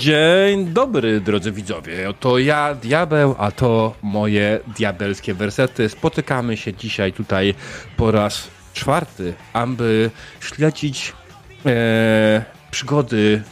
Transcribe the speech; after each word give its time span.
Dzień 0.00 0.66
dobry, 0.66 1.20
drodzy 1.20 1.52
widzowie. 1.52 2.14
To 2.20 2.38
ja, 2.38 2.74
Diabeł, 2.74 3.34
a 3.38 3.50
to 3.50 3.94
moje 4.02 4.60
diabelskie 4.76 5.34
wersety. 5.34 5.88
Spotykamy 5.88 6.56
się 6.56 6.74
dzisiaj 6.74 7.12
tutaj 7.12 7.54
po 7.96 8.10
raz 8.10 8.48
czwarty, 8.72 9.34
aby 9.52 10.10
śledzić 10.40 11.12
e, 11.66 12.44
przygody 12.70 13.42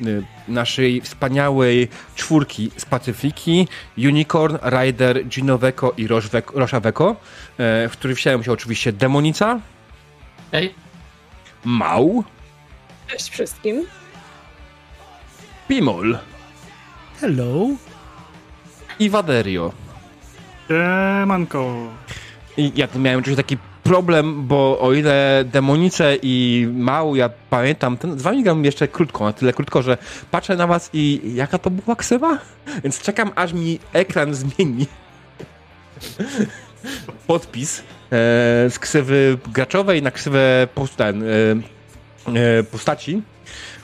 e, 0.00 0.04
naszej 0.48 1.00
wspaniałej 1.00 1.88
czwórki 2.14 2.70
z 2.76 2.84
Pacyfiki, 2.84 3.68
Unicorn, 3.98 4.56
Rider, 4.62 5.26
Ginoweko 5.26 5.94
i 5.96 6.08
Roszaweko, 6.54 7.10
e, 7.58 7.88
w 7.88 7.92
których 7.92 8.16
wsiadłem 8.16 8.44
się 8.44 8.52
oczywiście 8.52 8.92
Demonica. 8.92 9.60
Hej. 10.52 10.74
Mał. 11.64 12.24
Cześć 13.08 13.30
wszystkim. 13.30 13.86
Pimol. 15.68 16.18
Hello. 17.20 17.76
I 18.98 19.10
Waderio. 19.10 19.72
Siemanko. 20.68 21.90
I 22.56 22.72
ja 22.76 22.88
tu 22.88 22.98
miałem 22.98 23.20
oczywiście 23.20 23.42
taki 23.42 23.56
problem, 23.82 24.46
bo 24.46 24.78
o 24.80 24.92
ile 24.92 25.44
Demonice 25.44 26.16
i 26.22 26.66
Mał, 26.72 27.16
ja 27.16 27.30
pamiętam, 27.50 27.96
ten, 27.96 28.18
z 28.18 28.22
wami 28.22 28.42
gram 28.42 28.64
jeszcze 28.64 28.88
krótko, 28.88 29.24
na 29.24 29.32
tyle 29.32 29.52
krótko, 29.52 29.82
że 29.82 29.98
patrzę 30.30 30.56
na 30.56 30.66
was 30.66 30.90
i 30.92 31.20
jaka 31.34 31.58
to 31.58 31.70
była 31.70 31.96
ksywa? 31.96 32.38
Więc 32.82 33.00
czekam, 33.02 33.30
aż 33.34 33.52
mi 33.52 33.78
ekran 33.92 34.34
zmieni 34.34 34.86
podpis 37.26 37.78
e, 37.78 37.82
z 38.70 38.78
ksywy 38.78 39.38
graczowej 39.52 40.02
na 40.02 40.10
ksywę 40.10 40.68
ten, 40.96 41.22
e, 41.22 41.26
e, 42.34 42.62
postaci. 42.62 43.22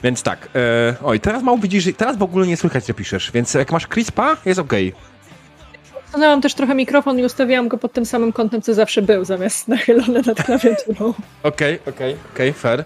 Więc 0.03 0.23
tak, 0.23 0.49
e, 0.55 0.95
oj, 1.03 1.19
teraz 1.19 1.43
mało 1.43 1.57
widzisz, 1.57 1.89
teraz 1.97 2.17
w 2.17 2.23
ogóle 2.23 2.47
nie 2.47 2.57
słychać, 2.57 2.83
co 2.83 2.93
piszesz, 2.93 3.31
więc 3.31 3.53
jak 3.53 3.71
masz 3.71 3.87
crispa, 3.87 4.37
jest 4.45 4.59
ok. 4.59 4.73
Stanęłam 6.09 6.41
też 6.41 6.53
trochę 6.53 6.75
mikrofon 6.75 7.19
i 7.19 7.23
ustawiałam 7.23 7.67
go 7.67 7.77
pod 7.77 7.93
tym 7.93 8.05
samym 8.05 8.33
kątem, 8.33 8.61
co 8.61 8.73
zawsze 8.73 9.01
był, 9.01 9.25
zamiast 9.25 9.67
nachylony 9.73 10.21
nad 10.21 10.43
klawiaturą. 10.43 11.13
Okej, 11.43 11.79
okej, 11.87 12.15
okej, 12.33 12.53
fair. 12.53 12.79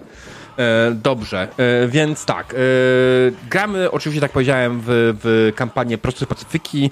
E, 0.58 0.92
dobrze, 0.92 1.48
e, 1.58 1.88
więc 1.88 2.26
tak, 2.26 2.54
e, 2.54 2.58
gramy 3.50 3.92
oczywiście, 3.92 4.22
tak 4.22 4.32
powiedziałem, 4.32 4.82
w, 4.82 4.86
w 5.24 5.52
kampanię 5.56 5.98
Prosty 5.98 6.26
Pacyfiki, 6.26 6.86
e, 6.86 6.90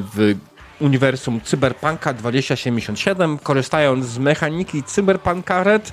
w 0.00 0.34
uniwersum 0.80 1.40
Cyberpunka 1.40 2.12
2077, 2.14 3.38
korzystając 3.38 4.06
z 4.06 4.18
mechaniki 4.18 4.82
Cyberpunka 4.82 5.64
Red 5.64 5.88
e, 5.88 5.92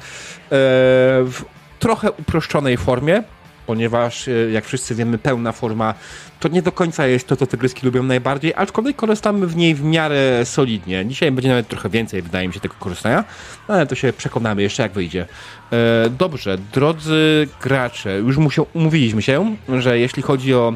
w 1.24 1.44
trochę 1.80 2.12
uproszczonej 2.12 2.78
formie, 2.78 3.24
ponieważ 3.70 4.28
e, 4.28 4.32
jak 4.32 4.66
wszyscy 4.66 4.96
wiemy, 4.96 5.18
pełna 5.18 5.52
forma 5.52 5.94
to 6.40 6.48
nie 6.48 6.62
do 6.62 6.72
końca 6.72 7.08
jest 7.08 7.28
to, 7.28 7.36
co 7.36 7.48
tygryski 7.48 7.86
lubią 7.86 8.04
najbardziej, 8.04 8.54
aczkolwiek 8.56 8.96
korzystamy 8.96 9.48
w 9.48 9.56
niej 9.56 9.76
w 9.76 9.84
miarę 9.84 10.46
solidnie. 10.46 11.06
Dzisiaj 11.06 11.32
będzie 11.32 11.50
nawet 11.50 11.68
trochę 11.68 11.90
więcej, 11.90 12.22
wydaje 12.22 12.48
mi 12.48 12.54
się, 12.54 12.60
tego 12.60 12.76
korzystania, 12.80 13.24
ale 13.68 13.88
to 13.88 13.96
się 13.96 14.14
przekonamy 14.14 14.62
jeszcze, 14.62 14.84
jak 14.84 14.92
wyjdzie. 14.92 15.26
E, 15.72 16.10
dobrze, 16.10 16.58
drodzy 16.74 17.48
gracze, 17.62 18.20
już 18.20 18.38
musiał, 18.38 18.66
umówiliśmy 18.74 19.22
się, 19.22 19.56
że 19.80 20.00
jeśli 20.00 20.24
chodzi 20.24 20.54
o 20.54 20.74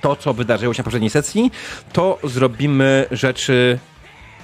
to, 0.00 0.16
co 0.16 0.34
wydarzyło 0.34 0.74
się 0.74 0.80
na 0.80 0.84
poprzedniej 0.84 1.10
sesji, 1.10 1.50
to 1.92 2.18
zrobimy 2.24 3.06
rzeczy, 3.10 3.78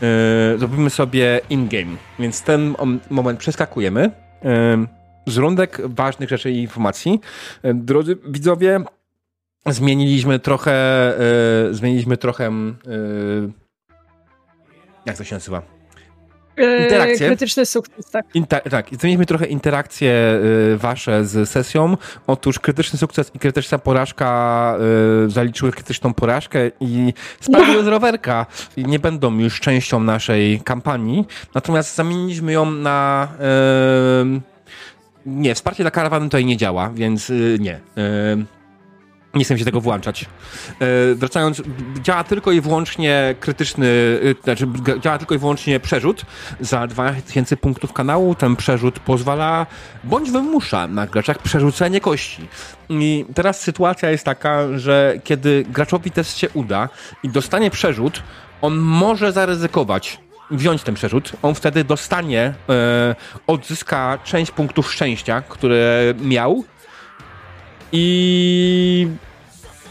e, 0.03 0.59
zrobimy 0.59 0.91
sobie 0.91 1.41
in-game, 1.51 1.97
więc 2.19 2.43
ten 2.43 2.75
moment 3.11 3.39
przeskakujemy. 3.39 4.11
E, 4.45 5.02
z 5.27 5.37
rundek 5.37 5.81
ważnych 5.85 6.29
rzeczy 6.29 6.51
i 6.51 6.61
informacji. 6.61 7.21
E, 7.63 7.75
drodzy 7.75 8.17
widzowie, 8.27 8.85
zmieniliśmy 9.67 10.39
trochę, 10.39 11.15
yy, 11.69 11.75
zmieniliśmy 11.75 12.17
trochę, 12.17 12.51
yy, 12.87 13.53
jak 15.07 15.17
to 15.17 15.25
się 15.25 15.37
nazywa? 15.37 15.63
Interakcje. 16.83 17.27
Krytyczny 17.27 17.67
sukces, 17.67 18.11
tak. 18.11 18.25
Inter 18.35 18.63
tak, 18.71 18.87
zmieniliśmy 18.91 19.27
trochę 19.27 19.47
interakcje 19.47 20.41
wasze 20.77 21.25
z 21.25 21.49
sesją. 21.49 21.97
Otóż 22.27 22.59
krytyczny 22.59 22.99
sukces 22.99 23.31
i 23.35 23.39
krytyczna 23.39 23.79
porażka 23.79 24.77
yy, 25.23 25.31
zaliczyły 25.31 25.73
krytyczną 25.73 26.15
porażkę 26.15 26.71
i 26.81 27.13
spadły 27.41 27.85
z 27.85 27.87
rowerka 27.87 28.47
i 28.77 28.85
nie 28.85 28.99
będą 28.99 29.39
już 29.39 29.61
częścią 29.61 30.01
naszej 30.01 30.61
kampanii. 30.61 31.27
Natomiast 31.55 31.95
zamieniliśmy 31.95 32.53
ją 32.53 32.71
na 32.71 33.29
yy, 34.35 34.52
nie, 35.27 35.55
wsparcie 35.55 35.85
dla 35.85 35.91
karawany 35.91 36.27
tutaj 36.27 36.45
nie 36.45 36.57
działa, 36.57 36.91
więc 36.91 37.29
yy, 37.29 37.59
nie. 37.61 37.81
Yy, 37.97 38.47
nie 39.35 39.45
chcę 39.45 39.59
się 39.59 39.65
tego 39.65 39.81
włączać. 39.81 40.25
E, 40.81 41.15
wracając, 41.15 41.63
działa 42.03 42.25
tylko 42.25 42.53
i 42.53 42.61
wyłącznie 42.61 43.35
krytyczny, 43.41 43.87
e, 44.41 44.45
znaczy 44.45 44.67
działa 45.01 45.19
tylko 45.19 45.35
i 45.35 45.39
wyłącznie 45.39 45.81
przerzut 45.81 46.23
za 46.61 46.87
2000 46.87 47.57
punktów 47.57 47.93
kanału. 47.93 48.35
Ten 48.35 48.57
przerzut 48.57 48.99
pozwala, 48.99 49.67
bądź 50.05 50.31
wymusza 50.31 50.87
na 50.87 51.07
graczach 51.07 51.39
przerzucenie 51.39 52.01
kości. 52.01 52.49
I 52.91 53.25
teraz 53.35 53.61
sytuacja 53.61 54.11
jest 54.11 54.25
taka, 54.25 54.79
że 54.79 55.15
kiedy 55.25 55.65
graczowi 55.71 56.11
test 56.11 56.39
się 56.39 56.49
uda 56.51 56.89
i 57.23 57.29
dostanie 57.29 57.71
przerzut, 57.71 58.23
on 58.63 58.77
może 58.77 59.33
zaryzykować 59.33 60.21
wziąć 60.53 60.83
ten 60.83 60.95
przerzut. 60.95 61.33
On 61.43 61.55
wtedy 61.55 61.85
dostanie, 61.85 62.55
e, 62.69 63.15
odzyska 63.47 64.19
część 64.25 64.51
punktów 64.51 64.93
szczęścia, 64.93 65.43
które 65.49 66.15
miał 66.21 66.65
i 67.93 69.09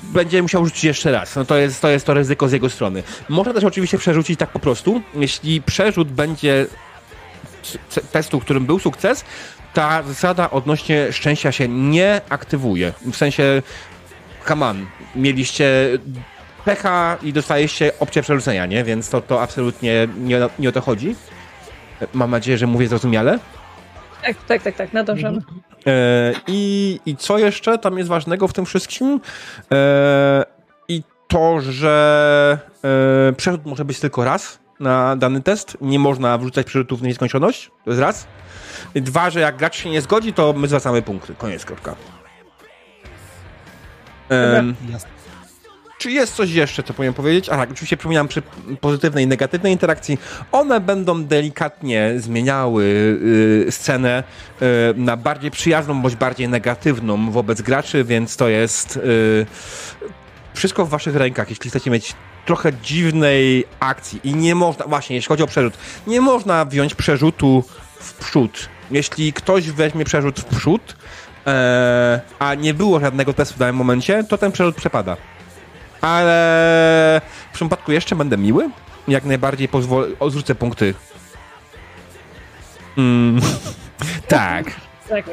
będzie 0.03 0.41
musiał 0.41 0.65
rzucić 0.65 0.83
jeszcze 0.83 1.11
raz. 1.11 1.35
No 1.35 1.45
to 1.45 1.57
jest, 1.57 1.81
to 1.81 1.89
jest 1.89 2.05
to 2.05 2.13
ryzyko 2.13 2.49
z 2.49 2.51
jego 2.51 2.69
strony. 2.69 3.03
Można 3.29 3.53
też 3.53 3.63
oczywiście 3.63 3.97
przerzucić 3.97 4.39
tak 4.39 4.49
po 4.49 4.59
prostu. 4.59 5.01
Jeśli 5.13 5.61
przerzut 5.61 6.11
będzie 6.11 6.65
testu, 8.11 8.39
którym 8.39 8.65
był 8.65 8.79
sukces, 8.79 9.25
ta 9.73 10.03
zasada 10.03 10.51
odnośnie 10.51 11.13
szczęścia 11.13 11.51
się 11.51 11.67
nie 11.67 12.21
aktywuje. 12.29 12.93
W 13.01 13.15
sensie, 13.15 13.61
come 14.47 14.65
on, 14.65 14.85
mieliście 15.15 15.65
pecha 16.65 17.17
i 17.23 17.33
dostajecie 17.33 17.91
opcję 17.99 18.21
przerzucenia, 18.21 18.65
nie? 18.65 18.83
Więc 18.83 19.09
to, 19.09 19.21
to 19.21 19.41
absolutnie 19.41 20.07
nie, 20.17 20.39
nie 20.59 20.69
o 20.69 20.71
to 20.71 20.81
chodzi. 20.81 21.15
Mam 22.13 22.31
nadzieję, 22.31 22.57
że 22.57 22.67
mówię 22.67 22.87
zrozumiale. 22.87 23.39
Tak, 24.23 24.35
tak, 24.47 24.63
tak, 24.63 24.75
tak, 24.75 24.93
nadążamy. 24.93 25.37
Mhm. 25.37 25.61
E, 25.87 26.33
I, 26.47 26.99
I 27.05 27.15
co 27.15 27.37
jeszcze 27.37 27.77
tam 27.77 27.97
jest 27.97 28.09
ważnego 28.09 28.47
w 28.47 28.53
tym 28.53 28.65
wszystkim? 28.65 29.21
E, 29.71 30.43
I 30.87 31.03
to, 31.27 31.61
że 31.61 32.57
e, 33.29 33.33
przerzut 33.33 33.65
może 33.65 33.85
być 33.85 33.99
tylko 33.99 34.23
raz 34.23 34.59
na 34.79 35.15
dany 35.15 35.41
test. 35.41 35.77
Nie 35.81 35.99
można 35.99 36.37
wrzucać 36.37 36.67
przerzutów 36.67 36.99
w 36.99 37.03
nieskończoność. 37.03 37.71
To 37.85 37.89
jest 37.89 38.01
raz. 38.01 38.27
Dwa, 38.95 39.29
że 39.29 39.39
jak 39.39 39.57
gracz 39.57 39.75
się 39.75 39.89
nie 39.89 40.01
zgodzi, 40.01 40.33
to 40.33 40.53
my 40.53 40.67
zwracamy 40.67 41.01
punkty. 41.01 41.35
Koniec, 41.35 41.65
kropka. 41.65 41.95
Um, 44.29 44.75
czy 46.01 46.11
jest 46.11 46.35
coś 46.35 46.51
jeszcze, 46.51 46.83
co 46.83 46.93
powinien 46.93 47.13
powiedzieć? 47.13 47.49
Aha, 47.49 47.65
oczywiście 47.71 47.97
przypominam 47.97 48.27
przy 48.27 48.41
pozytywnej 48.81 49.23
i 49.23 49.27
negatywnej 49.27 49.71
interakcji, 49.71 50.17
one 50.51 50.79
będą 50.79 51.23
delikatnie 51.23 52.13
zmieniały 52.17 52.83
y, 52.83 53.71
scenę 53.71 54.23
y, 54.61 54.65
na 54.95 55.17
bardziej 55.17 55.51
przyjazną 55.51 56.01
bądź 56.01 56.15
bardziej 56.15 56.49
negatywną 56.49 57.31
wobec 57.31 57.61
graczy, 57.61 58.03
więc 58.03 58.37
to 58.37 58.49
jest 58.49 58.97
y, 58.97 59.45
wszystko 60.53 60.85
w 60.85 60.89
waszych 60.89 61.15
rękach. 61.15 61.49
Jeśli 61.49 61.69
chcecie 61.69 61.91
mieć 61.91 62.13
trochę 62.45 62.73
dziwnej 62.83 63.65
akcji 63.79 64.19
i 64.23 64.35
nie 64.35 64.55
można, 64.55 64.85
właśnie 64.85 65.15
jeśli 65.15 65.27
chodzi 65.27 65.43
o 65.43 65.47
przerzut, 65.47 65.73
nie 66.07 66.21
można 66.21 66.65
wziąć 66.65 66.95
przerzutu 66.95 67.63
w 67.99 68.13
przód. 68.13 68.69
Jeśli 68.91 69.33
ktoś 69.33 69.71
weźmie 69.71 70.05
przerzut 70.05 70.39
w 70.39 70.45
przód, 70.45 70.95
e, 71.47 72.21
a 72.39 72.55
nie 72.55 72.73
było 72.73 72.99
żadnego 72.99 73.33
testu 73.33 73.55
w 73.55 73.57
danym 73.57 73.75
momencie, 73.75 74.23
to 74.23 74.37
ten 74.37 74.51
przerzut 74.51 74.75
przepada 74.75 75.17
ale 76.01 77.21
w 77.51 77.53
przypadku 77.53 77.91
jeszcze 77.91 78.15
będę 78.15 78.37
miły. 78.37 78.69
Jak 79.07 79.25
najbardziej 79.25 79.67
pozwolę, 79.67 80.07
odrzucę 80.19 80.55
punkty. 80.55 80.93
Mm. 82.97 83.41
tak. 84.27 84.65
Tak. 85.09 85.25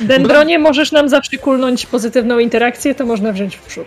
Dendronie 0.00 0.58
możesz 0.58 0.92
nam 0.92 1.08
zawsze 1.08 1.36
kulnąć 1.36 1.86
pozytywną 1.86 2.38
interakcję, 2.38 2.94
to 2.94 3.06
można 3.06 3.32
wziąć 3.32 3.56
w 3.56 3.60
przód. 3.60 3.86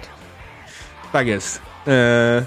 Tak 1.11 1.27
jest. 1.27 1.61
Eee, 1.87 2.43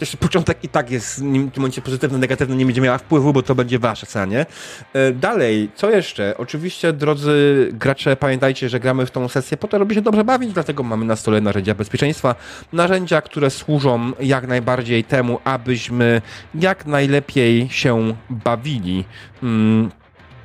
jeszcze 0.00 0.16
początek 0.16 0.64
i 0.64 0.68
tak 0.68 0.90
jest 0.90 1.16
w 1.16 1.20
tym 1.20 1.50
momencie 1.56 1.82
pozytywny, 1.82 2.18
negatywny, 2.18 2.56
nie 2.56 2.64
będzie 2.64 2.80
miała 2.80 2.98
wpływu, 2.98 3.32
bo 3.32 3.42
to 3.42 3.54
będzie 3.54 3.78
wasze 3.78 4.06
cenie. 4.06 4.46
E, 4.92 5.12
dalej, 5.12 5.70
co 5.74 5.90
jeszcze? 5.90 6.34
Oczywiście, 6.38 6.92
drodzy 6.92 7.68
gracze, 7.72 8.16
pamiętajcie, 8.16 8.68
że 8.68 8.80
gramy 8.80 9.06
w 9.06 9.10
tą 9.10 9.28
sesję 9.28 9.56
po 9.56 9.68
to, 9.68 9.78
żeby 9.78 9.94
się 9.94 10.02
dobrze 10.02 10.24
bawić, 10.24 10.52
dlatego 10.52 10.82
mamy 10.82 11.04
na 11.04 11.16
stole 11.16 11.40
narzędzia 11.40 11.74
bezpieczeństwa. 11.74 12.34
Narzędzia, 12.72 13.20
które 13.20 13.50
służą 13.50 14.12
jak 14.20 14.46
najbardziej 14.46 15.04
temu, 15.04 15.38
abyśmy 15.44 16.22
jak 16.54 16.86
najlepiej 16.86 17.68
się 17.70 18.16
bawili. 18.30 19.04
Hmm 19.40 19.90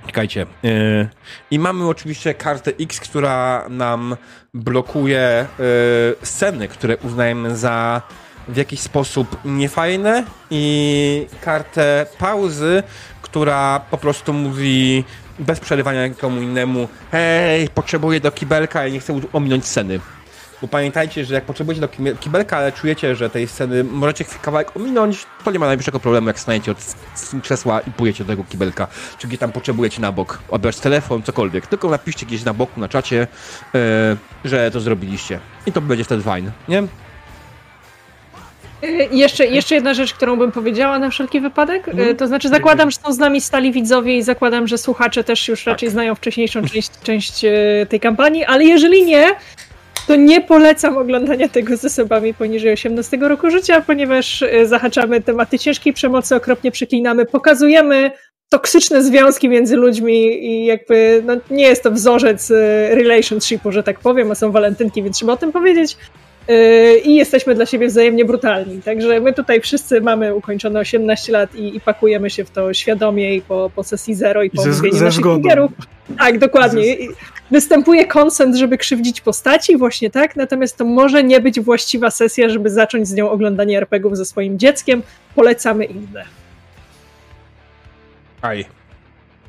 Czekajcie. 0.05 0.45
Yy, 0.63 1.09
I 1.51 1.59
mamy 1.59 1.87
oczywiście 1.87 2.33
kartę 2.33 2.71
X, 2.79 2.99
która 2.99 3.65
nam 3.69 4.15
blokuje 4.53 5.47
yy, 5.59 5.65
sceny, 6.23 6.67
które 6.67 6.97
uznajemy 6.97 7.57
za 7.57 8.01
w 8.51 8.57
jakiś 8.57 8.79
sposób 8.79 9.37
niefajne 9.45 10.23
i 10.49 11.27
kartę 11.41 12.05
pauzy, 12.19 12.83
która 13.21 13.81
po 13.91 13.97
prostu 13.97 14.33
mówi 14.33 15.03
bez 15.39 15.59
przerywania 15.59 16.09
komu 16.09 16.41
innemu 16.41 16.87
hej, 17.11 17.69
potrzebuję 17.69 18.19
do 18.19 18.31
kibelka 18.31 18.87
i 18.87 18.91
nie 18.91 18.99
chcę 18.99 19.19
ominąć 19.33 19.65
sceny. 19.65 19.99
Bo 20.61 20.67
pamiętajcie, 20.67 21.25
że 21.25 21.33
jak 21.33 21.43
potrzebujecie 21.45 21.81
do 21.81 22.15
kibelka, 22.19 22.57
ale 22.57 22.71
czujecie, 22.71 23.15
że 23.15 23.29
tej 23.29 23.47
sceny 23.47 23.83
możecie 23.83 24.25
kawałek 24.25 24.75
ominąć, 24.75 25.25
to 25.43 25.51
nie 25.51 25.59
ma 25.59 25.65
najmniejszego 25.65 25.99
problemu, 25.99 26.27
jak 26.27 26.39
staniecie 26.39 26.71
od 26.71 26.77
krzesła 27.43 27.79
i 27.79 27.91
pójdziecie 27.91 28.23
do 28.23 28.33
tego 28.33 28.43
kibelka, 28.43 28.87
czy 29.17 29.27
gdzie 29.27 29.37
tam 29.37 29.51
potrzebujecie 29.51 30.01
na 30.01 30.11
bok, 30.11 30.39
odebrać 30.49 30.79
telefon, 30.79 31.23
cokolwiek. 31.23 31.67
Tylko 31.67 31.89
napiszcie 31.89 32.25
gdzieś 32.25 32.43
na 32.43 32.53
boku, 32.53 32.79
na 32.79 32.89
czacie, 32.89 33.27
yy, 33.73 33.79
że 34.45 34.71
to 34.71 34.79
zrobiliście. 34.79 35.39
I 35.65 35.71
to 35.71 35.81
będzie 35.81 36.03
wtedy 36.03 36.23
fajne, 36.23 36.51
nie? 36.67 36.83
Jeszcze, 39.11 39.45
jeszcze 39.47 39.75
jedna 39.75 39.93
rzecz, 39.93 40.13
którą 40.13 40.35
bym 40.35 40.51
powiedziała 40.51 40.99
na 40.99 41.09
wszelki 41.09 41.41
wypadek. 41.41 41.87
Mhm. 41.87 42.17
To 42.17 42.27
znaczy, 42.27 42.49
zakładam, 42.49 42.91
że 42.91 42.97
są 42.97 43.13
z 43.13 43.17
nami 43.17 43.41
stali 43.41 43.71
widzowie 43.71 44.17
i 44.17 44.23
zakładam, 44.23 44.67
że 44.67 44.77
słuchacze 44.77 45.23
też 45.23 45.47
już 45.47 45.65
raczej 45.65 45.87
Tak. 45.87 45.93
znają 45.93 46.15
wcześniejszą 46.15 46.61
część, 46.61 46.91
część 47.03 47.45
y, 47.45 47.87
tej 47.89 47.99
kampanii, 47.99 48.45
ale 48.45 48.63
jeżeli 48.63 49.05
nie, 49.05 49.25
to 50.07 50.15
nie 50.15 50.41
polecam 50.41 50.97
oglądania 50.97 51.49
tego 51.49 51.77
z 51.77 51.85
osobami 51.85 52.33
poniżej 52.33 52.73
18 52.73 53.17
roku 53.17 53.51
życia, 53.51 53.81
ponieważ 53.81 54.41
y, 54.41 54.67
zahaczamy 54.67 55.21
tematy 55.21 55.59
ciężkiej 55.59 55.93
przemocy, 55.93 56.35
okropnie 56.35 56.71
przeklinamy, 56.71 57.25
pokazujemy 57.25 58.11
toksyczne 58.49 59.03
związki 59.03 59.49
między 59.49 59.75
ludźmi 59.75 60.45
i 60.45 60.65
jakby 60.65 61.23
no, 61.25 61.33
nie 61.49 61.63
jest 61.63 61.83
to 61.83 61.91
wzorzec 61.91 62.49
relationshipu, 62.91 63.71
że 63.71 63.83
tak 63.83 63.99
powiem, 63.99 64.31
a 64.31 64.35
są 64.35 64.51
walentynki, 64.51 65.03
więc 65.03 65.17
trzeba 65.17 65.33
o 65.33 65.37
tym 65.37 65.51
powiedzieć. 65.51 65.97
Yy, 66.47 66.99
i 66.99 67.15
jesteśmy 67.15 67.55
dla 67.55 67.65
siebie 67.65 67.87
wzajemnie 67.87 68.25
brutalni. 68.25 68.81
Także 68.81 69.19
my 69.19 69.33
tutaj 69.33 69.61
wszyscy 69.61 70.01
mamy 70.01 70.35
ukończone 70.35 70.79
18 70.79 71.31
lat 71.31 71.55
i, 71.55 71.75
i 71.75 71.81
pakujemy 71.81 72.29
się 72.29 72.45
w 72.45 72.49
to 72.49 72.73
świadomie 72.73 73.35
i 73.35 73.41
po, 73.41 73.71
po 73.75 73.83
sesji 73.83 74.15
zero 74.15 74.43
i 74.43 74.49
po 74.49 74.61
omówieniu 74.61 75.03
naszych 75.03 75.23
triggerów. 75.23 75.71
Tak, 76.17 76.39
dokładnie. 76.39 76.95
I 76.95 77.09
Występuje 77.51 78.07
konsent, 78.07 78.55
żeby 78.55 78.77
krzywdzić 78.77 79.21
postaci, 79.21 79.77
właśnie 79.77 80.09
tak, 80.09 80.35
natomiast 80.35 80.77
to 80.77 80.85
może 80.85 81.23
nie 81.23 81.39
być 81.39 81.59
właściwa 81.59 82.11
sesja, 82.11 82.49
żeby 82.49 82.69
zacząć 82.69 83.07
z 83.07 83.13
nią 83.13 83.29
oglądanie 83.29 83.77
RPGów 83.77 84.17
ze 84.17 84.25
swoim 84.25 84.59
dzieckiem. 84.59 85.03
Polecamy 85.35 85.85
inne. 85.85 86.25
Aj. 88.41 88.65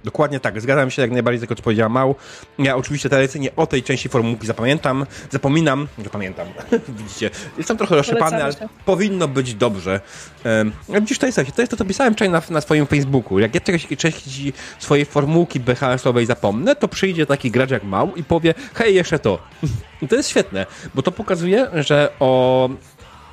Dokładnie 0.04 0.40
tak, 0.40 0.60
zgadzam 0.60 0.90
się 0.90 1.02
jak 1.02 1.10
najbardziej 1.10 1.38
z 1.38 1.40
tego, 1.40 1.54
co 1.54 1.62
powiedziała 1.62 1.88
Mał. 1.88 2.14
Ja 2.58 2.76
oczywiście 2.76 3.08
tradycyjnie 3.08 3.56
o 3.56 3.66
tej 3.66 3.82
części 3.82 4.08
formułki 4.08 4.46
zapamiętam, 4.46 5.06
zapominam, 5.30 5.88
zapamiętam, 6.04 6.46
widzicie, 6.98 7.30
jestem 7.58 7.76
trochę 7.76 7.96
rozszczepany, 7.96 8.44
ale 8.44 8.54
powinno 8.84 9.28
być 9.28 9.54
dobrze. 9.54 10.00
Um, 10.44 10.72
widzisz, 10.88 11.18
to 11.18 11.26
jest, 11.26 11.40
to 11.56 11.62
jest 11.62 11.70
to, 11.70 11.76
co 11.76 11.84
pisałem 11.84 12.14
wczoraj 12.14 12.32
na, 12.32 12.42
na 12.50 12.60
swoim 12.60 12.86
Facebooku. 12.86 13.38
Jak 13.38 13.54
ja 13.54 13.60
czegoś 13.60 13.86
części 13.98 14.52
swojej 14.78 15.04
formułki 15.04 15.60
BHS-owej 15.60 16.26
zapomnę, 16.26 16.76
to 16.76 16.88
przyjdzie 16.88 17.26
taki 17.26 17.50
gracz 17.50 17.70
jak 17.70 17.84
Mał 17.84 18.16
i 18.16 18.24
powie, 18.24 18.54
hej, 18.74 18.94
jeszcze 18.94 19.18
to. 19.18 19.38
I 20.02 20.08
to 20.08 20.16
jest 20.16 20.28
świetne, 20.28 20.66
bo 20.94 21.02
to 21.02 21.12
pokazuje, 21.12 21.68
że 21.74 22.12
o 22.20 22.70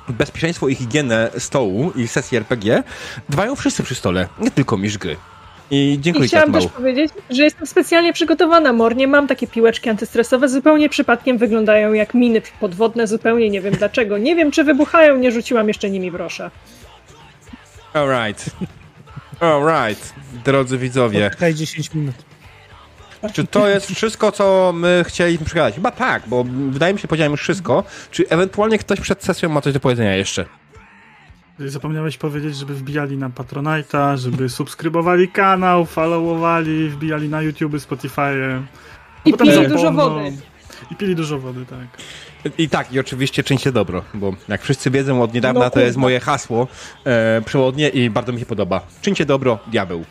bezpieczeństwo 0.08 0.68
i 0.68 0.74
higienę 0.74 1.30
stołu 1.38 1.92
i 1.96 2.08
sesji 2.08 2.38
RPG 2.38 2.82
dbają 3.28 3.56
wszyscy 3.56 3.82
przy 3.82 3.94
stole, 3.94 4.28
nie 4.38 4.50
tylko 4.50 4.76
mistrz 4.76 4.98
gry. 4.98 5.16
I 5.70 5.98
dziękuję 6.00 6.26
I 6.26 6.28
ci, 6.28 6.36
chciałam 6.36 6.52
też 6.52 6.66
powiedzieć, 6.66 7.12
że 7.30 7.42
jestem 7.42 7.66
specjalnie 7.66 8.12
przygotowana, 8.12 8.72
Mornie. 8.72 9.06
Mam 9.06 9.26
takie 9.26 9.46
piłeczki 9.46 9.90
antystresowe, 9.90 10.48
zupełnie 10.48 10.88
przypadkiem 10.88 11.38
wyglądają 11.38 11.92
jak 11.92 12.14
miny 12.14 12.42
podwodne, 12.60 13.06
zupełnie 13.06 13.50
nie 13.50 13.60
wiem 13.60 13.74
dlaczego. 13.74 14.18
Nie 14.18 14.36
wiem, 14.36 14.50
czy 14.50 14.64
wybuchają, 14.64 15.16
nie 15.16 15.32
rzuciłam 15.32 15.68
jeszcze 15.68 15.90
nimi 15.90 16.10
wrosza. 16.10 16.50
Alright. 17.92 18.50
Alright, 19.40 20.14
drodzy 20.44 20.78
widzowie. 20.78 21.24
Poczekaj 21.24 21.54
10 21.54 21.94
minut. 21.94 22.14
Czy 23.32 23.46
to 23.46 23.68
jest 23.68 23.90
wszystko, 23.94 24.32
co 24.32 24.72
my 24.74 25.04
chcieliśmy 25.06 25.46
przekazać? 25.46 25.74
Chyba 25.74 25.90
tak, 25.90 26.22
bo 26.26 26.44
wydaje 26.70 26.92
mi 26.92 26.98
się, 26.98 27.02
że 27.02 27.08
powiedziałem 27.08 27.32
już 27.32 27.40
wszystko. 27.40 27.84
Czy 28.10 28.28
ewentualnie 28.28 28.78
ktoś 28.78 29.00
przed 29.00 29.24
sesją 29.24 29.48
ma 29.48 29.60
coś 29.60 29.72
do 29.72 29.80
powiedzenia 29.80 30.16
jeszcze? 30.16 30.44
Zapomniałeś 31.66 32.16
powiedzieć, 32.16 32.56
żeby 32.56 32.74
wbijali 32.74 33.16
na 33.16 33.30
Patronite'a, 33.30 34.16
żeby 34.16 34.48
subskrybowali 34.48 35.28
kanał, 35.28 35.86
followowali, 35.86 36.88
wbijali 36.88 37.28
na 37.28 37.42
YouTube, 37.42 37.80
Spotify. 37.80 38.60
I 39.24 39.32
pili 39.34 39.68
dużo 39.68 39.92
wody. 39.92 40.32
I 40.90 40.96
pili 40.96 41.16
dużo 41.16 41.38
wody, 41.38 41.66
tak. 41.66 42.02
I 42.58 42.68
tak, 42.68 42.92
i 42.92 43.00
oczywiście 43.00 43.42
czyńcie 43.42 43.72
dobro, 43.72 44.02
bo 44.14 44.34
jak 44.48 44.62
wszyscy 44.62 44.90
wiedzą 44.90 45.22
od 45.22 45.34
niedawna, 45.34 45.60
No 45.60 45.70
to 45.70 45.80
jest 45.80 45.96
moje 45.96 46.20
hasło 46.20 46.68
e, 47.04 47.42
przewodnie 47.46 47.88
i 47.88 48.10
bardzo 48.10 48.32
mi 48.32 48.40
się 48.40 48.46
podoba. 48.46 48.86
Czyńcie 49.02 49.24
dobro, 49.26 49.58
diabeł. 49.66 50.04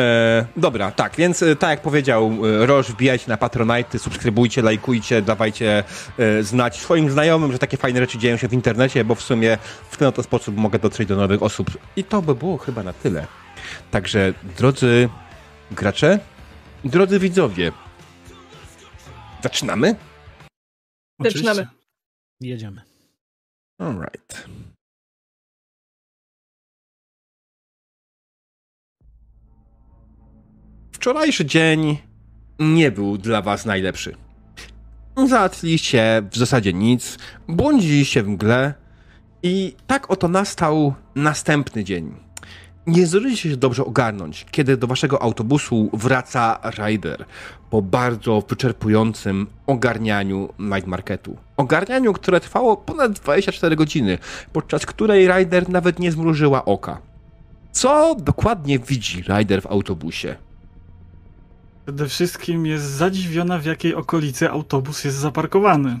E, 0.00 0.46
dobra, 0.56 0.90
tak, 0.90 1.16
więc 1.16 1.42
e, 1.42 1.56
tak 1.56 1.70
jak 1.70 1.80
powiedział 1.80 2.32
e, 2.62 2.66
Roż, 2.66 2.92
wbijajcie 2.92 3.28
na 3.28 3.36
Patronite, 3.36 3.98
subskrybujcie, 3.98 4.62
lajkujcie, 4.62 5.22
dawajcie 5.22 5.84
e, 6.18 6.42
znać 6.42 6.80
swoim 6.80 7.10
znajomym, 7.10 7.52
że 7.52 7.58
takie 7.58 7.76
fajne 7.76 8.00
rzeczy 8.00 8.18
dzieją 8.18 8.36
się 8.36 8.48
w 8.48 8.52
internecie, 8.52 9.04
bo 9.04 9.14
w 9.14 9.22
sumie 9.22 9.58
w 9.90 9.96
ten 9.96 10.08
oto 10.08 10.22
sposób 10.22 10.56
mogę 10.56 10.78
dotrzeć 10.78 11.08
do 11.08 11.16
nowych 11.16 11.42
osób. 11.42 11.70
I 11.96 12.04
to 12.04 12.22
by 12.22 12.34
było 12.34 12.58
chyba 12.58 12.82
na 12.82 12.92
tyle. 12.92 13.26
Także, 13.90 14.34
drodzy 14.56 15.08
gracze, 15.70 16.18
drodzy 16.84 17.18
widzowie, 17.18 17.72
zaczynamy? 19.42 19.94
Zaczynamy. 21.20 21.60
Oczywiście. 21.60 21.80
Jedziemy. 22.40 22.82
Alright. 23.78 24.48
Wczorajszy 31.00 31.44
dzień 31.44 31.98
nie 32.58 32.90
był 32.90 33.18
dla 33.18 33.42
was 33.42 33.66
najlepszy. 33.66 34.16
Załatwiliście 35.28 36.22
w 36.30 36.36
zasadzie 36.36 36.72
nic, 36.72 37.18
błądziliście 37.48 38.22
w 38.22 38.28
mgle 38.28 38.74
i 39.42 39.74
tak 39.86 40.10
oto 40.10 40.28
nastał 40.28 40.94
następny 41.14 41.84
dzień. 41.84 42.14
Nie 42.86 43.06
zdążyliście 43.06 43.50
się 43.50 43.56
dobrze 43.56 43.84
ogarnąć, 43.84 44.46
kiedy 44.50 44.76
do 44.76 44.86
waszego 44.86 45.22
autobusu 45.22 45.90
wraca 45.92 46.58
Ryder 46.78 47.24
po 47.70 47.82
bardzo 47.82 48.42
wyczerpującym 48.48 49.46
ogarnianiu 49.66 50.48
night 50.58 50.86
marketu. 50.86 51.36
Ogarnianiu, 51.56 52.12
które 52.12 52.40
trwało 52.40 52.76
ponad 52.76 53.12
24 53.12 53.76
godziny, 53.76 54.18
podczas 54.52 54.86
której 54.86 55.28
Ryder 55.28 55.68
nawet 55.68 55.98
nie 55.98 56.12
zmrużyła 56.12 56.64
oka. 56.64 57.00
Co 57.72 58.14
dokładnie 58.14 58.78
widzi 58.78 59.22
Ryder 59.22 59.62
w 59.62 59.66
autobusie? 59.66 60.49
Przede 61.84 62.08
wszystkim 62.08 62.66
jest 62.66 62.84
zadziwiona, 62.84 63.58
w 63.58 63.64
jakiej 63.64 63.94
okolicy 63.94 64.50
autobus 64.50 65.04
jest 65.04 65.16
zaparkowany. 65.16 65.98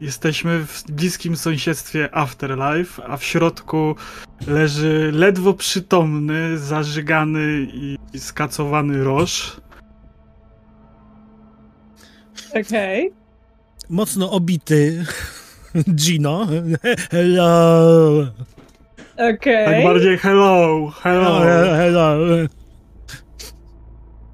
Jesteśmy 0.00 0.66
w 0.66 0.84
bliskim 0.90 1.36
sąsiedztwie 1.36 2.14
Afterlife, 2.16 3.04
a 3.04 3.16
w 3.16 3.24
środku 3.24 3.96
leży 4.46 5.10
ledwo 5.14 5.54
przytomny, 5.54 6.58
zażygany 6.58 7.66
i 7.72 7.98
skacowany 8.18 9.04
roż. 9.04 9.60
Okej. 12.60 13.12
Mocno 13.90 14.30
obity 14.30 15.04
Gino. 15.94 16.46
Hello. 17.10 18.26
Okej. 19.14 19.66
Tak 19.66 19.84
bardziej 19.84 20.18
hello, 20.18 20.90
hello. 21.02 21.40
Hello. 21.76 22.16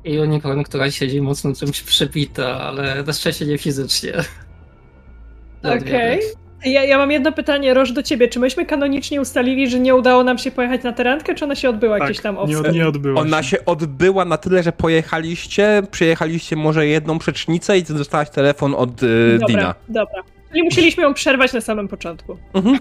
I 0.09 0.19
unicorn, 0.19 0.63
która 0.63 0.91
siedzi 0.91 1.21
mocno 1.21 1.55
czymś 1.55 1.83
przebita, 1.83 2.61
ale 2.61 3.03
na 3.03 3.13
szczęście 3.13 3.47
nie 3.47 3.59
fizycznie. 3.59 4.13
Okej. 5.79 6.21
Ja, 6.65 6.85
ja 6.85 6.99
mam 6.99 7.11
jedno 7.11 7.33
pytanie, 7.33 7.75
Roż, 7.75 7.93
do 7.93 8.03
ciebie. 8.03 8.29
Czy 8.29 8.41
myśmy 8.41 8.67
kanonicznie 8.67 9.21
ustalili, 9.21 9.71
że 9.71 9.81
nie 9.81 9.95
udało 9.95 10.25
nam 10.25 10.39
się 10.39 10.51
pojechać 10.51 10.83
na 10.83 10.93
tę 10.93 11.03
randkę, 11.03 11.35
czy 11.35 11.45
ona 11.45 11.55
się 11.55 11.69
odbyła 11.69 11.99
Tak, 11.99 12.09
gdzieś 12.09 12.23
tam 12.23 12.35
nie, 12.35 12.59
off 12.59 12.67
od, 12.67 12.73
nie 12.73 12.89
odbyło 12.89 13.21
Ona 13.21 13.43
się 13.43 13.65
odbyła 13.65 14.25
na 14.25 14.37
tyle, 14.37 14.63
że 14.63 14.73
pojechaliście, 14.73 15.83
przyjechaliście 15.91 16.57
może 16.57 16.87
jedną 16.87 17.19
przecznicę 17.19 17.79
i 17.79 17.83
dostałaś 17.83 18.31
telefon 18.31 18.75
od 18.75 19.03
y, 19.03 19.39
Dobra, 19.41 19.47
Dina. 19.47 19.75
dobra. 19.89 20.23
Czyli 20.51 20.63
musieliśmy 20.63 21.03
ją 21.03 21.15
przerwać 21.15 21.53
na 21.53 21.61
samym 21.61 21.89
początku. 21.89 22.37
Mhm. 22.55 22.79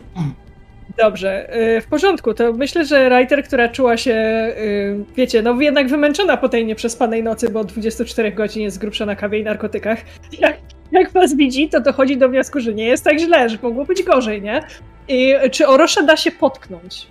Dobrze, 0.97 1.57
y, 1.77 1.81
w 1.81 1.87
porządku. 1.87 2.33
To 2.33 2.53
myślę, 2.53 2.85
że 2.85 3.09
writer, 3.09 3.43
która 3.43 3.69
czuła 3.69 3.97
się, 3.97 4.13
y, 4.57 5.05
wiecie, 5.15 5.41
no 5.41 5.61
jednak 5.61 5.87
wymęczona 5.87 6.37
po 6.37 6.49
tej 6.49 6.65
nieprzespanej 6.65 7.23
nocy, 7.23 7.49
bo 7.49 7.59
od 7.59 7.67
24 7.67 8.31
godzin 8.31 8.63
jest 8.63 8.77
grubsza 8.77 9.05
na 9.05 9.15
kawie 9.15 9.39
i 9.39 9.43
narkotykach. 9.43 9.99
Jak, 10.39 10.57
jak 10.91 11.11
was 11.11 11.35
widzi, 11.35 11.69
to 11.69 11.79
dochodzi 11.81 12.17
do 12.17 12.29
wniosku, 12.29 12.59
że 12.59 12.73
nie 12.73 12.85
jest 12.85 13.03
tak 13.03 13.19
źle, 13.19 13.49
że 13.49 13.57
mogło 13.61 13.85
być 13.85 14.03
gorzej, 14.03 14.41
nie? 14.41 14.61
I 15.07 15.35
czy 15.51 15.67
Orosza 15.67 16.03
da 16.03 16.17
się 16.17 16.31
potknąć? 16.31 17.07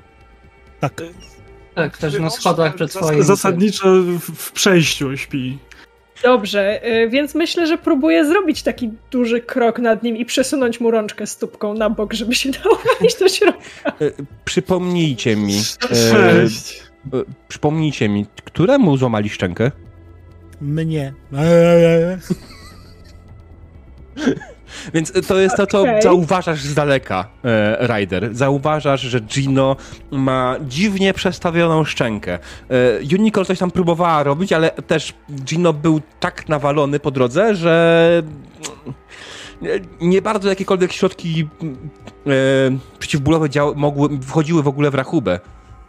Tak. 0.81 1.03
Tak, 1.75 1.99
też 1.99 2.19
na 2.19 2.31
schodach 2.31 2.75
przed 2.75 2.91
twoim. 2.91 3.23
Zasadniczo 3.23 3.89
w, 4.03 4.21
w 4.21 4.53
przejściu 4.53 5.17
śpi. 5.17 5.59
Dobrze, 6.23 6.87
y, 7.05 7.09
więc 7.09 7.35
myślę, 7.35 7.67
że 7.67 7.79
próbuję 7.79 8.25
zrobić 8.25 8.63
taki 8.63 8.91
duży 9.11 9.41
krok 9.41 9.79
nad 9.79 10.03
nim 10.03 10.17
i 10.17 10.25
przesunąć 10.25 10.81
mu 10.81 10.91
rączkę 10.91 11.27
stópką 11.27 11.75
na 11.75 11.91
bok, 11.91 12.13
żeby 12.13 12.35
się 12.35 12.51
dało 12.65 12.79
wejść 13.01 13.19
do 13.19 13.29
środka. 13.29 13.63
E, 13.91 13.95
Przypomnijcie 14.45 15.37
mi, 15.37 15.59
e, 15.91 15.95
Sześć. 15.95 16.83
e, 17.15 17.19
przypomnijcie 17.49 18.09
mi, 18.09 18.27
któremu 18.45 18.97
złamali 18.97 19.29
szczękę? 19.29 19.71
Mnie. 20.61 21.13
Więc 24.95 25.13
to 25.29 25.39
jest 25.39 25.57
to, 25.57 25.67
co 25.67 25.85
zauważasz 26.03 26.61
z 26.61 26.75
daleka, 26.75 27.29
e, 27.45 27.87
Ryder. 27.87 28.35
Zauważasz, 28.35 29.01
że 29.01 29.21
Gino 29.21 29.77
ma 30.11 30.57
dziwnie 30.61 31.15
przestawioną 31.15 31.85
szczękę. 31.85 32.35
E, 32.35 32.39
Unicorn 33.19 33.47
coś 33.47 33.59
tam 33.59 33.71
próbowała 33.71 34.23
robić, 34.23 34.53
ale 34.53 34.71
też 34.71 35.15
Gino 35.45 35.73
był 35.73 36.01
tak 36.21 36.49
nawalony 36.49 37.01
po 37.01 37.11
drodze, 37.11 37.55
że 37.55 38.23
nie, 40.01 40.23
bardzo 40.23 40.49
jakiekolwiek 40.49 40.93
środki 40.93 41.49
e, 42.27 42.31
przeciwbólowe 42.99 43.51
dział, 43.51 43.75
mogły, 43.77 44.09
wchodziły 44.23 44.63
w 44.63 44.69
ogóle 44.69 44.91
w 44.91 44.95
rachubę, 44.95 45.41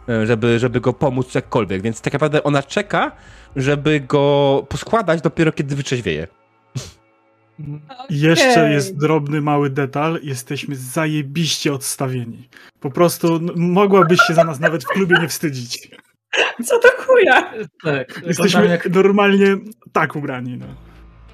e, 0.08 0.26
żeby, 0.26 0.58
żeby 0.58 0.80
go 0.80 0.92
pomóc 0.92 1.34
jakkolwiek. 1.34 1.82
Więc 1.82 2.00
tak 2.00 2.12
naprawdę 2.12 2.42
ona 2.42 2.62
czeka, 2.62 3.12
żeby 3.56 4.00
go 4.00 4.66
poskładać 4.68 5.20
dopiero 5.20 5.52
kiedy 5.52 5.76
Jeszcze 8.10 8.70
jest 8.72 8.96
drobny, 8.96 9.40
mały 9.40 9.70
detal. 9.70 10.20
Jesteśmy 10.22 10.76
zajebiście 10.76 11.72
odstawieni. 11.72 12.48
Po 12.80 12.90
prostu 12.90 13.40
mogłabyś 13.56 14.20
się 14.26 14.34
za 14.34 14.44
nas 14.44 14.60
nawet 14.60 14.84
w 14.84 14.86
klubie 14.86 15.16
nie 15.20 15.28
wstydzić. 15.28 15.90
Co 16.64 16.78
to 16.78 16.88
chuja? 16.98 17.52
Tak, 17.84 18.22
Jesteśmy 18.26 18.66
jak, 18.66 18.90
normalnie 18.90 19.56
tak 19.92 20.16
ubrani. 20.16 20.56
No. 20.56 20.66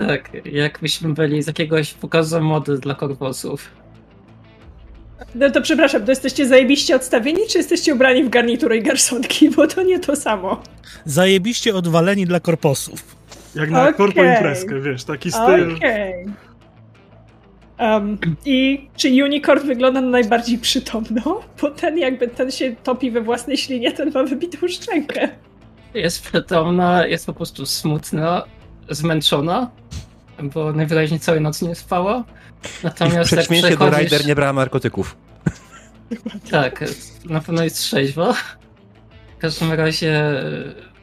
tak, 0.07 0.31
jakbyśmy 0.45 1.15
byli 1.15 1.43
z 1.43 1.47
jakiegoś 1.47 1.95
pokazu 1.95 2.41
mody 2.41 2.79
dla 2.79 2.95
korposów. 2.95 3.71
No 5.35 5.51
to 5.51 5.63
przepraszam, 5.63 6.05
to 6.05 6.13
jesteście 6.13 6.47
zajebiście 6.49 6.97
odstawieni, 6.97 7.41
czy 7.51 7.59
jesteście 7.59 7.95
ubrani 7.95 8.25
w 8.25 8.29
garniturę 8.29 8.77
i 8.77 8.83
garsonki? 8.83 9.51
Bo 9.51 9.67
to 9.67 9.83
nie 9.83 10.01
to 10.01 10.17
samo. 10.17 10.63
Zajebiście 11.05 11.75
odwaleni 11.75 12.27
dla 12.27 12.41
korposów. 12.41 13.17
Jak 13.55 13.71
na 13.71 13.83
Okej. 13.83 13.95
korpo 13.95 14.25
imprezkę, 14.25 14.81
wiesz, 14.81 15.05
taki 15.05 15.33
styl. 15.33 15.77
Okej. 15.77 16.27
Um, 17.79 18.19
I 18.45 18.89
czy 18.97 19.09
Unicorn 19.09 19.67
wygląda 19.67 20.01
na 20.01 20.09
najbardziej 20.09 20.59
przytomno? 20.59 21.41
Bo 21.63 21.71
ten 21.71 21.99
jakby 21.99 22.29
ten 22.29 22.51
się 22.51 22.77
topi 22.83 23.11
we 23.11 23.21
własnej 23.21 23.57
ślinie, 23.57 23.93
ten 23.93 24.13
ma 24.13 24.25
wybitą 24.25 24.69
szczękę. 24.69 25.29
Jest 25.95 26.23
przytomna, 26.23 27.07
jest 27.07 27.27
po 27.27 27.33
prostu 27.33 27.67
smutna, 27.67 28.45
zmęczona, 28.91 29.71
bo 30.43 30.73
najwyraźniej 30.73 31.21
całej 31.21 31.41
nocy 31.41 31.69
nie 31.69 31.75
spała. 31.75 32.25
I 32.65 32.69
w 32.69 32.85
Natomiast 32.85 33.17
jak 33.17 33.27
przeciwieństwie 33.27 33.77
do 33.77 33.77
przechodzisz... 33.77 34.11
Ryder 34.13 34.27
nie 34.27 34.35
brała 34.35 34.53
narkotyków. 34.53 35.17
Tak, 36.51 36.85
na 37.25 37.41
pewno 37.41 37.65
jest 37.65 37.77
trzeźwa. 37.77 38.33
W 39.37 39.39
każdym 39.39 39.73
razie 39.73 40.11
e, 40.11 40.43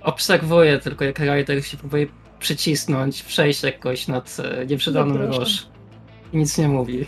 obserwuję 0.02 0.80
tylko 0.80 1.06
jak 1.06 1.20
Ryder 1.20 1.66
się 1.66 1.78
próbuje 1.78 2.08
przycisnąć, 2.42 3.24
przejść 3.24 3.64
jakoś 3.64 4.08
nad 4.08 4.38
nieprzydaną 4.70 5.16
No. 5.16 5.46
I 6.34 6.38
nic 6.38 6.58
nie 6.58 6.68
mówi. 6.68 7.06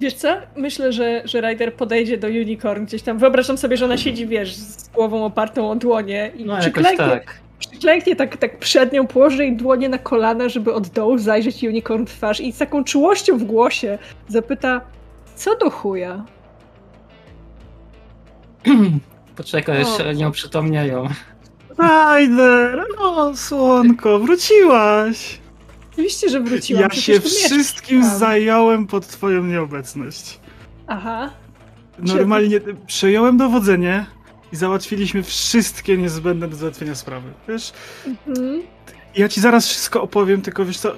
Wiesz 0.00 0.14
co? 0.14 0.36
Myślę, 0.56 0.92
że, 0.92 1.22
że 1.24 1.40
Ryder 1.40 1.74
podejdzie 1.74 2.18
do 2.18 2.26
Unicorn 2.28 2.84
gdzieś 2.84 3.02
tam. 3.02 3.18
Wyobrażam 3.18 3.58
sobie, 3.58 3.76
że 3.76 3.84
ona 3.84 3.96
siedzi, 3.96 4.26
wiesz, 4.26 4.54
z 4.54 4.88
głową 4.88 5.24
opartą 5.24 5.70
o 5.70 5.76
dłonie 5.76 6.32
i 6.36 6.44
No 6.44 6.58
przyklęknie, 6.58 7.06
tak. 7.06 7.40
przyklęknie 7.58 8.16
tak, 8.16 8.36
tak 8.36 8.58
przed 8.58 8.92
nią, 8.92 9.06
położy 9.06 9.44
jej 9.44 9.56
dłonie 9.56 9.88
na 9.88 9.98
kolana, 9.98 10.48
żeby 10.48 10.74
od 10.74 10.88
dołu 10.88 11.18
zajrzeć 11.18 11.62
Unicorn 11.62 12.04
w 12.04 12.10
twarz 12.10 12.40
i 12.40 12.52
z 12.52 12.58
taką 12.58 12.84
czułością 12.84 13.38
w 13.38 13.44
głosie 13.44 13.98
zapyta, 14.28 14.80
co 15.34 15.56
do 15.56 15.70
chuja? 15.70 16.24
Poczekaj, 19.36 19.78
jeszcze 19.78 20.14
nie 20.14 20.26
oprzytomniają. 20.28 21.08
Ryder, 21.78 22.84
o 22.98 23.36
słonko, 23.36 24.18
wróciłaś! 24.18 25.38
Oczywiście, 25.92 26.28
że 26.28 26.40
wróciłam. 26.40 26.82
Ja 26.82 26.90
się 26.90 27.12
mieszkam. 27.12 27.30
wszystkim 27.30 28.04
zająłem 28.18 28.86
pod 28.86 29.06
twoją 29.06 29.44
nieobecność. 29.44 30.40
Aha. 30.86 31.30
Normalnie 31.98 32.60
przejąłem 32.86 33.36
dowodzenie 33.36 34.06
i 34.52 34.56
załatwiliśmy 34.56 35.22
wszystkie 35.22 35.96
niezbędne 35.96 36.48
do 36.48 36.56
załatwienia 36.56 36.94
sprawy. 36.94 37.28
Wiesz, 37.48 37.72
Mhm. 38.28 38.62
ja 39.16 39.28
ci 39.28 39.40
zaraz 39.40 39.68
wszystko 39.68 40.02
opowiem, 40.02 40.42
tylko 40.42 40.64
wiesz 40.64 40.78
co, 40.78 40.92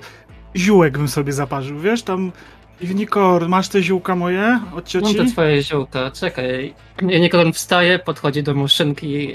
ziółek 0.57 0.99
bym 0.99 1.09
sobie 1.09 1.33
zaparzył, 1.33 1.79
wiesz, 1.79 2.03
tam... 2.03 2.33
Unicorn, 2.91 3.49
masz 3.49 3.69
te 3.69 3.83
ziółka 3.83 4.17
moje 4.17 4.61
od 4.69 4.75
Mam 4.75 4.85
cioci? 4.85 5.15
te 5.15 5.25
twoje 5.25 5.63
ziółka, 5.63 6.11
czekaj. 6.11 6.75
Unicorn 7.03 7.53
wstaje, 7.53 7.99
podchodzi 7.99 8.43
do 8.43 8.55
muszynki, 8.55 9.29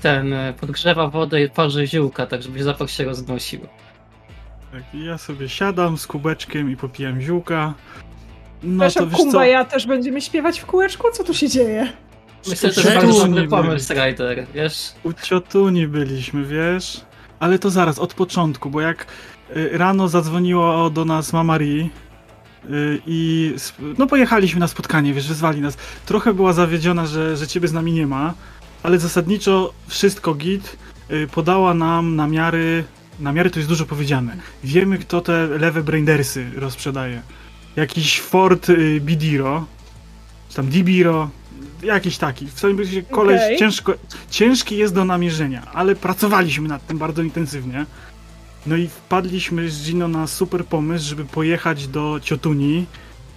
ten, 0.00 0.32
e, 0.32 0.54
podgrzewa 0.60 1.08
wodę 1.08 1.42
i 1.42 1.50
parzy 1.50 1.86
ziółka, 1.86 2.26
tak 2.26 2.42
żeby 2.42 2.62
zapach 2.62 2.90
się 2.90 3.04
roznosił. 3.04 3.60
Tak, 4.72 4.82
i 4.94 5.04
ja 5.04 5.18
sobie 5.18 5.48
siadam 5.48 5.98
z 5.98 6.06
kubeczkiem 6.06 6.70
i 6.70 6.76
popijam 6.76 7.20
ziółka. 7.20 7.74
No 8.62 8.88
Przepraszam, 8.88 9.02
to 9.04 9.10
wiesz 9.10 9.18
co, 9.18 9.24
Kumbaja 9.24 9.64
też 9.64 9.86
będziemy 9.86 10.20
śpiewać 10.20 10.60
w 10.60 10.66
kółeczku? 10.66 11.08
Co 11.12 11.24
tu 11.24 11.34
się 11.34 11.48
dzieje? 11.48 11.92
Myślę, 12.48 12.72
że 12.72 12.82
to 12.82 12.88
bardzo 12.88 13.26
nie 13.26 13.34
dobry 13.34 13.48
pomysł, 13.48 13.94
Ryder, 13.94 14.46
wiesz? 14.54 14.92
u 15.02 15.12
ciotuni 15.12 15.88
byliśmy, 15.88 16.44
wiesz? 16.44 17.00
Ale 17.40 17.58
to 17.58 17.70
zaraz, 17.70 17.98
od 17.98 18.14
początku, 18.14 18.70
bo 18.70 18.80
jak 18.80 19.06
y, 19.56 19.70
rano 19.72 20.08
zadzwoniła 20.08 20.90
do 20.90 21.04
nas 21.04 21.32
mama 21.32 21.44
Marii 21.44 21.90
y, 22.70 23.00
i 23.06 23.54
no 23.98 24.06
pojechaliśmy 24.06 24.60
na 24.60 24.68
spotkanie, 24.68 25.14
wiesz, 25.14 25.28
wezwali 25.28 25.60
nas. 25.60 25.76
Trochę 26.06 26.34
była 26.34 26.52
zawiedziona, 26.52 27.06
że, 27.06 27.36
że 27.36 27.46
ciebie 27.46 27.68
z 27.68 27.72
nami 27.72 27.92
nie 27.92 28.06
ma, 28.06 28.34
ale 28.82 28.98
zasadniczo 28.98 29.72
wszystko 29.86 30.34
git. 30.34 30.76
Y, 31.10 31.26
Podała 31.26 31.74
nam 31.74 32.16
namiary, 32.16 32.84
namiary 33.20 33.50
to 33.50 33.58
jest 33.58 33.68
dużo 33.68 33.86
powiedziane. 33.86 34.36
Wiemy, 34.64 34.98
kto 34.98 35.20
te 35.20 35.46
lewe 35.46 35.82
braindersy 35.82 36.50
rozprzedaje. 36.56 37.22
Jakiś 37.76 38.20
Ford 38.20 38.70
y, 38.70 39.00
Bidiro, 39.00 39.66
czy 40.48 40.56
tam 40.56 40.68
Dibiro, 40.68 41.30
jakiś 41.82 42.18
taki. 42.18 42.46
W 42.46 42.58
swoim 42.58 42.78
razie 42.78 43.02
koleś 43.02 43.58
ciężko, 43.58 43.94
ciężki 44.30 44.76
jest 44.76 44.94
do 44.94 45.04
namierzenia, 45.04 45.66
ale 45.74 45.96
pracowaliśmy 45.96 46.68
nad 46.68 46.86
tym 46.86 46.98
bardzo 46.98 47.22
intensywnie. 47.22 47.86
No 48.66 48.76
i 48.76 48.88
wpadliśmy 48.88 49.70
z 49.70 49.84
Gino 49.84 50.08
na 50.08 50.26
super 50.26 50.64
pomysł, 50.64 51.08
żeby 51.08 51.24
pojechać 51.24 51.88
do 51.88 52.20
Ciotuni. 52.22 52.86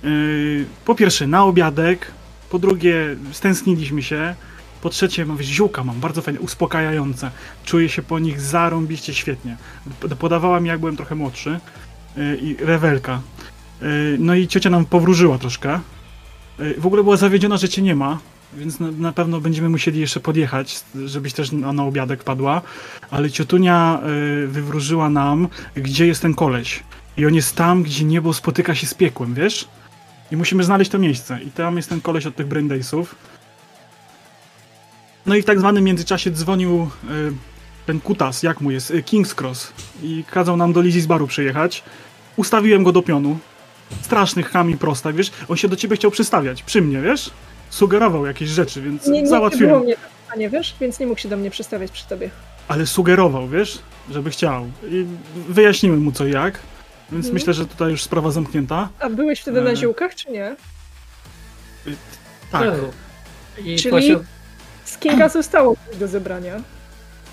Yy, 0.04 0.66
po 0.86 0.96
pierwsze 0.96 1.28
na 1.28 1.44
obiadek, 1.44 2.12
po 2.50 2.60
drugie 2.60 3.16
stęskniliśmy 3.32 4.04
się, 4.04 4.36
po 4.82 4.90
trzecie 4.90 5.26
mówię, 5.26 5.44
ziółka 5.44 5.84
mam, 5.84 6.00
bardzo 6.00 6.22
fajne, 6.22 6.40
uspokajające. 6.40 7.32
Czuję 7.66 7.90
się 7.90 8.02
po 8.02 8.20
nich 8.20 8.42
zarąbiście 8.42 9.14
świetnie. 9.14 9.58
Podawała 10.20 10.60
mi 10.60 10.68
jak 10.68 10.80
byłem 10.80 10.98
trochę 10.98 11.16
młodszy 11.16 11.60
yy, 12.18 12.38
i 12.38 12.56
rewelka. 12.60 13.22
Yy, 13.82 13.88
no 14.20 14.36
i 14.36 14.48
ciocia 14.48 14.70
nam 14.70 14.86
powróżyła 14.86 15.38
troszkę. 15.38 15.80
Yy, 16.60 16.76
w 16.78 16.86
ogóle 16.86 17.04
była 17.04 17.18
zawiedziona, 17.18 17.58
że 17.58 17.70
cię 17.70 17.82
nie 17.82 17.96
ma, 17.96 18.20
więc 18.54 18.80
na, 18.80 18.92
na 18.92 19.12
pewno 19.12 19.42
będziemy 19.42 19.70
musieli 19.70 20.00
jeszcze 20.00 20.20
podjechać, 20.20 20.84
żebyś 21.06 21.34
też 21.34 21.52
na, 21.52 21.74
na 21.74 21.84
obiadek 21.84 22.24
padła. 22.24 22.62
Ale 23.12 23.32
ciotunia 23.32 24.02
y, 24.44 24.48
wywróżyła 24.48 25.10
nam, 25.10 25.48
gdzie 25.76 26.08
jest 26.08 26.22
ten 26.22 26.34
koleś. 26.34 26.84
I 27.18 27.26
on 27.26 27.36
jest 27.36 27.56
tam, 27.56 27.84
gdzie 27.84 28.06
niebo 28.06 28.34
spotyka 28.34 28.76
się 28.76 28.88
z 28.88 28.94
piekłem, 28.94 29.34
wiesz? 29.34 29.68
I 30.32 30.38
musimy 30.38 30.64
znaleźć 30.64 30.92
to 30.92 31.00
miejsce. 31.00 31.40
I 31.44 31.52
tam 31.52 31.78
jest 31.78 31.90
ten 31.90 32.02
koleś 32.02 32.26
od 32.26 32.36
tych 32.36 32.48
Braindaysów. 32.48 33.16
No 35.26 35.36
i 35.36 35.42
w 35.42 35.46
tak 35.46 35.60
zwanym 35.60 35.84
międzyczasie 35.84 36.32
dzwonił 36.32 36.90
y, 37.04 37.08
ten 37.86 38.00
kutas, 38.00 38.44
jak 38.44 38.62
mu 38.62 38.72
jest, 38.72 38.92
y, 38.92 39.04
King's 39.04 39.42
Cross. 39.42 39.74
I 40.04 40.24
kazał 40.32 40.58
nam 40.58 40.74
do 40.74 40.82
Lizzie 40.82 41.02
z 41.02 41.06
baru 41.06 41.28
przyjechać. 41.28 41.84
Ustawiłem 42.36 42.84
go 42.84 42.92
do 42.92 43.02
pionu. 43.02 43.38
Strasznych 44.02 44.50
chami 44.50 44.78
prostak, 44.78 45.16
wiesz? 45.16 45.32
On 45.50 45.58
się 45.58 45.68
do 45.68 45.76
ciebie 45.76 45.96
chciał 45.96 46.12
przystawiać, 46.12 46.64
przy 46.64 46.82
mnie, 46.82 47.02
wiesz? 47.02 47.32
Sugerował 47.70 48.26
jakieś 48.26 48.50
rzeczy, 48.50 48.82
więc 48.82 49.08
Nie, 49.08 49.22
nie 49.22 49.28
załatwiłem. 49.28 49.70
było 49.70 49.84
mnie 49.84 49.96
a 50.34 50.36
nie 50.36 50.50
wiesz, 50.50 50.76
więc 50.82 51.00
nie 51.00 51.08
mógł 51.08 51.20
się 51.20 51.30
do 51.30 51.38
mnie 51.38 51.52
przestawiać 51.52 51.92
przy 51.92 52.08
tobie. 52.08 52.30
ale 52.68 52.88
sugerował, 52.88 53.48
wiesz, 53.50 53.80
żeby 54.12 54.30
chciał. 54.30 54.72
I 54.90 55.06
wyjaśniłem 55.50 56.00
mu 56.00 56.12
co 56.12 56.26
i 56.26 56.32
jak, 56.32 56.54
więc 57.12 57.26
Mhm. 57.26 57.34
myślę, 57.34 57.54
że 57.54 57.66
tutaj 57.66 57.92
już 57.92 58.04
sprawa 58.04 58.32
zamknięta. 58.32 58.90
A 59.00 59.10
byłeś 59.10 59.40
wtedy 59.40 59.62
na 59.62 59.70
E. 59.70 59.76
ziółkach, 59.76 60.16
czy 60.16 60.32
nie? 60.32 60.56
Tak. 62.52 62.64
I 63.66 63.76
Czyli- 63.76 63.90
prosił, 63.90 64.20
Z 64.86 64.98
Kinga 64.98 65.30
zostało 65.30 65.76
coś 65.90 65.98
do 65.98 66.08
zebrania. 66.08 66.56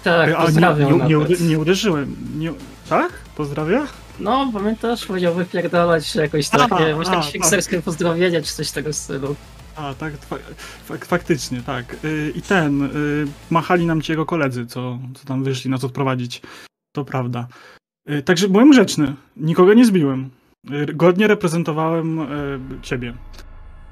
tak, 0.04 0.28
A 0.28 0.40
nie, 0.40 0.46
pozdrawiam 0.46 0.98
nie, 0.98 1.08
nie, 1.08 1.16
nawet. 1.18 1.40
nie 1.40 1.58
uderzyłem. 1.58 2.16
Nie, 2.36 2.52
tak? 2.88 3.12
Pozdrawia? 3.36 3.86
No, 4.20 4.50
pamiętasz, 4.52 5.06
powiedział 5.06 5.34
wypierdalać 5.34 6.06
się 6.06 6.20
jakoś 6.20 6.48
tak, 6.48 6.72
A, 6.72 6.80
nie, 6.80 6.94
może 6.94 7.10
a, 7.10 7.14
jakieś 7.14 7.28
a. 7.28 7.32
hipsterskie 7.32 7.82
pozdrowienie 7.82 8.42
czy 8.42 8.54
coś 8.54 8.70
tego 8.70 8.92
stylu. 8.92 9.36
A, 9.76 9.94
tak, 9.94 10.16
fa 10.16 10.36
fak 10.84 11.04
faktycznie, 11.04 11.62
tak. 11.62 11.96
Y, 12.04 12.32
I 12.36 12.42
ten, 12.42 12.82
y, 12.82 12.90
machali 13.50 13.86
nam 13.86 14.02
ci 14.02 14.12
jego 14.12 14.26
koledzy, 14.26 14.66
co, 14.66 14.98
co 15.14 15.24
tam 15.24 15.44
wyszli 15.44 15.70
nas 15.70 15.84
odprowadzić. 15.84 16.42
To 16.92 17.04
prawda. 17.04 17.46
Y, 18.10 18.22
Także 18.22 18.48
byłem 18.48 18.70
grzeczny, 18.70 19.14
nikogo 19.36 19.74
nie 19.74 19.84
zbiłem. 19.84 20.30
Y, 20.70 20.86
Godnie 20.94 21.26
reprezentowałem 21.26 22.18
y, 22.18 22.58
ciebie. 22.82 23.14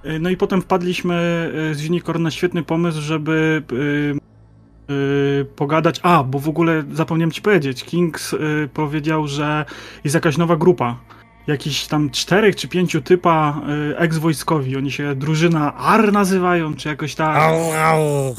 Y, 0.07 0.19
No 0.21 0.31
i 0.31 0.37
potem 0.37 0.63
wpadliśmy 0.63 1.51
y, 1.71 1.75
z 1.75 1.89
Unicorn 1.89 2.23
na 2.23 2.31
świetny 2.31 2.63
pomysł, 2.63 3.01
żeby 3.01 3.63
y, 3.73 4.93
y, 4.95 5.45
pogadać. 5.57 6.01
A, 6.03 6.25
bo 6.25 6.39
w 6.39 6.49
ogóle 6.49 6.85
zapomniałem 6.93 7.33
ci 7.33 7.43
powiedzieć. 7.43 7.85
Kings 7.85 8.33
y, 8.33 8.69
powiedział, 8.75 9.27
że 9.27 9.65
jest 10.05 10.15
jakaś 10.15 10.37
nowa 10.39 10.57
grupa. 10.57 10.97
Jakiś 11.47 11.87
tam 11.87 12.11
czterech 12.11 12.57
czy 12.57 12.69
pięciu 12.69 13.03
typa 13.03 13.61
y, 13.93 13.99
ex-wojskowi. 13.99 14.77
Oni 14.77 14.91
się 14.93 15.15
drużyna 15.15 15.75
AR 15.75 16.13
nazywają, 16.13 16.75
czy 16.75 16.89
jakoś 16.89 17.15
tak. 17.15 17.37
Au, 17.37 17.73
au. 17.73 18.37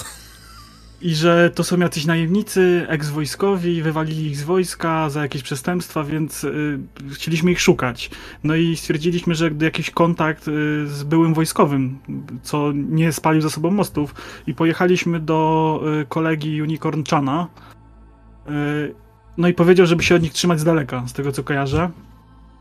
I 1.01 1.15
że 1.15 1.51
to 1.55 1.63
są 1.63 1.79
jacyś 1.79 2.05
najemnicy, 2.05 2.85
ex-wojskowi, 2.87 3.81
wywalili 3.81 4.25
ich 4.25 4.37
z 4.37 4.43
wojska 4.43 5.09
za 5.09 5.21
jakieś 5.21 5.43
przestępstwa, 5.43 6.03
więc 6.03 6.43
y, 6.43 6.79
chcieliśmy 7.13 7.51
ich 7.51 7.61
szukać. 7.61 8.09
No 8.43 8.55
i 8.55 8.77
stwierdziliśmy, 8.77 9.35
że 9.35 9.49
jakiś 9.61 9.91
kontakt 9.91 10.47
y, 10.47 10.87
z 10.87 11.03
byłym 11.03 11.33
wojskowym, 11.33 11.99
co 12.43 12.71
nie 12.75 13.13
spalił 13.13 13.41
za 13.41 13.49
sobą 13.49 13.71
mostów, 13.71 14.15
i 14.47 14.53
pojechaliśmy 14.53 15.19
do 15.19 15.81
y, 16.01 16.05
kolegi 16.05 16.61
Unicorn 16.61 17.03
Chana. 17.09 17.47
Y, 18.49 18.95
no 19.37 19.47
i 19.47 19.53
powiedział, 19.53 19.85
żeby 19.85 20.03
się 20.03 20.15
od 20.15 20.21
nich 20.21 20.33
trzymać 20.33 20.59
z 20.59 20.63
daleka, 20.63 21.03
z 21.07 21.13
tego 21.13 21.31
co 21.31 21.43
kojarzę. 21.43 21.89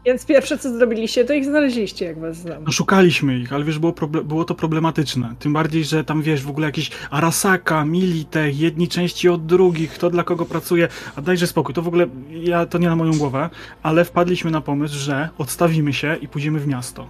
Więc 0.06 0.26
pierwsze 0.26 0.58
co 0.58 0.78
zrobiliście, 0.78 1.25
to 1.25 1.32
ich 1.34 1.44
znaleźliście, 1.44 2.04
jak 2.04 2.20
was 2.20 2.36
znam. 2.36 2.64
No 2.64 2.72
szukaliśmy 2.72 3.38
ich, 3.38 3.52
ale 3.52 3.64
wiesz, 3.64 3.78
było, 3.78 3.94
było 4.25 4.44
to 4.44 4.54
problematyczne. 4.54 5.34
Tym 5.38 5.52
bardziej, 5.52 5.84
że 5.84 6.04
tam 6.04 6.22
wiesz, 6.22 6.42
w 6.42 6.50
ogóle 6.50 6.66
jakieś 6.66 6.90
Arasaka, 7.10 7.84
Militech, 7.84 8.60
jedni 8.60 8.88
części 8.88 9.28
od 9.28 9.46
drugich, 9.46 9.90
kto 9.90 10.10
dla 10.10 10.25
kogo 10.25 10.44
pracuje. 10.46 10.88
A 11.16 11.22
dajże 11.22 11.46
spokój, 11.46 11.75
to 11.75 11.82
w 11.82 11.88
ogóle, 11.88 12.06
ja 12.30 12.66
to 12.66 12.78
nie 12.78 12.88
na 12.88 12.96
moją 12.96 13.12
głowę, 13.18 13.50
ale 13.82 14.04
wpadliśmy 14.04 14.50
na 14.50 14.60
pomysł, 14.60 14.98
że 14.98 15.28
odstawimy 15.38 15.92
się 15.92 16.16
i 16.20 16.28
pójdziemy 16.28 16.58
w 16.60 16.66
miasto. 16.66 17.08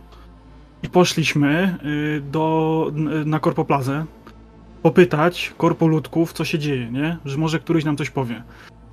I 0.83 0.89
poszliśmy 0.89 1.79
y, 2.17 2.21
do, 2.31 2.87
n- 2.97 3.31
na 3.31 3.39
Korpoplazę 3.41 4.05
popytać 4.83 5.55
korpoludków, 5.59 6.33
co 6.33 6.45
się 6.45 6.59
dzieje, 6.59 6.91
nie? 6.91 7.17
Że 7.25 7.37
może 7.39 7.59
któryś 7.59 7.85
nam 7.85 7.97
coś 7.97 8.11
powie. 8.11 8.43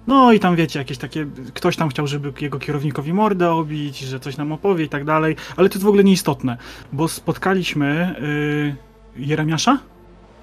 No 0.07 0.33
i 0.33 0.39
tam 0.39 0.55
wiecie, 0.55 0.79
jakieś 0.79 0.97
takie, 0.97 1.25
ktoś 1.53 1.75
tam 1.75 1.89
chciał, 1.89 2.07
żeby 2.07 2.33
jego 2.41 2.59
kierownikowi 2.59 3.13
mordę 3.13 3.51
obić, 3.51 3.99
że 3.99 4.19
coś 4.19 4.37
nam 4.37 4.51
opowie 4.51 4.85
i 4.85 4.89
tak 4.89 5.05
dalej, 5.05 5.35
ale 5.55 5.69
to 5.69 5.75
jest 5.75 5.85
w 5.85 5.87
ogóle 5.87 6.03
nieistotne, 6.03 6.57
bo 6.93 7.07
spotkaliśmy 7.07 8.15
yy, 9.15 9.25
Jeremiasza? 9.25 9.79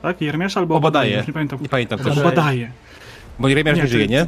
Tak? 0.02 0.20
Jeremiasza 0.20 0.60
albo 0.60 0.74
Obadaje. 0.74 1.24
Nie 1.26 1.32
pamiętam. 1.32 1.58
Nie 1.62 1.68
pamiętam 1.68 1.98
też. 1.98 2.18
Obadaje. 2.18 2.70
Bo 3.38 3.48
Jeremiasz 3.48 3.76
Nie, 3.76 3.82
nie 3.82 3.88
żyje, 3.88 4.06
nie? 4.06 4.26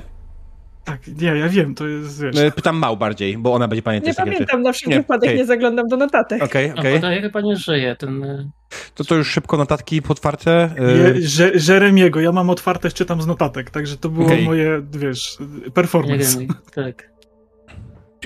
Tak, 0.85 1.01
nie, 1.21 1.27
ja 1.37 1.49
wiem, 1.49 1.75
to 1.75 1.87
jest, 1.89 2.23
wiesz... 2.23 2.37
E, 2.39 2.51
Pytam 2.51 2.77
Mał 2.77 2.97
bardziej, 2.97 3.39
bo 3.39 3.55
ona 3.55 3.69
będzie 3.69 3.83
pamiętać 3.83 4.09
Nie 4.09 4.15
takie 4.15 4.31
rzeczy. 4.31 4.37
pamiętam, 4.47 4.63
na 4.63 4.73
wszelki 4.73 4.91
Nie, 4.91 4.97
wypadek 5.01 5.29
okej. 5.29 5.39
nie 5.39 5.47
zaglądam 5.47 5.89
do 5.89 5.97
notatek. 5.97 6.43
Okej, 6.43 6.69
No, 6.69 6.81
okej. 6.81 6.95
podaje 6.95 7.21
chyba 7.23 7.41
nie 7.41 7.57
żyje, 7.57 7.97
ten... 7.97 8.25
y, 8.25 8.51
To 8.95 9.05
to 9.05 9.15
już 9.15 9.31
szybko 9.31 9.57
notatki 9.57 10.03
potwarte. 10.03 10.71
E, 10.79 10.93
Je, 10.93 11.29
że, 11.29 11.51
Jeremiego, 11.69 12.21
ja 12.21 12.33
mam 12.33 12.51
otwarte, 12.51 12.91
czytam 12.91 13.23
z 13.23 13.27
notatek, 13.27 13.71
także 13.71 13.97
to 13.97 14.09
było 14.09 14.27
Okej. 14.27 14.45
moje, 14.45 14.83
wiesz, 14.93 15.37
Nie 15.65 15.71
performance. 15.71 16.39
wiem, 16.39 16.49
tak. 16.75 17.11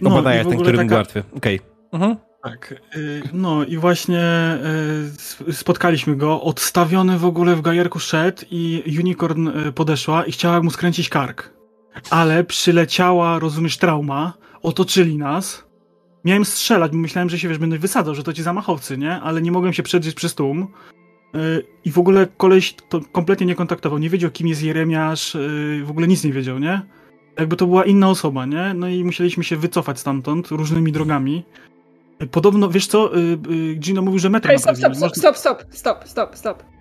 No, 0.02 0.22
w 0.22 0.24
ten, 0.24 0.44
który 0.58 0.72
był 0.72 0.76
taka- 0.86 0.96
łatwy. 0.96 1.22
Okej. 1.36 1.60
Mhm. 1.92 2.16
Tak, 2.42 2.74
y, 2.96 3.22
no 3.32 3.64
i 3.64 3.76
właśnie 3.76 4.22
sp- 5.30 5.52
spotkaliśmy 5.52 6.16
go, 6.16 6.42
odstawiony 6.42 7.18
w 7.18 7.24
ogóle 7.24 7.56
w 7.56 7.60
gajerku 7.60 7.98
szedł 7.98 8.42
i 8.50 8.96
Unicorn 9.00 9.48
podeszła 9.74 10.24
i 10.24 10.32
chciała 10.32 10.62
mu 10.62 10.70
skręcić 10.70 11.08
kark. 11.08 11.55
Ale 12.10 12.44
przyleciała, 12.44 13.38
rozumiesz, 13.38 13.78
trauma, 13.78 14.32
otoczyli 14.62 15.18
nas. 15.18 15.66
Miałem 16.24 16.44
strzelać, 16.44 16.92
bo 16.92 16.98
myślałem, 16.98 17.30
że 17.30 17.38
się, 17.38 17.48
wiesz, 17.48 17.58
będę 17.58 17.78
wysadzał, 17.78 18.14
że 18.14 18.22
to 18.22 18.32
ci 18.32 18.42
zamachowcy, 18.42 18.98
nie? 18.98 19.20
Ale 19.20 19.42
nie 19.42 19.52
mogłem 19.52 19.72
się 19.72 19.82
przedrzeć 19.82 20.14
przez 20.14 20.34
tłum. 20.34 20.66
Y, 21.34 21.66
I 21.84 21.90
w 21.90 21.98
ogóle 21.98 22.26
koleś 22.36 22.74
to 22.88 23.00
kompletnie 23.12 23.46
nie 23.46 23.54
kontaktował, 23.54 23.98
nie 23.98 24.10
wiedział 24.10 24.30
kim 24.30 24.48
jest 24.48 24.62
Jeremiasz, 24.62 25.34
y, 25.34 25.82
w 25.84 25.90
ogóle 25.90 26.08
nic 26.08 26.24
nie 26.24 26.32
wiedział, 26.32 26.58
nie? 26.58 26.82
Jakby 27.38 27.56
to 27.56 27.66
była 27.66 27.84
inna 27.84 28.10
osoba, 28.10 28.46
nie? 28.46 28.74
No 28.74 28.88
i 28.88 29.04
musieliśmy 29.04 29.44
się 29.44 29.56
wycofać 29.56 30.00
stamtąd 30.00 30.48
różnymi 30.48 30.92
drogami. 30.92 31.44
Podobno, 32.30 32.68
wiesz 32.68 32.86
co, 32.86 33.16
y, 33.18 33.74
Gino 33.74 34.02
mówił, 34.02 34.18
że 34.18 34.30
metro 34.30 34.52
Ej, 34.52 34.58
stop, 34.58 34.76
stop, 34.76 34.96
stop, 34.96 35.36
stop, 35.36 35.64
stop, 35.70 36.04
stop, 36.08 36.36
stop. 36.36 36.75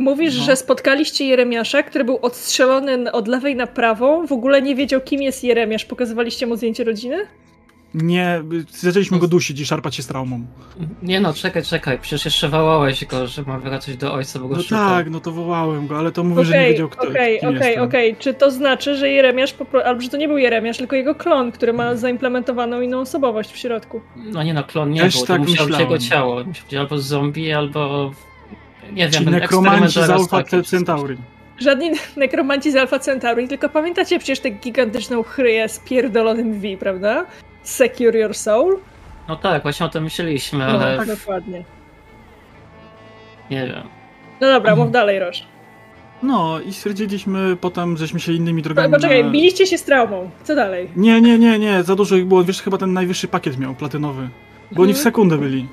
Mówisz, 0.00 0.38
No. 0.38 0.44
że 0.44 0.56
spotkaliście 0.56 1.24
Jeremiasza, 1.24 1.82
który 1.82 2.04
był 2.04 2.18
odstrzelony 2.22 3.12
od 3.12 3.28
lewej 3.28 3.56
na 3.56 3.66
prawą, 3.66 4.26
w 4.26 4.32
ogóle 4.32 4.62
nie 4.62 4.74
wiedział, 4.76 5.00
kim 5.00 5.22
jest 5.22 5.44
Jeremiasz. 5.44 5.84
Pokazywaliście 5.84 6.46
mu 6.46 6.56
zdjęcie 6.56 6.84
rodziny? 6.84 7.16
Nie, 7.94 8.42
zaczęliśmy 8.70 9.18
go 9.18 9.28
dusić 9.28 9.60
i 9.60 9.66
szarpać 9.66 9.94
się 9.96 10.02
z 10.02 10.06
traumą. 10.06 10.40
Nie 11.02 11.20
no, 11.20 11.34
czekaj, 11.34 11.62
czekaj, 11.62 11.98
przecież 11.98 12.24
jeszcze 12.24 12.48
wołałeś 12.48 13.04
go, 13.04 13.26
że 13.26 13.42
ma 13.42 13.58
wracać 13.58 13.96
do 13.96 14.12
ojca, 14.12 14.38
bo 14.38 14.48
go 14.48 14.56
No 14.56 14.62
szukał. 14.62 14.88
tak, 14.90 15.10
no 15.10 15.20
to 15.20 15.32
wołałem 15.32 15.86
go, 15.86 15.98
ale 15.98 16.12
to 16.12 16.24
mówił, 16.24 16.44
że 16.44 16.58
nie 16.58 16.68
wiedział, 16.68 16.88
kto 16.88 17.08
okej, 17.08 17.40
kim 17.40 17.48
okej, 17.56 17.78
okej. 17.78 18.16
Czy 18.18 18.34
to 18.34 18.50
znaczy, 18.50 18.96
że 18.96 19.10
Jeremiasz, 19.10 19.54
albo 19.84 20.00
że 20.00 20.08
to 20.08 20.16
nie 20.16 20.28
był 20.28 20.38
Jeremiasz, 20.38 20.78
tylko 20.78 20.96
jego 20.96 21.14
klon, 21.14 21.52
który 21.52 21.72
ma 21.72 21.96
zaimplementowaną 21.96 22.80
inną 22.80 23.00
osobowość 23.00 23.52
w 23.52 23.56
środku? 23.56 24.00
No 24.16 24.42
nie 24.42 24.54
no, 24.54 24.64
klon 24.64 24.90
nie 24.90 25.00
Też 25.00 25.14
był, 25.16 25.26
to 25.26 25.32
tak 25.32 25.42
musiał 25.42 25.66
być 25.66 25.78
jego 25.78 25.98
ciało. 25.98 26.44
Musiał 26.44 26.64
być 26.64 26.74
albo 26.74 26.98
zombie, 26.98 27.52
albo... 27.52 28.10
Nie 28.92 29.08
wiem, 29.08 29.24
ten 29.24 29.32
nekromanci 29.34 30.00
z 30.00 30.28
taki. 30.28 30.62
Centauri. 30.62 31.16
Żadni 31.58 31.90
nekromanci 32.16 32.72
z 32.72 32.76
Alpha 32.76 32.98
Centauri, 32.98 33.48
tylko 33.48 33.68
pamiętacie 33.68 34.18
przecież 34.18 34.40
tę 34.40 34.50
gigantyczną 34.50 35.22
chryję 35.22 35.68
z 35.68 35.78
pierdolonym 35.78 36.60
V, 36.60 36.68
prawda? 36.78 37.26
Secure 37.62 38.18
your 38.18 38.34
soul? 38.34 38.78
No 39.28 39.36
tak, 39.36 39.62
właśnie 39.62 39.86
o 39.86 39.88
tym 39.88 40.04
myśleliśmy, 40.04 40.58
No, 40.58 40.64
ale 40.64 40.96
tak 40.96 41.06
dokładnie. 41.08 41.64
nie 43.50 43.66
wiem. 43.66 43.82
No 44.40 44.46
dobra, 44.46 44.70
Mhm. 44.70 44.78
mów 44.78 44.90
dalej, 44.92 45.18
Roż. 45.18 45.42
No 46.22 46.60
i 46.60 46.72
stwierdziliśmy 46.72 47.56
potem, 47.60 47.96
żeśmy 47.96 48.20
się 48.20 48.32
innymi 48.32 48.62
drogami... 48.62 48.92
Poczekaj, 48.94 49.24
na- 49.24 49.30
biliście 49.30 49.66
się 49.66 49.78
z 49.78 49.84
traumą. 49.84 50.30
Co 50.44 50.54
dalej? 50.54 50.88
Nie, 50.96 51.20
nie, 51.20 51.38
nie, 51.38 51.58
nie, 51.58 51.82
za 51.82 51.96
dużo 51.96 52.16
ich 52.16 52.26
było. 52.26 52.44
Wiesz, 52.44 52.62
chyba 52.62 52.78
ten 52.78 52.92
najwyższy 52.92 53.28
pakiet 53.28 53.58
miał, 53.58 53.74
platynowy. 53.74 54.28
Bo 54.72 54.82
oni 54.82 54.92
w 54.92 54.96
Mhm. 54.96 55.04
sekundę 55.04 55.38
byli. 55.38 55.66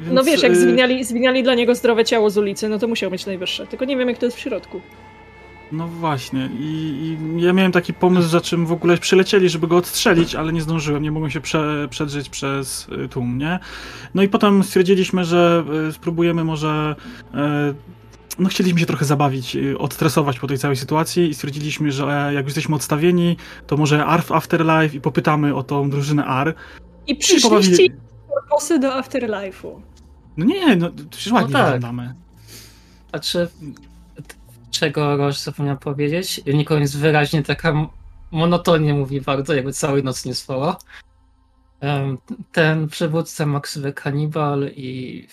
Więc, 0.00 0.12
No 0.14 0.24
wiesz, 0.24 0.42
jak 0.42 0.52
y, 0.52 0.56
zwiniali, 0.56 1.04
zwiniali 1.04 1.42
dla 1.42 1.54
niego 1.54 1.74
zdrowe 1.74 2.04
ciało 2.04 2.30
z 2.30 2.38
ulicy, 2.38 2.68
no 2.68 2.78
to 2.78 2.88
musiał 2.88 3.10
mieć 3.10 3.26
najwyższe. 3.26 3.66
Tylko 3.66 3.84
nie 3.84 3.96
wiem, 3.96 4.08
jak 4.08 4.18
to 4.18 4.24
jest 4.26 4.36
w 4.36 4.40
środku. 4.40 4.80
No 5.72 5.88
właśnie. 5.88 6.50
I, 6.60 6.64
I 6.64 7.42
ja 7.42 7.52
miałem 7.52 7.72
taki 7.72 7.94
pomysł, 7.94 8.28
za 8.28 8.40
czym 8.40 8.66
w 8.66 8.72
ogóle 8.72 8.98
przylecieli, 8.98 9.48
żeby 9.48 9.66
go 9.66 9.76
odstrzelić, 9.76 10.34
ale 10.34 10.52
nie 10.52 10.60
zdążyłem. 10.62 11.02
Nie 11.02 11.10
mogłem 11.10 11.30
się 11.30 11.40
prze, 11.40 11.88
przedrzeć 11.90 12.28
przez 12.28 12.88
y, 13.04 13.08
tłum, 13.08 13.38
nie? 13.38 13.58
No 14.14 14.22
i 14.22 14.28
potem 14.28 14.62
stwierdziliśmy, 14.64 15.24
że 15.24 15.64
y, 15.88 15.92
spróbujemy 15.92 16.44
może. 16.44 16.96
No, 18.38 18.48
chcieliśmy 18.48 18.80
się 18.80 18.86
trochę 18.86 19.04
zabawić, 19.04 19.56
odstresować 19.78 20.38
po 20.38 20.46
tej 20.46 20.58
całej 20.58 20.76
sytuacji 20.76 21.28
i 21.28 21.34
stwierdziliśmy, 21.34 21.92
że 21.92 22.30
jak 22.34 22.44
już 22.44 22.46
jesteśmy 22.46 22.74
odstawieni, 22.76 23.36
to 23.66 23.76
może 23.76 24.06
ARF 24.06 24.32
Afterlife 24.32 24.96
i 24.96 25.00
popytamy 25.00 25.54
o 25.54 25.62
tą 25.62 25.90
drużynę 25.90 26.24
AR. 26.24 26.54
I 27.06 27.12
I 27.12 27.16
przyszliście 27.16 27.48
pobawili- 27.48 27.90
korposy 28.36 28.78
do 28.78 28.88
Afterlife'u. 28.88 29.80
No 30.36 30.44
nie, 30.44 30.76
no 30.76 30.90
przecież 31.10 31.32
ładnie 31.32 31.52
tak. 31.52 31.64
wyglądamy. 31.64 32.14
A 33.12 33.18
czy... 33.18 33.48
Czego 34.70 35.16
Roż 35.16 35.38
zapomniał 35.38 35.78
powiedzieć? 35.78 36.40
Unicorn 36.46 36.80
jest 36.80 36.98
wyraźnie 36.98 37.42
taka 37.42 37.88
monotonnie 38.30 38.94
mówi 38.94 39.20
bardzo, 39.20 39.54
jakby 39.54 39.72
całej 39.72 40.04
nocy 40.04 40.28
nie 40.28 40.34
spała. 40.34 40.76
Ten 42.52 42.88
przywódca 42.88 43.46
Maxwy 43.46 43.92
Kanibal 43.92 44.70
i 44.76 45.28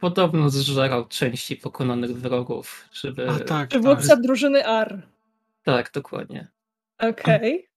podobno 0.00 0.50
zżerał 0.50 1.08
części 1.08 1.56
pokonanych 1.56 2.16
wrogów, 2.16 2.88
żeby... 2.92 3.30
A 3.30 3.38
tak, 3.38 3.68
Przywódca 3.68 4.08
tak. 4.08 4.20
drużyny 4.20 4.66
R. 4.66 5.06
Tak, 5.64 5.90
dokładnie. 5.94 6.48
Okej. 6.98 7.69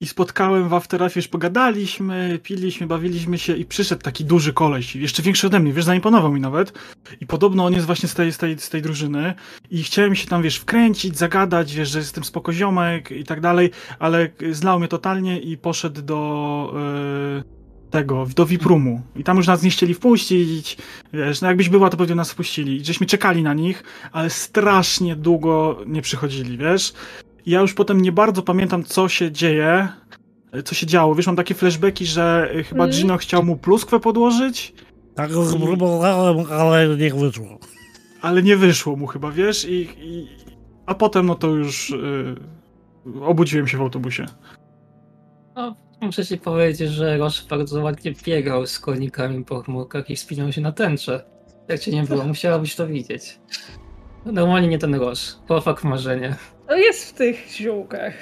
I 0.00 0.06
spotkałem 0.06 0.68
w 0.68 0.74
Afterlife, 0.74 1.20
już 1.20 1.28
pogadaliśmy, 1.28 2.40
piliśmy, 2.42 2.86
bawiliśmy 2.86 3.38
się 3.38 3.56
i 3.56 3.64
przyszedł 3.64 4.02
taki 4.02 4.24
duży 4.24 4.52
koleś, 4.52 4.96
jeszcze 4.96 5.22
większy 5.22 5.46
ode 5.46 5.60
mnie, 5.60 5.72
wiesz, 5.72 5.84
zaimponował 5.84 6.32
mi 6.32 6.40
nawet. 6.40 6.72
I 7.20 7.26
podobno 7.26 7.64
on 7.64 7.72
jest 7.72 7.86
właśnie 7.86 8.08
z 8.08 8.14
tej, 8.14 8.32
z 8.32 8.38
tej, 8.38 8.58
z 8.58 8.70
tej 8.70 8.82
drużyny 8.82 9.34
i 9.70 9.82
chciałem 9.82 10.14
się 10.14 10.26
tam, 10.26 10.42
wiesz, 10.42 10.56
wkręcić, 10.56 11.18
zagadać, 11.18 11.74
wiesz, 11.74 11.88
że 11.88 11.98
jestem 11.98 12.24
spokoziomek 12.24 13.10
i 13.10 13.24
tak 13.24 13.40
dalej, 13.40 13.70
ale 13.98 14.28
znał 14.50 14.78
mnie 14.78 14.88
totalnie 14.88 15.40
i 15.40 15.56
poszedł 15.56 16.02
do 16.02 16.74
e, 16.76 17.90
tego, 17.90 18.26
do 18.36 18.46
VIP-roomu. 18.46 19.02
I 19.16 19.24
tam 19.24 19.36
już 19.36 19.46
nas 19.46 19.62
nie 19.62 19.70
chcieli 19.70 19.94
wpuścić, 19.94 20.76
wiesz, 21.12 21.40
no 21.40 21.48
jakbyś 21.48 21.68
była, 21.68 21.90
to 21.90 21.96
pewnie 21.96 22.14
nas 22.14 22.32
wpuścili. 22.32 22.76
I 22.76 22.84
żeśmy 22.84 23.06
czekali 23.06 23.42
na 23.42 23.54
nich, 23.54 23.82
ale 24.12 24.30
strasznie 24.30 25.16
długo 25.16 25.80
nie 25.86 26.02
przychodzili, 26.02 26.58
wiesz. 26.58 26.92
Ja 27.46 27.60
już 27.60 27.74
potem 27.74 28.00
nie 28.00 28.12
bardzo 28.12 28.42
pamiętam, 28.42 28.84
co 28.84 29.08
się 29.08 29.32
dzieje, 29.32 29.88
co 30.64 30.74
się 30.74 30.86
działo. 30.86 31.14
Wiesz, 31.14 31.26
mam 31.26 31.36
takie 31.36 31.54
flashbacki, 31.54 32.06
że 32.06 32.50
y, 32.54 32.64
chyba 32.64 32.84
Mhm. 32.84 32.90
Gino 33.00 33.16
chciał 33.16 33.42
mu 33.42 33.56
pluskwę 33.56 34.00
podłożyć 34.00 34.74
Tak 35.14 35.30
próbowałem, 35.64 36.46
ale 36.52 36.96
nie 36.96 37.14
wyszło. 37.14 37.58
Ale 38.22 38.42
nie 38.42 38.56
wyszło 38.56 38.96
mu 38.96 39.06
chyba, 39.06 39.30
wiesz? 39.30 39.64
I, 39.64 39.88
i, 39.98 40.28
a 40.86 40.94
potem 40.94 41.26
no 41.26 41.34
to 41.34 41.48
już 41.48 41.90
y, 41.90 42.34
obudziłem 43.22 43.68
się 43.68 43.78
w 43.78 43.80
autobusie. 43.80 44.26
No, 45.56 45.76
muszę 46.00 46.26
ci 46.26 46.38
powiedzieć, 46.38 46.90
że 46.90 47.18
Rosz 47.18 47.46
bardzo 47.46 47.82
ładnie 47.82 48.12
biegał 48.24 48.66
z 48.66 48.78
konikami 48.78 49.44
po 49.44 49.62
chmurkach 49.62 50.10
i 50.10 50.16
spinał 50.16 50.52
się 50.52 50.60
na 50.60 50.72
tęczę. 50.72 51.24
Jak 51.68 51.80
cię 51.80 51.92
nie 51.92 52.02
było, 52.02 52.24
musiałabyś 52.24 52.76
to 52.76 52.86
widzieć. 52.86 53.38
Normalnie 54.24 54.68
nie 54.68 54.78
ten 54.78 54.94
Rosz. 54.94 55.34
Chłopak 55.46 55.84
marzenie. 55.84 56.36
To 56.68 56.76
jest 56.76 57.10
w 57.10 57.12
tych 57.12 57.48
ziółkach. 57.48 58.14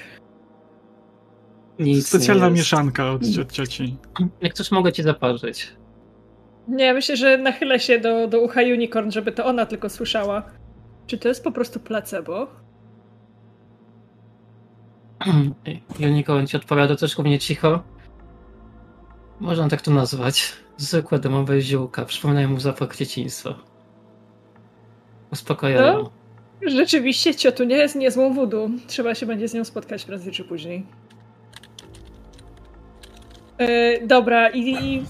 Nic 1.79 2.09
Specjalna 2.09 2.51
mieszanka 2.51 3.11
od, 3.11 3.23
od 3.43 3.53
cioci. 3.53 3.97
Jak 4.41 4.55
coś 4.55 4.71
mogę 4.71 4.93
ci 4.93 5.03
zaparzyć. 5.03 5.73
Nie, 6.69 6.95
myślę, 6.95 7.17
że 7.17 7.39
nachylę 7.39 7.81
się 7.81 8.01
do, 8.01 8.29
do 8.29 8.41
ucha 8.41 8.61
Unicorn, 8.61 9.11
żeby 9.11 9.33
to 9.33 9.45
ona 9.45 9.67
tylko 9.67 9.89
słyszała. 9.89 10.43
Czy 11.07 11.19
to 11.19 11.29
jest 11.29 11.45
po 11.45 11.53
prostu 11.53 11.81
placebo? 11.81 12.47
Unicorn 16.01 16.47
ci 16.47 16.57
odpowiada 16.57 16.97
też 16.97 17.19
równie 17.19 17.39
cicho. 17.39 17.83
Można 19.41 19.69
tak 19.69 19.83
to 19.83 19.91
nazwać. 19.91 20.53
Zwykłe 20.77 21.19
domowe 21.19 21.61
ziółka. 21.61 22.05
Przypominają 22.05 22.49
mu 22.49 22.61
zapach 22.61 22.97
dzieciństwa. 22.97 23.55
Uspokajają. 25.33 26.03
No. 26.03 26.24
Rzeczywiście 26.67 27.35
ciotu 27.35 27.65
nie 27.65 27.77
jest 27.77 27.97
niezłą 27.97 28.33
wudu. 28.33 28.71
Trzeba 28.87 29.15
się 29.15 29.27
będzie 29.27 29.49
z 29.49 29.55
nią 29.55 29.65
spotkać 29.65 30.05
prędzej 30.05 30.33
czy 30.33 30.45
później. 30.45 30.87
E, 33.59 34.07
dobra, 34.07 34.49
i, 34.49 34.85
i 34.85 35.03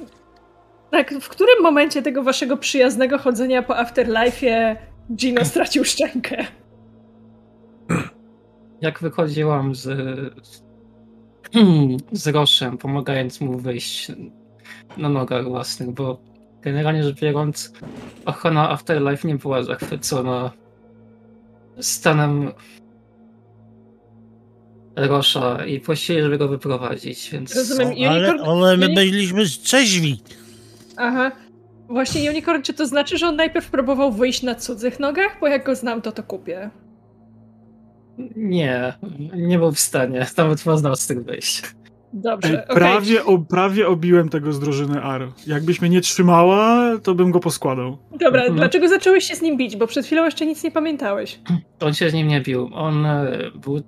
tak, 0.90 1.14
w 1.20 1.28
którym 1.28 1.62
momencie 1.62 2.02
tego 2.02 2.22
waszego 2.22 2.56
przyjaznego 2.56 3.18
chodzenia 3.18 3.62
po 3.62 3.74
Afterlife'ie 3.74 4.76
Gino 5.14 5.44
stracił 5.44 5.84
szczękę? 5.84 6.46
Jak 8.80 9.00
wychodziłam 9.00 9.74
z, 9.74 9.88
z 12.12 12.26
Roszem, 12.28 12.78
pomagając 12.78 13.40
mu 13.40 13.58
wyjść 13.58 14.12
na 14.96 15.08
nogach 15.08 15.44
własnych, 15.44 15.90
bo 15.90 16.20
generalnie 16.62 17.02
rzecz 17.02 17.20
biorąc, 17.20 17.72
ochrona 18.24 18.70
Afterlife 18.70 19.28
nie 19.28 19.34
była 19.34 19.62
zachwycona 19.62 20.52
stanem 21.80 22.52
Rosza 24.96 25.66
i 25.66 25.80
prosili, 25.80 26.22
żeby 26.22 26.38
go 26.38 26.48
wyprowadzić, 26.48 27.30
więc 27.32 27.56
Rozumiem. 27.56 27.94
No, 27.98 28.08
ale, 28.10 28.32
Unicorn- 28.32 28.48
ale 28.48 28.76
my 28.76 28.86
Uni- 28.86 28.94
byliśmy 28.94 29.44
trzeźwi. 29.46 30.20
Aha. 30.96 31.32
Właśnie 31.88 32.30
Unicorn, 32.30 32.62
czy 32.62 32.74
to 32.74 32.86
znaczy, 32.86 33.18
że 33.18 33.26
on 33.28 33.36
najpierw 33.36 33.70
próbował 33.70 34.12
wyjść 34.12 34.42
na 34.42 34.54
cudzych 34.54 35.00
nogach? 35.00 35.36
Bo 35.40 35.48
jak 35.48 35.64
go 35.66 35.74
znam, 35.74 36.02
to 36.02 36.12
to 36.12 36.22
kupię. 36.22 36.70
nie, 38.36 38.92
nie 39.36 39.58
był 39.58 39.72
w 39.72 39.80
stanie, 39.80 40.26
nawet 40.36 40.66
ma 40.66 40.76
znał 40.76 40.96
z 40.96 41.06
tych 41.06 41.24
wyjść. 41.24 41.62
Dobrze, 42.16 42.66
Ej, 42.70 42.76
prawie, 42.76 43.24
o, 43.24 43.38
prawie 43.38 43.88
obiłem 43.88 44.28
tego 44.28 44.52
z 44.52 44.60
drużyny 44.60 45.02
AR. 45.02 45.28
Jakbyś 45.46 45.80
mnie 45.80 45.90
nie 45.90 46.00
trzymała, 46.00 46.90
to 47.02 47.14
bym 47.14 47.30
go 47.30 47.40
poskładał. 47.40 47.98
Dobra, 48.20 48.40
Mhm. 48.40 48.56
dlaczego 48.56 48.88
zacząłeś 48.88 49.24
się 49.24 49.36
z 49.36 49.42
nim 49.42 49.56
bić? 49.56 49.76
Bo 49.76 49.86
przed 49.86 50.06
chwilą 50.06 50.24
jeszcze 50.24 50.46
nic 50.46 50.64
nie 50.64 50.70
pamiętałeś. 50.70 51.40
On 51.80 51.94
się 51.94 52.10
z 52.10 52.14
nim 52.14 52.28
nie 52.28 52.40
bił, 52.40 52.70
on 52.72 53.06
e, 53.06 53.38
był... 53.54 53.82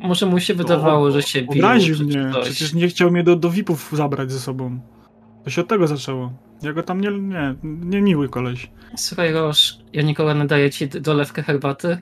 Może 0.00 0.26
mu 0.26 0.40
się 0.40 0.54
wydawało, 0.54 1.10
że 1.10 1.22
się 1.22 1.42
bił. 1.42 1.50
Obraził 1.52 1.96
mnie. 2.06 2.30
coś. 2.32 2.44
Przecież 2.44 2.74
nie 2.74 2.88
chciał 2.88 3.10
mnie 3.10 3.22
do, 3.24 3.36
do 3.36 3.50
VIP-ów 3.50 3.90
zabrać 3.92 4.32
ze 4.32 4.38
sobą. 4.40 4.80
To 5.44 5.50
się 5.50 5.60
od 5.60 5.68
tego 5.68 5.86
zaczęło. 5.86 6.32
Ja 6.62 6.72
go 6.72 6.82
tam 6.82 7.00
nie... 7.00 7.10
Nie, 7.10 7.54
nie 7.62 8.02
miły 8.02 8.28
koleś. 8.28 8.70
Słuchaj, 8.96 9.32
Roż, 9.32 9.74
ja 9.92 10.02
nikogo 10.02 10.34
nadaję 10.34 10.70
ci 10.70 10.88
d- 10.88 11.00
dolewkę 11.00 11.42
herbaty. 11.42 11.98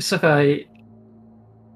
Słuchaj, 0.00 0.68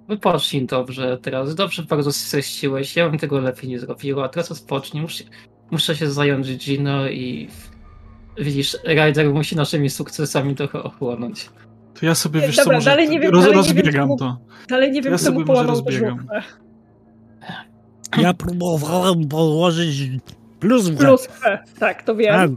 wypocznij 0.09 0.67
dobrze 0.67 1.19
teraz. 1.23 1.55
Dobrze 1.55 1.83
bardzo 1.83 2.13
streściłeś. 2.13 2.97
Ja 2.97 3.09
bym 3.09 3.19
tego 3.19 3.41
lepiej 3.41 3.71
nie 3.71 3.79
zrobiła. 3.79 4.29
Teraz 4.29 4.53
odpocznij. 4.53 5.03
Muszę, 5.03 5.25
muszę 5.71 5.97
się 5.97 6.11
zająć 6.11 6.57
Gino 6.57 7.09
i 7.09 7.49
widzisz, 8.39 8.77
Ryder 8.85 9.35
musi 9.35 9.57
naszymi 9.57 9.91
sukcesami 9.91 10.55
trochę 10.55 10.83
ochłonąć. 10.83 11.51
To 12.01 12.07
ja 12.07 12.15
sobie, 12.15 12.41
wiesz 12.41 12.57
dobra, 12.57 12.79
co, 12.79 12.85
dalej 12.85 13.09
nie 13.09 13.21
wiem- 13.21 13.33
roz, 13.33 13.45
dalej 13.45 13.59
nie 13.59 13.63
wiem, 13.65 13.77
rozbiegam 13.77 13.93
czemu- 13.93 14.17
to. 14.19 14.39
Ale 14.71 14.91
nie 14.91 15.03
wiem, 15.03 15.13
Ja 15.13 15.19
kto 15.19 15.27
sobie 15.27 15.39
mu 15.39 15.45
może 15.47 15.53
połamał 15.53 15.85
rozbiegam. 15.85 16.27
Ja 18.19 18.35
próbowałem 18.35 19.29
położyć 19.29 20.11
plus 20.61 20.89
w 20.89 20.97
Plus 20.97 21.29
P. 21.43 21.59
Tak, 21.79 22.03
to 22.03 22.15
wiem. 22.17 22.35
Tak. 22.35 22.51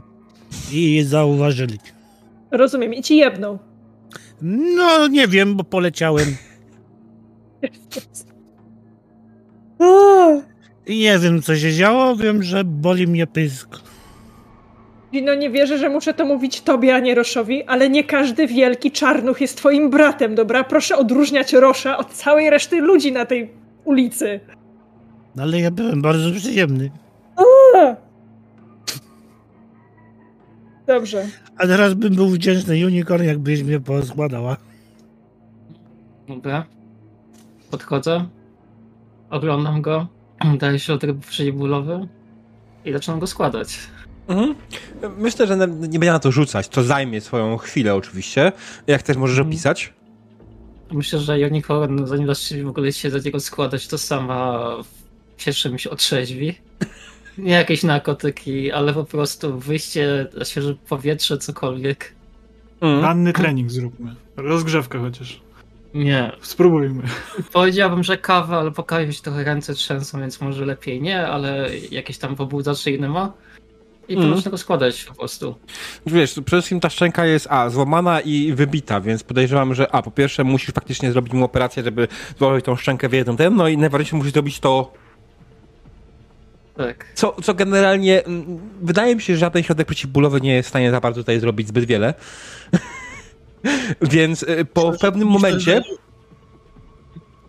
I 0.72 1.02
zauważyli. 1.02 1.78
Rozumiem. 2.50 2.94
I 2.94 3.02
ci 3.02 3.16
jedną. 3.16 3.58
No 4.42 5.08
nie 5.08 5.28
wiem, 5.28 5.56
bo 5.56 5.64
poleciałem. 5.64 6.36
I 10.86 10.98
nie 10.98 11.18
wiem, 11.18 11.42
co 11.42 11.56
się 11.56 11.72
działo. 11.72 12.16
Wiem, 12.16 12.42
że 12.42 12.64
boli 12.64 13.06
mnie 13.06 13.26
pysk. 13.26 13.76
No 15.22 15.34
nie 15.34 15.50
wierzę, 15.50 15.78
że 15.78 15.88
muszę 15.88 16.14
to 16.14 16.24
mówić 16.24 16.60
tobie, 16.60 16.94
a 16.94 16.98
nie 16.98 17.14
Roszowi, 17.14 17.64
ale 17.64 17.90
nie 17.90 18.04
każdy 18.04 18.46
wielki 18.46 18.90
czarnuch 18.90 19.40
jest 19.40 19.56
twoim 19.56 19.90
bratem, 19.90 20.34
dobra? 20.34 20.64
Proszę 20.64 20.96
odróżniać 20.96 21.52
Rosza 21.52 21.98
od 21.98 22.12
całej 22.12 22.50
reszty 22.50 22.80
ludzi 22.80 23.12
na 23.12 23.26
tej 23.26 23.50
ulicy. 23.84 24.40
No, 25.36 25.42
Ale 25.42 25.60
ja 25.60 25.70
byłem 25.70 26.02
bardzo 26.02 26.32
przyjemny. 26.32 26.90
A! 27.36 27.96
Dobrze. 30.86 31.26
A 31.58 31.66
teraz 31.66 31.94
bym 31.94 32.14
był 32.14 32.28
wdzięczny 32.28 32.86
Unicorn, 32.86 33.24
jakbyś 33.24 33.62
mnie 33.62 33.80
poskładała. 33.80 34.56
Dobra. 36.28 36.64
Podchodzę. 37.70 38.24
Oglądam 39.30 39.82
go. 39.82 40.06
Daję 40.60 40.78
środek 40.78 41.16
przeciwbólowy. 41.18 42.08
I 42.84 42.92
zaczynam 42.92 43.20
go 43.20 43.26
składać. 43.26 43.78
Mhm. 44.28 44.54
Myślę, 45.18 45.46
że 45.46 45.56
nie 45.80 45.98
będzie 45.98 46.12
na 46.12 46.18
to 46.18 46.32
rzucać. 46.32 46.68
To 46.68 46.82
zajmie 46.82 47.20
swoją 47.20 47.56
chwilę 47.56 47.94
oczywiście. 47.94 48.52
Jak 48.86 49.02
też 49.02 49.16
możesz 49.16 49.38
Mhm. 49.38 49.48
opisać? 49.52 49.92
Myślę, 50.92 51.18
że 51.18 51.34
Unicorn, 51.34 52.06
zanim 52.06 52.26
zacznie 52.26 52.64
w 52.64 52.68
ogóle 52.68 52.92
się 52.92 53.10
za 53.10 53.18
niego 53.18 53.40
składać, 53.40 53.88
to 53.88 53.98
sama 53.98 54.68
w 54.82 55.44
pierwszym 55.44 55.78
się 55.78 55.90
otrzeźwi. 55.90 56.54
Nie 57.38 57.52
jakieś 57.52 57.82
narkotyki, 57.82 58.72
ale 58.72 58.94
po 58.94 59.04
prostu 59.04 59.58
wyjście 59.58 60.26
na 60.38 60.44
świeże 60.44 60.74
powietrze, 60.74 61.38
cokolwiek. 61.38 62.12
Mhm. 62.80 63.02
Ranny 63.02 63.32
trening 63.32 63.70
zróbmy. 63.70 64.14
Rozgrzewkę 64.36 64.98
chociaż. 64.98 65.40
Nie. 65.96 66.32
Spróbujmy. 66.40 67.02
Powiedziałabym, 67.52 68.02
że 68.02 68.18
kawa, 68.18 68.58
ale 68.58 68.70
po 68.70 68.82
kawie 68.82 69.12
się 69.12 69.22
trochę 69.22 69.44
ręce 69.44 69.74
trzęsą, 69.74 70.20
więc 70.20 70.40
może 70.40 70.64
lepiej 70.64 71.02
nie, 71.02 71.26
ale 71.26 71.70
jakieś 71.90 72.18
tam 72.18 72.36
pobudzacze 72.36 72.90
inne 72.90 73.08
ma. 73.08 73.32
I 74.08 74.16
mm. 74.16 74.40
go 74.50 74.58
składać 74.58 75.04
po 75.04 75.14
prostu. 75.14 75.54
Wiesz, 76.06 76.30
przede 76.32 76.44
wszystkim 76.44 76.80
ta 76.80 76.90
szczęka 76.90 77.26
jest 77.26 77.46
A, 77.50 77.70
złamana 77.70 78.20
i 78.20 78.52
wybita, 78.52 79.00
więc 79.00 79.22
podejrzewam, 79.22 79.74
że 79.74 79.94
A, 79.94 80.02
po 80.02 80.10
pierwsze 80.10 80.44
musisz 80.44 80.70
faktycznie 80.70 81.12
zrobić 81.12 81.32
mu 81.32 81.44
operację, 81.44 81.82
żeby 81.82 82.08
złożyć 82.38 82.64
tą 82.64 82.76
szczękę 82.76 83.08
w 83.08 83.12
jeden 83.12 83.36
ten, 83.36 83.56
no 83.56 83.68
i 83.68 83.78
najważniejsze 83.78 84.16
musisz 84.16 84.32
zrobić 84.32 84.60
to, 84.60 84.92
Tak. 86.76 87.06
co, 87.14 87.36
co 87.42 87.54
generalnie, 87.54 88.24
mm, 88.24 88.58
wydaje 88.82 89.14
mi 89.16 89.22
się, 89.22 89.34
że 89.34 89.38
żaden 89.38 89.62
środek 89.62 89.86
przeciwbólowy 89.86 90.40
nie 90.40 90.54
jest 90.54 90.66
w 90.66 90.70
stanie 90.70 90.90
za 90.90 91.00
bardzo 91.00 91.20
tutaj 91.20 91.40
zrobić 91.40 91.68
zbyt 91.68 91.84
wiele. 91.84 92.14
więc 94.02 94.42
y, 94.42 94.64
po 94.64 94.92
pewnym 95.00 95.28
momencie... 95.28 95.82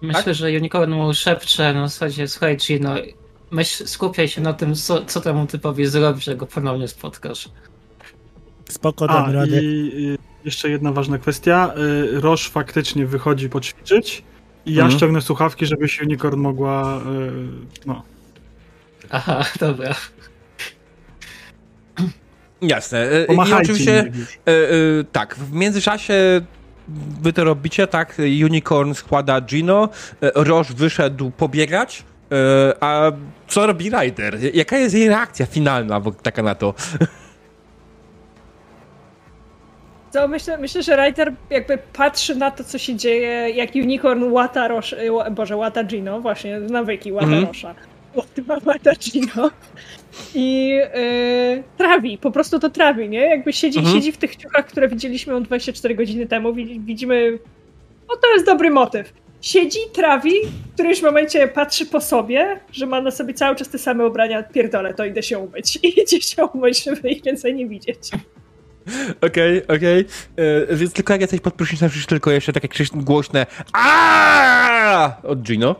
Myślę, 0.01 0.23
Tak? 0.23 0.33
że 0.35 0.47
Unicorn 0.47 0.91
mu 0.91 1.13
szepcze 1.13 1.73
na 1.73 1.87
zasadzie, 1.87 2.27
słuchaj 2.27 2.57
Gino, 2.57 2.95
myśl, 3.51 3.87
skupiaj 3.87 4.27
się 4.27 4.41
na 4.41 4.53
tym, 4.53 4.75
co, 4.75 5.05
co 5.05 5.21
temu 5.21 5.47
typowi 5.47 5.85
zrobisz, 5.85 6.25
że 6.25 6.35
go 6.35 6.45
ponownie 6.45 6.87
spotkasz. 6.87 7.49
Spoko, 8.69 9.05
A, 9.09 9.13
dam 9.13 9.31
radę. 9.31 9.61
i 9.63 9.91
y, 10.13 10.17
jeszcze 10.45 10.69
jedna 10.69 10.91
ważna 10.91 11.17
kwestia. 11.17 11.73
Y, 11.77 12.21
Roż 12.21 12.49
faktycznie 12.49 13.05
wychodzi 13.05 13.49
poćwiczyć 13.49 14.23
i 14.65 14.73
ja 14.73 14.83
Mhm. 14.83 14.97
ściągnę 14.97 15.21
słuchawki, 15.21 15.65
żeby 15.65 15.87
się 15.89 16.03
Unicorn 16.03 16.39
mogła, 16.39 17.01
no, 17.85 18.03
Aha, 19.09 19.45
dobra. 19.59 19.95
Jasne. 22.61 23.11
y, 23.13 23.27
I 23.49 23.53
oczywiście... 23.53 23.99
E, 23.99 24.51
e, 24.51 25.03
tak, 25.11 25.35
w 25.35 25.53
międzyczasie 25.53 26.41
wy 27.21 27.33
to 27.33 27.43
robicie, 27.43 27.87
tak? 27.87 28.17
Unicorn 28.43 28.93
składa 28.93 29.41
Gino, 29.41 29.89
e, 30.21 30.31
Roż 30.35 30.73
wyszedł 30.73 31.31
pobiegać, 31.31 32.03
e, 32.31 32.35
a 32.83 33.11
co 33.47 33.67
robi 33.67 33.89
Ryder? 33.89 34.37
Jaka 34.55 34.77
jest 34.77 34.95
jej 34.95 35.07
reakcja 35.09 35.45
finalna 35.45 36.01
taka 36.23 36.43
na 36.43 36.55
to? 36.55 36.73
Co, 40.11 40.27
myślę, 40.27 40.57
myślę, 40.57 40.83
że 40.83 40.95
Ryder 40.95 41.33
jakby 41.49 41.77
patrzy 41.93 42.35
na 42.35 42.51
to, 42.51 42.63
co 42.63 42.77
się 42.77 42.95
dzieje, 42.95 43.49
jak 43.49 43.75
Unicorn 43.75 44.23
łata 44.23 44.67
Rosz, 44.67 44.95
ła- 45.09 45.31
Boże, 45.31 45.55
łata 45.55 45.83
Gino, 45.83 46.21
właśnie, 46.21 46.59
nawyki 46.59 47.11
łata 47.11 47.27
Mhm. 47.27 47.45
Rosza. 47.45 47.75
Łata, 48.15 48.65
łata 48.65 48.91
Gino. 48.95 49.49
I 50.35 50.67
yy, 50.69 51.63
trawi, 51.77 52.17
po 52.17 52.31
prostu 52.31 52.59
to 52.59 52.69
trawi, 52.69 53.09
nie? 53.09 53.19
Jakby 53.21 53.53
siedzi, 53.53 53.79
Mhm. 53.79 53.95
siedzi 53.95 54.11
w 54.11 54.17
tych 54.17 54.35
ciuchach, 54.35 54.65
które 54.65 54.87
widzieliśmy 54.87 55.35
on 55.35 55.43
24 55.43 55.95
godziny 55.95 56.25
temu, 56.27 56.53
Widzi- 56.53 56.79
widzimy, 56.79 57.39
no 58.09 58.15
to 58.21 58.33
jest 58.33 58.45
dobry 58.45 58.69
motyw. 58.71 59.13
Siedzi, 59.41 59.79
trawi, 59.93 60.31
w 60.69 60.73
którymś 60.73 61.01
momencie 61.01 61.47
patrzy 61.47 61.85
po 61.85 62.01
sobie, 62.01 62.59
że 62.71 62.85
ma 62.85 63.01
na 63.01 63.11
sobie 63.11 63.33
cały 63.33 63.55
czas 63.55 63.69
te 63.69 63.77
same 63.77 64.07
ubrania, 64.07 64.43
pierdolę, 64.43 64.93
to 64.93 65.05
idę 65.05 65.23
się 65.23 65.39
umyć. 65.39 65.79
I 65.83 65.87
idzie 66.01 66.21
się 66.21 66.45
umyć, 66.45 66.83
żeby 66.83 67.09
ich 67.09 67.23
więcej 67.23 67.55
nie 67.55 67.67
widzieć. 67.67 68.09
Okej, 69.21 69.67
okej. 69.67 70.05
E, 70.69 70.75
Więc 70.75 70.93
tylko 70.93 71.13
jak 71.13 71.21
jesteś 71.21 71.39
pod 71.41 71.53
prysznicem, 71.53 71.89
słyszysz 71.89 72.05
tylko 72.05 72.31
jeszcze 72.31 72.53
takie 72.53 72.67
krzyż 72.67 72.89
głośne 72.91 73.45
Aaaa! 73.73 75.21
od 75.23 75.41
Gino. 75.41 75.75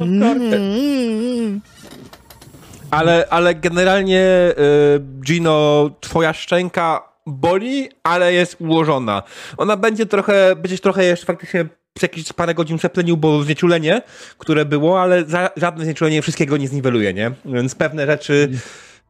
Mm, 0.00 1.60
Ale, 2.90 3.26
ale 3.30 3.54
generalnie 3.54 4.20
e, 4.20 4.54
Gino, 5.24 5.90
twoja 6.00 6.32
szczęka 6.32 7.02
boli, 7.26 7.88
ale 8.02 8.32
jest 8.32 8.56
ułożona. 8.60 9.22
Ona 9.56 9.76
będzie 9.76 10.06
trochę, 10.06 10.56
będziesz 10.56 10.80
trochę 10.80 11.04
jeszcze 11.04 11.26
faktycznie 11.26 11.64
przez 11.94 12.02
jakieś 12.02 12.32
parę 12.32 12.54
godzin 12.54 12.78
przeplenił, 12.78 13.16
bo 13.16 13.42
znieczulenie, 13.42 14.02
które 14.38 14.64
było, 14.64 15.02
ale 15.02 15.24
za, 15.24 15.50
żadne 15.56 15.84
znieczulenie 15.84 16.22
wszystkiego 16.22 16.56
nie 16.56 16.68
zniweluje, 16.68 17.14
nie? 17.14 17.30
Więc 17.44 17.74
pewne 17.74 18.06
rzeczy... 18.06 18.50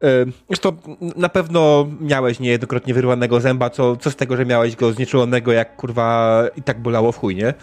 e, 0.03 0.07
Zresztą 0.47 0.77
na 1.15 1.29
pewno 1.29 1.87
miałeś 2.01 2.39
niejednokrotnie 2.39 2.93
wyrwanego 2.93 3.39
zęba, 3.41 3.69
co, 3.69 3.95
co 3.97 4.11
z 4.11 4.15
tego, 4.15 4.37
że 4.37 4.45
miałeś 4.45 4.75
go 4.75 4.91
znieczulonego, 4.93 5.51
jak 5.51 5.75
kurwa 5.75 6.43
i 6.55 6.63
tak 6.63 6.81
bolało 6.81 7.11
w 7.11 7.17
chuj, 7.17 7.35
nie? 7.35 7.53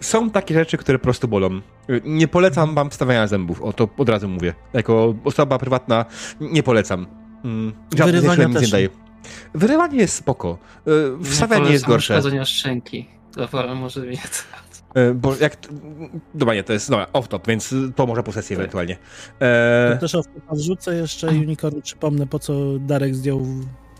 Są 0.00 0.30
takie 0.30 0.54
rzeczy, 0.54 0.76
które 0.76 0.98
po 0.98 1.02
prostu 1.04 1.28
bolą. 1.28 1.60
Nie 2.04 2.28
polecam 2.28 2.74
wam 2.74 2.90
wstawiania 2.90 3.26
zębów, 3.26 3.62
o 3.62 3.72
to 3.72 3.88
od 3.98 4.08
razu 4.08 4.28
mówię. 4.28 4.54
Jako 4.72 5.14
osoba 5.24 5.58
prywatna 5.58 6.04
nie 6.40 6.62
polecam. 6.62 7.06
Mm, 7.44 7.72
Wyrywania 7.90 8.44
nic 8.44 8.54
nie 8.54 8.60
też 8.60 8.70
daje. 8.70 8.88
Wyrywanie 9.54 9.98
jest 9.98 10.14
spoko. 10.14 10.58
Y, 11.20 11.24
Wstawianie 11.24 11.70
jest 11.70 11.86
gorsze. 11.86 12.14
Uszkodzenia 12.14 12.44
szczęki. 12.44 13.08
To 13.32 13.74
może 13.74 14.00
mnie 14.00 14.16
Y, 14.96 15.14
Bo 15.14 15.36
jak... 15.36 15.56
Dobra, 16.34 16.54
nie, 16.54 16.64
to 16.64 16.72
jest 16.72 16.90
dobra, 16.90 17.06
off-top, 17.12 17.40
więc 17.48 17.74
to 17.96 18.06
może 18.06 18.22
po 18.22 18.32
sesji 18.32 18.56
ewentualnie. 18.56 18.96
To 19.38 19.44
E, 19.46 19.98
też 20.00 20.14
ostatnio 20.14 20.56
wrzucę 20.56 20.94
jeszcze 20.94 21.36
i 21.36 21.38
Unicorn 21.40 21.80
przypomnę, 21.82 22.26
po 22.26 22.38
co 22.38 22.54
Darek 22.78 23.14
zdjął 23.14 23.46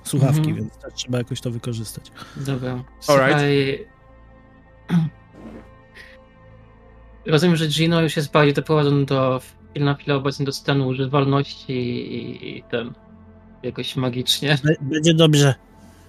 słuchawki, 0.05 0.39
Mhm. 0.39 0.57
więc 0.57 0.79
też 0.79 0.95
trzeba 0.95 1.19
jakoś 1.19 1.41
to 1.41 1.51
wykorzystać. 1.51 2.13
Dobra. 2.37 2.85
Słuchaj... 3.01 3.87
Rozumiem, 7.29 7.57
że 7.57 7.67
Gino 7.67 8.01
już 8.03 8.17
jest 8.17 8.33
bardziej 8.33 8.55
doprowadzony 8.55 9.05
do 9.05 9.41
na 9.77 9.95
chwilę 9.95 10.17
obecnie 10.17 10.47
do 10.47 10.53
stanu 10.53 10.87
używalności 10.89 11.73
i, 11.73 12.57
i 12.59 12.63
ten 12.63 12.93
jakoś 13.63 13.97
magicznie. 13.97 14.59
Będzie 14.81 15.15
dobrze. 15.15 15.55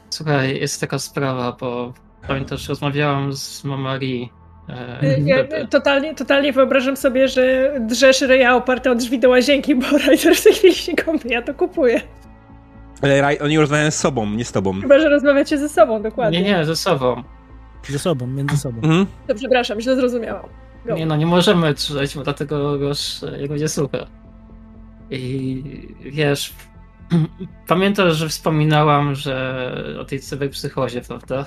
Słuchaj, 0.09 0.59
jest 0.59 0.81
taka 0.81 0.99
sprawa, 0.99 1.57
bo 1.59 1.93
pamiętasz, 2.27 2.69
rozmawiałam 2.69 3.33
z 3.33 3.63
Mamari. 3.63 4.29
E, 4.69 5.19
Ja 5.19 5.35
Bebe. 5.37 5.67
totalnie, 5.67 6.15
totalnie 6.15 6.53
wyobrażam 6.53 6.97
sobie, 6.97 7.27
że 7.27 7.73
drzesz 7.79 8.21
ryja 8.21 8.55
oparte 8.55 8.91
o 8.91 8.95
drzwi 8.95 9.19
do 9.19 9.29
łazienki, 9.29 9.75
bo 9.75 9.85
Ryder 9.97 10.35
w 10.35 10.43
tej 10.43 10.53
chwili 10.53 10.75
się 10.75 10.95
kąpie, 10.95 11.29
ja 11.29 11.41
to 11.41 11.53
kupuję. 11.53 12.01
ale 13.01 13.21
raj- 13.21 13.43
oni 13.43 13.57
rozmawiają 13.59 13.91
z 13.91 13.95
sobą, 13.95 14.29
nie 14.29 14.45
z 14.45 14.51
tobą. 14.51 14.81
Chyba, 14.81 14.99
że 14.99 15.09
rozmawiacie 15.09 15.57
ze 15.57 15.69
sobą, 15.69 16.01
dokładnie. 16.01 16.41
Nie, 16.41 16.49
nie, 16.57 16.65
ze 16.65 16.75
sobą. 16.75 17.23
Ze 17.89 17.99
sobą, 17.99 18.27
między 18.27 18.57
sobą. 18.57 18.77
Mhm. 18.77 19.05
To 19.27 19.35
przepraszam, 19.35 19.81
źle 19.81 19.95
zrozumiałam. 19.95 20.45
Go. 20.85 20.95
Nie 20.95 21.05
no, 21.05 21.15
nie 21.15 21.25
możemy 21.25 21.73
trzymać, 21.73 22.15
bo 22.15 22.23
dlatego 22.23 22.75
już 22.75 23.21
jak 23.39 23.49
będzie 23.49 23.69
suche. 23.69 24.07
I 25.11 25.63
wiesz, 26.01 26.53
pamiętasz, 27.67 28.17
że 28.17 28.29
wspominałam, 28.29 29.15
że 29.15 29.95
o 29.99 30.05
tej 30.05 30.19
cyberpsychozie, 30.19 31.01
prawda? 31.01 31.45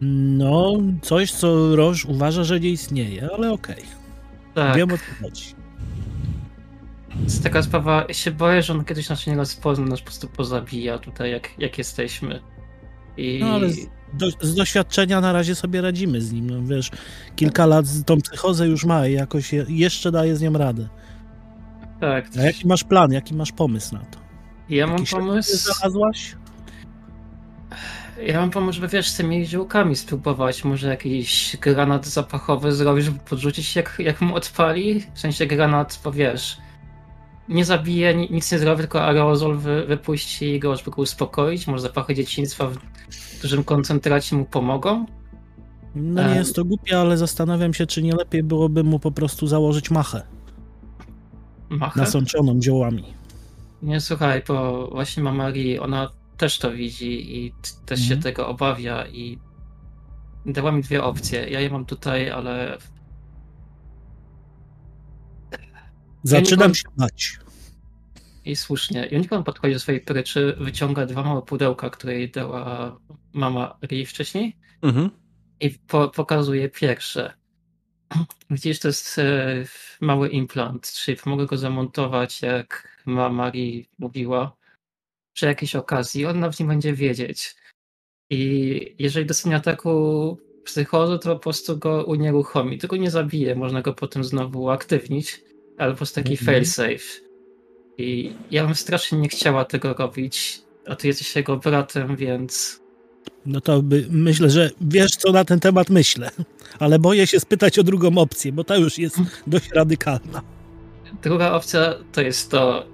No, 0.00 0.72
coś, 1.02 1.32
co 1.32 1.76
Roż 1.76 2.04
uważa, 2.04 2.44
że 2.44 2.60
nie 2.60 2.70
istnieje, 2.70 3.28
ale 3.36 3.52
okej. 3.52 3.84
Tak. 4.54 4.76
Wiem 4.76 4.92
o 4.92 4.98
co 4.98 5.24
chodzi. 5.24 5.54
Jest 7.24 7.42
taka 7.42 7.62
sprawa, 7.62 8.04
ja 8.08 8.14
się 8.14 8.30
boję, 8.30 8.62
że 8.62 8.72
on 8.72 8.84
kiedyś 8.84 9.08
nas 9.08 9.26
nie 9.26 9.34
rozpozna, 9.34 9.86
nas 9.86 10.00
po 10.00 10.04
prostu 10.04 10.28
pozabija 10.28 10.98
tutaj, 10.98 11.30
jak, 11.30 11.50
jak 11.58 11.78
jesteśmy. 11.78 12.40
I 13.16 13.38
No 13.40 13.46
ale 13.46 13.68
do, 14.14 14.26
z 14.40 14.54
doświadczenia 14.54 15.20
na 15.20 15.32
razie 15.32 15.54
sobie 15.54 15.80
radzimy 15.80 16.20
z 16.20 16.32
nim. 16.32 16.50
No, 16.50 16.62
wiesz, 16.62 16.90
kilka 17.36 17.66
lat 17.66 17.86
z 17.86 18.04
tą 18.04 18.20
psychozę 18.20 18.66
już 18.68 18.84
ma 18.84 19.06
i 19.08 19.12
jakoś 19.12 19.52
je, 19.52 19.66
jeszcze 19.68 20.12
daje 20.12 20.36
z 20.36 20.42
nią 20.42 20.52
radę. 20.52 20.88
tak, 22.00 22.24
A 22.38 22.42
jaki 22.42 22.66
masz 22.66 22.84
plan, 22.84 23.12
jaki 23.12 23.34
masz 23.34 23.52
pomysł 23.52 23.94
na 23.94 24.00
to? 24.00 24.18
ja 24.68 24.86
mam 24.86 24.96
Jakiś 24.96 25.10
pomysł. 25.10 25.56
Znalazłaś? 25.72 26.36
Ja 28.26 28.40
mam 28.40 28.50
pomysł, 28.50 28.74
żeby 28.76 28.88
wiesz, 28.88 29.08
z 29.08 29.16
tymi 29.16 29.46
ziółkami 29.46 29.96
spróbować. 29.96 30.64
Może 30.64 30.88
jakiś 30.88 31.56
granat 31.60 32.06
zapachowy 32.06 32.72
zrobić, 32.72 33.04
żeby 33.04 33.18
podrzucić, 33.18 33.76
jak, 33.76 33.96
jak 33.98 34.20
mu 34.20 34.34
odpali. 34.34 35.02
W 35.14 35.20
sensie 35.20 35.46
granat, 35.46 36.00
bo 36.04 36.12
wiesz, 36.12 36.56
nie 37.48 37.64
zabije, 37.64 38.14
ni- 38.14 38.30
nic 38.30 38.52
nie 38.52 38.58
zrobi, 38.58 38.78
tylko 38.80 39.02
aerozol 39.04 39.58
wy, 39.58 39.86
wypuści 39.86 40.60
go, 40.60 40.76
żeby 40.76 40.90
go 40.90 41.02
uspokoić. 41.02 41.66
Może 41.66 41.82
zapachy 41.82 42.14
dzieciństwa 42.14 42.66
w 42.68 42.78
dużym 43.42 43.64
koncentracie 43.64 44.36
mu 44.36 44.44
pomogą. 44.44 45.06
No 45.94 46.22
nie 46.28 46.34
E. 46.34 46.36
jest 46.36 46.54
to 46.56 46.64
głupie, 46.64 46.98
ale 47.00 47.16
zastanawiam 47.18 47.74
się, 47.74 47.86
czy 47.86 48.02
nie 48.02 48.14
lepiej 48.14 48.42
byłoby 48.42 48.84
mu 48.84 48.98
po 48.98 49.10
prostu 49.12 49.46
założyć 49.46 49.90
machę 49.90 50.22
Machę. 51.70 52.00
nasączoną 52.00 52.62
ziołami. 52.62 53.04
Nie, 53.82 54.00
słuchaj, 54.00 54.42
bo 54.48 54.88
właśnie 54.88 55.22
ma 55.22 55.32
Marii, 55.32 55.78
ona 55.78 56.10
też 56.36 56.58
to 56.58 56.70
widzi 56.72 57.36
i 57.38 57.52
też 57.86 58.00
się 58.00 58.14
Mhm. 58.14 58.22
tego 58.22 58.48
obawia 58.48 59.06
i 59.06 59.38
dała 60.46 60.72
mi 60.72 60.82
dwie 60.82 61.04
opcje. 61.04 61.48
Ja 61.50 61.60
je 61.60 61.70
mam 61.70 61.84
tutaj, 61.84 62.30
ale 62.30 62.78
Zaczynam 66.22 66.70
Unicorn- 66.70 66.74
się 66.74 66.88
bać. 66.96 67.38
I 68.44 68.56
słusznie. 68.56 69.08
Unicorn 69.12 69.42
podchodzi 69.42 69.74
do 69.74 69.80
swojej 69.80 70.00
pryczy, 70.00 70.56
wyciąga 70.60 71.06
dwa 71.06 71.22
małe 71.22 71.42
pudełka, 71.42 71.90
które 71.90 72.14
jej 72.14 72.30
dała 72.30 72.98
mama 73.32 73.78
Ri 73.82 74.06
wcześniej 74.06 74.56
Mhm. 74.82 75.10
i 75.60 75.70
po, 75.70 76.08
pokazuje 76.08 76.68
pierwsze. 76.68 77.32
Widzisz, 78.50 78.78
to 78.80 78.88
jest 78.88 79.18
e, 79.18 79.64
mały 80.00 80.28
implant, 80.28 80.92
czyli 80.92 81.18
mogę 81.26 81.46
go 81.46 81.56
zamontować, 81.56 82.42
jak 82.42 82.98
mama 83.06 83.50
Ri 83.50 83.88
mówiła, 83.98 84.56
przy 85.32 85.46
jakiejś 85.46 85.76
okazji. 85.76 86.26
On 86.26 86.52
w 86.52 86.58
nim 86.60 86.68
będzie 86.68 86.92
wiedzieć. 86.92 87.54
I 88.30 88.96
jeżeli 88.98 89.26
dostanie 89.26 89.56
ataku 89.56 90.38
psychozy, 90.64 91.18
to 91.18 91.34
po 91.34 91.40
prostu 91.40 91.78
go 91.78 92.04
unieruchomi. 92.04 92.78
Tylko 92.78 92.96
nie 92.96 93.10
zabije, 93.10 93.54
można 93.54 93.82
go 93.82 93.92
potem 93.94 94.24
znowu 94.24 94.62
uaktywnić, 94.62 95.40
po 95.78 95.94
prostu 95.94 96.14
taki 96.14 96.32
Mhm. 96.32 96.46
failsafe. 96.46 97.20
I 97.98 98.32
ja 98.50 98.64
bym 98.66 98.74
strasznie 98.74 99.18
nie 99.18 99.28
chciała 99.28 99.64
tego 99.64 99.94
robić, 99.94 100.62
a 100.86 100.96
ty 100.96 101.06
jesteś 101.06 101.36
jego 101.36 101.56
bratem, 101.56 102.16
więc 102.16 102.80
No 103.46 103.60
to 103.60 103.82
by, 103.82 104.06
myślę, 104.10 104.50
że 104.50 104.70
wiesz, 104.80 105.10
co 105.10 105.32
na 105.32 105.44
ten 105.44 105.60
temat 105.60 105.90
myślę. 105.90 106.30
Ale 106.78 106.98
boję 106.98 107.26
się 107.26 107.40
spytać 107.40 107.78
o 107.78 107.82
drugą 107.82 108.18
opcję, 108.18 108.52
bo 108.52 108.64
ta 108.64 108.76
już 108.76 108.98
jest 108.98 109.16
dość 109.46 109.70
radykalna. 109.70 110.42
druga 111.22 111.52
opcja 111.52 111.94
to 112.12 112.20
jest 112.20 112.50
to, 112.50 112.84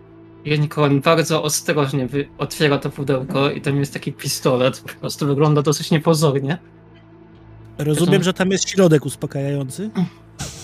Unicorn 0.47 1.01
bardzo 1.01 1.43
ostrożnie 1.43 2.09
otwiera 2.39 2.79
to 2.79 2.91
pudełko 2.91 3.51
i 3.51 3.61
tam 3.61 3.79
jest 3.81 3.93
taki 3.93 4.13
pistolet, 4.13 4.81
po 4.81 5.01
prostu 5.01 5.27
wygląda 5.27 5.63
dosyć 5.63 5.91
niepozornie. 5.91 6.59
Rozumiem, 7.79 8.23
że 8.23 8.33
tam 8.33 8.51
jest 8.51 8.69
środek 8.71 9.07
uspokajający. 9.07 9.91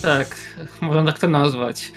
Tak, 0.01 0.35
można 0.81 1.03
tak 1.11 1.19
to 1.19 1.27
nazwać. 1.27 1.91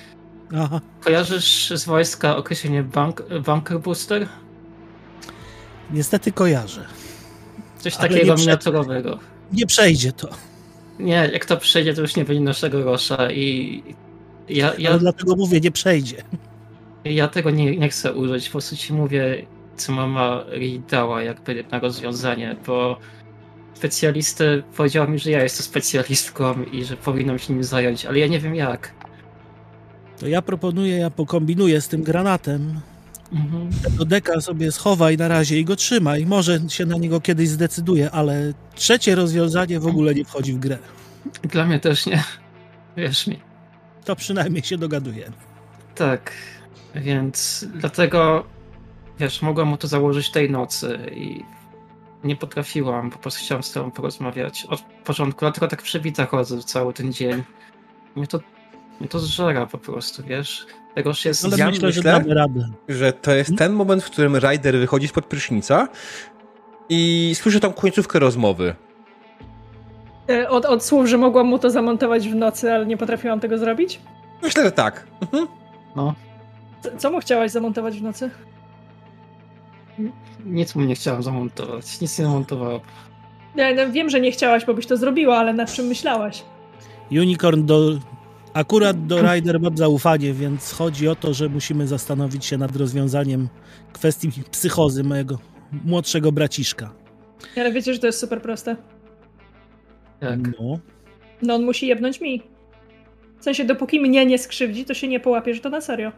Aha. 0.57 0.81
Kojarzysz 1.01 1.71
z 1.77 1.85
wojska 1.85 2.37
określenie 2.37 2.83
bank, 2.83 3.23
bunker 3.47 3.81
booster? 3.81 4.29
Niestety 5.91 6.33
kojarzę. 6.33 6.85
Coś 7.79 7.97
Ale 7.97 8.09
takiego 8.09 8.35
nie 8.35 8.41
miniaturowego. 8.41 9.19
Nie 9.53 9.67
przejdzie 9.67 10.12
to. 10.12 10.29
Nie, 10.99 11.31
jak 11.33 11.45
to 11.45 11.57
przejdzie, 11.57 11.95
to 11.95 12.01
już 12.01 12.17
nie 12.17 12.25
będzie 12.25 12.43
naszego 12.43 12.85
rosza 12.85 13.31
i 13.31 13.83
ja, 14.49 14.73
ja, 14.79 14.91
Ale 14.91 14.99
dlatego 14.99 15.37
mówię, 15.37 15.61
nie 15.61 15.71
przejdzie. 15.71 16.17
ja 17.05 17.29
tego 17.29 17.51
nie, 17.51 17.77
nie 17.77 17.88
chcę 17.88 18.12
użyć. 18.14 18.47
Po 18.47 18.53
prostu 18.53 18.77
ci 18.77 18.93
mówię, 18.93 19.47
co 19.77 19.93
mama 19.93 20.45
Ri 20.53 20.83
dała 20.91 21.23
jakby 21.23 21.64
na 21.71 21.79
rozwiązanie, 21.79 22.57
bo 22.67 22.99
specjalisty 23.79 24.62
powiedziała 24.77 25.07
mi, 25.07 25.19
że 25.19 25.31
ja 25.31 25.43
jestem 25.43 25.67
specjalistką 25.67 26.62
i 26.62 26.85
że 26.85 26.97
powinnam 26.97 27.38
się 27.38 27.53
nim 27.53 27.64
zająć, 27.64 28.07
ale 28.07 28.19
ja 28.19 28.27
nie 28.27 28.41
wiem 28.41 28.55
jak. 28.55 28.93
To 30.19 30.29
ja 30.29 30.43
proponuję, 30.43 30.97
ja 30.97 31.11
pokombinuję 31.11 31.81
z 31.81 31.88
tym 31.88 32.03
granatem. 32.03 32.81
Mhm. 33.33 33.71
Do 33.99 34.05
deka 34.05 34.41
sobie 34.41 34.73
schowaj 34.73 35.17
na 35.17 35.29
razie 35.29 35.59
i 35.59 35.64
go 35.64 35.77
trzymaj. 35.77 36.27
Może 36.27 36.61
się 36.69 36.87
na 36.87 36.97
niego 36.97 37.21
kiedyś 37.21 37.49
zdecyduje, 37.49 38.11
ale 38.11 38.53
trzecie 38.75 39.14
rozwiązanie 39.14 39.81
w 39.81 39.87
ogóle 39.87 40.14
nie 40.14 40.25
wchodzi 40.25 40.53
w 40.53 40.59
grę. 40.59 40.79
Dla 41.43 41.64
mnie 41.67 41.81
też 41.81 42.07
nie. 42.07 42.25
Wierz 42.97 43.27
mi. 43.27 43.38
to 44.05 44.17
przynajmniej 44.17 44.62
się 44.62 44.79
dogaduje. 44.79 45.33
Tak, 45.95 46.33
więc 46.95 47.67
dlatego, 47.75 48.45
wiesz, 49.21 49.43
mogłam 49.43 49.69
mu 49.69 49.77
to 49.77 49.88
założyć 49.88 50.31
tej 50.31 50.51
nocy 50.51 50.99
i 51.14 51.43
nie 52.25 52.37
potrafiłam, 52.37 53.11
po 53.11 53.19
prostu 53.19 53.41
chciałam 53.41 53.63
z 53.63 53.73
tobą 53.73 53.91
porozmawiać 53.91 54.65
od 54.65 54.83
początku, 55.05 55.41
dlatego 55.41 55.69
tak 55.69 55.83
przebita 55.83 56.27
chodzę 56.27 56.63
cały 56.63 56.93
ten 56.93 57.13
dzień. 57.13 57.43
Mnie 58.17 58.27
to, 58.27 58.41
mnie 59.01 59.09
to 59.09 59.19
zżera 59.19 59.67
po 59.67 59.79
prostu, 59.79 60.23
wiesz? 60.23 60.67
Tego 60.95 61.11
już 61.11 61.25
jest... 61.25 61.45
Ale 61.45 61.57
Ja 61.57 61.67
myślę, 61.67 61.93
że 61.93 62.01
myślę- 62.01 62.13
damy 62.13 62.35
radę. 62.35 62.69
Że 62.89 63.13
to 63.13 63.33
jest 63.35 63.51
ten 63.59 63.73
moment, 63.73 64.05
w 64.05 64.07
którym 64.11 64.37
Ryder 64.37 64.79
wychodzi 64.79 65.09
spod 65.09 65.25
prysznica 65.27 65.89
i 66.89 67.33
słyszy 67.35 67.61
tą 67.61 67.73
końcówkę 67.73 68.19
rozmowy. 68.19 68.75
E, 70.31 70.49
Od, 70.51 70.65
od 70.65 70.85
słów, 70.85 71.07
że 71.07 71.19
mogłam 71.19 71.47
mu 71.47 71.59
to 71.59 71.71
zamontować 71.71 72.29
w 72.29 72.35
nocy, 72.35 72.73
ale 72.73 72.87
nie 72.87 72.97
potrafiłam 72.97 73.41
tego 73.41 73.59
zrobić? 73.59 74.01
Myślę, 74.43 74.65
że 74.65 74.73
tak. 74.73 75.07
Mhm. 75.23 75.47
No, 75.97 76.15
Co, 76.83 76.97
co 76.97 77.11
mu 77.11 77.21
chciałaś 77.21 77.51
zamontować 77.51 77.99
w 77.99 78.03
nocy? 78.03 78.31
Nic 80.47 80.75
mu 80.75 80.83
nie 80.83 80.95
chciałam 80.95 81.23
zamontować, 81.23 82.01
nic 82.01 82.19
nie 82.19 82.25
zamontowałem. 82.25 82.81
Ja, 83.57 83.75
no, 83.75 83.93
wiem, 83.93 84.11
że 84.11 84.21
nie 84.21 84.33
chciałaś, 84.33 84.65
bo 84.65 84.75
byś 84.75 84.87
to 84.87 84.97
zrobiła, 84.97 85.37
ale 85.37 85.53
nad 85.53 85.73
czym 85.73 85.87
myślałaś? 85.87 86.45
Unicorn 87.11 87.67
do... 87.67 87.99
Akurat 88.55 89.07
do 89.07 89.23
Ryder 89.23 89.61
mam 89.61 89.77
zaufanie, 89.77 90.33
więc 90.33 90.73
chodzi 90.73 91.09
o 91.09 91.15
to, 91.15 91.35
że 91.35 91.49
musimy 91.49 91.87
zastanowić 91.87 92.47
się 92.47 92.59
nad 92.59 92.77
rozwiązaniem 92.77 93.49
kwestii 93.93 94.31
psychozy 94.51 95.05
mojego 95.05 95.39
młodszego 95.85 96.33
braciszka. 96.33 96.93
Ale 97.57 97.73
wiecie, 97.73 97.95
że 97.95 97.99
to 97.99 98.07
jest 98.07 98.19
super 98.19 98.43
proste. 98.43 98.77
Tak. 100.21 100.41
No. 100.61 100.79
No 101.43 101.55
on 101.55 101.65
musi 101.65 101.87
jebnąć 101.87 102.21
mi. 102.21 102.43
W 103.41 103.45
sensie, 103.45 103.65
dopóki 103.65 104.01
mnie 104.01 104.27
nie 104.27 104.39
skrzywdzi, 104.39 104.85
to 104.85 104.95
się 104.95 105.09
nie 105.09 105.21
połapie, 105.21 105.55
że 105.55 105.61
to 105.61 105.71
na 105.71 105.81
serio. 105.81 106.13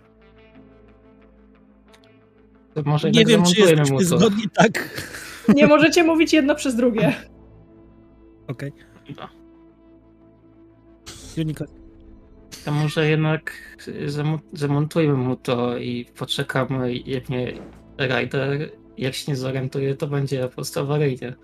To 2.84 2.90
może 2.90 3.10
Nie 3.10 3.24
wiem, 3.24 3.42
czy 3.42 3.48
zamontujemy 3.50 3.70
jesteśmy 3.70 3.92
mu 3.94 3.98
to. 3.98 4.18
zgodni, 4.18 4.44
tak? 4.54 5.00
Nie 5.48 5.66
możecie 5.66 6.04
mówić 6.04 6.32
jedno 6.32 6.54
przez 6.54 6.76
drugie. 6.76 7.14
Okej. 8.48 8.72
No. 9.16 9.28
Unicorn. 11.38 11.72
To 12.64 12.72
może 12.72 13.08
jednak 13.10 13.52
zamo- 14.06 14.38
zamontujmy 14.52 15.14
mu 15.14 15.36
to 15.36 15.78
i 15.78 16.04
poczekamy, 16.18 16.96
jak 16.96 17.28
mnie 17.28 17.52
Rider, 17.98 18.70
jak 18.98 19.14
się 19.14 19.32
nie 19.32 19.36
zorientuje, 19.36 19.94
to 19.94 20.06
będzie 20.06 20.42
po 20.42 20.48
prostu 20.48 20.80
awaryjnie. 20.80 21.34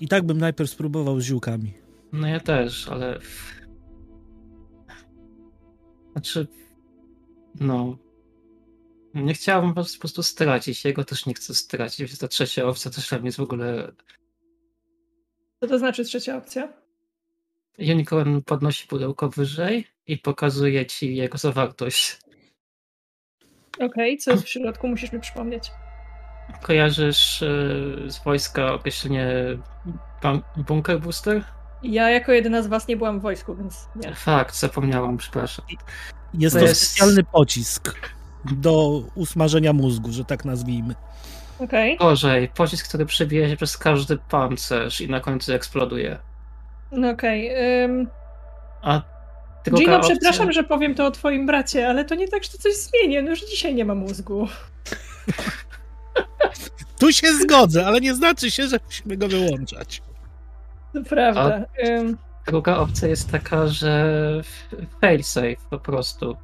I 0.00 0.08
tak 0.08 0.26
bym 0.26 0.38
najpierw 0.38 0.70
spróbował 0.70 1.20
z 1.20 1.24
ziółkami. 1.24 1.74
No 2.12 2.26
ja 2.28 2.40
też, 2.40 2.88
ale... 2.88 3.18
Znaczy... 6.12 6.46
No... 7.60 7.96
Nie 9.14 9.34
chciałbym 9.34 9.74
was 9.74 9.94
po 9.94 10.00
prostu 10.00 10.22
stracić, 10.22 10.84
jego 10.84 11.04
też 11.04 11.26
nie 11.26 11.34
chcę 11.34 11.54
stracić, 11.54 11.98
więc 11.98 12.18
ta 12.18 12.28
trzecia 12.28 12.64
opcja 12.64 12.90
też 12.90 13.08
dla 13.08 13.18
mnie 13.18 13.28
jest 13.28 13.38
w 13.38 13.42
ogóle... 13.42 13.92
Co 15.60 15.68
to 15.68 15.78
znaczy 15.78 16.04
trzecia 16.04 16.36
opcja? 16.36 16.72
Unicorn 17.78 18.40
podnosi 18.40 18.86
pudełko 18.88 19.28
wyżej 19.28 19.86
i 20.06 20.18
pokazuje 20.18 20.86
ci 20.86 21.16
jego 21.16 21.38
zawartość. 21.38 22.18
Okej, 23.80 24.18
co 24.18 24.30
jest 24.30 24.44
w 24.44 24.48
środku, 24.48 24.88
musisz 24.88 25.12
mi 25.12 25.20
przypomnieć. 25.20 25.70
Kojarzysz 26.62 27.42
y, 27.42 28.06
z 28.08 28.24
wojska 28.24 28.72
określenie 28.74 29.28
bun- 30.22 30.42
bunker 30.56 31.00
booster? 31.00 31.44
Ja 31.82 32.10
jako 32.10 32.32
jedyna 32.32 32.62
z 32.62 32.66
was 32.66 32.88
nie 32.88 32.96
byłam 32.96 33.18
w 33.18 33.22
wojsku, 33.22 33.56
więc 33.56 33.88
nie. 33.96 34.14
Fakt, 34.14 34.56
zapomniałam, 34.56 35.16
przepraszam. 35.16 35.66
Jest 36.34 36.54
To 36.56 36.60
to 36.60 36.66
jest- 36.66 36.82
specjalny 36.90 37.22
pocisk 37.24 37.94
do 38.52 39.02
usmażenia 39.14 39.72
mózgu, 39.72 40.12
że 40.12 40.24
tak 40.24 40.44
nazwijmy. 40.44 40.94
Okej. 41.58 41.96
Gorzej, 41.96 42.48
pocisk, 42.48 42.88
który 42.88 43.06
przebija 43.06 43.48
się 43.48 43.56
przez 43.56 43.78
każdy 43.78 44.16
pancerz 44.16 45.00
i 45.00 45.08
na 45.10 45.20
końcu 45.20 45.52
eksploduje. 45.52 46.18
No 46.92 47.10
okej. 47.10 47.50
ym, 47.84 48.08
A 48.82 49.02
druga 49.64 49.78
Gino, 49.84 49.96
opcja- 49.96 50.10
przepraszam, 50.16 50.52
że 50.52 50.64
powiem 50.64 50.94
to 50.94 51.06
o 51.06 51.10
twoim 51.10 51.46
bracie, 51.46 51.88
ale 51.88 52.04
to 52.04 52.14
nie 52.14 52.28
tak, 52.28 52.44
że 52.44 52.50
to 52.50 52.58
coś 52.58 52.72
zmieni. 52.76 53.22
No 53.22 53.30
już 53.30 53.40
dzisiaj 53.50 53.74
nie 53.74 53.84
ma 53.84 53.94
mózgu. 53.94 54.48
Tu 56.98 57.12
się 57.12 57.26
zgodzę, 57.42 57.86
ale 57.86 58.00
nie 58.00 58.14
znaczy 58.14 58.50
się, 58.50 58.68
że 58.68 58.78
musimy 58.86 59.16
go 59.16 59.28
wyłączać. 59.28 60.02
To 60.94 61.02
prawda. 61.02 61.64
Ym, 61.88 62.18
Druga 62.46 62.76
opcja 62.76 63.08
jest 63.08 63.30
taka, 63.30 63.66
że 63.66 64.42
failsafe 65.00 65.56
po 65.70 65.78
prostu. 65.78 66.36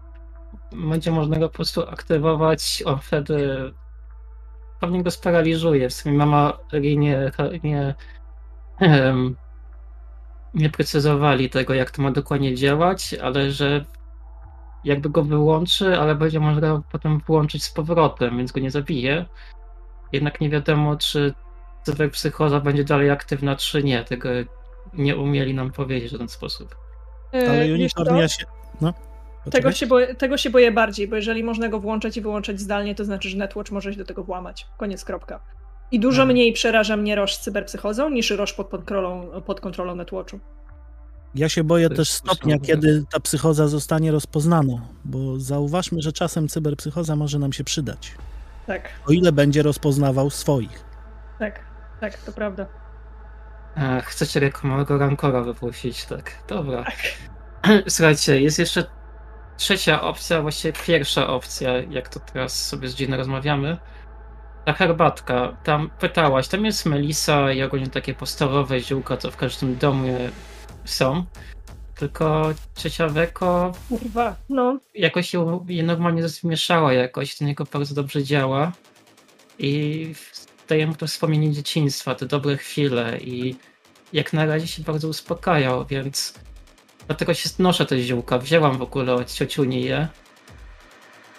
Będzie 0.72 1.10
można 1.10 1.38
go 1.38 1.48
po 1.48 1.54
prostu 1.54 1.82
aktywować, 1.88 2.82
on 2.86 2.98
wtedy 2.98 3.72
pewnie 4.80 5.02
go 5.02 5.10
sparaliżuje. 5.10 5.88
W 5.88 5.94
sumie 5.94 6.16
mama 6.16 6.58
nie, 6.80 6.96
nie, 7.62 7.94
em, 8.80 9.36
nie 10.54 10.70
precyzowali 10.70 11.50
tego, 11.50 11.74
jak 11.74 11.90
to 11.90 12.02
ma 12.02 12.10
dokładnie 12.10 12.54
działać, 12.54 13.14
ale 13.14 13.50
że 13.50 13.84
jakby 14.84 15.10
go 15.10 15.24
wyłączy, 15.24 15.98
ale 15.98 16.14
będzie 16.14 16.40
można 16.40 16.60
go 16.60 16.82
potem 16.92 17.20
włączyć 17.26 17.64
z 17.64 17.70
powrotem, 17.70 18.38
więc 18.38 18.52
go 18.52 18.60
nie 18.60 18.70
zabije. 18.70 19.26
Jednak 20.12 20.40
nie 20.40 20.50
wiadomo, 20.50 20.96
czy 20.96 21.34
cyberpsychoza 21.82 22.60
będzie 22.60 22.84
dalej 22.84 23.10
aktywna, 23.10 23.56
czy 23.56 23.82
nie. 23.82 24.04
Tego 24.04 24.28
nie 24.94 25.16
umieli 25.16 25.54
nam 25.54 25.72
powiedzieć 25.72 26.08
w 26.08 26.12
żaden 26.12 26.28
sposób. 26.28 26.76
y, 27.34 27.50
Ale 27.50 27.64
Unicorn 27.74 28.16
ja 28.16 28.28
się... 28.28 28.44
No. 28.80 28.94
Tego 29.50 29.72
się, 29.72 29.86
boję, 29.86 30.14
tego 30.14 30.36
się 30.36 30.50
boję 30.50 30.72
bardziej, 30.72 31.08
bo 31.08 31.16
jeżeli 31.16 31.44
można 31.44 31.68
go 31.68 31.80
włączać 31.80 32.16
i 32.16 32.20
wyłączać 32.20 32.60
zdalnie, 32.60 32.94
to 32.94 33.04
znaczy, 33.04 33.28
że 33.28 33.36
Netwatch 33.36 33.70
może 33.70 33.92
się 33.92 33.98
do 33.98 34.04
tego 34.04 34.24
włamać. 34.24 34.66
Koniec, 34.78 35.04
kropka. 35.04 35.40
I 35.90 36.00
dużo 36.00 36.22
Mhm. 36.22 36.34
mniej 36.34 36.52
przeraża 36.52 36.96
mnie 36.96 37.14
Roż 37.16 37.34
z 37.34 37.40
cyberpsychozą 37.40 38.10
niż 38.10 38.30
Roż 38.30 38.52
pod, 38.52 38.68
kontrolą, 38.70 39.30
pod 39.46 39.60
kontrolą 39.60 39.94
Netwatchu. 39.94 40.40
Ja 41.34 41.48
się 41.48 41.64
boję 41.64 41.90
też 41.90 42.10
stopnia, 42.10 42.58
kiedy 42.58 43.04
ta 43.12 43.20
psychoza 43.20 43.68
zostanie 43.68 44.10
rozpoznana, 44.12 44.72
bo 45.04 45.40
zauważmy, 45.40 46.02
że 46.02 46.12
czasem 46.12 46.48
cyberpsychoza 46.48 47.16
może 47.16 47.38
nam 47.38 47.52
się 47.52 47.64
przydać. 47.64 48.14
Tak, 48.66 48.88
O 49.08 49.12
ile 49.12 49.32
będzie 49.32 49.62
rozpoznawał 49.62 50.30
swoich. 50.30 50.84
tak, 51.38 51.60
tak, 52.00 52.18
to 52.18 52.32
prawda. 52.32 52.66
E, 53.78 54.02
Chcecie 54.02 54.40
jako 54.40 54.68
małego 54.68 54.98
rankora 54.98 55.42
wypuścić, 55.42 56.04
tak? 56.04 56.42
Dobra. 56.48 56.84
Tak. 56.84 56.96
Słuchajcie, 57.88 58.40
jest 58.40 58.58
jeszcze 58.58 58.84
trzecia 59.56 60.02
opcja, 60.02 60.42
właściwie 60.42 60.72
pierwsza 60.86 61.26
opcja, 61.26 61.72
jak 61.90 62.08
to 62.08 62.20
teraz 62.20 62.66
sobie 62.66 62.88
z 62.88 62.96
Gino 62.96 63.16
rozmawiamy. 63.16 63.76
Ta 64.64 64.72
herbatka, 64.72 65.56
tam 65.64 65.90
pytałaś, 66.00 66.48
tam 66.48 66.64
jest 66.64 66.86
melisa 66.86 67.52
i 67.52 67.62
ogólnie 67.62 67.86
takie 67.86 68.14
podstawowe 68.14 68.80
ziółka, 68.80 69.16
co 69.16 69.30
w 69.30 69.36
każdym 69.36 69.76
domu 69.76 70.18
są. 70.84 71.24
Tylko 71.94 72.52
trzecia 72.74 73.08
weko 73.08 73.72
Kurwa, 73.88 74.36
no. 74.48 74.78
jakoś 74.94 75.34
ją, 75.34 75.66
je 75.68 75.82
normalnie 75.82 76.28
zmieszała 76.28 76.92
jakoś, 76.92 77.36
to 77.36 77.44
niego 77.44 77.64
bardzo 77.72 77.94
dobrze 77.94 78.24
działa 78.24 78.72
i 79.58 80.12
daje 80.68 80.86
mu 80.86 80.94
to 80.94 81.06
wspomnienie 81.06 81.52
dzieciństwa, 81.52 82.14
te 82.14 82.26
dobre 82.26 82.56
chwile 82.56 83.18
i 83.18 83.56
jak 84.12 84.32
na 84.32 84.46
razie 84.46 84.66
się 84.66 84.82
bardzo 84.82 85.08
uspokajał, 85.08 85.86
więc 85.86 86.34
dlatego 87.06 87.34
się 87.34 87.50
noszę 87.58 87.86
te 87.86 88.02
ziółka. 88.02 88.38
Wzięłam 88.38 88.78
w 88.78 88.82
ogóle 88.82 89.14
od 89.14 89.32
ciociuni 89.32 89.84
je 89.84 90.08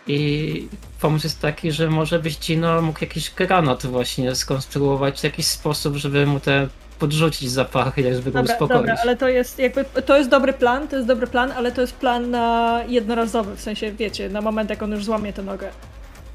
i 0.08 0.68
pomysł 1.02 1.26
jest 1.26 1.42
taki, 1.42 1.72
że 1.72 1.90
może 1.90 2.20
byś 2.20 2.40
Gino 2.40 2.82
mógł 2.82 3.00
jakiś 3.02 3.32
granat 3.32 3.86
właśnie 3.86 4.36
skonstruować 4.36 5.20
w 5.20 5.24
jakiś 5.24 5.46
sposób, 5.46 5.96
żeby 5.96 6.26
mu 6.26 6.40
te 6.40 6.68
podrzucić 7.00 7.52
zapachy, 7.52 8.16
żeby 8.16 8.32
go 8.32 8.40
Dobra, 8.40 8.54
uspokoić. 8.54 8.80
dobra, 8.80 8.96
ale 9.02 9.18
to 9.18 9.28
jest 9.28 9.60
jakby, 9.60 9.86
to 10.06 10.18
jest 10.18 10.30
dobry 10.30 10.54
plan, 10.54 10.88
to 10.88 10.96
jest 10.96 11.08
dobry 11.08 11.28
plan, 11.28 11.52
ale 11.52 11.72
to 11.72 11.82
jest 11.82 11.96
plan 11.96 12.32
na 12.32 12.80
jednorazowy, 12.88 13.56
w 13.56 13.62
sensie, 13.62 13.92
wiecie, 13.92 14.30
na 14.30 14.42
moment, 14.42 14.70
jak 14.70 14.84
on 14.84 14.92
już 14.92 15.06
złamie 15.06 15.34
tę 15.34 15.44
nogę. 15.44 15.70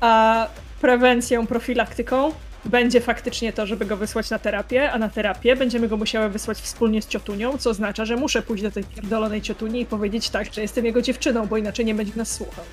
A 0.00 0.46
prewencją, 0.80 1.46
profilaktyką 1.46 2.32
będzie 2.64 3.00
faktycznie 3.00 3.52
to, 3.52 3.66
żeby 3.66 3.84
go 3.86 3.96
wysłać 3.96 4.30
na 4.30 4.38
terapię, 4.38 4.92
a 4.92 4.98
na 4.98 5.08
terapię 5.08 5.56
będziemy 5.56 5.88
go 5.88 5.96
musiały 5.96 6.28
wysłać 6.28 6.58
wspólnie 6.58 7.02
z 7.02 7.06
ciotunią, 7.08 7.58
co 7.58 7.70
oznacza, 7.70 8.04
że 8.04 8.16
muszę 8.16 8.42
pójść 8.42 8.62
do 8.62 8.70
tej 8.70 8.84
pierdolonej 8.84 9.42
ciotuni 9.42 9.80
i 9.80 9.86
powiedzieć 9.86 10.30
tak, 10.30 10.54
że 10.54 10.62
jestem 10.62 10.84
jego 10.84 11.02
dziewczyną, 11.02 11.46
bo 11.46 11.56
inaczej 11.56 11.84
nie 11.84 11.94
będzie 11.94 12.12
nas 12.16 12.32
słuchał. 12.32 12.64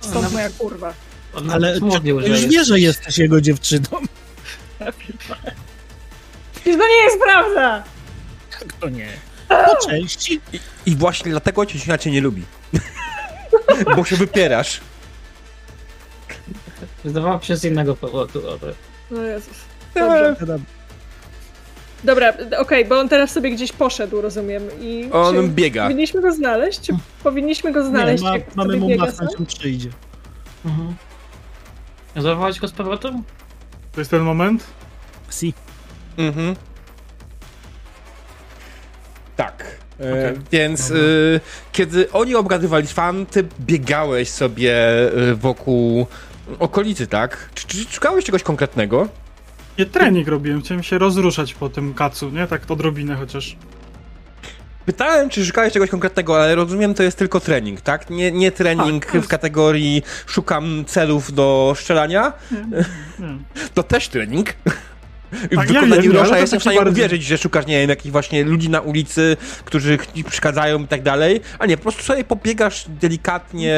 Stąd 0.00 0.14
Nawet- 0.14 0.32
moja 0.32 0.50
kurwa. 0.50 0.94
On 1.34 1.50
Ale 1.50 1.80
mówił, 1.80 2.20
już 2.20 2.38
że 2.40 2.48
wie, 2.48 2.64
że 2.64 2.80
jesteś 2.80 3.18
jego 3.18 3.40
dziewczyną. 3.40 3.88
Przecież 6.54 6.76
to 6.78 6.86
nie 6.88 7.02
jest 7.04 7.18
prawda! 7.24 7.84
Jak 8.60 8.72
to 8.72 8.88
nie? 8.88 9.08
Po 9.48 9.86
części. 9.88 10.40
I 10.86 10.96
właśnie 10.96 11.30
dlatego 11.30 11.66
ciocinia 11.66 11.98
cię 11.98 12.10
nie 12.10 12.20
lubi. 12.20 12.42
Bo 13.96 14.04
się 14.04 14.16
wypierasz. 14.16 14.80
Zdawało 17.04 17.38
mi 17.38 17.44
się 17.44 17.56
z 17.56 17.64
innego 17.64 17.96
powodu, 17.96 18.42
ale 18.50 18.74
No 19.10 19.22
Jezus. 19.22 19.56
Dobrze. 19.94 20.36
Dobra, 22.04 22.32
okej, 22.58 22.84
bo 22.84 22.98
on 22.98 23.08
teraz 23.08 23.30
sobie 23.30 23.50
gdzieś 23.50 23.72
poszedł, 23.72 24.20
rozumiem. 24.20 24.62
I 24.80 25.08
On 25.12 25.34
czy 25.34 25.48
biega. 25.48 25.82
Powinniśmy 25.82 26.22
go 26.22 26.32
znaleźć? 26.32 26.80
Czy 26.80 26.92
powinniśmy 27.22 27.72
go 27.72 27.84
znaleźć? 27.84 28.22
Nie, 28.22 28.28
ma, 28.28 28.36
jak 28.36 28.56
mamy 28.56 28.76
mu 28.76 28.88
sam? 29.12 29.28
on 29.38 29.46
przyjdzie. 29.46 29.90
Mhm. 30.64 30.94
Zawołać 32.16 32.60
go 32.60 32.68
z 32.68 32.72
powrotem? 32.72 33.22
To 33.92 34.00
jest 34.00 34.10
ten 34.10 34.22
moment? 34.22 34.64
Si. 35.30 35.54
Mhm. 36.18 36.56
Tak. 39.36 39.64
E, 40.00 40.12
Okej. 40.12 40.42
Więc 40.52 40.88
Dobra. 40.88 41.02
e, 41.02 41.40
kiedy 41.72 42.12
oni 42.12 42.34
obgadywali 42.34 42.86
fan, 42.86 43.26
ty 43.26 43.44
biegałeś 43.60 44.28
sobie 44.28 44.74
e, 45.30 45.34
wokół 45.34 46.06
okolicy, 46.58 47.06
tak? 47.06 47.48
Czy, 47.54 47.66
czy 47.66 47.84
szukałeś 47.90 48.24
czegoś 48.24 48.42
konkretnego? 48.42 49.08
Nie, 49.78 49.86
trening 49.86 50.28
robiłem, 50.28 50.62
chciałem 50.62 50.82
się 50.82 50.98
rozruszać 50.98 51.54
po 51.54 51.68
tym 51.68 51.94
kacu, 51.94 52.30
nie? 52.30 52.46
Tak 52.46 52.70
odrobinę 52.70 53.16
chociaż. 53.16 53.56
Pytałem, 54.86 55.30
czy 55.30 55.46
szukałeś 55.46 55.72
czegoś 55.72 55.90
konkretnego, 55.90 56.42
ale 56.42 56.54
rozumiem, 56.54 56.94
to 56.94 57.02
jest 57.02 57.18
tylko 57.18 57.40
trening, 57.40 57.80
tak? 57.80 58.10
Nie, 58.10 58.32
nie 58.32 58.52
trening 58.52 59.04
Tak, 59.04 59.12
to 59.12 59.18
jest- 59.18 59.28
w 59.28 59.30
kategorii 59.30 60.02
szukam 60.26 60.84
celów 60.86 61.32
do 61.32 61.72
strzelania, 61.76 62.32
Nie, 62.50 62.58
nie. 62.58 62.84
to 63.74 63.82
też 63.82 64.08
trening. 64.08 64.48
Tak, 65.30 65.68
w 65.68 65.70
ja 65.74 65.80
wiem, 65.80 65.92
ale 65.92 66.12
Rosza 66.12 66.30
to 66.30 66.36
jestem 66.36 66.46
w 66.46 66.50
taki 66.50 66.60
stanie 66.62 66.76
bardziej- 66.78 66.92
uwierzyć, 67.04 67.24
że 67.24 67.38
szukasz, 67.38 67.66
nie 67.66 67.78
wiem, 67.80 67.90
jakichś 67.90 68.12
właśnie 68.12 68.44
ludzi 68.44 68.70
na 68.70 68.80
ulicy, 68.80 69.36
którzy 69.64 69.98
ci 70.14 70.24
przeszkadzają 70.24 70.82
i 70.82 70.86
tak 70.86 71.02
dalej, 71.02 71.40
a 71.58 71.66
nie, 71.66 71.76
po 71.76 71.82
prostu 71.82 72.02
sobie 72.02 72.24
pobiegasz 72.24 72.84
delikatnie, 72.88 73.74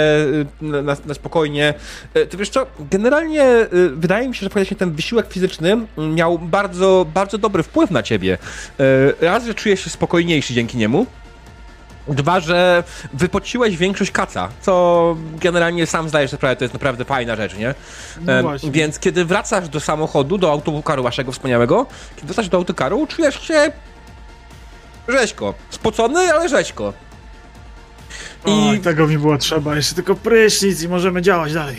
y, 0.62 0.64
na, 0.64 0.96
na 1.06 1.14
spokojnie. 1.14 1.74
Y, 2.16 2.26
To 2.26 2.38
wiesz 2.38 2.48
co, 2.48 2.66
generalnie 2.90 3.44
y, 3.72 3.90
wydaje 3.90 4.28
mi 4.28 4.34
się, 4.34 4.40
że 4.40 4.50
faktycznie 4.50 4.76
ten 4.76 4.90
wysiłek 4.92 5.26
fizyczny 5.32 5.76
miał 6.14 6.38
bardzo, 6.38 7.06
bardzo 7.14 7.38
dobry 7.38 7.62
wpływ 7.62 7.90
na 7.90 8.02
ciebie. 8.02 8.38
Y, 8.80 9.14
Raz, 9.20 9.46
że 9.46 9.54
czujesz 9.54 9.84
się 9.84 9.90
spokojniejszy 9.90 10.54
dzięki 10.54 10.78
niemu, 10.78 11.06
Dwa, 12.08 12.40
że 12.40 12.84
wypociłeś 13.12 13.76
większość 13.76 14.10
kaca, 14.10 14.48
co 14.60 15.16
generalnie 15.40 15.86
sam 15.86 16.08
zdajesz 16.08 16.30
sobie 16.30 16.38
sprawę, 16.38 16.56
to 16.56 16.64
jest 16.64 16.74
naprawdę 16.74 17.04
fajna 17.04 17.36
rzecz, 17.36 17.56
nie? 17.56 17.74
No 18.20 18.42
właśnie. 18.42 18.70
Więc 18.70 18.98
kiedy 18.98 19.24
wracasz 19.24 19.68
do 19.68 19.80
samochodu, 19.80 20.38
do 20.38 20.50
autokaru 20.52 21.02
waszego 21.02 21.32
wspaniałego, 21.32 21.86
kiedy 22.16 22.26
wracasz 22.26 22.48
do 22.48 22.56
autokaru, 22.58 23.06
czujesz 23.06 23.42
się 23.42 23.72
rzeźko. 25.08 25.54
Spocony, 25.70 26.32
ale 26.32 26.48
rzeźko. 26.48 26.92
I 28.46 28.70
I 28.70 28.80
tego 28.80 29.06
mi 29.06 29.18
było 29.18 29.38
trzeba, 29.38 29.76
jeszcze 29.76 29.94
tylko 29.94 30.14
prysznic 30.14 30.82
i 30.82 30.88
możemy 30.88 31.22
działać 31.22 31.52
dalej. 31.52 31.76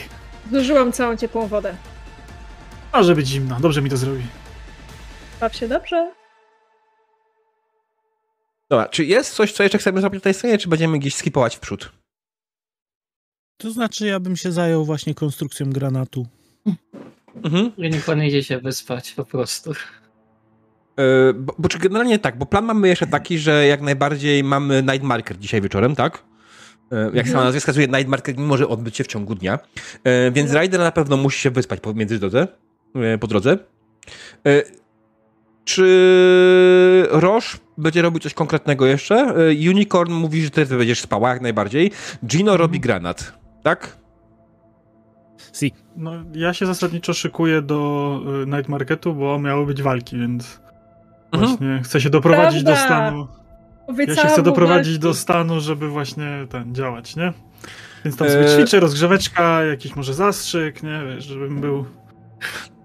Zużyłam 0.52 0.92
całą 0.92 1.18
ciepłą 1.18 1.48
wodę. 1.48 1.76
Może 2.94 3.16
być 3.16 3.28
zimna, 3.28 3.58
dobrze 3.60 3.82
mi 3.82 3.90
to 3.90 3.98
zrobi. 3.98 4.24
Baw 5.40 5.56
się 5.56 5.68
dobrze. 5.68 6.12
Dobra, 8.72 8.88
czy 8.90 9.06
jest 9.06 9.34
coś, 9.34 9.52
co 9.52 9.64
jeszcze 9.64 9.78
chcemy 9.78 10.02
zrobić 10.02 10.16
na 10.16 10.24
tej 10.24 10.34
scenie, 10.34 10.58
czy 10.58 10.70
będziemy 10.70 11.00
gdzieś 11.00 11.16
skipować 11.16 11.56
w 11.56 11.60
przód? 11.60 11.92
To 13.58 13.72
znaczy, 13.72 14.08
ja 14.08 14.20
bym 14.20 14.36
się 14.36 14.52
zajął 14.52 14.86
właśnie 14.86 15.16
konstrukcją 15.16 15.70
granatu. 15.70 16.28
Mhm. 17.44 17.72
I 17.78 17.90
niech 17.90 18.06
pan 18.06 18.24
idzie 18.24 18.44
się 18.44 18.60
wyspać 18.60 19.12
po 19.12 19.26
prostu. 19.26 19.72
E, 20.98 21.34
bo, 21.34 21.56
bo 21.58 21.70
czy 21.70 21.80
generalnie 21.80 22.20
tak, 22.20 22.38
bo 22.38 22.46
plan 22.46 22.66
mamy 22.66 22.88
jeszcze 22.88 23.08
taki, 23.08 23.38
że 23.40 23.68
jak 23.68 23.82
najbardziej 23.82 24.44
mamy 24.44 24.84
Night 24.84 25.04
Marker 25.04 25.38
dzisiaj 25.38 25.62
wieczorem, 25.62 25.96
tak? 25.96 26.24
E, 26.92 27.12
Jak 27.14 27.28
sama 27.28 27.44
nazwa 27.44 27.60
wskazuje, 27.60 27.88
Night 27.88 28.08
Marker 28.08 28.38
nie 28.38 28.44
może 28.44 28.68
odbyć 28.68 28.98
się 28.98 29.04
w 29.04 29.08
ciągu 29.08 29.36
dnia. 29.36 29.60
E, 30.04 30.32
Więc 30.32 30.54
Rider 30.54 30.80
na 30.80 30.92
pewno 30.92 31.18
musi 31.18 31.40
się 31.40 31.52
wyspać 31.52 31.80
po 31.80 31.94
między 31.94 32.20
drodze, 32.20 32.48
e, 32.96 33.18
po 33.18 33.28
drodze. 33.28 33.58
Czy 35.66 37.08
Roche 37.12 37.58
będzie 37.78 38.02
robił 38.02 38.20
coś 38.20 38.34
konkretnego 38.34 38.86
jeszcze? 38.86 39.16
E, 39.16 39.70
Unicorn 39.70 40.14
mówi, 40.14 40.44
że 40.44 40.50
ty 40.50 40.66
będziesz 40.66 41.00
spała 41.02 41.30
jak 41.30 41.42
najbardziej. 41.42 41.92
Gino 42.26 42.58
robi 42.58 42.80
granat, 42.80 43.34
tak? 43.64 43.98
Si. 45.54 45.72
No, 45.98 46.12
ja 46.34 46.54
się 46.54 46.66
zasadniczo 46.66 47.14
szykuję 47.14 47.62
do 47.62 48.20
y, 48.44 48.48
Night 48.48 48.70
Marketu, 48.70 49.14
bo 49.16 49.40
miały 49.40 49.66
być 49.66 49.82
walki, 49.82 50.18
więc 50.18 50.62
Mhm. 51.32 51.50
właśnie 51.58 51.82
chcę 51.84 52.02
się 52.02 52.10
doprowadzić 52.10 52.64
do 52.64 52.72
Prawda. 52.74 52.86
stanu. 52.86 53.28
Ja 53.88 53.94
Obiecałam 53.94 54.28
się 54.30 54.34
chcę 54.34 54.44
doprowadzić 54.44 54.94
walki. 54.94 55.00
do 55.04 55.14
stanu, 55.14 55.60
żeby 55.60 55.88
właśnie 55.90 56.48
ten 56.50 56.76
działać, 56.76 57.16
nie? 57.16 57.34
Więc 58.06 58.18
tam 58.18 58.30
sobie 58.30 58.46
E- 58.46 58.58
ćwiczę, 58.58 58.80
rozgrzeweczka, 58.80 59.64
jakiś 59.64 59.96
może 59.96 60.14
zastrzyk, 60.14 60.84
nie? 60.84 61.02
Wiesz, 61.08 61.26
żebym 61.26 61.62
był... 61.62 61.86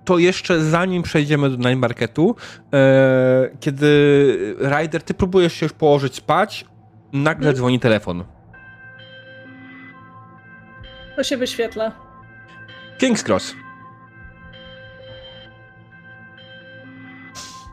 to 0.06 0.18
jeszcze 0.18 0.60
zanim 0.60 1.02
przejdziemy 1.02 1.50
do 1.50 1.56
Night 1.56 1.76
Marketu, 1.80 2.36
e, 2.74 3.50
kiedy 3.60 4.56
Ryder, 4.58 5.02
ty 5.02 5.14
próbujesz 5.14 5.52
się 5.52 5.66
już 5.66 5.72
położyć 5.72 6.14
spać, 6.14 6.64
nagle 7.12 7.38
Mhm. 7.48 7.56
dzwoni 7.56 7.80
telefon. 7.80 8.24
To 11.16 11.22
się 11.24 11.36
wyświetla. 11.36 11.92
King's 12.98 13.26
Cross. 13.26 13.54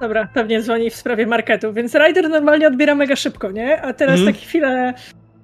Dobra, 0.02 0.28
pewnie 0.34 0.62
dzwoni 0.62 0.90
w 0.90 0.96
sprawie 0.96 1.28
marketu, 1.28 1.74
więc 1.74 1.96
Ryder 1.96 2.30
normalnie 2.30 2.68
odbiera 2.68 2.96
mega 2.96 3.16
szybko, 3.16 3.52
nie? 3.52 3.82
A 3.82 3.94
teraz 3.94 4.20
Mhm. 4.20 4.34
tak 4.36 4.44
chwilę 4.44 4.94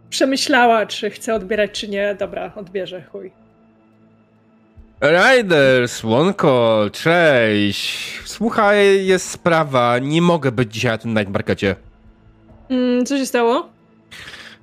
przemyślała, 0.10 0.86
czy 0.86 1.10
chce 1.10 1.34
odbierać, 1.36 1.72
czy 1.72 1.88
nie. 1.88 2.16
Dobra, 2.20 2.52
odbierze, 2.56 3.02
chuj. 3.02 3.32
Ryder, 5.02 5.90
słonko, 5.90 6.86
cześć. 6.92 8.20
Słuchaj, 8.26 9.06
jest 9.06 9.30
sprawa, 9.30 10.00
nie 10.00 10.22
mogę 10.22 10.52
być 10.52 10.74
dzisiaj 10.74 10.92
na 10.92 10.98
tym 10.98 11.14
Night 11.14 11.34
Markecie. 11.34 11.76
Mm, 12.70 13.06
co 13.06 13.18
się 13.18 13.26
stało? 13.26 13.70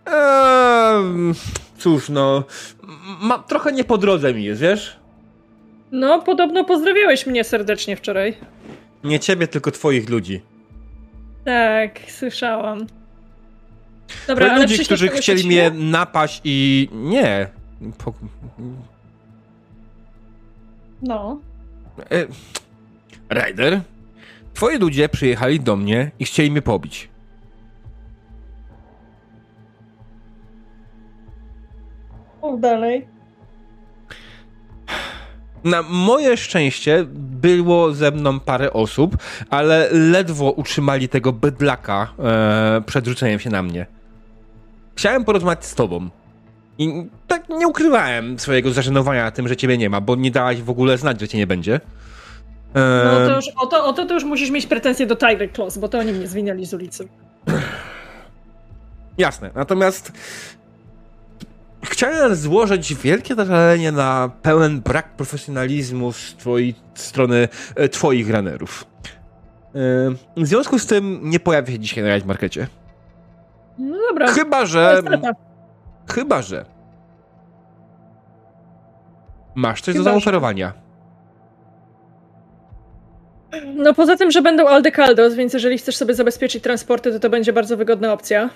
Eee, 0.07 1.33
cóż, 1.79 2.09
no, 2.09 2.45
ma, 3.21 3.39
trochę 3.39 3.73
nie 3.73 3.85
po 3.85 3.99
drodze 3.99 4.35
mi 4.35 4.45
jest, 4.45 4.61
wiesz? 4.61 4.97
No, 5.93 6.23
podobno 6.23 6.65
pozdrawiałeś 6.65 7.27
mnie 7.27 7.45
serdecznie 7.45 7.97
wczoraj. 7.97 8.37
Nie 9.05 9.21
ciebie, 9.21 9.49
tylko 9.49 9.71
twoich 9.71 10.09
ludzi. 10.11 10.41
Tak, 11.45 11.99
słyszałam. 12.09 12.87
Dobra, 14.27 14.51
ale 14.51 14.63
ludzi, 14.63 14.85
którzy 14.85 15.09
chcieli 15.09 15.47
mnie 15.47 15.71
napaść 15.71 16.41
i... 16.45 16.89
Nie. 16.93 17.49
Po... 18.05 18.13
No. 21.07 21.41
E, 22.11 22.27
Ryder, 23.31 23.81
twoi 24.55 24.79
ludzie 24.79 25.09
przyjechali 25.09 25.61
do 25.61 25.77
mnie 25.77 26.11
i 26.19 26.25
chcieli 26.25 26.51
mnie 26.51 26.63
pobić. 26.63 27.09
Mów 32.43 32.61
dalej. 32.61 33.07
Na 35.65 35.83
moje 35.83 36.37
szczęście 36.37 37.05
było 37.15 37.93
ze 37.93 38.11
mną 38.11 38.41
parę 38.41 38.73
osób, 38.73 39.17
ale 39.51 39.89
ledwo 39.93 40.51
utrzymali 40.51 41.09
tego 41.09 41.33
bydlaka 41.33 42.13
e, 42.19 42.83
przed 42.87 43.07
rzuceniem 43.07 43.39
się 43.41 43.51
na 43.51 43.63
mnie. 43.63 43.87
Chciałem 44.97 45.25
porozmawiać 45.25 45.65
z 45.65 45.75
tobą. 45.75 46.11
I 46.79 47.07
tak 47.27 47.49
nie 47.49 47.69
ukrywałem 47.69 48.39
swojego 48.39 48.71
zażenowania 48.73 49.31
tym, 49.31 49.49
że 49.49 49.57
ciebie 49.57 49.79
nie 49.79 49.91
ma, 49.91 50.01
bo 50.01 50.17
nie 50.17 50.31
dałaś 50.31 50.63
w 50.63 50.71
ogóle 50.71 50.99
znać, 50.99 51.21
że 51.21 51.29
cię 51.29 51.39
nie 51.39 51.47
będzie. 51.47 51.75
E, 52.75 53.05
No 53.05 53.29
to 53.29 53.37
już, 53.37 53.45
o, 53.57 53.67
to, 53.67 53.85
o 53.87 53.93
to, 53.93 54.07
to 54.07 54.15
już 54.15 54.25
musisz 54.25 54.51
mieć 54.51 54.67
pretensje 54.67 55.07
do 55.07 55.17
Tiger 55.17 55.53
Claws, 55.53 55.79
bo 55.79 55.89
to 55.89 55.99
oni 55.99 56.13
mnie 56.13 56.27
zwinęli 56.27 56.67
z 56.67 56.75
ulicy. 56.75 57.09
Jasne. 59.19 59.51
Natomiast 59.55 60.13
chciałem 61.85 62.35
złożyć 62.35 62.95
wielkie 62.95 63.35
zażalenie 63.35 63.93
na 63.93 64.31
pełen 64.43 64.81
brak 64.81 65.09
profesjonalizmu 65.17 66.13
z 66.13 66.35
twojej 66.39 66.75
strony 66.95 67.49
e, 67.77 67.89
twoich 67.89 68.31
ranerów. 68.31 68.85
E, 69.75 69.79
W 70.37 70.47
związku 70.47 70.79
z 70.79 70.87
tym 70.87 71.21
nie 71.23 71.41
pojawię 71.41 71.73
się 71.73 71.79
dzisiaj 71.79 72.05
na 72.05 72.11
Night 72.15 72.27
Markecie. 72.29 72.67
No 73.79 73.97
dobra. 74.09 74.27
Chyba, 74.33 74.67
że... 74.67 75.03
Chyba, 76.11 76.43
że... 76.43 76.65
Masz 79.55 79.81
coś 79.83 79.95
do 79.95 80.01
Chyba, 80.01 80.11
że- 80.11 80.15
zaoferowania. 80.15 80.73
No 83.75 83.95
poza 83.95 84.17
tym, 84.17 84.31
że 84.31 84.43
będą 84.43 84.67
Aldecaldos, 84.69 85.35
więc 85.35 85.53
jeżeli 85.55 85.79
chcesz 85.79 85.97
sobie 85.97 86.15
zabezpieczyć 86.15 86.63
transporty, 86.63 87.13
to 87.13 87.21
to 87.21 87.31
będzie 87.31 87.53
bardzo 87.53 87.77
wygodna 87.77 88.13
opcja. 88.13 88.51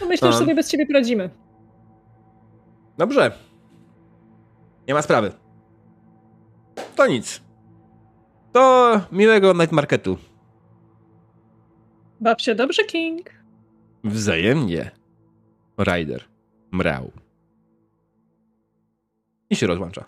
No 0.00 0.06
myślę, 0.06 0.32
że 0.32 0.36
A. 0.36 0.38
sobie 0.38 0.54
bez 0.54 0.68
ciebie 0.70 0.86
poradzimy. 0.86 1.30
Dobrze. 2.98 3.32
Nie 4.88 4.94
ma 4.94 5.02
sprawy. 5.02 5.32
To 6.96 7.06
nic. 7.06 7.42
To 8.52 8.92
miłego 9.12 9.52
Night 9.52 9.72
Marketu. 9.72 10.16
Baw 12.20 12.42
się 12.42 12.54
dobrze, 12.54 12.84
King. 12.84 13.30
Wzajemnie. 14.04 14.90
Rider. 15.78 16.24
Mrał. 16.72 17.12
I 19.50 19.56
się 19.56 19.66
rozłącza. 19.66 20.04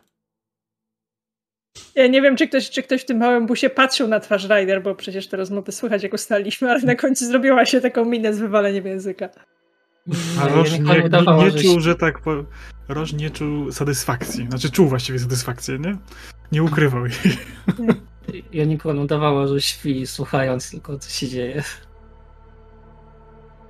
Ja 1.95 2.07
nie 2.07 2.23
wiem, 2.23 2.37
czy 2.37 2.49
ktoś, 2.49 2.71
czy 2.71 2.83
ktoś 2.83 3.03
w 3.03 3.05
tym 3.05 3.18
małym 3.18 3.47
busie 3.47 3.71
patrzył 3.71 4.09
na 4.09 4.21
twarz 4.21 4.49
Ryder, 4.49 4.83
bo 4.83 4.95
przecież 4.95 5.29
te 5.29 5.37
rozmowy 5.37 5.73
słychać, 5.73 6.03
jak 6.03 6.12
ustaliliśmy, 6.12 6.71
ale 6.71 6.81
na 6.81 6.95
końcu 6.95 7.27
zrobiła 7.27 7.64
się 7.64 7.81
taką 7.81 8.05
minę 8.05 8.35
z 8.35 8.39
wywaleniem 8.39 8.87
języka. 8.87 9.29
A 10.41 10.49
Roż 10.49 10.73
nie, 10.73 10.79
nie, 10.79 11.45
nie 11.45 11.62
czuł, 11.62 11.81
że 11.81 11.95
tak 11.95 12.21
po... 12.21 12.45
Roż 12.89 13.12
nie 13.12 13.31
czuł 13.31 13.73
satysfakcji. 13.73 14.47
Znaczy 14.49 14.71
czuł 14.71 14.89
właściwie 14.89 15.18
satysfakcję, 15.18 15.79
nie? 15.79 15.97
Nie 16.53 16.62
ukrywał 16.62 17.07
jej. 17.07 17.37
Ja 18.53 18.64
nikomu 18.64 19.03
udawała, 19.03 19.47
że 19.47 19.61
śpi, 19.61 20.07
słuchając 20.07 20.71
tylko, 20.71 20.99
co 20.99 21.11
się 21.11 21.29
dzieje. 21.29 21.62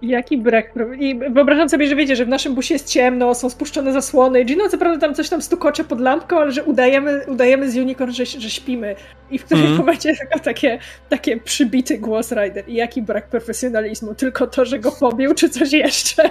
Jaki 0.03 0.38
brak. 0.38 0.72
I 0.98 1.18
wyobrażam 1.30 1.68
sobie, 1.68 1.86
że 1.86 1.96
wiecie, 1.96 2.16
że 2.16 2.24
w 2.24 2.28
naszym 2.28 2.55
busie 2.55 2.74
jest 2.74 2.88
ciemno, 2.88 3.34
są 3.34 3.51
spuszczone 3.51 3.92
zasłony. 3.92 4.44
Gino 4.44 4.68
co 4.68 4.78
prawda 4.78 5.07
tam 5.07 5.14
coś 5.14 5.28
tam 5.28 5.42
stukocze 5.42 5.84
pod 5.84 6.01
lampką, 6.01 6.38
ale 6.38 6.53
że 6.53 6.64
udajemy, 6.64 7.24
udajemy 7.26 7.70
z 7.70 7.76
Unicorn, 7.76 8.12
że, 8.12 8.26
że 8.26 8.51
śpimy. 8.51 8.96
I 9.30 9.38
w 9.38 9.44
którymś 9.44 9.66
Mhm. 9.66 9.80
momencie 9.86 10.14
tylko 10.20 10.38
takie, 10.38 10.78
takie 11.09 11.36
przybity 11.36 11.98
głos 11.98 12.32
Ryder. 12.32 12.68
I 12.68 12.74
jaki 12.74 13.03
brak 13.03 13.28
profesjonalizmu. 13.28 14.14
Tylko 14.14 14.46
to, 14.46 14.64
że 14.64 14.78
go 14.78 14.92
pobił, 14.92 15.34
czy 15.34 15.48
coś 15.51 15.72
jeszcze. 15.72 16.30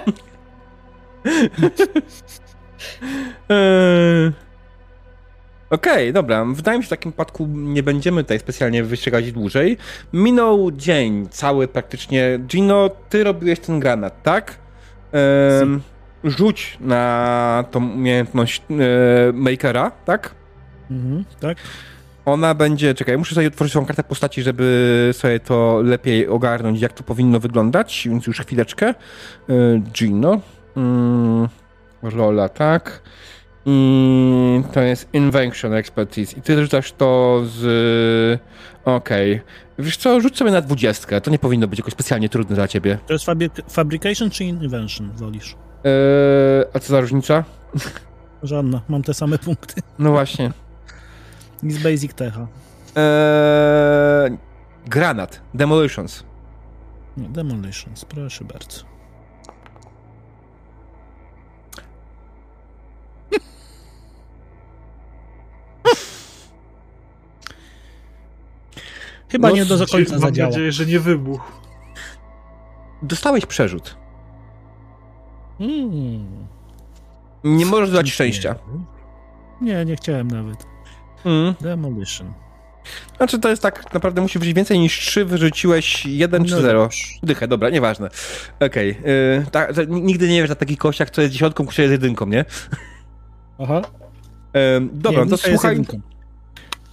Eee... 3.48 4.49
Okej, 5.70 6.12
dobra. 6.12 6.44
Wydaje 6.44 6.78
mi 6.78 6.84
się, 6.84 6.86
że 6.86 6.96
w 6.96 6.98
takim 6.98 7.12
przypadku 7.12 7.46
nie 7.46 7.82
będziemy 7.82 8.24
tutaj 8.24 8.38
specjalnie 8.38 8.84
wystrzegać 8.84 9.32
dłużej. 9.32 9.76
Minął 10.12 10.72
dzień 10.72 11.28
cały 11.30 11.68
praktycznie. 11.68 12.38
Gino, 12.46 12.90
ty 13.08 13.24
robiłeś 13.24 13.60
ten 13.60 13.80
granat, 13.80 14.22
tak? 14.22 14.58
Ehm, 15.12 15.80
rzuć 16.24 16.78
na 16.80 17.64
tą 17.70 17.90
umiejętność 17.90 18.62
e, 18.70 19.32
Makera, 19.32 19.90
tak? 19.90 20.34
Mhm, 20.90 21.24
tak? 21.40 21.58
Ona 22.24 22.54
będzie, 22.54 22.94
czekaj, 22.94 23.18
muszę 23.18 23.34
sobie 23.34 23.46
otworzyć 23.46 23.72
swoją 23.72 23.86
kartę 23.86 24.04
postaci, 24.04 24.42
żeby 24.42 25.10
sobie 25.12 25.40
to 25.40 25.80
lepiej 25.84 26.28
ogarnąć, 26.28 26.80
jak 26.80 26.92
to 26.92 27.02
powinno 27.02 27.40
wyglądać, 27.40 28.08
więc 28.10 28.26
już 28.26 28.40
chwileczkę. 28.40 28.86
E, 28.86 28.94
Gino. 29.92 30.40
Mm, 30.76 31.48
rola, 32.02 32.48
tak. 32.48 33.02
I 33.66 34.62
to 34.72 34.80
jest 34.80 35.08
Invention 35.12 35.74
Expertise. 35.74 36.36
I 36.38 36.42
ty 36.42 36.62
rzucasz 36.62 36.92
to 36.92 37.40
z... 37.46 38.40
Okej. 38.84 39.40
Wiesz 39.78 39.96
co, 39.96 40.20
rzuć 40.20 40.36
sobie 40.38 40.50
na 40.50 40.60
dwudziestkę. 40.60 41.20
To 41.20 41.30
nie 41.30 41.38
powinno 41.38 41.68
być 41.68 41.78
jakoś 41.78 41.92
specjalnie 41.92 42.28
trudne 42.28 42.56
dla 42.56 42.68
ciebie. 42.68 42.98
To 43.06 43.12
jest 43.12 43.26
fabryk- 43.26 43.70
fabrication 43.70 44.30
czy 44.30 44.44
invention, 44.44 45.10
wolisz? 45.12 45.56
E, 45.84 45.88
a 46.76 46.78
co 46.78 46.88
za 46.92 47.00
różnica? 47.00 47.44
Żadna, 48.42 48.80
mam 48.88 49.02
te 49.02 49.14
same 49.14 49.38
punkty. 49.38 49.82
No 49.98 50.10
właśnie. 50.10 50.50
Z 51.68 51.82
Basic 51.82 52.14
Techa. 52.14 52.46
E, 52.96 54.30
granat. 54.86 55.40
Demolitions. 55.54 56.24
No, 57.16 57.28
Demolitions, 57.28 58.04
proszę 58.04 58.44
bardzo. 58.44 58.80
Chyba 69.32 69.48
No, 69.48 69.54
nie 69.54 69.64
do 69.64 69.86
końca 69.86 70.12
Mam 70.12 70.20
zadziała. 70.20 70.50
nadzieję, 70.50 70.72
że 70.72 70.86
nie 70.86 71.00
wybuchł. 71.00 71.50
Dostałeś 73.02 73.46
przerzut. 73.46 73.96
Mm. 75.60 76.46
Nie 77.44 77.66
możesz 77.66 77.90
dać 77.90 78.10
szczęścia. 78.10 78.54
Nie, 79.60 79.84
nie 79.84 79.96
chciałem 79.96 80.28
nawet. 80.28 80.66
Mm. 81.24 81.54
Demolition. 81.60 82.32
Znaczy 83.16 83.38
to 83.38 83.48
jest 83.48 83.62
tak, 83.62 83.94
naprawdę 83.94 84.22
musi 84.22 84.38
być 84.38 84.52
więcej 84.52 84.78
niż 84.78 84.98
3, 84.98 85.24
wyrzuciłeś 85.24 86.06
1 86.06 86.44
czy 86.44 86.54
No 86.54 86.60
0. 86.60 86.82
dobrze. 86.82 86.98
Dychę, 87.22 87.48
dobra, 87.48 87.70
nieważne. 87.70 88.10
Okej. 88.60 88.90
Okay. 88.90 89.46
tak, 89.52 89.74
to 89.74 89.84
nigdy 89.84 90.28
nie 90.28 90.40
wiesz 90.40 90.48
na 90.48 90.56
takich 90.56 90.78
kościach, 90.78 91.10
co 91.10 91.22
jest 91.22 91.32
dziesiątką, 91.32 91.66
kto 91.66 91.82
jest 91.82 91.92
jedynką, 91.92 92.26
nie? 92.26 92.44
Aha. 93.58 93.82
Ym, 94.76 94.90
dobra, 94.92 95.24
nie, 95.24 95.30
to 95.30 95.36
słuchaj. 95.36 95.84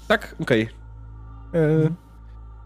Tak? 0.07 0.35
Okej. 0.41 0.69
Y, 1.55 1.91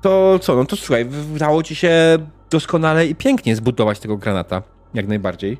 To 0.02 0.40
co, 0.42 0.56
no 0.56 0.66
to 0.66 0.76
słuchaj, 0.76 1.06
udało 1.36 1.64
ci 1.64 1.76
się 1.76 2.18
doskonale 2.50 3.08
i 3.08 3.16
pięknie 3.16 3.56
zbudować 3.56 4.00
tego 4.00 4.18
granata. 4.18 4.62
Jak 4.94 5.08
najbardziej. 5.08 5.58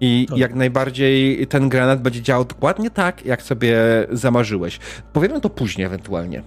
I 0.00 0.26
Tak. 0.28 0.38
jak 0.38 0.54
najbardziej 0.54 1.46
ten 1.46 1.68
granat 1.68 2.02
będzie 2.02 2.22
działał 2.22 2.44
dokładnie 2.44 2.90
tak, 2.90 3.26
jak 3.26 3.42
sobie 3.42 3.78
zamarzyłeś. 4.10 4.78
Powiemy 5.12 5.40
to 5.40 5.50
później 5.50 5.86
ewentualnie. 5.86 6.42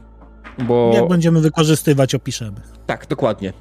Bo... 0.67 0.91
Jak 0.95 1.07
będziemy 1.07 1.41
wykorzystywać, 1.41 2.15
opiszemy. 2.15 2.61
Tak, 2.85 3.07
dokładnie. 3.07 3.53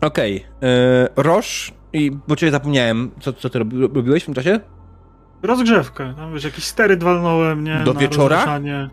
Okej. 0.00 0.44
Okay. 0.58 1.24
Roż, 1.24 1.72
i 1.92 2.10
bo 2.28 2.36
ciebie 2.36 2.52
zapomniałem, 2.52 3.10
co, 3.20 3.32
co 3.32 3.50
ty 3.50 3.58
robi, 3.58 3.80
robiłeś 3.80 4.22
w 4.22 4.26
tym 4.26 4.34
czasie? 4.34 4.60
Rozgrzewkę. 5.42 6.14
Tam 6.16 6.32
wiesz, 6.32 6.44
jakiś 6.44 6.64
steryt 6.64 7.02
walnąłem, 7.02 7.64
nie? 7.64 7.80
Do 7.84 7.92
na 7.92 8.00
wieczora? 8.00 8.36
rozruszanie. 8.36 8.90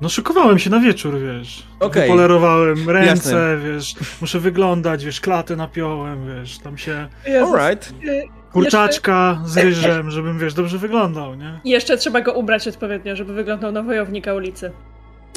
No 0.00 0.08
szykowałem 0.08 0.58
się 0.58 0.70
na 0.70 0.80
wieczór, 0.80 1.18
wiesz. 1.20 1.62
Okej. 1.80 2.08
Polerowałem 2.08 2.90
ręce, 2.90 3.10
Jasne. 3.10 3.58
wiesz. 3.64 3.94
Muszę 4.20 4.40
wyglądać, 4.40 5.04
wiesz, 5.04 5.20
klatę 5.20 5.56
napiąłem, 5.56 6.26
wiesz. 6.26 6.58
Tam 6.58 6.78
się. 6.78 7.08
Alright. 7.42 7.94
Y, 8.04 8.22
kurczaczka 8.52 9.42
z 9.46 9.56
ryżem, 9.56 10.10
żebym, 10.10 10.38
wiesz, 10.38 10.54
dobrze 10.54 10.78
wyglądał, 10.78 11.34
nie? 11.34 11.60
I 11.64 11.70
jeszcze 11.70 11.96
trzeba 11.96 12.20
go 12.20 12.32
ubrać 12.32 12.68
odpowiednio, 12.68 13.16
żeby 13.16 13.34
wyglądał 13.34 13.72
na 13.72 13.82
wojownika 13.82 14.34
ulicy. 14.34 14.72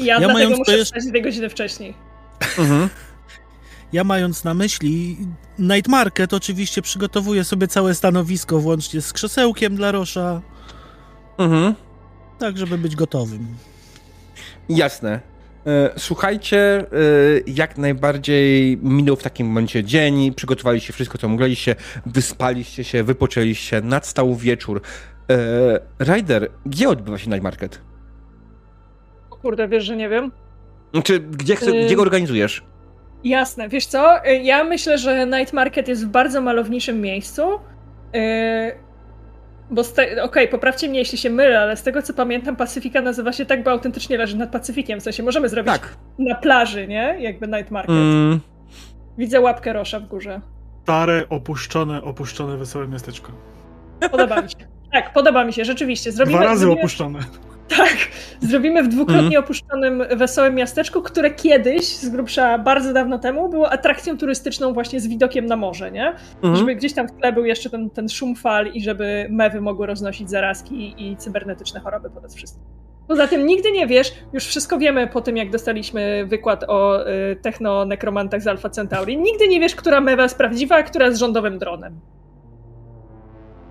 I 0.02 0.06
ja, 0.06 0.20
Ja 0.20 0.28
dlatego 0.30 0.58
muszę 0.58 0.72
jest- 0.78 0.86
wstać 0.86 1.06
dwie 1.06 1.22
godziny 1.22 1.50
wcześniej. 1.50 1.94
Mhm. 2.58 2.90
Ja 3.94 4.04
mając 4.04 4.44
na 4.44 4.54
myśli 4.54 5.18
Night 5.60 5.88
Market, 5.88 6.34
oczywiście 6.34 6.82
przygotowuję 6.82 7.44
sobie 7.44 7.68
całe 7.68 7.96
stanowisko, 7.96 8.60
włącznie 8.60 9.02
z 9.02 9.14
krzesełkiem 9.14 9.76
dla 9.76 9.92
Rosza, 9.92 10.42
Mhm. 11.38 11.74
tak 12.40 12.58
żeby 12.58 12.78
być 12.78 12.96
gotowym. 12.96 13.48
Jasne. 14.70 15.20
E, 15.68 15.90
Słuchajcie, 15.98 16.58
e, 16.58 16.86
jak 17.48 17.78
najbardziej 17.78 18.78
minął 18.78 19.16
w 19.16 19.24
takim 19.24 19.48
momencie 19.48 19.84
dzień, 19.84 20.34
przygotowaliście 20.34 20.94
wszystko, 20.94 21.18
co 21.18 21.28
mogliście, 21.28 21.76
wyspaliście 22.06 22.84
się, 22.84 23.04
wypoczęliście, 23.04 23.82
nadstał 23.82 24.36
wieczór. 24.36 24.82
E, 25.32 25.80
Ryder, 26.00 26.50
gdzie 26.66 26.90
odbywa 26.90 27.18
się 27.18 27.30
Night 27.30 27.44
Market? 27.44 27.82
O 29.30 29.36
kurde, 29.36 29.68
wiesz, 29.68 29.84
że 29.84 29.96
nie 29.96 30.10
wiem? 30.10 30.32
Znaczy, 30.94 31.20
gdzie, 31.20 31.56
chce, 31.56 31.72
gdzie 31.86 31.96
go 31.96 32.02
organizujesz? 32.02 32.64
Jasne, 33.24 33.70
wiesz 33.70 33.86
co? 33.86 34.16
Ja 34.44 34.64
myślę, 34.64 34.98
że 34.98 35.26
Night 35.26 35.54
Market 35.54 35.88
jest 35.88 36.06
w 36.06 36.10
bardzo 36.10 36.42
malowniczym 36.42 37.02
miejscu. 37.02 37.42
Yy, 38.14 38.20
bo 39.72 39.84
te... 39.84 40.24
okej, 40.24 40.48
poprawcie 40.48 40.88
mnie, 40.90 41.00
jeśli 41.00 41.18
się 41.18 41.30
mylę, 41.30 41.60
ale 41.60 41.78
z 41.78 41.84
tego 41.84 42.02
co 42.02 42.14
pamiętam, 42.14 42.56
Pacyfika 42.56 43.02
nazywa 43.02 43.34
się 43.34 43.46
tak, 43.46 43.64
bo 43.64 43.72
autentycznie 43.72 44.18
leży 44.18 44.38
nad 44.38 44.50
Pacyfikiem. 44.52 45.00
W 45.00 45.04
sensie 45.04 45.24
możemy 45.24 45.50
zrobić 45.50 45.74
Tak. 45.74 45.96
na 46.20 46.36
plaży, 46.36 46.88
nie? 46.88 47.16
Jakby 47.20 47.48
Night 47.48 47.72
Market. 47.72 47.90
Mm, 47.96 48.40
Widzę 49.18 49.42
łapkę 49.42 49.74
Rosza 49.74 50.00
w 50.00 50.08
górze. 50.08 50.42
Stare, 50.84 51.24
opuszczone, 51.30 52.02
opuszczone, 52.04 52.58
wesołe 52.58 52.88
miasteczko. 52.88 53.32
Podoba 54.12 54.42
mi 54.42 54.50
się. 54.50 54.56
Tak, 54.94 55.14
podoba 55.14 55.46
mi 55.46 55.54
się, 55.54 55.66
rzeczywiście. 55.66 56.12
Zrobimy, 56.12 56.38
Dwa 56.38 56.46
razy 56.46 56.60
zrobimy, 56.60 56.82
opuszczone. 56.82 57.20
Tak, 57.78 57.98
zrobimy 58.40 58.84
w 58.84 58.88
dwukrotnie 58.88 59.26
Mhm. 59.26 59.44
opuszczonym 59.44 60.04
wesołym 60.16 60.56
miasteczku, 60.56 61.02
które 61.02 61.32
kiedyś, 61.32 61.86
z 61.86 62.10
grubsza 62.10 62.58
bardzo 62.58 62.94
dawno 62.94 63.20
temu, 63.20 63.50
było 63.50 63.72
atrakcją 63.72 64.18
turystyczną 64.18 64.74
właśnie 64.74 65.00
z 65.00 65.08
widokiem 65.08 65.46
na 65.46 65.56
morze, 65.56 65.92
nie? 65.92 66.14
mhm. 66.36 66.56
Żeby 66.56 66.76
gdzieś 66.76 66.94
tam 66.94 67.08
w 67.08 67.12
tle 67.12 67.34
był 67.34 67.46
jeszcze 67.46 67.70
ten, 67.70 67.90
ten 67.90 68.10
szum 68.10 68.36
fal 68.36 68.68
i 68.68 68.82
żeby 68.84 69.28
mewy 69.30 69.62
mogły 69.62 69.88
roznosić 69.88 70.30
zarazki 70.30 70.96
i 70.98 71.18
cybernetyczne 71.18 71.80
choroby 71.80 72.10
po 72.10 72.28
wszystkim. 72.36 72.64
Poza 73.08 73.28
tym 73.28 73.46
nigdy 73.46 73.72
nie 73.72 73.88
wiesz, 73.88 74.14
już 74.34 74.46
wszystko 74.46 74.78
wiemy 74.78 75.08
po 75.08 75.22
tym, 75.22 75.38
jak 75.38 75.50
dostaliśmy 75.50 76.26
wykład 76.28 76.64
o 76.68 77.08
y, 77.10 77.36
techno-nekromantach 77.36 78.42
z 78.42 78.48
Alpha 78.48 78.70
Centauri. 78.70 79.18
Nigdy 79.18 79.48
nie 79.48 79.60
wiesz, 79.60 79.76
która 79.76 80.02
mewa 80.02 80.24
jest 80.24 80.38
prawdziwa, 80.38 80.76
a 80.76 80.84
która 80.84 81.06
jest 81.06 81.20
rządowym 81.20 81.60
dronem. 81.60 82.00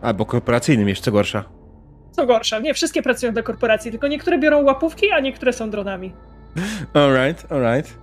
Albo 0.02 0.24
korporacyjnym 0.26 0.88
jeszcze 0.88 1.10
gorsza. 1.12 1.57
Co 2.18 2.26
gorsza, 2.26 2.58
nie 2.58 2.74
wszystkie 2.74 3.02
pracują 3.02 3.32
dla 3.32 3.42
korporacji, 3.42 3.90
tylko 3.90 4.08
niektóre 4.08 4.38
biorą 4.38 4.62
łapówki, 4.62 5.10
a 5.10 5.20
niektóre 5.20 5.52
są 5.52 5.70
dronami. 5.70 6.12
Alright, 6.94 7.52
alright. 7.52 7.98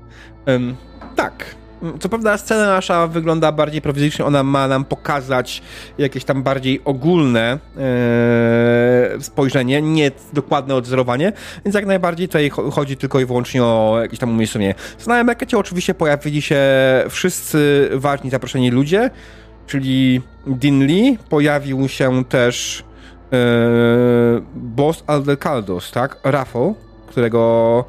Um, 0.47 0.75
tak. 1.15 1.55
Co 1.99 2.09
prawda 2.09 2.37
scena 2.37 2.65
nasza 2.65 3.07
wygląda 3.07 3.51
bardziej 3.51 3.81
prowizyjnie, 3.81 4.25
ona 4.25 4.43
ma 4.43 4.67
nam 4.67 4.85
pokazać 4.85 5.61
jakieś 5.97 6.23
tam 6.23 6.43
bardziej 6.43 6.81
ogólne 6.85 7.59
e, 7.77 9.21
spojrzenie, 9.21 9.81
nie 9.81 10.11
dokładne 10.33 10.75
odzorowanie, 10.75 11.33
więc 11.65 11.75
jak 11.75 11.85
najbardziej 11.85 12.27
tutaj 12.27 12.49
cho- 12.49 12.71
chodzi 12.71 12.97
tylko 12.97 13.19
i 13.19 13.25
wyłącznie 13.25 13.63
o 13.63 13.97
jakieś 14.01 14.19
tam 14.19 14.29
umiejscowienie. 14.29 14.75
Na 15.07 15.23
makecie 15.23 15.57
oczywiście 15.57 15.93
pojawili 15.93 16.41
się 16.41 16.61
wszyscy 17.09 17.89
ważni 17.93 18.29
zaproszeni 18.29 18.71
ludzie, 18.71 19.09
czyli 19.67 20.21
Dean 20.47 20.85
Lee, 20.85 21.17
pojawił 21.29 21.87
się 21.87 22.25
też 22.25 22.84
Boss 24.55 25.03
Aldekaldos, 25.07 25.91
tak? 25.91 26.19
Rafał, 26.23 26.75
którego 27.07 27.85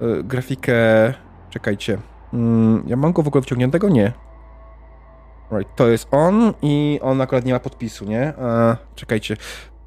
e, 0.00 0.22
grafikę... 0.22 0.74
Czekajcie. 1.50 1.98
Mm, 2.32 2.82
ja 2.86 2.96
mam 2.96 3.12
go 3.12 3.22
w 3.22 3.28
ogóle 3.28 3.42
wciągniętego? 3.42 3.88
Nie. 3.88 4.12
Right, 5.52 5.76
to 5.76 5.88
jest 5.88 6.08
on 6.10 6.54
i 6.62 7.00
on 7.02 7.20
akurat 7.20 7.44
nie 7.44 7.52
ma 7.52 7.60
podpisu, 7.60 8.04
nie? 8.04 8.32
Czekajcie. 8.94 9.36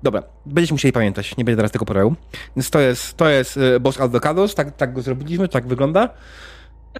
Dobra, 0.04 0.24
będziecie 0.46 0.74
musieli 0.74 0.92
pamiętać, 0.92 1.38
nie 1.38 1.46
będę 1.46 1.58
teraz 1.58 1.72
tego 1.72 1.86
poradził. 1.86 2.16
Więc 2.56 2.70
to 2.70 2.80
jest, 2.80 3.18
to 3.18 3.30
jest 3.30 3.58
e, 3.58 3.80
Boss 3.80 4.00
Aldekaldos, 4.00 4.56
tak, 4.56 4.76
tak 4.76 4.94
go 4.94 5.02
zrobiliśmy, 5.02 5.48
tak 5.48 5.68
wygląda. 5.68 6.10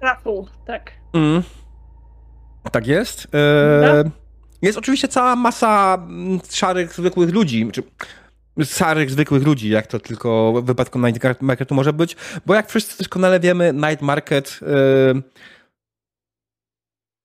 Rafał, 0.02 0.46
tak. 0.66 0.92
Mm. 1.12 1.42
Tak 2.72 2.86
jest. 2.86 3.28
E, 3.34 4.10
jest 4.62 4.78
oczywiście 4.78 5.08
cała 5.08 5.36
masa 5.36 5.98
mm, 6.08 6.40
szarych, 6.50 6.92
zwykłych 6.92 7.30
ludzi, 7.30 7.68
czy 7.72 7.82
szarych, 8.64 9.10
zwykłych 9.10 9.42
ludzi, 9.42 9.68
jak 9.68 9.86
to 9.86 9.98
tylko 9.98 10.52
w 10.62 10.64
wypadku 10.64 10.98
Night 10.98 11.42
Marketu 11.42 11.74
może 11.74 11.92
być, 11.92 12.16
bo 12.46 12.54
jak 12.54 12.68
wszyscy 12.68 12.98
doskonale 12.98 13.40
wiemy, 13.40 13.72
Night 13.72 14.02
Market 14.02 14.60
e, 14.62 15.22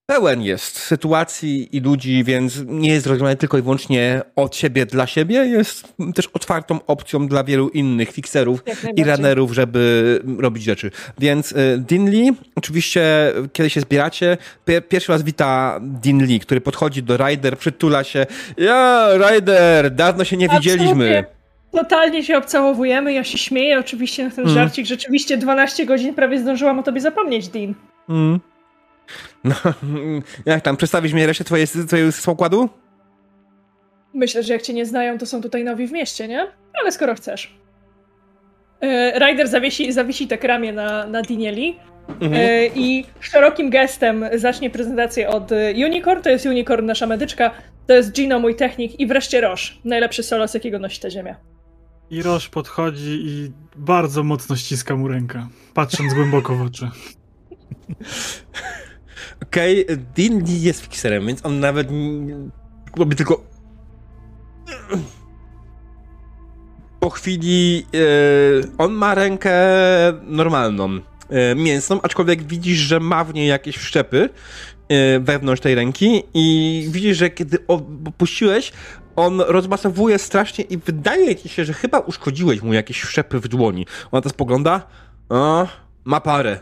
pełen 0.06 0.42
jest 0.42 0.80
sytuacji 0.80 1.78
i 1.78 1.80
ludzi, 1.80 2.24
więc 2.24 2.64
nie 2.66 2.90
jest 2.90 3.04
zrozumiany 3.04 3.36
tylko 3.36 3.58
i 3.58 3.62
wyłącznie 3.62 4.22
od 4.36 4.56
siebie 4.56 4.86
dla 4.86 5.08
siebie, 5.08 5.36
jest 5.36 5.94
też 6.16 6.28
otwartą 6.28 6.80
opcją 6.88 7.28
dla 7.28 7.44
wielu 7.44 7.70
innych 7.70 8.12
fixerów 8.12 8.64
i 8.96 9.04
runnerów, 9.04 9.54
żeby 9.54 10.22
robić 10.40 10.64
rzeczy. 10.64 10.92
Więc 11.20 11.52
y, 11.52 11.56
Dean 11.78 12.10
Lee, 12.10 12.32
oczywiście 12.56 13.34
kiedy 13.54 13.70
się 13.70 13.82
zbieracie, 13.82 14.38
pierwszy 14.90 15.12
raz 15.12 15.24
wita 15.24 15.80
Dean 15.82 16.26
Lee, 16.26 16.40
który 16.40 16.62
podchodzi 16.62 17.04
do 17.04 17.18
Ryder, 17.18 17.58
przytula 17.58 18.04
się, 18.04 18.26
ja 18.58 19.08
Ryder, 19.14 19.92
dawno 19.92 20.24
się 20.24 20.38
nie 20.38 20.46
Absolutnie. 20.46 20.72
widzieliśmy. 20.72 21.26
Totalnie 21.72 22.24
się 22.24 22.38
obcałowujemy, 22.38 23.14
ja 23.14 23.24
się 23.24 23.38
śmieję 23.38 23.80
oczywiście 23.80 24.24
na 24.24 24.30
ten 24.30 24.44
mm. 24.44 24.54
żarcik, 24.54 24.86
rzeczywiście 24.86 25.38
12 25.38 25.86
godzin 25.86 26.16
prawie 26.16 26.40
zdążyłam 26.40 26.80
o 26.80 26.84
tobie 26.84 27.02
zapomnieć, 27.02 27.48
Dean. 27.48 27.74
Mm. 28.10 28.40
No, 29.46 29.56
jak 30.46 30.62
tam, 30.62 30.78
przedstawisz 30.78 31.14
mi 31.14 31.26
resztę 31.26 31.44
twojej, 31.44 31.68
twojego 31.88 32.12
składu? 32.12 32.70
Myślę, 34.14 34.44
że 34.44 34.54
jak 34.54 34.62
cię 34.62 34.74
nie 34.74 34.86
znają, 34.86 35.18
to 35.18 35.26
są 35.26 35.42
tutaj 35.42 35.64
nowi 35.64 35.88
w 35.88 35.92
mieście, 35.92 36.28
nie? 36.28 36.48
Ale 36.82 36.92
skoro 36.92 37.16
chcesz. 37.16 37.58
E, 38.82 39.20
Ryder 39.20 39.48
zawiesi, 39.48 39.92
zawiesi 39.92 40.28
tak 40.28 40.44
ramię 40.44 40.74
na, 40.74 41.08
na 41.08 41.22
Dinieli 41.22 41.80
mhm. 42.22 42.34
e, 42.34 42.68
i 42.68 43.06
szerokim 43.20 43.70
gestem 43.70 44.26
zacznie 44.34 44.70
prezentację 44.70 45.30
od 45.30 45.52
Unicorn, 45.76 46.22
to 46.22 46.30
jest 46.30 46.46
Unicorn, 46.46 46.86
nasza 46.86 47.08
medyczka, 47.08 47.52
to 47.88 47.94
jest 47.94 48.12
Gino, 48.12 48.40
mój 48.40 48.56
technik 48.56 49.00
i 49.00 49.08
wreszcie 49.08 49.42
Roż, 49.42 49.80
najlepszy 49.86 50.24
solos, 50.24 50.54
jakiego 50.54 50.80
nosi 50.80 51.02
ta 51.02 51.10
ziemia. 51.10 51.36
I 52.10 52.22
Roż 52.22 52.50
podchodzi 52.50 53.22
i 53.26 53.52
bardzo 53.76 54.24
mocno 54.24 54.56
ściska 54.56 54.96
mu 54.96 55.08
rękę, 55.08 55.48
patrząc 55.74 56.14
głęboko 56.14 56.56
w 56.56 56.62
oczy. 56.62 56.90
Okej, 59.48 59.84
okay, 59.84 59.98
Dean 60.16 60.44
Lee 60.44 60.62
jest 60.62 60.82
fixerem, 60.82 61.28
więc 61.28 61.46
on 61.46 61.60
nawet 61.60 61.88
robi 62.98 63.16
tylko 63.16 63.44
po 67.00 67.10
chwili 67.10 67.86
e, 67.94 67.98
on 68.78 68.94
ma 68.94 69.16
rękę 69.16 69.54
normalną, 70.24 71.00
e, 71.30 71.56
mięsną, 71.56 72.02
aczkolwiek 72.02 72.44
widzisz, 72.44 72.78
że 72.78 73.00
ma 73.00 73.24
w 73.24 73.34
niej 73.34 73.48
jakieś 73.48 73.78
wszczepy 73.78 74.30
e, 74.90 75.20
wewnątrz 75.20 75.62
tej 75.62 75.76
ręki 75.76 76.24
i 76.34 76.88
widzisz, 76.90 77.18
że 77.18 77.30
kiedy 77.30 77.58
opuściłeś, 77.68 78.72
on 79.16 79.42
rozmasowuje 79.42 80.20
strasznie 80.20 80.64
i 80.64 80.78
wydaje 80.78 81.36
ci 81.36 81.50
się, 81.50 81.66
że 81.66 81.74
chyba 81.74 82.00
uszkodziłeś 82.00 82.62
mu 82.62 82.74
jakieś 82.74 83.02
wszczepy 83.02 83.40
w 83.40 83.48
dłoni. 83.48 83.86
Ona 84.12 84.22
to 84.22 84.30
spogląda, 84.30 84.88
o, 85.30 85.68
ma 86.06 86.22
parę. 86.22 86.60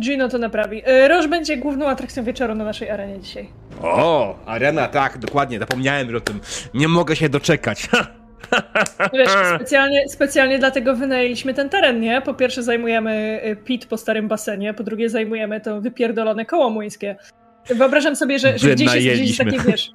Gino 0.00 0.28
to 0.28 0.38
naprawi. 0.38 0.82
E, 0.84 1.08
Roż 1.08 1.26
będzie 1.26 1.56
główną 1.56 1.88
atrakcją 1.88 2.24
wieczoru 2.24 2.54
na 2.54 2.64
naszej 2.64 2.90
arenie 2.90 3.20
dzisiaj. 3.20 3.48
O, 3.82 4.36
arena, 4.46 4.88
tak, 4.88 5.18
dokładnie, 5.18 5.58
zapomniałem 5.58 6.16
o 6.16 6.20
tym. 6.20 6.40
Nie 6.74 6.88
mogę 6.88 7.16
się 7.16 7.28
doczekać. 7.28 7.88
Wiesz, 9.12 9.30
specjalnie, 9.56 10.08
specjalnie 10.08 10.58
dlatego 10.58 10.96
wynajęliśmy 10.96 11.54
ten 11.54 11.68
teren, 11.68 12.00
nie? 12.00 12.20
Po 12.20 12.34
pierwsze 12.34 12.62
zajmujemy 12.62 13.40
e, 13.42 13.56
pit 13.56 13.86
po 13.86 13.96
starym 13.96 14.28
basenie, 14.28 14.74
po 14.74 14.82
drugie 14.82 15.10
zajmujemy 15.10 15.60
to 15.60 15.80
wypierdolone 15.80 16.46
koło 16.46 16.70
młyńskie. 16.70 17.16
Wyobrażam 17.68 18.16
sobie, 18.16 18.38
że, 18.38 18.58
że 18.58 18.74
gdzieś 18.74 18.94
jest 18.94 19.22
gdzieś 19.22 19.36
takie, 19.36 19.58
wiesz, 19.58 19.90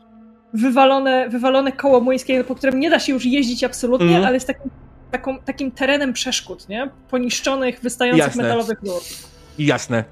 wywalone, 0.54 1.30
wywalone 1.30 1.72
koło 1.72 2.02
młyńskie, 2.02 2.44
po 2.44 2.56
którym 2.56 2.80
nie 2.80 2.90
da 2.90 3.00
się 3.00 3.14
już 3.14 3.26
jeździć 3.26 3.64
absolutnie, 3.64 4.16
mm. 4.16 4.24
ale 4.24 4.34
jest 4.34 4.48
takim, 4.48 4.72
taką, 5.12 5.40
takim 5.40 5.72
terenem 5.72 6.14
przeszkód, 6.14 6.70
nie? 6.70 6.90
Poniszczonych, 7.10 7.80
wystających 7.80 8.26
Jasne. 8.26 8.44
metalowych 8.44 8.84
lur. 9.62 9.70
Jasne. 9.70 10.04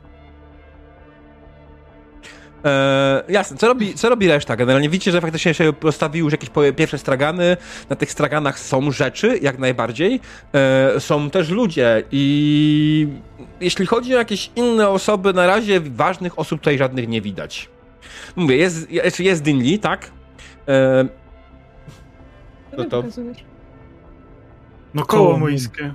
Eee, 2.64 3.34
jasne, 3.34 3.58
co 3.58 3.68
robi, 3.68 3.94
co 3.94 4.10
robi 4.10 4.28
reszta? 4.28 4.56
Generalnie 4.56 4.90
widzicie, 4.90 5.12
że 5.12 5.22
faktycznie 5.22 5.54
się 5.54 5.74
postawiły 5.74 6.24
już 6.26 6.32
jakieś 6.32 6.50
pierwsze 6.76 6.98
stragany. 6.98 7.58
Na 7.90 7.96
tych 7.96 8.12
straganach 8.12 8.60
są 8.60 8.92
rzeczy, 8.92 9.40
jak 9.42 9.60
najbardziej. 9.60 10.20
Eee, 10.54 11.02
są 11.02 11.30
też 11.30 11.50
ludzie 11.50 12.04
i 12.12 13.08
jeśli 13.62 13.86
chodzi 13.86 14.16
o 14.16 14.18
jakieś 14.18 14.52
inne 14.56 14.90
osoby, 14.90 15.34
na 15.34 15.48
razie 15.48 15.80
ważnych 15.82 16.40
osób 16.40 16.60
tutaj 16.60 16.78
żadnych 16.78 17.08
nie 17.08 17.22
widać. 17.22 17.70
Mówię, 18.36 18.58
jest, 18.58 18.92
jest, 18.92 19.20
jest 19.20 19.44
Dinli, 19.44 19.80
tak? 19.80 20.12
Eee, 20.68 21.10
no 22.78 22.84
to... 22.84 23.04
No 24.94 25.06
koło 25.06 25.38
młyńskie. 25.38 25.94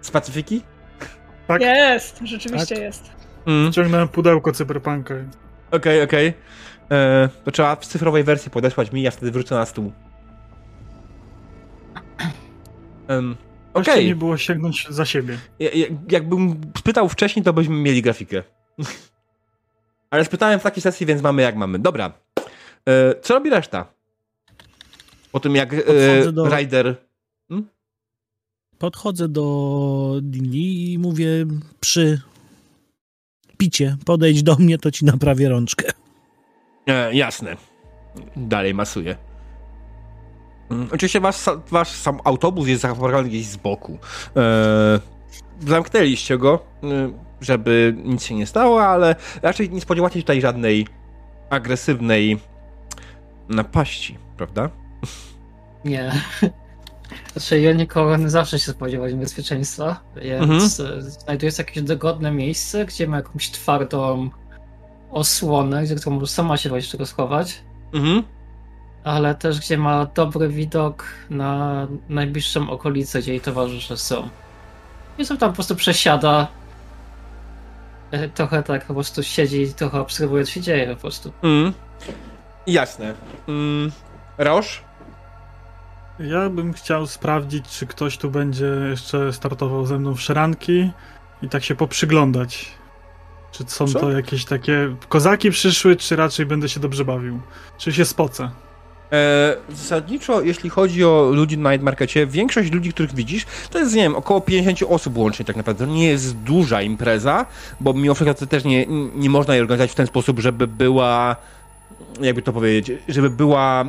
Z 0.00 0.10
Pacyfiki? 0.10 0.62
Tak? 1.52 1.62
Jest, 1.62 2.20
rzeczywiście 2.24 2.74
tak? 2.74 2.84
jest. 2.84 3.10
Mm. 3.46 3.72
Ciągnąłem 3.72 4.08
pudełko 4.08 4.52
cyberpunka. 4.52 5.14
Okej, 5.14 5.26
okay, 5.70 6.02
okej. 6.02 6.28
Okay. 6.28 6.98
E, 6.98 7.28
to 7.44 7.50
trzeba 7.50 7.76
w 7.76 7.86
cyfrowej 7.86 8.24
wersji 8.24 8.50
podesłać 8.50 8.92
mi, 8.92 9.02
ja 9.02 9.10
wtedy 9.10 9.32
wrócę 9.32 9.54
na 9.54 9.66
stół. 9.66 9.92
Um, 13.08 13.36
Okej. 13.74 13.94
Okay. 13.94 14.04
nie 14.04 14.16
było 14.16 14.36
sięgnąć 14.36 14.86
za 14.88 15.04
siebie. 15.04 15.38
Ja, 15.58 15.70
ja, 15.74 15.86
jakbym 16.10 16.60
spytał 16.78 17.08
wcześniej, 17.08 17.44
to 17.44 17.52
byśmy 17.52 17.74
mieli 17.74 18.02
grafikę. 18.02 18.42
Ale 20.10 20.24
spytałem 20.24 20.60
w 20.60 20.62
takiej 20.62 20.82
sesji, 20.82 21.06
więc 21.06 21.22
mamy 21.22 21.42
jak 21.42 21.56
mamy. 21.56 21.78
Dobra. 21.78 22.12
E, 22.88 23.14
co 23.20 23.34
robi 23.34 23.50
reszta? 23.50 23.86
Po 25.32 25.40
tym 25.40 25.56
jak 25.56 25.74
e, 25.74 26.32
do... 26.32 26.56
Rider 26.56 26.96
Podchodzę 28.82 29.28
do 29.28 30.20
Dinli 30.22 30.92
i 30.92 30.98
mówię 30.98 31.46
przy 31.80 32.20
picie, 33.58 33.96
podejdź 34.04 34.42
do 34.42 34.56
mnie, 34.56 34.78
to 34.78 34.90
ci 34.90 35.04
naprawię 35.04 35.48
rączkę. 35.48 35.84
E, 36.86 37.14
jasne. 37.14 37.56
Dalej 38.36 38.74
masuję. 38.74 39.16
Mm, 40.70 40.88
oczywiście 40.92 41.20
wasz, 41.20 41.36
wasz 41.70 41.88
sam 41.88 42.20
autobus 42.24 42.68
jest 42.68 42.82
zaparkowany 42.82 43.28
gdzieś 43.28 43.46
z 43.46 43.56
boku. 43.56 43.98
E, 44.36 45.00
zamknęliście 45.60 46.38
go, 46.38 46.64
e, 46.82 46.88
żeby 47.40 47.94
nic 48.04 48.24
się 48.24 48.34
nie 48.34 48.46
stało, 48.46 48.84
ale 48.86 49.16
raczej 49.42 49.70
nie 49.70 49.80
spodziewacie 49.80 50.14
się 50.14 50.22
tutaj 50.22 50.40
żadnej 50.40 50.86
agresywnej 51.50 52.38
napaści, 53.48 54.18
prawda? 54.36 54.70
Nie. 55.84 56.12
Znaczy, 57.32 57.70
Unicorn 57.74 58.28
zawsze 58.28 58.58
się 58.58 58.72
spodziewał 58.72 59.08
niebezpieczeństwa, 59.08 60.00
więc 60.16 60.80
mhm. 60.80 60.98
E, 60.98 61.02
znajduje 61.02 61.52
jakieś 61.58 61.82
dogodne 61.82 62.30
miejsce, 62.30 62.84
gdzie 62.84 63.06
ma 63.06 63.16
jakąś 63.16 63.50
twardą 63.50 64.30
osłonę, 65.10 65.84
gdzie 65.84 65.94
którą 65.94 66.26
sama 66.26 66.56
się 66.56 66.68
właśnie 66.68 66.90
czego 66.90 67.06
schować. 67.06 67.62
Mhm. 67.92 68.22
Ale 69.04 69.34
też 69.34 69.60
gdzie 69.60 69.78
ma 69.78 70.06
dobry 70.06 70.48
widok 70.48 71.04
na 71.30 71.86
najbliższą 72.08 72.70
okolicę, 72.70 73.20
gdzie 73.20 73.32
jej 73.32 73.40
towarzysze 73.40 73.96
są. 73.96 74.28
I 75.18 75.24
są 75.24 75.36
tam 75.36 75.50
po 75.50 75.54
prostu 75.54 75.76
przesiada. 75.76 76.48
E, 78.10 78.28
trochę 78.28 78.62
tak 78.62 78.84
po 78.84 78.94
prostu 78.94 79.22
siedzi 79.22 79.62
i 79.62 79.74
trochę 79.74 80.00
obserwuje, 80.00 80.44
co 80.44 80.50
się 80.50 80.60
dzieje 80.60 80.94
po 80.94 81.00
prostu. 81.00 81.32
Mhm. 81.42 81.72
Jasne. 82.66 83.14
Mm. 83.48 83.92
Roż? 84.38 84.82
Ja 86.20 86.50
bym 86.50 86.72
chciał 86.72 87.06
sprawdzić, 87.06 87.68
czy 87.68 87.86
ktoś 87.86 88.18
tu 88.18 88.30
będzie 88.30 88.66
jeszcze 88.90 89.32
startował 89.32 89.86
ze 89.86 89.98
mną 89.98 90.14
w 90.14 90.20
szranki 90.20 90.90
i 91.42 91.48
tak 91.48 91.64
się 91.64 91.74
poprzyglądać. 91.74 92.68
Czy 93.52 93.64
są 93.66 93.88
Co? 93.88 94.00
to 94.00 94.10
jakieś 94.10 94.44
takie 94.44 94.96
kozaki 95.08 95.50
przyszły, 95.50 95.96
czy 95.96 96.16
raczej 96.16 96.46
będę 96.46 96.68
się 96.68 96.80
dobrze 96.80 97.04
bawił? 97.04 97.40
Czy 97.78 97.92
się 97.92 98.04
spocę? 98.04 98.50
E, 99.12 99.56
zasadniczo, 99.68 100.42
jeśli 100.42 100.70
chodzi 100.70 101.04
o 101.04 101.30
ludzi 101.34 101.58
na 101.58 101.70
Night 101.70 101.84
Markecie, 101.84 102.26
większość 102.26 102.72
ludzi, 102.72 102.92
których 102.92 103.14
widzisz, 103.14 103.46
to 103.70 103.78
jest, 103.78 103.94
nie 103.94 104.02
wiem, 104.02 104.16
około 104.16 104.40
50 104.40 104.82
osób 104.88 105.16
łącznie 105.18 105.44
tak 105.44 105.56
naprawdę. 105.56 105.86
To 105.86 105.92
nie 105.92 106.06
jest 106.06 106.36
duża 106.36 106.82
impreza, 106.82 107.46
bo 107.80 107.92
mimo 107.92 108.14
wszystko 108.14 108.46
też 108.46 108.64
nie, 108.64 108.86
nie 109.14 109.30
można 109.30 109.54
jej 109.54 109.62
organizować 109.62 109.90
w 109.90 109.94
ten 109.94 110.06
sposób, 110.06 110.40
żeby 110.40 110.66
była, 110.66 111.36
jakby 112.20 112.42
to 112.42 112.52
powiedzieć, 112.52 113.02
żeby 113.08 113.30
była 113.30 113.84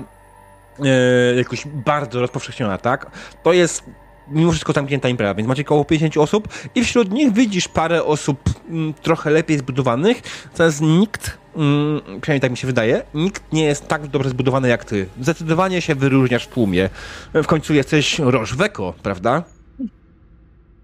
e, 0.80 1.36
jakoś 1.36 1.68
bardzo 1.68 2.20
rozpowszechniona, 2.20 2.78
tak? 2.78 3.12
To 3.44 3.54
jest 3.54 3.84
mimo 4.28 4.52
wszystko 4.52 4.74
zamknięta 4.74 5.10
impreza, 5.10 5.34
więc 5.36 5.50
macie 5.50 5.62
około 5.62 5.86
50 5.86 6.18
osób 6.18 6.48
i 6.76 6.84
wśród 6.84 7.12
nich 7.12 7.34
widzisz 7.34 7.68
parę 7.68 8.04
osób 8.04 8.40
m, 8.70 8.94
trochę 9.02 9.30
lepiej 9.32 9.58
zbudowanych, 9.58 10.22
natomiast 10.52 10.82
nikt, 10.82 11.38
m, 11.56 12.02
przynajmniej 12.22 12.42
tak 12.42 12.52
mi 12.52 12.58
się 12.58 12.68
wydaje, 12.68 13.04
nikt 13.14 13.54
nie 13.54 13.66
jest 13.66 13.88
tak 13.88 14.08
dobrze 14.08 14.30
zbudowany 14.30 14.68
jak 14.68 14.86
ty. 14.86 15.06
Zdecydowanie 15.22 15.82
się 15.82 15.96
wyróżniasz 15.96 16.44
w 16.46 16.48
tłumie. 16.54 16.90
W 17.34 17.46
końcu 17.48 17.74
jesteś 17.74 18.20
Rożweko, 18.20 18.94
prawda? 19.04 19.44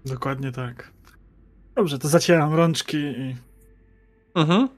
Dokładnie 0.06 0.52
tak. 0.52 0.90
Dobrze, 1.74 1.98
to 1.98 2.08
zacieram 2.08 2.54
rączki 2.54 2.96
i 2.96 3.36
Mhm. 4.34 4.68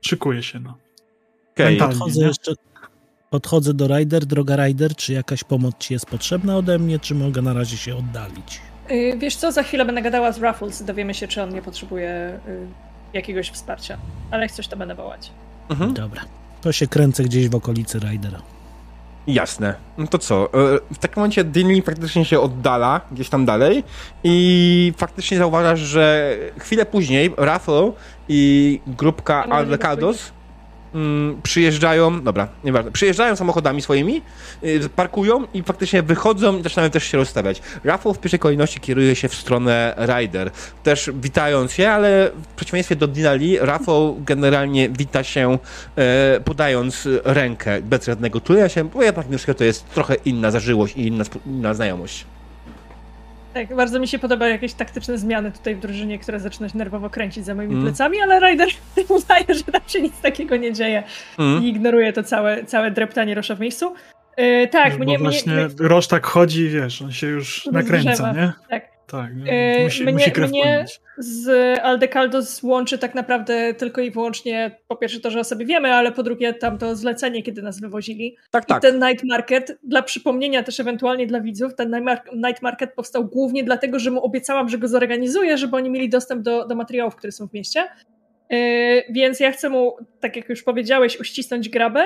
szykuję 0.00 0.42
się, 0.42 0.60
no. 0.60 0.74
Mentalnie. 1.58 1.78
Podchodzę 1.98 2.26
jeszcze. 2.26 2.52
Podchodzę 3.30 3.74
do 3.74 3.86
Rider, 3.98 4.26
droga 4.26 4.56
Rider, 4.56 4.96
czy 4.96 5.12
jakaś 5.12 5.44
pomoc 5.44 5.74
ci 5.78 5.94
jest 5.94 6.06
potrzebna 6.06 6.56
ode 6.56 6.78
mnie, 6.78 6.98
czy 6.98 7.14
mogę 7.14 7.42
na 7.42 7.52
razie 7.52 7.76
się 7.76 7.96
oddalić? 7.96 8.60
Y, 8.90 9.14
Wiesz 9.18 9.36
co, 9.36 9.52
za 9.52 9.62
chwilę 9.62 9.84
będę 9.84 10.02
gadała 10.02 10.32
z 10.32 10.38
Raffles, 10.38 10.82
dowiemy 10.84 11.14
się, 11.14 11.28
czy 11.28 11.42
on 11.42 11.54
nie 11.54 11.62
potrzebuje 11.62 12.40
y, 12.48 12.66
jakiegoś 13.12 13.50
wsparcia. 13.50 13.98
Ale 14.30 14.42
jak 14.42 14.52
coś, 14.52 14.68
to 14.68 14.76
będę 14.76 14.94
wołać. 14.94 15.30
Mhm. 15.70 15.94
Dobra. 15.94 16.22
To 16.60 16.72
się 16.72 16.86
kręcę 16.86 17.22
gdzieś 17.24 17.48
w 17.48 17.54
okolicy 17.54 17.98
Ridera. 17.98 18.42
Jasne. 19.26 19.74
No 19.98 20.06
to 20.06 20.18
co? 20.18 20.44
e, 20.44 20.94
W 20.94 20.98
takim 20.98 21.16
momencie 21.16 21.44
Dinley 21.44 21.82
faktycznie 21.82 22.24
się 22.24 22.40
oddala 22.40 23.00
gdzieś 23.12 23.28
tam 23.28 23.46
dalej 23.46 23.84
i 24.24 24.92
faktycznie 24.96 25.38
zauważasz, 25.38 25.80
że 25.80 26.36
chwilę 26.58 26.86
później 26.86 27.34
Raffle 27.36 27.92
i 28.28 28.80
grupka 28.86 29.34
A 29.34 29.38
może 29.38 29.48
nie 29.50 29.54
Aldecados 29.54 30.32
mm, 30.94 31.40
przyjeżdżają, 31.42 32.22
dobra, 32.22 32.48
nieważne, 32.64 32.92
przyjeżdżają 32.92 33.36
samochodami 33.36 33.82
swoimi, 33.82 34.22
y, 34.64 34.88
parkują 34.96 35.46
i 35.54 35.62
faktycznie 35.62 36.02
wychodzą 36.02 36.58
i 36.58 36.62
zaczynają 36.62 36.90
też 36.90 37.04
się 37.04 37.18
rozstawiać. 37.18 37.62
Raffle 37.84 38.14
w 38.14 38.18
pierwszej 38.18 38.40
kolejności 38.40 38.80
kieruje 38.80 39.16
się 39.16 39.28
w 39.28 39.34
stronę 39.34 39.94
Ryder, 39.96 40.50
też 40.82 41.10
witając 41.14 41.72
się, 41.72 41.90
ale 41.90 42.30
w 42.52 42.56
przeciwieństwie 42.56 42.96
do 42.96 43.06
Dinali, 43.06 43.58
Raffle 43.58 44.14
generalnie 44.18 44.88
wita 44.88 45.24
się 45.24 45.58
e, 45.96 46.40
podając 46.44 47.08
rękę 47.24 47.82
bez 47.82 48.04
żadnego 48.04 48.40
czulenia 48.40 48.68
się, 48.68 48.84
bo 48.84 49.02
jednak 49.02 49.26
to 49.56 49.64
jest 49.64 49.90
trochę 49.90 50.14
inna 50.14 50.50
zażyłość 50.50 50.96
i 50.96 51.06
inna, 51.06 51.24
inna 51.46 51.74
znajomość. 51.74 52.26
Tak, 53.66 53.76
bardzo 53.76 54.00
mi 54.00 54.08
się 54.08 54.18
podobają 54.18 54.52
jakieś 54.52 54.72
taktyczne 54.72 55.18
zmiany 55.18 55.52
tutaj 55.52 55.74
w 55.74 55.80
drużynie, 55.80 56.18
które 56.18 56.40
zaczyna 56.40 56.68
się 56.68 56.78
nerwowo 56.78 57.10
kręcić 57.10 57.44
za 57.44 57.54
moimi 57.54 57.72
Mm. 57.72 57.84
plecami, 57.84 58.20
ale 58.20 58.40
Ryder 58.40 58.68
uznaje, 59.08 59.44
że 59.48 59.62
tam 59.64 59.80
się 59.86 60.00
nic 60.02 60.20
takiego 60.20 60.56
nie 60.56 60.72
dzieje 60.72 61.02
Mm. 61.38 61.62
i 61.64 61.68
ignoruje 61.68 62.12
to 62.12 62.22
całe, 62.22 62.64
całe 62.64 62.90
dreptanie 62.90 63.34
Rosza 63.34 63.54
w 63.54 63.60
miejscu. 63.60 63.94
Yy, 64.36 64.68
tak, 64.68 64.92
Bo 64.92 64.98
mnie, 64.98 65.06
mnie, 65.06 65.18
właśnie 65.18 65.52
mnie, 65.52 65.68
Roż 65.80 66.06
tak 66.06 66.26
chodzi 66.26 66.68
wiesz, 66.68 67.02
on 67.02 67.12
się 67.12 67.26
już 67.26 67.66
nakręca, 67.72 68.12
drzewa. 68.12 68.32
nie? 68.32 68.52
tak. 68.70 68.97
Tak, 69.10 69.36
nie? 69.36 69.74
Yy, 69.78 69.84
musi, 69.84 70.02
mnie- 70.02 70.12
musi 70.12 70.32
krew 70.32 70.50
mnie- 70.50 70.84
z 71.18 71.78
Aldecaldos 71.78 72.62
łączy 72.62 72.98
tak 72.98 73.14
naprawdę 73.14 73.74
tylko 73.74 74.00
i 74.00 74.10
wyłącznie 74.10 74.80
po 74.88 74.96
pierwsze 74.96 75.20
to, 75.20 75.30
że 75.30 75.40
o 75.40 75.44
sobie 75.44 75.66
wiemy, 75.66 75.92
ale 75.94 76.12
po 76.12 76.22
drugie 76.22 76.54
tam 76.54 76.78
to 76.78 76.96
zlecenie, 76.96 77.42
kiedy 77.42 77.62
nas 77.62 77.80
wywozili. 77.80 78.36
Tak, 78.50 78.64
I 78.64 78.66
tak. 78.66 78.82
ten 78.82 78.98
night 79.08 79.24
market, 79.24 79.78
dla 79.82 80.02
przypomnienia 80.02 80.62
też 80.62 80.80
ewentualnie 80.80 81.26
dla 81.26 81.40
widzów, 81.40 81.74
ten 81.74 81.88
night 81.88 82.04
mar- 82.04 82.36
night 82.48 82.62
market 82.62 82.94
powstał 82.94 83.24
głównie 83.24 83.64
dlatego, 83.64 83.98
że 83.98 84.10
mu 84.10 84.24
obiecałam, 84.24 84.68
że 84.68 84.78
go 84.78 84.88
zorganizuję, 84.88 85.58
żeby 85.58 85.76
oni 85.76 85.90
mieli 85.90 86.08
dostęp 86.08 86.42
do, 86.42 86.66
do 86.66 86.74
materiałów, 86.74 87.16
które 87.16 87.32
są 87.32 87.48
w 87.48 87.52
mieście. 87.52 87.84
Yy, 88.50 88.58
więc 89.10 89.40
ja 89.40 89.52
chcę 89.52 89.68
mu, 89.68 89.96
tak 90.20 90.36
jak 90.36 90.48
już 90.48 90.62
powiedziałeś, 90.62 91.20
uścisnąć 91.20 91.68
grabę, 91.68 92.04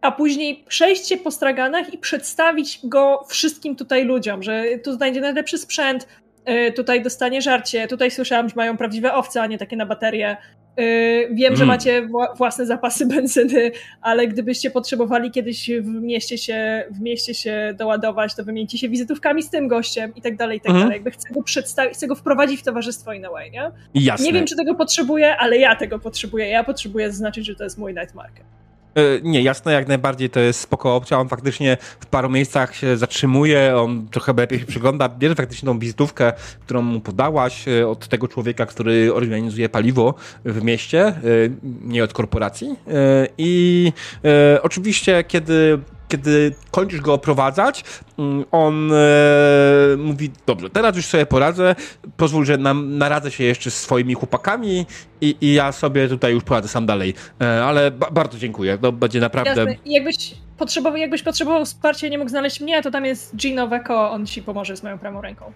a 0.00 0.12
później 0.12 0.64
przejść 0.68 1.08
się 1.08 1.16
po 1.16 1.30
straganach 1.30 1.94
i 1.94 1.98
przedstawić 1.98 2.80
go 2.84 3.24
wszystkim 3.28 3.76
tutaj 3.76 4.04
ludziom, 4.04 4.42
że 4.42 4.64
tu 4.84 4.92
znajdzie 4.92 5.20
najlepszy 5.20 5.58
sprzęt, 5.58 6.08
tutaj 6.76 7.02
dostanie 7.02 7.42
żarcie, 7.42 7.88
tutaj 7.88 8.10
słyszałam, 8.10 8.48
że 8.48 8.54
mają 8.56 8.76
prawdziwe 8.76 9.14
owce, 9.14 9.42
a 9.42 9.46
nie 9.46 9.58
takie 9.58 9.76
na 9.76 9.86
baterie. 9.86 10.36
Yy, 10.76 10.84
wiem, 11.34 11.56
że 11.56 11.64
Mm. 11.64 11.66
macie 11.68 12.02
wła- 12.02 12.36
własne 12.36 12.66
zapasy 12.66 13.06
benzyny, 13.14 13.70
ale 14.02 14.26
gdybyście 14.28 14.70
potrzebowali 14.70 15.30
kiedyś 15.30 15.70
w 15.80 15.86
mieście 15.86 16.38
się, 16.38 16.84
w 16.90 17.00
mieście 17.00 17.34
się 17.34 17.74
doładować, 17.78 18.34
to 18.34 18.44
wymieńcie 18.44 18.78
się 18.78 18.88
wizytówkami 18.88 19.42
z 19.42 19.50
tym 19.50 19.68
gościem 19.68 20.12
i 20.16 20.22
tak 20.22 20.36
dalej, 20.36 20.58
i 20.58 20.60
tak 20.60 20.68
Mhm. 20.70 20.84
dalej. 20.84 20.96
Jakby 20.96 21.10
chcę 21.10 21.34
go 21.34 21.42
przedstawić, 21.42 21.94
chcę 21.94 22.06
go 22.06 22.14
wprowadzić 22.14 22.60
w 22.60 22.64
towarzystwo 22.64 23.10
a 23.10 23.30
way, 23.30 23.50
nie? 23.50 23.70
Jasne. 23.94 24.26
Nie 24.26 24.32
wiem, 24.32 24.46
czy 24.46 24.56
tego 24.56 24.74
potrzebuję, 24.74 25.36
ale 25.36 25.58
ja 25.58 25.76
tego 25.76 25.98
potrzebuję. 25.98 26.48
Ja 26.48 26.64
potrzebuję 26.64 27.10
zaznaczyć, 27.10 27.46
że 27.46 27.54
to 27.54 27.64
jest 27.64 27.78
mój 27.78 27.94
night 27.94 28.14
market. 28.14 28.44
E, 28.94 29.20
Nie, 29.22 29.42
jasne, 29.42 29.72
jak 29.72 29.88
najbardziej 29.88 30.30
to 30.30 30.40
jest 30.40 30.60
spoko 30.60 30.96
opcja. 30.96 31.18
On 31.18 31.28
faktycznie 31.28 31.76
w 32.00 32.06
paru 32.06 32.30
miejscach 32.30 32.76
się 32.76 32.96
zatrzymuje, 32.96 33.76
on 33.76 34.08
trochę 34.08 34.32
lepiej 34.32 34.58
się 34.58 34.66
przygląda, 34.66 35.08
bierze 35.08 35.34
faktycznie 35.34 35.66
tą 35.66 35.78
wizytówkę, 35.78 36.32
którą 36.60 36.82
mu 36.82 37.00
podałaś 37.00 37.68
e, 37.68 37.88
od 37.88 38.08
tego 38.08 38.28
człowieka, 38.28 38.66
który 38.66 39.14
organizuje 39.14 39.68
paliwo 39.68 40.14
w 40.44 40.64
mieście, 40.64 41.06
e, 41.06 41.14
nie 41.82 42.04
od 42.04 42.12
korporacji. 42.12 42.76
I 43.38 43.92
oczywiście, 44.62 45.24
kiedy 45.24 45.78
kiedy 46.10 46.54
kończysz 46.70 47.00
go 47.00 47.14
oprowadzać, 47.14 47.84
mm, 48.18 48.44
on 48.50 48.92
e, 48.92 48.96
mówi, 49.98 50.30
dobrze, 50.46 50.70
teraz 50.70 50.96
już 50.96 51.06
sobie 51.06 51.26
poradzę, 51.26 51.74
pozwól, 52.16 52.44
że 52.44 52.58
nam, 52.58 52.98
naradzę 52.98 53.30
się 53.30 53.44
jeszcze 53.44 53.70
z 53.70 53.80
swoimi 53.80 54.14
chłopakami 54.14 54.86
i, 55.20 55.36
i 55.40 55.54
ja 55.54 55.72
sobie 55.72 56.08
tutaj 56.08 56.32
już 56.32 56.44
poradzę 56.44 56.68
sam 56.68 56.86
dalej. 56.86 57.14
E, 57.40 57.64
ale 57.64 57.90
ba 57.90 58.10
bardzo 58.10 58.38
dziękuję, 58.38 58.78
to 58.78 58.92
będzie 58.92 59.20
naprawdę... 59.20 59.50
Jasne. 59.50 59.74
Jakbyś 59.86 60.34
potrzebował, 60.58 60.96
jakbyś 60.98 61.22
potrzebował 61.22 61.64
wsparcia 61.64 62.06
i 62.06 62.10
nie 62.10 62.18
mógł 62.18 62.30
znaleźć 62.30 62.60
mnie, 62.60 62.82
to 62.82 62.90
tam 62.90 63.04
jest 63.04 63.36
Gino 63.36 63.68
Veko, 63.68 64.10
on 64.10 64.26
ci 64.26 64.42
pomoże 64.42 64.76
z 64.76 64.82
moją 64.82 64.98
prawą 64.98 65.20
ręką. 65.20 65.52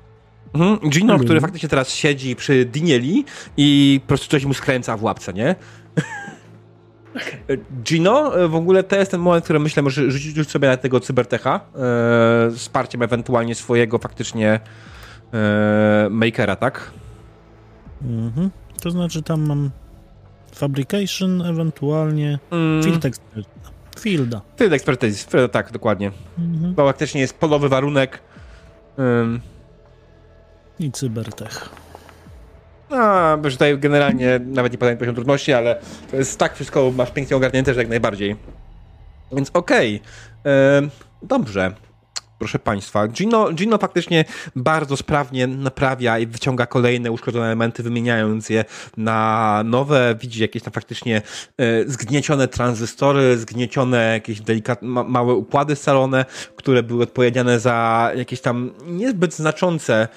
Mhm. 0.54 0.90
Gino, 0.90 1.12
Mhm. 1.12 1.24
który 1.24 1.40
faktycznie 1.40 1.68
teraz 1.68 1.94
siedzi 1.94 2.36
przy 2.36 2.64
Dinieli 2.64 3.24
i 3.56 4.00
po 4.02 4.08
prostu 4.08 4.28
coś 4.28 4.44
mu 4.44 4.54
skręca 4.54 4.96
w 4.96 5.02
łapce, 5.02 5.32
nie? 5.32 5.54
Gino, 7.82 8.40
e, 8.40 8.48
w 8.48 8.54
ogóle 8.54 8.82
to 8.82 8.96
jest 8.96 9.10
ten 9.10 9.20
moment, 9.20 9.44
który 9.44 9.58
myślę, 9.58 9.82
może 9.82 10.10
rzucić 10.10 10.36
rzuć 10.36 10.50
sobie 10.50 10.68
na 10.68 10.76
tego 10.76 11.00
cybertecha, 11.00 11.60
e, 11.76 12.50
wsparciem 12.50 13.02
ewentualnie 13.02 13.54
swojego 13.54 13.98
faktycznie 13.98 14.60
e, 15.34 16.08
makera, 16.10 16.56
tak? 16.56 16.90
Mhm. 18.02 18.50
To 18.82 18.90
znaczy 18.90 19.22
tam 19.22 19.46
mam 19.46 19.70
fabrication, 20.52 21.42
ewentualnie 21.42 22.38
Mm, 22.50 22.82
field 22.82 23.04
expert. 23.04 23.48
Fielda. 24.00 24.40
Field 24.58 24.72
expertise, 24.72 25.48
tak, 25.48 25.72
dokładnie. 25.72 26.10
Mhm. 26.38 26.74
To 26.74 26.86
faktycznie 26.86 27.20
jest 27.20 27.38
polowy 27.38 27.68
warunek. 27.68 28.20
Ym, 28.98 29.40
I 30.78 30.92
cybertech. 30.92 31.68
A, 32.90 33.36
bo 33.42 33.50
tutaj 33.50 33.78
generalnie 33.78 34.40
nawet 34.46 34.72
nie 34.72 34.78
podam 34.78 34.96
poziom 34.96 35.14
trudności, 35.14 35.52
ale 35.52 35.80
to 36.10 36.16
jest 36.16 36.38
tak 36.38 36.54
wszystko 36.54 36.92
masz 36.96 37.10
pięknie 37.10 37.36
ogarnięte, 37.36 37.74
że 37.74 37.80
jak 37.80 37.88
najbardziej. 37.88 38.36
Więc 39.32 39.50
okej. 39.54 40.00
Em, 40.44 40.90
Dobrze. 41.22 41.72
Proszę 42.38 42.58
Państwa, 42.58 43.08
Gino, 43.08 43.52
Gino 43.52 43.78
faktycznie 43.78 44.24
bardzo 44.56 44.96
sprawnie 44.96 45.46
naprawia 45.46 46.18
i 46.18 46.26
wyciąga 46.26 46.66
kolejne 46.66 47.10
uszkodzone 47.10 47.46
elementy, 47.46 47.82
wymieniając 47.82 48.50
je 48.50 48.64
na 48.96 49.62
nowe. 49.64 50.14
Widzi 50.20 50.42
jakieś 50.42 50.62
tam 50.62 50.72
faktycznie 50.72 51.22
e, 51.58 51.88
zgniecione 51.88 52.48
tranzystory, 52.48 53.38
zgniecione 53.38 54.12
jakieś 54.12 54.40
delikatne, 54.40 54.88
ma, 54.88 55.04
małe 55.04 55.34
układy 55.34 55.76
scalone, 55.76 56.24
które 56.56 56.82
były 56.82 57.02
odpowiedzialne 57.02 57.60
za 57.60 58.10
jakieś 58.16 58.40
tam 58.40 58.70
niezbyt 58.86 59.34
znaczące 59.34 60.08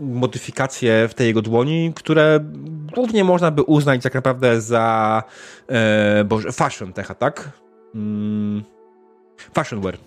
modyfikacje 0.00 1.08
w 1.08 1.14
tej 1.14 1.26
jego 1.26 1.42
dłoni, 1.42 1.92
które 1.96 2.40
głównie 2.94 3.24
można 3.24 3.50
by 3.50 3.62
uznać 3.62 4.02
tak 4.02 4.14
naprawdę 4.14 4.60
za 4.60 5.22
e, 5.68 6.24
boże, 6.24 6.52
fashion 6.52 6.92
techa, 6.92 7.14
tak? 7.14 7.50
Fashion 9.54 9.80
wear. 9.80 9.98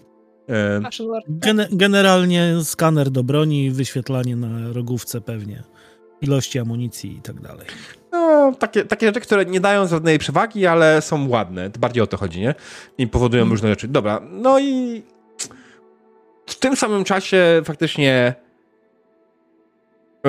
Gene- 1.29 1.67
generalnie 1.71 2.53
skaner 2.63 3.09
do 3.09 3.23
broni 3.23 3.71
wyświetlanie 3.71 4.35
na 4.35 4.73
rogówce 4.73 5.21
pewnie. 5.21 5.63
Ilości 6.21 6.59
amunicji 6.59 7.17
i 7.17 7.21
tak 7.21 7.41
dalej. 7.41 7.65
no, 8.11 8.51
takie, 8.59 8.85
takie 8.85 9.05
rzeczy, 9.07 9.19
które 9.19 9.45
nie 9.45 9.59
dają 9.59 9.87
żadnej 9.87 10.19
przewagi, 10.19 10.67
ale 10.67 11.01
są 11.01 11.27
ładne. 11.29 11.69
To 11.69 11.79
bardziej 11.79 12.03
o 12.03 12.07
to 12.07 12.17
chodzi, 12.17 12.41
nie? 12.41 12.55
I 12.97 13.07
powodują 13.07 13.41
Mm. 13.43 13.51
różne 13.51 13.69
rzeczy. 13.69 13.87
Dobra, 13.87 14.21
no 14.31 14.59
i 14.59 15.03
w 16.45 16.55
tym 16.55 16.75
samym 16.75 17.03
czasie 17.03 17.61
faktycznie 17.65 18.33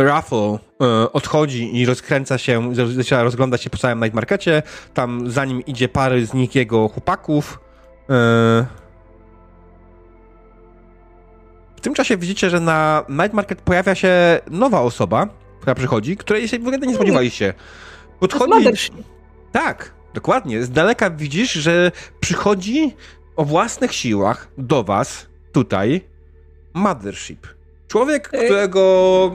Raffle 0.05 0.59
e, 0.82 1.12
odchodzi 1.12 1.76
i 1.76 1.86
rozkręca 1.86 2.38
się, 2.38 2.74
zaczyna 2.74 3.22
rozglądać 3.22 3.62
się 3.62 3.70
po 3.70 3.78
całym 3.78 3.98
night 3.98 4.14
markecie. 4.14 4.62
Tam 4.94 5.30
za 5.30 5.44
nim 5.44 5.64
idzie 5.66 5.88
pary 5.88 6.26
z 6.26 6.34
nich 6.34 6.55
jego 6.55 6.88
chłopaków. 6.88 7.61
E, 8.11 8.66
w 11.76 11.80
tym 11.82 11.94
czasie 11.94 12.16
widzicie, 12.16 12.51
że 12.51 12.61
na 12.61 13.05
night 13.09 13.32
market 13.32 13.62
pojawia 13.62 13.94
się 13.94 14.40
nowa 14.51 14.80
osoba, 14.80 15.28
która 15.61 15.74
przychodzi, 15.74 16.16
której 16.16 16.48
się 16.48 16.59
w 16.59 16.62
ogóle 16.62 16.78
nie 16.78 16.94
spodziewaliście. 16.94 17.53
To 17.53 18.26
jest 18.26 18.38
Podchodzi... 18.38 18.92
Tak, 19.53 19.92
dokładnie. 20.14 20.62
Z 20.62 20.70
daleka 20.70 21.11
widzisz, 21.11 21.53
że 21.53 21.92
przychodzi 22.20 22.96
o 23.36 23.44
własnych 23.44 23.92
siłach 23.94 24.48
do 24.59 24.84
was 24.84 25.26
tutaj 25.53 26.01
Mothership. 26.74 27.46
Człowiek, 27.88 28.30
Y- 28.34 28.44
którego 28.44 29.34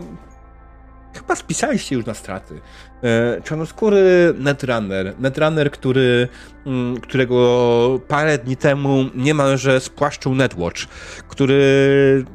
chyba 1.18 1.36
spisaliście 1.36 1.96
już 1.96 2.06
na 2.06 2.14
straty. 2.14 2.62
E, 3.04 3.42
czarnoskóry 3.42 4.34
Netrunner. 4.38 5.16
Netrunner, 5.20 5.72
który, 5.72 6.28
mm, 6.66 6.98
którego 6.98 8.00
parę 8.08 8.38
dni 8.38 8.58
temu 8.58 9.06
niemalże 9.16 9.80
spłaszczył 9.80 10.36
Netwatch, 10.36 10.86
który 11.28 12.26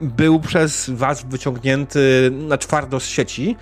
był 0.00 0.40
przez 0.40 0.90
was 0.90 1.24
wyciągnięty 1.24 2.30
na 2.32 2.58
twardo 2.58 3.00
z 3.00 3.06
sieci 3.06 3.56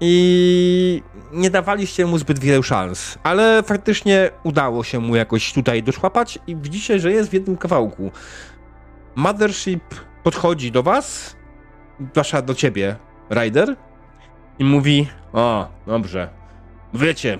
i 0.00 1.02
nie 1.32 1.50
dawaliście 1.50 2.06
mu 2.06 2.18
zbyt 2.18 2.38
wielu 2.38 2.62
szans, 2.62 3.18
ale 3.22 3.62
faktycznie 3.62 4.30
udało 4.44 4.84
się 4.84 4.98
mu 4.98 5.16
jakoś 5.16 5.52
tutaj 5.52 5.82
doszłapać 5.82 6.38
i 6.46 6.56
widzicie, 6.56 6.98
że 6.98 7.12
jest 7.12 7.30
w 7.30 7.32
jednym 7.32 7.56
kawałku. 7.56 8.10
Mothership 9.14 9.82
podchodzi 10.22 10.72
do 10.72 10.82
was, 10.82 11.36
zwłaszcza 12.12 12.42
do 12.42 12.54
ciebie, 12.54 12.96
Ryder, 13.30 13.76
i 14.58 14.64
mówi: 14.64 15.08
O, 15.32 15.68
dobrze. 15.86 16.28
Wiecie, 16.94 17.38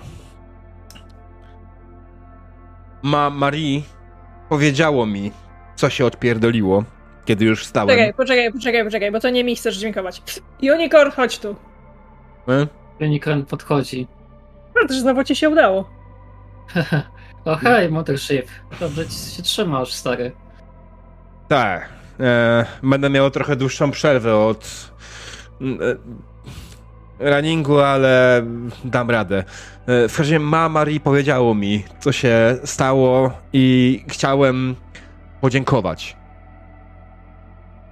ma 3.02 3.30
Marie 3.30 3.82
powiedziało 4.48 5.06
mi, 5.06 5.32
co 5.76 5.90
się 5.90 6.06
odpierdoliło, 6.06 6.84
kiedy 7.24 7.44
już 7.44 7.66
stałem. 7.66 7.88
Poczekaj, 7.88 8.14
poczekaj, 8.14 8.52
poczekaj, 8.52 8.84
poczekaj, 8.84 9.12
bo 9.12 9.20
to 9.20 9.30
nie 9.30 9.44
mi 9.44 9.56
chcesz 9.56 9.76
dziękować. 9.76 10.22
Unicorn, 10.62 11.10
chodź 11.10 11.38
tu. 11.38 11.56
E? 12.48 12.66
Unicorn 13.00 13.42
podchodzi. 13.42 14.06
No, 14.74 14.94
że 14.94 15.00
znowu 15.00 15.24
ci 15.24 15.36
się 15.36 15.50
udało. 15.50 15.90
o 17.44 17.56
hej, 17.56 17.90
Mothership. 17.90 18.46
Dobrze 18.80 19.08
ci 19.08 19.36
się 19.36 19.42
trzymasz, 19.42 19.92
stary. 19.92 20.32
Tak. 21.48 21.88
E, 22.20 22.66
będę 22.82 23.10
miał 23.10 23.30
trochę 23.30 23.56
dłuższą 23.56 23.90
przerwę 23.90 24.36
od 24.36 24.90
e, 25.60 25.64
runningu, 27.20 27.78
ale 27.78 28.42
dam 28.84 29.10
radę. 29.10 29.44
E, 29.86 30.08
w 30.08 30.16
każdym 30.16 30.34
razie 30.34 30.38
ma 30.38 30.68
Marie 30.68 31.00
powiedziało 31.00 31.54
mi, 31.54 31.84
co 32.00 32.12
się 32.12 32.58
stało 32.64 33.32
i 33.52 34.04
chciałem 34.08 34.76
podziękować. 35.40 36.16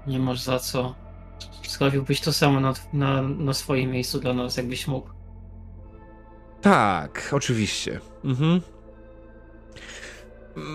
Nie 0.06 0.18
masz 0.18 0.40
za 0.40 0.58
co. 0.58 0.94
Zrobiłbyś 1.68 2.20
to 2.20 2.32
samo 2.32 2.60
na, 2.60 2.72
na, 2.92 3.22
na 3.22 3.54
swoim 3.54 3.90
miejscu 3.90 4.20
dla 4.20 4.34
nas, 4.34 4.56
jakbyś 4.56 4.88
mógł. 4.88 5.08
Tak, 6.60 7.30
oczywiście. 7.32 8.00
Mhm. 8.24 8.60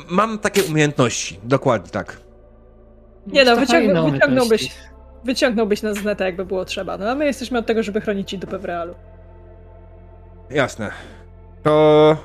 Mam 0.09 0.39
takie 0.39 0.63
umiejętności, 0.63 1.39
dokładnie 1.43 1.89
tak. 1.89 2.21
Nie 3.27 3.45
no, 3.45 3.55
wyciągnął, 3.55 4.11
wyciągnąłbyś. 4.11 4.71
Wyciągnąłbyś 5.23 5.81
nas 5.81 5.97
z 5.97 6.03
neta, 6.03 6.25
jakby 6.25 6.45
było 6.45 6.65
trzeba. 6.65 6.97
No 6.97 7.09
a 7.09 7.15
my 7.15 7.25
jesteśmy 7.25 7.59
od 7.59 7.65
tego, 7.65 7.83
żeby 7.83 8.01
chronić 8.01 8.29
ci 8.29 8.37
dupę 8.37 8.59
w 8.59 8.65
realu. 8.65 8.95
Jasne. 10.49 10.91
To 11.63 12.17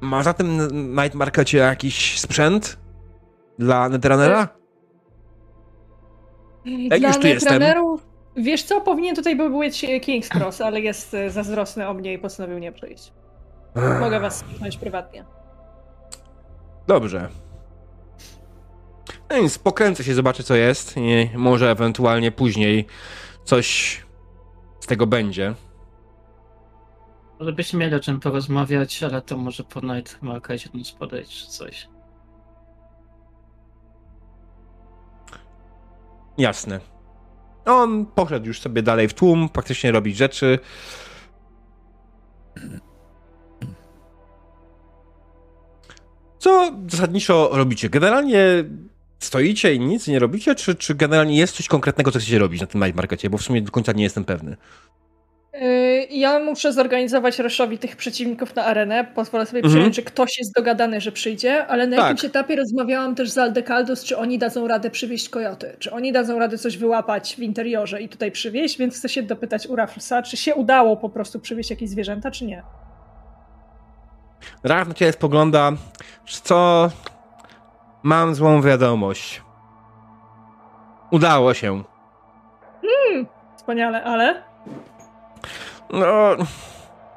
ma 0.00 0.22
za 0.22 0.32
tym 0.34 0.68
Night 0.96 1.14
Markecie 1.14 1.58
jakiś 1.58 2.20
sprzęt 2.20 2.78
dla 3.58 3.88
Netrunnera? 3.88 4.48
Jak 6.64 7.02
już 7.02 7.18
tu 7.18 7.26
jestem. 7.26 7.62
Wiesz 8.36 8.62
co, 8.62 8.80
powinien 8.80 9.16
tutaj 9.16 9.36
był 9.36 9.58
być 9.58 9.84
King's 9.84 10.38
Cross, 10.38 10.60
ale 10.60 10.80
jest 10.80 11.14
e, 11.14 11.30
zazdrosny 11.30 11.88
o 11.88 11.94
mnie 11.94 12.12
i 12.12 12.18
postanowił 12.18 12.58
nie 12.58 12.72
przyjść. 12.72 13.12
Mogę 14.00 14.20
was 14.20 14.36
spytać 14.36 14.76
prywatnie. 14.76 15.24
Dobrze. 16.86 17.28
No 19.30 19.36
więc 19.36 19.58
pokręcę 19.58 20.04
się, 20.04 20.14
zobaczę 20.14 20.42
co 20.42 20.54
jest 20.54 20.96
i 20.96 21.30
może 21.34 21.70
ewentualnie 21.70 22.32
później 22.32 22.86
coś 23.44 24.00
z 24.80 24.86
tego 24.86 25.06
będzie. 25.06 25.54
Może 27.38 27.52
byśmy 27.52 27.78
mieli 27.78 27.94
o 27.94 28.00
czym 28.00 28.20
porozmawiać, 28.20 29.02
ale 29.02 29.22
to 29.22 29.36
może 29.36 29.64
po 29.64 29.80
Night 29.80 30.22
Markecie 30.22 30.70
móc 30.74 30.92
podejść 30.92 31.44
czy 31.44 31.50
coś. 31.50 31.88
Jasne. 36.38 36.80
On 37.64 38.06
poszedł 38.06 38.46
już 38.46 38.60
sobie 38.60 38.82
dalej 38.82 39.08
w 39.08 39.14
tłum, 39.14 39.48
praktycznie 39.48 39.92
robić 39.92 40.16
rzeczy. 40.16 40.58
Co 46.38 46.72
zasadniczo 46.88 47.50
robicie? 47.52 47.88
Generalnie 47.88 48.64
stoicie 49.20 49.74
i 49.74 49.80
nic 49.80 50.08
nie 50.08 50.18
robicie, 50.18 50.54
czy, 50.54 50.74
czy 50.74 50.94
generalnie 50.94 51.36
jest 51.36 51.56
coś 51.56 51.68
konkretnego, 51.68 52.10
co 52.12 52.18
chcecie 52.18 52.38
robić 52.38 52.60
na 52.60 52.66
tym 52.66 52.80
night 52.80 52.96
markecie? 52.96 53.30
Bo 53.30 53.38
w 53.38 53.42
sumie 53.42 53.62
do 53.62 53.70
końca 53.72 53.92
nie 53.92 54.02
jestem 54.04 54.24
pewny. 54.24 54.56
Yy, 55.52 56.06
Ja 56.10 56.38
muszę 56.38 56.72
zorganizować 56.72 57.38
Reszowi 57.38 57.78
tych 57.78 57.96
przeciwników 57.96 58.56
na 58.56 58.64
arenę. 58.64 59.04
Pozwolę 59.14 59.46
sobie 59.46 59.58
Mhm. 59.58 59.74
przyjąć, 59.74 59.96
że 59.96 60.02
ktoś 60.02 60.38
jest 60.38 60.54
dogadany, 60.54 61.00
że 61.00 61.12
przyjdzie, 61.12 61.66
ale 61.66 61.86
na 61.86 61.96
Tak. 61.96 62.04
jakimś 62.06 62.24
etapie 62.24 62.56
rozmawiałam 62.56 63.14
też 63.14 63.30
z 63.30 63.38
Aldecaldos, 63.38 64.04
czy 64.04 64.16
oni 64.18 64.38
dadzą 64.38 64.68
radę 64.68 64.90
przywieźć 64.90 65.28
kojoty. 65.28 65.76
Czy 65.78 65.90
oni 65.92 66.12
dadzą 66.12 66.38
radę 66.38 66.58
coś 66.58 66.76
wyłapać 66.76 67.34
w 67.36 67.38
interiorze 67.38 68.02
i 68.02 68.08
tutaj 68.08 68.32
przywieźć, 68.32 68.78
więc 68.78 68.96
chcę 68.96 69.08
się 69.08 69.22
dopytać 69.22 69.66
u 69.66 69.76
czy 70.22 70.36
się 70.36 70.54
udało 70.54 70.96
po 70.96 71.08
prostu 71.08 71.40
przywieźć 71.40 71.70
jakieś 71.70 71.90
zwierzęta, 71.90 72.30
czy 72.30 72.44
nie. 72.44 72.62
Raf 74.64 74.88
na 74.88 74.94
ciebie 74.94 75.12
spogląda, 75.12 75.72
co? 76.42 76.90
Mam 78.02 78.34
złą 78.34 78.62
wiadomość. 78.62 79.42
Udało 81.10 81.54
się. 81.54 81.82
Wspaniale, 83.56 84.04
ale... 84.04 84.42
No. 85.92 86.36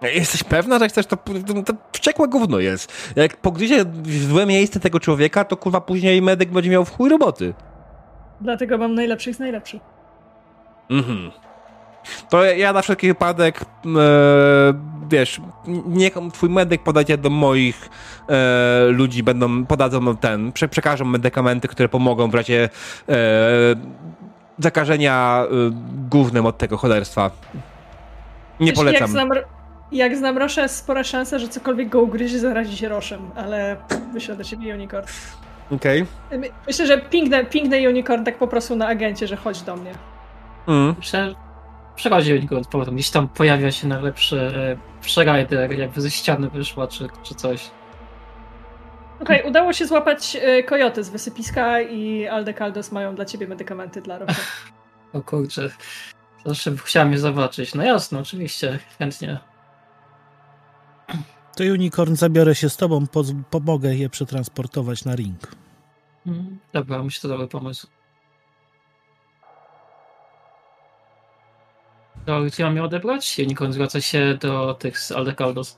Jesteś 0.01 0.43
pewna, 0.43 0.79
że 0.79 0.87
chcesz 0.87 1.05
to. 1.05 1.17
To, 1.17 1.63
to 1.65 1.73
wściekłe 1.91 2.27
gówno 2.27 2.59
jest. 2.59 3.13
Jak 3.15 3.37
pogryzie 3.37 3.85
w 3.85 4.23
złe 4.23 4.45
miejsce 4.45 4.79
tego 4.79 4.99
człowieka, 4.99 5.45
to 5.45 5.57
kurwa 5.57 5.81
później 5.81 6.21
medyk 6.21 6.51
będzie 6.51 6.69
miał 6.69 6.85
w 6.85 6.91
chuj 6.97 7.09
roboty. 7.09 7.53
Dlatego 8.41 8.77
mam 8.77 8.95
najlepszych 8.95 9.35
z 9.35 9.39
najlepszych. 9.39 9.81
Mhm. 10.89 11.31
To 12.29 12.43
ja- 12.43 12.53
ja 12.55 12.73
na 12.73 12.81
wszelki 12.81 13.07
wypadek, 13.07 13.61
e, 13.61 13.63
wiesz, 15.09 15.41
niech 15.85 16.13
twój 16.33 16.49
medyk 16.49 16.83
podejdzie 16.83 17.17
do 17.17 17.29
moich 17.29 17.89
e, 18.29 18.87
ludzi, 18.89 19.23
będą, 19.23 19.65
podadzą 19.65 20.17
ten, 20.17 20.51
prze, 20.51 20.67
przekażą 20.67 21.05
medykamenty, 21.05 21.67
które 21.67 21.89
pomogą 21.89 22.29
w 22.29 22.35
razie 22.35 22.69
e, 23.09 23.15
zakażenia 24.59 25.43
e, 25.45 25.49
głównym 26.09 26.45
od 26.45 26.57
tego 26.57 26.77
cholerstwa. 26.77 27.31
Nie 28.59 28.67
Wiesz, 28.67 28.75
polecam. 28.75 29.01
Jak 29.01 29.09
znam, 29.09 29.29
jak 29.91 30.17
znam 30.17 30.37
Rosza, 30.37 30.61
jest 30.61 30.75
spora 30.75 31.03
szansa, 31.03 31.39
że 31.39 31.47
cokolwiek 31.47 31.89
go 31.89 32.01
ugryzie, 32.01 32.39
zarazi 32.39 32.77
się 32.77 32.89
Roszem, 32.89 33.21
ale 33.35 33.77
wyślę 34.13 34.35
do 34.35 34.43
ciebie 34.43 34.73
Unicorn. 34.73 35.07
Okej. 35.71 36.05
My- 36.31 36.49
Myślę, 36.67 36.87
że 36.87 36.97
piękny, 36.97 37.45
piękny 37.45 37.89
Unicorn 37.89 38.23
tak 38.23 38.37
po 38.37 38.47
prostu 38.47 38.75
na 38.75 38.87
agencie, 38.87 39.27
że 39.27 39.35
chodź 39.35 39.61
do 39.61 39.75
mnie. 39.75 39.91
Mm. 40.67 40.95
Prze... 40.95 41.35
Przechodzi 41.95 42.33
Unicorn 42.33 42.63
z 42.63 42.67
powrotem. 42.67 42.95
Gdzieś 42.95 43.09
tam 43.09 43.27
pojawia 43.27 43.71
się 43.71 43.87
najlepszy 43.87 44.51
przerider, 45.03 45.71
jakby 45.79 46.01
ze 46.01 46.11
ściany 46.11 46.49
wyszła, 46.49 46.87
czy, 46.87 47.07
czy 47.23 47.35
coś. 47.35 47.71
Okej, 49.21 49.43
udało 49.43 49.73
się 49.73 49.85
złapać 49.87 50.37
e, 50.41 50.63
kojoty 50.63 51.03
z 51.03 51.09
wysypiska 51.09 51.81
i 51.81 52.27
Aldecaldos 52.27 52.91
mają 52.91 53.15
dla 53.15 53.25
ciebie 53.25 53.47
medykamenty 53.47 54.01
dla 54.01 54.17
Rosza. 54.17 54.41
O 55.13 55.21
kurczę. 55.21 55.69
Zawsze 56.45 56.75
chciałem 56.77 57.11
je 57.11 57.19
zobaczyć. 57.19 57.75
No 57.75 57.83
jasno, 57.83 58.19
oczywiście, 58.19 58.79
chętnie. 58.99 59.39
To 61.55 61.63
Unicorn 61.63 62.15
zabiorę 62.15 62.55
się 62.55 62.69
z 62.69 62.77
tobą, 62.77 63.05
pomogę 63.49 63.95
je 63.95 64.09
przetransportować 64.09 65.05
na 65.05 65.15
ring. 65.15 65.51
Mhm. 66.27 66.59
Dobra, 66.73 67.03
myślę, 67.03 67.21
to 67.21 67.27
dobry 67.27 67.47
pomysł. 67.47 67.87
To 72.25 72.41
gdzie 72.41 72.63
mam 72.63 72.75
je 72.75 72.83
odebrać? 72.83 73.39
Unicorn 73.39 73.71
zwraca 73.71 74.01
się 74.01 74.37
do 74.41 74.73
tych 74.73 74.99
z 74.99 75.11
Aldecaldos. 75.11 75.77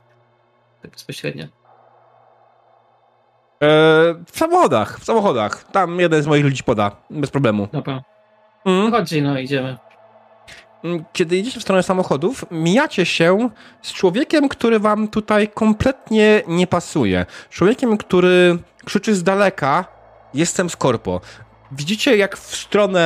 Tak 0.81 0.91
bezpośrednio. 0.91 1.43
E, 1.43 1.47
w 4.31 4.37
samochodach, 4.37 4.99
w 4.99 5.03
samochodach. 5.03 5.63
Tam 5.71 5.99
jeden 5.99 6.23
z 6.23 6.27
moich 6.27 6.43
ludzi 6.43 6.63
poda, 6.63 6.91
bez 7.09 7.31
problemu. 7.31 7.67
Dobra. 7.73 8.03
Mm. 8.65 8.91
Chodź, 8.91 9.11
no 9.21 9.39
idziemy. 9.39 9.77
Kiedy 11.13 11.37
idziecie 11.37 11.59
w 11.59 11.63
stronę 11.63 11.83
samochodów, 11.83 12.45
mijacie 12.51 13.05
się 13.05 13.49
z 13.81 13.93
człowiekiem, 13.93 14.49
który 14.49 14.79
wam 14.79 15.07
tutaj 15.07 15.47
kompletnie 15.47 16.41
nie 16.47 16.67
pasuje. 16.67 17.25
Człowiekiem, 17.49 17.97
który 17.97 18.57
krzyczy 18.85 19.15
z 19.15 19.23
daleka, 19.23 19.85
jestem 20.33 20.69
z 20.69 20.75
korpo. 20.75 21.21
Widzicie, 21.71 22.17
jak 22.17 22.37
w 22.37 22.55
stronę 22.55 23.01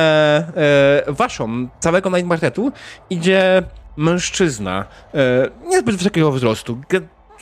e, 1.06 1.12
waszą, 1.12 1.68
całego 1.80 2.10
Night 2.10 2.26
Marketu, 2.26 2.72
idzie 3.10 3.62
mężczyzna, 3.96 4.84
e, 5.14 5.50
niezbyt 5.66 5.96
wysokiego 5.96 6.32
wzrostu, 6.32 6.80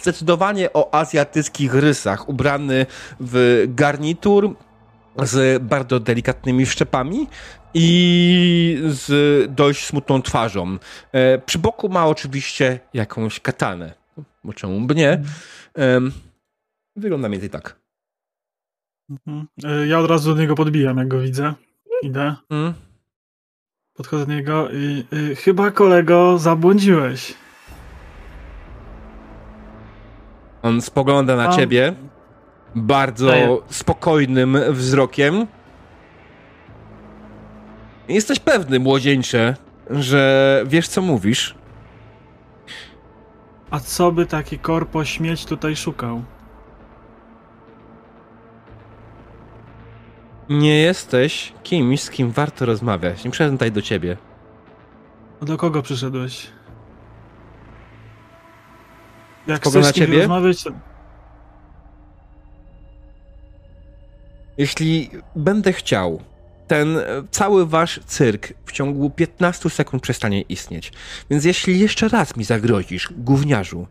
zdecydowanie 0.02 0.72
o 0.72 0.94
azjatyckich 0.94 1.74
rysach, 1.74 2.28
ubrany 2.28 2.86
w 3.20 3.64
garnitur 3.68 4.54
z 5.22 5.62
bardzo 5.62 6.00
delikatnymi 6.00 6.66
wszczepami 6.66 7.26
i 7.74 8.82
z 8.86 9.54
dość 9.54 9.86
smutną 9.86 10.22
twarzą. 10.22 10.78
E, 11.12 11.38
przy 11.38 11.58
boku 11.58 11.88
ma 11.88 12.06
oczywiście 12.06 12.80
jakąś 12.94 13.40
katanę. 13.40 13.94
Bo 14.44 14.52
czemu 14.52 14.80
by 14.80 14.94
nie? 14.94 15.22
Em, 15.74 16.12
wygląda 16.96 17.28
mniej 17.28 17.40
więcej 17.40 17.60
tak. 17.60 17.87
Mhm. 19.10 19.46
E, 19.64 19.86
Ja 19.86 19.98
od 19.98 20.10
razu 20.10 20.34
do 20.34 20.40
niego 20.40 20.54
podbijam, 20.54 20.96
jak 20.98 21.08
go 21.08 21.20
widzę. 21.20 21.54
Idę, 22.02 22.34
Mm. 22.50 22.74
podchodzę 23.94 24.26
do 24.26 24.32
niego 24.32 24.68
i 24.70 25.04
y, 25.12 25.36
chyba 25.36 25.70
kolego 25.70 26.38
zabłądziłeś. 26.38 27.34
On 30.62 30.80
spogląda 30.82 31.36
na 31.36 31.48
A- 31.48 31.52
ciebie 31.56 31.94
bardzo 32.74 33.26
Daję. 33.26 33.56
spokojnym 33.70 34.58
wzrokiem. 34.70 35.46
Jesteś 38.08 38.38
pewny, 38.40 38.80
młodzieńcze, 38.80 39.56
że 39.90 40.62
wiesz, 40.66 40.88
co 40.88 41.02
mówisz. 41.02 41.54
A 43.70 43.80
co 43.80 44.12
by 44.12 44.26
taki 44.26 44.58
korpo 44.58 45.04
śmieć 45.04 45.44
tutaj 45.46 45.76
szukał? 45.76 46.22
Nie 50.48 50.78
jesteś 50.78 51.52
kimś, 51.62 52.02
z 52.02 52.10
kim 52.10 52.30
warto 52.30 52.66
rozmawiać. 52.66 53.24
Nie 53.24 53.30
przyszedłem 53.30 53.58
tutaj 53.58 53.72
do 53.72 53.82
ciebie. 53.82 54.16
A 55.42 55.44
Do 55.44 55.56
kogo 55.56 55.82
przyszedłeś? 55.82 56.46
Jak 59.46 59.62
kogo 59.62 59.80
chcesz 59.80 59.86
na 59.86 59.92
ciebie? 59.92 60.18
rozmawiać, 60.18 60.62
to... 60.62 60.70
Jeśli 64.58 65.10
będę 65.36 65.72
chciał, 65.72 66.22
ten 66.66 66.98
e, 66.98 67.02
cały 67.30 67.66
wasz 67.66 68.00
cyrk 68.06 68.52
w 68.66 68.72
ciągu 68.72 69.10
15 69.10 69.70
sekund 69.70 70.02
przestanie 70.02 70.40
istnieć. 70.40 70.92
Więc 71.30 71.44
jeśli 71.44 71.80
jeszcze 71.80 72.08
raz 72.08 72.36
mi 72.36 72.44
zagrozisz, 72.44 73.08
gówniarzu, 73.16 73.86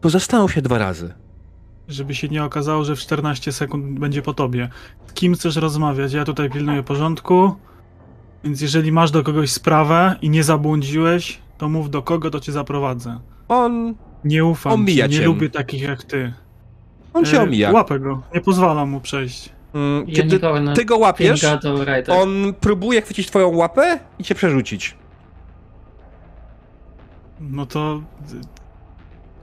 to 0.00 0.10
zastanów 0.10 0.52
się 0.52 0.62
dwa 0.62 0.78
razy. 0.78 1.14
Żeby 1.90 2.14
się 2.14 2.28
nie 2.28 2.44
okazało, 2.44 2.84
że 2.84 2.96
w 2.96 2.98
14 2.98 3.52
sekund 3.52 3.98
będzie 3.98 4.22
po 4.22 4.34
tobie. 4.34 4.68
Z 5.06 5.12
kim 5.12 5.34
chcesz 5.34 5.56
rozmawiać? 5.56 6.12
Ja 6.12 6.24
tutaj 6.24 6.50
pilnuję 6.50 6.82
porządku, 6.82 7.54
więc 8.44 8.60
jeżeli 8.60 8.92
masz 8.92 9.10
do 9.10 9.22
kogoś 9.22 9.50
sprawę 9.50 10.16
i 10.22 10.30
nie 10.30 10.44
zabłądziłeś, 10.44 11.38
to 11.58 11.68
mów 11.68 11.90
do 11.90 12.02
kogo, 12.02 12.30
to 12.30 12.40
cię 12.40 12.52
zaprowadzę. 12.52 13.18
On, 13.48 13.94
Nie 14.24 14.44
ufam 14.44 14.72
Omija 14.72 15.08
ci, 15.08 15.14
nie 15.14 15.20
cię. 15.20 15.26
lubię 15.26 15.50
takich 15.50 15.82
jak 15.82 16.04
ty. 16.04 16.32
on 17.14 17.24
cię 17.24 17.38
E, 17.38 17.42
omija. 17.42 17.70
Łapę 17.70 17.98
go, 18.00 18.22
nie 18.34 18.40
pozwalam 18.40 18.90
mu 18.90 19.00
przejść. 19.00 19.48
Mm, 19.74 20.04
Ja 20.08 20.14
Kiedy 20.16 20.40
ty 20.74 20.84
go 20.84 20.98
łapiesz, 20.98 21.42
Rider. 21.64 22.10
on 22.10 22.54
próbuje 22.60 23.02
chwycić 23.02 23.26
twoją 23.26 23.48
łapę 23.56 23.98
i 24.18 24.24
cię 24.24 24.34
przerzucić. 24.34 24.96
No 27.40 27.66
to... 27.66 28.02
y, 28.32 28.40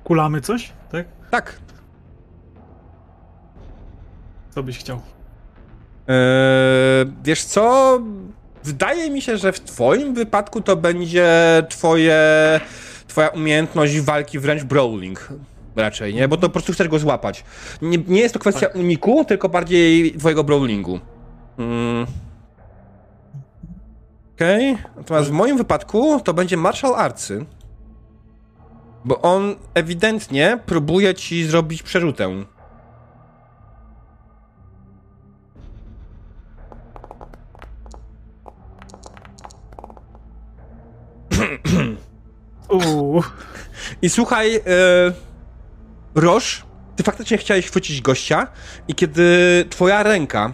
Kulamy 0.04 0.42
coś, 0.42 0.74
tak? 0.92 1.06
Tak. 1.32 1.60
Co 4.58 4.64
byś 4.64 4.78
chciał? 4.78 5.02
Eee, 6.08 6.16
wiesz 7.24 7.44
co? 7.44 8.00
Wydaje 8.64 9.10
mi 9.10 9.22
się, 9.22 9.38
że 9.38 9.52
w 9.52 9.60
twoim 9.60 10.14
wypadku 10.14 10.62
to 10.62 10.76
będzie 10.76 11.28
twoje, 11.70 12.20
twoja 13.08 13.28
umiejętność 13.28 14.00
walki 14.00 14.40
wręcz 14.40 14.64
brawling. 14.64 15.30
Raczej, 15.76 16.14
nie? 16.14 16.28
Bo 16.28 16.38
to 16.38 16.42
po 16.42 16.50
prostu 16.50 16.74
chcesz 16.74 16.88
go 16.88 17.00
złapać. 17.00 17.44
Nie, 17.82 17.98
nie 17.98 18.22
jest 18.22 18.34
to 18.34 18.40
kwestia 18.40 18.68
uniku, 18.68 19.26
tylko 19.26 19.50
bardziej 19.50 20.18
twojego 20.18 20.44
brawlingu. 20.44 21.00
Mm. 21.58 22.06
Okej. 24.36 24.72
Okay. 24.74 24.84
Natomiast 24.96 25.30
w 25.30 25.32
moim 25.32 25.58
wypadku 25.58 26.22
to 26.24 26.34
będzie 26.34 26.58
martial 26.58 26.96
artsy. 26.96 27.46
Bo 29.06 29.22
on 29.22 29.56
ewidentnie 29.74 30.60
próbuje 30.66 31.16
ci 31.16 31.46
zrobić 31.46 31.84
przerzutę. 31.84 32.44
Uuu, 42.78 43.24
I 44.02 44.10
słuchaj, 44.10 44.56
e, 44.56 44.62
Roż, 46.16 46.64
ty 46.96 47.04
faktycznie 47.04 47.38
chciałeś 47.38 47.68
chwycić 47.68 48.02
gościa 48.02 48.48
i 48.88 48.96
kiedy 48.96 49.26
twoja 49.70 50.04
ręka 50.04 50.54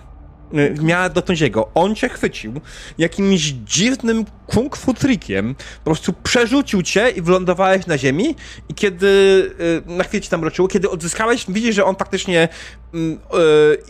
e, 0.54 0.84
miała 0.84 1.10
dotknąć 1.10 1.42
jego, 1.42 1.70
on 1.74 1.96
cię 1.96 2.10
chwycił 2.10 2.62
jakimś 2.98 3.42
dziwnym 3.42 4.26
kung 4.48 4.78
fu 4.78 4.94
trickiem, 4.94 5.56
po 5.56 5.84
prostu 5.84 6.14
przerzucił 6.14 6.82
cię 6.82 7.10
i 7.10 7.22
wylądowałeś 7.22 7.88
na 7.88 7.98
ziemi 7.98 8.36
i 8.70 8.74
kiedy, 8.74 9.52
e, 9.88 9.92
na 9.92 10.04
chwilę 10.04 10.22
ci 10.22 10.30
tam 10.30 10.44
roczyło, 10.44 10.68
kiedy 10.68 10.90
odzyskałeś, 10.90 11.46
widzisz, 11.50 11.76
że 11.76 11.86
on 11.86 11.96
faktycznie 11.96 12.50
mm, 12.94 13.20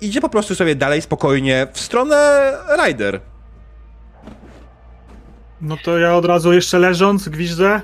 idzie 0.02 0.22
po 0.22 0.30
prostu 0.30 0.56
sobie 0.56 0.76
dalej 0.76 1.02
spokojnie 1.02 1.68
w 1.74 1.80
stronę 1.80 2.52
Rider. 2.86 3.20
no 5.62 5.78
to 5.84 5.98
ja 5.98 6.16
od 6.16 6.26
razu 6.26 6.54
jeszcze 6.54 6.80
leżąc 6.80 7.30
gwizdzę, 7.30 7.82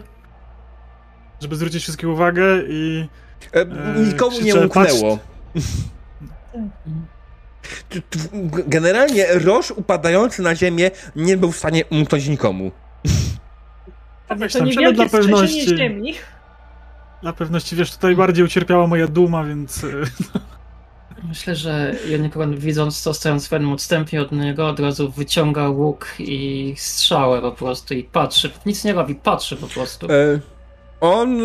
żeby 1.41 1.55
zwrócić 1.55 1.83
wszystkich 1.83 2.09
uwagę 2.09 2.45
i... 2.69 3.07
E, 3.55 3.61
E, 3.61 3.65
Nikomu 3.99 4.41
nie 4.41 4.55
umknęło. 4.55 5.19
Generalnie 8.67 9.25
Roż 9.33 9.71
upadający 9.71 10.41
na 10.41 10.55
ziemię 10.55 10.91
nie 11.15 11.37
był 11.37 11.51
w 11.51 11.57
stanie 11.57 11.85
umknąć 11.85 12.27
nikomu. 12.27 12.71
Weź 14.37 14.53
To 14.53 14.63
niewielkie 14.65 14.93
dla 14.93 15.09
pewności. 15.09 15.77
ziemi. 15.77 16.13
Dla 17.21 17.33
pewności, 17.33 17.75
wiesz, 17.75 17.91
tutaj 17.91 18.15
bardziej 18.15 18.45
ucierpiała 18.45 18.87
moja 18.87 19.07
duma, 19.07 19.43
więc... 19.43 19.83
y, 19.83 20.01
Myślę, 21.29 21.55
że 21.55 21.95
Unicorn 22.19 22.55
widząc 22.55 23.03
to, 23.03 23.13
stojąc 23.13 23.47
w 23.47 23.49
pewnym 23.49 23.71
odstępie 23.71 24.21
od 24.21 24.31
niego, 24.31 24.67
od 24.67 24.79
razu 24.79 25.11
wyciąga 25.11 25.69
łuk 25.69 26.07
i 26.19 26.73
strzałę 26.77 27.41
po 27.41 27.51
prostu 27.51 27.93
i 27.93 28.03
patrzy. 28.03 28.51
Nic 28.65 28.83
nie 28.83 28.93
robi, 28.93 29.15
patrzy 29.15 29.55
po 29.55 29.67
prostu. 29.67 30.07
E, 30.11 30.39
on 31.01 31.39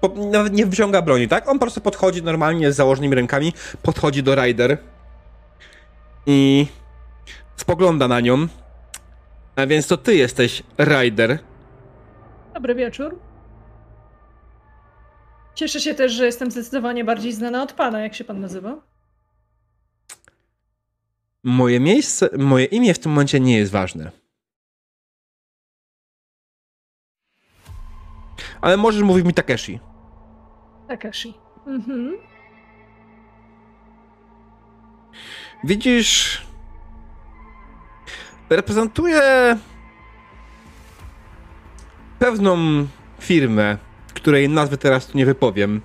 po, 0.00 0.08
nawet 0.08 0.52
nie 0.52 0.66
wyciąga 0.66 1.02
broni, 1.02 1.28
tak? 1.28 1.48
On 1.48 1.58
po 1.58 1.64
prostu 1.64 1.80
podchodzi 1.80 2.22
normalnie 2.22 2.72
z 2.72 2.76
założonymi 2.76 3.14
rękami, 3.14 3.52
podchodzi 3.82 4.22
do 4.22 4.34
Rider 4.34 4.78
i 6.26 6.66
spogląda 7.56 8.08
na 8.08 8.20
nią. 8.20 8.46
A 9.56 9.66
więc 9.66 9.86
to 9.86 9.96
ty 9.96 10.14
jesteś 10.14 10.62
Rider. 10.78 11.38
Dobry 12.54 12.74
wieczór. 12.74 13.18
Cieszę 15.54 15.80
się 15.80 15.94
też, 15.94 16.12
że 16.12 16.26
jestem 16.26 16.50
zdecydowanie 16.50 17.04
bardziej 17.04 17.32
znana 17.32 17.62
od 17.62 17.72
pana. 17.72 18.00
Jak 18.00 18.14
się 18.14 18.24
pan 18.24 18.40
nazywa? 18.40 18.76
Moje 21.44 21.80
miejsce, 21.80 22.28
moje 22.38 22.64
imię 22.64 22.94
w 22.94 22.98
tym 22.98 23.12
momencie 23.12 23.40
nie 23.40 23.58
jest 23.58 23.72
ważne. 23.72 24.10
Ale 28.60 28.76
możesz 28.76 29.02
mówić 29.02 29.26
mi 29.26 29.34
Takeshi. 29.34 29.80
Takashi. 30.88 31.34
Mhm. 31.66 32.18
Widzisz, 35.64 36.42
reprezentuję 38.50 39.22
pewną 42.18 42.56
firmę, 43.20 43.78
której 44.14 44.48
nazwy 44.48 44.76
teraz 44.76 45.06
tu 45.06 45.18
nie 45.18 45.26
wypowiem, 45.26 45.80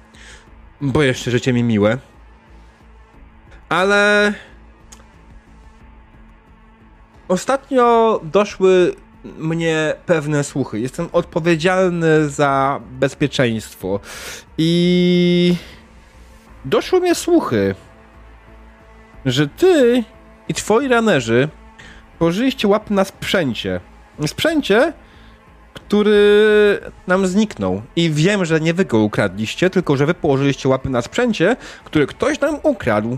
bo 0.81 1.03
jeszcze 1.03 1.31
życie 1.31 1.53
mi 1.53 1.63
miłe. 1.63 1.97
Ale 3.69 4.33
ostatnio 7.27 8.19
doszły 8.23 8.95
mnie 9.37 9.93
pewne 10.05 10.43
słuchy. 10.43 10.79
Jestem 10.79 11.09
odpowiedzialny 11.11 12.29
za 12.29 12.79
bezpieczeństwo 12.91 13.99
i 14.57 15.55
doszły 16.65 16.99
mnie 16.99 17.15
słuchy, 17.15 17.75
że 19.25 19.47
ty 19.47 20.03
i 20.47 20.53
twoi 20.53 20.87
ranerzy 20.87 21.49
położyliście 22.19 22.67
łapy 22.67 22.93
na 22.93 23.05
sprzęcie. 23.05 23.79
Sprzęcie, 24.27 24.93
który 25.73 26.79
nam 27.07 27.27
zniknął. 27.27 27.81
I 27.95 28.09
wiem, 28.11 28.45
że 28.45 28.59
nie 28.59 28.73
wy 28.73 28.85
go 28.85 28.99
ukradliście, 28.99 29.69
tylko 29.69 29.97
że 29.97 30.05
wy 30.05 30.13
położyliście 30.13 30.69
łapy 30.69 30.89
na 30.89 31.01
sprzęcie, 31.01 31.55
który 31.83 32.07
ktoś 32.07 32.39
nam 32.39 32.59
ukradł, 32.63 33.17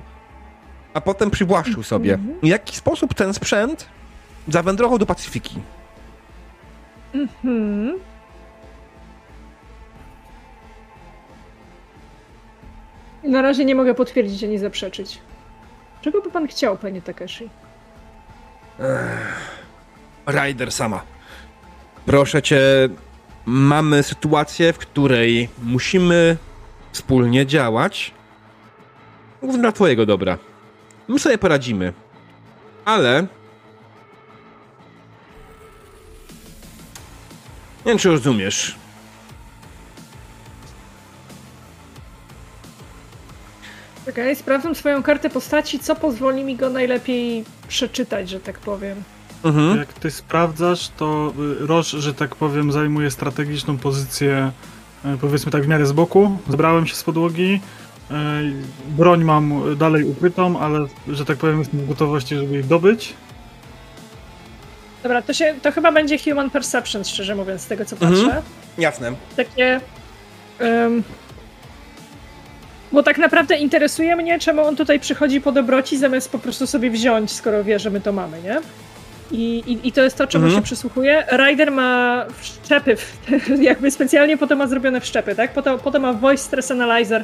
a 0.94 1.02
potem 1.02 1.32
przywłaszczył 1.32 1.84
sobie. 1.84 2.18
W 2.44 2.48
jaki 2.48 2.76
sposób 2.76 3.14
ten 3.14 3.34
sprzęt 3.34 3.88
zawędrował 4.48 4.98
do 5.00 5.06
Pacyfiki? 5.06 5.60
Mhm. 7.18 8.00
Na 13.24 13.42
razie 13.42 13.66
nie 13.66 13.76
mogę 13.76 13.94
potwierdzić 13.94 14.44
ani 14.44 14.58
zaprzeczyć. 14.58 15.22
Czego 16.02 16.22
by 16.22 16.32
pan 16.32 16.48
chciał, 16.48 16.78
panie 16.78 17.02
Takeshi? 17.02 17.50
Ryder 20.26 20.72
sama. 20.72 21.02
Proszę 22.06 22.42
cię, 22.42 22.62
mamy 23.46 24.04
sytuację, 24.04 24.74
w 24.74 24.78
której 24.78 25.50
musimy 25.64 26.38
wspólnie 26.92 27.46
działać. 27.46 28.14
Głównie 29.42 29.62
dla 29.62 29.72
twojego 29.72 30.06
dobra. 30.06 30.38
My 31.08 31.20
sobie 31.20 31.38
poradzimy. 31.38 31.94
Ale... 32.86 33.28
Nie 37.88 37.92
wiem, 37.92 38.00
czy 38.00 38.10
rozumiesz. 38.10 38.76
Okej, 44.10 44.36
sprawdzam 44.36 44.76
swoją 44.76 45.04
kartę 45.04 45.30
postaci, 45.30 45.80
co 45.80 45.96
pozwoli 45.96 46.44
mi 46.44 46.56
go 46.56 46.70
najlepiej 46.70 47.44
przeczytać, 47.68 48.30
że 48.30 48.40
tak 48.40 48.60
powiem. 48.60 49.04
Mhm. 49.44 49.78
Jak 49.78 49.94
ty 49.94 50.12
sprawdzasz, 50.12 50.90
to 50.98 51.34
y, 51.62 51.68
Roż, 51.68 51.88
że 51.92 52.14
tak 52.14 52.36
powiem, 52.36 52.72
zajmuje 52.72 53.12
strategiczną 53.12 53.78
pozycję, 53.78 54.52
y, 55.06 55.18
powiedzmy 55.18 55.52
tak 55.52 55.64
w 55.64 55.68
miarę 55.68 55.86
z 55.86 55.92
boku. 55.92 56.38
Zbrałem 56.50 56.88
się 56.88 56.96
z 56.96 57.04
podłogi. 57.04 57.62
y, 58.12 58.14
Broń 58.90 59.24
mam 59.24 59.78
dalej 59.78 60.04
ukrytą, 60.04 60.60
ale 60.60 60.88
że 61.08 61.26
tak 61.26 61.38
powiem, 61.38 61.60
jestem 61.60 61.80
w 61.80 61.88
gotowości, 61.88 62.36
żeby 62.36 62.60
ich 62.60 62.68
dobyć. 62.68 63.14
Dobra, 65.04 65.22
to, 65.22 65.34
się, 65.34 65.54
to 65.62 65.72
chyba 65.72 65.92
będzie 65.92 66.18
Human 66.20 66.50
Perception, 66.50 67.04
szczerze 67.04 67.36
mówiąc, 67.36 67.62
z 67.62 67.68
tego 67.68 67.86
co 67.86 67.96
patrzę. 67.96 68.16
Mhm. 68.24 68.42
Jasne. 68.78 69.12
Takie... 69.36 69.82
em, 70.60 71.04
bo 72.92 73.04
tak 73.04 73.18
naprawdę 73.18 73.56
interesuje 73.58 74.16
mnie, 74.16 74.40
czemu 74.40 74.62
on 74.66 74.76
tutaj 74.76 75.00
przychodzi 75.00 75.42
po 75.42 75.52
dobroci, 75.52 75.98
zamiast 75.98 76.32
po 76.32 76.40
prostu 76.40 76.68
sobie 76.68 76.90
wziąć, 76.90 77.32
skoro 77.32 77.64
wie, 77.64 77.80
że 77.80 77.90
my 77.90 78.02
to 78.02 78.12
mamy, 78.14 78.42
nie? 78.42 78.60
I, 79.32 79.58
i, 79.68 79.88
i 79.88 79.92
to 79.92 80.02
jest 80.02 80.18
to, 80.18 80.28
czemu 80.28 80.46
Mhm. 80.46 80.62
się 80.62 80.66
przysłuchuje. 80.66 81.26
Rider 81.48 81.72
ma 81.72 82.26
wszczepy, 82.40 82.96
w, 82.96 83.18
jakby 83.62 83.92
specjalnie 83.92 84.38
po 84.38 84.48
to 84.48 84.56
ma 84.56 84.68
zrobione 84.68 85.02
wszczepy, 85.02 85.36
tak? 85.36 85.54
Po 85.54 85.62
to, 85.62 85.78
po 85.78 85.92
to 85.92 86.00
ma 86.00 86.14
voice 86.14 86.44
stress 86.44 86.72
analyzer, 86.72 87.24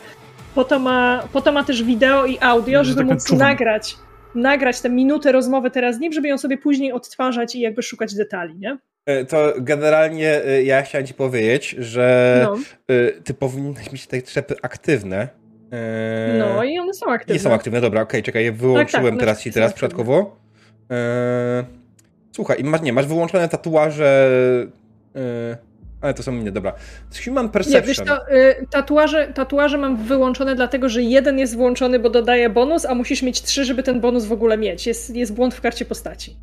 po 0.55 0.63
to 0.63 0.79
ma, 0.79 1.23
po 1.33 1.41
to 1.41 1.51
ma 1.51 1.63
też 1.63 1.83
wideo 1.83 2.25
i 2.25 2.37
audio, 2.41 2.83
Że 2.83 2.89
żeby 2.91 3.03
móc 3.03 3.25
czuwam. 3.27 3.47
nagrać, 3.49 3.95
nagrać 4.35 4.81
tę 4.81 4.89
minutę 4.89 5.31
rozmowy 5.31 5.71
teraz 5.71 5.95
z 5.95 5.99
nim, 5.99 6.13
żeby 6.13 6.27
ją 6.27 6.37
sobie 6.37 6.57
później 6.57 6.91
odtwarzać 6.91 7.55
i 7.55 7.59
jakby 7.61 7.83
szukać 7.83 8.15
detali, 8.15 8.55
nie? 8.59 8.77
E, 9.05 9.25
To 9.25 9.53
generalnie 9.57 10.45
e, 10.45 10.63
ja 10.63 10.81
chciałem 10.81 11.07
ci 11.07 11.13
powiedzieć, 11.13 11.69
że 11.69 12.39
No, 12.43 12.57
e, 12.95 13.11
ty 13.11 13.33
powinnaś 13.33 13.91
mieć 13.91 14.07
te 14.07 14.21
trzepy 14.21 14.55
aktywne. 14.61 15.27
No 16.39 16.63
i 16.63 16.79
one 16.79 16.93
są 16.93 17.11
aktywne. 17.11 17.33
Nie 17.33 17.39
są 17.39 17.53
aktywne, 17.53 17.81
dobra, 17.81 18.01
okej, 18.01 18.23
czekaj, 18.23 18.43
je 18.43 18.51
wyłączyłem 18.51 19.03
Tak, 19.05 19.13
tak, 19.13 19.19
teraz 19.19 19.41
ci 19.41 19.51
teraz 19.51 19.73
przypadkowo. 19.73 20.35
Słuchaj, 22.35 22.63
masz, 22.63 22.81
nie, 22.81 22.93
masz 22.93 23.07
wyłączone 23.07 23.49
tatuaże, 23.49 24.29
ale 26.03 26.13
to 26.13 26.23
są 26.23 26.33
inne, 26.33 26.51
dobra. 26.51 26.73
Human 27.25 27.45
Nie, 27.45 27.51
Perception. 27.51 27.87
wiesz 27.87 27.97
to, 27.97 28.31
y, 28.35 28.67
tatuaże, 28.69 29.27
tatuaże 29.27 29.77
mam 29.77 29.97
wyłączone 30.03 30.55
dlatego, 30.55 30.89
że 30.89 31.01
jeden 31.01 31.39
jest 31.39 31.55
włączony, 31.55 31.99
bo 31.99 32.09
dodaje 32.09 32.49
bonus, 32.49 32.85
a 32.85 32.95
musisz 32.95 33.21
mieć 33.21 33.41
trzy, 33.41 33.65
żeby 33.65 33.83
ten 33.83 34.01
bonus 34.01 34.25
w 34.25 34.31
ogóle 34.31 34.57
mieć. 34.57 34.87
Jest, 34.87 35.15
jest 35.15 35.33
błąd 35.33 35.53
w 35.53 35.61
karcie 35.61 35.85
postaci. 35.85 36.37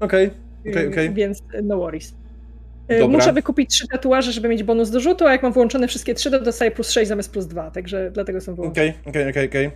Okej, 0.00 0.30
okej, 0.70 0.84
Y, 0.86 0.88
okej. 0.88 1.14
Więc 1.14 1.38
y, 1.54 1.62
no 1.62 1.76
worries. 1.76 2.14
Y, 2.92 2.98
Dobra. 2.98 3.18
Muszę 3.18 3.32
wykupić 3.32 3.70
trzy 3.70 3.88
tatuaże, 3.88 4.32
żeby 4.32 4.48
mieć 4.48 4.62
bonus 4.62 4.90
do 4.90 5.00
rzutu, 5.00 5.26
a 5.26 5.32
jak 5.32 5.42
mam 5.42 5.52
włączone 5.52 5.88
wszystkie 5.88 6.14
trzy, 6.14 6.30
to 6.30 6.40
dostaję 6.40 6.70
plus 6.70 6.90
6 6.90 7.08
zamiast 7.08 7.32
plus 7.32 7.46
2, 7.46 7.70
także 7.70 8.10
dlatego 8.10 8.40
są 8.40 8.54
wyłączone. 8.54 8.88
Okej, 8.88 9.10
okej, 9.10 9.30
okej, 9.30 9.48
okej. 9.48 9.70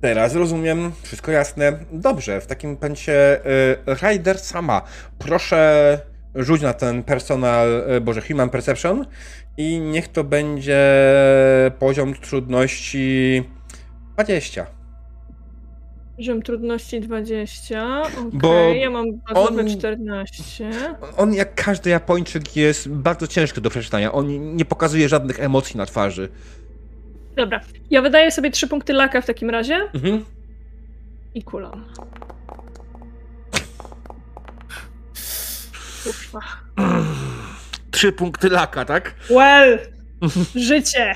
Teraz 0.00 0.34
rozumiem, 0.34 0.92
wszystko 1.02 1.32
jasne. 1.32 1.72
Dobrze, 1.92 2.40
w 2.40 2.46
takim 2.46 2.76
pęcie 2.76 3.40
y, 3.46 3.94
Rider 4.02 4.38
sama. 4.38 4.82
Proszę 5.18 5.98
rzuć 6.34 6.62
na 6.62 6.72
ten 6.72 7.02
personal, 7.02 7.68
y, 7.96 8.00
boże, 8.00 8.20
Human 8.20 8.50
Perception 8.50 9.06
i 9.56 9.78
niech 9.80 10.08
to 10.08 10.24
będzie 10.24 10.80
poziom 11.78 12.14
trudności 12.14 13.42
20. 14.14 14.66
Poziom 16.16 16.42
trudności 16.42 17.00
20, 17.00 18.02
okej, 18.02 18.12
Bo 18.32 18.54
ja 18.54 18.90
mam 18.90 19.04
bazowe 19.28 19.60
on- 19.62 19.70
14. 19.70 20.70
On, 21.16 21.34
jak 21.34 21.54
każdy 21.54 21.90
Japończyk, 21.90 22.56
jest 22.56 22.88
bardzo 22.88 23.26
ciężki 23.26 23.60
do 23.60 23.70
przeczytania. 23.70 24.12
On 24.12 24.56
nie 24.56 24.64
pokazuje 24.64 25.08
żadnych 25.08 25.40
emocji 25.40 25.76
na 25.76 25.86
twarzy. 25.86 26.28
Dobra, 27.36 27.60
ja 27.90 28.02
wydaję 28.02 28.30
sobie 28.30 28.50
trzy 28.50 28.68
punkty 28.68 28.92
laka 28.92 29.20
w 29.20 29.26
takim 29.26 29.50
razie 29.50 29.74
Mhm. 29.94 30.24
i 31.34 31.42
kulam. 31.42 31.84
Kurwa. 36.04 36.40
Trzy 37.90 38.12
punkty 38.12 38.48
laka, 38.48 38.84
tak? 38.84 39.14
Well! 39.30 39.78
Życie! 40.54 41.14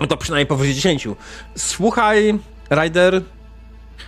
No 0.00 0.06
to 0.06 0.16
przynajmniej 0.16 0.46
powyżej 0.46 0.74
10. 0.74 1.08
Słuchaj, 1.56 2.38
Ryder, 2.70 3.22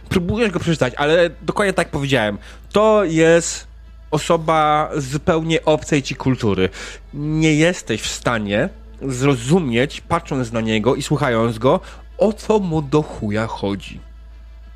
próbujesz 0.09 0.51
go 0.51 0.61
przeczytać, 0.61 0.95
ale 0.97 1.31
dokładnie 1.43 1.73
tak 1.73 1.91
powiedziałem. 1.91 2.39
To 2.73 3.05
jest 3.05 3.67
osoba 4.11 4.91
zupełnie 4.97 5.65
obcej 5.65 6.03
ci 6.03 6.15
kultury. 6.15 6.69
Nie 7.15 7.55
jesteś 7.55 8.03
w 8.03 8.09
stanie 8.09 8.69
zrozumieć, 9.03 10.01
patrząc 10.01 10.53
na 10.53 10.61
niego 10.61 10.95
i 10.95 11.03
słuchając 11.03 11.59
go, 11.59 11.81
o 12.19 12.33
co 12.33 12.59
mu 12.59 12.83
do 12.83 13.03
chuja 13.03 13.47
chodzi. 13.47 14.01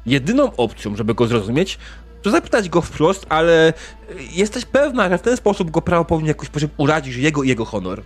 Jedyną 0.06 0.56
opcją, 0.56 0.96
żeby 0.96 1.14
go 1.14 1.26
zrozumieć, 1.26 1.78
zapytać 2.24 2.68
go 2.68 2.80
wprost, 2.80 3.26
ale 3.28 3.72
jesteś 4.32 4.64
pewna, 4.64 5.08
że 5.08 5.18
w 5.18 5.22
ten 5.22 5.36
sposób 5.36 5.70
go 5.70 5.82
prawdopodobnie 5.82 6.28
jakoś 6.28 6.48
sposób 6.48 6.70
urazisz 6.76 7.16
jego 7.16 7.42
i 7.42 7.48
jego 7.48 7.64
honor. 7.64 8.02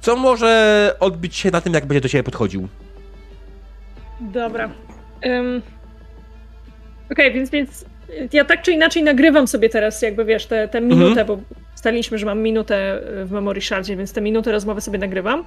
Co 0.00 0.16
może 0.16 0.96
odbić 1.00 1.36
się 1.36 1.50
na 1.50 1.60
tym, 1.60 1.74
jak 1.74 1.86
będzie 1.86 2.00
do 2.00 2.08
ciebie 2.08 2.22
podchodził? 2.22 2.68
Dobra. 4.20 4.70
Ym. 5.26 5.62
Okej, 7.12 7.32
więc, 7.32 7.50
więc 7.50 7.84
ja 8.32 8.44
tak 8.44 8.62
czy 8.62 8.72
inaczej 8.72 9.02
nagrywam 9.02 9.48
sobie 9.48 9.68
teraz, 9.68 10.02
jakby 10.02 10.24
wiesz, 10.24 10.46
tę 10.46 10.68
tę 10.68 10.80
minutę, 10.80 11.24
bo 11.24 11.38
ustaliliśmy, 11.74 12.18
że 12.18 12.26
mam 12.26 12.38
minutę 12.38 13.00
w 13.24 13.30
memory 13.30 13.60
shardzie, 13.60 13.96
więc 13.96 14.12
tę 14.12 14.20
minutę 14.20 14.52
rozmowy 14.52 14.80
sobie 14.80 14.98
nagrywam. 14.98 15.44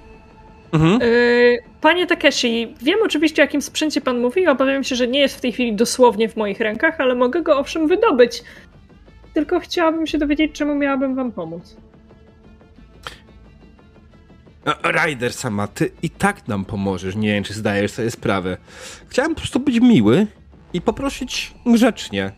Mhm. 0.74 1.02
Yy, 1.02 1.60
Panie 1.82 2.08
Takeshi, 2.08 2.76
wiem 2.82 3.00
oczywiście 3.06 3.42
o 3.42 3.46
jakim 3.46 3.62
sprzęcie 3.62 4.02
pan 4.02 4.20
mówi, 4.20 4.48
obawiam 4.48 4.84
się, 4.84 4.96
że 4.96 5.08
nie 5.08 5.20
jest 5.20 5.38
w 5.38 5.42
tej 5.42 5.52
chwili 5.52 5.76
dosłownie 5.76 6.30
w 6.30 6.36
moich 6.36 6.60
rękach, 6.60 7.02
ale 7.02 7.16
mogę 7.16 7.42
go 7.42 7.58
owszem 7.58 7.88
wydobyć. 7.88 8.44
Tylko 9.34 9.60
chciałabym 9.60 10.08
się 10.08 10.18
dowiedzieć, 10.18 10.52
czemu 10.52 10.76
miałabym 10.76 11.16
wam 11.16 11.32
pomóc. 11.32 11.78
Ryder 14.84 15.34
sama, 15.34 15.68
ty 15.68 15.92
i 16.02 16.10
tak 16.10 16.48
nam 16.48 16.66
pomożesz. 16.66 17.16
Nie 17.16 17.28
wiem, 17.28 17.44
czy 17.44 17.54
zdajesz 17.54 17.92
sobie 17.92 18.12
sprawę. 18.12 18.58
Chciałem 19.08 19.36
po 19.36 19.42
prostu 19.42 19.60
być 19.60 19.80
miły 19.80 20.28
i 20.74 20.82
poprosić 20.82 21.54
grzecznie 21.66 22.32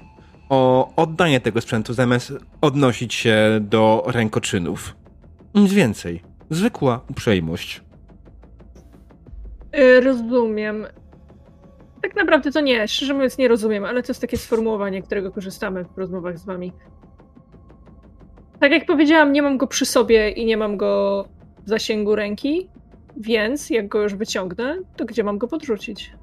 o 0.49 0.91
oddanie 0.95 1.39
tego 1.39 1.61
sprzętu, 1.61 1.93
zamiast 1.93 2.33
odnosić 2.61 3.13
się 3.13 3.37
do 3.61 4.03
rękoczynów. 4.07 4.95
Nic 5.55 5.73
więcej. 5.73 6.21
Zwykła 6.49 7.01
uprzejmość. 7.09 7.84
Yy, 9.75 10.01
rozumiem. 10.01 10.87
Tak 12.01 12.15
naprawdę 12.15 12.51
to 12.51 12.61
nie, 12.61 12.87
szczerze 12.87 13.13
mówiąc 13.13 13.37
nie 13.37 13.47
rozumiem, 13.47 13.85
ale 13.85 14.03
to 14.03 14.11
jest 14.11 14.21
takie 14.21 14.37
sformułowanie, 14.37 15.01
którego 15.01 15.31
korzystamy 15.31 15.85
w 15.85 15.97
rozmowach 15.97 16.37
z 16.37 16.45
wami. 16.45 16.73
Tak 18.59 18.71
jak 18.71 18.85
powiedziałam, 18.85 19.33
nie 19.33 19.41
mam 19.41 19.57
go 19.57 19.67
przy 19.67 19.85
sobie 19.85 20.29
i 20.29 20.45
nie 20.45 20.57
mam 20.57 20.77
go 20.77 21.25
w 21.65 21.69
zasięgu 21.69 22.15
ręki, 22.15 22.69
więc 23.17 23.69
jak 23.69 23.87
go 23.87 24.01
już 24.01 24.15
wyciągnę, 24.15 24.77
to 24.95 25.05
gdzie 25.05 25.23
mam 25.23 25.37
go 25.37 25.47
podrzucić? 25.47 26.13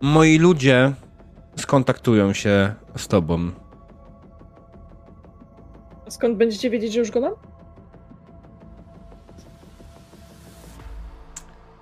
Moi 0.00 0.38
ludzie 0.38 0.92
skontaktują 1.56 2.32
się 2.32 2.74
z 2.96 3.08
tobą. 3.08 3.50
A 6.06 6.10
skąd 6.10 6.36
będziecie 6.36 6.70
wiedzieć, 6.70 6.92
że 6.92 6.98
już 6.98 7.10
go 7.10 7.20
mam? 7.20 7.51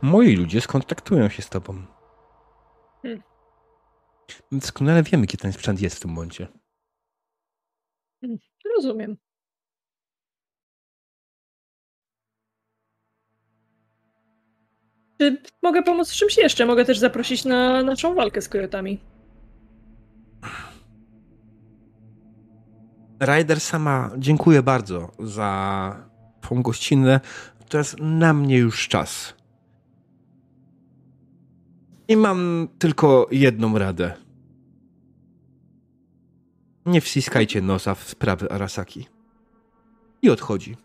Moi 0.03 0.37
ludzie 0.37 0.61
skontaktują 0.61 1.29
się 1.29 1.43
z 1.43 1.49
tobą. 1.49 1.87
Hmm. 3.03 3.23
My 4.51 4.59
Doskonale 4.59 5.03
wiemy, 5.03 5.27
gdzie 5.27 5.39
ten 5.39 5.53
sprzęt 5.53 5.81
jest 5.81 5.97
w 5.97 6.01
tym 6.01 6.11
momencie. 6.11 6.49
Rozumiem. 8.77 9.17
Czy 15.19 15.43
mogę 15.63 15.83
pomóc 15.83 16.11
w 16.11 16.15
czymś 16.15 16.37
jeszcze? 16.37 16.67
Mogę 16.67 16.85
też 16.85 16.99
zaprosić 16.99 17.45
na 17.45 17.83
naszą 17.83 18.15
walkę 18.15 18.43
z 18.43 18.49
kojotami. 18.49 19.01
Ryder 23.21 23.61
sama, 23.61 24.11
dziękuję 24.19 24.63
bardzo 24.63 25.13
za 25.19 26.11
twą 26.41 26.63
gościnę. 26.63 27.21
Teraz 27.69 27.97
na 27.99 28.33
mnie 28.33 28.59
już 28.59 28.89
czas. 28.89 29.40
I 32.11 32.17
mam 32.17 32.69
tylko 32.79 33.29
jedną 33.31 33.79
radę. 33.79 34.13
Nie 36.87 37.01
wciskajcie 37.01 37.63
nosa 37.63 37.95
w 37.95 38.09
sprawy 38.09 38.51
Arasaki. 38.51 39.07
I 40.23 40.31
odchodzi. 40.31 40.77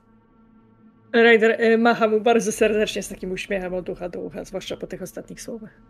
Ryder 1.13 1.61
y, 1.61 1.77
macha 1.77 2.07
mu 2.07 2.21
bardzo 2.21 2.51
serdecznie 2.51 3.03
z 3.03 3.09
takim 3.09 3.31
uśmiechem 3.31 3.73
od 3.73 3.89
ucha 3.89 4.09
do 4.09 4.19
ucha, 4.19 4.43
zwłaszcza 4.43 4.77
po 4.77 4.87
tych 4.87 5.01
ostatnich 5.01 5.41
słowach. 5.41 5.81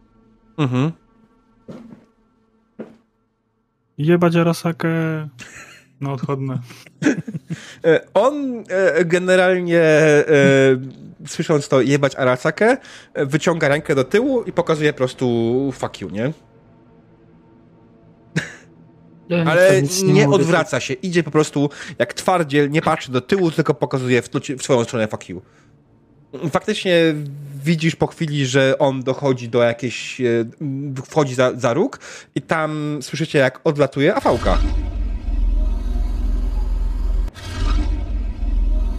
Mhm. 0.58 0.92
Jebać 3.98 4.36
Arasakę. 4.36 4.90
No 6.02 6.14
odchodne. 6.14 6.60
E, 7.86 8.08
On 8.14 8.64
e, 8.70 9.06
generalnie, 9.06 9.82
e, 9.82 10.26
słysząc 11.28 11.68
to 11.68 11.82
jebać 11.82 12.16
Arasakę, 12.16 12.78
e, 13.14 13.26
wyciąga 13.26 13.68
rękę 13.68 13.96
do 13.96 14.04
tyłu 14.04 14.44
i 14.44 14.52
pokazuje 14.52 14.94
po 14.94 14.98
prostu 14.98 15.72
fuck 15.74 16.02
you, 16.02 16.10
nie? 16.10 16.34
Ja 19.30 19.44
Ale 19.46 19.82
nie 20.04 20.28
mówię. 20.28 20.30
odwraca 20.30 20.80
się, 20.80 20.94
idzie 20.94 21.24
po 21.24 21.32
prostu 21.32 21.70
jak 22.00 22.14
twardziel, 22.14 22.70
nie 22.72 22.82
patrzy 22.82 23.12
do 23.12 23.22
tyłu, 23.22 23.52
tylko 23.52 23.74
pokazuje 23.74 24.22
w, 24.22 24.30
w 24.58 24.64
swoją 24.64 24.84
stronę 24.84 25.08
fuck 25.08 25.30
you. 25.30 25.42
Faktycznie 26.52 26.94
widzisz 27.64 27.96
po 27.96 28.08
chwili, 28.08 28.46
że 28.46 28.76
on 28.80 29.04
dochodzi 29.04 29.50
do 29.50 29.64
jakiejś, 29.64 30.22
e, 30.22 30.26
wchodzi 31.06 31.36
za, 31.36 31.52
za 31.56 31.74
róg 31.74 32.00
i 32.36 32.42
tam 32.42 33.00
słyszycie 33.02 33.40
jak 33.40 33.60
odlatuje 33.64 34.16
afałka. 34.16 34.58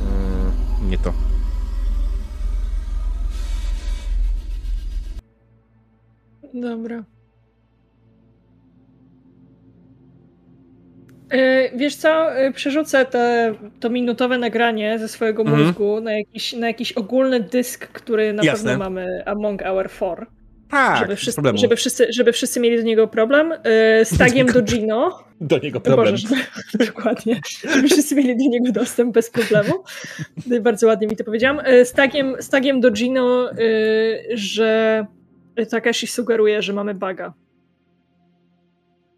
Mm, 0.00 0.90
Nie 0.90 0.98
to. 0.98 1.12
Dobra. 6.60 7.04
E, 11.30 11.70
Wiesz 11.76 11.96
co, 11.96 12.34
E, 12.36 12.52
przerzucę 12.52 13.04
te, 13.04 13.54
to 13.80 13.90
minutowe 13.90 14.38
nagranie 14.38 14.98
ze 14.98 15.08
swojego 15.08 15.42
Mhm. 15.42 15.62
mózgu 15.62 16.00
na, 16.00 16.12
jakiś, 16.12 16.52
na 16.52 16.66
jakiś 16.66 16.92
ogólny 16.92 17.40
dysk, 17.40 17.86
który 17.86 18.32
na 18.32 18.42
Jasne. 18.44 18.70
pewno 18.70 18.84
mamy 18.84 19.22
Among 19.26 19.62
Our 19.62 19.88
Four. 19.90 20.26
Tak, 20.70 20.98
żeby, 20.98 21.16
wszyscy, 21.16 21.34
problemu. 21.36 21.58
żeby, 21.58 21.76
wszyscy, 21.76 22.06
żeby 22.12 22.32
wszyscy 22.32 22.60
mieli 22.60 22.76
do 22.76 22.82
niego 22.82 23.08
problem. 23.08 23.52
E, 23.52 24.04
Z 24.04 24.18
tagiem 24.18 24.46
do 24.46 24.62
Gino. 24.62 25.18
Do 25.40 25.58
niego 25.58 25.80
problem. 25.80 26.10
Boże, 26.14 26.28
żeby, 26.28 26.42
dokładnie. 26.86 27.40
Żeby 27.70 27.88
wszyscy 27.88 28.14
mieli 28.14 28.36
do 28.36 28.44
niego 28.50 28.72
dostęp 28.72 29.14
bez 29.14 29.30
problemu. 29.30 29.72
Bardzo 30.62 30.86
ładnie 30.86 31.06
mi 31.06 31.16
to 31.16 31.24
powiedziałam. 31.24 31.60
Z 31.84 31.92
tagiem, 31.92 32.36
z 32.40 32.48
tagiem 32.48 32.80
do 32.80 32.90
Gino, 32.90 33.50
że 34.34 35.06
Takashi 35.70 36.06
sugeruje, 36.06 36.62
że 36.62 36.72
mamy 36.72 36.94
baga. 36.94 37.34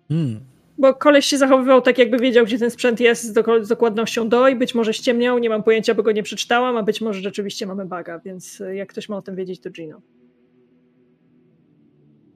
Hmm. 0.09 0.41
Bo 0.79 0.95
koleś 0.95 1.27
się 1.27 1.39
zachowywał 1.39 1.83
tak, 1.83 1.99
jakby 1.99 2.19
wiedział, 2.19 2.45
gdzie 2.47 2.59
ten 2.59 2.71
sprzęt 2.71 3.01
jest 3.01 3.25
z, 3.25 3.33
doko- 3.33 3.65
z 3.65 3.69
dokładnością 3.69 4.29
do 4.29 4.49
i 4.49 4.57
być 4.57 4.75
może 4.75 4.95
ściemniał, 4.95 5.39
nie 5.39 5.49
mam 5.49 5.63
pojęcia, 5.63 5.95
bo 5.95 6.03
go 6.03 6.13
nie 6.13 6.23
przeczytałam, 6.23 6.77
a 6.77 6.83
być 6.83 7.01
może 7.01 7.21
rzeczywiście 7.21 7.67
mamy 7.67 7.87
baga, 7.87 8.19
więc 8.19 8.61
y, 8.61 8.75
jak 8.75 8.89
ktoś 8.89 9.09
ma 9.09 9.17
o 9.17 9.23
tym 9.23 9.37
wiedzieć, 9.37 9.61
to 9.61 9.71
Gino. 9.71 10.01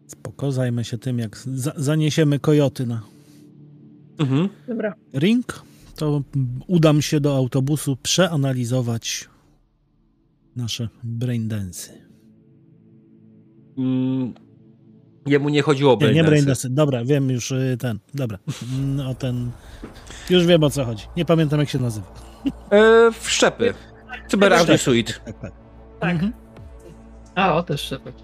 Spoko, 0.06 0.52
zajmę 0.52 0.84
się 0.84 0.98
tym, 0.98 1.18
jak 1.18 1.36
za 1.36 1.72
zaniesiemy 1.76 2.38
kojoty 2.38 2.86
na 2.86 3.02
Mhm. 4.18 4.48
Dobra. 4.68 4.94
ring, 5.14 5.62
to 5.96 6.22
udam 6.66 7.02
się 7.02 7.20
do 7.20 7.36
autobusu 7.36 7.96
przeanalizować 7.96 9.28
nasze 10.56 10.88
braindensy. 11.04 11.90
Mm, 13.78 14.34
jemu 15.26 15.48
nie 15.48 15.62
chodziło 15.62 15.92
o 15.92 15.94
Nie, 15.96 16.00
nie 16.00 16.12
braindance. 16.12 16.30
braindensy. 16.30 16.70
Dobra, 16.70 17.04
wiem 17.04 17.30
już 17.30 17.50
y, 17.50 17.76
ten. 17.80 17.98
Dobra. 18.14 18.38
Mm, 18.78 19.06
O 19.06 19.14
ten. 19.14 19.50
Już 20.30 20.46
wiem 20.46 20.64
o 20.64 20.70
co 20.70 20.84
chodzi. 20.84 21.04
Nie 21.16 21.24
pamiętam 21.24 21.60
jak 21.60 21.68
się 21.68 21.78
nazywa. 21.78 22.06
E, 22.72 23.10
wszczepy. 23.20 23.74
Cyber 24.28 24.52
Audio 24.52 24.64
Wszczepy. 24.76 24.78
Suite. 24.78 25.12
Tak, 25.24 25.40
tak. 25.40 25.52
Tak. 26.00 26.10
Mhm. 26.12 26.32
A, 27.34 27.54
o 27.54 27.62
też 27.62 27.80
szefek. 27.80 28.14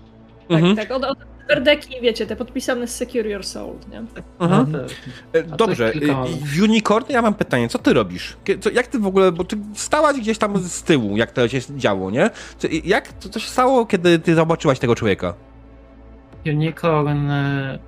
Tak, 0.49 0.59
Mhm. 0.59 0.77
tak. 0.77 0.91
Od, 0.91 1.05
od 1.05 1.19
Berdeki, 1.49 2.01
wiecie, 2.03 2.27
te 2.27 2.37
podpisane 2.37 2.87
z 2.87 2.97
Secure 2.97 3.29
Your 3.29 3.45
Soul, 3.45 3.77
nie? 3.93 3.99
Mhm. 3.99 4.23
A, 4.39 4.79
tak. 4.79 4.91
E, 5.33 5.43
Dobrze, 5.43 5.93
e, 5.93 6.07
mam. 6.07 6.27
Unicorn, 6.63 7.07
ja 7.09 7.23
mam 7.23 7.35
pytanie, 7.35 7.69
co 7.69 7.79
ty 7.79 7.93
robisz? 7.93 8.37
Co, 8.61 8.71
jak 8.71 8.87
ty 8.87 8.99
w 8.99 9.07
ogóle, 9.07 9.33
bo 9.33 9.45
ty 9.45 9.57
stałaś 9.75 10.17
gdzieś 10.17 10.39
tam 10.39 10.59
z 10.59 10.83
tyłu, 10.83 11.17
jak 11.17 11.33
to 11.33 11.49
się 11.49 11.61
działo, 11.77 12.11
nie? 12.11 12.31
Co, 12.59 12.69
jak 12.85 13.13
to, 13.13 13.29
to 13.29 13.39
się 13.41 13.49
stało, 13.49 13.87
kiedy 13.87 14.19
ty 14.19 14.35
zobaczyłaś 14.35 14.79
tego 14.79 14.95
człowieka? 14.95 15.35
Unicorn 16.47 17.31
e, 17.31 17.79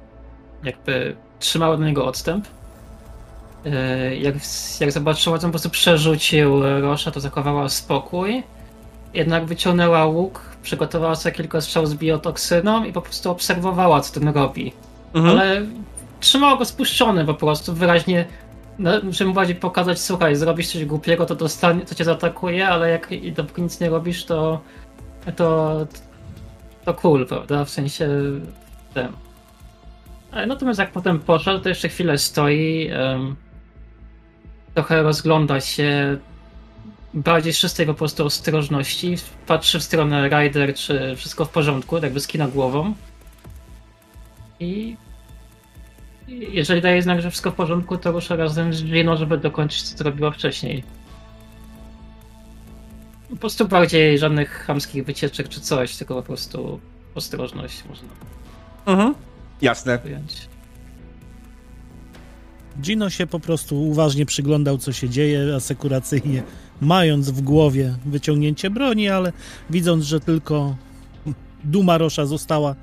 jakby 0.65 1.16
trzymał 1.39 1.73
od 1.73 1.81
niego 1.81 2.07
odstęp. 2.07 2.47
Jak, 4.20 4.35
jak 4.81 4.93
zobaczyła, 4.93 5.39
to 5.39 5.45
on 5.45 5.51
po 5.51 5.53
prostu 5.53 5.70
przerzucił 5.70 6.62
Rosza, 6.81 7.11
to 7.11 7.20
zachowała 7.20 7.69
spokój. 7.69 8.43
Jednak 9.15 9.45
wyciągnęła 9.45 10.07
łuk, 10.07 10.41
przygotowała 10.62 11.15
sobie 11.15 11.35
kilka 11.35 11.61
strzał 11.61 11.87
z 11.87 11.95
biotoksyną 11.95 12.85
i 12.85 12.93
po 12.93 13.03
prostu 13.03 13.31
obserwowała, 13.31 14.01
co 14.01 14.20
ten 14.20 14.28
robi. 14.28 14.73
Mhm. 15.15 15.39
Ale 15.39 15.66
trzymała 16.20 16.57
go 16.57 16.65
spuszczony 16.65 17.24
po 17.24 17.35
prostu, 17.35 17.74
wyraźnie 17.74 18.24
no, 18.78 18.91
żeby 19.11 19.32
bardziej 19.32 19.57
pokazać, 19.57 20.01
słuchaj, 20.01 20.37
zrobisz 20.37 20.69
coś 20.69 20.85
głupiego, 20.85 21.27
to 21.27 21.35
dostanie, 21.35 21.81
to 21.81 21.95
cię 21.95 22.05
zaatakuje, 22.05 22.69
ale 22.69 22.91
jak 22.91 23.12
i 23.12 23.32
dopóki 23.32 23.62
nic 23.62 23.81
nie 23.81 23.91
robisz, 23.91 24.24
to 24.24 24.61
to, 25.37 25.87
to 26.85 26.95
cool, 26.95 27.27
prawda? 27.27 27.65
W 27.65 27.70
sensie. 27.70 28.09
Ale 30.32 30.47
Natomiast 30.47 30.78
jak 30.78 30.93
potem 30.93 31.19
poszedł, 31.20 31.62
to 31.62 31.69
jeszcze 31.69 31.89
chwilę 31.89 32.19
stoi, 32.19 32.89
em, 32.93 33.37
trochę 34.74 35.03
rozgląda 35.03 35.61
się, 35.61 36.19
bardziej 37.15 37.53
z 37.53 37.59
czystej 37.59 37.87
po 37.87 37.95
prostu 37.95 38.24
ostrożności, 38.27 39.16
patrzy 39.47 39.78
w 39.78 39.82
stronę 39.82 40.28
Ryder, 40.28 40.74
czy 40.74 41.16
wszystko 41.16 41.45
w 41.45 41.49
porządku, 41.51 41.99
jakby 41.99 42.20
skina 42.20 42.49
głową. 42.49 42.95
I 44.61 44.97
jeżeli 46.28 46.81
daje 46.82 47.03
znak, 47.03 47.23
że 47.23 47.31
wszystko 47.31 47.51
w 47.51 47.55
porządku, 47.55 47.97
to 47.99 48.12
rusza 48.12 48.37
razem 48.37 48.74
z 48.74 48.85
Gino, 48.85 49.16
żeby 49.16 49.39
dokończyć, 49.39 49.82
co 49.82 49.99
zrobiła 49.99 50.31
wcześniej. 50.31 50.85
Po 53.31 53.37
prostu 53.37 53.69
bardziej 53.69 54.19
żadnych 54.19 54.51
chamskich 54.66 55.05
wycieczek 55.05 55.49
czy 55.49 55.61
coś, 55.61 55.97
tylko 55.97 56.15
po 56.15 56.23
prostu 56.23 56.81
ostrożność 57.15 57.85
można 57.89 58.09
Mhm. 58.87 59.15
Jasne. 59.62 59.99
wyjąć. 59.99 60.49
Gino 62.81 63.11
się 63.11 63.27
po 63.27 63.41
prostu 63.41 63.82
uważnie 63.82 64.27
przyglądał, 64.27 64.78
co 64.78 64.93
się 64.93 65.09
dzieje, 65.09 65.55
asekuracyjnie, 65.57 66.43
mając 66.81 67.31
w 67.31 67.40
głowie 67.40 67.94
wyciągnięcie 68.07 68.70
broni, 68.70 69.09
ale 69.09 69.32
widząc, 69.70 70.05
że 70.05 70.20
tylko 70.20 70.77
duma 71.65 71.98
Rosza 71.98 72.27
została 72.27 72.74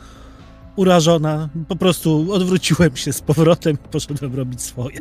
urażona, 0.76 1.50
po 1.68 1.76
prostu 1.76 2.34
odwróciłem 2.34 2.96
się 2.96 3.14
z 3.14 3.22
powrotem 3.22 3.74
i 3.86 3.90
poszedłem 3.92 4.36
robić 4.36 4.62
swoje. 4.62 5.00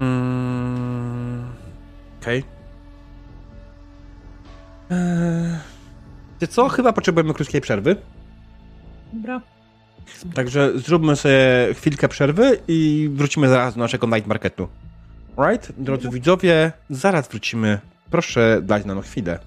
Mm, 0.00 1.46
Okej. 2.20 2.44
Eee, 4.90 5.58
Ty 6.38 6.46
co? 6.48 6.68
Chyba 6.68 6.92
potrzebujemy 6.92 7.34
krótkiej 7.34 7.60
przerwy. 7.60 7.96
Dobra. 9.12 9.55
Także 10.34 10.78
zróbmy 10.78 11.16
sobie 11.16 11.38
chwilkę 11.74 12.08
przerwy 12.08 12.58
i 12.68 13.10
wrócimy 13.14 13.48
zaraz 13.48 13.74
do 13.74 13.80
naszego 13.80 14.06
night 14.06 14.26
marketu. 14.26 14.68
Right? 15.38 15.72
Drodzy 15.78 16.10
widzowie, 16.10 16.72
zaraz 16.90 17.28
wrócimy. 17.28 17.80
Proszę 18.10 18.60
dać 18.62 18.84
nam 18.84 19.02
chwilę. 19.02 19.38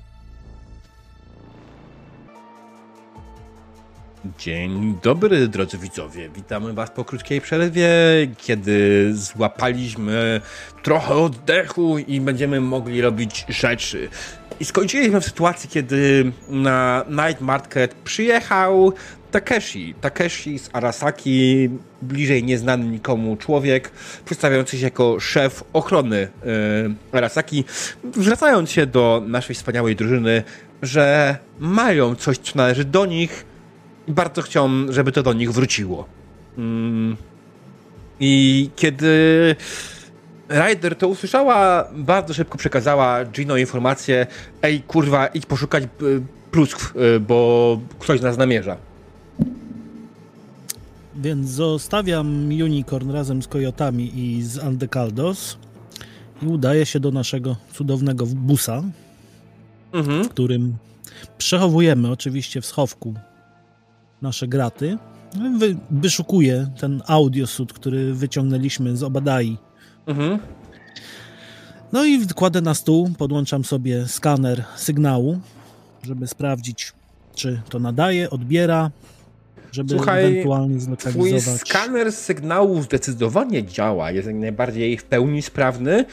Dzień 4.40 4.98
dobry, 5.04 5.48
drodzy 5.48 5.78
widzowie. 5.78 6.30
Witamy 6.30 6.74
Was 6.74 6.92
po 6.92 7.06
krótkiej 7.06 7.42
przerwie, 7.42 7.90
kiedy 8.38 9.10
złapaliśmy 9.14 10.42
trochę 10.84 11.14
oddechu 11.16 11.98
i 11.98 12.22
będziemy 12.22 12.62
mogli 12.62 13.02
robić 13.02 13.46
rzeczy. 13.50 14.10
I 14.60 14.66
skończyliśmy 14.66 15.22
w 15.22 15.26
sytuacji, 15.26 15.70
kiedy 15.70 16.32
na 16.50 17.06
Night 17.10 17.42
Market 17.42 17.94
przyjechał 17.94 18.94
Takeshi. 19.32 19.96
Takeshi 20.02 20.60
z 20.60 20.70
Arasaki, 20.74 21.70
bliżej 22.02 22.44
nieznany 22.44 22.86
nikomu 22.86 23.38
człowiek, 23.38 23.92
przedstawiający 24.26 24.78
się 24.78 24.84
jako 24.84 25.20
szef 25.20 25.64
ochrony 25.74 26.28
e, 27.12 27.18
Arasaki, 27.18 27.64
zwracając 28.16 28.72
się 28.72 28.86
do 28.86 29.24
naszej 29.28 29.56
wspaniałej 29.56 29.96
drużyny, 29.96 30.44
że 30.82 31.38
mają 31.60 32.16
coś, 32.16 32.38
co 32.38 32.52
należy 32.56 32.86
do 32.86 33.06
nich 33.06 33.46
i 34.08 34.12
bardzo 34.12 34.42
chcą, 34.42 34.70
żeby 34.90 35.12
to 35.12 35.24
do 35.24 35.34
nich 35.34 35.52
wróciło. 35.52 36.08
Mm. 36.58 37.18
I 38.20 38.70
kiedy 38.76 39.56
Ryder 40.50 40.96
to 40.96 41.08
usłyszała, 41.08 41.88
bardzo 41.96 42.34
szybko 42.34 42.58
przekazała 42.58 43.26
Gino 43.26 43.58
informację 43.58 44.28
ej 44.62 44.82
kurwa, 44.82 45.28
idź 45.28 45.46
poszukać 45.46 45.84
y, 45.84 45.88
pluskw, 46.52 46.96
y, 46.96 47.20
bo 47.20 47.80
ktoś 48.00 48.22
nas 48.22 48.38
namierza. 48.38 48.78
Więc 51.16 51.50
zostawiam 51.50 52.48
Unicorn 52.48 53.12
razem 53.12 53.42
z 53.44 53.48
Kojotami 53.48 54.20
i 54.20 54.44
z 54.44 54.60
Andecaldos 54.60 55.58
i 56.42 56.46
udaję 56.46 56.86
się 56.86 57.00
do 57.00 57.12
naszego 57.12 57.56
cudownego 57.74 58.26
busa, 58.26 58.84
Mhm. 59.94 60.24
w 60.24 60.30
którym 60.30 60.76
przechowujemy 61.38 62.12
oczywiście 62.12 62.62
w 62.62 62.66
schowku 62.66 63.14
nasze 64.22 64.48
graty. 64.48 64.98
Wy, 65.60 65.76
wyszukuję 65.92 66.68
ten 66.80 67.02
audiosud, 67.08 67.74
który 67.74 68.14
wyciągnęliśmy 68.14 68.98
z 68.98 69.04
Obadai. 69.04 69.58
Mhm. 70.10 70.40
No 71.92 72.06
i 72.06 72.28
kładę 72.28 72.62
na 72.62 72.74
stół, 72.74 73.10
podłączam 73.18 73.66
sobie 73.66 74.08
skaner 74.08 74.64
sygnału, 74.76 75.40
żeby 76.04 76.28
sprawdzić, 76.28 76.94
czy 77.36 77.62
to 77.70 77.80
nadaje, 77.80 78.30
odbiera, 78.30 78.92
żeby 79.72 79.90
Słuchaj, 79.90 80.26
ewentualnie 80.26 80.78
Twój 80.78 80.98
zlokalizować. 80.98 81.62
skaner 81.62 82.12
sygnału 82.12 82.82
zdecydowanie 82.82 83.64
działa, 83.66 84.12
jest 84.12 84.28
najbardziej 84.28 84.98
w 84.98 85.04
pełni 85.04 85.42
sprawny, 85.42 86.06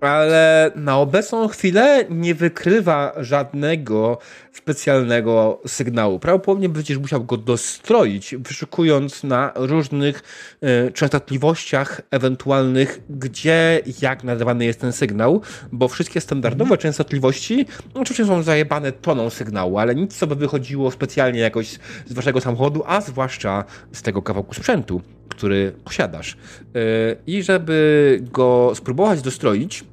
ale 0.00 0.70
na 0.76 0.98
obecną 0.98 1.48
chwilę 1.48 2.04
nie 2.10 2.34
wykrywa 2.34 3.12
żadnego 3.16 4.18
specjalnego 4.52 5.60
sygnału. 5.66 6.18
Prawdopodobnie 6.18 6.68
będziesz 6.68 6.98
musiał 6.98 7.24
go 7.24 7.36
dostroić, 7.36 8.34
wyszukując 8.38 9.24
na 9.24 9.52
różnych 9.54 10.22
e, 10.60 10.90
częstotliwościach 10.90 12.00
ewentualnych, 12.10 13.00
gdzie 13.10 13.80
jak 14.02 14.24
nadawany 14.24 14.64
jest 14.64 14.80
ten 14.80 14.92
sygnał, 14.92 15.42
bo 15.72 15.88
wszystkie 15.88 16.20
standardowe 16.20 16.78
częstotliwości 16.78 17.66
oczywiście 17.94 18.26
są 18.26 18.42
zajebane 18.42 18.92
toną 18.92 19.30
sygnału, 19.30 19.78
ale 19.78 19.94
nic 19.94 20.16
co 20.16 20.26
by 20.26 20.34
wychodziło 20.34 20.90
specjalnie 20.90 21.40
jakoś 21.40 21.78
z 22.06 22.12
waszego 22.12 22.40
samochodu, 22.40 22.82
a 22.86 23.00
zwłaszcza 23.00 23.64
z 23.92 24.02
tego 24.02 24.22
kawałku 24.22 24.54
sprzętu, 24.54 25.02
który 25.38 25.72
posiadasz. 25.84 26.36
Yy, 26.74 26.82
I 27.26 27.42
żeby 27.42 28.18
go 28.32 28.72
spróbować 28.74 29.22
dostroić 29.22 29.84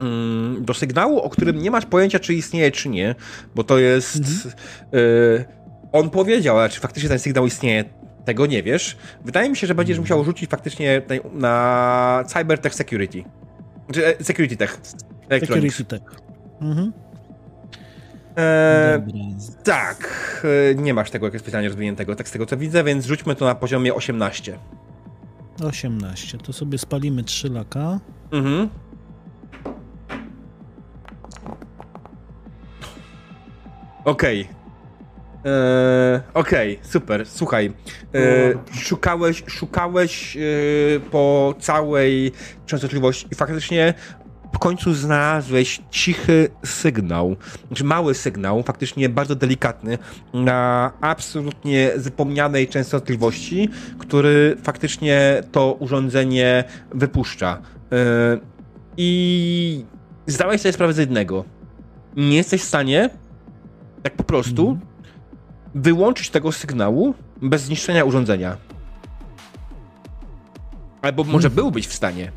mm, 0.00 0.64
do 0.64 0.74
sygnału, 0.74 1.18
o 1.18 1.30
którym 1.30 1.58
nie 1.62 1.70
masz 1.70 1.86
pojęcia, 1.86 2.18
czy 2.18 2.34
istnieje, 2.34 2.70
czy 2.70 2.88
nie, 2.88 3.14
bo 3.54 3.64
to 3.64 3.78
jest. 3.78 4.46
yy, 4.92 5.44
on 5.92 6.10
powiedział, 6.10 6.58
ale 6.58 6.68
czy 6.68 6.80
faktycznie 6.80 7.08
ten 7.08 7.18
sygnał 7.18 7.46
istnieje, 7.46 7.84
tego 8.24 8.46
nie 8.46 8.62
wiesz. 8.62 8.96
Wydaje 9.24 9.50
mi 9.50 9.56
się, 9.56 9.66
że 9.66 9.74
będziesz 9.74 9.98
musiał 9.98 10.24
rzucić 10.24 10.50
faktycznie 10.50 11.02
na, 11.08 11.30
na 11.32 12.24
Cybertech 12.26 12.74
Security. 12.74 13.24
Czy 13.92 14.06
e, 14.06 14.24
Security 14.24 14.56
Tech. 14.56 14.80
Security 15.40 15.84
Tech. 15.84 16.02
Mhm. 16.60 16.92
E, 18.36 19.02
Dobra. 19.06 19.22
tak, 19.64 20.08
e, 20.70 20.74
nie 20.74 20.94
masz 20.94 21.10
tego 21.10 21.26
jakiegoś 21.26 21.42
specjalnie 21.42 21.68
rozwiniętego, 21.68 22.16
tak 22.16 22.28
z 22.28 22.32
tego 22.32 22.46
co 22.46 22.56
widzę, 22.56 22.84
więc 22.84 23.06
rzućmy 23.06 23.34
to 23.36 23.44
na 23.44 23.54
poziomie 23.54 23.94
18. 23.94 24.58
18. 25.64 26.38
To 26.38 26.52
sobie 26.52 26.78
spalimy 26.78 27.24
3 27.24 27.48
laka. 27.48 28.00
Mhm. 28.32 28.68
Okej. 34.04 34.48
Eee, 35.44 36.20
Okej, 36.34 36.78
super. 36.82 37.26
Słuchaj, 37.26 37.72
e, 38.14 38.20
szukałeś, 38.74 39.44
szukałeś 39.46 40.36
e, 40.36 40.40
po 41.10 41.54
całej 41.60 42.32
częstotliwości 42.66 43.26
i 43.30 43.34
faktycznie 43.34 43.94
w 44.52 44.58
końcu 44.58 44.94
znalazłeś 44.94 45.80
cichy 45.90 46.48
sygnał, 46.64 47.36
znaczy 47.68 47.84
mały 47.84 48.14
sygnał, 48.14 48.62
faktycznie 48.62 49.08
bardzo 49.08 49.34
delikatny, 49.34 49.98
na 50.34 50.92
absolutnie 51.00 51.90
zapomnianej 51.96 52.68
częstotliwości, 52.68 53.68
który 53.98 54.56
faktycznie 54.62 55.42
to 55.52 55.72
urządzenie 55.72 56.64
wypuszcza. 56.90 57.58
E, 57.92 57.96
I 58.96 59.84
zdałeś 60.26 60.60
sobie 60.60 60.72
sprawę 60.72 60.92
z 60.92 60.98
jednego. 60.98 61.44
Nie 62.16 62.36
jesteś 62.36 62.60
w 62.62 62.64
stanie, 62.64 63.10
tak 64.02 64.16
po 64.16 64.24
prostu, 64.24 64.62
Mhm. 64.68 64.86
wyłączyć 65.74 66.30
tego 66.30 66.52
sygnału 66.52 67.14
bez 67.42 67.62
zniszczenia 67.62 68.04
urządzenia. 68.04 68.56
Albo 71.02 71.24
może 71.24 71.48
Mhm. 71.48 71.54
byłbyś 71.54 71.86
w 71.86 71.92
stanie, 71.92 72.32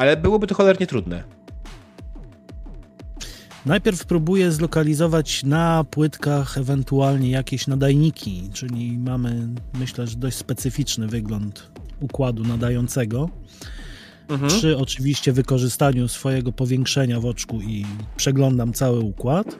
ale 0.00 0.16
byłoby 0.16 0.46
to 0.46 0.54
cholernie 0.54 0.86
trudne. 0.86 1.24
Najpierw 3.66 4.06
próbuję 4.06 4.52
zlokalizować 4.52 5.42
na 5.44 5.84
płytkach 5.84 6.58
ewentualnie 6.58 7.30
jakieś 7.30 7.66
nadajniki, 7.66 8.50
czyli 8.52 8.98
mamy, 8.98 9.48
myślę, 9.78 10.06
że 10.06 10.16
dość 10.16 10.36
specyficzny 10.36 11.08
wygląd 11.08 11.70
układu 12.00 12.44
nadającego. 12.44 13.30
Mhm. 14.28 14.50
Przy 14.50 14.78
oczywiście 14.78 15.32
wykorzystaniu 15.32 16.08
swojego 16.08 16.52
powiększenia 16.52 17.20
w 17.20 17.26
oczku 17.26 17.60
i 17.60 17.86
przeglądam 18.16 18.72
cały 18.72 19.00
układ. 19.00 19.56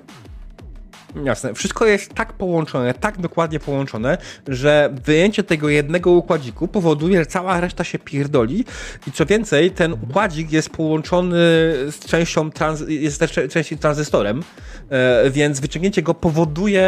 Jasne. 1.25 1.55
Wszystko 1.55 1.87
jest 1.87 2.15
tak 2.15 2.33
połączone, 2.33 2.95
tak 2.95 3.19
dokładnie 3.19 3.61
połączone, 3.61 4.19
że 4.49 4.95
wyjęcie 5.05 5.43
tego 5.43 5.69
jednego 5.69 6.11
układziku 6.11 6.69
powoduje, 6.69 7.19
że 7.19 7.27
cała 7.27 7.61
reszta 7.61 7.85
się 7.85 7.99
pierdoli. 7.99 8.65
I 9.07 9.13
co 9.13 9.27
więcej, 9.27 9.71
ten 9.71 9.93
układzik 9.93 10.53
jest 10.53 10.71
połączony 10.71 11.37
z 11.91 11.99
częścią, 11.99 12.51
trans- 12.51 12.89
jest 12.89 13.21
też 13.21 13.33
częścią 13.51 13.77
tranzystorem, 13.77 14.43
e, 14.91 15.31
więc 15.31 15.61
wyciągnięcie 15.61 16.03
go 16.03 16.15
powoduje 16.15 16.87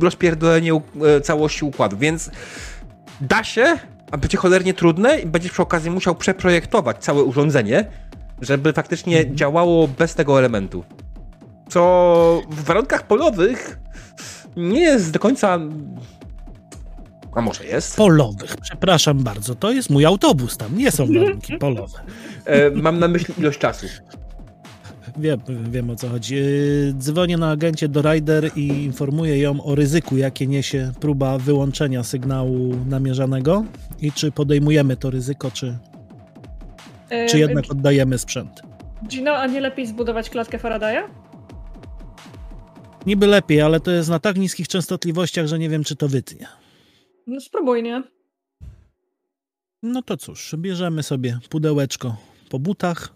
rozpierdolenie 0.00 0.72
e, 0.72 1.20
całości 1.20 1.64
układu, 1.64 1.96
więc 1.96 2.30
da 3.20 3.44
się, 3.44 3.78
a 4.10 4.16
będzie 4.16 4.38
cholernie 4.38 4.74
trudne 4.74 5.20
i 5.20 5.26
będziesz 5.26 5.52
przy 5.52 5.62
okazji 5.62 5.90
musiał 5.90 6.14
przeprojektować 6.14 6.98
całe 6.98 7.22
urządzenie, 7.22 7.84
żeby 8.40 8.72
faktycznie 8.72 9.34
działało 9.34 9.88
bez 9.88 10.14
tego 10.14 10.38
elementu 10.38 10.84
co 11.72 12.42
w 12.50 12.64
warunkach 12.64 13.06
polowych 13.06 13.78
nie 14.56 14.80
jest 14.80 15.10
do 15.10 15.18
końca. 15.18 15.58
A 17.34 17.40
może 17.40 17.64
jest? 17.64 17.96
Polowych, 17.96 18.56
przepraszam 18.62 19.22
bardzo, 19.22 19.54
to 19.54 19.72
jest 19.72 19.90
mój 19.90 20.04
autobus, 20.04 20.56
tam 20.56 20.78
nie 20.78 20.90
są 20.90 21.06
warunki 21.06 21.58
polowe. 21.66 21.98
E, 22.44 22.70
mam 22.70 22.98
na 22.98 23.08
myśli 23.08 23.34
ilość 23.38 23.58
czasu. 23.58 23.86
Wiem, 25.16 25.40
wiem 25.70 25.90
o 25.90 25.96
co 25.96 26.08
chodzi. 26.08 26.34
Yy, 26.34 26.94
Dzwonię 26.98 27.36
na 27.36 27.50
agencie 27.50 27.88
do 27.88 28.02
Rider 28.02 28.50
i 28.56 28.66
informuję 28.66 29.38
ją 29.38 29.64
o 29.64 29.74
ryzyku, 29.74 30.16
jakie 30.16 30.46
niesie 30.46 30.92
próba 31.00 31.38
wyłączenia 31.38 32.02
sygnału 32.04 32.76
namierzanego 32.86 33.64
i 34.00 34.12
czy 34.12 34.32
podejmujemy 34.32 34.96
to 34.96 35.10
ryzyko, 35.10 35.50
czy, 35.50 35.78
E, 37.12 37.26
czy 37.26 37.38
jednak 37.38 37.64
oddajemy 37.70 38.18
sprzęt. 38.18 38.62
Gino, 39.08 39.32
a 39.36 39.46
nie 39.46 39.60
lepiej 39.60 39.86
zbudować 39.86 40.30
klatkę 40.30 40.58
Faradaya? 40.58 41.02
Niby 43.06 43.26
lepiej, 43.26 43.60
ale 43.60 43.80
to 43.80 43.90
jest 43.90 44.08
na 44.10 44.18
tak 44.18 44.36
niskich 44.36 44.68
częstotliwościach, 44.68 45.46
że 45.46 45.58
nie 45.58 45.68
wiem, 45.68 45.84
czy 45.84 45.96
to 45.96 46.08
wytnie. 46.08 46.46
No 47.26 47.40
spróbuj, 47.40 47.82
nie? 47.82 48.02
No 49.82 50.02
to 50.02 50.16
cóż, 50.16 50.54
bierzemy 50.58 51.02
sobie 51.02 51.38
pudełeczko 51.50 52.16
po 52.50 52.58
butach, 52.58 53.08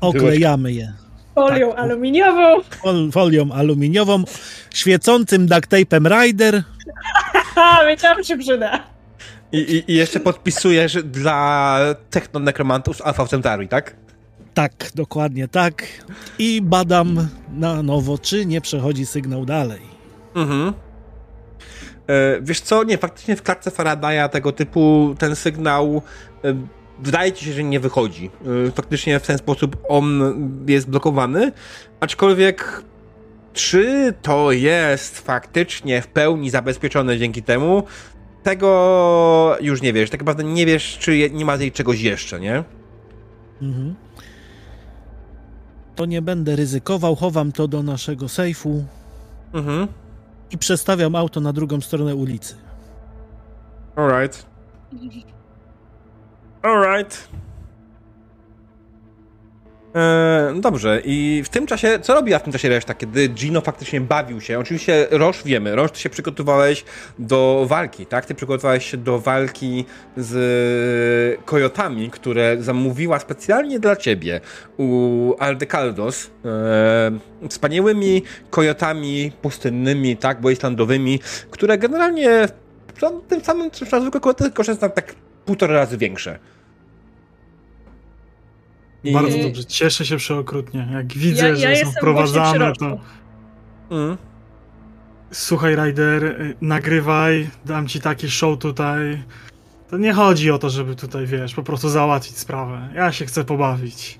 oklejamy 0.00 0.72
je 0.72 0.92
Folią 1.34 1.70
Tak. 1.70 1.78
aluminiową. 1.78 2.60
fol- 2.60 3.12
folią 3.12 3.52
aluminiową, 3.52 4.24
świecącym 4.74 5.46
duct 5.46 5.68
tape'em 5.70 6.22
Rider 6.22 6.62
wiedziałam, 7.88 8.18
że 8.18 8.24
się 8.24 8.38
przyda. 8.38 8.84
I, 9.52 9.58
i, 9.58 9.92
I 9.92 9.94
jeszcze 9.94 10.20
podpisujesz 10.20 11.02
dla 11.02 11.78
technonekromantów 12.10 12.96
z 12.96 13.00
Alpha 13.00 13.26
Centauri, 13.26 13.68
tak? 13.68 13.96
Tak, 14.58 14.90
dokładnie 14.94 15.48
tak. 15.48 15.84
I 16.38 16.62
badam 16.62 17.28
na 17.52 17.82
nowo, 17.82 18.18
czy 18.18 18.46
nie 18.46 18.60
przechodzi 18.60 19.06
sygnał 19.06 19.44
dalej. 19.44 19.80
Mhm. 20.34 20.72
E, 22.06 22.40
wiesz 22.42 22.60
co, 22.60 22.84
nie, 22.84 22.98
faktycznie 22.98 23.36
w 23.36 23.42
klatce 23.42 23.70
Faradaya 23.70 24.28
tego 24.28 24.52
typu 24.52 25.14
ten 25.18 25.36
sygnał 25.36 26.02
e, 26.44 26.54
wydaje 26.98 27.32
ci 27.32 27.44
się, 27.44 27.52
że 27.52 27.64
nie 27.64 27.80
wychodzi. 27.80 28.30
E, 28.68 28.70
faktycznie 28.70 29.20
w 29.20 29.26
ten 29.26 29.38
sposób 29.38 29.76
on 29.88 30.34
jest 30.68 30.90
blokowany, 30.90 31.52
aczkolwiek 32.00 32.82
czy 33.52 34.14
to 34.22 34.52
jest 34.52 35.18
faktycznie 35.18 36.02
w 36.02 36.06
pełni 36.06 36.50
zabezpieczone 36.50 37.18
dzięki 37.18 37.42
temu, 37.42 37.82
tego 38.42 39.56
już 39.60 39.82
nie 39.82 39.92
wiesz. 39.92 40.10
Tak 40.10 40.20
naprawdę 40.20 40.44
nie 40.44 40.66
wiesz, 40.66 40.98
czy 41.00 41.30
nie 41.30 41.44
ma 41.44 41.58
tej 41.58 41.72
czegoś 41.72 42.00
jeszcze, 42.00 42.40
nie? 42.40 42.64
Mhm. 43.62 44.07
To 45.98 46.06
nie 46.06 46.22
będę 46.22 46.56
ryzykował, 46.56 47.16
chowam 47.16 47.52
to 47.52 47.68
do 47.68 47.82
naszego 47.82 48.28
sejfu 48.28 48.84
Mhm. 49.52 49.88
i 50.50 50.58
przestawiam 50.58 51.16
auto 51.16 51.40
na 51.40 51.52
drugą 51.52 51.80
stronę 51.80 52.14
ulicy. 52.14 52.54
Alright. 53.96 54.46
Alright. 56.62 57.28
E, 59.94 60.54
dobrze, 60.60 61.02
i 61.04 61.42
w 61.44 61.48
tym 61.48 61.66
czasie, 61.66 61.98
co 62.02 62.14
robiła 62.14 62.38
w 62.38 62.42
tym 62.42 62.52
czasie 62.52 62.68
reszta, 62.68 62.94
kiedy 62.94 63.28
Gino 63.28 63.60
faktycznie 63.60 64.00
bawił 64.00 64.40
się? 64.40 64.58
Oczywiście 64.58 65.06
Roż 65.10 65.42
wiemy, 65.44 65.76
Roż, 65.76 65.90
ty 65.90 66.00
się 66.00 66.10
przygotowałeś 66.10 66.84
do 67.18 67.64
walki, 67.68 68.06
tak? 68.06 68.26
Ty 68.26 68.34
przygotowałeś 68.34 68.90
się 68.90 68.96
do 68.96 69.18
walki 69.18 69.84
z 70.16 71.40
kojotami, 71.44 72.10
które 72.10 72.56
zamówiła 72.60 73.18
specjalnie 73.18 73.80
dla 73.80 73.96
ciebie 73.96 74.40
u 74.76 75.34
Aldecaldos. 75.38 76.30
E, 76.44 77.48
wspaniałymi 77.48 78.22
kojotami 78.50 79.32
pustynnymi, 79.42 80.16
tak? 80.16 80.42
Wastelandowymi, 80.42 81.20
które 81.50 81.78
generalnie 81.78 82.48
są 83.00 83.20
tym 83.20 83.40
samym, 83.44 83.70
co 83.70 84.00
zwykłe 84.00 84.34
tylko 84.34 84.62
że 84.62 84.76
są 84.76 84.90
tak 84.90 85.14
półtora 85.44 85.74
razy 85.74 85.96
większe. 85.96 86.38
I... 89.04 89.12
Bardzo 89.12 89.38
dobrze, 89.38 89.64
cieszę 89.64 90.06
się 90.06 90.16
przeokrutnie. 90.16 90.88
Jak 90.92 91.12
widzę, 91.12 91.48
ja, 91.48 91.56
że 91.56 91.72
ja 91.72 91.84
są 91.84 91.92
wprowadzane, 91.92 92.72
to. 92.72 92.98
Mm. 93.90 94.16
Słuchaj, 95.30 95.76
Ryder, 95.76 96.24
y, 96.24 96.56
nagrywaj, 96.60 97.50
dam 97.64 97.88
ci 97.88 98.00
taki 98.00 98.30
show 98.30 98.58
tutaj. 98.58 99.22
To 99.90 99.98
nie 99.98 100.12
chodzi 100.12 100.50
o 100.50 100.58
to, 100.58 100.70
żeby 100.70 100.96
tutaj, 100.96 101.26
wiesz, 101.26 101.54
po 101.54 101.62
prostu 101.62 101.88
załatwić 101.88 102.38
sprawę. 102.38 102.88
Ja 102.94 103.12
się 103.12 103.26
chcę 103.26 103.44
pobawić. 103.44 104.18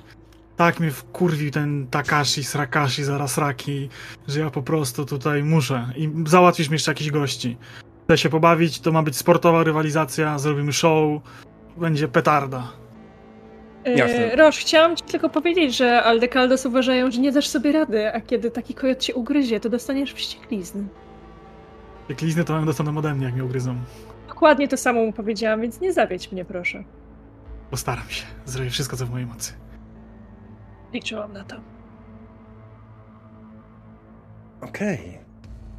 Tak 0.57 0.81
mnie 0.81 0.91
wkurwił 0.91 1.51
ten 1.51 1.87
Takashi, 1.87 2.45
Srakashi, 2.45 3.05
zaraz 3.05 3.39
Raki, 3.39 3.89
że 4.29 4.41
ja 4.41 4.51
po 4.51 4.63
prostu 4.63 5.05
tutaj 5.05 5.43
muszę. 5.43 5.93
I 5.97 6.11
załatwisz 6.27 6.69
mi 6.69 6.73
jeszcze 6.73 6.91
jakichś 6.91 7.11
gości. 7.11 7.57
Chcę 8.05 8.19
się 8.19 8.29
pobawić, 8.29 8.81
to 8.81 8.93
ma 8.93 9.03
być 9.03 9.17
sportowa 9.17 9.65
rywalizacja, 9.65 10.39
zrobimy 10.39 10.73
show, 10.73 11.23
będzie 11.77 12.09
petarda. 12.09 12.73
Jasne. 13.85 14.37
Roż, 14.37 14.59
chciałam 14.59 14.97
ci 14.97 15.05
tylko 15.05 15.29
powiedzieć, 15.29 15.77
że 15.77 16.03
Aldecaldos 16.03 16.67
uważają, 16.67 17.11
że 17.11 17.21
nie 17.21 17.33
dasz 17.33 17.49
sobie 17.49 17.73
rady, 17.73 18.15
a 18.15 18.21
kiedy 18.21 18.51
taki 18.51 18.75
kojot 18.75 18.99
cię 18.99 19.15
ugryzie, 19.15 19.61
to 19.61 19.69
dostaniesz 19.69 20.13
wścieklizny. 20.13 20.85
Wścieklizny 22.03 22.45
to 22.45 22.63
dostaną 22.63 22.99
ode 22.99 23.15
mnie, 23.15 23.25
jak 23.25 23.35
mnie 23.35 23.45
ugryzą. 23.45 23.77
Dokładnie 24.29 24.69
to 24.69 24.77
samo 24.77 25.01
mu 25.01 25.13
powiedziałam, 25.13 25.61
więc 25.61 25.81
nie 25.81 25.93
zawiedź 25.93 26.33
mnie, 26.33 26.45
proszę. 26.45 26.85
Postaram 27.71 28.09
się. 28.09 28.25
Zrobię 28.47 28.71
wszystko, 28.71 28.97
co 28.97 29.07
w 29.07 29.11
mojej 29.11 29.27
mocy. 29.27 29.53
Liczyłam 30.93 31.33
na 31.33 31.45
to. 31.45 31.57
Okej. 34.61 34.99
Okay. 34.99 35.19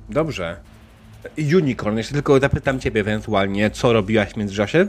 Dobrze. 0.10 0.60
Unicorn, 1.56 1.98
jeszcze 1.98 2.14
tylko 2.14 2.40
zapytam 2.40 2.80
ciebie 2.80 3.02
ewentualnie, 3.02 3.72
co 3.72 3.94
robiłaś 3.94 4.30
w 4.30 4.38
międzyczasie? 4.38 4.88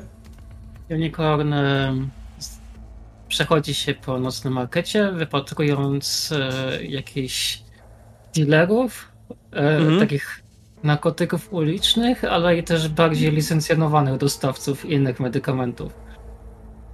Unicorn 0.90 1.54
przechodzi 3.30 3.74
się 3.74 3.94
po 3.94 4.18
nocnym 4.18 4.52
markecie, 4.52 5.12
wypatrując 5.12 6.32
e, 6.32 6.84
jakichś 6.84 7.62
dealerów, 8.36 9.12
e, 9.52 9.56
mhm. 9.56 10.00
takich 10.00 10.42
narkotyków 10.82 11.52
ulicznych, 11.52 12.24
ale 12.24 12.56
i 12.56 12.62
też 12.62 12.88
bardziej 12.88 13.32
licencjonowanych 13.32 14.16
dostawców 14.16 14.84
innych 14.84 15.20
medykamentów. 15.20 16.09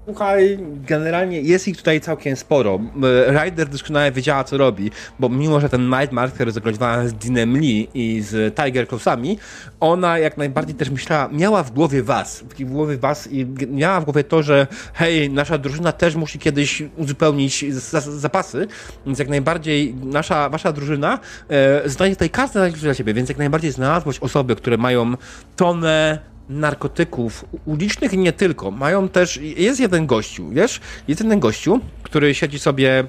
Słuchaj, 0.07 0.59
generalnie 0.89 1.41
jest 1.41 1.69
ich 1.69 1.77
tutaj 1.77 2.01
całkiem 2.01 2.37
sporo. 2.37 2.81
Ryder 3.27 3.69
doskonale 3.69 4.13
wiedziała, 4.13 4.45
co 4.45 4.59
robi, 4.59 4.91
bo 5.19 5.29
mimo, 5.29 5.61
że 5.61 5.69
ten 5.69 5.89
Night 5.89 6.13
Marker 6.13 6.53
zagrywała 6.53 7.09
z 7.09 7.13
Dinem 7.13 7.57
Lee 7.57 7.89
i 7.95 8.21
z 8.21 8.57
Tiger 8.57 8.89
Clawsami, 8.89 9.39
ona 9.81 10.19
jak 10.19 10.37
najbardziej 10.37 10.75
też 10.75 10.91
myślała, 10.91 11.29
miała 11.29 11.63
w 11.63 11.71
głowie 11.71 12.03
was, 12.03 12.41
w 12.41 12.65
głowie 12.65 12.97
was 12.97 13.29
i 13.33 13.47
miała 13.69 14.01
w 14.01 14.05
głowie 14.05 14.25
to, 14.25 14.43
że 14.43 14.67
hej, 14.95 15.31
nasza 15.31 15.59
drużyna 15.59 15.93
też 15.93 16.15
musi 16.15 16.39
kiedyś 16.39 16.83
uzupełnić 16.97 17.65
zapasy, 18.09 18.67
więc 19.07 19.19
jak 19.19 19.29
najbardziej 19.29 19.95
nasza, 19.95 20.49
wasza 20.49 20.73
drużyna 20.73 21.19
e, 21.49 21.89
znajdzie 21.89 22.17
tutaj 22.17 22.31
każdy 22.31 22.71
dla 22.71 22.95
siebie, 22.95 23.15
więc 23.15 23.29
jak 23.29 23.39
najbardziej 23.39 23.73
znalazłość 23.73 24.21
osoby, 24.21 24.57
które 24.57 24.77
mają 24.77 25.15
tonę 25.57 26.19
narkotyków 26.49 27.45
ulicznych 27.65 28.13
i 28.13 28.19
nie 28.19 28.33
tylko. 28.33 28.71
Mają 28.71 29.09
też, 29.09 29.37
jest 29.37 29.81
jeden 29.81 30.07
gościu, 30.07 30.49
wiesz, 30.49 30.81
jest 31.09 31.21
jeden 31.21 31.41
gościu, 31.41 31.81
który 32.03 32.35
siedzi 32.35 32.59
sobie 32.59 33.05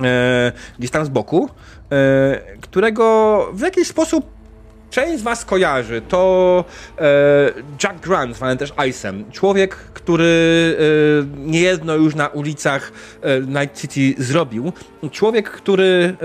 e, 0.00 0.52
gdzieś 0.78 0.90
tam 0.90 1.04
z 1.04 1.08
boku, 1.08 1.48
e, 1.92 2.40
którego 2.60 3.48
w 3.52 3.60
jakiś 3.60 3.88
sposób 3.88 4.42
część 4.92 5.18
z 5.18 5.22
was 5.22 5.44
kojarzy. 5.44 6.02
To 6.08 6.64
e, 6.98 7.52
Jack 7.82 8.00
Grant, 8.00 8.36
zwany 8.36 8.56
też 8.56 8.72
Ice'em. 8.72 9.30
Człowiek, 9.30 9.74
który 9.76 10.76
e, 10.78 11.48
niejedno 11.50 11.94
już 11.94 12.14
na 12.14 12.28
ulicach 12.28 12.92
e, 13.22 13.40
Night 13.40 13.80
City 13.80 14.22
zrobił. 14.22 14.72
Człowiek, 15.10 15.50
który 15.50 15.84
e, 15.84 16.16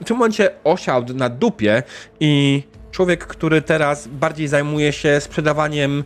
w 0.00 0.04
tym 0.04 0.16
momencie 0.16 0.50
osiadł 0.64 1.14
na 1.14 1.28
dupie 1.28 1.82
i 2.20 2.62
człowiek, 2.90 3.26
który 3.26 3.62
teraz 3.62 4.08
bardziej 4.08 4.48
zajmuje 4.48 4.92
się 4.92 5.20
sprzedawaniem 5.20 6.04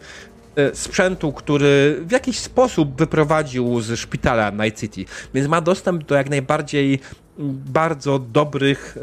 e, 0.57 0.75
sprzętu, 0.75 1.33
który 1.33 2.01
w 2.07 2.11
jakiś 2.11 2.39
sposób 2.39 2.99
wyprowadził 2.99 3.81
z 3.81 3.99
szpitala 3.99 4.51
Night 4.51 4.81
City, 4.81 5.05
więc 5.35 5.49
ma 5.49 5.61
dostęp 5.61 6.05
do 6.05 6.15
jak 6.15 6.31
najbardziej 6.31 7.01
bardzo 7.39 8.19
dobrych 8.19 8.97
e, 8.97 9.01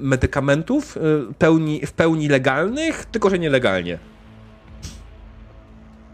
medykamentów, 0.00 0.96
e, 0.96 1.00
pełni, 1.38 1.86
w 1.86 1.92
pełni 1.92 2.28
legalnych, 2.28 3.04
tylko 3.04 3.30
że 3.30 3.38
nielegalnie. 3.38 3.98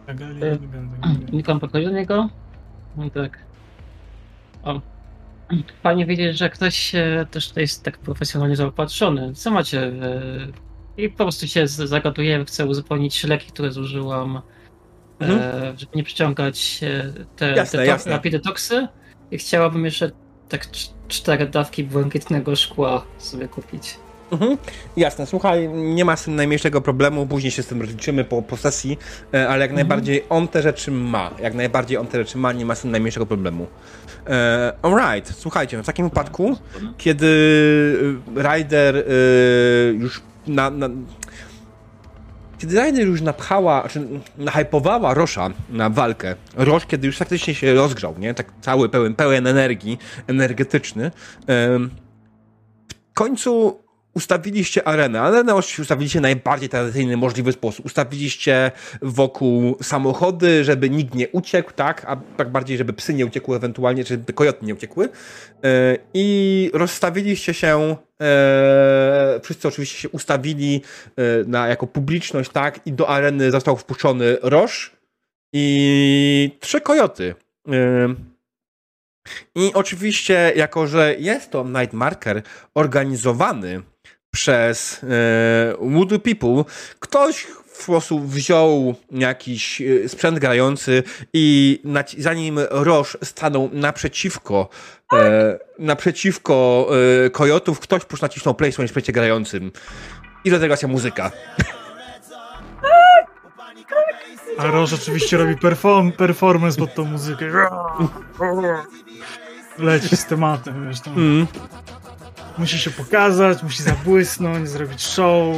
Legalnie, 0.06 0.40
legalnie. 0.40 1.26
Nikam 1.32 1.60
pokoju 1.60 1.84
do 1.84 1.94
niego? 1.94 2.28
No 2.96 3.10
tak. 3.10 3.38
O. 4.62 4.80
Fajnie 5.82 6.06
wiedzieć, 6.06 6.38
że 6.38 6.50
ktoś 6.50 6.92
też 7.30 7.48
tutaj 7.48 7.62
jest 7.62 7.84
tak 7.84 7.98
profesjonalnie 7.98 8.56
zaopatrzony. 8.56 9.34
Co 9.34 9.50
macie 9.50 9.92
i 10.98 11.08
po 11.08 11.16
prostu 11.16 11.46
się 11.46 11.66
zagaduję, 11.66 12.44
chcę 12.44 12.66
uzupełnić 12.66 13.24
leki, 13.24 13.52
które 13.52 13.72
zużyłam, 13.72 14.42
mhm. 15.20 15.40
e, 15.40 15.78
żeby 15.78 15.92
nie 15.94 16.02
przyciągać 16.02 16.80
e, 16.82 17.12
te, 17.36 17.50
jasne, 17.86 18.18
te 18.18 18.38
toksy. 18.38 18.88
I 19.30 19.38
chciałabym 19.38 19.84
jeszcze 19.84 20.10
tak 20.48 20.66
cztery 21.08 21.46
dawki 21.46 21.84
błękitnego 21.84 22.56
szkła 22.56 23.04
sobie 23.18 23.48
kupić. 23.48 23.96
Mhm. 24.30 24.56
Jasne, 24.96 25.26
słuchaj, 25.26 25.68
nie 25.68 26.04
ma 26.04 26.16
z 26.16 26.24
tym 26.24 26.36
najmniejszego 26.36 26.80
problemu, 26.80 27.26
później 27.26 27.50
się 27.50 27.62
z 27.62 27.66
tym 27.66 27.80
rozliczymy 27.80 28.24
po, 28.24 28.42
po 28.42 28.56
sesji, 28.56 28.98
e, 29.34 29.48
ale 29.48 29.60
jak 29.60 29.70
mhm. 29.70 29.74
najbardziej 29.74 30.24
on 30.28 30.48
te 30.48 30.62
rzeczy 30.62 30.90
ma, 30.90 31.30
jak 31.42 31.54
najbardziej 31.54 31.98
on 31.98 32.06
te 32.06 32.18
rzeczy 32.18 32.38
ma, 32.38 32.52
nie 32.52 32.66
ma 32.66 32.74
z 32.74 32.80
tym 32.80 32.90
najmniejszego 32.90 33.26
problemu. 33.26 33.66
E, 34.26 34.72
alright, 34.82 35.34
słuchajcie, 35.38 35.82
w 35.82 35.86
takim 35.86 36.08
wypadku, 36.08 36.56
kiedy 36.98 37.26
Ryder 38.36 38.96
e, 38.96 39.02
już 39.92 40.22
na, 40.46 40.70
na 40.70 40.88
kiedy 42.58 42.76
Rainer 42.76 43.06
już 43.06 43.20
napchała, 43.20 43.80
znaczy 43.80 44.08
nahypowała 44.38 45.14
Rosza 45.14 45.50
na 45.70 45.90
walkę, 45.90 46.34
Rosz, 46.56 46.86
kiedy 46.86 47.06
już 47.06 47.18
faktycznie 47.18 47.54
się 47.54 47.74
rozgrzał, 47.74 48.14
nie? 48.18 48.34
Tak 48.34 48.52
cały 48.60 48.88
pełen, 48.88 49.14
pełen 49.14 49.46
energii, 49.46 49.98
energetyczny, 50.26 51.10
w 51.46 51.88
końcu 53.14 53.78
ustawiliście 54.18 54.88
arenę. 54.88 55.20
Arenę 55.20 55.54
ustawiliście 55.54 56.18
w 56.18 56.22
najbardziej 56.22 56.68
tradycyjny 56.68 57.16
możliwy 57.16 57.52
sposób. 57.52 57.86
Ustawiliście 57.86 58.70
wokół 59.02 59.76
samochody, 59.82 60.64
żeby 60.64 60.90
nikt 60.90 61.14
nie 61.14 61.28
uciekł, 61.28 61.72
tak? 61.72 62.04
A 62.04 62.16
tak 62.36 62.50
bardziej, 62.50 62.78
żeby 62.78 62.92
psy 62.92 63.14
nie 63.14 63.26
uciekły 63.26 63.56
ewentualnie, 63.56 64.04
czy 64.04 64.18
kojoty 64.34 64.66
nie 64.66 64.74
uciekły. 64.74 65.08
E, 65.64 65.96
I 66.14 66.70
rozstawiliście 66.74 67.54
się 67.54 67.96
e, 68.20 69.40
wszyscy 69.42 69.68
oczywiście 69.68 69.98
się 69.98 70.08
ustawili 70.08 70.82
e, 71.16 71.22
na, 71.46 71.68
jako 71.68 71.86
publiczność, 71.86 72.50
tak? 72.50 72.80
I 72.86 72.92
do 72.92 73.08
areny 73.08 73.50
został 73.50 73.76
wpuszczony 73.76 74.36
Roż 74.42 74.92
i 75.52 76.56
trzy 76.60 76.80
kojoty. 76.80 77.34
I 79.54 79.70
oczywiście, 79.74 80.52
jako 80.56 80.86
że 80.86 81.14
jest 81.18 81.50
to 81.50 81.64
Night 81.64 81.92
Marker 81.92 82.42
organizowany 82.74 83.82
przez 84.38 85.00
e, 85.04 85.06
Woody 85.80 86.18
People, 86.18 86.64
ktoś 87.00 87.46
w 87.66 87.82
sposób 87.82 88.26
wziął 88.26 88.94
jakiś 89.10 89.82
e, 89.82 90.08
sprzęt 90.08 90.38
grający 90.38 91.02
i 91.32 91.80
zanim 92.18 92.58
Roż 92.70 93.18
stanął 93.24 93.70
naprzeciwko 93.72 94.68
e, 95.12 95.58
naprzeciwko 95.78 96.88
e, 97.26 97.30
kojotów, 97.30 97.80
ktoś 97.80 98.02
po 98.02 98.08
prostu 98.08 98.26
nacisnął 98.26 98.54
play 98.54 98.70
w 98.70 98.74
swoim 98.74 98.88
sprzęcie 98.88 99.12
grającym. 99.12 99.72
I 100.44 100.50
dlatego 100.50 100.76
się 100.76 100.86
muzyka. 100.86 101.30
A 104.58 104.66
Roż 104.66 104.92
oczywiście 104.92 105.36
robi 105.36 105.56
perform 105.56 106.12
performance 106.12 106.78
pod 106.78 106.94
tą 106.94 107.04
muzykę. 107.04 107.46
Leci 109.78 110.16
z 110.16 110.26
tematem, 110.26 110.88
wiesz 110.88 111.00
tam. 111.00 111.14
Mm. 111.14 111.46
Musi 112.58 112.78
się 112.78 112.90
pokazać, 112.90 113.62
musi 113.62 113.82
zabłysnąć, 113.82 114.68
zrobić 114.68 115.06
show. 115.06 115.56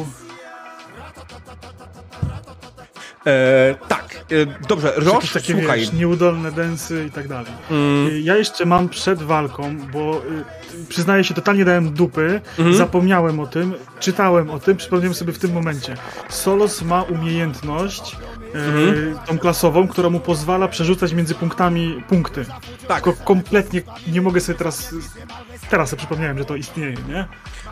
E, 3.27 3.75
tak. 3.89 4.25
y, 4.33 4.47
dobrze, 4.69 4.93
Roż, 4.97 5.33
takie, 5.33 5.53
słuchaj. 5.59 5.81
wiesz, 5.81 5.93
nieudolne 5.93 6.53
densy 6.53 7.05
i 7.09 7.11
tak 7.11 7.29
dalej. 7.29 7.53
Mm, 7.71 8.07
Y, 8.07 8.21
Ja 8.21 8.37
jeszcze 8.37 8.67
mam 8.67 8.89
przed 8.89 9.23
walką, 9.23 9.77
bo 9.93 10.23
y, 10.83 10.85
przyznaję 10.89 11.25
się, 11.25 11.35
totalnie 11.35 11.65
dałem 11.65 11.91
dupy, 11.93 12.41
Mhm. 12.59 12.77
zapomniałem 12.77 13.41
o 13.41 13.47
tym, 13.47 13.75
czytałem 14.01 14.51
o 14.51 14.59
tym, 14.59 14.77
przypomniałem 14.77 15.15
sobie 15.15 15.33
w 15.33 15.39
tym 15.39 15.53
momencie. 15.53 15.95
Solos 16.29 16.83
ma 16.83 17.03
umiejętność 17.03 18.17
Mhm. 18.55 19.19
tą 19.27 19.39
klasową, 19.39 19.89
która 19.89 20.11
mu 20.11 20.21
pozwala 20.21 20.69
przerzucać 20.69 21.13
między 21.13 21.35
punktami 21.35 22.03
punkty. 22.09 22.45
tak, 22.89 23.05
Tylko 23.05 23.25
kompletnie 23.25 23.83
nie 24.13 24.21
mogę 24.23 24.41
sobie 24.41 24.59
teraz... 24.59 24.95
Teraz 25.71 25.91
sobie 25.91 25.99
przypomniałem, 25.99 26.39
że 26.39 26.45
to 26.45 26.57
istnieje, 26.57 26.95
nie? 27.09 27.25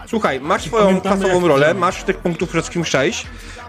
słuchaj, 0.06 0.40
masz 0.40 0.62
swoją 0.62 1.00
klasową 1.00 1.48
rolę, 1.48 1.74
masz 1.74 2.02
tych 2.02 2.16
punktów 2.16 2.48
przede 2.48 2.62
wszystkim 2.62 2.84
6 2.84 3.26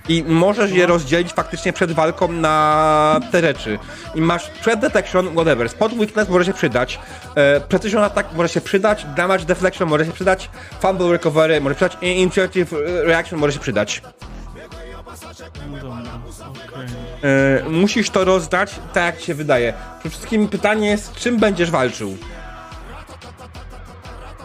i 0.10 0.24
możesz 0.28 0.72
je 0.72 0.82
No. 0.82 0.88
rozdzielić 0.94 1.34
faktycznie 1.34 1.74
przed 1.74 1.92
walką 1.92 2.28
na 2.32 3.20
te 3.32 3.42
rzeczy. 3.42 3.80
I 4.16 4.22
masz 4.22 4.50
przed 4.62 4.80
detection, 4.80 5.32
whatever, 5.34 5.70
spot 5.70 5.94
weakness 5.94 6.30
może 6.30 6.46
się 6.46 6.54
przydać, 6.54 7.00
e, 7.36 7.62
precision 7.62 8.04
attack 8.04 8.34
może 8.34 8.50
się 8.50 8.62
przydać, 8.62 9.06
damage 9.16 9.46
deflection 9.46 9.90
może 9.90 10.06
się 10.06 10.12
przydać, 10.12 10.50
fumble 10.82 11.12
recovery 11.12 11.62
może 11.62 11.76
się 11.76 11.78
przydać 11.80 11.98
i 12.04 12.22
intuitive 12.22 12.74
reaction 13.04 13.40
może 13.40 13.54
się 13.54 13.60
przydać. 13.60 14.02
No 15.72 15.78
dobra, 15.78 16.22
okej. 16.50 16.88
E, 17.66 17.70
musisz 17.70 18.10
to 18.10 18.26
rozdać 18.26 18.80
tak, 18.94 19.06
jak 19.06 19.18
ci 19.18 19.26
się 19.26 19.36
wydaje. 19.36 19.74
Przede 20.00 20.10
wszystkim 20.10 20.48
pytanie 20.48 20.90
jest, 20.90 21.14
czym 21.14 21.38
będziesz 21.38 21.72
walczył? 21.72 22.18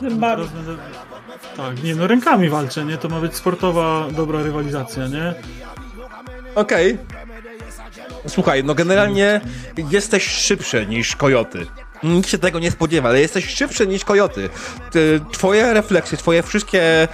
Teraz 0.01 0.51
będę... 0.51 0.77
Tak, 1.57 1.83
nie 1.83 1.95
no, 1.95 2.07
rękami 2.07 2.49
walczę, 2.49 2.85
nie? 2.85 2.99
To 2.99 3.09
ma 3.09 3.21
być 3.21 3.35
sportowa, 3.37 4.07
dobra 4.11 4.43
rywalizacja, 4.43 5.07
nie? 5.07 5.35
Okej. 6.55 6.99
Słuchaj, 8.27 8.65
no 8.65 8.75
generalnie 8.75 9.41
jesteś 9.91 10.27
szybszy 10.27 10.87
niż 10.87 11.17
kojoty. 11.17 11.67
Nikt 12.05 12.31
się 12.31 12.39
tego 12.39 12.59
nie 12.59 12.71
spodziewa, 12.71 13.09
ale 13.09 13.21
jesteś 13.21 13.49
szybszy 13.55 13.87
niż 13.87 14.05
kojoty. 14.05 14.49
Ty, 14.91 15.21
twoje 15.33 15.75
refleksje, 15.75 16.19
twoje 16.19 16.43
wszystkie 16.43 16.83
e, 17.03 17.09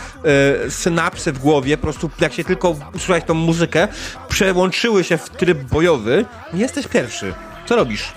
synapsy 0.71 1.33
w 1.33 1.39
głowie, 1.39 1.77
po 1.77 1.83
prostu 1.83 2.11
jak 2.21 2.33
się 2.33 2.45
tylko 2.45 2.71
usłyszałeś 2.95 3.25
tą 3.25 3.35
muzykę, 3.35 3.89
przełączyły 4.29 5.05
się 5.05 5.19
w 5.19 5.31
tryb 5.31 5.59
bojowy. 5.59 6.25
Jesteś 6.55 6.87
pierwszy. 6.89 7.35
Co 7.67 7.77
robisz? 7.77 8.13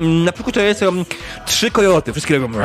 Mm, 0.00 0.24
Na 0.24 0.32
przykład 0.32 0.54
to 0.54 0.60
jest 0.60 0.82
um, 0.82 1.04
trzy 1.46 1.70
kojoty, 1.70 2.12
wszystkie 2.12 2.38
robią 2.38 2.58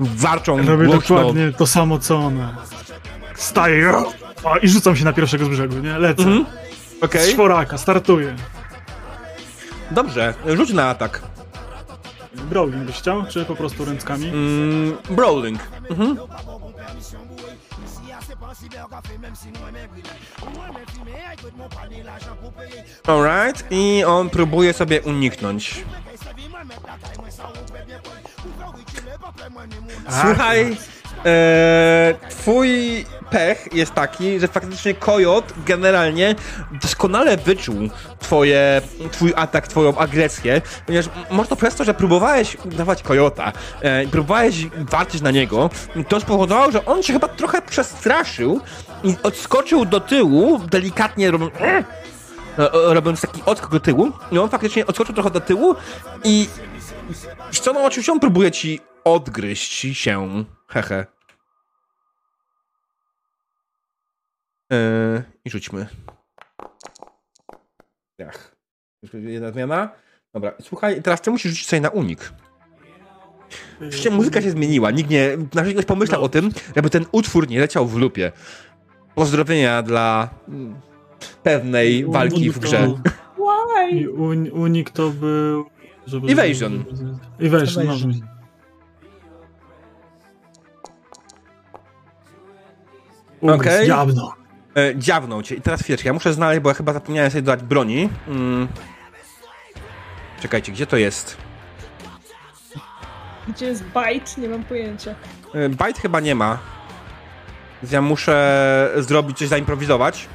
warczą 0.00 0.66
Robię 0.66 0.86
głośno. 0.86 1.16
dokładnie 1.16 1.52
to 1.52 1.66
samo, 1.66 1.98
co 1.98 2.16
one. 2.16 2.54
Staję 3.34 3.92
o, 4.44 4.56
i 4.62 4.68
rzucam 4.68 4.96
się 4.96 5.04
na 5.04 5.12
pierwszego 5.12 5.44
z 5.44 5.48
brzegu, 5.48 5.78
nie? 5.78 5.98
Lecę. 5.98 6.22
Mhm. 6.22 6.46
Z 7.00 7.04
Okej, 7.04 7.32
czworaka, 7.32 7.78
startuję. 7.78 8.36
Dobrze, 9.92 10.34
rzuć 10.46 10.72
na 10.72 10.88
atak. 10.88 11.22
Brawling 12.34 12.84
byś 12.84 12.96
chciał, 12.96 13.26
czy 13.26 13.44
po 13.44 13.56
prostu 13.56 13.84
ręckami? 13.84 14.28
Mm, 14.28 14.96
brawling. 15.10 15.60
Mhm. 15.90 16.16
Alright, 23.06 23.66
i 23.70 24.04
on 24.04 24.30
próbuje 24.30 24.72
sobie 24.72 25.02
uniknąć. 25.02 25.84
Słuchaj, 30.22 30.76
e, 31.24 32.14
twój 32.30 33.04
pech 33.30 33.68
jest 33.74 33.94
taki, 33.94 34.40
że 34.40 34.48
faktycznie 34.48 34.94
Kojot 34.94 35.52
generalnie 35.66 36.34
doskonale 36.82 37.36
wyczuł 37.36 37.76
twoje, 38.18 38.82
twój 39.12 39.32
atak, 39.36 39.68
twoją 39.68 39.98
agresję, 39.98 40.60
ponieważ 40.86 41.06
m- 41.06 41.12
może 41.30 41.48
to 41.48 41.56
przez 41.56 41.74
to, 41.74 41.84
że 41.84 41.94
próbowałeś 41.94 42.56
dawać 42.64 43.02
Kojota, 43.02 43.52
e, 43.80 44.06
próbowałeś 44.06 44.66
walczyć 44.76 45.22
na 45.22 45.30
niego, 45.30 45.70
to 46.08 46.20
spowodowało, 46.20 46.72
że 46.72 46.84
on 46.84 47.02
się 47.02 47.12
chyba 47.12 47.28
trochę 47.28 47.62
przestraszył 47.62 48.60
i 49.04 49.14
odskoczył 49.22 49.84
do 49.84 50.00
tyłu, 50.00 50.58
delikatnie 50.58 51.30
robiąc, 51.30 51.52
e, 51.60 51.84
e, 52.58 52.94
robiąc 52.94 53.20
taki 53.20 53.42
odskok 53.46 53.70
do 53.72 53.80
tyłu 53.80 54.12
i 54.32 54.38
on 54.38 54.48
faktycznie 54.48 54.86
odskoczył 54.86 55.14
trochę 55.14 55.30
do 55.30 55.40
tyłu 55.40 55.74
i 56.24 56.48
no 57.66 57.84
oczywiście 57.84 58.12
on 58.12 58.20
próbuje 58.20 58.50
ci 58.50 58.80
odgryźć 59.04 59.98
się. 59.98 60.44
Hehe. 60.72 61.06
Yy, 64.70 65.22
I 65.44 65.50
rzućmy. 65.50 65.86
Ach. 68.28 68.56
Już 69.02 69.12
Jedna 69.14 69.52
zmiana. 69.52 69.88
Dobra, 70.34 70.52
słuchaj, 70.60 71.02
teraz 71.02 71.20
ty 71.20 71.30
musisz 71.30 71.52
rzucić 71.52 71.68
sobie 71.68 71.80
na 71.80 71.88
unik. 71.88 72.32
Oczywiście 73.76 74.10
muzyka 74.10 74.42
się 74.42 74.50
zmieniła. 74.50 74.90
Nikt 74.90 75.10
nie. 75.10 75.36
Znaczy 75.52 75.72
ktoś 75.72 75.84
pomyślał 75.84 76.20
No. 76.20 76.24
o 76.26 76.28
tym, 76.28 76.50
żeby 76.76 76.90
ten 76.90 77.06
utwór 77.12 77.48
nie 77.48 77.60
leciał 77.60 77.86
w 77.86 77.96
lupie. 77.96 78.32
Pozdrowienia 79.14 79.82
dla 79.82 80.28
mm, 80.48 80.80
pewnej 81.42 82.04
walki 82.04 82.50
w 82.50 82.54
to- 82.54 82.60
grze. 82.60 82.94
Why? 83.36 83.90
I 83.98 84.08
un, 84.08 84.50
unik 84.52 84.90
to 84.90 85.10
był... 85.10 85.70
Evasion. 86.28 86.84
Evasion, 87.40 87.86
no. 87.86 87.92
Evasion. 87.92 88.12
Okej. 93.42 93.86
Diablo. 93.86 94.34
E, 94.76 94.96
dziawnął 94.96 95.42
cię. 95.42 95.54
I 95.54 95.60
teraz 95.60 95.82
chwileczkę, 95.82 96.08
ja 96.08 96.12
muszę 96.12 96.32
znaleźć, 96.32 96.60
bo 96.60 96.68
ja 96.70 96.74
chyba 96.74 96.92
zapomniałem 96.92 97.30
sobie 97.30 97.42
dodać 97.42 97.62
broni. 97.62 98.08
Mm. 98.28 98.68
Czekajcie, 100.40 100.72
gdzie 100.72 100.86
to 100.86 100.96
jest? 100.96 101.36
Gdzie 103.48 103.66
jest 103.66 103.84
bite? 103.84 104.40
Nie 104.40 104.48
mam 104.48 104.64
pojęcia. 104.64 105.14
E, 105.54 105.68
Bite 105.68 106.00
chyba 106.02 106.20
nie 106.20 106.34
ma. 106.34 106.58
Więc 107.82 107.92
ja 107.92 108.02
muszę 108.02 108.90
zrobić 108.96 109.38
coś, 109.38 109.48
zaimprowizować. 109.48 110.28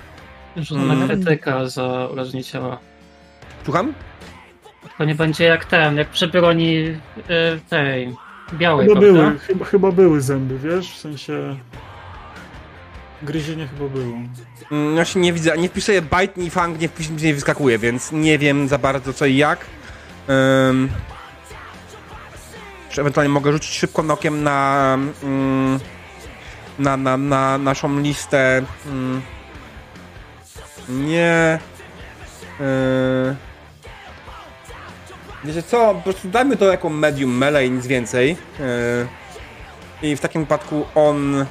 Rzucona 0.58 0.94
Mm. 0.94 1.08
krytyka 1.08 1.66
za 1.68 2.08
urażenie 2.12 2.44
ciała. 2.44 2.78
Słucham? 3.64 3.94
To 4.98 5.06
nie 5.06 5.16
będzie 5.16 5.44
jak 5.44 5.66
ten, 5.66 5.98
jak 5.98 6.10
przy 6.10 6.28
broni 6.28 6.78
y, 6.78 6.96
tej 7.70 8.16
białej, 8.54 8.88
Chyba 8.88 9.00
prawda? 9.02 9.22
były, 9.22 9.40
chyba, 9.40 9.66
chyba 9.66 9.92
były 9.92 10.22
zęby, 10.22 10.60
wiesz? 10.60 10.92
W 10.94 10.98
sensie... 10.98 11.56
Gryzienie 13.22 13.68
chyba 13.68 13.90
było. 13.90 14.18
Mm, 14.72 14.98
Ja 14.98 15.06
się 15.06 15.20
nie 15.20 15.34
widzę, 15.34 15.58
nie 15.58 15.70
wpisuję 15.70 16.02
bite, 16.02 16.42
ni 16.42 16.50
fang, 16.50 16.80
nie, 16.80 16.90
wpis, 16.90 17.10
nie 17.10 17.34
wyskakuje, 17.34 17.78
więc 17.78 18.12
nie 18.12 18.38
wiem 18.38 18.68
za 18.68 18.78
bardzo 18.78 19.14
co 19.14 19.26
i 19.26 19.36
jak. 19.36 19.66
Um, 20.28 20.90
czy 22.90 23.02
ewentualnie 23.02 23.30
mogę 23.34 23.52
rzucić 23.52 23.78
szybko 23.78 24.04
okiem 24.10 24.44
na, 24.44 24.98
mm, 25.24 25.80
na, 26.80 26.98
na, 26.98 27.18
na 27.18 27.58
naszą 27.58 28.00
listę. 28.00 28.62
Mm, 28.86 29.22
nie. 30.90 31.60
Yy, 32.60 33.36
wiecie 35.44 35.64
co, 35.64 35.96
po 35.96 36.02
prostu 36.02 36.28
dajmy 36.30 36.58
to 36.58 36.66
jako 36.66 36.90
medium 36.90 37.38
melee 37.38 37.72
nic 37.72 37.88
więcej. 37.88 38.38
Yy, 40.02 40.10
I 40.10 40.16
w 40.16 40.20
takim 40.20 40.42
wypadku 40.42 40.86
on 40.96 41.46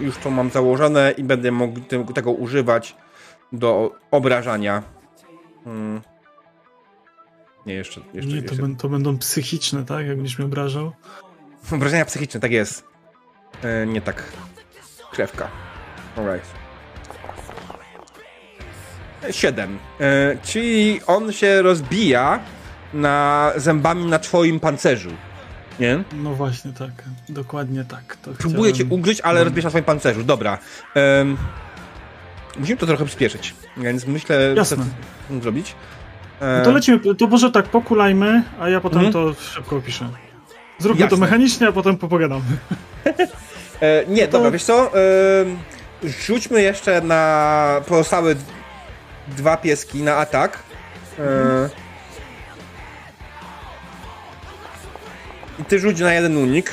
już 0.00 0.16
to 0.16 0.30
mam 0.30 0.50
założone 0.50 1.14
i 1.16 1.24
będę 1.24 1.52
mógł 1.52 1.80
tego 2.14 2.32
używać 2.32 2.96
do 3.52 3.92
obrażania. 4.10 4.82
Hmm. 5.64 6.00
Nie, 7.66 7.74
jeszcze. 7.74 8.00
jeszcze, 8.14 8.32
Nie, 8.32 8.42
to, 8.42 8.54
to 8.78 8.88
będą 8.88 9.18
psychiczne, 9.18 9.84
tak? 9.84 10.06
Jak 10.06 10.16
będziesz 10.16 10.38
mnie 10.38 10.46
obrażał. 10.46 10.92
Obrażenia 11.72 12.04
psychiczne, 12.04 12.40
tak 12.40 12.52
jest. 12.52 12.84
E, 13.62 13.86
nie 13.86 14.00
tak. 14.00 14.22
Krewka. 15.12 15.48
Alright. 16.16 16.46
Siedem. 19.30 19.78
E, 20.00 20.36
czyli 20.42 21.00
on 21.06 21.32
się 21.32 21.62
rozbija 21.62 22.40
na 22.94 23.52
zębami 23.56 24.04
na 24.04 24.18
twoim 24.18 24.60
pancerzu. 24.60 25.10
Nie? 25.80 26.04
No 26.12 26.34
właśnie 26.34 26.72
tak, 26.72 26.90
dokładnie 27.28 27.84
tak. 27.84 28.16
To 28.22 28.30
Próbuję 28.38 28.72
cię 28.72 28.76
chciałem- 28.84 28.92
ugryźć, 29.00 29.20
ale 29.20 29.44
rozbierz 29.44 29.64
na 29.64 29.70
swoim 29.70 29.84
pancerzu. 29.84 30.22
Dobra. 30.24 30.58
Em, 30.94 31.36
musimy 32.58 32.76
to 32.78 32.86
trochę 32.86 33.04
przyspieszyć, 33.04 33.54
więc 33.76 34.06
myślę, 34.06 34.54
Jasne. 34.56 34.76
co 35.28 35.40
zrobić. 35.40 35.74
E, 36.40 36.58
No 36.58 36.64
to 36.64 36.72
lecimy, 36.72 37.14
to 37.18 37.26
może 37.26 37.50
tak, 37.50 37.64
pokulajmy, 37.68 38.42
a 38.60 38.68
ja 38.68 38.80
potem 38.80 38.98
Mhm. 39.06 39.12
to 39.12 39.34
szybko 39.42 39.76
opiszę. 39.76 40.08
Zróbmy 40.78 40.98
to 41.00 41.04
Jasne. 41.04 41.18
mechanicznie, 41.18 41.68
a 41.68 41.72
potem 41.72 41.96
popogadamy. 41.96 42.42
e, 43.80 44.04
nie, 44.08 44.26
to- 44.26 44.32
dobra, 44.32 44.50
wiesz 44.50 44.64
co? 44.64 44.86
Em, 44.86 45.58
rzućmy 46.26 46.62
jeszcze 46.62 47.00
na 47.00 47.80
pozostałe 47.86 48.34
dwa 49.28 49.56
pieski 49.56 50.02
na 50.02 50.16
atak. 50.16 50.58
E, 51.18 51.22
I 55.58 55.64
ty 55.64 55.78
rzuć 55.78 56.00
na 56.00 56.14
jeden 56.14 56.36
unik. 56.36 56.72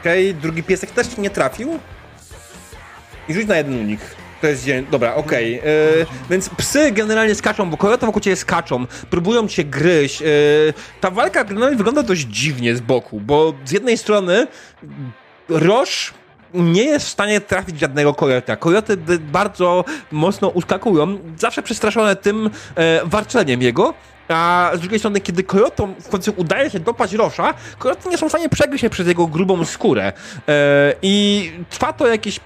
Okej, 0.00 0.34
drugi 0.34 0.62
piesek 0.62 0.90
też 0.90 1.16
nie 1.16 1.30
trafił. 1.30 1.78
I 3.28 3.34
rzuć 3.34 3.46
na 3.46 3.56
jeden 3.56 3.74
unik. 3.80 4.00
To 4.40 4.46
jest 4.46 4.64
dzień. 4.64 4.86
Dobra, 4.90 5.14
okej. 5.14 5.58
E, 5.58 5.62
Więc 6.30 6.48
psy 6.48 6.92
generalnie 6.92 7.34
skaczą, 7.34 7.70
bo 7.70 7.76
kojoty 7.76 8.06
wokół 8.06 8.20
ciebie 8.20 8.36
skaczą, 8.36 8.86
próbują 9.10 9.48
cię 9.48 9.64
gryźć. 9.64 10.22
E, 10.22 10.26
ta 11.00 11.10
walka 11.10 11.44
generalnie 11.44 11.76
wygląda 11.76 12.02
dość 12.02 12.20
dziwnie 12.22 12.76
z 12.76 12.80
boku, 12.80 13.20
bo 13.20 13.54
z 13.64 13.70
jednej 13.72 13.98
strony 13.98 14.46
Roż 15.48 16.14
nie 16.54 16.84
jest 16.84 17.06
w 17.06 17.08
stanie 17.10 17.40
trafić 17.40 17.80
żadnego 17.80 18.14
kojota. 18.14 18.56
Kojoty 18.56 18.96
b- 18.96 19.18
bardzo 19.18 19.84
mocno 20.12 20.48
uskakują, 20.48 21.18
zawsze 21.38 21.62
przestraszone 21.62 22.16
tym 22.16 22.50
e, 22.74 23.00
warczeniem 23.04 23.62
jego. 23.62 23.94
A 24.28 24.70
z 24.74 24.80
drugiej 24.80 24.98
strony, 24.98 25.20
kiedy 25.20 25.44
kojotom 25.44 25.94
w 26.00 26.08
końcu 26.08 26.32
udaje 26.36 26.70
się 26.70 26.80
dopaść 26.80 27.12
Rosza, 27.12 27.54
kojoty 27.78 28.08
nie 28.08 28.18
są 28.18 28.26
w 28.26 28.32
stanie 28.32 28.48
przegryźć 28.48 28.82
się 28.82 28.90
przez 28.90 29.06
jego 29.06 29.26
grubą 29.26 29.64
skórę. 29.64 30.12
E, 30.48 30.94
I 31.02 31.52
trwa 31.70 31.92
to 31.92 32.06
jakieś 32.06 32.40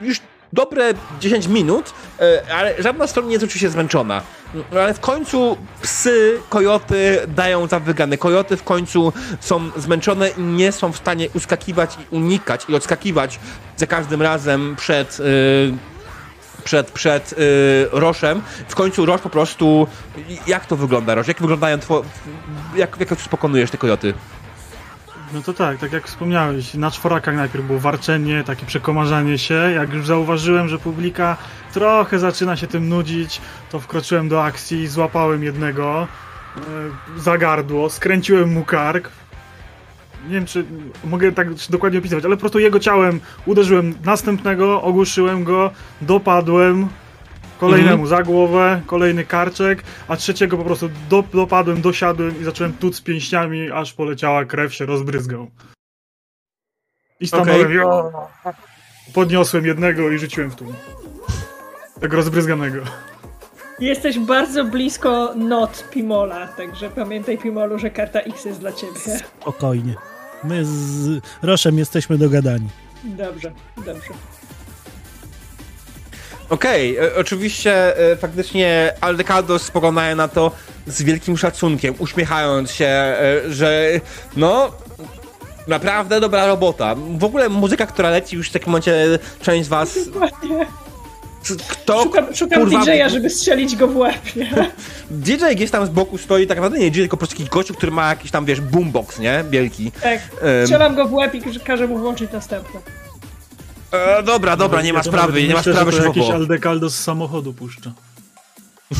już 0.00 0.20
dobre 0.52 0.94
10 1.20 1.46
minut, 1.46 1.94
e, 2.20 2.54
ale 2.54 2.82
żadna 2.82 3.06
strona 3.06 3.28
nie 3.28 3.32
jest 3.32 3.44
oczywiście 3.44 3.70
zmęczona. 3.70 4.22
Ale 4.72 4.94
w 4.94 5.00
końcu 5.00 5.56
psy, 5.82 6.40
kojoty 6.48 7.18
dają 7.28 7.66
za 7.66 7.80
wygrane. 7.80 8.18
Kojoty 8.18 8.56
w 8.56 8.64
końcu 8.64 9.12
są 9.40 9.70
zmęczone 9.76 10.28
i 10.28 10.42
nie 10.42 10.72
są 10.72 10.92
w 10.92 10.96
stanie 10.96 11.28
uskakiwać 11.34 11.98
i 12.00 12.14
unikać 12.16 12.64
i 12.68 12.74
odskakiwać 12.74 13.40
za 13.76 13.86
każdym 13.86 14.22
razem 14.22 14.76
przed. 14.76 15.20
y, 15.20 15.98
przed, 16.64 16.90
przed 16.90 17.32
y, 17.32 17.36
Roszem. 17.92 18.42
W 18.68 18.74
końcu 18.74 19.06
Rosz 19.06 19.20
po 19.20 19.30
prostu... 19.30 19.86
Jak 20.46 20.66
to 20.66 20.76
wygląda, 20.76 21.14
Rosz? 21.14 21.28
Jak 21.28 21.40
wyglądają 21.40 21.78
two... 21.78 22.04
Jak, 22.76 22.96
jak 23.00 23.18
pokonujesz 23.18 23.70
te 23.70 23.78
kojoty? 23.78 24.14
No 25.32 25.42
to 25.42 25.54
tak, 25.54 25.78
tak 25.78 25.92
jak 25.92 26.06
wspomniałeś, 26.06 26.74
na 26.74 26.90
czworakach 26.90 27.36
najpierw 27.36 27.66
było 27.66 27.78
warczenie, 27.78 28.44
takie 28.44 28.66
przekomarzanie 28.66 29.38
się. 29.38 29.54
Jak 29.54 29.92
już 29.92 30.06
zauważyłem, 30.06 30.68
że 30.68 30.78
publika 30.78 31.36
trochę 31.72 32.18
zaczyna 32.18 32.56
się 32.56 32.66
tym 32.66 32.88
nudzić, 32.88 33.40
to 33.70 33.80
wkroczyłem 33.80 34.28
do 34.28 34.44
akcji, 34.44 34.86
złapałem 34.86 35.44
jednego 35.44 36.08
e, 36.56 36.60
za 37.20 37.38
gardło, 37.38 37.90
skręciłem 37.90 38.52
mu 38.52 38.64
kark. 38.64 39.10
Nie 40.28 40.34
wiem, 40.34 40.46
czy 40.46 40.64
mogę 41.04 41.32
tak 41.32 41.48
dokładnie 41.54 41.98
opisywać, 41.98 42.24
ale 42.24 42.36
po 42.36 42.40
prostu 42.40 42.58
jego 42.58 42.80
ciałem 42.80 43.20
uderzyłem 43.46 43.94
następnego, 44.04 44.82
ogłuszyłem 44.82 45.44
go, 45.44 45.70
dopadłem 46.02 46.88
kolejnemu 47.58 48.06
za 48.06 48.22
głowę, 48.22 48.82
kolejny 48.86 49.24
karczek, 49.24 49.82
a 50.08 50.16
trzeciego 50.16 50.56
po 50.56 50.64
prostu 50.64 50.90
do, 51.10 51.24
dopadłem, 51.34 51.80
dosiadłem 51.80 52.40
i 52.40 52.44
zacząłem 52.44 52.72
tuc 52.72 53.00
pięściami, 53.00 53.70
aż 53.70 53.92
poleciała 53.92 54.44
krew, 54.44 54.74
się 54.74 54.86
rozbryzgał. 54.86 55.50
I 57.20 57.26
stanąłem, 57.26 57.72
jo, 57.72 58.12
podniosłem 59.14 59.66
jednego 59.66 60.10
i 60.10 60.18
rzuciłem 60.18 60.50
w 60.50 60.54
tłum. 60.54 60.74
Tego 62.00 62.16
rozbryzganego. 62.16 62.82
Jesteś 63.80 64.18
bardzo 64.18 64.64
blisko 64.64 65.34
not 65.34 65.88
Pimola, 65.90 66.48
także 66.48 66.90
pamiętaj 66.90 67.38
Pimolu, 67.38 67.78
że 67.78 67.90
karta 67.90 68.20
X 68.20 68.44
jest 68.44 68.60
dla 68.60 68.72
ciebie. 68.72 69.18
Spokojnie. 69.40 69.94
My 70.44 70.64
z 70.64 71.20
Roszem 71.42 71.78
jesteśmy 71.78 72.18
dogadani. 72.18 72.68
Dobrze, 73.04 73.52
dobrze. 73.76 74.14
Okej, 76.50 76.96
e, 76.96 77.16
oczywiście 77.16 77.98
e, 78.12 78.16
faktycznie 78.16 78.94
Aldecados 79.00 79.62
spoglądają 79.62 80.16
na 80.16 80.28
to 80.28 80.52
z 80.86 81.02
wielkim 81.02 81.38
szacunkiem, 81.38 81.94
uśmiechając 81.98 82.70
się, 82.70 82.86
e, 82.86 83.42
że 83.48 84.00
no 84.36 84.72
naprawdę 85.66 86.20
dobra 86.20 86.46
robota. 86.46 86.94
W 87.18 87.24
ogóle 87.24 87.48
muzyka, 87.48 87.86
która 87.86 88.10
leci 88.10 88.36
już 88.36 88.48
w 88.48 88.52
takim 88.52 88.68
momencie 88.68 89.18
część 89.42 89.66
z 89.66 89.68
was... 89.68 89.98
Kto, 91.68 92.02
Szukam, 92.02 92.34
szukam 92.34 92.60
kurwa, 92.60 92.84
DJ-a, 92.84 93.08
żeby 93.08 93.30
strzelić 93.30 93.76
go 93.76 93.88
w 93.88 93.96
łeb, 93.96 94.36
nie? 94.36 94.50
DJ 95.10 95.44
gdzieś 95.54 95.70
tam 95.70 95.86
z 95.86 95.90
boku 95.90 96.18
stoi, 96.18 96.46
tak 96.46 96.56
naprawdę 96.58 96.78
nie 96.78 96.90
DJ, 96.90 97.00
tylko 97.00 97.16
po 97.16 97.18
prostu 97.18 97.36
jakiś 97.36 97.48
gościu, 97.48 97.74
który 97.74 97.92
ma 97.92 98.08
jakiś 98.08 98.30
tam, 98.30 98.44
wiesz, 98.44 98.60
boombox, 98.60 99.18
nie? 99.18 99.44
Wielki. 99.50 99.92
Tak. 99.92 100.20
Strzelam 100.64 100.94
go 100.94 101.08
w 101.08 101.12
łeb 101.12 101.34
i 101.34 101.60
każę 101.60 101.86
mu 101.86 101.98
włączyć 101.98 102.32
następne. 102.32 102.80
E, 103.92 104.22
dobra, 104.22 104.56
dobra, 104.56 104.82
nie 104.82 104.92
ma 104.92 105.02
sprawy, 105.02 105.42
nie 105.42 105.48
ma 105.48 105.58
myślę, 105.58 105.72
sprawy, 105.72 105.92
że 105.92 105.98
to 105.98 106.04
jakiś 106.04 106.22
szefowo. 106.22 106.34
Aldecaldo 106.34 106.90
z 106.90 106.98
samochodu 106.98 107.54
puszcza. 107.54 107.92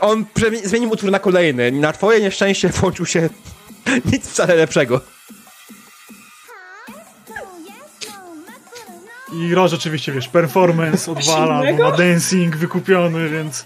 On 0.00 0.24
zmienił 0.64 0.90
utwór 0.90 1.10
na 1.10 1.18
kolejny. 1.18 1.72
Na 1.72 1.92
twoje 1.92 2.20
nieszczęście 2.20 2.68
włączył 2.68 3.06
się 3.06 3.28
nic 4.12 4.28
wcale 4.28 4.54
lepszego. 4.54 5.00
I 9.32 9.54
Roż 9.54 9.72
oczywiście, 9.72 10.12
wiesz, 10.12 10.28
performance 10.28 11.12
odwala, 11.12 11.72
bo 11.72 11.90
ma 11.90 11.96
dancing 11.96 12.56
wykupiony, 12.56 13.28
więc... 13.28 13.64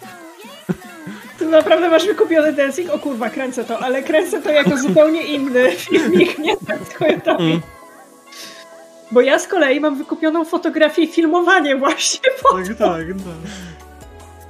Naprawdę 1.52 1.88
masz 1.90 2.06
wykupiony 2.06 2.52
dancing? 2.52 2.90
O 2.90 2.98
kurwa, 2.98 3.30
kręcę 3.30 3.64
to, 3.64 3.78
ale 3.78 4.02
kręcę 4.02 4.42
to 4.42 4.50
jako 4.50 4.76
zupełnie 4.78 5.22
inny 5.22 5.70
filmik, 5.90 6.38
nie 6.38 6.56
tak. 6.56 7.40
Mm. 7.40 7.60
Bo 9.10 9.20
ja 9.20 9.38
z 9.38 9.48
kolei 9.48 9.80
mam 9.80 9.98
wykupioną 9.98 10.44
fotografię 10.44 11.02
i 11.02 11.06
filmowanie 11.08 11.76
właśnie. 11.76 12.20
Bo... 12.42 12.58
Tak, 12.58 12.66
tak, 12.68 12.78
tak. 12.78 13.06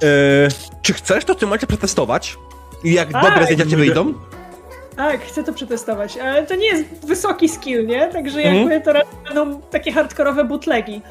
E, 0.03 0.47
czy 0.81 0.93
chcesz 0.93 1.25
to 1.25 1.33
w 1.33 1.37
tym 1.37 1.49
momencie 1.49 1.67
przetestować? 1.67 2.37
I 2.83 2.93
jak 2.93 3.11
Tak. 3.11 3.23
dobre 3.23 3.43
zdjęcia 3.43 3.65
ci 3.65 3.75
wyjdą? 3.75 4.13
Tak, 4.97 5.21
chcę 5.21 5.43
to 5.43 5.53
przetestować, 5.53 6.17
ale 6.17 6.43
to 6.47 6.55
nie 6.55 6.67
jest 6.67 6.83
wysoki 7.07 7.49
skill, 7.49 7.87
nie? 7.87 8.07
Także 8.07 8.39
Mhm. 8.39 8.55
jakby 8.57 8.85
to 8.85 8.93
raczej 8.93 9.09
będą 9.25 9.61
takie 9.61 9.91
hardkorowe 9.91 10.43
bootlegi. 10.43 11.01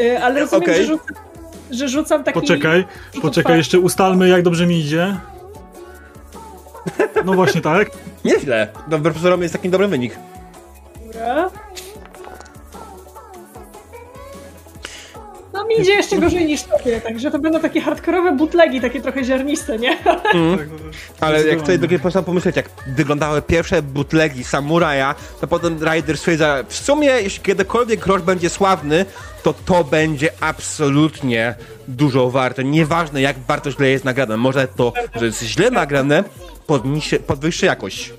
Y, 0.00 0.22
Ale 0.22 0.40
rozumiem, 0.40 0.62
Okej. 0.62 0.76
że, 0.76 0.84
rzucam, 0.84 1.16
że 1.70 1.88
rzucam 1.88 2.24
taki... 2.24 2.40
Poczekaj, 2.40 2.84
poczekaj, 3.22 3.56
jeszcze 3.56 3.78
ustalmy 3.78 4.28
jak 4.28 4.42
dobrze 4.42 4.66
mi 4.66 4.80
idzie. 4.80 5.16
No 7.24 7.32
właśnie 7.32 7.60
tak. 7.60 7.90
Nieźle. 8.24 8.68
Dobry 8.88 9.12
pozorom 9.12 9.42
jest 9.42 9.54
taki 9.54 9.68
dobry 9.70 9.88
wynik. 9.88 10.18
Dobra. 11.06 11.50
Mi 15.68 15.80
idzie 15.80 15.92
jeszcze 15.92 16.18
gorzej 16.18 16.46
niż 16.46 16.62
tobie, 16.62 17.00
także 17.00 17.30
to 17.30 17.38
będą 17.38 17.60
takie 17.60 17.80
hardkorowe 17.80 18.32
bootlegi, 18.32 18.80
takie 18.80 19.00
trochę 19.00 19.24
ziarniste, 19.24 19.78
nie? 19.78 19.96
tak 19.96 20.34
no, 20.34 20.56
Ale 21.20 21.46
jak 21.46 21.60
tutaj 21.60 21.78
drugie 21.78 21.98
można 22.04 22.22
pomyśleć, 22.22 22.56
jak 22.56 22.70
wyglądały 22.96 23.42
pierwsze 23.42 23.82
bootlegi 23.82 24.44
Samuraja, 24.44 25.14
to 25.40 25.46
potem 25.46 25.82
Ryder 25.82 26.18
stwierdza, 26.18 26.64
w 26.68 26.74
sumie 26.74 27.06
jeśli 27.08 27.42
kiedykolwiek 27.42 28.06
Roż 28.06 28.22
będzie 28.22 28.50
sławny, 28.50 29.06
to 29.42 29.54
to 29.54 29.84
będzie 29.84 30.30
absolutnie 30.40 31.54
dużo 31.88 32.30
warte. 32.30 32.64
Nieważne 32.64 33.20
jak 33.20 33.38
bardzo 33.38 33.70
źle 33.70 33.88
jest 33.88 34.04
nagrane. 34.04 34.36
Może 34.36 34.68
to, 34.68 34.92
że 35.14 35.26
jest 35.26 35.42
źle 35.42 35.70
nagrane, 35.70 36.24
podniesie, 36.66 37.18
podwyższy 37.18 37.66
jakość. 37.66 38.14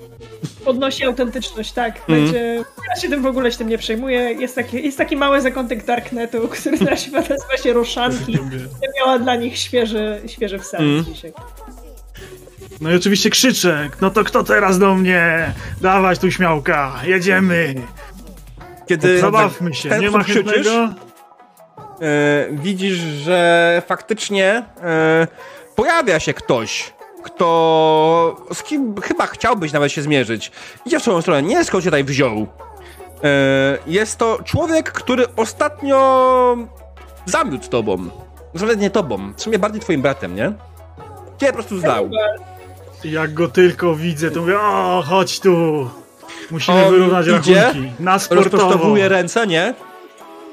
Podnosi 0.64 1.04
autentyczność, 1.04 1.72
tak. 1.72 1.96
Mhm. 1.98 2.22
Będzie... 2.22 2.64
Ja 2.94 3.00
się 3.00 3.08
tym 3.08 3.22
w 3.22 3.26
ogóle 3.26 3.52
się 3.52 3.58
tym 3.58 3.68
nie 3.68 3.78
przejmuję. 3.78 4.20
Jest 4.20 4.54
taki, 4.54 4.84
jest 4.84 4.98
taki 4.98 5.16
mały 5.16 5.40
zakątek 5.40 5.84
Darknetu, 5.84 6.48
który 6.48 6.78
nazywa 6.90 7.18
nazywa 7.20 7.56
się 7.62 7.72
Roszanki. 7.72 8.32
Ja 8.82 8.88
miała 9.00 9.18
dla 9.18 9.36
nich 9.36 9.58
świeży, 9.58 10.20
świeży 10.26 10.58
wsad 10.58 10.80
Mhm. 10.80 11.04
dzisiaj. 11.14 11.32
No 12.80 12.90
i 12.92 12.96
oczywiście 12.96 13.30
krzyczę, 13.30 13.90
no 14.00 14.10
to 14.10 14.24
kto 14.24 14.44
teraz 14.44 14.78
do 14.78 14.94
mnie? 14.94 15.52
Dawać 15.80 16.18
tu 16.18 16.30
śmiałka, 16.30 16.92
jedziemy. 17.04 17.74
Kiedy 18.86 19.20
Zabawmy 19.20 19.74
się, 19.74 19.88
ten 19.88 20.00
nie 20.00 20.10
ma 20.10 20.22
chętnego? 20.24 20.70
e, 20.70 20.94
widzisz, 22.52 22.96
że 22.98 23.82
faktycznie 23.86 24.62
e, 24.82 25.26
pojawia 25.76 26.20
się 26.20 26.34
ktoś, 26.34 26.92
kto 27.32 28.36
z 28.52 28.62
kim 28.62 29.00
chyba 29.00 29.26
chciałbyś 29.26 29.72
nawet 29.72 29.92
się 29.92 30.02
zmierzyć. 30.02 30.52
Idzie 30.86 30.98
w 30.98 31.02
swoją 31.02 31.22
stronę, 31.22 31.42
nie 31.42 31.64
skąd 31.64 31.84
się 31.84 31.90
tutaj 31.90 32.04
wziął. 32.04 32.46
E, 33.24 33.78
jest 33.86 34.18
to 34.18 34.38
człowiek, 34.44 34.92
który 34.92 35.24
ostatnio 35.36 36.56
zamiótł 37.26 37.68
tobą. 37.68 38.08
Nawet 38.54 38.80
nie 38.80 38.90
tobą, 38.90 39.32
w 39.36 39.42
sumie 39.42 39.58
bardziej 39.58 39.80
twoim 39.80 40.02
bratem, 40.02 40.36
nie? 40.36 40.52
Cię 41.40 41.46
po 41.46 41.52
prostu 41.52 41.78
znał. 41.78 42.10
Jak 43.04 43.34
go 43.34 43.48
tylko 43.48 43.94
widzę, 43.94 44.30
to 44.30 44.40
mówię, 44.40 44.60
o, 44.60 45.02
chodź 45.06 45.40
tu. 45.40 45.90
Musimy 46.50 46.84
On 46.84 46.92
wyrównać 46.92 47.26
idzie, 47.26 47.54
rachunki. 47.54 47.92
Na 48.00 48.18
sportowo. 48.18 48.56
Rozprostowuje 48.56 49.08
ręce, 49.08 49.46
nie? 49.46 49.74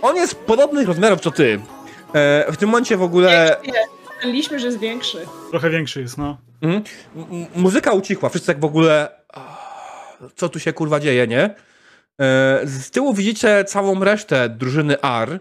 On 0.02 0.15
jest 0.15 0.35
podobnych 0.35 0.88
rozmiarów 0.88 1.22
co 1.22 1.31
ty. 1.31 1.60
E, 2.14 2.52
w 2.52 2.57
tym 2.57 2.69
momencie 2.69 2.97
w 2.97 3.03
ogóle 3.03 3.57
Nie, 3.68 3.73
myśleliśmy, 4.16 4.60
że 4.60 4.66
jest 4.66 4.80
większy. 4.80 5.26
Trochę 5.50 5.70
większy 5.70 6.02
jest, 6.02 6.18
no. 6.18 6.38
Mhm. 6.62 6.84
Muzyka 7.56 7.92
ucichła, 7.92 8.30
wszyscy 8.30 8.48
tak 8.48 8.60
w 8.60 8.66
ogóle. 8.66 9.10
Co 10.36 10.50
tu 10.50 10.60
się 10.60 10.74
kurwa 10.74 11.00
dzieje, 11.00 11.28
nie? 11.28 11.44
E, 12.22 12.62
Z 12.64 12.92
tyłu 12.92 13.14
widzicie 13.14 13.64
całą 13.64 14.04
resztę 14.04 14.50
drużyny 14.50 15.02
R, 15.02 15.40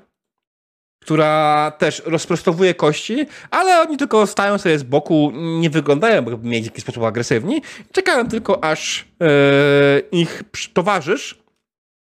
która 1.02 1.70
też 1.78 2.02
rozprostowuje 2.06 2.74
kości, 2.74 3.26
ale 3.50 3.80
oni 3.80 3.96
tylko 3.96 4.26
stają 4.26 4.58
sobie 4.58 4.78
z 4.78 4.82
boku, 4.82 5.32
nie 5.34 5.70
wyglądają, 5.70 6.14
jakby 6.14 6.48
mieli 6.48 6.62
w 6.62 6.66
jakiś 6.66 6.82
sposób 6.82 7.02
agresywni. 7.02 7.62
Czekają 7.92 8.28
tylko, 8.28 8.64
aż 8.64 9.04
e, 9.20 9.26
ich 10.12 10.42
towarzysz 10.72 11.38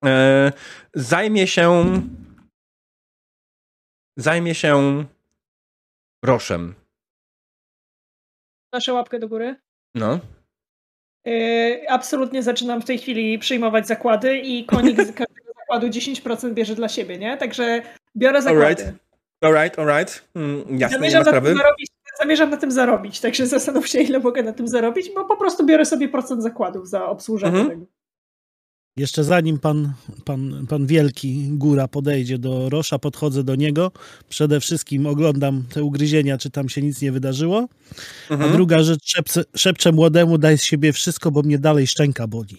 e, 0.05 0.53
zajmie 0.95 1.47
się 1.47 2.01
zajmie 4.19 4.55
się 4.55 5.05
Roszem. 6.25 6.75
Nasze 8.73 8.93
łapkę 8.93 9.19
do 9.19 9.29
góry. 9.29 9.57
No. 9.95 10.21
Yy, 11.25 11.89
absolutnie 11.89 12.43
zaczynam 12.43 12.83
w 12.83 12.85
tej 12.85 12.99
chwili 12.99 13.39
przyjmować 13.39 13.87
zakłady 13.87 14.39
i 14.39 14.65
konik 14.65 14.97
z 15.03 15.13
każdego 15.23 15.53
zakładu 15.59 15.87
10% 15.87 16.55
bierze 16.55 16.75
dla 16.75 16.89
siebie, 16.89 17.19
nie? 17.19 17.37
Także 17.37 17.83
biorę 18.17 18.43
zakłady. 18.43 18.65
Alright. 18.85 19.05
Alright, 19.41 19.79
alright. 19.79 20.29
Mm, 20.35 20.79
jasne, 20.79 20.99
nie 20.99 21.07
ma 21.07 21.11
Zamierzam 21.11 21.25
na, 21.25 21.25
tym 21.25 21.41
sprawy. 21.41 21.55
zarobić, 21.55 21.89
zamierzam 22.21 22.51
na 22.51 22.57
tym 22.57 22.71
zarobić, 22.71 23.21
także 23.21 23.47
zastanów 23.47 23.89
się, 23.89 24.01
ile 24.01 24.19
mogę 24.19 24.43
na 24.43 24.53
tym 24.53 24.69
zarobić, 24.69 25.11
bo 25.15 25.25
po 25.25 25.37
prostu 25.37 25.67
biorę 25.67 25.85
sobie 25.85 26.09
procent 26.09 26.43
zakładów 26.43 26.89
za 26.89 27.07
obsłużenie 27.07 27.59
Mhm. 27.59 27.69
tego. 27.81 27.93
Jeszcze 28.97 29.25
zanim 29.25 29.59
pan, 29.59 29.93
pan, 30.25 30.67
pan 30.67 30.87
Wielki 30.87 31.49
Góra 31.49 31.89
podejdzie 31.89 32.39
do 32.39 32.69
Rosza, 32.69 32.99
podchodzę 32.99 33.45
do 33.45 33.55
niego. 33.55 33.93
Przede 34.29 34.61
wszystkim 34.61 35.07
oglądam 35.07 35.65
te 35.73 35.83
ugryzienia, 35.83 36.39
czy 36.39 36.51
tam 36.51 36.69
się 36.69 36.83
nic 36.83 37.03
nie 37.03 37.13
wydarzyło. 37.13 37.69
A 38.31 38.33
Mhm. 38.35 38.53
druga 38.53 38.83
rzecz, 38.83 39.01
szepce, 39.05 39.45
szepczę 39.57 39.93
młodemu, 39.93 40.39
daj 40.39 40.59
z 40.59 40.65
siebie 40.65 40.93
wszystko, 40.93 41.31
bo 41.31 41.43
mnie 41.43 41.59
dalej 41.59 41.87
szczęka 41.87 42.27
boli. 42.27 42.57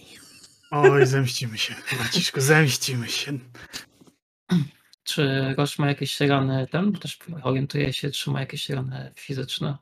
Oj, 0.70 1.06
zemścimy 1.06 1.58
się. 1.58 1.74
Braciszku, 1.98 2.40
zemścimy 2.40 3.08
się. 3.08 3.38
Czy 5.04 5.54
Roż 5.58 5.78
ma 5.78 5.88
jakieś 5.88 6.20
rany 6.20 6.66
ten? 6.70 6.92
Też 6.92 7.18
orientuje 7.42 7.92
się, 7.92 8.10
czy 8.10 8.30
ma 8.30 8.40
jakieś 8.40 8.68
rany 8.70 9.12
fizyczne. 9.16 9.76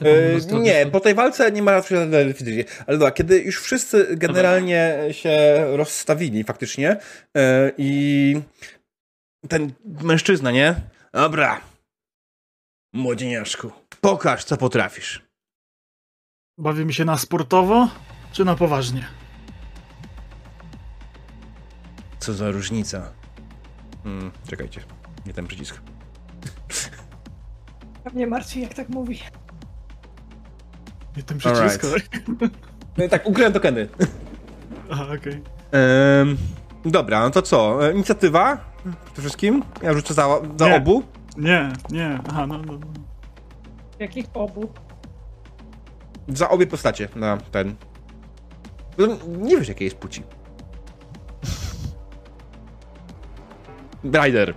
Zrobić? 0.00 0.66
nie, 0.66 0.86
po 0.86 1.00
tej 1.00 1.14
walce 1.14 1.52
nie 1.52 1.62
ma 1.62 1.72
raczej 1.72 1.98
żadnej 1.98 2.32
fizycznie. 2.32 2.64
Ale 2.86 2.98
dobra, 2.98 3.12
kiedy 3.12 3.40
już 3.42 3.62
wszyscy 3.62 4.16
generalnie 4.16 4.98
się 5.10 5.64
rozstawili 5.76 6.44
faktycznie 6.44 6.96
e, 7.36 7.72
i 7.78 8.40
ten 9.48 9.72
mężczyzna, 10.02 10.50
nie? 10.50 10.74
Dobra. 11.12 11.60
Młodzieniaszku, 12.94 13.72
pokaż 14.00 14.44
co 14.44 14.56
potrafisz. 14.56 15.22
Bawimy 16.58 16.92
się 16.92 17.04
na 17.04 17.18
sportowo, 17.18 17.88
czy 18.32 18.44
na 18.44 18.56
poważnie? 18.56 19.06
Co 22.18 22.32
za 22.32 22.50
różnica. 22.50 23.12
Hmm, 24.02 24.32
czekajcie, 24.50 24.80
nie 25.26 25.32
ten 25.32 25.46
przycisk. 25.46 25.80
Mnie 28.14 28.26
martwi, 28.26 28.60
jak 28.60 28.74
tak 28.74 28.88
mówi. 28.88 29.20
Nie 31.16 31.22
ten 31.22 31.38
przycisk. 31.38 31.82
No 32.98 33.04
i 33.04 33.08
tak, 33.08 33.26
ukryłem 33.26 33.52
tokeny. 33.52 33.88
Aha, 34.90 35.04
okej. 35.20 35.32
Ehm, 35.72 36.36
dobra, 36.84 37.20
no 37.20 37.30
to 37.30 37.42
co? 37.42 37.88
E, 37.88 37.92
Inicjatywa? 37.92 38.56
Przede 39.04 39.20
wszystkim? 39.20 39.62
Ja 39.82 39.92
rzucę 39.92 40.14
za, 40.14 40.28
za 40.56 40.68
Nie. 40.68 40.74
obu. 40.76 41.02
Nie, 41.36 41.68
nie. 41.90 42.18
Aha, 42.28 42.46
no, 42.46 42.58
no. 42.58 42.72
no. 42.72 42.86
Jakich 43.98 44.26
obu? 44.34 44.68
Za 46.28 46.48
obie 46.48 46.66
postacie 46.66 47.08
na 47.16 47.36
ten. 47.36 47.74
No, 48.98 49.06
Nie 49.38 49.56
wiesz, 49.56 49.68
jakiej 49.68 49.84
jest 49.84 49.96
płci. 49.96 50.22
Rider. 54.24 54.54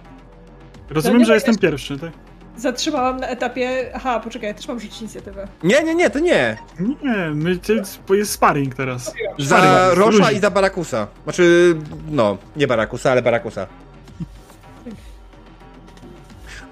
Rozumiem, 0.90 1.24
że 1.26 1.30
ma 1.30 1.36
jestem 1.36 1.58
pierwszy, 1.58 2.00
tak? 2.00 2.12
Zatrzymałam 2.58 3.20
na 3.20 3.28
etapie... 3.28 3.92
Aha, 3.94 4.20
poczekaj, 4.20 4.48
ja 4.50 4.54
też 4.54 4.68
mam 4.68 4.80
rzucić 4.80 5.02
inicjatywę. 5.02 5.48
Nie, 5.64 5.84
nie, 5.84 5.96
nie, 5.96 6.10
to 6.10 6.20
nie. 6.20 6.58
Nie, 6.80 7.32
my, 7.34 7.58
to 7.58 7.74
jest, 7.74 8.00
bo 8.08 8.14
jest 8.14 8.32
sparring 8.32 8.76
teraz. 8.76 9.14
Za 9.40 9.58
Sparring, 9.58 9.98
Rosza 9.98 10.18
luzik. 10.18 10.38
i 10.38 10.40
za 10.40 10.52
Barakusa. 10.52 11.08
Znaczy, 11.24 11.76
no, 12.12 12.38
nie 12.56 12.68
Barakusa, 12.68 13.12
ale 13.12 13.22
Barakusa. 13.22 13.68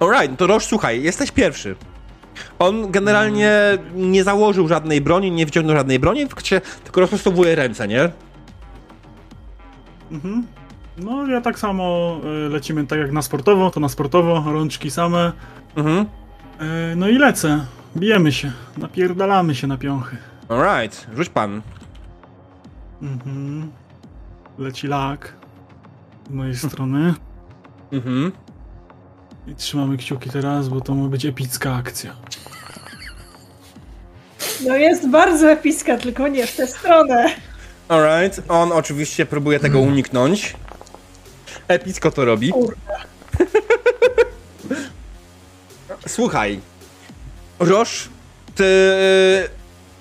Alright, 0.00 0.30
no 0.30 0.36
to 0.36 0.46
Rosz, 0.46 0.66
słuchaj, 0.66 1.02
jesteś 1.02 1.30
pierwszy. 1.30 1.76
On 2.58 2.90
generalnie 2.90 3.52
nie 3.94 4.24
założył 4.24 4.68
żadnej 4.68 5.00
broni, 5.00 5.30
nie 5.30 5.46
wyciągnął 5.46 5.76
żadnej 5.76 5.98
broni, 5.98 6.26
tylko, 6.26 6.42
tylko 6.84 7.00
rozprostowuje 7.00 7.54
ręce, 7.54 7.88
nie? 7.88 8.10
Mhm. 10.10 10.46
No, 10.98 11.26
ja 11.26 11.40
tak 11.40 11.58
samo 11.58 12.16
y, 12.46 12.48
lecimy 12.48 12.86
tak 12.86 12.98
jak 12.98 13.12
na 13.12 13.22
sportowo, 13.22 13.70
to 13.70 13.80
na 13.80 13.88
sportowo, 13.88 14.52
rączki 14.52 14.90
same. 14.90 15.32
Mhm. 15.76 16.06
Y, 16.92 16.96
no 16.96 17.08
i 17.08 17.18
lecę. 17.18 17.66
Bijemy 17.96 18.32
się. 18.32 18.52
Napierdalamy 18.78 19.54
się 19.54 19.66
na 19.66 19.76
piąchy. 19.76 20.16
Alright, 20.48 21.06
rzuć 21.16 21.28
pan. 21.28 21.62
Mhm. 23.02 23.70
Leci 24.58 24.86
lak 24.86 25.32
z 26.30 26.30
mojej 26.30 26.56
strony. 26.56 27.14
Mhm. 27.92 28.32
I 29.46 29.54
trzymamy 29.54 29.96
kciuki 29.96 30.30
teraz, 30.30 30.68
bo 30.68 30.80
to 30.80 30.94
ma 30.94 31.08
być 31.08 31.26
epicka 31.26 31.74
akcja. 31.74 32.16
No 34.66 34.76
jest 34.76 35.10
bardzo 35.10 35.50
epicka, 35.50 35.96
tylko 35.96 36.28
nie 36.28 36.46
w 36.46 36.56
tę 36.56 36.66
stronę. 36.66 37.26
Alright, 37.88 38.42
on 38.48 38.72
oczywiście 38.72 39.26
próbuje 39.26 39.60
tego 39.60 39.80
uniknąć. 39.80 40.56
Epicko 41.72 42.10
to 42.10 42.24
robi. 42.24 42.52
Słuchaj, 46.06 46.60
Roż, 47.58 48.08
ty 48.54 48.64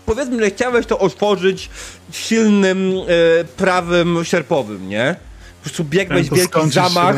powiedzmy, 0.06 0.44
że 0.44 0.52
chciałeś 0.52 0.86
to 0.86 1.00
otworzyć 1.00 1.70
silnym 2.12 2.94
e, 3.40 3.44
prawym 3.44 4.20
sierpowym, 4.24 4.90
nie? 4.90 5.16
Po 5.60 5.64
prostu 5.64 5.84
biegłeś 5.84 6.30
w 6.30 6.34
wielki 6.36 6.70
zamach 6.72 7.16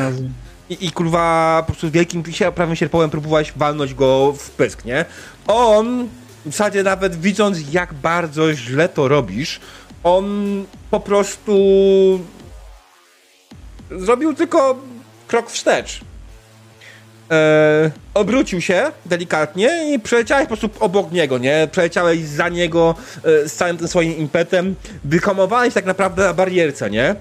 i, 0.70 0.86
i 0.86 0.92
kurwa 0.92 1.58
po 1.68 1.72
prostu 1.72 1.92
wielkim 1.92 2.24
prawym 2.56 2.76
sierpowym 2.76 3.10
próbowałeś 3.10 3.54
walnąć 3.56 3.94
go 3.94 4.34
w 4.38 4.50
pysk, 4.50 4.86
nie? 4.86 5.06
On 5.48 6.10
w 6.46 6.52
zasadzie 6.52 6.84
nawet 6.84 7.22
widząc 7.22 7.58
jak 7.72 7.94
bardzo 7.94 8.54
źle 8.54 8.90
to 8.90 9.08
robisz, 9.08 9.60
on 10.04 10.26
po 10.92 11.00
prostu 11.00 11.54
zrobił 13.98 14.34
tylko 14.34 14.78
krok 15.28 15.50
wstecz. 15.50 16.02
E, 17.32 17.92
obrócił 18.14 18.62
się 18.62 18.92
delikatnie 19.06 19.94
i 19.94 20.00
przeleciałeś 20.00 20.48
po 20.48 20.58
prostu 20.58 20.70
obok 20.86 21.12
niego, 21.12 21.38
nie? 21.38 21.68
Przeleciałeś 21.72 22.20
za 22.20 22.50
niego 22.50 22.96
e, 23.24 23.50
z 23.50 23.54
całym 23.54 23.78
tym 23.78 23.88
swoim 23.88 24.18
impetem, 24.18 24.76
wyhamowałeś 25.04 25.74
tak 25.74 25.86
naprawdę 25.86 26.24
na 26.24 26.34
barierce, 26.34 26.90
nie? 26.90 27.16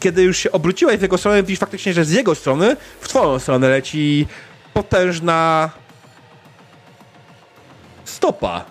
Kiedy 0.00 0.22
już 0.22 0.38
się 0.38 0.52
obróciłeś 0.52 0.98
w 0.98 1.02
jego 1.02 1.18
stronę, 1.18 1.42
widzisz 1.42 1.58
faktycznie, 1.58 1.92
że 1.92 2.04
z 2.04 2.10
jego 2.10 2.34
strony 2.34 2.76
w 3.00 3.08
twoją 3.08 3.38
stronę 3.38 3.68
leci 3.68 4.26
potężna 4.74 5.70
stopa 8.04 8.64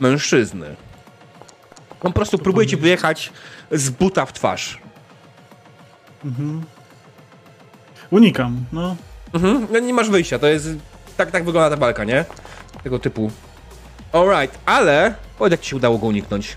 mężczyzny. 0.00 0.76
On 2.00 2.12
po 2.12 2.16
prostu 2.16 2.38
próbuje 2.38 2.66
ci 2.66 2.76
wyjechać 2.76 3.32
z 3.70 3.90
buta 3.90 4.26
w 4.26 4.32
twarz. 4.32 4.78
Mhm. 6.24 6.62
Unikam, 8.10 8.64
no. 8.72 8.96
Mhm, 9.34 9.66
no 9.72 9.78
nie 9.78 9.94
masz 9.94 10.10
wyjścia, 10.10 10.38
to 10.38 10.46
jest... 10.46 10.68
Tak, 11.16 11.30
tak 11.30 11.44
wygląda 11.44 11.70
ta 11.70 11.80
walka, 11.80 12.04
nie? 12.04 12.24
Tego 12.82 12.98
typu. 12.98 13.30
Alright, 14.12 14.58
ale... 14.66 15.14
Powiedz, 15.38 15.50
jak 15.50 15.60
ci 15.60 15.70
się 15.70 15.76
udało 15.76 15.98
go 15.98 16.06
uniknąć. 16.06 16.56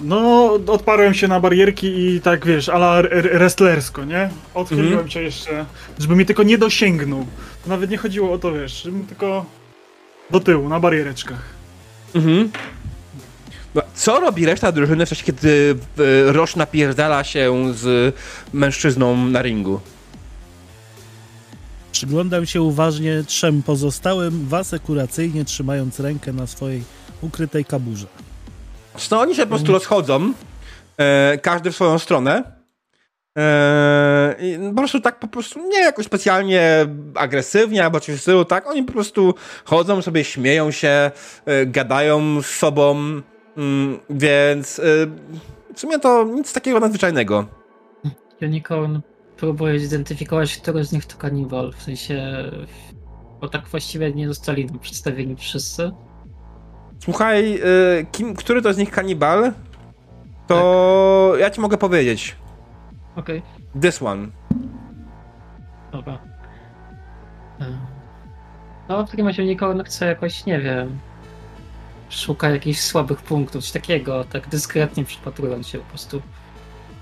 No, 0.00 0.52
odparłem 0.66 1.14
się 1.14 1.28
na 1.28 1.40
barierki 1.40 1.86
i 2.14 2.20
tak 2.20 2.46
wiesz, 2.46 2.68
ala 2.68 3.02
wrestlersko, 3.32 4.04
nie? 4.04 4.30
Odchyliłem 4.54 4.92
Mhm. 4.92 5.10
się 5.10 5.22
jeszcze, 5.22 5.64
żeby 5.98 6.16
mnie 6.16 6.24
tylko 6.24 6.42
nie 6.42 6.58
dosięgnął. 6.58 7.26
Nawet 7.66 7.90
nie 7.90 7.96
chodziło 7.96 8.32
o 8.32 8.38
to, 8.38 8.52
wiesz, 8.52 8.82
żebym 8.82 9.06
tylko 9.06 9.44
do 10.30 10.40
tyłu, 10.40 10.68
na 10.68 10.80
bariereczkach. 10.80 11.42
Mhm. 12.14 12.50
No, 13.74 13.82
Co 13.94 14.20
robi 14.20 14.46
reszta 14.46 14.72
drużyny 14.72 15.06
w 15.06 15.08
czasie, 15.08 15.24
kiedy 15.24 15.76
e, 16.28 16.32
Roż 16.32 16.56
napierdala 16.56 17.24
się 17.24 17.72
z 17.74 18.14
mężczyzną 18.52 19.16
na 19.16 19.42
ringu? 19.42 19.80
Przyglądam 21.92 22.46
się 22.46 22.62
uważnie 22.62 23.24
trzem 23.26 23.62
pozostałym, 23.62 24.48
asekuracyjnie 24.52 25.44
trzymając 25.44 26.00
rękę 26.00 26.32
na 26.32 26.46
swojej 26.46 26.82
ukrytej 27.22 27.64
kaburze. 27.64 28.06
No 29.10 29.20
oni 29.20 29.34
się 29.34 29.42
po 29.42 29.48
prostu 29.48 29.72
rozchodzą, 29.72 30.32
e, 30.98 31.38
każdy 31.38 31.70
w 31.70 31.74
swoją 31.74 31.98
stronę. 31.98 32.60
E, 33.38 34.36
i 34.40 34.58
po 34.68 34.76
prostu 34.76 35.00
tak 35.00 35.18
po 35.18 35.28
prostu, 35.28 35.68
nie 35.68 35.80
jakoś 35.80 36.06
specjalnie 36.06 36.86
agresywnie 37.14 37.84
albo 37.84 38.00
coś 38.00 38.14
w 38.14 38.20
stylu, 38.20 38.44
tak? 38.44 38.66
Oni 38.66 38.82
po 38.82 38.92
prostu 38.92 39.34
chodzą 39.64 40.02
sobie, 40.02 40.24
śmieją 40.24 40.70
się, 40.70 41.10
e, 41.46 41.66
gadają 41.66 42.42
z 42.42 42.46
sobą, 42.46 43.22
mm, 43.56 44.00
więc 44.10 44.78
e, 44.78 44.82
w 45.74 45.80
sumie 45.80 45.98
to 45.98 46.24
nic 46.24 46.52
takiego 46.52 46.80
nadzwyczajnego. 46.80 47.46
Unicorn 48.42 49.00
próbuje 49.36 49.78
zidentyfikować, 49.78 50.56
który 50.56 50.84
z 50.84 50.92
nich 50.92 51.06
to 51.06 51.16
kanibal, 51.16 51.72
w 51.72 51.82
sensie... 51.82 52.50
Bo 53.40 53.48
tak 53.48 53.68
właściwie 53.68 54.12
nie 54.12 54.28
zostali 54.28 54.66
nam 54.66 54.78
przedstawieni 54.78 55.36
wszyscy. 55.36 55.92
Słuchaj, 57.04 57.54
e, 57.54 57.60
kim, 58.12 58.34
który 58.34 58.62
to 58.62 58.72
z 58.72 58.78
nich 58.78 58.90
kanibal? 58.90 59.52
To 60.46 61.34
ja 61.38 61.50
ci 61.50 61.60
mogę 61.60 61.76
powiedzieć. 61.76 62.36
Okej. 63.16 63.42
This 63.80 64.02
one. 64.02 64.28
Dobra. 65.92 66.18
E, 67.60 68.00
No, 68.90 69.06
w 69.06 69.10
takim 69.10 69.26
razie 69.26 69.42
Unicorn 69.42 69.82
chce 69.82 70.06
jakoś, 70.06 70.46
nie 70.46 70.58
wiem, 70.60 70.98
szuka 72.10 72.50
jakichś 72.50 72.80
słabych 72.80 73.22
punktów, 73.22 73.62
coś 73.62 73.72
takiego, 73.72 74.24
tak 74.24 74.48
dyskretnie 74.48 75.04
przypatrując 75.04 75.68
się 75.68 75.78
po 75.78 75.84
prostu. 75.84 76.22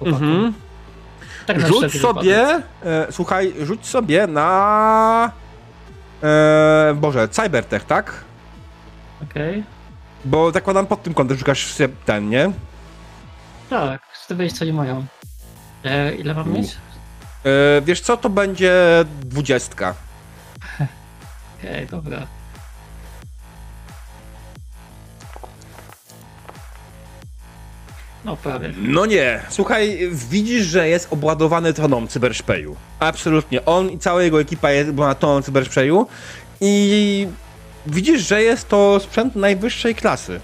Mhm. 0.01 0.53
Tak 1.47 1.59
na 1.59 1.67
Rzuć 1.67 2.01
sobie, 2.01 2.63
e, 2.85 3.07
słuchaj, 3.11 3.55
rzuć 3.61 3.87
sobie 3.87 4.27
na... 4.27 5.33
E, 6.23 6.95
Boże, 6.97 7.29
Cybertech, 7.29 7.85
tak? 7.85 8.25
Okej. 9.23 9.65
Bo 10.25 10.51
zakładam 10.51 10.87
pod 10.87 11.03
tym 11.03 11.15
kątem 11.15 11.39
szukasz 11.39 11.77
się 11.77 11.89
ten, 11.89 12.29
nie? 12.29 12.53
Tak, 13.71 14.03
chcę 14.13 14.37
wiedzieć 14.37 14.59
co 14.59 14.65
oni 14.65 14.73
mają. 14.73 15.07
E, 15.85 16.15
ile 16.15 16.35
mam 16.35 16.53
mieć? 16.53 16.77
E, 17.45 17.81
wiesz 17.83 18.01
co, 18.01 18.17
to 18.17 18.31
będzie 18.31 19.05
dwudziestka. 19.21 19.95
Okej, 21.59 21.87
dobra. 21.87 22.38
No 28.24 28.36
prawie. 28.36 28.73
No 28.78 29.07
nie. 29.07 29.40
Słuchaj, 29.49 29.99
widzisz, 30.31 30.66
że 30.66 30.89
jest 30.89 31.12
obładowany 31.12 31.74
toną 31.74 32.07
cyberszpeju. 32.07 32.77
Absolutnie. 33.01 33.65
On 33.65 33.90
i 33.90 33.99
cała 33.99 34.23
jego 34.23 34.40
ekipa 34.40 34.70
jest 34.70 34.90
była 34.90 35.15
toną 35.15 35.43
cyberszpeju 35.43 36.07
i 36.61 37.28
widzisz, 37.86 38.23
że 38.23 38.43
jest 38.43 38.69
to 38.69 39.01
sprzęt 39.01 39.36
najwyższej 39.36 39.95
klasy. 39.95 40.40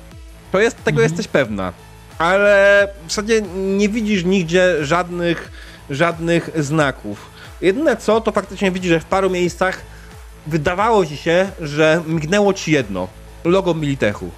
To 0.53 0.61
jest, 0.61 0.77
tego 0.77 1.01
Mhm. 1.01 1.09
jesteś 1.11 1.29
pewna. 1.29 1.73
Ale 2.19 2.89
w 3.07 3.11
zasadzie 3.11 3.43
nie 3.57 3.89
widzisz 3.89 4.25
nigdzie 4.25 4.85
żadnych, 4.85 5.51
żadnych 5.91 6.51
znaków. 6.57 7.31
Jedyne 7.61 7.97
co, 7.97 8.21
to 8.21 8.33
faktycznie 8.33 8.71
widzisz, 8.71 8.91
że 8.91 9.01
w 9.01 9.05
paru 9.05 9.31
miejscach 9.31 9.81
wydawało 10.47 11.07
ci 11.07 11.17
się, 11.17 11.51
że 11.61 12.03
mignęło 12.07 12.53
ci 12.55 12.73
jedno. 12.73 13.09
Logo 13.45 13.75
Militechu. 13.75 14.31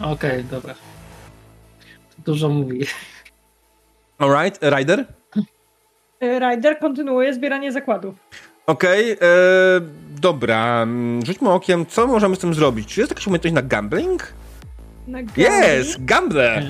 Okej, 0.00 0.44
dobra. 0.44 0.74
Dużo 2.28 2.48
mówi. 2.48 2.86
Alright, 4.18 4.58
Ryder? 4.62 5.04
Y, 6.22 6.38
Ryder 6.38 6.78
kontynuuje 6.78 7.34
zbieranie 7.34 7.72
zakładów. 7.72 8.14
Okej, 8.66 9.12
e, 9.12 9.16
dobra. 10.20 10.82
mm, 10.82 11.26
Rzućmy 11.26 11.50
okiem, 11.50 11.86
co 11.86 12.06
możemy 12.06 12.36
z 12.36 12.38
tym 12.38 12.54
zrobić. 12.54 12.88
Czy 12.94 13.00
jest 13.00 13.10
jakaś 13.10 13.26
umiejętność 13.26 13.54
na 13.54 13.62
gambling? 13.62 14.32
Na 15.06 15.22
gali. 15.22 15.42
Jest! 15.42 16.04
Gambler! 16.04 16.64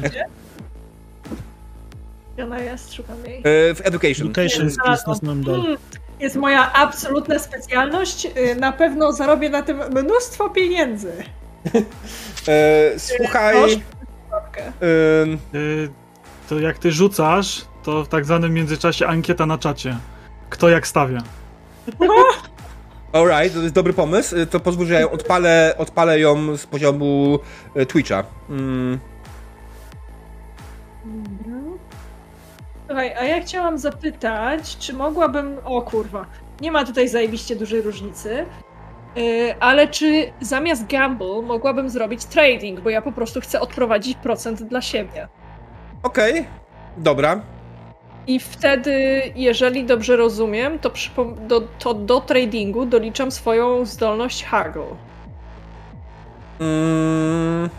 Gdzie 2.34 2.44
Ona 2.44 2.58
jest, 2.58 2.94
szukam 2.94 3.16
jej. 3.26 3.38
E, 3.38 3.74
w 3.74 3.80
education. 3.84 4.26
Education 4.28 4.64
jest 4.64 4.78
na 5.08 5.14
samym 5.16 5.44
dole. 5.44 5.58
Hmm, 5.62 5.78
Jest 6.20 6.36
moja 6.36 6.72
absolutna 6.72 7.38
specjalność. 7.38 8.28
Na 8.60 8.72
pewno 8.72 9.12
zarobię 9.12 9.50
na 9.50 9.62
tym 9.62 9.80
mnóstwo 10.02 10.50
pieniędzy. 10.50 11.12
E, 12.48 12.92
słuchaj. 12.98 13.82
Ym, 15.22 15.38
Y, 15.54 15.88
To 16.48 16.60
jak 16.60 16.78
ty 16.78 16.92
rzucasz, 16.92 17.64
to 17.82 18.04
w 18.04 18.08
tak 18.08 18.24
zwanym 18.24 18.54
międzyczasie 18.54 19.06
ankieta 19.06 19.46
na 19.46 19.58
czacie. 19.58 19.96
Kto 20.50 20.68
jak 20.68 20.86
stawia. 20.86 21.18
alright, 23.12 23.54
to 23.54 23.62
jest 23.62 23.74
dobry 23.74 23.92
pomysł. 23.92 24.36
E, 24.36 24.46
To 24.46 24.60
pozwól, 24.60 24.86
że 24.86 24.94
ja 24.94 25.00
ją 25.00 25.10
odpalę, 25.10 25.74
odpalę 25.78 26.20
ją 26.20 26.56
z 26.56 26.66
poziomu 26.66 27.38
e, 27.74 27.86
Twitcha. 27.86 28.24
Mm, 28.50 28.98
Dobra. 31.04 31.58
Słuchaj, 32.86 33.14
a 33.14 33.24
ja 33.24 33.40
chciałam 33.42 33.78
zapytać, 33.78 34.76
czy 34.78 34.92
mogłabym. 34.94 35.56
O 35.64 35.82
kurwa, 35.82 36.26
nie 36.60 36.72
ma 36.72 36.84
tutaj 36.84 37.08
zajebiście 37.08 37.56
dużej 37.56 37.82
różnicy. 37.82 38.46
Yy, 39.18 39.54
ale 39.60 39.88
czy 39.88 40.32
zamiast 40.40 40.86
gamble 40.86 41.42
mogłabym 41.42 41.90
zrobić 41.90 42.24
trading, 42.24 42.80
bo 42.80 42.90
ja 42.90 43.02
po 43.02 43.12
prostu 43.12 43.40
chcę 43.40 43.60
odprowadzić 43.60 44.18
procent 44.18 44.62
dla 44.62 44.80
siebie. 44.80 45.28
Okej, 46.02 46.44
dobra. 46.96 47.40
I 48.26 48.40
wtedy, 48.40 49.22
jeżeli 49.36 49.84
dobrze 49.84 50.16
rozumiem, 50.16 50.78
to, 50.78 50.92
do, 51.48 51.60
to 51.60 51.94
do 51.94 52.20
tradingu 52.20 52.86
doliczam 52.86 53.30
swoją 53.30 53.86
zdolność 53.86 54.44
haggle. 54.44 54.96
Mm, 56.60 57.70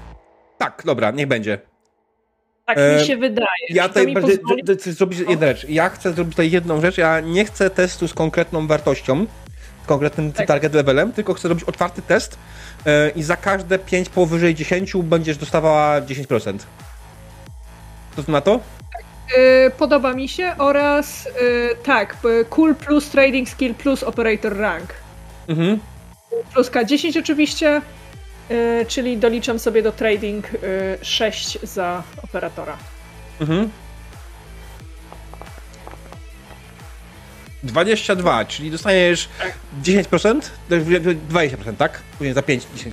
tak, 0.58 0.82
dobra, 0.86 1.12
niech 1.12 1.28
będzie. 1.28 1.60
Tak 2.66 2.78
E, 2.78 3.00
mi 3.00 3.06
się 3.06 3.18
wydaje. 3.18 3.66
Ja 3.70 3.88
tutaj 3.88 4.14
będę 4.14 4.38
pozwoli... 4.38 4.64
zrobić 4.78 5.20
jedną 5.20 5.40
rzecz. 5.40 5.70
Ja 5.70 5.90
chcę 5.90 6.14
zrobić 6.14 6.34
tutaj 6.34 6.52
jedną 6.52 6.82
rzecz. 6.82 6.98
Ja 6.98 7.20
nie 7.20 7.46
chcę 7.46 7.70
testu 7.70 8.08
z 8.08 8.14
konkretną 8.14 8.68
wartością, 8.68 9.26
konkretnym 9.90 10.32
Tak. 10.32 10.48
target 10.48 10.74
levelem, 10.74 11.12
tylko 11.12 11.34
chcę 11.34 11.48
zrobić 11.48 11.64
otwarty 11.64 12.02
test 12.02 12.38
e, 12.86 13.10
i 13.10 13.24
za 13.24 13.38
każde 13.38 13.80
5 13.80 14.10
powyżej 14.10 14.56
10 14.56 14.94
będziesz 15.04 15.38
dostawała 15.38 16.02
10%. 16.02 16.58
Co 18.16 18.24
ty 18.24 18.32
na 18.32 18.42
to? 18.42 18.60
Y, 19.38 19.72
podoba 19.78 20.14
mi 20.14 20.30
się 20.30 20.56
oraz 20.58 21.26
y, 21.26 21.30
tak, 21.84 22.18
cool 22.50 22.76
plus 22.76 23.10
trading 23.10 23.50
skill 23.50 23.74
plus 23.74 24.04
operator 24.04 24.58
rank. 24.58 24.94
Mhm. 25.48 25.80
Plus 26.54 26.72
K10 26.72 27.20
oczywiście, 27.20 27.82
czyli 28.88 29.18
doliczam 29.18 29.60
sobie 29.60 29.82
do 29.82 29.92
trading 29.92 30.54
y, 30.54 30.58
6 31.02 31.60
za 31.64 32.04
operatora. 32.24 32.78
Mhm. 33.42 33.70
22, 37.64 38.46
czyli 38.46 38.72
dostajesz 38.72 39.30
10%, 39.84 40.42
to 40.70 40.76
jest 40.76 40.88
20%, 40.88 41.76
tak? 41.78 42.02
Później 42.18 42.34
za 42.34 42.42
5 42.42 42.68
10%. 42.78 42.92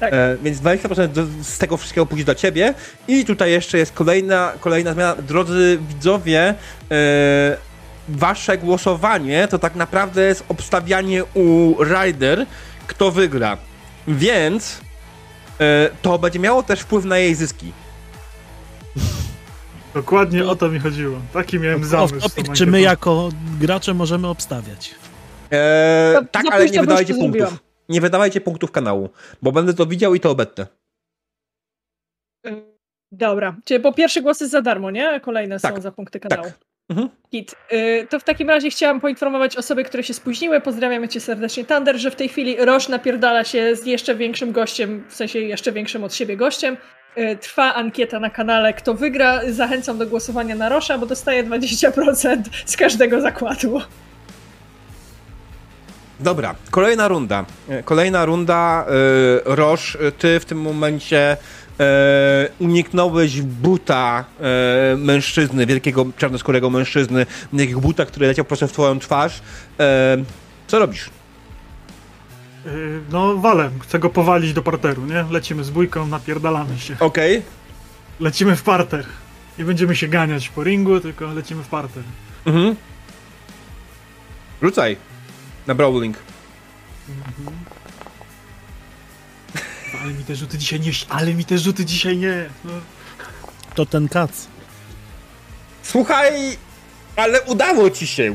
Tak. 0.00 0.12
E, 0.12 0.36
więc 0.42 0.58
20% 0.58 1.08
do, 1.08 1.26
z 1.42 1.58
tego 1.58 1.76
wszystkiego 1.76 2.06
pójdzie 2.06 2.24
dla 2.24 2.34
ciebie. 2.34 2.74
I 3.08 3.24
tutaj 3.24 3.50
jeszcze 3.50 3.78
jest 3.78 3.92
kolejna, 3.92 4.52
kolejna 4.60 4.92
zmiana. 4.92 5.16
Drodzy 5.16 5.78
widzowie, 5.88 6.54
e, 6.90 7.56
wasze 8.08 8.58
głosowanie 8.58 9.48
to 9.48 9.58
tak 9.58 9.74
naprawdę 9.74 10.22
jest 10.22 10.44
obstawianie 10.48 11.24
u 11.24 11.74
Ryder, 11.84 12.46
kto 12.86 13.10
wygra. 13.10 13.56
Więc 14.08 14.80
e, 15.60 15.90
to 16.02 16.18
będzie 16.18 16.38
miało 16.38 16.62
też 16.62 16.80
wpływ 16.80 17.04
na 17.04 17.18
jej 17.18 17.34
zyski. 17.34 17.72
Dokładnie 19.94 20.46
o 20.46 20.56
to 20.56 20.68
mi 20.68 20.78
chodziło. 20.78 21.18
Taki 21.32 21.58
miałem 21.58 21.84
zamysł. 21.84 22.14
Off 22.16 22.22
topic, 22.34 22.52
czy 22.52 22.66
my 22.66 22.80
jako 22.80 23.28
gracze 23.60 23.94
możemy 23.94 24.28
obstawiać? 24.28 24.94
Eee, 25.50 26.14
To 26.14 26.24
tak, 26.32 26.44
ale 26.50 26.66
nie 26.66 26.80
wydawajcie 26.80 27.14
punktów. 27.14 27.32
zrobiłam. 27.40 27.58
Nie 27.88 28.00
wydawajcie 28.00 28.40
punktów 28.40 28.70
kanału, 28.72 29.08
bo 29.42 29.52
będę 29.52 29.74
to 29.74 29.86
widział 29.86 30.14
i 30.14 30.20
to 30.20 30.30
obetnę. 30.30 30.66
Y, 32.46 32.62
Dobra, 33.12 33.56
czyli 33.64 33.80
po 33.80 33.92
pierwsze 33.92 34.22
głosy 34.22 34.48
za 34.48 34.62
darmo, 34.62 34.90
nie? 34.90 35.20
Kolejne 35.20 35.60
Tak, 35.60 35.74
są 35.76 35.80
za 35.80 35.92
punkty 35.92 36.20
kanału. 36.20 36.42
tak. 36.44 36.58
Mhm. 36.90 37.08
Git. 37.32 37.54
Y, 37.72 38.06
To 38.10 38.20
w 38.20 38.24
takim 38.24 38.48
razie 38.50 38.70
chciałam 38.70 39.00
poinformować 39.00 39.56
osoby, 39.56 39.84
które 39.84 40.02
się 40.02 40.14
spóźniły. 40.14 40.60
Pozdrawiamy 40.60 41.08
cię 41.08 41.20
serdecznie, 41.20 41.64
Thunder, 41.64 41.96
że 41.98 42.10
w 42.10 42.16
tej 42.16 42.28
chwili 42.28 42.56
Roż 42.64 42.88
napierdala 42.88 43.44
się 43.44 43.76
z 43.76 43.86
jeszcze 43.86 44.14
większym 44.14 44.52
gościem, 44.52 45.04
w 45.08 45.14
sensie 45.14 45.38
jeszcze 45.38 45.72
większym 45.72 46.04
od 46.04 46.14
siebie 46.14 46.36
gościem. 46.36 46.76
Y, 47.18 47.36
Trwa 47.40 47.74
ankieta 47.74 48.20
na 48.20 48.30
kanale. 48.30 48.72
Kto 48.74 48.94
wygra, 48.94 49.40
zachęcam 49.52 49.98
do 49.98 50.06
głosowania 50.06 50.54
na 50.54 50.68
Rosza, 50.68 50.98
bo 50.98 51.06
dostaje 51.06 51.44
20% 51.44 52.42
z 52.66 52.76
każdego 52.76 53.20
zakładu. 53.20 53.80
Dobra, 56.20 56.54
kolejna 56.70 57.08
runda. 57.08 57.44
E, 57.68 57.82
Kolejna 57.82 58.24
runda. 58.24 58.86
E, 58.88 59.54
Roż, 59.54 59.96
e, 60.00 60.12
ty 60.12 60.40
w 60.40 60.44
tym 60.44 60.60
momencie 60.60 61.36
e, 61.80 62.48
uniknąłeś 62.58 63.42
buta 63.42 64.24
e, 64.40 64.96
mężczyzny, 64.96 65.66
wielkiego 65.66 66.06
czarnoskórego 66.16 66.70
mężczyzny, 66.70 67.26
wielkiego 67.52 67.80
buta, 67.80 68.06
który 68.06 68.26
leciał 68.26 68.44
prosto 68.44 68.66
w 68.68 68.72
twoją 68.72 68.98
twarz. 68.98 69.40
E, 69.80 70.16
co 70.66 70.78
robisz? 70.78 71.10
Y, 72.66 73.00
No, 73.10 73.36
walem. 73.36 73.80
Chcę 73.80 73.98
go 73.98 74.10
powalić 74.10 74.52
do 74.52 74.62
parteru, 74.62 75.06
nie? 75.06 75.24
Lecimy 75.30 75.64
z 75.64 75.70
bójką, 75.70 76.06
napierdalamy 76.06 76.78
się. 76.78 76.96
Okej. 77.00 77.42
Lecimy 78.20 78.56
w 78.56 78.62
parter. 78.62 79.06
Nie 79.58 79.64
będziemy 79.64 79.96
się 79.96 80.08
ganiać 80.08 80.48
po 80.48 80.64
ringu, 80.64 81.00
tylko 81.00 81.26
lecimy 81.32 81.62
w 81.62 81.68
parter. 81.68 82.02
Mhm. 82.46 82.76
Rzucaj. 84.62 84.96
Na 85.66 85.74
brawling. 85.74 86.16
Ale 90.02 90.12
mi 90.12 90.24
te 90.24 90.36
rzuty 90.36 90.58
dzisiaj 90.58 90.80
nie... 90.80 90.92
Ale 91.08 91.34
mi 91.34 91.44
te 91.44 91.58
rzuty 91.58 91.84
dzisiaj 91.84 92.16
nie. 92.16 92.50
No. 92.64 92.72
To 93.74 93.86
ten 93.86 94.08
kac. 94.08 94.46
Słuchaj, 95.82 96.56
ale 97.16 97.42
udało 97.42 97.90
ci 97.90 98.06
się. 98.06 98.34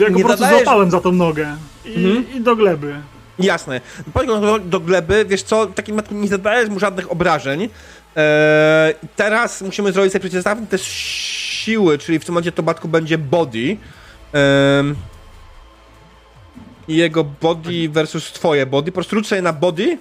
Ja 0.00 0.10
go 0.10 0.18
po 0.20 0.26
prostu 0.26 0.44
złapałem 0.48 0.90
za 0.90 1.00
tą 1.00 1.12
nogę. 1.12 1.56
I, 1.84 1.94
Mhm. 1.94 2.34
i 2.34 2.40
do 2.40 2.56
gleby. 2.56 2.94
Jasne. 3.38 3.80
Pociąg 4.12 4.40
do, 4.44 4.58
do 4.58 4.80
gleby, 4.80 5.24
wiesz 5.28 5.42
co, 5.42 5.66
w 5.66 5.74
takim 5.74 6.00
nie 6.10 6.28
zadajesz 6.28 6.70
mu 6.70 6.78
żadnych 6.78 7.12
obrażeń. 7.12 7.62
Eee, 8.16 8.94
teraz 9.16 9.62
musimy 9.62 9.92
zrobić 9.92 10.12
sobie 10.12 10.20
przeciwstawny 10.20 10.66
test 10.66 10.84
siły, 10.84 11.98
czyli 11.98 12.18
w 12.18 12.24
tym 12.24 12.32
momencie 12.34 12.52
to 12.52 12.62
batku 12.62 12.88
będzie 12.88 13.18
body. 13.18 13.76
I 16.88 16.96
jego 16.96 17.24
body 17.24 17.88
versus 17.88 18.32
twoje 18.32 18.66
body. 18.66 18.90
Po 18.92 18.94
prostu 18.94 19.16
rzuć 19.16 19.26
sobie 19.26 19.42
na 19.42 19.52
body. 19.52 19.98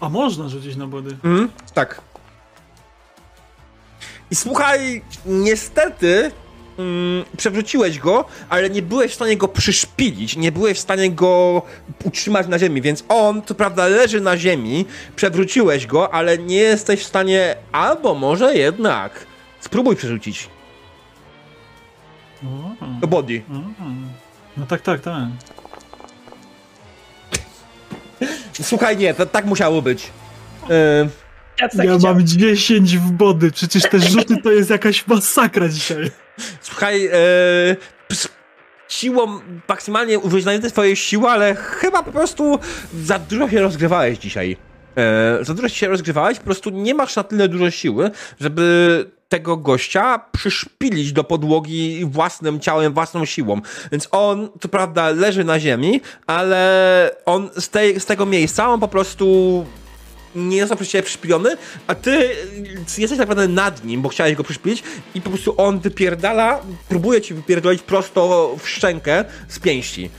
A 0.00 0.08
można 0.08 0.48
rzucić 0.48 0.76
na 0.76 0.86
body. 0.86 1.10
Mhm, 1.24 1.50
tak. 1.74 2.00
I 4.30 4.34
słuchaj, 4.34 5.02
niestety 5.26 6.30
mm, 6.78 7.24
przewróciłeś 7.36 7.98
go, 7.98 8.24
ale 8.48 8.70
nie 8.70 8.82
byłeś 8.82 9.12
w 9.12 9.14
stanie 9.14 9.36
go 9.36 9.48
przyszpilić, 9.48 10.36
nie 10.36 10.52
byłeś 10.52 10.78
w 10.78 10.80
stanie 10.80 11.10
go 11.10 11.62
utrzymać 12.04 12.48
na 12.48 12.58
ziemi, 12.58 12.82
więc 12.82 13.04
on, 13.08 13.42
co 13.42 13.54
prawda, 13.54 13.86
leży 13.86 14.20
na 14.20 14.36
ziemi, 14.36 14.86
przewróciłeś 15.16 15.86
go, 15.86 16.14
ale 16.14 16.38
nie 16.38 16.56
jesteś 16.56 17.00
w 17.00 17.06
stanie, 17.06 17.56
albo 17.72 18.14
może 18.14 18.56
jednak, 18.56 19.26
spróbuj 19.60 19.96
przerzucić. 19.96 20.48
Do 23.00 23.06
body. 23.06 23.42
o. 23.50 23.84
No 24.56 24.66
tak, 24.66 24.80
tak, 24.82 25.00
tak. 25.00 25.14
Słuchaj, 28.62 28.96
nie, 28.96 29.14
to 29.14 29.26
tak 29.26 29.44
musiało 29.44 29.82
być. 29.82 30.10
Yy, 30.68 31.08
Ja, 31.60 31.68
tak 31.68 31.86
ja 31.86 31.98
mam 31.98 32.26
10 32.26 32.98
w 32.98 33.10
body, 33.10 33.50
przecież 33.50 33.82
te 33.82 34.00
rzuty 34.00 34.36
to 34.42 34.50
jest 34.50 34.70
jakaś 34.70 35.06
masakra 35.06 35.68
dzisiaj. 35.68 36.10
Słuchaj, 36.60 37.10
z 38.12 38.28
siłą 38.88 39.40
maksymalnie 39.68 40.18
najwięcej 40.44 40.70
swojej 40.70 40.96
siły, 40.96 41.28
ale 41.28 41.54
chyba 41.54 42.02
po 42.02 42.12
prostu 42.12 42.58
za 43.04 43.18
dużo 43.18 43.48
się 43.48 43.60
rozgrywałeś 43.60 44.18
dzisiaj. 44.18 44.56
E, 44.96 45.44
za 45.44 45.54
dużo 45.54 45.68
się 45.68 45.88
rozgrywałeś, 45.88 46.38
po 46.38 46.44
prostu 46.44 46.70
nie 46.70 46.94
masz 46.94 47.16
na 47.16 47.24
tyle 47.24 47.48
dużo 47.48 47.70
siły, 47.70 48.10
żeby 48.40 49.04
tego 49.28 49.56
gościa 49.56 50.20
przyszpilić 50.32 51.12
do 51.12 51.24
podłogi 51.24 52.04
własnym 52.04 52.60
ciałem, 52.60 52.92
własną 52.92 53.24
siłą. 53.24 53.60
Więc 53.92 54.08
on, 54.10 54.48
co 54.60 54.68
prawda, 54.68 55.10
leży 55.10 55.44
na 55.44 55.60
ziemi, 55.60 56.00
ale 56.26 57.10
on 57.26 57.50
z, 57.58 57.68
tej, 57.68 58.00
z 58.00 58.06
tego 58.06 58.26
miejsca, 58.26 58.68
on 58.68 58.80
po 58.80 58.88
prostu 58.88 59.66
nie 60.38 60.60
został 60.60 60.76
przez 60.76 60.88
ciebie 60.88 61.02
przyszpilony, 61.02 61.56
a 61.86 61.94
ty 61.94 62.10
y, 62.10 63.00
jesteś 63.00 63.08
tak 63.08 63.28
naprawdę 63.28 63.48
nad 63.48 63.84
nim, 63.84 64.02
bo 64.02 64.08
chciałeś 64.08 64.34
go 64.34 64.44
przyszpilić 64.44 64.82
i 65.14 65.20
po 65.20 65.30
prostu 65.30 65.54
on 65.56 65.80
wypierdala, 65.80 66.60
próbuje 66.88 67.20
ci 67.20 67.34
wypierdolić 67.34 67.82
prosto 67.82 68.56
w 68.62 68.68
szczękę 68.68 69.24
z 69.48 69.58
pięści. 69.58 70.10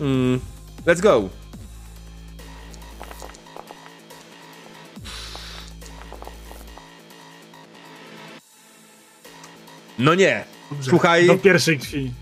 Mm, 0.00 0.40
let's 0.86 1.00
go. 1.00 1.28
No 9.98 10.14
nie. 10.14 10.44
Słuchaj, 10.80 11.26
Do 11.26 11.34
pierwszej 11.34 11.78
krwi. 11.78 12.12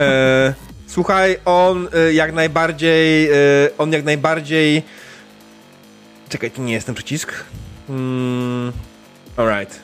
e, 0.00 0.54
słuchaj, 0.86 1.38
on 1.44 1.88
e, 1.92 2.12
jak 2.12 2.32
najbardziej, 2.32 3.30
e, 3.30 3.34
on 3.78 3.92
jak 3.92 4.04
najbardziej 4.04 4.82
Czekaj, 6.28 6.50
to 6.50 6.62
nie 6.62 6.72
jest 6.72 6.86
ten 6.86 6.94
przycisk. 6.94 7.32
Mm, 7.88 8.72
alright. 9.36 9.80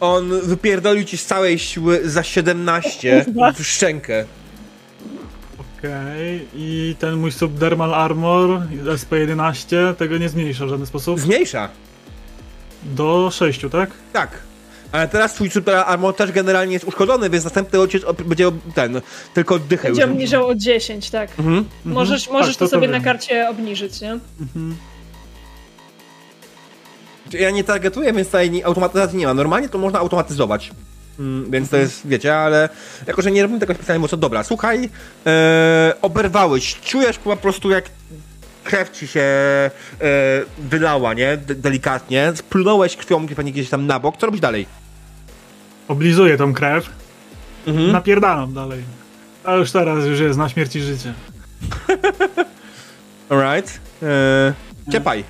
On 0.00 0.40
wypierdolił 0.40 1.04
ci 1.04 1.16
z 1.16 1.26
całej 1.26 1.58
siły 1.58 2.00
za 2.04 2.22
17 2.22 3.24
Kurwa. 3.24 3.52
w 3.56 3.62
szczękę. 3.66 4.24
Okej, 5.58 6.48
i 6.54 6.96
ten 6.98 7.14
mój 7.14 7.32
subdermal 7.32 7.94
armor 7.94 8.62
SP11 8.84 9.94
tego 9.94 10.18
nie 10.18 10.28
zmniejsza 10.28 10.66
w 10.66 10.68
żaden 10.68 10.86
sposób. 10.86 11.20
Zmniejsza. 11.20 11.68
Do 12.82 13.30
6, 13.30 13.60
tak? 13.72 13.90
Tak. 14.12 14.30
Ale 14.94 15.08
teraz 15.08 15.34
twój 15.34 15.50
super 15.50 15.76
armor 15.86 16.16
też 16.16 16.32
generalnie 16.32 16.72
jest 16.72 16.84
uszkodzony, 16.84 17.30
więc 17.30 17.44
następny 17.44 17.80
odcisk 17.80 18.06
op- 18.06 18.22
będzie 18.22 18.50
ten, 18.74 19.00
tylko 19.34 19.54
oddychę 19.54 19.88
już. 19.88 19.98
Będzie 19.98 20.12
obniżał 20.12 20.46
o 20.48 20.54
10, 20.54 21.10
tak. 21.10 21.30
Mhm. 21.38 21.64
Możesz, 21.84 22.30
możesz 22.30 22.56
Tak, 22.56 22.58
to, 22.58 22.64
to 22.64 22.70
sobie 22.70 22.86
to 22.86 22.92
na 22.92 23.00
karcie 23.00 23.48
obniżyć, 23.48 24.00
nie? 24.00 24.18
Mhm. 24.40 24.76
Ja 27.32 27.50
nie 27.50 27.64
targetuję, 27.64 28.12
więc 28.12 28.28
tutaj 28.28 28.50
nie- 28.50 28.66
automatyzacji 28.66 29.18
nie 29.18 29.26
ma. 29.26 29.34
Normalnie 29.34 29.68
to 29.68 29.78
można 29.78 29.98
automatyzować. 29.98 30.70
Mm, 31.18 31.50
więc 31.50 31.70
to 31.70 31.76
jest, 31.76 32.06
wiecie, 32.06 32.36
ale 32.36 32.68
jako, 33.06 33.22
że 33.22 33.30
nie 33.30 33.42
robimy 33.42 33.60
tego 33.60 33.74
specjalnie 33.74 34.00
mocno, 34.00 34.18
dobra, 34.18 34.44
słuchaj, 34.44 34.90
e, 35.26 35.92
oberwałeś, 36.02 36.74
czujesz 36.80 37.18
po 37.18 37.36
prostu 37.36 37.70
jak 37.70 37.84
krew 38.64 38.90
ci 38.90 39.06
się 39.08 39.20
e, 39.20 39.70
wylała, 40.58 41.14
nie, 41.14 41.36
De 41.36 41.54
delikatnie, 41.54 42.32
splunąłeś 42.36 42.96
krwią 42.96 43.26
pewnie 43.28 43.52
gdzieś 43.52 43.68
tam 43.70 43.86
na 43.86 44.00
bok, 44.00 44.16
co 44.16 44.26
robisz 44.26 44.40
dalej? 44.40 44.66
Oblizuję 45.88 46.36
tą 46.36 46.54
krew, 46.54 46.90
Mhm. 47.66 47.92
napierdalam 47.92 48.54
dalej. 48.54 48.82
A 49.44 49.54
już 49.54 49.72
teraz 49.72 50.04
już 50.06 50.20
jest 50.20 50.38
na 50.38 50.48
śmierć 50.48 50.76
i 50.76 50.80
życie. 50.80 51.14
Alright. 53.30 53.80
E, 54.02 54.52
ciepaj. 54.92 55.24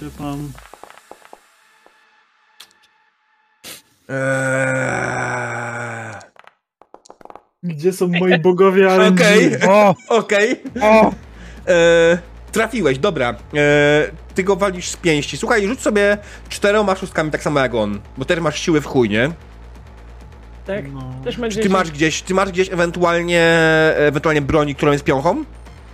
Ciepam. 0.00 0.52
Eee, 4.88 6.18
Gdzie 7.62 7.92
są 7.92 8.08
moi 8.08 8.38
bogowie 8.38 8.88
RNG? 8.88 9.20
Okej, 9.20 9.56
O! 9.68 9.94
okej. 10.08 10.62
O! 10.82 11.12
E, 12.48 12.52
trafiłeś, 12.52 12.98
dobra. 12.98 13.34
E, 13.54 14.10
ty 14.34 14.42
go 14.44 14.56
walisz 14.56 14.88
z 14.88 14.96
pięści. 14.96 15.36
Słuchaj, 15.36 15.66
rzuć 15.66 15.80
sobie 15.80 16.18
czteroma 16.48 16.96
szóstkami 16.96 17.30
tak 17.30 17.42
samo 17.42 17.60
jak 17.60 17.74
on, 17.74 18.00
bo 18.18 18.24
też 18.24 18.40
masz 18.40 18.60
siły 18.60 18.80
w 18.80 18.86
chuj, 18.86 19.08
nie? 19.08 19.30
Tak. 20.66 20.92
No. 20.92 21.14
Też 21.24 21.36
Czy 21.50 21.58
ty 21.60 21.68
masz 21.68 21.90
gdzieś, 21.90 22.22
ty 22.22 22.34
masz 22.34 22.50
gdzieś 22.50 22.72
ewentualnie, 22.72 23.42
ewentualnie 23.96 24.42
broni, 24.42 24.74
którą 24.74 24.92
jest 24.92 25.04
piąchą? 25.04 25.44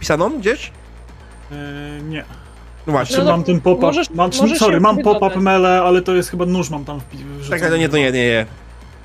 Pisaną 0.00 0.38
gdzieś? 0.38 0.72
E, 1.52 1.54
nie. 2.02 2.24
No 2.86 2.92
właśnie. 2.92 3.16
Czy 3.16 3.22
No, 3.24 3.30
mam 3.30 3.44
ten 3.44 3.60
pop-up? 3.60 3.86
możesz- 3.86 4.10
mam, 4.10 4.30
możesz 4.40 4.58
sorry, 4.58 4.80
mam 4.80 4.98
pop-up 4.98 5.40
mele, 5.40 5.82
ale 5.82 6.02
to 6.02 6.14
jest 6.14 6.30
chyba 6.30 6.46
nóż 6.46 6.70
mam 6.70 6.84
tam 6.84 6.98
wpi- 6.98 7.50
Tak, 7.50 7.60
tak, 7.60 7.70
no 7.70 7.76
nie, 7.76 7.88
to 7.88 7.96
nie, 7.96 8.12
nie, 8.12 8.26
nie. 8.26 8.46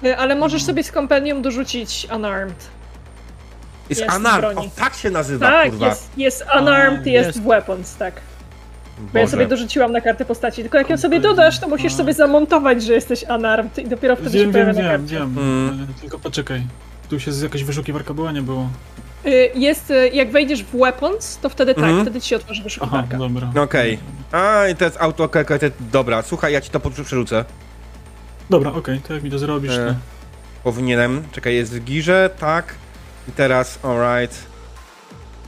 Y, 0.10 0.18
Ale 0.18 0.36
możesz 0.36 0.64
sobie 0.64 0.84
z 0.84 0.92
kompendium 0.92 1.42
dorzucić 1.42 2.08
unarmed. 2.16 2.68
Jest, 3.90 4.04
broni. 4.38 4.58
o 4.68 4.70
tak 4.76 4.94
się 4.94 5.10
nazywa, 5.10 5.50
Tak, 5.52 5.70
kurwa. 5.70 5.88
jest, 5.88 6.10
jest 6.18 6.46
unarmed, 6.62 7.08
A, 7.08 7.10
jest, 7.10 7.28
jest. 7.36 7.42
weapons, 7.48 7.96
tak. 7.96 8.14
Bo 9.14 9.20
ja 9.20 9.26
Boże. 9.26 9.32
sobie 9.32 9.48
dorzuciłam 9.48 9.92
na 9.92 10.02
kartę 10.02 10.26
postaci, 10.26 10.62
tylko 10.62 10.78
jak 10.78 10.90
ją 10.90 10.98
sobie 10.98 11.20
dodasz, 11.20 11.60
to 11.60 11.68
musisz 11.68 11.94
sobie 11.94 12.14
zamontować, 12.14 12.84
że 12.84 12.94
jesteś 12.94 13.24
unarmed 13.38 13.78
i 13.78 13.88
dopiero 13.88 14.16
wtedy 14.16 14.30
Wiem, 14.30 14.46
się 14.48 14.52
pojawia 14.52 14.74
wiem, 14.74 14.84
na 14.86 14.92
wiem, 14.92 15.02
karcie. 15.02 15.16
wiem. 15.16 15.38
Mm. 15.38 15.88
E, 15.98 16.02
Tylko 16.02 16.20
poczekaj. 16.20 16.64
Tu 17.10 17.20
się 17.20 17.32
z 17.32 17.42
jakaś 17.42 17.64
wyszukiwarka 17.64 18.14
była, 18.14 18.32
nie 18.32 18.42
było. 18.42 18.70
Y, 19.26 19.52
Jest, 19.56 19.92
y, 19.92 20.10
jak 20.10 20.32
wejdziesz 20.32 20.64
w 20.64 20.76
weapons, 20.78 21.38
to 21.38 21.50
wtedy 21.50 21.74
tak, 21.76 21.84
Mhm. 21.84 22.02
wtedy 22.02 22.22
ci 22.22 22.30
się 22.30 22.36
otworzy 22.36 22.60
Aha, 22.62 22.64
wyszukiwarka. 22.64 23.18
dobra. 23.18 23.64
Okej. 23.64 24.00
A, 24.32 24.68
i 24.68 24.76
to 24.76 24.86
jest 24.86 24.98
auto, 25.02 25.30
dobra, 25.80 26.22
słuchaj, 26.22 26.54
ja 26.54 26.62
ci 26.62 26.70
to 26.70 26.80
przerzucę. 26.80 27.46
Dobra, 28.50 28.72
okej, 28.74 29.02
to 29.08 29.14
jak 29.14 29.24
mi 29.24 29.32
to 29.32 29.40
zrobisz, 29.40 29.72
E, 29.78 29.88
to... 29.88 29.96
Powinienem. 30.64 31.24
Czekaj, 31.32 31.56
jest 31.56 31.74
w 31.80 31.84
girze, 31.84 32.30
tak. 32.40 32.76
I 33.28 33.32
teraz, 33.32 33.80
alright. 33.84 34.38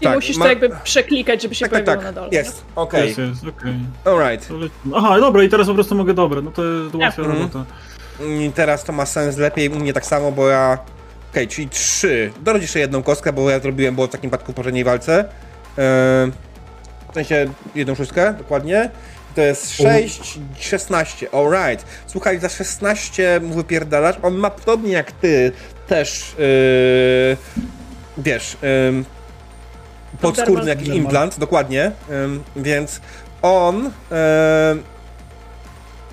I 0.02 0.04
tak, 0.04 0.16
musisz 0.16 0.38
ma- 0.38 0.46
to 0.46 0.50
jakby 0.50 0.70
przeklikać, 0.84 1.42
żeby 1.42 1.56
się 1.56 1.66
Tak, 1.70 1.72
tak, 1.72 1.84
pojawiło 1.86 2.04
tak. 2.06 2.16
na 2.16 2.22
dole. 2.22 2.30
Jest, 2.38 2.64
okej. 2.76 3.08
Jest, 3.08 3.20
jest, 3.20 3.44
okej. 3.48 3.74
Alright. 4.06 4.48
To 4.48 4.54
leci- 4.54 4.92
Aha, 4.96 5.20
dobra, 5.20 5.44
i 5.44 5.50
teraz 5.50 5.68
po 5.68 5.74
prostu 5.74 5.96
mogę 5.96 6.14
dobre, 6.14 6.42
no 6.42 6.52
to 6.52 6.64
jest 6.66 6.96
łatwa 6.96 7.22
Mhm. 7.22 7.40
robota. 7.42 7.66
I 8.26 8.52
teraz 8.56 8.84
to 8.84 8.94
ma 8.94 9.06
sens 9.06 9.38
lepiej, 9.38 9.70
u 9.70 9.76
mnie 9.80 9.94
tak 9.94 10.06
samo, 10.06 10.32
bo 10.32 10.48
ja... 10.50 10.78
Okej, 11.32 11.48
czyli 11.48 11.70
trzy. 11.70 12.32
Dodać 12.42 12.62
jeszcze 12.62 12.80
jedną 12.80 13.04
kostkę, 13.04 13.34
bo 13.34 13.50
ja 13.50 13.60
zrobiłem, 13.60 13.96
było 13.96 14.08
w 14.08 14.10
takim 14.10 14.30
przypadku 14.30 14.52
w 14.52 14.56
poprzedniej 14.56 14.84
walce. 14.84 15.20
Eee, 15.78 16.32
w 17.12 17.14
sensie 17.14 17.54
jedną 17.76 17.96
szóstkę, 17.96 18.34
dokładnie. 18.34 18.90
To 19.36 19.42
jest 19.42 19.72
6, 19.72 20.40
16, 20.60 21.28
alright. 21.34 21.86
Słuchaj, 22.08 22.40
za 22.40 22.50
16 22.50 23.40
mu 23.44 23.54
wypierdalasz. 23.56 24.16
On 24.22 24.34
ma 24.36 24.50
podobnie 24.50 24.92
jak 24.92 25.12
ty 25.12 25.52
też, 25.92 26.36
yy, 26.40 27.38
wiesz, 28.18 28.58
yy, 28.62 29.04
podskórny 30.22 30.70
jakiś 30.70 30.88
implant, 30.88 31.40
dokładnie. 31.40 31.92
Yy, 32.56 32.64
więc 32.64 33.02
on, 33.42 33.84
yy, 33.84 33.92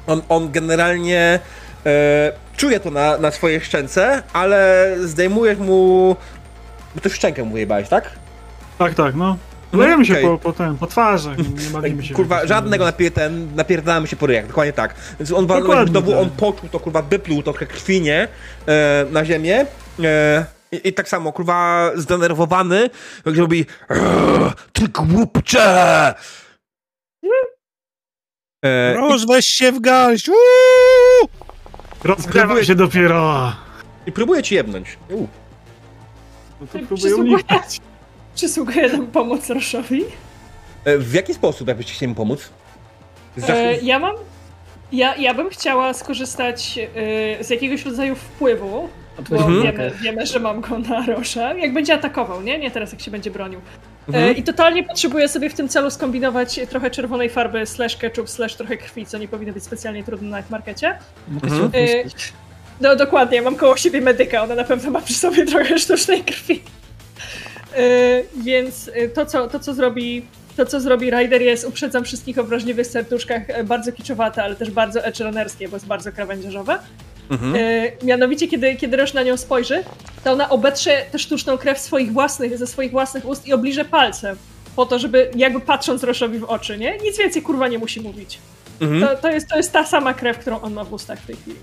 on, 0.09 0.23
on 0.29 0.53
generalnie 0.53 1.41
e, 1.87 2.33
czuje 2.57 2.81
to 2.81 2.91
na, 2.91 3.19
na 3.19 3.31
swojej 3.31 3.61
szczęce, 3.61 4.23
ale 4.33 4.95
zdejmujesz 5.01 5.59
mu... 5.59 6.17
Bo 6.95 7.01
ty 7.01 7.11
szczękę 7.11 7.45
mu 7.45 7.53
wyjebałeś, 7.53 7.89
tak? 7.89 8.11
Tak, 8.79 8.95
tak, 8.95 9.15
no. 9.15 9.37
No, 9.73 9.79
Lejemy 9.79 10.05
się 10.07 10.13
okej. 10.13 10.25
po, 10.25 10.39
po, 10.39 10.53
ten, 10.53 10.79
po 10.79 10.87
twarzach, 10.87 11.39
nie 11.39 11.71
bawimy 11.73 12.05
się. 12.05 12.15
w 12.15 12.17
Kurwa, 12.17 12.47
żadnego 12.47 12.85
napier 12.85 13.13
ten, 13.13 13.55
napierdalamy 13.55 14.07
się 14.07 14.17
po 14.17 14.27
ryjach, 14.27 14.47
dokładnie 14.47 14.73
tak. 14.73 14.95
Więc 15.21 15.33
on 15.33 15.47
walnął 15.47 15.69
Dokładnie 15.69 15.91
znowu, 15.93 16.11
tak. 16.11 16.21
on 16.21 16.31
poczuł 16.31 16.69
to, 16.69 16.81
kurwa, 16.81 17.03
wypluł 17.03 17.43
trochę 17.43 17.67
krwi, 17.67 18.01
nie? 18.01 18.29
E, 18.69 19.07
na 19.11 19.25
ziemię. 19.25 19.67
E, 20.05 20.45
i, 20.73 20.89
I 20.89 20.93
tak 20.93 21.09
samo, 21.09 21.33
kurwa, 21.33 21.91
zdenerwowany, 21.95 22.91
jak 23.27 23.37
robi 23.37 23.67
"Eee, 23.91 23.99
Ty 24.73 24.89
głupcze! 24.89 26.15
E, 28.65 28.95
Roż, 28.95 29.27
weź 29.27 29.47
się 29.47 29.73
w 29.73 29.81
garść! 29.81 30.29
Uuu! 30.29 31.29
Rozgrzewam 32.05 32.65
się 32.65 32.75
dopiero. 32.75 33.53
I 34.07 34.13
próbuję 34.13 34.43
ci 34.43 34.55
jebnąć. 34.55 34.99
U. 35.11 35.27
No 36.61 36.67
to 36.73 36.79
próbuję 36.89 37.17
unikać. 37.17 37.81
Przysługuje 38.43 38.89
nam 38.93 39.07
pomoc 39.07 39.51
Roszowi. 39.51 40.05
E, 40.85 40.99
w 40.99 41.15
jaki 41.15 41.35
sposób, 41.35 41.69
jakbyście 41.69 41.93
chcieli 41.93 42.09
mu 42.09 42.15
pomóc? 42.15 42.49
Zach- 43.37 43.51
E, 43.57 43.77
ja 43.83 43.99
mam. 43.99 44.15
Ja, 44.93 45.17
ja 45.17 45.35
bym 45.35 45.51
chciała 45.51 45.95
skorzystać 45.95 46.79
e, 47.39 47.45
z 47.45 47.51
jakiegoś 47.51 47.85
rodzaju 47.85 48.15
wpływu, 48.15 48.89
bo 49.31 49.37
Mhm. 49.37 49.63
wiemy, 49.63 49.91
wiemy, 50.03 50.27
że 50.27 50.39
mam 50.41 50.61
go 50.61 50.79
na 50.79 51.07
Rosza. 51.07 51.55
Jak 51.55 51.73
będzie 51.73 51.95
atakował, 51.95 52.43
nie? 52.43 52.59
Nie 52.59 52.71
teraz, 52.71 52.93
jak 52.93 53.01
się 53.01 53.11
będzie 53.11 53.31
bronił. 53.31 53.59
E, 53.59 54.17
Mhm. 54.17 54.37
I 54.37 54.43
totalnie 54.43 54.85
potrzebuję 54.85 55.29
sobie 55.29 55.51
w 55.51 55.55
tym 55.55 55.69
celu 55.69 55.91
skombinować 55.91 56.61
trochę 56.71 56.91
czerwonej 56.91 57.31
farby 57.31 57.67
slash 57.67 57.97
ketchup 57.97 58.31
slash 58.31 58.55
trochę 58.55 58.77
krwi, 58.77 59.07
co 59.07 59.19
nie 59.19 59.29
powinno 59.29 59.53
być 59.53 59.65
specjalnie 59.65 60.05
trudne 60.05 60.29
na 60.29 60.43
markecie. 60.51 60.99
Mhm. 61.43 61.65
opuścić. 61.65 62.33
No 62.81 62.97
dokładnie, 62.97 63.43
mam 63.43 63.57
koło 63.57 63.77
siebie 63.77 64.01
medyka, 64.01 64.43
ona 64.43 64.55
na 64.55 64.65
pewno 64.65 64.91
ma 64.91 65.01
przy 65.01 65.15
sobie 65.15 65.47
trochę 65.47 65.79
sztucznej 65.79 66.25
krwi. 66.25 66.63
Yy, 67.77 68.43
więc 68.45 68.87
yy, 68.87 69.09
to 69.09 69.27
co, 69.27 69.49
to, 69.49 69.59
co 69.59 69.75
zrobi. 69.75 70.27
To, 70.57 70.67
co 70.67 70.81
zrobi 70.81 71.11
Ryder 71.11 71.43
jest, 71.43 71.65
uprzedzam 71.65 72.05
wszystkich 72.05 72.39
o 72.39 72.45
wrażliwych 72.45 72.87
serduszkach, 72.87 73.51
e, 73.51 73.65
bardzo 73.65 73.93
kiczowate, 73.93 74.43
ale 74.43 74.57
też 74.57 74.71
bardzo 74.71 75.05
echelonnerskie, 75.05 75.69
bo 75.69 75.77
jest 75.77 75.87
bardzo 75.87 76.13
krawędziarzowe. 76.13 76.79
Mhm. 77.31 77.55
E, 77.57 78.07
mianowicie, 78.07 78.49
kiedy, 78.49 78.77
kiedy 78.77 78.97
Roż 78.97 79.15
na 79.15 79.23
nią 79.23 79.37
spojrzy, 79.37 79.85
to 80.25 80.33
ona 80.33 80.49
obetrze 80.49 81.05
tę 81.13 81.19
sztuczną 81.19 81.59
krew 81.59 81.79
swoich 81.79 82.13
własnych, 82.13 82.59
ze 82.59 82.67
swoich 82.67 82.91
własnych 82.91 83.27
ust 83.27 83.47
i 83.47 83.53
obliże 83.53 83.85
palce. 83.85 84.37
Po 84.77 84.87
to, 84.87 84.99
żeby 84.99 85.31
jakby 85.35 85.61
patrząc 85.61 86.03
Roszowi 86.03 86.39
w 86.39 86.45
oczy, 86.45 86.79
nie? 86.79 86.99
Nic 86.99 87.19
więcej 87.19 87.43
kurwa 87.43 87.69
nie 87.69 87.79
musi 87.79 88.01
mówić. 88.01 88.39
Mhm. 88.81 89.01
To, 89.01 89.23
to, 89.23 89.31
jest, 89.31 89.49
to 89.49 89.57
jest 89.57 89.73
ta 89.73 89.87
sama 89.87 90.15
krew, 90.15 90.39
którą 90.39 90.61
on 90.61 90.73
ma 90.73 90.85
w 90.85 90.93
ustach 90.93 91.19
w 91.19 91.27
tej 91.27 91.37
chwili. 91.37 91.57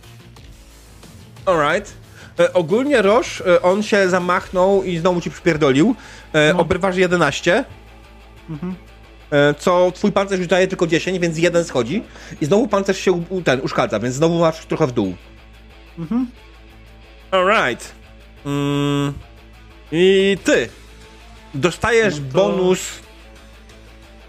Alright. 1.46 2.05
E, 2.40 2.54
ogólnie 2.54 3.02
Roż, 3.02 3.42
e, 3.42 3.62
on 3.62 3.84
się 3.84 4.10
zamachnął 4.10 4.84
i 4.84 4.98
znowu 4.98 5.22
ci 5.22 5.32
przypierdolił. 5.32 5.96
E, 6.34 6.54
No. 6.54 6.60
Obrywasz 6.60 6.96
11, 6.98 7.66
Mhm. 8.50 8.76
co 9.60 9.92
twój 9.96 10.12
pancerz 10.12 10.40
już 10.40 10.48
daje 10.48 10.68
tylko 10.68 10.88
10, 10.88 11.20
więc 11.20 11.38
jeden 11.38 11.66
schodzi. 11.66 12.04
I 12.42 12.46
znowu 12.46 12.68
pancerz 12.68 12.98
się 13.00 13.12
u, 13.12 13.42
ten 13.42 13.62
uszkadza, 13.62 14.00
więc 14.00 14.16
znowu 14.16 14.40
masz 14.40 14.66
trochę 14.66 14.88
w 14.88 14.92
dół. 14.92 15.16
Mhm. 16.00 16.28
Alright. 17.32 17.92
Mm. 18.46 19.14
I 19.92 20.38
ty 20.44 20.70
dostajesz 21.54 22.14
No 22.20 22.26
to- 22.34 22.50
bonus. 22.50 22.80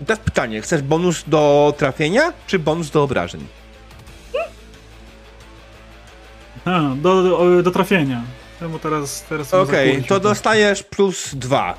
Teraz 0.06 0.18
pytanie, 0.24 0.60
chcesz 0.60 0.82
bonus 0.82 1.24
do 1.26 1.74
trafienia, 1.78 2.32
czy 2.46 2.58
bonus 2.58 2.90
do 2.90 3.02
obrażeń? 3.02 3.46
A, 6.66 6.80
do, 7.02 7.22
do, 7.22 7.62
do 7.62 7.70
trafienia. 7.70 8.22
Czemu 8.60 8.78
teraz, 8.78 9.22
teraz 9.28 9.54
Okej, 9.54 9.88
zakłócił 9.88 10.08
to 10.08 10.20
dostajesz 10.20 10.82
plus 10.82 11.34
dwa. 11.34 11.74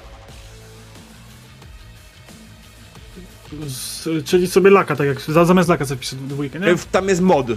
Z, 3.68 4.08
czyli 4.26 4.48
sobie 4.48 4.70
laka, 4.70 4.96
tak 4.96 5.08
jak 5.08 5.22
za- 5.22 5.46
zamiast 5.46 5.70
laka 5.70 5.86
zapiszę 5.86 6.16
dwójkę, 6.16 6.60
nie? 6.60 6.68
E, 6.68 6.78
w- 6.78 6.86
Tam 6.86 7.10
jest 7.10 7.22
mod. 7.22 7.48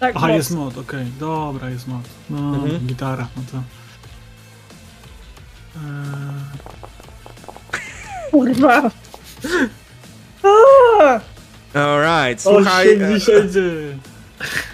Tak, 0.00 0.12
Aha, 0.16 0.26
moc. 0.28 0.36
jest 0.36 0.50
mod, 0.50 0.78
okej. 0.78 1.06
Dobra, 1.20 1.70
jest 1.70 1.88
mod. 1.88 2.02
No, 2.30 2.38
Mhm. 2.38 2.86
gitara, 2.86 3.28
no 3.36 3.42
to... 3.52 3.62
Eee, 5.76 5.82
Kurwa. 8.30 8.90
Alright, 11.74 12.40
słuchaj. 12.42 12.88
e, 12.88 13.14
80. 13.14 13.16
O 13.16 13.20
słuchaj. 13.20 13.28
Jezus, 13.28 13.28
o 13.28 14.71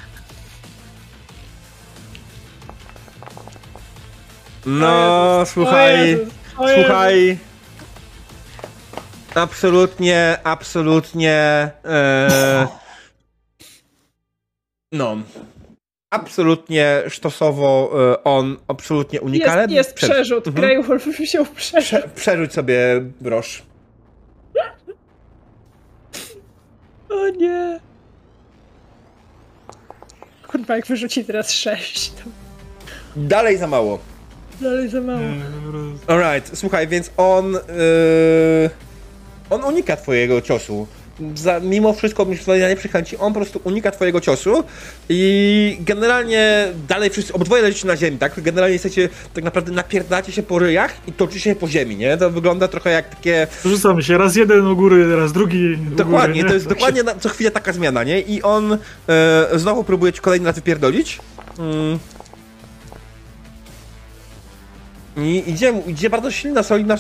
Jezus. 6.61 6.85
Słuchaj. 6.85 7.39
Absolutnie, 9.35 10.39
absolutnie. 10.45 11.33
E, 11.85 12.69
no. 14.93 15.17
Absolutnie 16.11 17.03
sztosowo 17.09 17.91
e, 18.13 18.25
on 18.25 18.57
absolutnie 18.69 19.21
unika. 19.21 19.61
Jest, 19.61 19.71
jest 19.73 19.95
przerzut. 19.95 20.47
Mhm. 20.47 20.67
Grey 20.67 20.83
wziął 21.27 21.45
przerzut. 21.45 21.85
Prze, 21.85 22.09
przerzuć 22.15 22.53
sobie 22.53 23.01
brosz. 23.21 23.63
O 27.11 27.29
nie. 27.29 27.81
Kurwa, 30.47 30.77
jak 30.77 30.87
wyrzuci 30.87 31.25
teraz 31.25 31.51
sześć, 31.51 32.11
to 32.11 32.23
Dalej 33.17 33.57
za 33.57 33.67
mało. 33.67 33.99
Dalej 34.61 34.89
za 34.89 35.01
mało. 35.01 35.21
Alright, 36.07 36.59
słuchaj, 36.59 36.89
więc 36.89 37.11
on. 37.17 37.53
Yy, 37.53 38.71
on 39.51 39.65
unika 39.65 39.97
twojego 39.97 40.41
ciosu. 40.41 40.87
Za, 41.35 41.61
mimo 41.61 41.93
wszystko, 41.93 42.25
mimo 42.25 42.43
swojej 42.43 42.69
nieprzychęci, 42.69 43.17
on 43.17 43.33
po 43.33 43.41
prostu 43.41 43.61
unika 43.65 43.91
twojego 43.91 44.21
ciosu 44.21 44.65
i 45.09 45.77
generalnie 45.81 46.69
dalej 46.89 47.11
wszyscy, 47.11 47.33
obydwoje 47.33 47.63
leżycie 47.63 47.87
na 47.87 47.97
ziemi, 47.97 48.19
tak? 48.19 48.41
Generalnie 48.41 48.73
jesteście, 48.73 49.09
tak 49.35 49.45
naprawdę 49.45 49.73
napierdacie 49.73 50.33
się 50.33 50.43
po 50.43 50.59
ryjach 50.59 50.95
i 51.07 51.13
toczy 51.13 51.41
się 51.41 51.55
po 51.55 51.69
ziemi, 51.69 51.97
nie? 51.97 52.17
To 52.17 52.31
wygląda 52.31 52.69
trochę 52.69 52.91
jak 52.91 53.15
takie... 53.15 53.47
Rzucamy 53.65 54.03
się, 54.03 54.19
raz 54.19 54.37
jeden 54.37 54.67
u 54.67 54.77
góry, 54.77 55.17
raz 55.17 55.33
drugi 55.33 55.79
u 55.93 55.97
Dokładnie, 55.97 56.43
góry, 56.43 56.43
to 56.43 56.49
nie? 56.49 56.55
jest 56.55 56.69
Tak 56.69 56.79
dokładnie 56.79 57.03
na, 57.03 57.15
co 57.15 57.29
chwilę 57.29 57.51
taka 57.51 57.73
zmiana, 57.73 58.05
nie? 58.05 58.21
I 58.21 58.43
on 58.43 58.79
e, 59.09 59.49
znowu 59.55 59.85
próbuje 59.85 60.13
ci 60.13 60.21
kolejny 60.21 60.47
raz 60.47 60.57
wypierdolić. 60.57 61.19
Mm. 61.59 61.99
I 65.19 65.51
idzie, 65.51 65.83
idzie 65.87 66.11
bardzo 66.11 66.31
silna, 66.31 66.63
solidna 66.63 66.97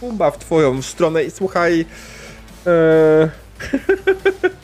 tumba 0.00 0.30
w 0.30 0.38
twoją 0.38 0.82
stronę 0.82 1.24
i 1.24 1.30
słuchaj... 1.30 1.86
E, 2.66 3.28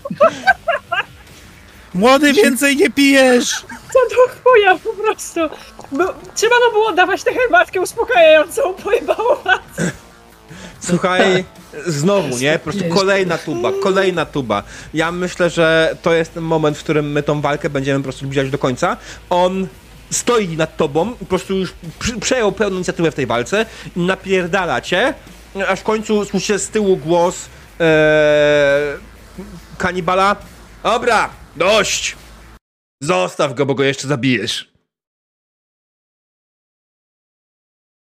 Młody, 1.95 2.33
więcej 2.33 2.77
nie 2.77 2.91
pijesz! 2.91 3.65
Co 3.93 3.99
do 4.11 4.33
chuja 4.45 4.79
po 4.79 5.03
prostu. 5.03 5.41
Bo, 5.93 6.15
trzeba 6.35 6.55
mu 6.67 6.73
było 6.73 6.93
dawać 6.93 7.25
tę 7.25 7.33
herbatkę 7.35 7.81
uspokajającą, 7.81 8.75
pojebało 8.75 9.37
was. 9.45 9.61
Słuchaj, 10.81 11.45
znowu, 11.87 12.39
nie? 12.39 12.59
Po 12.59 12.65
prostu 12.65 12.85
kolejna 12.89 13.39
tuba, 13.39 13.73
kolejna 13.83 14.27
tuba. 14.27 14.63
Ja 14.95 15.13
myślę, 15.13 15.51
że 15.51 15.97
to 16.03 16.15
jest 16.15 16.35
ten 16.35 16.43
moment, 16.43 16.79
w 16.79 16.83
którym 16.83 17.13
my 17.13 17.23
tą 17.23 17.41
walkę 17.41 17.71
będziemy 17.71 17.99
po 17.99 18.05
prostu 18.05 18.25
zbliżać 18.25 18.51
do 18.51 18.59
końca. 18.59 18.97
On 19.31 19.67
stoi 20.11 20.57
nad 20.57 20.77
tobą 20.77 21.15
po 21.15 21.25
prostu 21.25 21.57
już 21.57 21.75
przejął 22.21 22.53
pełną 22.53 22.77
inicjatywę 22.77 23.11
w 23.11 23.15
tej 23.15 23.27
walce 23.27 23.67
napierdala 23.97 24.81
cię, 24.81 25.15
aż 25.69 25.81
w 25.81 25.83
końcu 25.83 26.25
słyszy 26.25 26.59
z 26.59 26.69
tyłu 26.69 26.97
głos 26.97 27.49
ee, 27.81 28.99
kanibala. 29.79 30.37
Dobra, 30.83 31.31
dość! 31.57 32.17
Zostaw 33.03 33.55
go, 33.55 33.67
bo 33.67 33.75
go 33.75 33.85
jeszcze 33.85 34.09
zabijesz. 34.09 34.73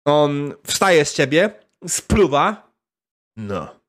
On 0.07 0.55
wstaje 0.66 1.05
z 1.05 1.15
ciebie, 1.15 1.51
spluwa. 1.89 2.73
No. 3.37 3.81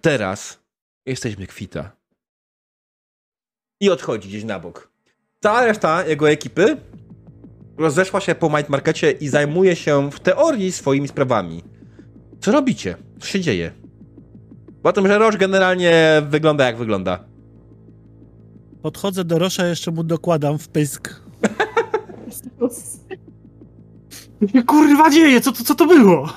Teraz 0.00 0.58
jesteśmy 1.06 1.46
kwita. 1.46 1.90
I 3.82 3.90
odchodzi 3.90 4.28
gdzieś 4.28 4.44
na 4.44 4.60
bok. 4.60 4.90
Cała 5.42 5.64
reszta 5.64 6.06
jego 6.06 6.30
ekipy 6.30 6.76
rozeszła 7.80 8.20
się 8.20 8.34
po 8.34 8.48
Might 8.50 8.68
Markecie 8.68 9.10
i 9.10 9.28
zajmuje 9.28 9.76
się 9.76 10.10
w 10.10 10.20
teorii 10.20 10.72
swoimi 10.72 11.08
sprawami. 11.08 11.62
Co 12.40 12.52
robicie? 12.52 12.96
Co 13.20 13.26
się 13.26 13.40
dzieje? 13.40 13.72
Po 14.82 14.92
tym, 14.92 15.06
że 15.06 15.18
Roż 15.18 15.36
generalnie 15.36 16.22
wygląda 16.28 16.66
jak 16.66 16.76
wygląda. 16.76 17.24
Podchodzę 18.82 19.24
do 19.24 19.38
Rosza, 19.38 19.66
jeszcze 19.66 19.90
mu 19.90 20.04
dokładam 20.04 20.58
w 20.58 20.68
pysk. 20.68 21.20
Co 24.40 24.46
się 24.52 24.62
kurwa 24.62 25.10
dzieje? 25.10 25.40
Co, 25.40 25.52
to- 25.52 25.64
co 25.64 25.74
to 25.74 25.86
było? 25.86 26.28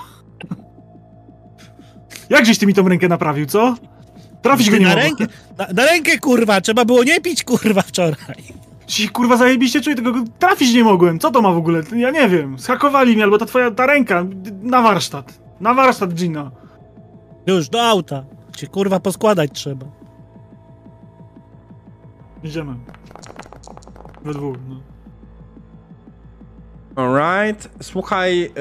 Jakżeś 2.29 2.57
ty 2.57 2.65
mi 2.65 2.73
tą 2.73 2.89
rękę 2.89 3.07
naprawił, 3.07 3.45
co? 3.45 3.75
Trafić 4.41 4.69
go 4.69 4.77
nie 4.77 4.85
na 4.85 4.95
rękę, 4.95 5.25
na, 5.57 5.67
na 5.73 5.85
rękę, 5.85 6.17
kurwa! 6.19 6.61
Trzeba 6.61 6.85
było 6.85 7.03
nie 7.03 7.21
pić, 7.21 7.43
kurwa, 7.43 7.81
wczoraj. 7.81 8.43
Ci 8.87 9.09
kurwa 9.09 9.37
zajebiście 9.37 9.81
czuję, 9.81 9.95
tego 9.95 10.11
go 10.11 10.23
trafić 10.39 10.73
nie 10.73 10.83
mogłem. 10.83 11.19
Co 11.19 11.31
to 11.31 11.41
ma 11.41 11.51
w 11.51 11.57
ogóle? 11.57 11.81
Ja 11.95 12.11
nie 12.11 12.29
wiem. 12.29 12.59
Schakowali 12.59 13.13
mnie, 13.15 13.23
albo 13.23 13.37
ta 13.37 13.45
twoja 13.45 13.71
ta 13.71 13.85
ręka. 13.85 14.25
Na 14.61 14.81
warsztat. 14.81 15.39
Na 15.59 15.73
warsztat, 15.73 16.13
Gina. 16.13 16.51
Już, 17.47 17.69
do 17.69 17.83
auta. 17.83 18.23
Cię, 18.55 18.67
kurwa, 18.67 18.99
poskładać 18.99 19.51
trzeba. 19.53 19.85
Idziemy. 22.43 22.75
We 24.23 24.33
dwóch, 24.33 24.57
no. 24.69 24.81
Alright. 26.95 27.69
Słuchaj, 27.81 28.43
y, 28.43 28.51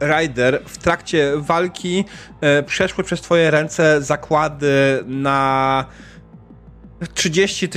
Ryder, 0.00 0.62
w 0.66 0.78
trakcie 0.78 1.32
walki 1.36 2.04
y, 2.60 2.62
przeszły 2.62 3.04
przez 3.04 3.20
twoje 3.20 3.50
ręce 3.50 4.02
zakłady 4.02 5.04
na 5.06 5.84
30 7.14 7.68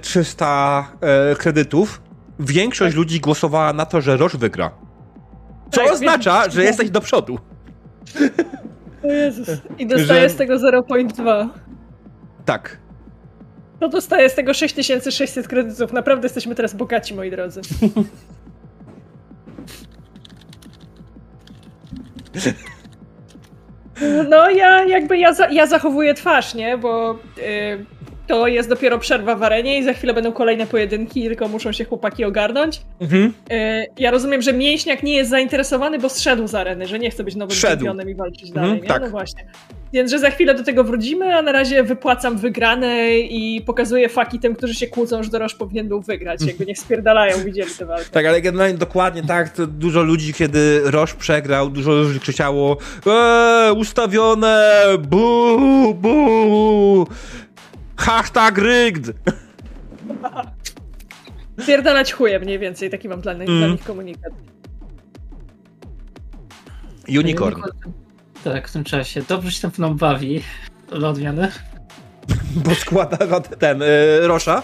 300 0.00 0.92
e, 1.00 1.34
kredytów, 1.36 2.02
większość 2.40 2.96
ludzi 2.96 3.20
głosowała 3.20 3.72
na 3.72 3.86
to, 3.86 4.00
że 4.00 4.16
Roche 4.16 4.38
wygra. 4.38 4.70
Co 5.70 5.80
Tak, 5.80 5.92
oznacza, 5.92 6.42
więc- 6.42 6.54
że 6.54 6.64
jesteś 6.64 6.90
do 6.90 7.00
przodu. 7.00 7.38
O 9.04 9.06
Jezus. 9.06 9.48
I 9.78 9.86
dostaję 9.86 10.22
Że- 10.28 10.30
z 10.30 10.36
tego 10.36 10.58
0.2. 10.58 11.48
Tak. 12.44 12.78
To 13.80 13.88
dostaję 13.88 14.30
z 14.30 14.34
tego 14.34 14.54
6600 14.54 15.48
kredytów. 15.48 15.92
Naprawdę 15.92 16.26
jesteśmy 16.26 16.54
teraz 16.54 16.74
bogaci, 16.74 17.14
moi 17.14 17.30
drodzy. 17.30 17.60
No 24.28 24.50
ja 24.50 24.84
jakby 24.84 25.18
ja, 25.18 25.34
za, 25.34 25.48
ja 25.48 25.66
zachowuję 25.66 26.14
twarz, 26.14 26.54
nie? 26.54 26.78
Bo 26.78 27.18
y, 27.38 27.86
to 28.26 28.46
jest 28.46 28.68
dopiero 28.68 28.98
przerwa 28.98 29.34
w 29.36 29.42
arenie 29.42 29.78
i 29.78 29.84
za 29.84 29.92
chwilę 29.92 30.14
będą 30.14 30.32
kolejne 30.32 30.66
pojedynki, 30.66 31.22
tylko 31.22 31.48
muszą 31.48 31.72
się 31.72 31.84
chłopaki 31.84 32.24
ogarnąć. 32.24 32.80
Mhm. 33.00 33.32
Y, 33.52 33.86
ja 33.98 34.10
rozumiem, 34.10 34.42
że 34.42 34.52
mięśniak 34.52 35.02
nie 35.02 35.16
jest 35.16 35.30
zainteresowany, 35.30 35.98
bo 35.98 36.08
zszedł 36.08 36.46
z 36.48 36.54
areny, 36.54 36.86
że 36.86 36.98
nie 36.98 37.10
chce 37.10 37.24
być 37.24 37.34
nowym 37.36 37.56
Szedł. 37.56 37.86
i 38.08 38.14
walczyć 38.14 38.48
Mhm, 38.48 38.66
dalej, 38.66 38.82
nie? 38.82 38.88
tak. 38.88 39.02
No 39.02 39.08
właśnie. 39.10 39.44
Więc, 39.92 40.10
że 40.10 40.18
za 40.18 40.30
chwilę 40.30 40.54
do 40.54 40.64
tego 40.64 40.84
wrócimy, 40.84 41.34
a 41.36 41.42
na 41.42 41.52
razie 41.52 41.82
wypłacam 41.82 42.36
wygrane 42.38 43.18
i 43.18 43.62
pokazuję 43.66 44.08
faki 44.08 44.38
tym, 44.38 44.56
którzy 44.56 44.74
się 44.74 44.86
kłócą, 44.86 45.22
że 45.22 45.30
Doroż 45.30 45.54
powinien 45.54 45.88
był 45.88 46.00
wygrać. 46.00 46.42
Jakby 46.46 46.66
niech 46.66 46.78
spierdalają, 46.78 47.44
widzieli 47.44 47.70
tę 47.78 47.86
walkę. 47.86 48.04
Tak, 48.10 48.26
ale 48.26 48.40
generalnie 48.40 48.78
dokładnie 48.78 49.22
tak, 49.22 49.50
dużo 49.68 50.02
ludzi, 50.02 50.34
kiedy 50.34 50.80
Roche 50.84 51.14
przegrał, 51.18 51.70
dużo 51.70 51.92
ludzi 51.92 52.20
krzyczało 52.20 52.76
eee, 53.06 53.72
ustawione, 53.78 54.82
bu, 54.98 55.94
bu, 55.94 57.06
hashtag 57.96 58.58
rigged. 58.58 59.16
Spierdalać 61.62 62.12
chuje 62.12 62.40
mniej 62.40 62.58
więcej, 62.58 62.90
taki 62.90 63.08
mam 63.08 63.20
dla, 63.20 63.32
nich- 63.32 63.48
Mm. 63.48 63.58
dla 63.58 63.68
nich 63.68 63.84
komunikat. 63.84 64.32
Unicorn. 67.08 67.62
Tak, 68.44 68.68
w 68.68 68.72
tym 68.72 68.84
czasie. 68.84 69.22
Dobrze 69.28 69.50
się 69.50 69.62
tam 69.62 69.70
mną 69.78 69.96
bawi. 69.96 70.42
Dla 70.88 71.08
odmiany. 71.08 71.48
Bo 72.64 72.74
składa 72.74 73.40
ten, 73.40 73.82
e, 73.82 73.86
Rosza. 74.26 74.62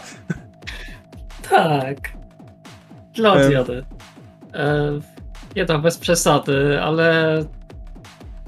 Tak. 1.51 1.97
Dla 3.15 3.33
odmiany. 3.33 3.83
E, 4.55 4.93
nie 5.57 5.67
to 5.67 5.79
bez 5.79 5.99
przesady, 5.99 6.81
ale 6.83 7.39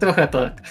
trochę 0.00 0.28
tak. 0.28 0.62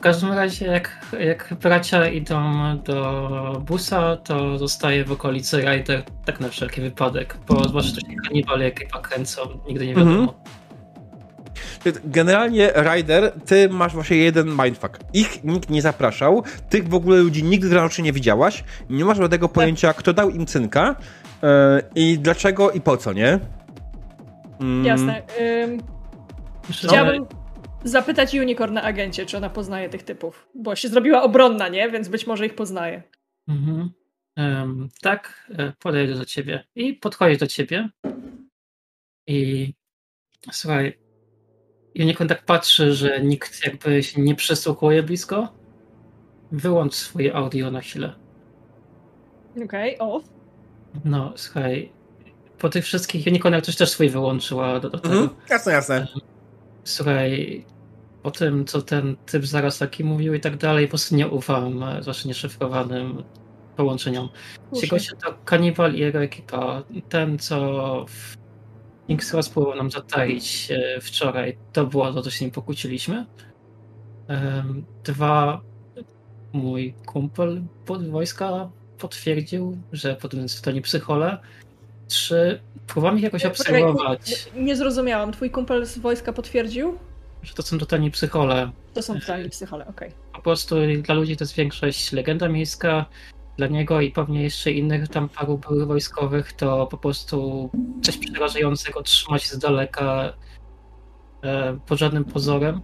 W 0.00 0.02
każdym 0.02 0.32
razie, 0.32 0.66
jak, 0.66 1.06
jak 1.20 1.54
bracia 1.62 2.08
idą 2.08 2.42
do 2.84 3.62
busa, 3.66 4.16
to 4.16 4.58
zostaje 4.58 5.04
w 5.04 5.12
okolicy 5.12 5.60
Ryder, 5.60 6.02
tak 6.24 6.40
na 6.40 6.48
wszelki 6.48 6.80
wypadek, 6.80 7.36
bo 7.48 7.68
zwłaszcza 7.68 8.00
to 8.00 8.00
się 8.00 8.16
kanibal, 8.28 8.60
jak 8.60 8.80
chyba 8.80 9.00
kręcą, 9.00 9.40
nigdy 9.68 9.86
nie 9.86 9.94
wiadomo. 9.94 10.34
Mhm. 11.84 12.02
Generalnie, 12.04 12.72
Ryder, 12.74 13.32
ty 13.46 13.68
masz 13.68 13.94
właśnie 13.94 14.16
jeden 14.16 14.48
mindfuck. 14.64 14.98
Ich 15.12 15.44
nikt 15.44 15.70
nie 15.70 15.82
zapraszał, 15.82 16.42
tych 16.68 16.88
w 16.88 16.94
ogóle 16.94 17.16
ludzi 17.18 17.44
nigdy 17.44 17.68
w 17.68 17.76
oczy 17.76 18.02
nie 18.02 18.12
widziałaś, 18.12 18.64
nie 18.90 19.04
masz 19.04 19.18
żadnego 19.18 19.48
pojęcia, 19.48 19.92
kto 19.92 20.12
dał 20.12 20.30
im 20.30 20.46
cynka 20.46 20.96
e, 21.42 21.82
i 21.94 22.18
dlaczego 22.18 22.70
i 22.70 22.80
po 22.80 22.96
co, 22.96 23.12
nie? 23.12 23.38
Mm, 24.60 24.84
Jasne. 24.84 25.22
Ym, 25.64 25.80
Jeszcze- 26.68 26.88
chciałabym 26.88 27.39
zapytać 27.84 28.34
Unicorn 28.34 28.74
na 28.74 28.82
agencie, 28.82 29.26
czy 29.26 29.36
ona 29.36 29.50
poznaje 29.50 29.88
tych 29.88 30.02
typów. 30.02 30.48
Bo 30.54 30.76
się 30.76 30.88
zrobiła 30.88 31.22
obronna, 31.22 31.68
nie? 31.68 31.90
Więc 31.90 32.08
być 32.08 32.26
może 32.26 32.46
ich 32.46 32.54
poznaje. 32.54 33.02
Mhm. 33.48 33.90
Em, 34.36 34.88
tak, 35.02 35.50
e, 35.58 35.72
podejdę 35.78 36.14
do 36.14 36.24
ciebie 36.24 36.64
i 36.74 36.94
podchodzi 36.94 37.36
do 37.36 37.46
ciebie. 37.46 37.88
I 39.26 39.72
słuchaj, 40.52 40.98
Unicorn 42.00 42.28
tak 42.28 42.44
patrzy, 42.44 42.94
że 42.94 43.20
nikt 43.20 43.66
jakby 43.66 44.02
się 44.02 44.20
nie 44.22 44.34
przysłuchuje 44.34 45.02
blisko. 45.02 45.52
Wyłącz 46.52 46.94
swoje 46.94 47.34
audio 47.34 47.70
na 47.70 47.80
chwilę. 47.80 48.14
Okej, 49.64 49.98
o. 49.98 50.22
No, 51.04 51.32
słuchaj, 51.36 51.92
po 52.58 52.68
tych 52.68 52.84
wszystkich 52.84 53.26
Unicorn 53.26 53.54
jak 53.54 53.64
coś 53.64 53.76
też 53.76 53.90
swój 53.90 54.08
wyłączyła 54.08 54.80
do, 54.80 54.90
do 54.90 54.98
tego. 54.98 55.14
Mhm, 55.14 55.40
jasne, 55.50 55.72
jasne. 55.72 56.06
Słuchaj, 56.84 57.64
po 58.22 58.30
tym, 58.30 58.64
co 58.64 58.82
ten 58.82 59.16
typ 59.26 59.46
zaraz 59.46 59.78
taki 59.78 60.04
mówił 60.04 60.34
i 60.34 60.40
tak 60.40 60.56
dalej, 60.56 60.86
po 60.86 60.90
prostu 60.90 61.16
nie 61.16 61.28
ufam, 61.28 61.82
e, 61.82 62.02
zwłaszcza 62.02 62.28
nieszyfrowanym 62.28 63.22
połączeniom. 63.76 64.28
Ci 64.80 64.88
goście 64.88 65.16
to 65.16 65.34
kanibal 65.44 65.94
i 65.94 65.98
jego 65.98 66.22
ekipa. 66.22 66.82
Ten, 67.08 67.38
co 67.38 68.04
w 68.08 68.36
Nix 69.08 69.34
raz 69.34 69.48
próbował 69.48 69.76
nam 69.76 69.90
zataić 69.90 70.68
e, 70.70 71.00
wczoraj, 71.00 71.58
to 71.72 71.86
było 71.86 72.12
to, 72.12 72.22
co 72.22 72.30
się 72.30 72.44
nim 72.44 72.52
pokłóciliśmy. 72.52 73.26
Dwa, 75.04 75.60
mój 76.52 76.94
kumpel 77.06 77.62
pod 77.86 78.08
wojska 78.08 78.70
potwierdził, 78.98 79.78
że 79.92 80.16
potem 80.16 80.48
w 80.48 80.50
stanie 80.50 80.82
psychole. 80.82 81.38
Trzy, 82.10 82.60
próbowałem 82.86 83.18
ich 83.18 83.24
jakoś 83.24 83.42
Poczekaj, 83.42 83.82
obserwować, 83.82 84.46
Nie 84.54 84.76
zrozumiałam. 84.76 85.32
Twój 85.32 85.50
kumpel 85.50 85.86
z 85.86 85.98
wojska 85.98 86.32
potwierdził? 86.32 86.98
że 87.42 87.54
to 87.54 87.62
są 87.62 87.78
totalnie 87.78 88.10
psychole. 88.10 88.70
To 88.94 89.02
są 89.02 89.20
totalnie 89.20 89.48
psychole, 89.48 89.86
okej. 89.86 90.12
po 90.32 90.42
prostu 90.42 90.76
dla 91.02 91.14
ludzi 91.14 91.36
to 91.36 91.44
jest 91.44 91.54
większość 91.54 92.12
legenda 92.12 92.48
miejska. 92.48 93.06
Dla 93.56 93.66
niego 93.66 94.00
i 94.00 94.10
pewnie 94.10 94.42
jeszcze 94.42 94.70
innych 94.70 95.08
tam 95.08 95.28
paru 95.28 95.58
byłych 95.58 95.86
wojskowych 95.86 96.52
to 96.52 96.86
po 96.86 96.98
prostu 96.98 97.70
coś 98.02 98.16
przerażającego 98.16 99.02
trzymać 99.02 99.46
z 99.46 99.58
daleka 99.58 100.32
e, 101.42 101.78
pod 101.86 101.98
żadnym 101.98 102.24
pozorem. 102.24 102.80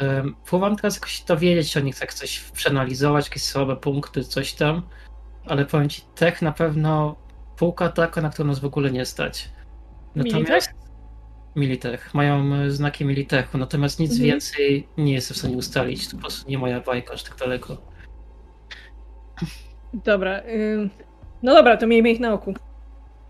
E, 0.00 0.24
próbowałem 0.44 0.76
teraz 0.76 0.94
jakoś 0.94 1.20
dowiedzieć 1.22 1.76
o 1.76 1.80
nich, 1.80 1.98
tak 1.98 2.14
coś 2.14 2.40
przeanalizować, 2.40 3.26
jakieś 3.26 3.42
słabe 3.42 3.76
punkty, 3.76 4.24
coś 4.24 4.52
tam, 4.52 4.82
ale 5.46 5.66
powiem 5.66 5.88
ci, 5.88 6.02
tech 6.14 6.42
na 6.42 6.52
pewno 6.52 7.16
półka 7.56 7.88
taka, 7.88 8.20
na 8.22 8.30
którą 8.30 8.48
nas 8.48 8.58
w 8.58 8.64
ogóle 8.64 8.90
nie 8.90 9.06
stać. 9.06 9.50
Militech? 10.16 10.64
Militech. 11.56 12.14
Mają 12.14 12.54
e, 12.54 12.70
znaki 12.70 13.04
Militechu, 13.04 13.58
natomiast 13.58 13.98
nic 14.00 14.10
Mhm. 14.12 14.28
więcej 14.30 14.88
nie 14.98 15.12
jestem 15.12 15.34
w 15.34 15.38
stanie 15.38 15.56
ustalić. 15.56 16.08
To 16.08 16.16
po 16.16 16.20
prostu 16.20 16.50
nie 16.50 16.58
moja 16.58 16.80
bajka 16.80 17.14
aż 17.14 17.22
tak 17.22 17.36
daleko. 17.36 17.76
Dobra. 20.04 20.40
ym, 20.42 20.90
No 21.42 21.54
dobra, 21.54 21.76
to 21.76 21.86
miejmy 21.86 22.10
ich 22.10 22.20
na 22.20 22.32
oku. 22.32 22.54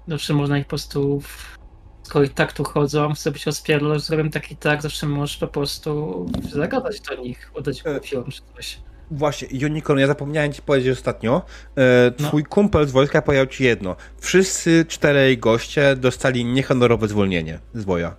Zawsze 0.08 0.34
można 0.34 0.58
ich 0.58 0.64
po 0.64 0.68
prostu, 0.68 1.20
w- 1.20 1.58
skoro 2.02 2.24
i 2.24 2.28
tak 2.28 2.52
tu 2.52 2.64
chodzą, 2.64 3.12
chcę 3.14 3.30
być 3.30 3.46
rozpierdol, 3.46 4.00
zrobię 4.00 4.30
tak 4.30 4.50
i 4.52 4.56
tak, 4.56 4.82
zawsze 4.82 5.06
możesz 5.06 5.36
po 5.36 5.46
prostu 5.46 6.26
zagadać 6.50 7.00
do 7.00 7.14
nich, 7.14 7.52
udać 7.58 7.82
E. 7.86 7.90
głupią 7.92 8.24
czy 8.30 8.40
coś. 8.56 8.78
Właśnie, 9.10 9.66
Unicorn, 9.66 9.98
ja 9.98 10.06
zapomniałem 10.06 10.52
ci 10.52 10.62
powiedzieć 10.62 10.92
ostatnio. 10.98 11.42
E, 11.76 12.12
No. 12.20 12.28
twój 12.28 12.44
kumpel 12.44 12.86
z 12.86 12.92
wojska 12.92 13.22
powiedział 13.22 13.46
ci 13.46 13.64
jedno. 13.64 13.96
Wszyscy 14.18 14.84
czterej 14.88 15.38
goście 15.38 15.96
dostali 15.96 16.44
niehonorowe 16.44 17.08
zwolnienie 17.08 17.58
z 17.74 17.84
boja. 17.84 18.16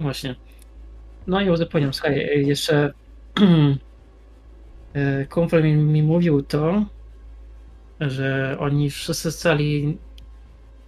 Właśnie. 0.00 0.34
No 1.26 1.40
i 1.40 1.50
uzupełniam, 1.50 1.94
słuchaj, 1.94 2.46
jeszcze 2.46 2.92
e, 4.94 5.26
kumpel 5.26 5.62
mi, 5.64 5.72
mi 5.72 6.02
mówił 6.02 6.42
to, 6.42 6.84
że 8.00 8.56
oni 8.60 8.90
wszyscy 8.90 9.30
zostali 9.30 9.98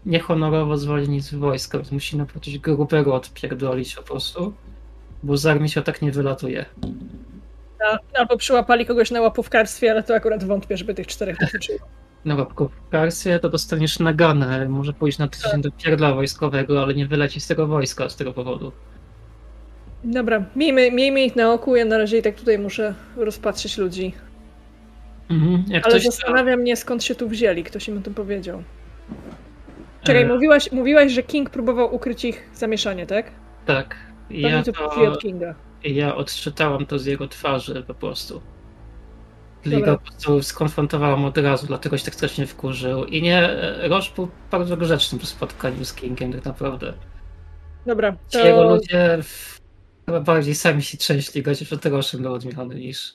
niehonorowo 0.07 0.77
zwolnieni 0.79 1.21
z 1.21 1.35
wojska, 1.35 1.79
więc 1.79 1.93
musi 1.93 2.17
naprawdę 2.17 2.45
coś 2.45 2.59
grubego 2.59 3.15
odpierdolić 3.15 3.95
po 3.95 4.03
prostu, 4.03 4.53
bo 5.23 5.37
z 5.37 5.47
armii 5.47 5.69
się 5.69 5.83
tak 5.83 6.03
nie 6.03 6.13
wylatuje. 6.13 6.65
Albo 8.15 8.37
przyłapali 8.37 8.87
kogoś 8.87 9.11
na 9.11 9.21
łapówkarstwie, 9.21 9.91
ale 9.91 10.03
to 10.03 10.15
akurat 10.15 10.45
wątpię, 10.45 10.77
żeby 10.77 10.95
tych 10.95 11.07
czterech 11.07 11.37
dotyczyło. 11.41 11.79
Na 12.25 12.35
łapkowkarstwie 12.35 13.39
to 13.39 13.49
dostaniesz 13.49 13.99
naganę, 13.99 14.69
może 14.69 14.93
pójść 14.93 15.19
na 15.19 15.29
tydzień 15.29 15.63
do 15.63 15.71
pierdla 15.73 16.15
wojskowego, 16.15 16.83
ale 16.83 16.95
nie 16.95 17.07
wyleci 17.07 17.41
z 17.41 17.47
tego 17.47 17.67
wojska 17.67 18.09
z 18.09 18.17
tego 18.17 18.33
powodu. 18.33 18.73
Dobra, 20.05 20.45
miejmy, 20.57 20.91
miejmy 20.91 21.25
ich 21.25 21.37
na 21.37 21.53
oku. 21.53 21.77
Ja 21.77 21.85
na 21.85 21.99
razie 21.99 22.19
i 22.19 22.23
tak 22.23 22.35
tutaj 22.35 22.59
muszę 22.59 22.95
rozpatrzyć 23.17 23.79
ludzi. 23.79 24.15
Mhm. 25.31 25.65
Ale 25.85 25.95
to- 25.95 26.01
zastanawia 26.01 26.57
mnie, 26.57 26.77
skąd 26.77 27.05
się 27.05 27.15
tu 27.15 27.29
wzięli. 27.29 27.65
Ktoś 27.65 27.89
im 27.89 27.99
o 27.99 28.01
tym 28.01 28.15
powiedział. 28.15 28.63
Czekaj, 30.03 30.23
e, 30.23 30.27
mówiłaś, 30.27 30.73
mówiłaś, 30.73 31.13
że 31.13 31.23
King 31.23 31.51
próbował 31.51 31.95
ukryć 31.95 32.25
ich 32.25 32.51
zamieszanie, 32.55 33.07
tak? 33.07 33.31
Tak. 33.67 33.97
To 34.29 34.35
Ja 34.35 34.63
to 34.63 35.03
od 35.13 35.21
Kinga. 35.21 35.55
Ja 35.85 36.15
odczytałam 36.17 36.87
to 36.87 36.99
z 36.99 37.07
jego 37.07 37.29
twarzy 37.29 37.85
po 37.87 37.95
prostu. 37.95 38.43
I 39.65 39.83
go 39.83 39.99
po 39.99 40.05
prostu 40.05 40.43
skonfrontowałam 40.43 41.25
od 41.25 41.39
razu, 41.39 41.67
dlatego 41.67 41.99
się 41.99 42.05
tak 42.05 42.15
strasznie 42.15 42.47
wkurzył. 42.47 43.05
I 43.05 43.23
nie, 43.23 43.57
Roż 43.89 44.11
był 44.11 44.29
bardzo 44.51 44.77
grzecznym 44.77 45.19
przy 45.19 45.27
spotkaniu 45.29 45.85
z 45.85 45.95
Kingiem, 45.95 46.33
tak 46.33 46.45
naprawdę. 46.45 46.95
Dobra, 47.87 48.17
Ci 48.29 48.39
jego 48.39 48.63
to 48.63 48.69
ludzie 48.75 49.19
w- 49.23 49.61
chyba 50.07 50.21
bardziej 50.21 50.55
sami 50.55 50.83
się 50.83 50.99
trzęśli 50.99 51.43
goście 51.43 51.65
przed 51.65 51.87
Roszem 51.87 52.23
do 52.23 52.33
odmiany 52.33 52.75
niż... 52.75 53.15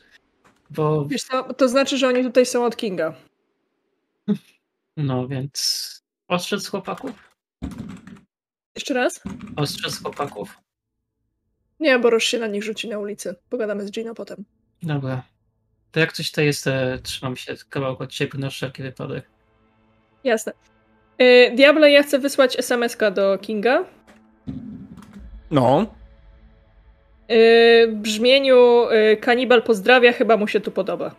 Bo 0.69 1.05
wiesz 1.05 1.23
co, 1.23 1.53
to 1.53 1.69
znaczy, 1.69 1.97
że 1.97 2.07
oni 2.07 2.23
tutaj 2.23 2.45
są 2.45 2.65
od 2.65 2.75
Kinga. 2.75 3.13
No 4.97 5.27
więc 5.27 5.89
ostrzec 6.27 6.67
chłopaków? 6.67 7.11
Jeszcze 8.75 8.93
raz? 8.93 9.21
Ostrzec 9.55 10.01
chłopaków. 10.01 10.57
Nie, 11.83 11.99
bo 11.99 12.09
Roż 12.09 12.23
się 12.23 12.39
na 12.39 12.47
nich 12.47 12.63
rzuci 12.63 12.89
na 12.89 12.99
ulicę. 12.99 13.35
Pogadamy 13.49 13.87
z 13.87 13.91
Gino 13.91 14.13
potem. 14.13 14.45
Dobra. 14.83 15.23
To 15.91 15.99
jak 15.99 16.13
coś 16.13 16.31
to 16.31 16.41
jest, 16.41 16.67
e, 16.67 16.99
trzymam 17.03 17.35
się 17.35 17.55
kawałek 17.69 18.01
od 18.01 18.11
ciebie 18.11 18.39
na 18.39 18.49
wszelki 18.49 18.83
wypadek. 18.83 19.25
Jasne. 20.23 20.53
Yy, 21.19 21.51
Diable, 21.55 21.91
ja 21.91 22.03
chcę 22.03 22.19
wysłać 22.19 22.59
SMS-ka 22.59 23.11
do 23.11 23.37
Kinga. 23.37 23.85
No. 25.51 25.95
Yy, 27.29 27.87
w 27.87 27.95
brzmieniu 27.95 28.87
yy, 28.91 29.17
kanibal 29.17 29.63
pozdrawia, 29.63 30.13
chyba 30.13 30.37
mu 30.37 30.47
się 30.47 30.59
tu 30.59 30.71
podoba. 30.71 31.15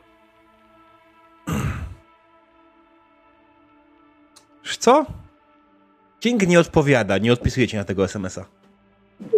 Wiesz 4.64 4.76
co? 4.76 5.06
King 6.20 6.46
nie 6.46 6.60
odpowiada, 6.60 7.18
nie 7.18 7.32
odpisuje 7.32 7.68
ci 7.68 7.76
na 7.76 7.84
tego 7.84 8.04
SMS-a. 8.04 8.63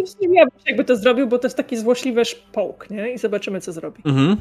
Zdziwiłabym 0.05 0.59
się, 0.59 0.65
jakby 0.67 0.85
to 0.85 0.97
zrobił, 0.97 1.29
bo 1.29 1.39
to 1.39 1.47
jest 1.47 1.57
taki 1.57 1.77
złośliwy 1.77 2.23
połk, 2.53 2.91
nie? 2.91 3.13
I 3.13 3.19
zobaczymy, 3.19 3.61
co 3.61 3.73
zrobi. 3.73 4.03
Mhm. 4.05 4.37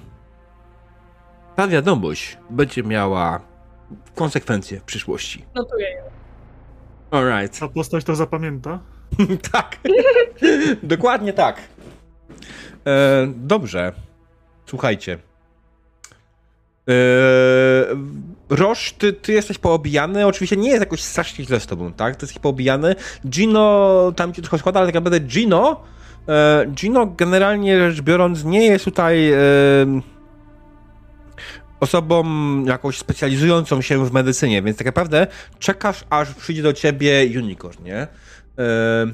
Ta 1.55 1.67
wiadomość 1.67 2.37
będzie 2.49 2.83
miała 2.83 3.41
konsekwencje 4.15 4.79
w 4.79 4.83
przyszłości. 4.83 5.45
Notuję 5.55 5.89
ją. 5.89 6.03
Alright. 7.11 7.59
Ta 7.59 7.67
postać 7.67 8.03
to 8.03 8.15
zapamięta. 8.15 8.79
tak. 9.51 9.77
Dokładnie 10.83 11.33
tak. 11.33 11.61
E, 12.87 13.27
dobrze. 13.35 13.91
Słuchajcie. 14.65 15.17
E, 16.89 16.93
Roż, 18.49 18.93
ty, 18.97 19.13
ty 19.13 19.33
jesteś 19.33 19.57
poobijany. 19.57 20.25
Oczywiście 20.27 20.57
nie 20.57 20.69
jest 20.69 20.79
jakoś 20.79 21.01
strasznie 21.01 21.45
źle 21.45 21.59
z 21.59 21.65
tobą, 21.67 21.93
tak? 21.93 22.15
Ty 22.15 22.25
jesteś 22.25 22.39
poobijany. 22.41 22.95
Gino 23.29 24.11
tam 24.15 24.33
ci 24.33 24.41
trochę 24.41 24.57
składa, 24.57 24.79
ale 24.79 24.87
tak 24.87 24.95
naprawdę 24.95 25.19
Gino. 25.19 25.81
E, 26.29 26.65
Gino 26.69 27.05
generalnie 27.05 27.91
rzecz 27.91 28.01
biorąc 28.01 28.43
nie 28.43 28.65
jest 28.65 28.85
tutaj 28.85 29.31
e, 29.31 29.37
osobą 31.79 32.23
jakąś 32.65 32.97
specjalizującą 32.97 33.81
się 33.81 34.05
w 34.05 34.11
medycynie, 34.13 34.61
więc 34.61 34.77
tak 34.77 34.85
naprawdę 34.87 35.27
czekasz, 35.59 36.03
aż 36.09 36.33
przyjdzie 36.33 36.63
do 36.63 36.73
ciebie 36.73 37.27
unicorn, 37.37 37.83
nie? 37.83 37.97
E, 37.97 38.07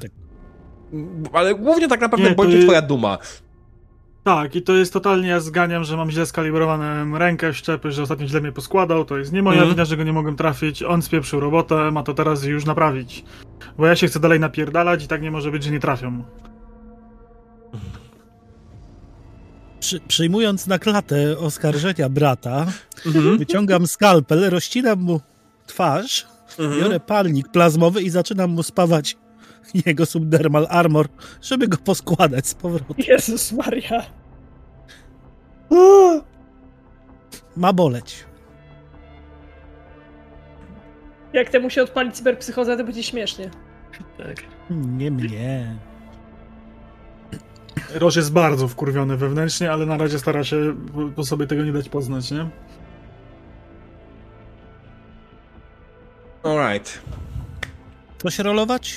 Tak. 0.02 0.10
Ale 1.32 1.54
głównie 1.54 1.88
tak 1.88 2.00
naprawdę 2.00 2.30
Nie, 2.30 2.36
cię 2.36 2.48
jest- 2.52 2.62
twoja 2.62 2.82
duma. 2.82 3.18
Tak, 4.24 4.56
i 4.56 4.62
to 4.62 4.72
jest 4.72 4.92
totalnie, 4.92 5.28
ja 5.28 5.40
zganiam, 5.40 5.84
że 5.84 5.96
mam 5.96 6.10
źle 6.10 6.26
skalibrowaną 6.26 7.18
rękę, 7.18 7.54
szczepy, 7.54 7.92
że 7.92 8.02
ostatnio 8.02 8.26
źle 8.26 8.40
mnie 8.40 8.52
poskładał, 8.52 9.04
to 9.04 9.18
jest 9.18 9.32
nie 9.32 9.42
moja 9.42 9.56
Mhm. 9.58 9.70
wina, 9.74 9.84
że 9.84 9.96
go 9.96 10.02
nie 10.04 10.12
mogłem 10.12 10.36
trafić, 10.36 10.82
on 10.82 11.02
spieprzył 11.02 11.40
robotę, 11.40 11.90
ma 11.90 12.02
to 12.02 12.14
teraz 12.14 12.44
już 12.44 12.64
naprawić. 12.64 13.24
Bo 13.78 13.86
ja 13.86 13.96
się 13.96 14.06
chcę 14.06 14.20
dalej 14.20 14.40
napierdalać 14.40 15.04
i 15.04 15.08
tak 15.08 15.22
nie 15.22 15.30
może 15.30 15.50
być, 15.50 15.64
że 15.64 15.70
nie 15.70 15.80
trafią. 15.80 16.24
Przy, 19.80 20.00
przyjmując 20.00 20.66
na 20.66 20.78
klatę 20.78 21.38
oskarżenia 21.38 22.08
brata, 22.08 22.66
Mhm. 23.06 23.38
wyciągam 23.38 23.86
skalpel, 23.86 24.50
rozcinam 24.50 24.98
mu 25.00 25.20
twarz, 25.66 26.26
Mhm. 26.58 26.80
biorę 26.80 27.00
palnik 27.00 27.48
plazmowy 27.48 28.02
i 28.02 28.10
zaczynam 28.10 28.50
mu 28.50 28.62
spawać 28.62 29.16
jego 29.86 30.06
subdermal 30.06 30.66
armor, 30.70 31.08
żeby 31.42 31.68
go 31.68 31.76
poskładać 31.76 32.46
z 32.46 32.54
powrotem. 32.54 32.96
Jezus 33.08 33.52
Maria. 33.52 34.02
Ma 37.56 37.72
boleć. 37.72 38.24
Jak 41.32 41.48
temu 41.50 41.70
się 41.70 41.82
odpali 41.82 42.12
cyberpsychoza, 42.12 42.76
to 42.76 42.84
będzie 42.84 43.02
śmiesznie. 43.02 43.50
Tak. 44.18 44.36
Nie 44.70 45.10
mnie. 45.10 45.76
Roż 47.94 48.16
jest 48.16 48.32
bardzo 48.32 48.68
wkurwiony 48.68 49.16
wewnętrznie, 49.16 49.72
ale 49.72 49.86
na 49.86 49.96
razie 49.96 50.18
stara 50.18 50.44
się 50.44 50.76
po- 50.94 51.08
po 51.16 51.24
sobie 51.24 51.46
tego 51.46 51.64
nie 51.64 51.72
dać 51.72 51.88
poznać, 51.88 52.30
nie? 52.30 52.48
Alright. 56.42 57.02
Coś 58.18 58.38
rolować? 58.38 58.96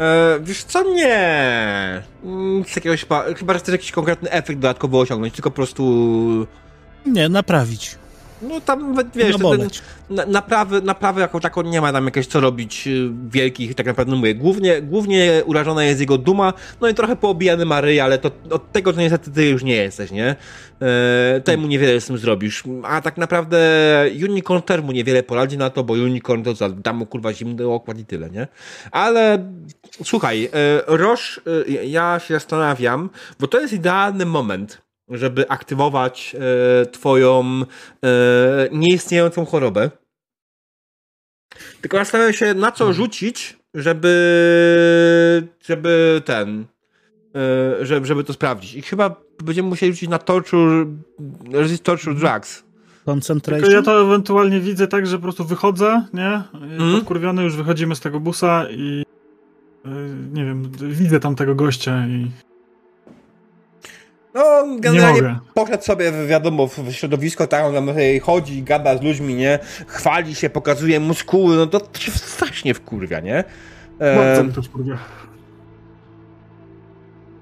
E, 0.00 0.38
wiesz 0.42 0.64
co, 0.64 0.82
nie. 0.94 2.02
Mm, 2.24 2.64
Z 2.64 2.76
jakiegoś, 2.76 3.06
chyba, 3.36 3.52
że 3.52 3.58
chcesz 3.58 3.72
jakiś 3.72 3.92
konkretny 3.92 4.30
efekt 4.30 4.60
dodatkowo 4.60 5.00
osiągnąć, 5.00 5.34
tylko 5.34 5.50
po 5.50 5.56
prostu... 5.56 6.46
Nie, 7.06 7.28
naprawić. 7.28 7.98
No 8.42 8.60
tam, 8.60 8.96
wiesz, 9.14 9.38
No 9.38 9.56
ten, 9.56 9.68
na, 10.10 10.26
naprawy, 10.26 10.82
naprawy 10.82 11.20
jako 11.20 11.40
taką 11.40 11.62
nie 11.62 11.80
ma 11.80 11.92
tam 11.92 12.04
jakieś 12.04 12.26
co 12.26 12.40
robić 12.40 12.86
y, 12.86 13.10
wielkich, 13.30 13.74
tak 13.74 13.86
naprawdę 13.86 14.16
mówię. 14.16 14.34
Głównie, 14.34 14.82
głównie 14.82 15.42
urażona 15.46 15.84
jest 15.84 16.00
jego 16.00 16.18
duma, 16.18 16.52
no 16.80 16.88
i 16.88 16.94
trochę 16.94 17.16
poobijany 17.16 17.64
Mary, 17.64 18.02
ale 18.02 18.18
to 18.18 18.30
od 18.50 18.72
tego, 18.72 18.92
że 18.92 19.00
niestety 19.00 19.30
ty 19.30 19.48
już 19.48 19.62
nie 19.62 19.76
jesteś, 19.76 20.10
nie? 20.10 20.36
E, 20.82 21.40
temu 21.40 21.66
niewiele 21.66 22.00
z 22.00 22.06
tym 22.06 22.18
zrobisz. 22.18 22.62
A 22.82 23.00
tak 23.00 23.16
naprawdę 23.16 23.58
Unicorn 24.24 24.62
też 24.62 24.80
mu 24.80 24.92
niewiele 24.92 25.22
poradzi 25.22 25.58
na 25.58 25.70
to, 25.70 25.84
bo 25.84 25.94
Unicorn 25.94 26.42
to 26.42 26.54
za, 26.54 26.68
da 26.68 26.92
mu 26.92 27.06
kurwa 27.06 27.32
zimny 27.32 27.68
okład 27.68 27.98
i 27.98 28.04
tyle, 28.04 28.30
nie? 28.30 28.48
Ale 28.90 29.52
słuchaj, 30.04 30.44
e, 30.44 30.50
Roż, 30.86 31.40
e, 31.68 31.70
ja 31.70 32.18
się 32.18 32.34
zastanawiam, 32.34 33.10
bo 33.40 33.46
to 33.46 33.60
jest 33.60 33.72
idealny 33.72 34.26
moment, 34.26 34.82
żeby 35.10 35.48
aktywować 35.48 36.36
e, 36.82 36.86
twoją 36.86 37.62
e, 38.04 38.68
nieistniejącą 38.72 39.44
chorobę. 39.44 39.90
Tylko 41.80 41.96
zastanawiam 41.96 42.32
się, 42.32 42.54
na 42.54 42.72
co 42.72 42.92
rzucić, 42.92 43.58
żeby 43.74 45.48
żeby 45.64 46.22
ten 46.24 46.64
e, 47.34 47.86
żeby, 47.86 48.06
żeby 48.06 48.24
to 48.24 48.32
sprawdzić. 48.32 48.74
I 48.74 48.82
chyba 48.82 49.16
będziemy 49.44 49.68
musieli 49.68 49.92
rzucić 49.92 50.08
na 50.08 50.18
torture 50.18 50.86
resist 51.52 51.82
torture 51.82 52.14
drugs. 52.14 52.62
Tylko 53.04 53.12
Concentration? 53.12 53.70
ja 53.70 53.82
to 53.82 54.02
ewentualnie 54.02 54.60
widzę 54.60 54.88
tak, 54.88 55.06
że 55.06 55.16
po 55.16 55.22
prostu 55.22 55.44
wychodzę, 55.44 56.04
nie? 56.14 56.42
Mhm. 56.54 56.92
Podkurwiony, 56.92 57.42
już 57.42 57.56
wychodzimy 57.56 57.96
z 57.96 58.00
tego 58.00 58.20
busa 58.20 58.66
i 58.70 59.04
y, 59.86 59.88
nie 60.32 60.44
wiem, 60.44 60.70
widzę 60.80 61.20
tam 61.20 61.36
tego 61.36 61.54
gościa 61.54 62.06
i 62.06 62.30
No, 64.34 64.66
nie 64.66 64.80
generalnie 64.80 65.38
poszedł 65.54 65.84
sobie, 65.84 66.12
wiadomo, 66.26 66.66
w 66.66 66.92
środowisko, 66.92 67.44
on 67.64 67.74
tam 67.74 67.86
sobie 67.86 68.20
chodzi, 68.20 68.62
gada 68.62 68.98
z 68.98 69.02
ludźmi, 69.02 69.34
nie? 69.34 69.58
Chwali 69.86 70.34
się, 70.34 70.50
pokazuje 70.50 71.00
muskuły, 71.00 71.56
no 71.56 71.66
to 71.66 71.80
się 71.98 72.10
strasznie 72.10 72.74
wkurwia, 72.74 73.20
nie? 73.20 73.44
Bardzo 73.98 74.40
E, 74.40 74.44
mi 74.44 74.52
to 74.52 74.62
wkurwia. 74.62 74.98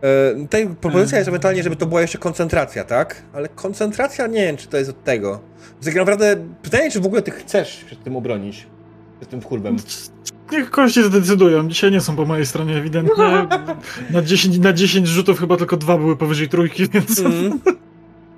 e, 0.02 0.34
tutaj 0.40 0.68
propozycja 0.80 1.18
jest 1.18 1.28
ewentualnie, 1.28 1.62
żeby 1.62 1.76
to 1.76 1.86
była 1.86 2.00
jeszcze 2.00 2.18
koncentracja, 2.18 2.84
tak? 2.84 3.22
Ale 3.32 3.48
koncentracja, 3.48 4.26
nie 4.26 4.46
wiem, 4.46 4.56
czy 4.56 4.68
to 4.68 4.76
jest 4.76 4.90
od 4.90 5.04
tego. 5.04 5.40
Tak 5.84 5.94
naprawdę 5.94 6.36
pytanie, 6.62 6.90
czy 6.90 7.00
w 7.00 7.06
ogóle 7.06 7.22
ty 7.22 7.30
chcesz 7.30 7.84
się 7.90 7.96
tym 7.96 8.16
obronić? 8.16 8.66
Przed 9.20 9.30
tym 9.30 9.40
wkurwem. 9.40 9.76
Niech 10.52 10.70
kości 10.70 11.02
zdecydują. 11.02 11.68
Dzisiaj 11.68 11.90
nie 11.90 12.00
są 12.00 12.16
po 12.16 12.24
mojej 12.24 12.46
stronie 12.46 12.76
ewidentnie. 12.76 13.24
Na 14.10 14.22
10, 14.22 14.58
na 14.58 14.72
10 14.72 15.08
rzutów 15.08 15.40
chyba 15.40 15.56
tylko 15.56 15.76
dwa 15.76 15.98
były 15.98 16.16
powyżej 16.16 16.48
trójki, 16.48 16.88
więc... 16.88 17.18
Mm. 17.18 17.60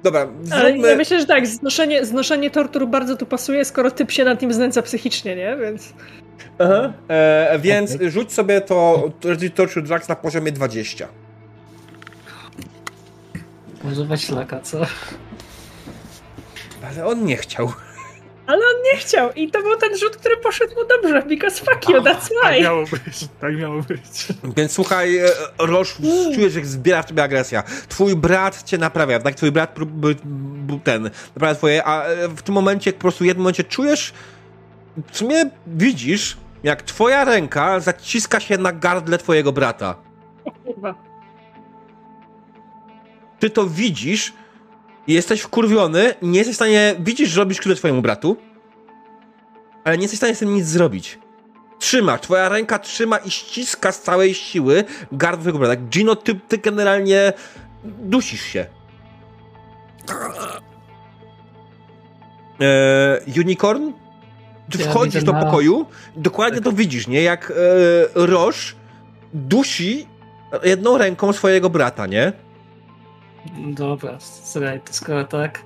Dobra, 0.03 0.29
Ale 0.51 0.71
zróbmy... 0.71 0.89
ja 0.89 0.97
myślę, 0.97 1.21
że 1.21 1.27
tak, 1.27 1.47
znoszenie, 1.47 2.05
znoszenie 2.05 2.51
tortur 2.51 2.89
bardzo 2.89 3.17
tu 3.17 3.27
pasuje, 3.27 3.65
skoro 3.65 3.91
typ 3.91 4.11
się 4.11 4.25
nad 4.25 4.43
nim 4.43 4.53
znęca 4.53 4.83
psychicznie, 4.83 5.37
nie? 5.37 5.57
Więc 5.61 5.93
Aha. 6.59 6.93
E, 7.09 7.59
więc 7.59 7.95
Okej. 7.95 8.11
rzuć 8.11 8.33
sobie 8.33 8.61
to 8.61 9.11
Torture 9.55 9.83
Drugs 9.83 10.09
na 10.09 10.17
poziomie 10.17 10.53
20. 10.53 11.09
Używać 13.85 14.25
szlaka, 14.25 14.61
co? 14.61 14.79
Ale 16.83 17.07
on 17.07 17.25
nie 17.25 17.37
chciał. 17.37 17.73
Nie 18.85 18.99
chciał 18.99 19.33
i 19.33 19.51
to 19.51 19.63
był 19.63 19.77
ten 19.77 19.99
rzut, 19.99 20.17
który 20.17 20.37
poszedł 20.37 20.75
mu 20.75 20.81
dobrze, 20.89 21.23
because 21.23 21.59
fuck 21.59 21.89
you, 21.89 21.97
that's 21.97 22.29
Tak 22.43 22.53
why. 22.55 22.63
miało 22.63 22.85
być, 22.85 23.29
tak 23.41 23.57
miało 23.57 23.83
być. 23.83 24.27
Więc 24.57 24.73
słuchaj, 24.73 25.19
e, 25.19 25.29
Roż, 25.59 25.97
czujesz, 26.35 26.55
jak 26.55 26.67
zbiera 26.67 27.03
w 27.03 27.07
tobie 27.07 27.23
agresja. 27.23 27.63
Twój 27.89 28.17
brat 28.17 28.63
cię 28.63 28.79
naprawia, 28.79 29.21
tak? 29.21 29.35
Twój 29.35 29.53
brat 29.53 29.75
był 29.87 30.79
ten, 30.85 31.11
naprawia 31.35 31.55
twoje, 31.55 31.85
a 31.85 32.05
e, 32.05 32.29
w 32.29 32.43
tym 32.43 32.55
momencie, 32.55 32.93
po 32.93 33.01
prostu 33.01 33.25
w 33.25 33.27
jednym 33.27 33.43
momencie 33.43 33.65
czujesz, 33.65 34.13
w 35.13 35.17
sumie 35.19 35.51
widzisz, 35.67 36.37
jak 36.63 36.83
twoja 36.83 37.25
ręka 37.25 37.81
zaciska 37.81 38.41
się 38.41 38.59
na 38.59 38.73
gardle 38.73 39.19
twojego 39.19 39.53
brata. 39.53 39.95
Kurwa. 40.65 40.95
Ty 43.39 43.51
to 43.51 43.67
widzisz 43.67 44.33
jesteś 45.15 45.41
wkurwiony, 45.41 46.15
nie 46.23 46.39
jesteś 46.39 46.55
w 46.55 46.57
stanie, 46.57 46.95
widzisz, 47.01 47.29
że 47.29 47.41
robisz 47.41 47.59
krzywdę 47.61 47.77
twojemu 47.77 48.03
bratu, 48.03 48.37
ale 49.85 49.99
nie 49.99 50.03
jesteś 50.03 50.17
w 50.17 50.21
stanie 50.21 50.35
z 50.35 50.39
tym 50.39 50.55
nic 50.55 50.67
zrobić. 50.67 51.19
Trzymasz, 51.79 52.21
twoja 52.21 52.49
ręka 52.49 52.79
trzyma 52.79 53.19
i 53.19 53.31
ściska 53.31 53.93
z 53.93 54.03
całej 54.03 54.35
siły 54.35 54.85
gardło 55.13 55.41
twojego 55.43 55.59
brata. 55.59 55.77
Gino, 55.77 56.17
ty, 56.17 56.41
ty 56.49 56.59
generalnie 56.59 57.33
dusisz 57.85 58.43
się. 58.43 58.67
e, 62.61 63.21
Unicorn, 63.41 63.93
ty 64.71 64.79
wchodzisz 64.79 65.25
do 65.25 65.35
pokoju, 65.35 65.87
dokładnie 66.17 66.61
to 66.61 66.73
widzisz, 66.73 67.07
nie? 67.07 67.23
Jak 67.23 67.51
e, 67.51 67.55
Roż 68.27 68.77
dusi 69.35 70.07
jedną 70.63 70.99
ręką 70.99 71.33
swojego 71.33 71.71
brata, 71.71 72.07
nie? 72.07 72.33
Dobra, 73.59 74.19
słuchaj, 74.21 74.81
to 74.81 74.93
skoro 74.93 75.25
tak. 75.25 75.63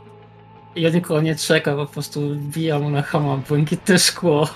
Ja 0.77 0.91
nikogo 0.91 1.21
nie 1.21 1.37
czeka, 1.37 1.77
po 1.77 1.87
prostu 1.87 2.21
wbija 2.35 2.79
mu 2.79 2.91
na 2.91 3.03
hama 3.03 3.37
błękitne 3.49 3.99
szkło. 3.99 4.49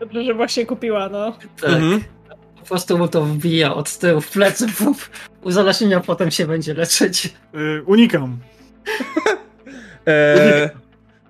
Dobrze, 0.00 0.24
że 0.24 0.34
właśnie 0.34 0.66
kupiła, 0.66 1.08
no. 1.08 1.32
Tak. 1.60 1.70
Mhm. 1.70 2.04
Po 2.60 2.68
prostu 2.68 2.98
mu 2.98 3.08
to 3.08 3.24
wbija 3.24 3.74
od 3.74 3.98
tyłu 3.98 4.20
w 4.20 4.30
plecy, 4.30 4.66
pup. 4.78 5.10
Uzależnienia 5.42 6.00
potem 6.00 6.30
się 6.30 6.46
będzie 6.46 6.74
leczyć. 6.74 7.34
Y, 7.54 7.82
unikam. 7.86 8.38
E, 10.06 10.70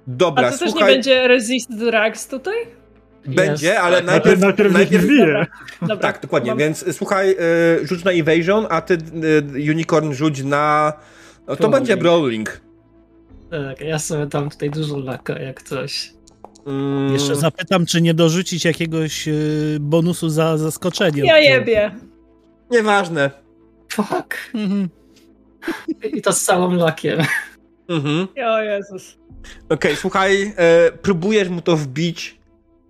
dobra, 0.07 0.49
A 0.49 0.51
to 0.51 0.59
też 0.59 0.75
nie 0.75 0.85
będzie 0.85 1.29
resist 1.29 1.77
drugs 1.79 2.27
tutaj? 2.27 2.55
Będzie, 3.27 3.67
Jest, 3.67 3.79
ale 3.81 3.97
tak. 3.97 4.07
najpierw, 4.07 4.41
Najpierw, 4.41 4.73
najpierw. 4.73 5.05
Dobra, 5.81 5.97
Tak, 5.97 6.21
dokładnie, 6.23 6.51
mam- 6.51 6.59
więc 6.59 6.97
słuchaj, 6.97 7.31
e, 7.83 7.87
rzuć 7.87 8.05
na 8.05 8.11
evasion, 8.11 8.67
a 8.71 8.81
ty 8.81 8.95
e, 8.95 9.71
Unicorn 9.71 10.13
rzuć 10.13 10.43
na... 10.43 10.93
No, 11.47 11.57
to 11.57 11.69
będzie 11.69 11.97
brawling. 11.97 12.61
Tak, 13.51 13.81
ja 13.81 13.99
sobie 13.99 14.27
dam 14.27 14.51
tutaj 14.51 14.71
dużo 14.71 14.99
laka, 14.99 15.39
jak 15.39 15.63
coś. 15.63 16.13
Mm, 16.67 17.13
Jeszcze 17.13 17.37
zapytam, 17.37 17.87
czy 17.87 18.03
nie 18.03 18.15
dorzucić 18.15 18.65
jakiegoś 18.65 19.29
y, 19.29 19.77
bonusu 19.81 20.29
za 20.29 20.59
zaskoczenie. 20.59 21.23
Ja 21.25 21.39
jebie. 21.39 21.91
Nieważne. 22.71 23.31
Fuck. 23.93 24.35
Mhm. 24.55 24.89
I 26.13 26.23
to 26.23 26.33
z 26.33 26.43
całym 26.45 26.77
lakiem. 26.77 27.19
Mhm. 27.89 28.29
O 28.47 28.59
Jezus. 28.63 29.17
Okej, 29.69 29.97
słuchaj, 29.97 30.55
e, 30.57 30.93
próbujesz 31.03 31.49
mu 31.49 31.61
to 31.61 31.77
wbić. 31.77 32.39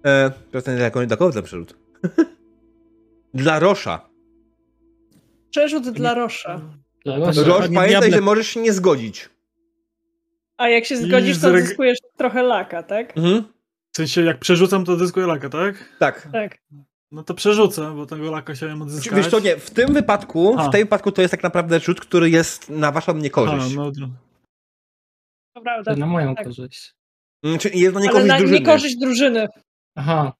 E, 0.04 0.30
wiem, 0.54 1.06
dla 1.06 1.16
kogo 1.16 1.32
ten 1.32 1.42
przerzut? 1.42 1.76
Dla 3.34 3.58
Rosza. 3.58 4.08
Przerzut 5.50 5.88
dla 5.90 6.14
Rosza. 6.14 6.60
Rosz, 7.06 7.36
Panie 7.46 7.74
pamiętaj, 7.74 8.10
że 8.12 8.20
możesz 8.20 8.48
się 8.48 8.60
nie 8.60 8.72
zgodzić. 8.72 9.28
A 10.56 10.68
jak 10.68 10.84
się 10.84 10.96
zgodzisz, 10.96 11.40
to 11.40 11.50
zyskujesz 11.50 11.98
trochę 12.16 12.42
laka, 12.42 12.82
tak? 12.82 13.16
Mhm. 13.16 13.44
W 13.92 13.96
sensie, 13.96 14.22
jak 14.22 14.38
przerzucam, 14.38 14.84
to 14.84 14.96
dyskuję 14.96 15.26
laka, 15.26 15.48
tak? 15.48 15.88
Tak. 15.98 16.28
Tak. 16.32 16.58
No 17.12 17.22
to 17.22 17.34
przerzucę, 17.34 17.94
bo 17.96 18.06
tego 18.06 18.30
laka 18.30 18.52
chciałem 18.54 18.82
odzyskać. 18.82 19.16
Wiesz 19.18 19.30
to 19.30 19.40
nie, 19.40 19.56
w 19.56 19.70
tym 19.70 19.94
wypadku, 19.94 20.54
A. 20.58 20.68
w 20.68 20.72
tym 20.72 20.80
wypadku 20.80 21.12
to 21.12 21.22
jest 21.22 21.30
tak 21.30 21.42
naprawdę 21.42 21.80
rzut, 21.80 22.00
który 22.00 22.30
jest 22.30 22.70
na 22.70 22.92
waszą 22.92 23.12
A, 23.12 23.18
niekorzyść. 23.18 23.74
no, 23.76 23.92
no. 24.00 24.08
To 25.54 25.60
prawda. 25.60 25.96
Na 25.96 26.06
moją 26.06 26.34
Tak. 26.34 26.44
korzyść. 26.46 26.94
Mm, 27.44 27.58
Czyli 27.58 27.80
jest 27.80 27.94
na 27.94 28.00
Ale 28.00 28.06
niekorzyść 28.06 28.28
na 28.28 28.38
drużyny. 28.38 28.58
niekorzyść 28.60 28.96
drużyny. 28.96 29.48
Aha, 29.94 30.32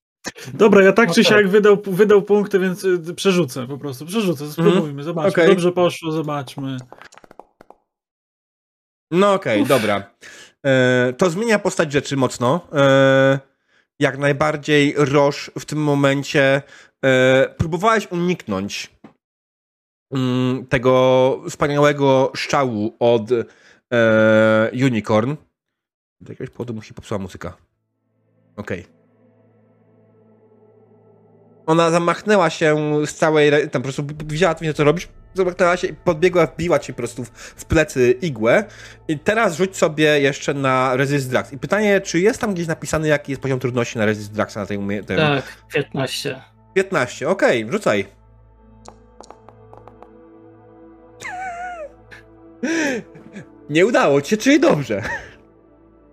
Dobra, 0.55 0.83
ja 0.83 0.93
tak 0.93 1.09
No 1.09 1.15
czy 1.15 1.25
tak. 1.25 1.33
siak 1.33 1.49
wydał, 1.49 1.83
wydał 1.87 2.23
punkty, 2.23 2.59
więc 2.59 2.85
y, 2.85 3.15
przerzucę 3.15 3.67
po 3.67 3.79
prostu. 3.79 4.07
Przerzucę, 4.07 4.53
spróbujmy, 4.53 5.03
zobaczmy. 5.03 5.31
Okej. 5.31 5.49
Dobrze 5.49 5.73
poszło, 5.73 6.13
zobaczmy. 6.13 6.77
No 9.11 9.33
okej, 9.33 9.67
dobra. 9.67 10.11
E, 10.67 11.13
to 11.19 11.31
zmienia 11.31 11.59
postać 11.59 11.93
rzeczy 11.93 12.17
mocno. 12.17 12.69
E, 12.73 13.39
jak 13.99 14.19
najbardziej 14.19 14.95
Roż 14.97 15.51
w 15.59 15.65
tym 15.65 15.79
momencie 15.79 16.63
e, 17.05 17.49
próbowałeś 17.59 18.13
uniknąć 18.13 18.91
mm, 20.11 20.67
tego 20.67 21.43
wspaniałego 21.49 22.33
szczału 22.37 22.97
od 22.99 23.31
e, 23.93 24.71
Unicorn. 24.73 25.35
Z 26.21 26.29
jakiegoś 26.29 26.51
powodu 26.51 26.75
musi 26.75 26.95
popsuła 26.95 27.19
muzyka. 27.19 27.57
Okej. 28.57 28.94
Ona 31.67 31.91
zamachnęła 31.91 32.51
się 32.51 32.77
z 33.07 33.15
całej, 33.15 33.51
tam 33.51 33.69
po 33.71 33.81
prostu 33.81 34.05
widziała 34.25 34.55
nie 34.63 34.75
co 34.75 34.85
robisz, 34.85 35.09
zamachnęła 35.35 35.77
się 35.77 35.87
i 35.87 35.95
podbiegła, 35.95 36.47
wbiła 36.47 36.79
ci 36.79 36.93
po 36.93 36.97
prostu 36.97 37.25
w, 37.25 37.65
plecy 37.65 38.15
igłę 38.23 38.65
i 39.09 39.19
teraz 39.19 39.57
rzuć 39.57 39.77
sobie 39.77 40.21
jeszcze 40.21 40.55
na 40.55 40.97
Resist 40.97 41.31
Drugs. 41.31 41.53
I 41.53 41.59
pytanie, 41.59 42.01
czy 42.01 42.21
jest 42.21 42.41
tam 42.41 42.55
gdzieś 42.55 42.67
napisany, 42.67 43.09
jaki 43.09 43.33
jest 43.33 43.43
poziom 43.43 43.61
trudności 43.61 43.99
na 43.99 44.07
Resist 44.07 44.33
Drugs 44.33 44.57
na 44.57 44.67
tej 44.67 44.77
umie... 44.77 45.05
Tym? 45.05 45.17
tak, 45.17 45.45
15. 45.73 46.43
15, 46.75 47.29
okej, 47.29 47.67
rzucaj. 47.71 48.07
Nie 53.71 53.87
udało 53.87 54.21
ci 54.21 54.31
się, 54.31 54.37
czyli 54.37 54.61
dobrze. 54.61 55.03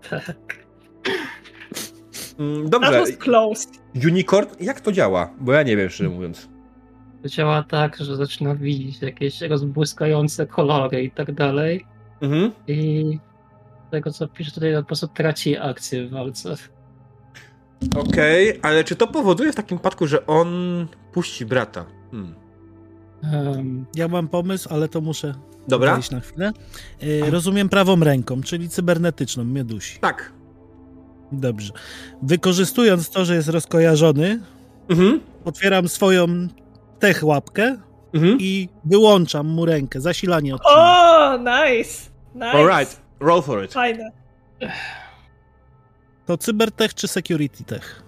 Tak. 0.10 0.62
Mm, 2.40 2.62
That 2.64 2.70
Dobrze, 2.70 3.00
was 3.00 3.18
close. 3.18 3.68
Unicorn, 3.96 4.50
jak 4.60 4.82
to 4.82 4.92
działa? 4.92 5.30
Bo 5.40 5.54
ja 5.54 5.64
nie 5.64 5.78
wiem, 5.78 5.90
szczerze 5.90 6.10
mówiąc. 6.10 6.50
To 7.24 7.30
działa 7.30 7.64
tak, 7.64 7.98
że 7.98 8.16
zaczyna 8.16 8.56
widzieć 8.56 9.02
jakieś 9.02 9.42
rozbłyskające 9.42 10.48
kolory 10.48 11.04
i 11.04 11.12
tak 11.12 11.32
dalej. 11.34 11.86
Mhm. 12.22 12.52
I 12.68 13.20
z 13.88 13.92
tego 13.92 14.12
co 14.12 14.28
pisze 14.28 14.52
tutaj, 14.52 14.74
po 14.76 14.84
prostu 14.84 15.08
traci 15.08 15.58
akcję 15.58 16.08
w 16.08 16.12
walce. 16.12 16.56
Okej, 17.96 18.60
ale 18.62 18.84
czy 18.84 18.96
to 18.96 19.08
powoduje 19.08 19.52
w 19.52 19.56
takim 19.56 19.78
przypadku, 19.78 20.08
że 20.08 20.26
on 20.28 20.48
puści 21.14 21.46
brata? 21.46 21.86
Hmm. 22.12 22.36
Um, 23.34 23.86
Ja 23.96 24.08
mam 24.08 24.28
pomysł, 24.28 24.70
ale 24.72 24.88
to 24.88 25.02
muszę 25.02 25.34
Dobra? 25.68 26.00
na 26.12 26.20
chwilę. 26.20 26.52
Y, 27.04 27.32
rozumiem 27.32 27.70
prawą 27.70 28.00
ręką, 28.00 28.42
czyli 28.42 28.70
cybernetyczną, 28.70 29.44
mnie 29.44 29.64
dusi. 29.64 30.00
Tak. 30.00 30.34
Dobrze. 31.32 31.74
Wykorzystując 32.22 33.10
to, 33.10 33.26
że 33.26 33.36
jest 33.36 33.50
rozkojarzony, 33.50 34.40
Mhm. 34.90 35.20
otwieram 35.46 35.88
swoją 35.90 36.28
tech 37.00 37.24
łapkę 37.24 37.78
Mhm. 38.14 38.38
i 38.40 38.70
wyłączam 38.86 39.48
mu 39.48 39.66
rękę, 39.66 40.02
zasilanie 40.02 40.56
odcina. 40.56 40.76
O, 40.76 41.38
nice. 41.38 42.10
Nice. 42.36 42.52
Alright, 42.52 43.02
roll 43.20 43.42
for 43.42 43.64
it. 43.66 43.74
Fajne. 43.74 44.12
To 46.26 46.38
cybertech 46.38 46.94
czy 46.94 47.08
security 47.08 47.64
tech? 47.64 48.04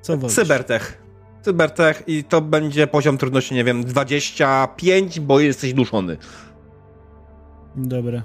Co 0.00 0.16
wolisz? 0.16 0.36
Cybertech. 0.36 1.02
Cybertech 1.42 2.02
i 2.06 2.24
to 2.24 2.40
będzie 2.40 2.86
poziom 2.86 3.18
trudności, 3.18 3.54
nie 3.54 3.64
wiem, 3.64 3.84
25, 3.84 5.20
bo 5.20 5.40
jesteś 5.40 5.74
duszony. 5.74 6.16
Dobra. 7.76 8.22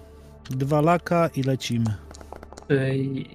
Dwa 0.49 0.81
laka 0.81 1.29
i 1.35 1.43
lecimy. 1.43 1.93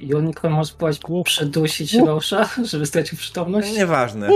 I 0.00 0.14
Unicorn 0.14 0.54
może 0.54 0.70
spróbować 0.70 1.00
przedusić 1.24 1.94
Rosza, 1.94 2.48
żeby 2.64 2.86
stracił 2.86 3.18
przytomność? 3.18 3.76
Nieważne. 3.76 4.28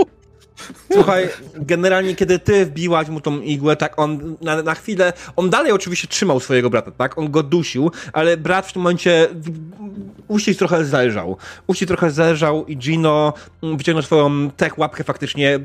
Słuchaj, 0.93 1.29
generalnie 1.55 2.15
kiedy 2.15 2.39
ty 2.39 2.65
wbiłaś 2.65 3.09
mu 3.09 3.21
tą 3.21 3.41
igłę, 3.41 3.75
tak 3.75 3.99
on 3.99 4.37
na, 4.41 4.61
na 4.61 4.75
chwilę, 4.75 5.13
on 5.35 5.49
dalej 5.49 5.71
oczywiście 5.71 6.07
trzymał 6.07 6.39
swojego 6.39 6.69
brata, 6.69 6.91
tak? 6.91 7.17
On 7.17 7.31
go 7.31 7.43
dusił, 7.43 7.91
ale 8.13 8.37
brat 8.37 8.67
w 8.67 8.73
tym 8.73 8.81
momencie 8.81 9.27
uścisk 10.27 10.59
trochę 10.59 10.85
zależał. 10.85 11.37
Uścisk 11.67 11.87
trochę 11.87 12.11
zależał 12.11 12.65
i 12.65 12.77
Gino 12.77 13.33
mm, 13.63 13.77
wyciągnął 13.77 14.03
swoją 14.03 14.51
tech 14.51 14.77
łapkę 14.77 15.03
faktycznie, 15.03 15.59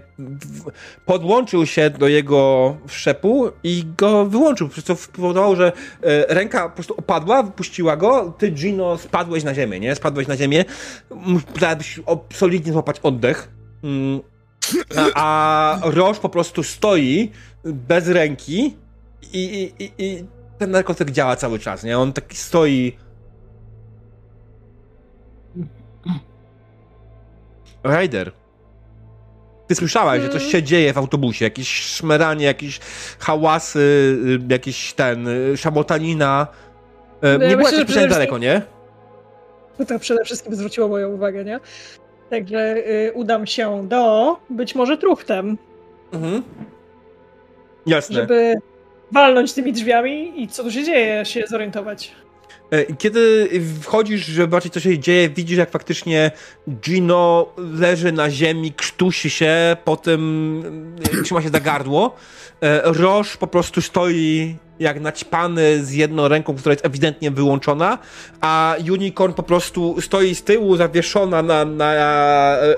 podłączył 1.06 1.66
się 1.66 1.90
do 1.90 2.08
jego 2.08 2.76
wszczepu 2.86 3.50
i 3.62 3.84
go 3.98 4.24
wyłączył, 4.24 4.68
przez 4.68 4.84
co 4.84 4.96
spowodowało, 4.96 5.56
że 5.56 5.72
e, 6.02 6.34
ręka 6.34 6.68
po 6.68 6.74
prostu 6.74 6.94
opadła, 6.96 7.42
wypuściła 7.42 7.96
go, 7.96 8.34
ty 8.38 8.50
Gino 8.50 8.98
spadłeś 8.98 9.44
na 9.44 9.54
ziemię, 9.54 9.80
nie? 9.80 9.94
Spadłeś 9.94 10.26
na 10.26 10.36
ziemię, 10.36 10.64
musiałeś 11.10 12.00
solidnie 12.32 12.72
złapać 12.72 13.00
oddech. 13.02 13.48
A, 14.96 15.10
a 15.14 15.80
Roż 15.90 16.18
po 16.18 16.28
prostu 16.28 16.62
stoi 16.62 17.30
bez 17.64 18.08
ręki 18.08 18.76
i, 19.32 19.72
i, 19.78 19.92
i, 19.98 20.24
ten 20.58 20.70
narkotyk 20.70 21.10
działa 21.10 21.36
cały 21.36 21.58
czas, 21.58 21.84
nie? 21.84 21.98
On 21.98 22.12
taki 22.12 22.36
stoi. 22.36 22.96
Ryder. 27.84 28.32
Ty 29.66 29.74
słyszałaś, 29.74 30.22
że 30.22 30.28
coś 30.28 30.42
się 30.44 30.62
dzieje 30.62 30.92
w 30.92 30.98
autobusie, 30.98 31.44
jakieś 31.44 31.68
szmeranie, 31.68 32.44
jakieś 32.46 32.80
hałasy, 33.18 33.78
y, 33.78 34.52
jakiś 34.52 34.92
ten, 34.92 35.28
y, 35.28 35.56
szabotanina. 35.56 36.46
E, 37.22 37.38
No 37.38 37.44
ja 37.44 37.50
Nie 37.50 37.56
była 37.56 37.70
myślę, 37.70 38.08
daleko, 38.08 38.38
nie? 38.38 38.62
To 39.88 39.98
przede 39.98 40.24
wszystkim 40.24 40.54
zwróciło 40.54 40.88
moją 40.88 41.08
uwagę, 41.08 41.44
nie? 41.44 41.60
Także 42.30 42.76
y, 42.76 43.12
udam 43.14 43.46
się 43.46 43.88
do 43.88 44.36
być 44.50 44.74
może 44.74 44.98
truchtem, 44.98 45.58
Mhm. 46.12 46.42
Jasne. 47.86 48.16
żeby 48.16 48.54
walnąć 49.12 49.52
tymi 49.52 49.72
drzwiami 49.72 50.42
i 50.42 50.48
co 50.48 50.62
tu 50.64 50.70
się 50.70 50.84
dzieje, 50.84 51.24
się 51.24 51.46
zorientować. 51.46 52.12
E, 52.70 52.96
kiedy 52.96 53.48
wchodzisz, 53.82 54.26
żeby 54.26 54.42
zobaczyć, 54.42 54.72
co 54.72 54.80
się 54.80 54.98
dzieje, 54.98 55.28
widzisz, 55.28 55.58
jak 55.58 55.70
faktycznie 55.70 56.30
Gino 56.70 57.52
leży 57.56 58.12
na 58.12 58.30
ziemi, 58.30 58.72
krztusi 58.72 59.30
się, 59.30 59.76
potem 59.84 60.62
e, 61.20 61.22
trzyma 61.22 61.42
się 61.42 61.48
za 61.48 61.60
gardło. 61.60 62.16
E, 62.60 62.80
Roż 62.84 63.36
po 63.36 63.46
prostu 63.46 63.82
stoi 63.82 64.56
jak 64.78 65.00
naćpany 65.00 65.84
z 65.84 65.92
jedną 65.92 66.28
ręką, 66.28 66.54
która 66.54 66.72
jest 66.72 66.86
ewidentnie 66.86 67.30
wyłączona, 67.30 67.98
a 68.40 68.76
Unicorn 68.90 69.32
po 69.32 69.42
prostu 69.42 70.00
stoi 70.00 70.34
z 70.34 70.42
tyłu, 70.42 70.76
zawieszona 70.76 71.42
na, 71.42 71.64
na 71.64 71.94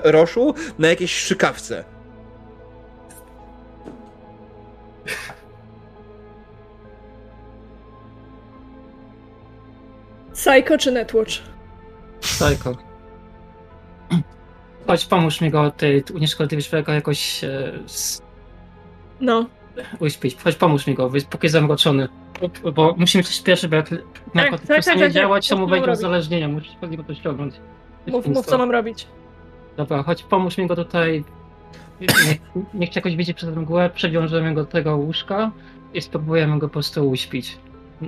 Roszu, 0.03 0.55
na 0.79 0.87
jakiejś 0.87 1.15
szykawce. 1.15 1.83
Psycho 10.41 10.77
czy 10.77 10.91
Netwatch? 10.91 11.31
Psycho. 12.21 12.75
Chodź, 14.87 15.05
pomóż 15.05 15.41
mi 15.41 15.49
go 15.49 15.71
tej 15.71 16.03
unieszkodliwego 16.13 16.91
jakoś 16.91 17.43
e, 17.43 17.73
s- 17.85 18.21
No. 19.19 19.45
uśpić. 19.99 20.37
Chodź, 20.43 20.55
pomóż 20.55 20.87
mi 20.87 20.93
go, 20.95 21.09
póki 21.29 21.45
jest 21.45 21.53
zamroczony. 21.53 22.07
Bo- 22.73 22.95
musimy 22.97 23.23
coś 23.23 23.35
śpieszy, 23.35 23.69
bo 23.69 23.75
jak 23.75 23.89
narkotyk 24.33 24.67
tak, 24.67 24.75
przestanie 24.75 24.99
tak, 25.01 25.07
tak. 25.07 25.13
działać, 25.13 25.47
to 25.49 25.57
mu 25.57 25.67
robić? 25.67 25.87
uzależnienie. 25.87 26.47
Musisz 26.47 26.75
po 26.81 26.87
niego 26.87 27.03
to 27.03 27.13
ściągnąć. 27.13 27.55
Mów, 28.07 28.27
mów 28.27 28.45
co 28.45 28.57
mam 28.57 28.71
robić. 28.71 29.07
Dobra, 29.77 30.03
chodź, 30.03 30.23
pomóż 30.23 30.57
mi 30.57 30.67
go 30.67 30.75
tutaj. 30.75 31.23
Niech, 32.01 32.11
niech 32.73 32.89
cię 32.89 32.99
jakoś 32.99 33.15
widzi 33.15 33.33
przez 33.33 33.49
mgłę, 33.55 33.89
przewiążemy 33.95 34.53
go 34.53 34.63
do 34.63 34.71
tego 34.71 34.95
łóżka 34.97 35.51
i 35.93 36.01
spróbujemy 36.01 36.59
go 36.59 36.67
po 36.67 36.73
prostu 36.73 37.09
uśpić. 37.09 37.57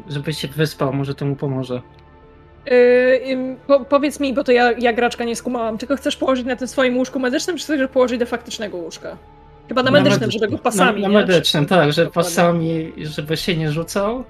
Żeby 0.07 0.33
się 0.33 0.47
wyspał, 0.47 0.93
może 0.93 1.15
to 1.15 1.25
mu 1.25 1.35
pomoże. 1.35 1.81
Yy, 2.65 3.57
po, 3.67 3.79
powiedz 3.85 4.19
mi, 4.19 4.33
bo 4.33 4.43
to 4.43 4.51
ja, 4.51 4.71
ja 4.71 4.93
graczka 4.93 5.23
nie 5.23 5.35
skumałam, 5.35 5.77
tylko 5.77 5.95
chcesz 5.95 6.15
położyć 6.17 6.45
na 6.45 6.55
tym 6.55 6.67
swoim 6.67 6.97
łóżku 6.97 7.19
medycznym, 7.19 7.57
czy 7.57 7.63
chcesz 7.63 7.89
położyć 7.89 8.19
do 8.19 8.25
faktycznego 8.25 8.77
łóżka? 8.77 9.17
Chyba 9.67 9.83
na, 9.83 9.91
Na 9.91 9.97
medycznym, 9.97 10.19
medycznym. 10.19 10.41
żeby 10.49 10.57
go 10.57 10.63
pasami, 10.63 11.01
Na, 11.01 11.07
na 11.07 11.13
medycznym, 11.13 11.65
tak, 11.65 11.93
że 11.93 12.05
Dokładnie. 12.05 12.29
pasami, 12.31 12.93
żeby 12.97 13.37
się 13.37 13.57
nie 13.57 13.71
rzucał. 13.71 14.23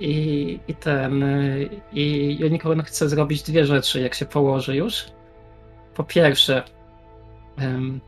I, 0.00 0.58
i 0.68 0.74
ten. 0.74 1.22
y, 1.22 1.68
I 1.92 2.38
Unicorn 2.44 2.80
chce 2.82 3.08
zrobić 3.08 3.42
dwie 3.42 3.66
rzeczy, 3.66 4.00
jak 4.00 4.14
się 4.14 4.26
położy 4.26 4.76
już. 4.76 5.04
Po 5.94 6.04
pierwsze, 6.04 6.62
um, 7.58 8.00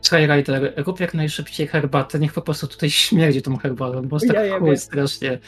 Skyrider, 0.00 0.72
rób 0.76 1.00
jak 1.00 1.14
najszybciej 1.14 1.66
herbatę, 1.66 2.18
niech 2.18 2.32
po 2.32 2.42
prostu 2.42 2.66
tutaj 2.66 2.90
śmierdzi 2.90 3.42
tą 3.42 3.56
herbatą, 3.56 4.08
bo 4.08 4.16
jest 4.16 4.26
Ja 4.26 4.34
tak 4.34 4.44
jebie. 4.44 4.58
chuj 4.58 4.76
strasznie. 4.76 5.38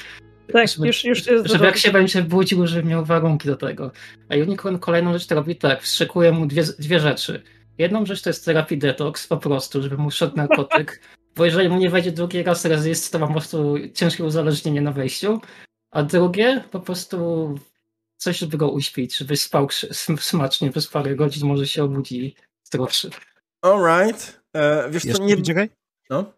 Tak, 0.53 0.69
żeby- 0.69 0.87
już, 0.87 1.05
już 1.05 1.27
jest 1.27 1.47
Żeby 1.47 1.65
jak 1.65 1.77
się 1.77 1.93
będzie 1.93 2.23
budził, 2.23 2.66
żeby 2.66 2.89
miał 2.89 3.05
warunki 3.05 3.49
do 3.49 3.57
tego. 3.57 3.91
A 4.29 4.35
Unicorn 4.35 4.79
kolejną 4.79 5.12
rzecz 5.12 5.31
robi 5.31 5.57
tak, 5.57 5.83
wstrzykuje 5.83 6.33
mu 6.33 6.47
dwie, 6.47 6.62
dwie 6.79 7.01
rzeczy. 7.01 7.43
Jedną 7.79 8.07
rzecz 8.07 8.23
to 8.23 8.31
jest 8.31 8.45
terapii 8.45 8.79
detox, 8.79 9.27
po 9.27 9.37
prostu, 9.37 9.83
żeby 9.83 9.97
mu 9.97 10.11
szedł 10.11 10.37
narkotyk, 10.37 11.01
bo 11.37 11.45
jeżeli 11.45 11.69
mu 11.69 11.79
nie 11.79 11.91
wejdzie 11.91 12.12
drugi 12.12 12.43
raz 12.43 12.65
resist, 12.65 13.12
to 13.12 13.19
ma 13.19 13.27
po 13.27 13.33
prostu 13.33 13.75
ciężkie 13.95 14.25
uzależnienie 14.25 14.81
na 14.81 14.93
wejściu. 14.93 15.41
A 15.91 16.03
drugie, 16.03 16.65
po 16.71 16.81
prostu 16.81 17.59
coś, 18.16 18.39
żeby 18.39 18.57
go 18.57 18.71
uśpić, 18.71 19.16
żeby 19.16 19.37
spał 19.37 19.69
smacznie 20.19 20.71
przez 20.71 20.87
parę 20.87 21.16
godzin, 21.16 21.49
może 21.49 21.66
się 21.66 21.85
obudzi 21.85 22.35
zdrowszy. 22.65 23.11
Alright. 23.62 24.41
E, 24.57 24.91
wiesz 24.91 25.03
co, 25.03 25.09
Jeszcze, 25.09 25.25
nie... 25.25 25.43
czekaj. 25.43 25.71
No? 26.11 26.33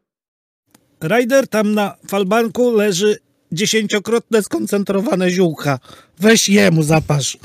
Ryder, 1.00 1.48
tam 1.48 1.74
na 1.74 1.96
falbanku 2.08 2.72
leży 2.72 3.18
dziesięciokrotne 3.56 4.42
skoncentrowane 4.42 5.30
ziółka. 5.30 5.78
Weź 6.18 6.48
jemu 6.48 6.82
zapasz. 6.82 7.38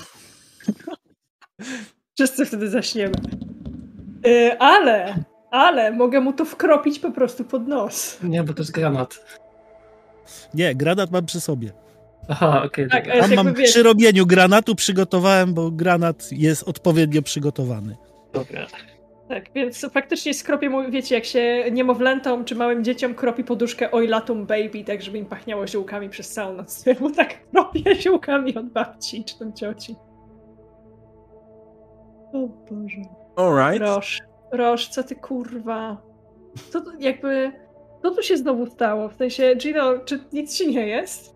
Wszyscy 2.15 2.45
wtedy 2.45 2.69
zaśniemy. 2.69 3.13
Yy, 4.25 4.59
ale, 4.59 5.23
ale 5.51 5.91
mogę 5.91 6.21
mu 6.21 6.33
to 6.33 6.45
wkropić 6.45 6.99
po 6.99 7.11
prostu 7.11 7.43
pod 7.43 7.67
nos. 7.67 8.17
Nie, 8.23 8.43
bo 8.43 8.53
to 8.53 8.61
jest 8.61 8.71
granat. 8.71 9.25
Nie, 10.53 10.75
granat 10.75 11.11
mam 11.11 11.25
przy 11.25 11.41
sobie. 11.41 11.71
Aha, 12.29 12.63
okej. 12.65 12.89
Tak, 12.89 13.07
ale 13.09 13.21
Tam 13.21 13.31
jakby 13.31 13.43
mam 13.43 13.53
wiesz, 13.53 13.69
przy 13.69 13.83
robieniu 13.83 14.25
granatu 14.25 14.75
przygotowałem, 14.75 15.53
bo 15.53 15.71
granat 15.71 16.31
jest 16.31 16.63
odpowiednio 16.63 17.21
przygotowany. 17.21 17.95
dobra. 18.33 18.67
Tak, 19.31 19.53
więc 19.55 19.85
faktycznie 19.93 20.33
skropię 20.33 20.69
mu, 20.69 20.91
wiecie, 20.91 21.15
jak 21.15 21.25
się 21.25 21.63
niemowlętom 21.71 22.45
czy 22.45 22.55
małym 22.55 22.83
dzieciom 22.83 23.15
kropi 23.15 23.43
poduszkę 23.43 23.91
Oilatum 23.91 24.45
Baby, 24.45 24.83
tak 24.83 25.01
żeby 25.01 25.17
im 25.17 25.25
pachniało 25.25 25.67
ziółkami 25.67 26.09
przez 26.09 26.29
całą 26.29 26.55
noc. 26.55 26.83
Ja 26.85 26.95
mu 26.99 27.11
tak 27.11 27.49
kropię 27.51 27.95
ziółkami 27.95 28.55
od 28.55 28.69
babci 28.69 29.23
czy 29.23 29.39
tam 29.39 29.53
cioci. 29.53 29.95
O 32.33 32.47
Boże. 32.47 33.01
Alright. 33.35 33.81
Roż, 33.87 34.21
Roż, 34.51 34.87
co 34.87 35.03
ty 35.03 35.15
kurwa? 35.15 36.01
Co 36.71 36.81
tu, 36.81 36.91
jakby, 36.99 37.51
co 38.01 38.11
tu 38.11 38.23
się 38.23 38.37
znowu 38.37 38.65
stało? 38.65 39.09
W 39.09 39.17
sensie, 39.17 39.55
Gino, 39.55 39.97
czy 40.05 40.19
nic 40.33 40.57
ci 40.57 40.71
nie 40.71 40.87
jest? 40.87 41.35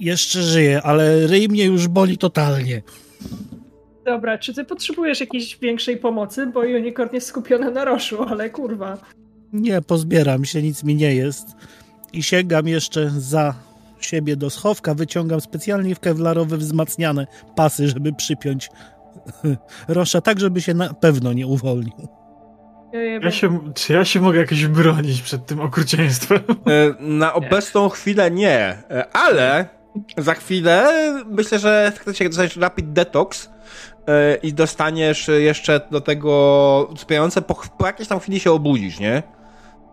Jeszcze 0.00 0.42
żyję, 0.42 0.80
ale 0.84 1.26
ryj 1.26 1.48
mnie 1.48 1.64
już 1.64 1.88
boli 1.88 2.18
totalnie. 2.18 2.82
Dobra, 4.08 4.38
czy 4.38 4.54
ty 4.54 4.64
potrzebujesz 4.64 5.20
jakiejś 5.20 5.58
większej 5.58 5.96
pomocy? 5.96 6.46
Bo 6.46 6.60
Unicorn 6.60 7.14
jest 7.14 7.26
skupiona 7.26 7.70
na 7.70 7.84
Roszu, 7.84 8.22
ale 8.22 8.50
kurwa. 8.50 8.98
Nie, 9.52 9.82
pozbieram 9.82 10.44
się, 10.44 10.62
nic 10.62 10.84
mi 10.84 10.94
nie 10.94 11.14
jest. 11.14 11.46
I 12.12 12.22
sięgam 12.22 12.68
jeszcze 12.68 13.10
za 13.10 13.54
siebie 14.00 14.36
do 14.36 14.50
schowka, 14.50 14.94
wyciągam 14.94 15.40
specjalnie 15.40 15.94
w 15.94 16.00
kewlarowe 16.00 16.56
wzmacniane 16.56 17.26
pasy, 17.56 17.88
żeby 17.88 18.12
przypiąć 18.12 18.70
Rosza 19.88 20.20
tak, 20.20 20.40
żeby 20.40 20.60
się 20.60 20.74
na 20.74 20.94
pewno 20.94 21.32
nie 21.32 21.46
uwolnił. 21.46 22.08
Ja, 23.22 23.30
się, 23.30 23.72
czy 23.74 23.92
ja 23.92 24.04
się 24.04 24.20
mogę 24.20 24.38
jakoś 24.38 24.66
bronić 24.66 25.22
przed 25.22 25.46
tym 25.46 25.60
okrucieństwem? 25.60 26.38
E, 26.48 26.94
Na 27.00 27.34
obecną 27.34 27.88
chwilę 27.88 28.30
nie, 28.30 28.58
e, 28.90 29.08
ale 29.12 29.68
za 30.18 30.34
chwilę 30.34 30.92
myślę, 31.26 31.58
że 31.58 31.92
chcesz 31.96 32.18
dostaniesz 32.18 32.56
Rapid 32.56 32.92
Detox 32.92 33.50
i 34.42 34.52
dostaniesz 34.54 35.28
jeszcze 35.38 35.80
do 35.90 36.00
tego 36.00 36.90
wspierające, 36.96 37.42
po, 37.42 37.54
po 37.78 37.86
jakiejś 37.86 38.08
tam 38.08 38.20
chwili 38.20 38.40
się 38.40 38.52
obudzisz, 38.52 39.00
nie? 39.00 39.22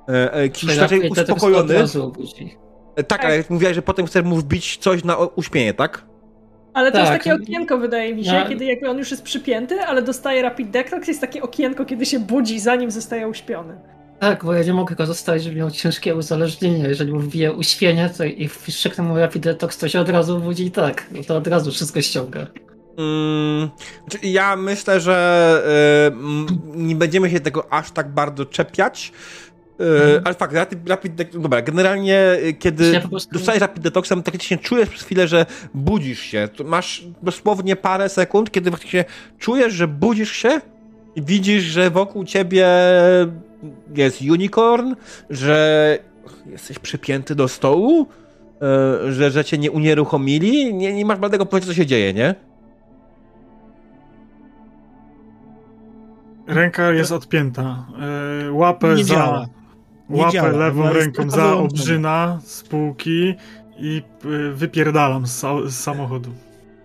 E, 0.09 0.33
e, 0.33 0.41
Jakiś 0.43 0.77
raczej 0.77 1.09
uspokojony. 1.09 1.73
razu 1.73 2.03
obudzi. 2.05 2.57
E, 2.95 3.03
Tak, 3.03 3.25
ale 3.25 3.43
mówiłeś, 3.49 3.75
że 3.75 3.81
potem 3.81 4.05
chcesz 4.05 4.23
mu 4.23 4.35
wbić 4.35 4.77
coś 4.77 5.03
na 5.03 5.17
uśpienie, 5.17 5.73
tak? 5.73 6.05
Ale 6.73 6.91
to 6.91 6.97
jest 6.97 7.11
Tak. 7.11 7.23
takie 7.23 7.35
okienko, 7.35 7.77
wydaje 7.77 8.15
mi 8.15 8.25
się, 8.25 8.33
Ja- 8.33 8.49
kiedy 8.49 8.65
jakby 8.65 8.89
on 8.89 8.97
już 8.97 9.11
jest 9.11 9.23
przypięty, 9.23 9.81
ale 9.81 10.01
dostaje 10.01 10.41
Rapid 10.41 10.69
Detox, 10.69 11.07
jest 11.07 11.21
takie 11.21 11.41
okienko, 11.41 11.85
kiedy 11.85 12.05
się 12.05 12.19
budzi, 12.19 12.59
zanim 12.59 12.91
zostaje 12.91 13.27
uśpiony. 13.27 13.77
Tak, 14.19 14.45
bo 14.45 14.53
ja 14.53 14.63
nie 14.63 14.73
mogę 14.73 14.95
go 14.95 15.05
zostawić, 15.05 15.43
żeby 15.43 15.55
miał 15.55 15.71
ciężkie 15.71 16.15
uzależnienie. 16.15 16.87
Jeżeli 16.87 17.13
mu 17.13 17.19
wbije 17.19 17.53
uśpienie 17.53 18.09
to 18.17 18.23
i 18.23 18.47
wstrzyknę 18.47 19.03
mu 19.03 19.17
rapid 19.17 19.43
detox, 19.43 19.77
to 19.77 19.89
się 19.89 19.99
od 19.99 20.09
razu 20.09 20.39
budzi 20.39 20.65
i 20.65 20.71
tak. 20.71 21.07
No 21.11 21.23
to 21.27 21.37
od 21.37 21.47
razu 21.47 21.71
wszystko 21.71 22.01
ściąga. 22.01 22.47
Mm, 22.97 23.69
znaczy 24.09 24.27
ja 24.27 24.55
myślę, 24.55 24.99
że 24.99 25.61
y, 26.11 26.13
m, 26.13 26.45
nie 26.75 26.95
będziemy 26.95 27.29
się 27.29 27.39
tego 27.39 27.73
aż 27.73 27.91
tak 27.91 28.09
bardzo 28.09 28.45
czepiać. 28.45 29.11
Y, 29.81 30.21
Ale 30.25 30.35
fakt, 30.35 30.53
rapid, 30.53 30.89
rapid 30.89 31.15
de- 31.15 31.25
dobra, 31.39 31.61
generalnie 31.61 32.37
y, 32.43 32.53
kiedy 32.53 32.91
Ja 32.91 33.01
po 33.01 33.09
prostu- 33.09 33.33
dostajesz 33.33 33.61
rapid 33.61 33.83
detoxem, 33.83 34.23
faktycznie 34.23 34.57
czujesz 34.57 34.89
przez 34.89 35.03
chwilę, 35.03 35.27
że 35.27 35.45
budzisz 35.73 36.19
się. 36.19 36.49
Masz 36.65 37.03
dosłownie 37.23 37.75
parę 37.75 38.09
sekund, 38.09 38.51
kiedy 38.51 38.71
faktycznie 38.71 39.05
czujesz, 39.39 39.73
że 39.73 39.87
budzisz 39.87 40.31
się 40.31 40.61
i 41.15 41.21
widzisz, 41.21 41.63
że 41.63 41.89
wokół 41.89 42.23
ciebie 42.25 42.67
jest 43.95 44.21
unicorn, 44.21 44.95
że 45.29 45.97
jesteś 46.45 46.79
przypięty 46.79 47.35
do 47.35 47.47
stołu, 47.47 48.07
y, 49.07 49.13
że, 49.13 49.31
że 49.31 49.45
cię 49.45 49.57
nie 49.57 49.71
unieruchomili. 49.71 50.73
Nie, 50.73 50.93
nie 50.93 51.05
masz 51.05 51.19
żadnego 51.21 51.45
pojęcia, 51.45 51.67
co 51.67 51.73
się 51.73 51.85
dzieje, 51.85 52.13
nie? 52.13 52.35
Ręka 56.47 56.91
jest 56.91 57.11
odpięta. 57.11 57.85
E, 58.47 58.51
Łapę 58.51 58.95
Nie 58.95 59.03
za. 59.03 59.15
działa. 59.15 59.45
Łapę 60.09 60.31
działa. 60.31 60.49
lewą 60.49 60.93
ręką 60.93 61.29
za 61.29 61.53
obrzyna 61.57 62.39
z 62.43 62.63
półki 62.63 63.35
i 63.77 64.01
y, 64.25 64.51
wypierdalam 64.53 65.27
z, 65.27 65.41
z 65.65 65.75
samochodu. 65.75 66.29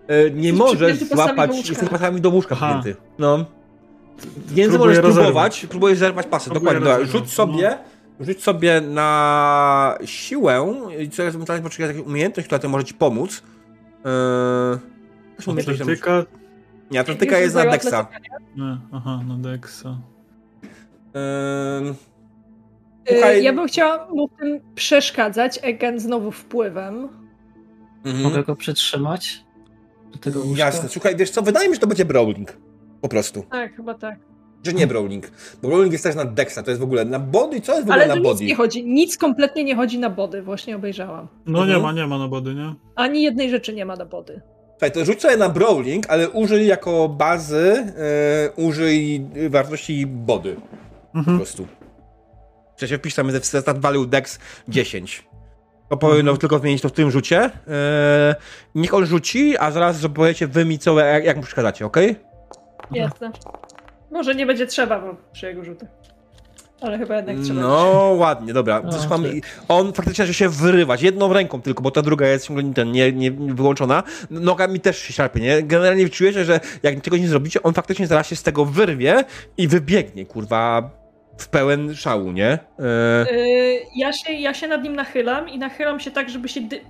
E, 0.09 0.31
nie 0.31 0.49
Jesteś 0.49 0.59
możesz 0.59 0.99
złapać, 1.09 1.51
do 1.51 1.57
łóżka. 1.57 1.69
jesteś 1.73 1.89
pasami 1.89 2.21
do 2.21 2.31
łóżka 2.31 2.55
wpięty. 2.55 2.97
No. 3.19 3.45
Więc 4.49 4.77
możesz 4.79 4.97
rozerwać. 4.99 5.15
próbować, 5.25 5.67
próbujesz 5.67 5.99
zerwać 5.99 6.27
pasy, 6.27 6.51
Próbuję 6.51 6.75
dokładnie. 6.75 7.05
Dobra. 7.05 7.19
Rzuć 7.19 7.33
sobie, 7.33 7.79
rzuć 8.21 8.43
sobie 8.43 8.81
na 8.81 9.99
siłę 10.05 10.75
i 10.99 11.11
ewentualnie 11.23 11.63
poczekaj 11.65 11.95
taką 11.95 12.07
umiejętność, 12.09 12.47
która 12.47 12.59
to 12.59 12.69
może 12.69 12.85
ci 12.85 12.95
pomóc. 12.95 13.43
Eee, 14.05 14.79
tam- 15.47 15.59
Atletyka. 15.59 16.25
Nie, 16.91 17.01
atletyka 17.01 17.39
jest 17.39 17.55
na 17.55 17.65
Dexa. 17.65 18.07
Nie, 18.57 18.77
aha, 18.93 19.21
na 19.29 19.37
Dexa. 19.39 19.85
Yy, 21.15 21.95
Słuchaj- 23.09 23.43
Ja 23.43 23.53
bym 23.53 23.67
chciała 23.69 24.09
mu 24.09 24.29
w 24.29 24.37
tym 24.41 24.61
przeszkadzać, 24.75 25.59
Egen 25.63 26.01
znowu 26.01 26.31
wpływem. 26.31 27.09
mhm. 28.05 28.23
Mogę 28.25 28.45
go 28.45 28.57
przytrzymać. 28.57 29.45
Do 30.13 30.19
tego 30.19 30.41
łóżka. 30.41 30.65
Jasne. 30.65 30.89
Słuchaj, 30.89 31.17
wiesz 31.17 31.31
co, 31.31 31.43
wydaje 31.43 31.69
mi 31.69 31.75
się, 31.75 31.77
że 31.77 31.81
to 31.81 31.87
będzie 31.87 32.05
brawling. 32.05 32.57
Po 33.01 33.09
prostu. 33.09 33.43
Tak, 33.51 33.77
chyba 33.77 33.95
tak. 33.95 34.19
Że 34.65 34.73
nie 34.73 34.87
brawling. 34.87 35.31
Bo 35.63 35.69
brawling 35.69 35.93
jest 35.93 36.05
też 36.05 36.15
na 36.17 36.25
Dexa, 36.25 36.63
to 36.65 36.71
jest 36.71 36.81
w 36.81 36.85
ogóle 36.85 37.05
na 37.05 37.19
body. 37.19 37.61
Co 37.61 37.73
jest 37.73 37.87
w 37.87 37.91
ogóle 37.91 38.05
Ale 38.05 38.07
na 38.07 38.15
to 38.15 38.21
nic 38.21 38.29
body? 38.29 38.45
nie 38.45 38.55
chodzi, 38.55 38.85
nic 38.87 39.17
kompletnie 39.19 39.65
nie 39.65 39.77
chodzi 39.77 39.99
na 39.99 40.11
body, 40.11 40.43
właśnie 40.43 40.77
obejrzałam. 40.77 41.29
No 41.47 41.59
nie 41.59 41.75
Mhm. 41.75 41.83
ma, 41.83 41.93
nie 42.03 42.07
ma 42.07 42.19
na 42.19 42.29
body, 42.29 42.55
nie? 42.55 42.75
Ani 42.95 43.23
jednej 43.23 43.51
rzeczy 43.51 43.73
nie 43.75 43.85
ma 43.85 43.97
na 43.97 44.05
body. 44.05 44.41
Słuchaj, 44.81 44.93
to 44.93 45.05
rzuć 45.05 45.23
sobie 45.23 45.37
na 45.37 45.49
brawling, 45.49 46.05
ale 46.09 46.31
użyj 46.31 46.67
jako 46.67 47.09
bazy, 47.09 47.93
e, 48.47 48.51
użyj 48.57 49.27
wartości 49.51 50.07
body. 50.07 50.57
Po 51.13 51.19
Mhm. 51.19 51.37
prostu. 51.37 51.67
W 52.77 52.81
sensie 52.81 52.99
wpisz 52.99 53.15
tam 53.15 53.31
ze 53.31 53.41
stat 53.63 53.79
value 53.79 54.07
dex 54.07 54.39
10. 54.69 55.25
To 55.89 55.97
powinno 55.97 56.37
tylko 56.37 56.59
zmienić 56.59 56.83
to 56.83 56.89
w 56.89 56.93
tym 56.93 57.11
rzucie. 57.11 57.51
E, 57.69 58.35
niech 58.75 58.95
on 58.95 59.07
rzuci, 59.07 59.59
a 59.59 59.71
zaraz 59.71 60.07
powiecie 60.15 60.47
wy 60.47 60.65
mi 60.65 60.79
co, 60.79 61.01
jak, 61.01 61.25
jak 61.25 61.37
mu 61.37 61.43
przeszkadzacie, 61.43 61.87
okej? 61.87 62.17
Jasne. 62.91 63.31
Może 64.11 64.35
nie 64.35 64.47
będzie 64.47 64.67
trzeba 64.67 65.01
bo 65.01 65.17
przy 65.33 65.47
jego 65.47 65.65
rzutach. 65.65 65.89
Ale 66.81 66.99
chyba 66.99 67.17
jednak 67.17 67.37
trzeba. 67.45 67.61
No 67.61 68.15
ładnie, 68.19 68.53
dobra. 68.53 68.83
O, 68.83 68.93
Zresztą 68.93 69.23
tak. 69.23 69.33
on 69.69 69.93
faktycznie 69.93 70.25
zaczął 70.25 70.35
się 70.35 70.49
wyrywać 70.49 71.03
jedną 71.03 71.33
ręką 71.33 71.63
tylko, 71.63 71.83
bo 71.83 71.91
ta 71.91 72.03
druga 72.03 72.27
jest 72.27 72.47
ciągle 72.47 72.65
nie, 72.65 72.75
ten, 72.75 72.93
nie, 72.93 73.13
nie 73.13 73.33
wyłączona. 73.33 74.03
Noga 74.31 74.67
mi 74.69 74.81
też 74.81 74.99
się 74.99 75.13
szarpie, 75.13 75.41
nie? 75.41 75.63
Generalnie 75.63 76.09
czujecie, 76.09 76.45
że 76.45 76.61
jak 76.83 77.01
tego 77.01 77.17
nie 77.17 77.29
zrobicie, 77.29 77.63
on 77.63 77.75
faktycznie 77.75 78.07
zaraz 78.07 78.27
się 78.27 78.37
z 78.37 78.43
tego 78.43 78.65
wyrwie 78.65 79.25
i 79.57 79.69
wybiegnie, 79.69 80.27
kurwa, 80.27 80.91
w 81.39 81.49
pełen 81.49 81.95
szału, 81.95 82.33
nie? 82.33 82.59
E, 82.79 83.27
Yy, 83.33 83.81
ja, 83.97 84.13
się, 84.13 84.33
ja 84.33 84.55
się 84.55 84.69
nad 84.69 84.83
nim 84.83 84.97
nachylam 84.97 85.49
i 85.49 85.59
nachylam 85.59 86.01
się 86.01 86.11
tak, 86.11 86.31
żeby 86.31 86.49
się. 86.49 86.61
Dy... 86.61 86.81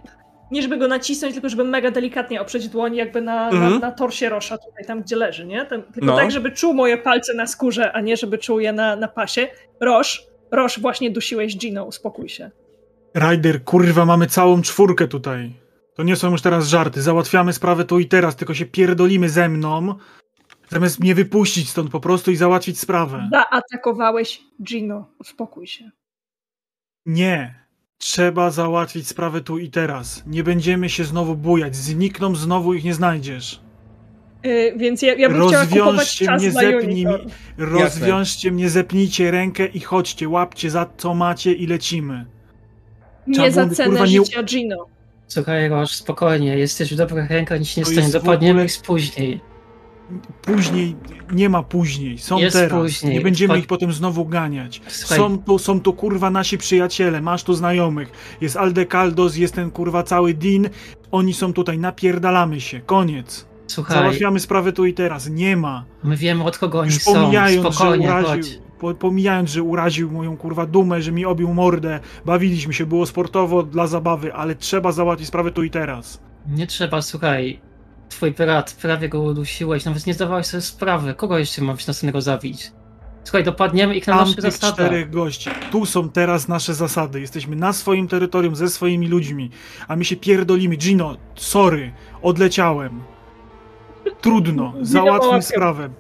Nie 0.51 0.63
żeby 0.63 0.77
go 0.79 0.89
nacisnąć, 0.89 1.33
tylko 1.35 1.49
żeby 1.49 1.65
mega 1.65 1.91
delikatnie 1.91 2.41
oprzeć 2.41 2.69
dłoń, 2.69 2.97
jakby 2.97 3.21
na, 3.21 3.49
Mhm. 3.51 3.73
na, 3.73 3.79
na 3.79 3.93
torsie 3.93 4.29
Rosza, 4.29 4.59
tutaj 4.59 4.85
tam 4.87 5.03
gdzie 5.03 5.17
leży, 5.17 5.47
nie? 5.47 5.65
Ten, 5.67 5.83
tylko 5.83 6.07
No. 6.07 6.17
tak, 6.17 6.31
żeby 6.31 6.51
czuł 6.51 6.75
moje 6.75 6.99
palce 6.99 7.35
na 7.35 7.47
skórze, 7.47 7.93
a 7.93 8.01
nie 8.01 8.17
żeby 8.17 8.39
czuł 8.39 8.61
je 8.61 8.73
na, 8.73 8.97
na 8.97 9.09
pasie. 9.09 9.49
Rosz, 9.81 10.27
Rosz, 10.53 10.81
właśnie 10.81 11.11
dusiłeś 11.11 11.57
Gino, 11.57 11.85
uspokój 11.85 12.29
się. 12.29 12.51
Ryder, 13.15 13.65
kurwa, 13.65 14.05
mamy 14.05 14.27
całą 14.27 14.63
czwórkę 14.63 15.09
tutaj. 15.09 15.53
To 15.95 16.03
nie 16.03 16.17
są 16.17 16.31
już 16.31 16.43
teraz 16.43 16.69
żarty. 16.69 17.03
Załatwiamy 17.03 17.53
sprawę 17.53 17.85
tu 17.85 17.99
i 17.99 18.07
teraz, 18.07 18.37
tylko 18.37 18.55
się 18.55 18.67
pierdolimy 18.67 19.29
ze 19.29 19.49
mną. 19.49 19.95
Zamiast 20.69 21.01
mnie 21.01 21.15
wypuścić 21.15 21.71
stąd 21.71 21.91
po 21.91 22.01
prostu 22.01 22.31
i 22.31 22.37
załatwić 22.37 22.81
sprawę. 22.81 23.29
Zaatakowałeś 23.33 24.41
Gino, 24.63 25.11
uspokój 25.21 25.67
się. 25.67 25.91
Nie. 27.07 27.60
Trzeba 28.05 28.51
załatwić 28.51 29.09
sprawę 29.09 29.41
tu 29.41 29.59
i 29.59 29.71
teraz. 29.71 30.23
Nie 30.27 30.45
będziemy 30.45 30.89
się 30.89 31.05
znowu 31.05 31.35
bujać. 31.37 31.77
Znikną 31.77 32.35
znowu 32.37 32.75
ich 32.75 32.85
nie 32.85 32.95
znajdziesz. 32.95 33.61
Yy, 34.45 34.75
więc 34.77 35.03
ja, 35.03 35.15
ja 35.15 35.29
bym 35.29 35.49
chciała 35.49 35.63
Rozwiążcie 35.65 36.27
czas 36.27 36.43
mnie, 36.43 36.53
na 36.53 36.61
zepnij 36.61 37.07
mi. 37.07 37.13
Rozwiążcie 37.59 38.53
mnie, 38.53 38.71
zepnijcie 38.71 39.31
rękę 39.31 39.67
i 39.67 39.81
chodźcie. 39.81 40.29
Łapcie 40.29 40.71
za 40.71 40.87
co 40.97 41.15
macie 41.15 41.53
i 41.53 41.67
lecimy. 41.67 42.27
Trzeba 43.33 43.47
Nie 43.47 43.53
za 43.53 43.69
cenę 43.69 43.91
kurwa, 43.91 44.07
nie- 44.07 44.25
życia 44.25 44.43
Gino. 44.43 44.87
Słuchaj, 45.29 45.69
Roż, 45.69 45.91
spokojnie, 45.91 46.59
jesteś 46.59 46.95
w 46.95 46.97
dobrych 46.97 47.31
rękach, 47.31 47.61
nic 47.61 47.77
nie 47.77 47.85
To 47.85 47.91
stanie, 47.91 48.09
dopadniemy 48.13 48.61
ogóle- 48.61 48.65
ich 48.67 48.83
później. 48.83 49.41
Później 50.43 50.97
nie 51.33 51.49
ma 51.49 51.63
później. 51.63 52.19
Są 52.19 52.39
Jest 52.39 52.57
teraz. 52.57 52.81
później. 52.83 53.15
Nie 53.15 53.21
będziemy 53.21 53.59
ich 53.59 53.67
potem 53.67 53.93
znowu 53.93 54.25
ganiać. 54.27 54.83
Słuchaj, 54.89 55.19
Są 55.19 55.39
tu, 55.39 55.59
są 55.59 55.81
tu 55.81 55.93
kurwa 55.93 56.31
nasi 56.31 56.59
przyjaciele, 56.59 57.21
masz 57.21 57.43
tu 57.45 57.55
znajomych. 57.55 58.13
Jest 58.41 58.57
Aldekaldos, 58.57 59.37
jest 59.37 59.55
ten 59.55 59.71
kurwa 59.71 60.03
cały 60.03 60.35
Din. 60.35 60.69
Oni 61.13 61.35
są 61.35 61.53
tutaj, 61.53 61.79
napierdalamy 61.79 62.61
się. 62.61 62.81
Koniec. 62.81 63.47
słuchaj, 63.67 63.99
Załatwiamy 63.99 64.41
sprawę 64.41 64.73
tu 64.73 64.85
i 64.87 64.95
teraz. 64.95 65.29
Nie 65.31 65.57
ma. 65.57 65.85
my 66.05 66.17
wiemy 66.17 66.45
od 66.45 66.59
kogo 66.59 66.79
oni 66.81 66.91
Już 66.91 67.03
są, 67.03 67.13
pomijając, 67.15 67.63
że 67.67 67.73
spokojnie, 67.73 68.07
uraził, 68.07 68.29
chodź. 68.29 68.59
po, 68.81 68.95
pomijając, 68.95 69.51
że 69.51 69.63
uraził 69.63 70.11
moją 70.11 70.37
kurwa 70.37 70.67
dumę, 70.67 71.03
że 71.03 71.13
mi 71.13 71.25
obił 71.25 71.55
mordę. 71.55 72.01
Bawiliśmy 72.25 72.75
się, 72.75 72.87
było 72.87 73.07
sportowo 73.07 73.63
dla 73.63 73.87
zabawy, 73.87 74.35
ale 74.35 74.55
trzeba 74.55 74.93
załatwić 74.93 75.29
sprawę 75.29 75.51
tu 75.51 75.63
i 75.63 75.71
teraz. 75.71 76.21
Nie 76.49 76.67
trzeba, 76.67 77.03
słuchaj, 77.03 77.61
twój 78.11 78.31
brat, 78.31 78.77
prawie 78.83 79.09
go 79.09 79.21
udusiłeś, 79.21 79.85
nawet 79.85 80.07
nie 80.07 80.15
zdawałeś 80.15 80.47
sobie 80.47 80.61
sprawy, 80.61 81.15
kogo 81.15 81.39
jeszcze 81.39 81.63
mam 81.63 81.77
następnego 81.87 82.21
zabić? 82.21 82.73
Słuchaj, 83.25 83.45
dopadniemy 83.45 83.97
ich 83.97 84.07
na 84.07 84.17
naszych 84.17 84.37
Tamtych 84.37 84.53
zasadach. 84.53 84.75
czterech 84.75 85.11
gości. 85.11 85.51
Tu 85.71 85.87
są 85.87 86.09
teraz 86.09 86.49
nasze 86.49 86.75
zasady. 86.75 87.21
Jesteśmy 87.21 87.57
na 87.57 87.73
swoim 87.73 88.09
terytorium 88.09 88.57
ze 88.57 88.69
swoimi 88.69 89.09
ludźmi, 89.09 89.51
a 89.89 89.97
my 89.97 90.05
się 90.05 90.17
pierdolimy. 90.17 90.77
Gino, 90.77 91.17
sorry, 91.35 91.93
odleciałem. 92.23 93.03
Trudno, 94.21 94.75
załatwmy 94.83 95.43
sprawę. 95.43 95.91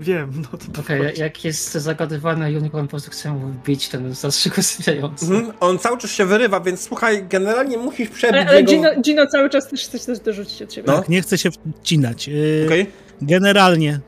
Wiem, 0.00 0.32
no 0.52 0.58
to, 0.72 0.82
chodź. 0.82 1.18
jak 1.18 1.44
jest 1.44 1.72
zagadywany 1.72 2.58
unicorn, 2.58 2.86
po 2.86 2.90
prostu 2.90 3.10
chcę 3.10 3.32
mu 3.32 3.48
wbić 3.48 3.88
ten 3.88 4.14
zastrzyk 4.14 4.58
usypiający. 4.58 5.26
mhm. 5.26 5.52
On 5.60 5.78
cały 5.78 5.98
czas 5.98 6.10
się 6.10 6.26
wyrywa, 6.26 6.60
więc 6.60 6.80
słuchaj, 6.80 7.26
generalnie 7.28 7.78
musisz 7.78 8.08
przebić 8.08 8.36
Ale, 8.36 8.48
ale 8.48 8.58
jego... 8.60 8.72
Gino, 8.72 8.90
Gino 9.00 9.26
cały 9.26 9.50
czas 9.50 9.68
też 9.68 9.84
chce 9.84 9.98
coś 9.98 10.18
dorzucić 10.18 10.62
od 10.62 10.72
siebie. 10.72 10.86
No. 10.92 10.98
Tak, 10.98 11.08
nie 11.08 11.22
chcę 11.22 11.38
się 11.38 11.50
wcinać. 11.82 12.28
Yy, 12.28 12.62
Okej? 12.66 12.86
Generalnie 13.22 14.00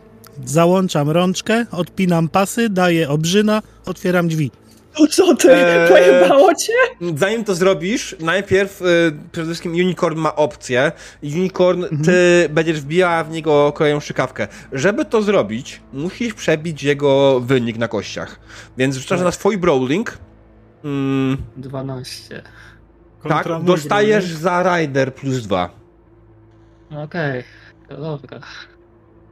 załączam 0.44 1.10
rączkę, 1.10 1.66
odpinam 1.70 2.28
pasy, 2.28 2.68
daję 2.68 3.08
obrzyna, 3.08 3.62
otwieram 3.86 4.28
drzwi. 4.28 4.50
O 4.98 5.06
co 5.06 5.36
ty? 5.36 5.50
Eee. 5.52 5.88
Pojebało 5.88 6.54
cię? 6.54 6.72
Zanim 7.16 7.44
to 7.44 7.54
zrobisz, 7.54 8.16
najpierw 8.20 8.82
y, 8.82 8.84
przede 9.32 9.46
wszystkim 9.46 9.72
Unicorn 9.72 10.18
ma 10.18 10.36
opcję. 10.36 10.92
Unicorn, 11.22 11.84
ty 12.04 12.48
będziesz 12.50 12.80
wbijała 12.80 13.24
w 13.24 13.30
niego 13.30 13.72
kolejną 13.72 14.00
szykawkę. 14.00 14.48
Żeby 14.72 15.04
to 15.04 15.22
zrobić, 15.22 15.80
musisz 15.92 16.34
przebić 16.34 16.82
jego 16.82 17.40
wynik 17.40 17.78
na 17.78 17.88
kościach. 17.88 18.40
Więc 18.78 18.96
rzucasz 18.96 19.20
na 19.20 19.32
swój 19.32 19.58
brawling. 19.58 20.18
Mm, 20.84 21.36
12. 21.56 22.42
Kontra 23.22 23.42
tak, 23.44 23.62
dostajesz 23.64 24.24
brawling. 24.24 24.42
za 24.42 24.76
Rider 24.78 25.14
plus 25.14 25.36
dwa. 25.42 25.70
Okej, 27.04 27.44
to 27.88 27.96
dobra. 27.96 28.40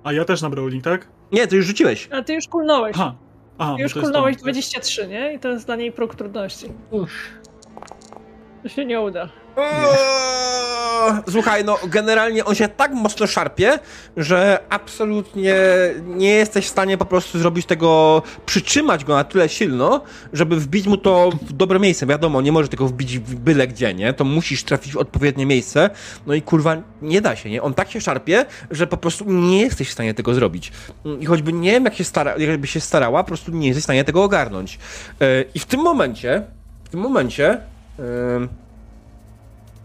A 0.05 0.12
ja 0.12 0.24
też 0.24 0.42
na 0.42 0.50
brawling, 0.50 0.84
tak? 0.84 1.08
Nie, 1.32 1.47
to 1.47 1.56
już 1.56 1.66
rzuciłeś. 1.66 2.08
A 2.12 2.22
ty 2.22 2.34
już 2.34 2.48
kulnąłeś. 2.48 2.92
Aha. 2.94 3.14
Aha, 3.60 3.76
już 3.78 3.94
kulnąłeś 3.94 4.36
to. 4.36 4.42
23, 4.42 5.06
nie? 5.08 5.34
I 5.34 5.39
to 5.39 5.48
jest 5.48 5.66
dla 5.66 5.76
niej 5.76 5.92
próg 5.92 6.14
trudności. 6.14 6.66
Uff, 6.90 7.12
To 8.62 8.68
się 8.68 8.84
nie 8.84 9.00
uda. 9.00 9.28
Słuchaj, 11.30 11.64
no 11.64 11.78
generalnie 11.88 12.44
on 12.44 12.54
się 12.54 12.68
tak 12.68 12.92
mocno 12.92 13.26
szarpie, 13.26 13.78
że 14.16 14.58
absolutnie 14.68 15.54
nie 16.06 16.28
jesteś 16.28 16.66
w 16.66 16.68
stanie 16.68 16.98
po 16.98 17.04
prostu 17.04 17.38
zrobić 17.38 17.66
tego, 17.66 18.22
przytrzymać 18.46 19.04
go 19.04 19.14
na 19.14 19.24
tyle 19.24 19.48
silno, 19.48 20.00
żeby 20.32 20.56
wbić 20.56 20.86
mu 20.86 20.96
to 20.96 21.30
w 21.42 21.52
dobre 21.52 21.78
miejsce. 21.78 22.06
Wiadomo, 22.06 22.40
nie 22.40 22.52
możesz 22.52 22.70
tego 22.70 22.86
wbić 22.86 23.18
w 23.18 23.34
byle 23.34 23.66
gdzie, 23.66 23.94
nie? 23.94 24.12
To 24.12 24.24
musisz 24.24 24.64
trafić 24.64 24.92
w 24.92 24.96
odpowiednie 24.96 25.46
miejsce. 25.46 25.90
No 26.26 26.34
i 26.34 26.42
kurwa, 26.42 26.76
nie 27.02 27.20
da 27.20 27.36
się, 27.36 27.50
nie? 27.50 27.62
On 27.62 27.74
tak 27.74 27.90
się 27.90 28.00
szarpie, 28.00 28.46
że 28.70 28.86
po 28.86 28.96
prostu 28.96 29.24
nie 29.24 29.60
jesteś 29.60 29.88
w 29.88 29.92
stanie 29.92 30.14
tego 30.14 30.34
zrobić. 30.34 30.72
I 31.20 31.26
choćby 31.26 31.52
nie 31.52 31.70
wiem, 31.70 31.84
jak 31.84 31.94
się 31.94 32.04
stara, 32.04 32.36
jakby 32.36 32.66
się 32.66 32.80
starała, 32.80 33.22
po 33.22 33.28
prostu 33.28 33.52
nie 33.52 33.68
jesteś 33.68 33.82
w 33.82 33.84
stanie 33.84 34.04
tego 34.04 34.24
ogarnąć. 34.24 34.78
Eee, 35.20 35.44
I 35.54 35.58
w 35.58 35.64
tym 35.64 35.80
momencie, 35.80 36.42
w 36.84 36.88
tym 36.88 37.00
momencie, 37.00 37.60
E, 38.00 38.48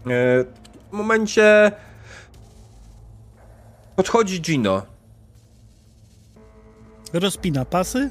W 0.06 0.44
momencie 0.92 1.72
podchodzi 3.96 4.40
Gino. 4.40 4.82
Rozpina 7.12 7.64
pasy, 7.64 8.10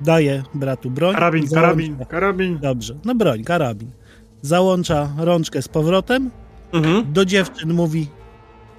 daje 0.00 0.42
bratu 0.54 0.90
broń. 0.90 1.14
Karabin, 1.14 1.46
załącza- 1.46 1.60
karabin, 1.60 1.98
karabin. 2.08 2.58
Dobrze, 2.58 2.94
no 3.04 3.14
broń, 3.14 3.44
karabin. 3.44 3.90
Załącza 4.42 5.08
rączkę 5.18 5.62
z 5.62 5.68
powrotem, 5.68 6.30
Mhm. 6.72 7.12
do 7.12 7.24
dziewczyn 7.24 7.72
mówi 7.74 8.08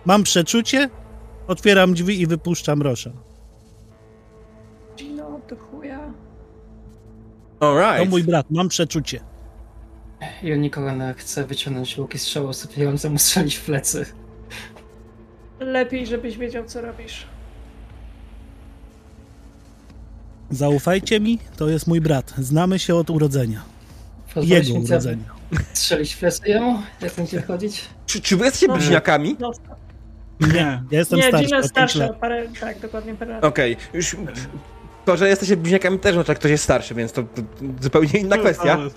mam 0.06 0.24
przeczucie, 0.24 0.90
otwieram 1.48 1.94
drzwi 1.94 2.22
i 2.22 2.28
wypuszczam 2.28 2.82
Rosza. 2.82 3.12
Gino, 4.98 5.40
do 5.50 5.56
chuja. 5.56 6.14
To 7.60 7.82
Alright. 7.82 8.10
mój 8.10 8.24
brat, 8.24 8.46
mam 8.52 8.68
przeczucie. 8.70 9.20
Unicorn 10.44 11.02
chce 11.18 11.46
wyciągnąć 11.46 11.98
łuk 11.98 12.16
i 12.16 12.20
strzał 12.20 12.46
usypiający 12.46 13.10
mu 13.10 13.18
strzelić 13.20 13.56
w 13.56 13.66
plecy. 13.66 14.06
Lepiej, 15.60 16.08
żebyś 16.08 16.38
wiedział, 16.38 16.66
co 16.66 16.82
robisz. 16.82 17.26
Zaufajcie 20.50 21.20
mi, 21.20 21.40
to 21.58 21.70
jest 21.70 21.88
mój 21.88 22.02
brat. 22.02 22.34
Znamy 22.38 22.80
się 22.80 22.96
od 22.96 23.10
urodzenia. 23.10 23.62
Pozwolisz 24.34 24.68
Jego 24.68 24.80
urodzenia. 24.80 25.24
Strzelić 25.74 26.14
w 26.14 26.20
plecy 26.20 26.50
jemu? 26.50 26.82
Jak 27.02 27.14
będzie 27.16 27.42
chodzić? 27.42 27.82
Czy, 28.06 28.22
czy 28.22 28.38
wy 28.38 28.44
jesteście 28.46 28.68
No. 28.68 28.74
bliźniakami? 28.78 29.36
No, 29.40 29.52
Nie. 30.54 30.84
Ja 30.92 31.00
jestem 31.00 31.20
nie, 31.20 31.28
starszy 31.28 31.50
pięć 31.50 31.66
starszy 31.66 32.10
parę, 32.22 32.48
tak, 32.60 32.80
dokładnie 32.80 33.14
parę 33.16 33.32
lat. 33.34 33.44
Okej, 33.44 33.78
już. 33.94 34.16
To, 35.06 35.18
że 35.18 35.30
jesteście 35.30 35.58
bliźniakami 35.58 36.00
też, 36.00 36.16
no 36.16 36.24
tak 36.24 36.40
ktoś 36.40 36.52
jest 36.52 36.64
starszy, 36.64 36.96
więc 36.96 37.12
to, 37.12 37.24
to 37.24 37.42
zupełnie 37.82 38.20
inna 38.20 38.38
kwestia. 38.38 38.74
Ale- 38.74 38.90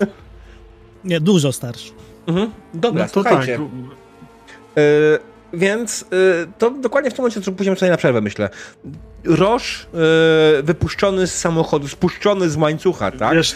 Nie, 1.05 1.19
dużo 1.19 1.51
starszy. 1.51 1.91
Mhm. 2.27 2.51
Dobra, 2.73 3.03
No 3.03 3.07
to 3.09 3.13
słuchajcie. 3.13 3.57
tak. 3.57 3.61
E, 4.77 5.35
Więc 5.53 6.01
y, 6.01 6.05
to 6.57 6.71
dokładnie 6.71 7.11
w 7.11 7.13
tym 7.13 7.21
momencie, 7.23 7.41
co 7.41 7.51
pójdziemy 7.51 7.77
sobie 7.77 7.91
na 7.91 7.97
przerwę, 7.97 8.21
myślę. 8.21 8.49
Roż 9.23 9.87
y, 10.59 10.63
wypuszczony 10.63 11.27
z 11.27 11.35
samochodu, 11.35 11.87
spuszczony 11.87 12.49
z 12.49 12.55
łańcucha, 12.55 13.11
tak? 13.11 13.35
Wiesz, 13.35 13.55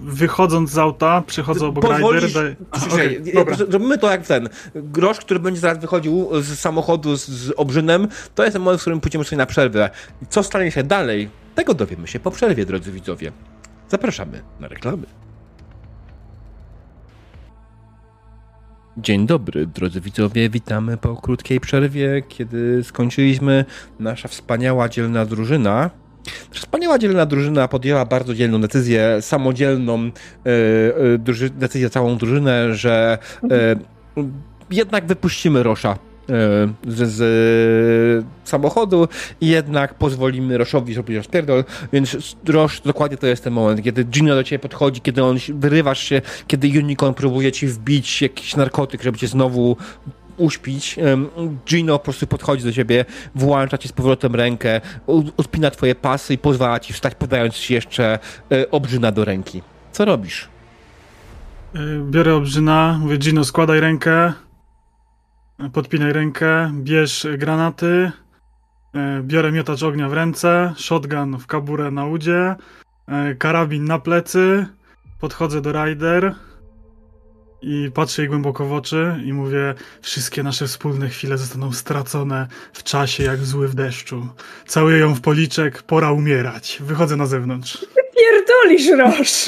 wychodząc 0.00 0.70
z 0.70 0.78
auta, 0.78 1.22
przychodzę 1.26 1.66
obok 1.66 1.84
Pozwolisz- 1.84 2.24
Rider. 2.26 3.34
Dobra. 3.34 3.56
Zrobimy 3.56 3.98
to 3.98 4.10
jak 4.10 4.26
ten. 4.26 4.48
Grosz, 4.74 5.18
który 5.18 5.40
będzie 5.40 5.60
zaraz 5.60 5.78
wychodził 5.78 6.28
z 6.42 6.58
samochodu 6.58 7.16
z, 7.16 7.28
z 7.28 7.52
obrzynem, 7.56 8.08
to 8.34 8.42
jest 8.42 8.52
ten 8.52 8.62
moment, 8.62 8.80
w 8.80 8.82
którym 8.82 9.00
pójdziemy 9.00 9.24
sobie 9.24 9.38
na 9.38 9.46
przerwę. 9.46 9.90
Co 10.28 10.42
stanie 10.42 10.70
się 10.70 10.82
dalej, 10.82 11.28
tego 11.54 11.74
dowiemy 11.74 12.06
się 12.06 12.20
po 12.20 12.30
przerwie, 12.30 12.66
drodzy 12.66 12.92
widzowie. 12.92 13.32
Zapraszamy 13.88 14.42
na 14.60 14.68
reklamy. 14.68 15.02
Dzień 18.96 19.26
dobry, 19.26 19.66
drodzy 19.66 20.00
widzowie. 20.00 20.50
Witamy 20.50 20.96
po 20.96 21.16
krótkiej 21.16 21.60
przerwie, 21.60 22.22
kiedy 22.28 22.84
skończyliśmy 22.84 23.64
nasza 24.00 24.28
wspaniała, 24.28 24.88
dzielna 24.88 25.26
drużyna. 25.26 25.90
Wspaniała, 26.50 26.98
dzielna 26.98 27.26
drużyna 27.26 27.68
podjęła 27.68 28.04
bardzo 28.04 28.34
dzielną 28.34 28.60
decyzję, 28.60 29.16
samodzielną 29.20 30.10
druży- 31.18 31.50
decyzję 31.50 31.90
całą 31.90 32.16
drużynę, 32.16 32.74
że 32.74 33.18
e, 33.50 33.76
jednak 34.70 35.06
wypuścimy 35.06 35.62
Rosza 35.62 35.98
z, 36.86 37.08
z 37.10 38.26
samochodu 38.44 39.08
i 39.40 39.48
jednak 39.48 39.94
pozwolimy 39.94 40.58
Roszowi 40.58 40.94
zrobić 40.94 41.16
rozpierdol, 41.16 41.64
więc 41.92 42.36
Rosz, 42.48 42.80
dokładnie 42.80 43.16
to 43.16 43.26
jest 43.26 43.44
ten 43.44 43.52
moment, 43.52 43.82
kiedy 43.82 44.04
Gino 44.04 44.34
do 44.34 44.44
ciebie 44.44 44.58
podchodzi, 44.58 45.00
kiedy 45.00 45.24
on 45.24 45.36
wyrywasz 45.54 46.00
się, 46.00 46.22
kiedy 46.46 46.68
Unicorn 46.68 47.14
próbuje 47.14 47.52
ci 47.52 47.66
wbić 47.66 48.22
jakiś 48.22 48.56
narkotyk, 48.56 49.02
żeby 49.02 49.18
cię 49.18 49.28
znowu 49.28 49.76
uśpić. 50.36 50.96
Gino 51.66 51.98
po 51.98 52.04
prostu 52.04 52.26
podchodzi 52.26 52.64
do 52.64 52.72
ciebie, 52.72 53.04
włącza 53.34 53.78
ci 53.78 53.88
z 53.88 53.92
powrotem 53.92 54.34
rękę, 54.34 54.80
odpina 55.36 55.70
twoje 55.70 55.94
pasy 55.94 56.34
i 56.34 56.38
pozwala 56.38 56.80
ci 56.80 56.92
wstać, 56.92 57.14
podając 57.14 57.54
ci 57.54 57.74
jeszcze 57.74 58.18
e, 58.52 58.70
obrzyna 58.70 59.12
do 59.12 59.24
ręki. 59.24 59.62
Co 59.92 60.04
robisz? 60.04 60.48
Biorę 62.10 62.34
obrzyna, 62.34 62.98
mówię 63.02 63.18
Gino, 63.18 63.44
składaj 63.44 63.80
rękę, 63.80 64.32
podpinaj 65.68 66.12
rękę, 66.12 66.72
bierz 66.74 67.26
granaty, 67.38 68.12
y, 69.18 69.22
biorę 69.22 69.52
miotacz 69.52 69.82
ognia 69.82 70.08
w 70.08 70.12
ręce, 70.12 70.74
shotgun 70.76 71.38
w 71.38 71.46
kaburę 71.46 71.90
na 71.90 72.06
udzie, 72.06 72.56
y, 73.32 73.36
karabin 73.36 73.84
na 73.84 73.98
plecy, 73.98 74.66
podchodzę 75.20 75.60
do 75.60 75.72
Rider 75.72 76.34
i 77.62 77.90
patrzę 77.94 78.22
jej 78.22 78.28
głęboko 78.28 78.66
w 78.66 78.72
oczy 78.72 79.20
i 79.24 79.32
mówię, 79.32 79.74
wszystkie 80.02 80.42
nasze 80.42 80.66
wspólne 80.66 81.08
chwile 81.08 81.38
zostaną 81.38 81.72
stracone 81.72 82.46
w 82.72 82.82
czasie 82.82 83.24
jak 83.24 83.44
zły 83.44 83.68
w 83.68 83.74
deszczu. 83.74 84.28
Całuję 84.66 84.98
ją 84.98 85.14
w 85.14 85.20
policzek, 85.20 85.82
pora 85.82 86.12
umierać. 86.12 86.78
Wychodzę 86.80 87.16
na 87.16 87.26
zewnątrz. 87.26 87.86
Pierdolisz, 88.16 88.88
Roż! 88.98 89.44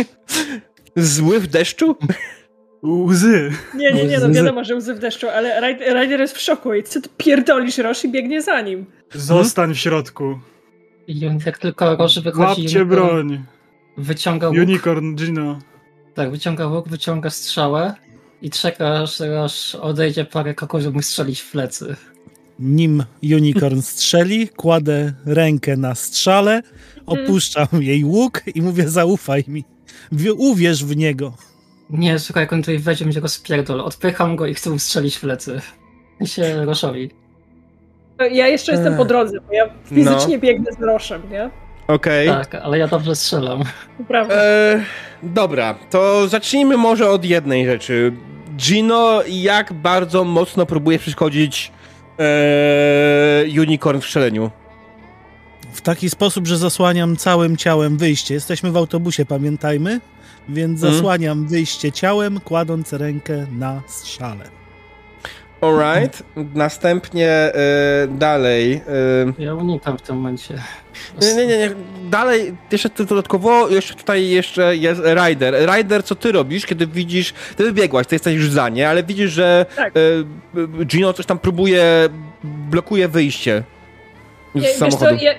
Zły 0.97 1.41
w 1.41 1.47
deszczu? 1.47 1.97
Łzy. 2.83 3.51
Nie, 3.75 3.93
nie, 3.93 4.05
nie, 4.05 4.19
no 4.19 4.31
wiadomo, 4.31 4.65
że 4.65 4.75
łzy 4.77 4.95
w 4.95 4.99
deszczu, 4.99 5.29
ale 5.29 5.75
Rider 6.01 6.21
jest 6.21 6.37
w 6.37 6.41
szoku 6.41 6.75
i 6.75 6.83
co 6.83 7.01
ty 7.01 7.09
pierdolisz, 7.17 7.79
Roż 7.79 8.05
i 8.05 8.09
biegnie 8.13 8.43
za 8.43 8.61
nim. 8.61 8.87
Zostań 9.15 9.75
w 9.75 9.79
środku. 9.79 10.39
I 11.07 11.21
jak 11.47 11.59
tylko 11.59 11.97
Roż 11.97 12.21
wychodzi, 12.21 12.63
Łapcie 12.63 12.85
broń. 12.85 13.45
wyciąga 13.97 14.49
łuk, 14.49 14.57
Unicorn, 14.59 15.15
Gino. 15.15 15.59
tak, 16.15 16.31
wyciąga 16.31 16.67
łuk, 16.67 16.89
wyciąga 16.89 17.31
strzałę 17.31 17.95
i 18.43 18.51
czeka, 18.51 18.99
aż 19.03 19.21
Roż 19.21 19.75
odejdzie 19.75 20.25
parę 20.25 20.55
kroków, 20.55 20.81
żeby 20.81 20.95
mu 20.97 21.03
strzelić 21.03 21.41
w 21.41 21.51
plecy. 21.51 21.97
Nim 22.59 23.05
unicorn 23.23 23.81
strzeli, 23.93 24.49
kładę 24.49 25.13
rękę 25.27 25.77
na 25.77 25.95
strzale, 25.95 26.63
opuszczam 27.07 27.67
jej 27.81 28.05
łuk 28.05 28.43
i 28.55 28.63
mówię 28.63 28.89
zaufaj 28.89 29.45
mi. 29.49 29.65
Wi- 30.13 30.31
Uwierz 30.31 30.85
w 30.85 30.97
niego. 30.97 31.35
Nie, 31.91 32.19
słuchaj, 32.19 32.43
jak 32.43 32.53
on 32.53 32.61
tutaj 32.63 32.79
wejdzie, 32.79 33.05
będzie 33.05 33.21
go 33.21 33.29
spierdol. 33.29 33.81
Odpycham 33.81 34.37
go 34.37 34.47
i 34.47 34.55
chcę 34.55 34.71
mu 34.71 34.79
strzelić 34.79 35.17
w 35.17 35.21
plecy. 35.21 35.61
I 36.21 36.27
się 36.27 36.65
Roszowi. 36.65 37.11
Ja 38.31 38.49
jeszcze 38.49 38.73
jestem 38.73 38.97
po 38.97 39.05
drodze, 39.05 39.39
bo 39.49 39.53
ja 39.53 39.65
fizycznie 39.85 40.39
biegnę 40.39 40.73
z 40.73 40.83
Roszem, 40.83 41.23
nie? 41.31 41.51
Okej. 41.89 42.29
Tak, 42.29 42.55
ale 42.55 42.79
ja 42.79 42.89
dobrze 42.89 43.17
strzelam. 43.17 43.63
Prawda. 44.09 44.35
E, 44.35 44.81
dobra, 45.23 45.75
to 45.91 46.29
zacznijmy 46.29 46.77
może 46.77 47.11
od 47.11 47.25
jednej 47.25 47.67
rzeczy. 47.67 48.13
Gino, 48.57 49.23
jak 49.29 49.73
bardzo 49.73 50.25
mocno 50.25 50.67
próbuje 50.67 50.99
przeszkodzić 50.99 51.73
e, 52.19 53.45
Unicorn 53.61 54.01
w 54.01 54.05
strzeleniu? 54.05 54.51
W 55.73 55.81
taki 55.81 56.11
sposób, 56.11 56.47
że 56.47 56.57
zasłaniam 56.57 57.17
całym 57.17 57.57
ciałem 57.57 57.97
wyjście. 57.97 58.35
Jesteśmy 58.35 58.73
w 58.73 58.77
autobusie, 58.77 59.25
pamiętajmy, 59.27 60.01
więc 60.49 60.83
Mhm. 60.83 60.95
zasłaniam 60.95 61.47
wyjście 61.49 61.93
ciałem, 61.93 62.41
kładąc 62.41 62.93
rękę 62.93 63.47
na 63.59 63.83
strzale. 63.87 64.45
Alright. 65.61 66.23
Następnie 66.55 67.29
e, 67.29 67.53
dalej. 68.11 68.73
E, 69.39 69.43
Ja 69.43 69.55
unikam 69.55 69.99
w 69.99 70.03
tym 70.03 70.17
momencie. 70.17 70.55
nie, 71.23 71.35
nie, 71.35 71.47
nie, 71.47 71.59
nie. 71.59 71.71
Dalej, 72.11 72.55
jeszcze 72.73 72.89
dodatkowo, 73.09 73.69
jeszcze 73.69 73.95
tutaj 73.95 74.29
jeszcze 74.29 74.77
jest 74.77 75.01
Rider. 75.27 75.55
Rider, 75.77 76.05
co 76.05 76.15
ty 76.15 76.33
robisz, 76.33 76.67
kiedy 76.67 76.87
widzisz, 76.87 77.35
ty 77.57 77.65
wybiegłaś, 77.65 78.07
ty 78.07 78.15
jesteś 78.15 78.35
już 78.35 78.51
za 78.51 78.69
nie, 78.69 78.89
ale 78.89 79.03
widzisz, 79.03 79.31
że 79.33 79.67
Tak. 79.77 79.93
e, 79.97 80.85
Gino 80.85 81.13
coś 81.13 81.27
tam 81.27 81.39
próbuje, 81.39 82.09
blokuje 82.45 83.09
wyjście 83.09 83.63
z 84.55 84.57
Ja, 84.57 84.63
wiesz 84.63 84.73
samochodu. 84.77 85.17
co, 85.19 85.25
ja, 85.25 85.33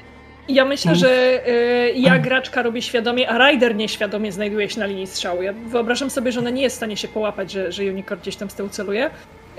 ja 0.47 0.65
myślę, 0.65 0.95
że 0.95 1.41
y, 1.47 1.93
ja 1.95 2.19
graczka 2.19 2.61
robię 2.61 2.81
świadomie, 2.81 3.30
a 3.30 3.49
Rider 3.49 3.75
nieświadomie 3.75 4.31
znajduje 4.31 4.69
się 4.69 4.80
na 4.80 4.85
linii 4.85 5.07
strzału. 5.07 5.41
Ja 5.41 5.53
wyobrażam 5.53 6.09
sobie, 6.09 6.31
że 6.31 6.39
ona 6.39 6.49
nie 6.49 6.61
jest 6.61 6.75
w 6.75 6.77
stanie 6.77 6.97
się 6.97 7.07
połapać, 7.07 7.51
że, 7.51 7.72
że 7.72 7.83
Unicorn 7.83 8.22
gdzieś 8.22 8.35
tam 8.35 8.49
z 8.49 8.53
tyłu 8.53 8.69
celuje. 8.69 9.09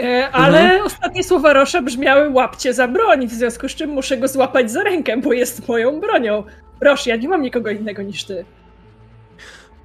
Y, 0.01 0.27
ale 0.33 0.85
ostatnie 0.85 1.25
słowa 1.25 1.53
Rosza 1.53 1.83
brzmiały 1.83 2.31
łapcie 2.31 2.75
za 2.75 2.89
broń, 2.89 3.27
w 3.27 3.33
związku 3.33 3.69
z 3.69 3.75
czym 3.75 3.91
muszę 3.91 4.17
go 4.17 4.29
złapać 4.29 4.71
za 4.71 4.83
rękę, 4.83 5.17
bo 5.17 5.33
jest 5.33 5.69
moją 5.69 6.01
bronią. 6.01 6.45
Rosz, 6.81 7.07
ja 7.07 7.17
nie 7.17 7.29
mam 7.29 7.43
nikogo 7.43 7.71
innego 7.71 8.03
niż 8.03 8.25
ty. 8.25 8.45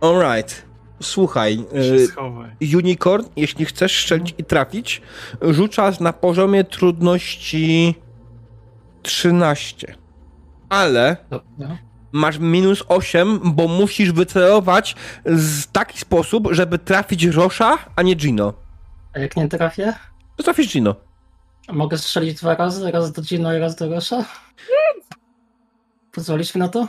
Alright. 0.02 0.70
Słuchaj, 1.02 1.66
schowaj. 2.08 2.50
Unicorn, 2.76 3.26
jeśli 3.36 3.66
chcesz 3.66 4.02
strzelić 4.02 4.36
i 4.38 4.44
trafić, 4.44 5.02
rzucasz 5.42 6.00
na 6.00 6.14
poziomie 6.14 6.64
trudności 6.64 7.96
13. 9.02 9.96
Ale 10.70 11.18
masz 12.12 12.38
minus 12.40 12.84
8, 12.88 13.40
bo 13.44 13.68
musisz 13.68 14.12
wycelować 14.12 14.96
w 15.26 15.68
taki 15.68 16.00
sposób, 16.00 16.48
żeby 16.52 16.80
trafić 16.80 17.24
Rosza, 17.24 17.78
a 17.96 18.02
nie 18.02 18.16
Gino. 18.16 18.54
A 19.16 19.20
jak 19.20 19.38
nie 19.38 19.48
trafię? 19.48 19.94
To 20.36 20.44
trafisz 20.44 20.68
Gino. 20.74 20.96
A 21.68 21.74
Mogę 21.74 21.98
strzelić 21.98 22.38
dwa 22.40 22.56
razy? 22.56 22.92
Raz 22.92 23.12
do 23.12 23.22
Gino 23.22 23.54
i 23.54 23.60
raz 23.60 23.76
do 23.76 23.90
Rosza? 23.90 24.26
Pozwolisz 26.12 26.56
mi 26.56 26.60
na 26.60 26.68
to? 26.68 26.88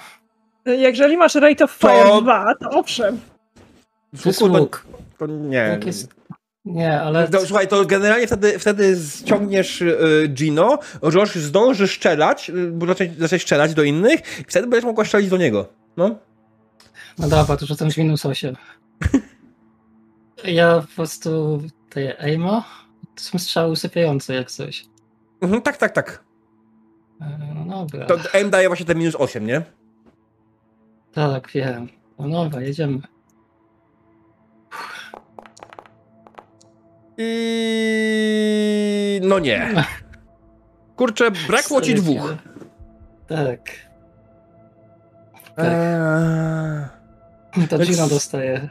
Jeżeli 0.67 1.17
masz 1.17 1.35
Rate 1.35 1.65
of 1.65 1.71
Fire 1.73 2.03
To- 2.03 2.23
2, 2.23 2.55
to 2.61 2.71
owszem. 2.71 3.21
To 4.23 4.29
jest 4.29 4.43
łuk. 4.43 4.87
To 5.19 5.27
nie. 5.27 5.57
Jak 5.57 5.87
jest... 5.87 6.20
Nie, 6.65 7.01
ale... 7.01 7.29
No, 7.33 7.41
słuchaj, 7.41 7.69
to 7.69 7.85
generalnie 7.85 8.27
wtedy, 8.27 8.59
wtedy 8.59 8.97
ściągniesz 9.21 9.83
y, 9.83 10.29
Gino, 10.29 10.79
Roż 11.03 11.35
zdąży 11.35 11.89
strzelać, 11.89 12.51
y, 12.51 12.71
bo 12.73 12.87
zacząć, 12.87 13.19
zacząć 13.19 13.43
strzelać 13.43 13.75
do 13.75 13.83
innych 13.83 14.21
i 14.41 14.45
wtedy 14.45 14.67
będziesz 14.67 14.85
mogła 14.85 15.05
strzelić 15.05 15.31
do 15.31 15.37
niego. 15.37 15.69
No. 15.97 16.17
No 17.19 17.29
dobra, 17.29 17.57
to 17.57 17.67
rzucam 17.67 17.91
z 17.91 17.97
minus 17.97 18.27
8. 18.27 18.57
Ja 20.45 20.81
po 20.81 20.95
prostu 20.97 21.63
daję 21.95 22.23
aima. 22.23 22.65
To 23.15 23.23
są 23.23 23.39
strzały 23.39 23.73
usypiające 23.73 24.35
jak 24.35 24.51
coś. 24.51 24.87
Mhm, 25.41 25.63
tak, 25.63 25.77
tak, 25.77 25.93
tak. 25.93 26.25
E, 27.21 27.39
No 27.67 27.87
dobra. 27.87 28.07
To 28.07 28.17
M 28.33 28.51
daje 28.51 28.69
właśnie 28.69 28.87
te 28.87 28.95
minus 28.95 29.15
8, 29.19 29.47
nie? 29.47 29.63
Tak, 31.13 31.51
wiem. 31.55 31.89
No 32.19 32.29
dobra, 32.45 32.61
jedziemy. 32.61 33.01
I... 37.23 39.21
No 39.23 39.39
nie. 39.39 39.85
Kurczę, 40.97 41.31
brakło 41.31 41.81
ci 41.81 41.95
dwóch. 41.95 42.35
Tak. 43.27 43.71
Tak. 45.57 45.67
Eee... 45.67 47.69
To 47.69 47.79
Więc- 47.79 47.91
Gino 47.91 48.09
dostaje. 48.09 48.69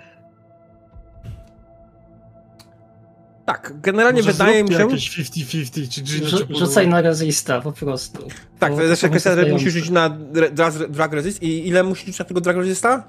Tak, 3.45 3.73
generalnie 3.81 4.21
Może 4.21 4.31
wydaje 4.31 4.63
mi 4.63 4.69
się... 4.69 4.79
jakieś 4.79 5.19
50-50, 5.19 5.89
czy 5.89 6.01
Gino, 6.01 6.59
Rzucaj 6.59 6.87
na 6.87 7.01
resista 7.01 7.61
po 7.61 7.71
prostu. 7.71 8.27
Tak, 8.59 8.75
to 8.75 8.81
jest 8.81 9.07
kwestia, 9.07 9.35
że 9.35 9.45
musisz 9.45 9.73
rzucić 9.73 9.89
na 9.89 10.09
drag, 10.51 10.73
drag 10.89 11.13
resist 11.13 11.43
i 11.43 11.67
ile 11.67 11.83
musisz 11.83 12.05
rzucić 12.05 12.19
na 12.19 12.25
tego 12.25 12.41
drag 12.41 12.57
resista? 12.57 13.07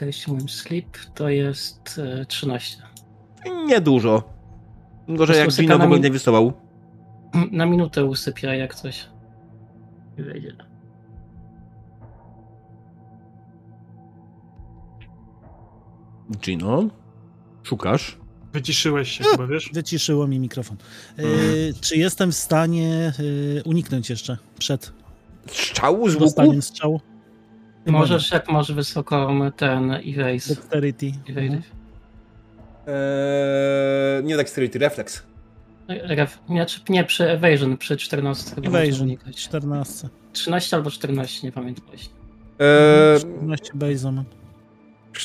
Jeśli 0.00 0.32
mówię 0.32 0.48
sleep, 0.48 0.98
to 1.14 1.28
jest 1.28 2.00
e, 2.20 2.26
13. 2.26 2.82
Niedużo. 3.66 4.39
Gorzej 5.16 5.38
jak 5.38 5.48
Gino 5.48 5.50
w 5.50 5.68
usykanami- 5.78 5.84
ogóle 5.84 6.00
nie 6.00 6.10
wystował. 6.10 6.52
Na 7.52 7.66
minutę 7.66 8.04
usypia 8.04 8.54
jak 8.54 8.74
coś. 8.74 9.08
Nie 10.18 10.24
wejdzie. 10.24 10.56
Gino, 16.40 16.88
szukasz? 17.62 18.18
Wyciszyłeś 18.52 19.10
się 19.10 19.24
chyba, 19.24 19.46
wiesz? 19.46 19.70
Wyciszyło 19.72 20.26
mi 20.26 20.38
mikrofon. 20.38 20.76
Y, 21.18 21.72
czy 21.80 21.96
jestem 21.96 22.32
w 22.32 22.36
stanie 22.36 23.12
y, 23.20 23.62
uniknąć 23.64 24.10
jeszcze 24.10 24.36
przed 24.58 24.92
Strzału 25.46 26.08
z 26.08 26.14
łuku? 26.16 26.62
strzału? 26.62 27.00
Możesz, 27.86 28.30
jak 28.30 28.48
masz 28.50 28.72
wysoką 28.72 29.50
ten 29.56 29.90
erase. 29.90 30.54
Dexterity. 30.54 31.06
Evade. 31.28 31.42
Mhm. 31.46 31.62
Eee, 32.86 34.24
nie 34.24 34.36
dexterity, 34.36 34.78
reflex. 34.78 35.22
Ref, 35.88 36.38
nie, 36.48 36.66
czy- 36.66 36.80
nie, 36.88 37.04
przy 37.04 37.30
evasion, 37.30 37.76
przy 37.76 37.96
14 37.96 38.54
chyba 38.54 38.78
Evasion. 38.78 39.02
unikać. 39.02 39.36
14. 39.36 40.08
13 40.32 40.76
albo 40.76 40.90
14, 40.90 41.46
nie 41.46 41.52
pamiętam 41.52 41.84
właśnie. 41.86 42.12
Eee, 42.58 43.18
14 43.20 43.72
base'a 43.74 44.12
mam. 44.12 44.24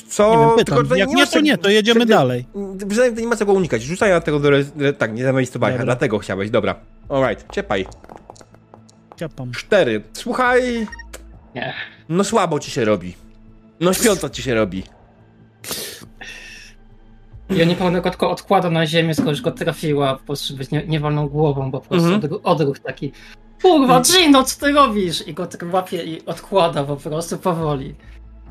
co? 0.08 0.32
Nie 0.32 0.38
wiem, 0.48 0.50
pytam. 0.58 0.98
Jak 0.98 1.09
nie, 1.09 1.27
to 1.27 1.40
nie, 1.40 1.58
to 1.58 1.69
jedziemy 1.69 2.06
dalej. 2.06 2.45
Przynajmniej 2.90 3.24
nie 3.24 3.30
ma 3.30 3.35
czego 3.35 3.53
unikać. 3.53 3.82
Rzucaj 3.84 4.11
na 4.11 4.22
tego 4.22 4.40
do... 4.40 4.48
re- 4.50 4.93
Tak, 4.93 5.14
nie 5.14 5.24
zameistowałeś, 5.24 5.74
Dobra. 5.74 5.85
dlatego 5.85 6.19
chciałeś, 6.19 6.50
dobra. 6.50 6.75
Alright, 7.09 7.51
ciepaj. 7.53 7.85
Ciapam. 9.16 9.51
Cztery. 9.51 10.01
Słuchaj... 10.14 10.88
Nie. 11.56 11.74
No 12.09 12.24
słabo 12.24 12.59
ci 12.59 12.72
się 12.72 12.85
robi. 12.85 13.14
No 13.80 13.93
śpiąco 13.93 14.30
ci 14.30 14.42
się 14.43 14.56
robi. 14.56 14.84
Ja 17.49 17.65
niepełnego 17.65 18.09
tylko 18.09 18.32
odkłada 18.32 18.69
na 18.69 18.88
ziemię, 18.88 19.14
skoro 19.14 19.30
już 19.30 19.41
go 19.41 19.51
trafiła, 19.51 20.15
po 20.15 20.25
prostu 20.25 20.48
żeby 20.53 20.65
nie, 20.72 20.88
nie 20.88 20.99
walną 20.99 21.27
głową, 21.27 21.72
bo 21.72 21.82
po 21.82 21.90
prostu 21.90 22.06
Mhm. 22.14 22.24
odruch, 22.24 22.41
odruch 22.43 22.80
taki 22.80 23.11
Kurwa, 23.61 24.01
Gino, 24.01 24.43
co 24.43 24.59
ty 24.65 24.72
robisz? 24.72 25.27
I 25.27 25.33
go 25.33 25.45
tak 25.48 25.65
łapie 25.74 26.03
i 26.03 26.25
odkłada 26.25 26.83
po 26.83 26.95
prostu 26.95 27.38
powoli. 27.38 27.95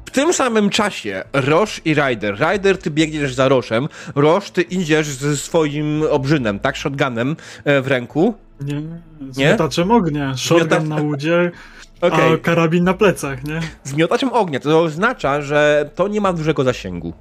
W 0.06 0.10
tym 0.10 0.32
samym 0.32 0.70
czasie 0.70 1.24
Roż 1.32 1.80
i 1.84 1.94
Ryder. 1.94 2.36
Ryder, 2.40 2.78
ty 2.78 2.90
biegniesz 2.90 3.34
za 3.34 3.48
Roszem. 3.48 3.88
Roż, 4.14 4.50
ty 4.50 4.62
idziesz 4.62 5.06
ze 5.06 5.36
swoim 5.36 6.02
obrzynem, 6.10 6.58
tak? 6.58 6.76
Shotgunem 6.76 7.36
e, 7.64 7.80
w 7.82 7.86
ręku. 7.86 8.34
Nie, 8.60 8.82
z 9.32 9.36
Nie? 9.36 9.46
miotaczem 9.46 9.90
ognia, 9.90 10.36
shotgun 10.36 10.68
Miotacz- 10.68 10.88
na 10.88 10.96
łudzie, 11.02 11.50
Okej. 12.00 12.34
a 12.34 12.38
karabin 12.38 12.84
na 12.84 12.94
plecach, 12.94 13.44
nie? 13.44 13.60
Z 13.84 13.94
miotaczem 13.94 14.32
ognia. 14.32 14.60
To 14.60 14.80
oznacza, 14.82 15.42
że 15.42 15.90
to 15.94 16.08
nie 16.08 16.20
ma 16.20 16.32
dużego 16.32 16.64
zasięgu. 16.64 17.12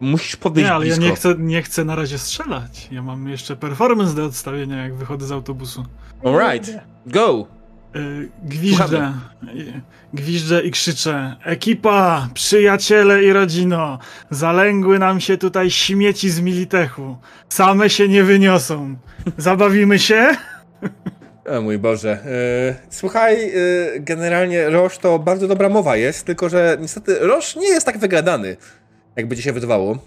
Musisz 0.00 0.36
podejść 0.36 0.68
Nie, 0.68 0.74
ale 0.74 0.86
ja 0.86 0.94
blisko. 0.96 1.10
nie 1.10 1.16
chcę, 1.16 1.34
nie 1.38 1.62
chcę 1.62 1.84
na 1.84 1.94
razie 1.94 2.18
strzelać. 2.18 2.88
Ja 2.92 3.02
mam 3.02 3.28
jeszcze 3.28 3.56
performance 3.56 4.14
do 4.14 4.24
odstawienia, 4.24 4.82
jak 4.82 4.94
wychodzę 4.94 5.26
z 5.26 5.32
autobusu. 5.32 5.84
Alright, 6.24 6.78
go! 7.06 7.46
Yy, 7.94 8.28
Gwiżdżę. 8.44 9.12
Yy, 9.54 9.80
Gwiżdżę 10.14 10.62
i 10.62 10.70
krzyczę. 10.70 11.36
Ekipa, 11.44 12.28
przyjaciele 12.34 13.24
i 13.24 13.32
rodzino, 13.32 13.98
zalęgły 14.30 14.98
nam 14.98 15.20
się 15.20 15.38
tutaj 15.38 15.70
śmieci 15.70 16.30
z 16.30 16.40
Militechu. 16.40 17.16
Same 17.48 17.90
się 17.90 18.08
nie 18.08 18.24
wyniosą. 18.24 18.96
Zabawimy 19.36 19.98
się? 19.98 20.36
O 21.56 21.60
mój 21.60 21.78
Boże. 21.78 22.10
E, 22.10 22.74
słuchaj, 22.90 23.50
e, 23.50 23.54
generalnie 24.00 24.70
Roż 24.70 24.98
to 24.98 25.18
bardzo 25.18 25.48
dobra 25.48 25.68
mowa 25.68 25.96
jest, 25.96 26.26
tylko 26.26 26.48
że 26.48 26.76
niestety 26.80 27.18
Roż 27.18 27.56
nie 27.56 27.68
jest 27.68 27.86
tak 27.86 27.98
wygadany, 27.98 28.56
jakby 29.18 29.36
ci 29.36 29.42
się 29.42 29.52
wydawało. 29.52 29.98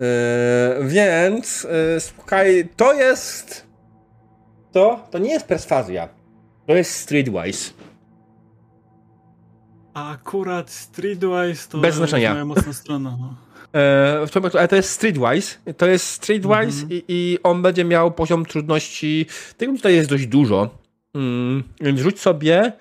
E, 0.00 0.78
więc 0.82 1.66
e, 1.96 2.00
słuchaj, 2.00 2.68
to 2.76 2.94
jest. 2.94 3.66
To? 4.72 5.06
To 5.10 5.18
nie 5.18 5.30
jest 5.30 5.46
perswazja. 5.46 6.08
To 6.66 6.74
jest 6.74 6.90
streetwise. 6.90 7.72
A 9.94 10.12
akurat 10.12 10.70
Streetwise 10.70 11.68
to 11.70 11.78
Bez 11.78 11.94
znaczenia. 11.94 12.32
moja 12.32 12.44
mocna 12.44 12.72
strona. 12.72 13.18
No. 13.20 13.36
E, 13.74 14.58
ale 14.58 14.68
to 14.68 14.76
jest 14.76 14.90
streetwise. 14.90 15.58
To 15.76 15.86
jest 15.86 16.06
streetwise 16.06 16.82
Mhm. 16.82 16.90
i, 16.90 17.04
i 17.08 17.38
on 17.42 17.62
będzie 17.62 17.84
miał 17.84 18.12
poziom 18.12 18.44
trudności. 18.46 19.26
Tego 19.56 19.72
tutaj 19.72 19.94
jest 19.94 20.08
dość 20.10 20.26
dużo. 20.26 20.78
Mm, 21.14 21.62
więc 21.80 22.00
rzuć 22.00 22.20
sobie 22.20 22.72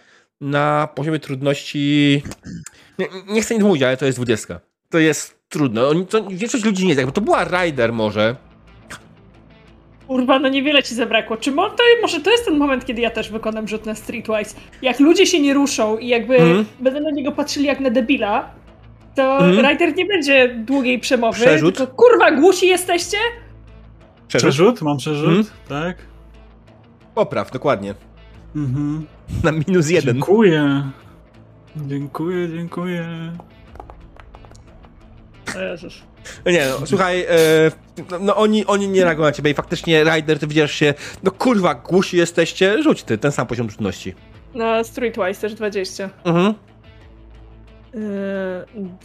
na 0.41 0.87
poziomie 0.95 1.19
trudności. 1.19 2.23
Nie, 2.99 3.07
nie 3.27 3.41
chcę 3.41 3.53
nic 3.55 3.63
mówić, 3.63 3.83
ale 3.83 3.97
to 3.97 4.05
jest 4.05 4.17
20. 4.17 4.59
To 4.93 4.99
jest 4.99 5.39
trudne. 5.49 5.87
Oni, 5.87 6.05
to, 6.05 6.23
większość 6.29 6.63
ludzi 6.65 6.83
nie 6.83 6.89
jest. 6.89 6.97
Jakby 6.97 7.13
to 7.13 7.21
była 7.21 7.43
Rider 7.43 7.93
może. 7.93 8.35
Kurwa, 10.07 10.39
no 10.39 10.49
niewiele 10.49 10.83
ci 10.83 10.95
zabrakło. 10.95 11.37
Czy 11.37 11.51
mo- 11.51 11.69
to, 11.69 11.83
może 12.01 12.19
to 12.21 12.31
jest 12.31 12.45
ten 12.45 12.57
moment, 12.57 12.85
kiedy 12.85 13.01
ja 13.01 13.09
też 13.09 13.31
wykonam 13.31 13.67
rzut 13.67 13.85
na 13.85 13.95
Streetwise? 13.95 14.55
Jak 14.81 14.99
ludzie 14.99 15.25
się 15.25 15.39
nie 15.39 15.53
ruszą 15.53 15.97
i 15.97 16.07
jakby 16.07 16.35
Mhm. 16.37 16.65
będą 16.79 16.99
na 16.99 17.11
niego 17.11 17.31
patrzyli 17.31 17.65
jak 17.65 17.79
na 17.79 17.89
debila, 17.89 18.49
to 19.15 19.37
Mhm. 19.37 19.65
Ryder 19.65 19.95
nie 19.95 20.05
będzie 20.05 20.55
długiej 20.57 20.99
przemowy, 20.99 21.39
Przerzut. 21.41 21.77
tylko 21.77 21.93
kurwa, 21.93 22.31
głusi 22.31 22.67
jesteście? 22.67 23.17
Przerzut? 24.27 24.49
Przerzut? 24.49 24.81
Mam 24.81 24.97
przerzut? 24.97 25.27
Mhm. 25.29 25.45
Tak? 25.69 25.97
Popraw, 27.15 27.51
dokładnie. 27.51 27.93
Mhm. 28.55 29.05
Na 29.43 29.51
minus 29.51 29.89
jeden. 29.89 30.13
Dziękuję. 30.15 30.83
Dziękuję, 31.75 32.49
dziękuję. 32.49 33.05
Jezus. 35.61 36.01
Nie, 36.45 36.67
no, 36.79 36.87
słuchaj, 36.87 37.21
e, 37.21 37.35
no, 38.11 38.19
no 38.19 38.35
oni, 38.35 38.65
oni 38.65 38.87
nie 38.87 39.03
reagują 39.03 39.27
na 39.27 39.31
ciebie 39.31 39.51
i 39.51 39.53
faktycznie 39.53 40.03
Rider, 40.03 40.39
ty 40.39 40.47
widzisz 40.47 40.71
się, 40.71 40.93
no 41.23 41.31
kurwa, 41.31 41.75
głusi 41.75 42.17
jesteście, 42.17 42.83
rzuć 42.83 43.03
ty 43.03 43.17
ten 43.17 43.31
sam 43.31 43.47
poziom 43.47 43.67
trudności. 43.67 44.15
Na 44.55 44.83
Streetwise 44.83 45.41
też 45.41 45.53
20. 45.53 46.09
Mhm. 46.23 46.53
Yy, 47.93 48.01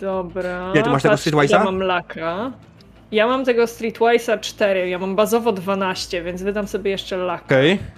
dobra. 0.01 0.73
Nie, 0.75 0.83
ty 0.83 0.91
masz 0.91 1.03
tego 1.03 1.15
Streetwise'a? 1.15 1.51
Ja 1.53 1.65
mam 1.65 1.83
laka. 1.83 2.53
Ja 3.13 3.27
mam 3.27 3.45
tego 3.45 3.65
Streetwise'a 3.65 4.41
4, 4.41 4.89
ja 4.89 4.99
mam 4.99 5.17
bazowo 5.17 5.53
12, 5.53 6.23
więc 6.23 6.43
wydam 6.43 6.69
sobie 6.69 6.91
jeszcze 6.91 7.17
laka. 7.17 7.45
Okej. 7.45 7.75
Okay. 7.75 7.89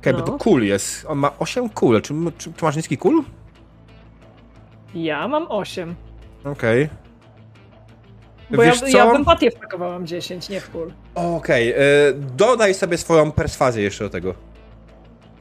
Okej, 0.00 0.12
bo 0.12 0.18
No. 0.18 0.24
to 0.24 0.32
kul 0.32 0.62
jest. 0.62 1.06
On 1.08 1.18
ma 1.18 1.30
8 1.38 1.68
kul. 1.68 2.02
Czy, 2.02 2.14
czy, 2.38 2.52
czy 2.52 2.64
masz 2.64 2.76
niski 2.76 2.98
kul? 2.98 3.24
Ja 4.94 5.28
mam 5.28 5.46
8. 5.48 5.94
Okej. 6.44 6.88
Bo 8.50 8.62
Wiesz 8.62 8.80
ja, 8.82 8.88
co? 8.88 8.96
ja 8.98 9.10
w 9.12 9.14
empatię 9.14 9.50
wpakowałam 9.50 10.06
10, 10.06 10.48
nie 10.48 10.60
w 10.60 10.70
kul. 10.70 10.92
Okej, 11.14 11.72
e, 11.72 11.76
dodaj 12.36 12.74
sobie 12.74 12.98
swoją 12.98 13.32
perswazję 13.32 13.82
jeszcze 13.82 14.04
do 14.04 14.10
tego. 14.10 14.34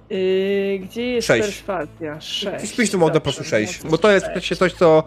Yy, 0.10 0.80
gdzie 0.80 1.08
jest 1.08 1.28
Sześć. 1.28 1.42
perswazja? 1.48 2.22
6. 2.22 2.70
Spisz 2.70 2.92
tu 2.92 3.00
modę 3.00 3.14
po 3.14 3.22
prostu 3.22 3.44
6, 3.44 3.84
bo 3.90 3.98
to 3.98 4.12
jest 4.12 4.26
praktycznie 4.26 4.58
coś, 4.58 4.74
co... 4.74 5.04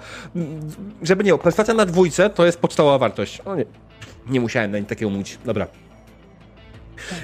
Żeby 1.03 1.25
nie, 1.25 1.39
perswazja 1.39 1.75
na 1.75 1.87
dwójce 1.87 2.31
to 2.31 2.47
jest 2.47 2.61
podstawowa 2.61 2.99
wartość. 2.99 3.41
O 3.41 3.57
nie, 3.57 3.65
nie 4.29 4.41
musiałem 4.41 4.71
na 4.71 4.79
nic 4.79 4.89
takiego 4.89 5.11
mówić. 5.11 5.39
Dobra. 5.45 5.67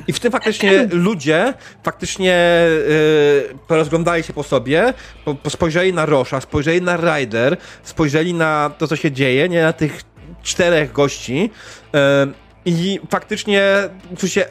I 0.06 0.12
w 0.12 0.20
tym 0.20 0.32
faktycznie 0.32 0.88
ludzie 0.90 1.54
faktycznie 1.82 2.66
yy, 3.48 3.58
porozglądali 3.68 4.22
się 4.22 4.32
po 4.32 4.42
sobie, 4.42 4.94
po, 5.24 5.34
po 5.34 5.50
spojrzeli 5.50 5.92
na 5.92 6.06
Rosza, 6.06 6.40
spojrzeli 6.40 6.82
na 6.82 6.96
Ryder, 6.96 7.56
spojrzeli 7.82 8.34
na 8.34 8.70
to, 8.78 8.88
co 8.88 8.96
się 8.96 9.12
dzieje, 9.12 9.48
nie 9.48 9.62
na 9.62 9.72
tych 9.72 10.02
czterech 10.42 10.92
gości 10.92 11.50
yy, 11.92 12.00
i 12.64 13.00
faktycznie 13.10 13.62
tu 14.18 14.28
się 14.28 14.44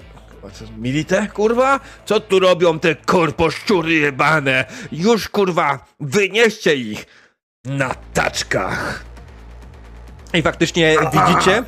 Milite, 0.78 1.28
kurwa? 1.28 1.80
Co 2.06 2.20
tu 2.20 2.40
robią 2.40 2.80
te 2.80 2.96
korposzczury 2.96 3.94
jebane? 3.94 4.66
Już, 4.92 5.30
kurwa, 5.30 5.86
wynieście 6.00 6.76
ich 6.76 7.06
na 7.66 7.96
taczkach. 8.14 9.11
I 10.34 10.42
faktycznie 10.42 10.96
widzicie, 11.14 11.64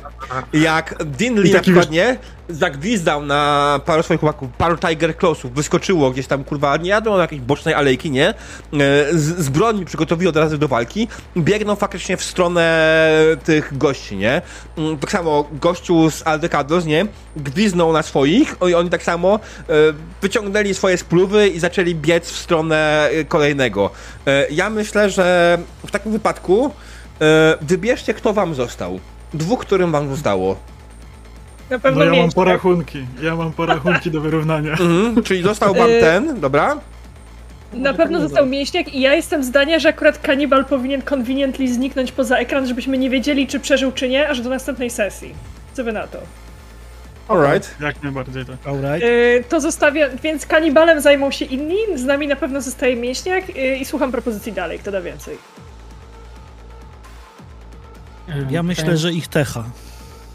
jak 0.52 0.94
I 1.20 1.52
na 1.52 1.60
przykład 1.60 1.90
nie 1.90 2.16
zagwizdał 2.48 3.22
na 3.24 3.80
paru 3.86 4.02
swoich 4.02 4.20
chłopaków, 4.20 4.48
paru 4.58 4.76
Tiger 4.78 5.18
Clawsów, 5.18 5.52
wyskoczyło 5.54 6.10
gdzieś 6.10 6.26
tam, 6.26 6.44
kurwa, 6.44 6.76
nie 6.76 6.90
jadą 6.90 7.16
na 7.16 7.22
jakiejś 7.22 7.40
bocznej 7.42 7.74
alejki, 7.74 8.10
nie? 8.10 8.28
E, 8.28 8.34
Z, 9.12 9.38
z 9.38 9.48
broni 9.48 9.84
przygotowi 9.84 10.28
od 10.28 10.36
razu 10.36 10.58
do 10.58 10.68
walki, 10.68 11.08
biegną 11.36 11.76
faktycznie 11.76 12.16
w 12.16 12.24
stronę 12.24 12.98
tych 13.44 13.78
gości, 13.78 14.16
nie? 14.16 14.42
Mm, 14.78 14.98
Tak 14.98 15.12
samo 15.12 15.48
gościu 15.52 16.10
z 16.10 16.26
Aldecados, 16.26 16.84
nie? 16.84 17.06
Gwiznął 17.36 17.92
na 17.92 18.02
swoich 18.02 18.56
i 18.70 18.74
oni 18.74 18.90
tak 18.90 19.02
samo 19.02 19.34
e, 19.34 19.72
wyciągnęli 20.22 20.74
swoje 20.74 20.98
spluwy 20.98 21.48
i 21.48 21.60
zaczęli 21.60 21.94
biec 21.94 22.30
w 22.30 22.36
stronę 22.38 23.08
e, 23.08 23.24
kolejnego. 23.24 23.90
Ja 24.50 24.70
myślę, 24.70 25.10
że 25.10 25.58
w 25.86 25.90
takim 25.90 26.12
wypadku 26.12 26.72
wybierzcie, 27.60 28.14
kto 28.14 28.32
wam 28.32 28.54
został. 28.54 29.00
Dwóch, 29.34 29.60
którym 29.60 29.92
wam 29.92 30.08
zostało. 30.08 30.56
Na 31.70 31.76
No 31.76 31.80
pewno 31.80 32.04
ja 32.04 32.10
mam 32.10 32.26
tak? 32.26 32.34
porachunki. 32.34 33.06
Ja 33.22 33.36
mam 33.36 33.52
porachunki 33.52 34.10
do 34.10 34.20
wyrównania. 34.20 34.72
Mhm, 34.80 35.22
czyli 35.22 35.42
został 35.42 35.74
wam 35.74 35.90
Y- 35.90 36.00
ten, 36.00 36.40
dobra? 36.40 36.76
Na 37.72 37.94
pewno 37.94 38.20
został 38.20 38.46
mięśniak 38.46 38.94
i 38.94 39.00
ja 39.00 39.14
jestem 39.14 39.44
zdania, 39.44 39.78
że 39.78 39.88
akurat 39.88 40.18
kanibal 40.18 40.64
powinien 40.64 41.02
conveniently 41.02 41.68
zniknąć 41.68 42.12
poza 42.12 42.36
ekran, 42.36 42.66
żebyśmy 42.66 42.98
nie 42.98 43.10
wiedzieli, 43.10 43.46
czy 43.46 43.60
przeżył, 43.60 43.92
czy 43.92 44.08
nie, 44.08 44.28
aż 44.28 44.40
do 44.40 44.50
następnej 44.50 44.90
sesji. 44.90 45.34
Co 45.72 45.84
wy 45.84 45.92
na 45.92 46.06
to? 46.06 46.18
Alright. 47.28 47.74
Jak 47.80 48.02
najbardziej 48.02 48.44
tak. 48.46 48.56
Alright. 48.66 49.02
Y, 49.02 49.44
to 49.48 49.60
zostawia, 49.60 50.08
więc 50.22 50.46
kanibalem 50.46 51.00
zajmą 51.00 51.30
się 51.30 51.44
inni, 51.44 51.76
z 51.94 52.04
nami 52.04 52.28
na 52.28 52.36
pewno 52.36 52.60
zostaje 52.60 52.96
mięśniak 52.96 53.44
y, 53.50 53.76
i 53.76 53.84
słucham 53.84 54.12
propozycji 54.12 54.52
dalej, 54.52 54.78
kto 54.78 54.90
da 54.92 55.00
więcej. 55.00 55.38
Ja 58.50 58.62
myślę, 58.62 58.84
ten- 58.84 58.96
że 58.96 59.12
ich 59.12 59.28
techa 59.28 59.64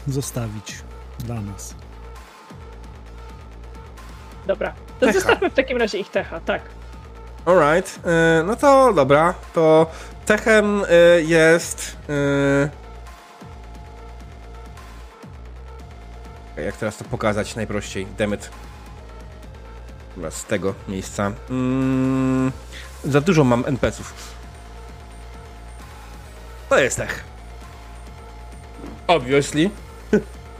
zostawić 0.06 0.78
dla 1.18 1.40
nas. 1.40 1.74
Dobra, 4.46 4.72
to 5.00 5.06
Techa. 5.06 5.12
zostawmy 5.12 5.50
w 5.50 5.54
takim 5.54 5.78
razie 5.78 5.98
ich 5.98 6.10
techa, 6.10 6.40
tak. 6.40 6.62
Alright. 7.44 8.00
E, 8.06 8.42
no 8.46 8.56
to 8.56 8.92
dobra. 8.92 9.34
To 9.54 9.86
Techem 10.26 10.82
e, 10.88 11.22
jest. 11.22 11.96
e, 12.08 12.80
Jak 16.64 16.76
teraz 16.76 16.96
to 16.96 17.04
pokazać 17.04 17.56
najprościej? 17.56 18.06
Demet. 18.06 18.50
Dobra, 20.16 20.30
z 20.30 20.44
tego 20.44 20.74
miejsca. 20.88 21.32
Mm, 21.50 22.52
za 23.04 23.20
dużo 23.20 23.44
mam 23.44 23.64
NPC-ów. 23.66 24.14
To 26.68 26.78
jest 26.78 26.96
Tech. 26.96 27.24
Obviously. 29.10 29.70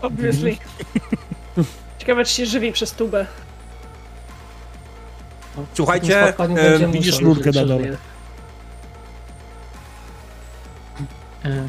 Obviously. 0.02 0.56
Ciekawe, 1.98 2.24
czy 2.24 2.32
się 2.32 2.46
żywi 2.46 2.72
przez 2.72 2.92
tubę. 2.92 3.26
Słuchajcie, 5.74 6.38
e, 6.38 6.78
będzie 6.78 6.88
widzisz 6.88 7.18
że 7.18 7.52
na 7.52 7.64
dole. 7.64 7.96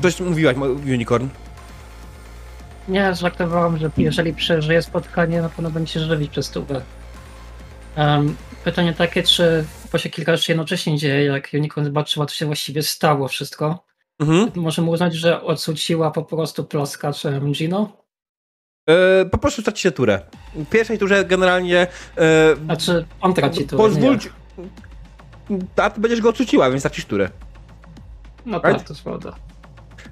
Coś 0.02 0.20
mówiłaś, 0.20 0.56
Unicorn. 0.86 1.28
Nie, 2.88 3.16
żartowałem, 3.16 3.78
że 3.78 3.92
jeżeli 3.98 4.34
przeżyje 4.34 4.82
spotkanie, 4.82 5.42
na 5.42 5.50
pewno 5.50 5.72
będzie 5.72 5.94
się 5.94 6.00
żywić 6.00 6.32
przez 6.32 6.50
tubę. 6.50 6.82
Um, 7.98 8.36
pytanie 8.64 8.94
takie, 8.94 9.24
czy 9.24 9.66
bo 9.92 9.98
się 9.98 10.10
kilka 10.10 10.36
rzeczy 10.36 10.52
jednocześnie 10.52 10.98
dzieje, 10.98 11.26
jak 11.26 11.50
Unicorn 11.54 11.86
zobaczyła, 11.86 12.26
co 12.26 12.36
się 12.36 12.46
właściwie 12.46 12.84
stało 12.84 13.28
wszystko. 13.28 13.91
Mhm. 14.22 14.52
Możemy 14.56 14.90
uznać, 14.90 15.16
że 15.16 15.42
odsuciła 15.42 16.12
po 16.12 16.24
prostu 16.24 16.64
plaskaczem 16.64 17.52
Gino? 17.52 17.98
E, 18.90 19.26
po 19.26 19.38
prostu 19.38 19.62
stracicie 19.62 19.92
turę. 19.92 20.22
W 20.56 20.70
pierwszej 20.70 20.98
turze 20.98 21.26
generalnie. 21.26 21.88
E, 22.18 22.56
Znaczy, 22.66 23.06
on 23.22 23.34
traci 23.34 23.68
tu. 23.68 23.78
Pozwólcie. 23.78 24.30
A 25.76 25.90
ty 25.90 26.02
będziesz 26.02 26.22
go 26.22 26.30
odrzuciła, 26.30 26.70
więc 26.70 26.82
tracisz 26.82 27.06
turę. 27.06 27.30
No 28.46 28.60
tak, 28.60 28.72
Right? 28.72 28.88
to 28.88 28.94
jest 28.94 29.04
prawda. 29.04 29.36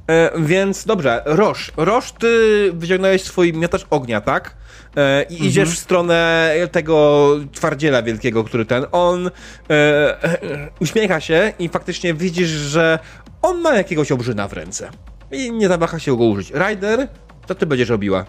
E, 0.10 0.32
więc 0.42 0.86
dobrze, 0.86 1.22
Roż. 1.26 1.72
Roż, 1.78 2.12
ty 2.12 2.72
wyciągnąłeś 2.74 3.24
swój 3.24 3.54
miotacz 3.54 3.86
ognia, 3.90 4.22
tak? 4.22 4.56
E, 4.98 5.24
I 5.24 5.46
idziesz 5.46 5.70
w 5.70 5.80
stronę 5.80 6.52
tego 6.72 7.30
twardziela 7.54 8.02
wielkiego, 8.04 8.44
który 8.44 8.66
ten. 8.66 8.86
On 8.92 9.28
e, 9.28 9.32
e, 10.24 10.70
uśmiecha 10.80 11.20
się 11.20 11.54
i 11.60 11.70
faktycznie 11.70 12.14
widzisz, 12.14 12.50
że 12.50 13.00
on 13.42 13.62
ma 13.62 13.76
jakiegoś 13.76 14.12
obrzyna 14.12 14.48
w 14.48 14.54
ręce. 14.54 14.90
I 15.32 15.52
nie 15.52 15.68
zawaha 15.68 16.00
się 16.00 16.18
go 16.18 16.24
użyć. 16.24 16.52
Ryder, 16.52 17.08
co 17.48 17.56
ty 17.56 17.66
będziesz 17.66 17.90
robiła? 17.90 18.26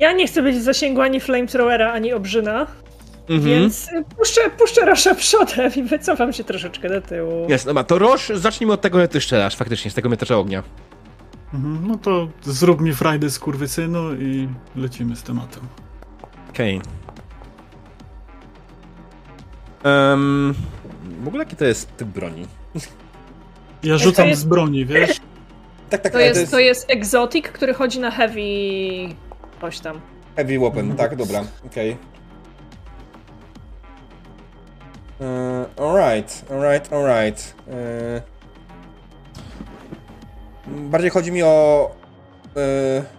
Ja 0.00 0.12
nie 0.12 0.26
chcę 0.26 0.42
być 0.42 0.56
w 0.56 0.62
zasięgu 0.62 1.00
ani 1.00 1.20
flamethrowera, 1.20 1.92
ani 1.92 2.12
obrzyna, 2.12 2.66
Mhm. 3.30 3.40
więc 3.42 3.88
puszczę, 4.18 4.40
puszczę 4.58 4.84
Rosza 4.86 5.14
przodem 5.14 5.72
i 5.76 5.82
wycofam 5.82 6.32
się 6.32 6.44
troszeczkę 6.44 6.88
do 6.88 7.00
tyłu. 7.00 7.46
Jest, 7.48 7.66
dobra, 7.66 7.84
to 7.84 7.98
Roż, 7.98 8.32
zacznijmy 8.34 8.72
od 8.72 8.80
tego, 8.80 9.00
że 9.00 9.08
ty 9.08 9.20
strzelasz 9.20 9.56
faktycznie, 9.56 9.90
z 9.90 9.94
tego 9.94 10.08
miotacza 10.08 10.36
ognia. 10.36 10.62
Mhm, 11.54 11.86
no 11.88 11.98
to 11.98 12.28
zrób 12.42 12.80
mi 12.80 12.94
frajdę 12.94 13.30
z 13.30 13.38
kurwysynu 13.38 14.14
i 14.14 14.48
lecimy 14.76 15.16
z 15.16 15.22
tematem. 15.22 15.62
Okej. 16.50 16.80
Em, 19.84 20.54
w 21.22 21.28
ogóle 21.28 21.44
jaki 21.44 21.56
to 21.56 21.64
jest 21.64 21.96
typ 21.96 22.08
broni? 22.08 22.46
Ja 23.82 23.98
rzucam 23.98 24.28
jest- 24.28 24.40
z 24.40 24.44
broni, 24.44 24.86
wiesz? 24.86 25.20
Tak, 25.90 26.00
tak, 26.00 26.12
To 26.12 26.20
jest, 26.20 26.50
to 26.50 26.58
jest 26.58 26.90
egzotic, 26.90 27.46
który 27.48 27.74
chodzi 27.74 28.00
na 28.00 28.10
heavy... 28.10 28.40
coś 29.60 29.80
tam. 29.80 30.00
heavy 30.36 30.58
weapon, 30.58 30.96
tak, 30.96 31.16
dobra, 31.16 31.42
okej. 31.66 31.96
E, 35.20 35.64
alright, 35.76 36.44
alright, 36.50 36.92
alright. 36.92 37.54
E, 37.70 38.22
bardziej 40.66 41.10
chodzi 41.10 41.32
mi 41.32 41.42
o 41.42 41.90
e, 42.56 43.17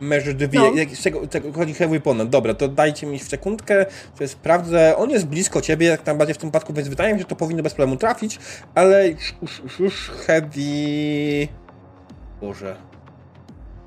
measure 0.00 0.34
the 0.34 0.48
No. 0.52 0.72
z 0.94 1.02
czego, 1.02 1.26
czego 1.28 1.52
chodzi 1.52 1.74
heavy 1.74 1.92
weapon. 1.92 2.30
Dobra, 2.30 2.54
to 2.54 2.68
dajcie 2.68 3.06
mi 3.06 3.18
w 3.18 3.22
sekundkę, 3.22 3.86
to 4.18 4.28
sprawdzę. 4.28 4.96
On 4.96 5.10
jest 5.10 5.26
blisko 5.26 5.60
ciebie, 5.60 5.86
jak 5.86 6.02
tam 6.02 6.18
bardziej 6.18 6.34
w 6.34 6.38
tym 6.38 6.48
wypadku, 6.48 6.72
więc 6.72 6.88
wydaje 6.88 7.12
mi 7.12 7.18
się, 7.18 7.22
że 7.22 7.28
to 7.28 7.36
powinno 7.36 7.62
bez 7.62 7.74
problemu 7.74 7.96
trafić, 7.96 8.38
ale 8.74 9.08
już, 9.08 9.34
już, 9.42 9.78
już, 9.78 10.10
heavy... 10.26 10.60
Boże. 12.40 12.76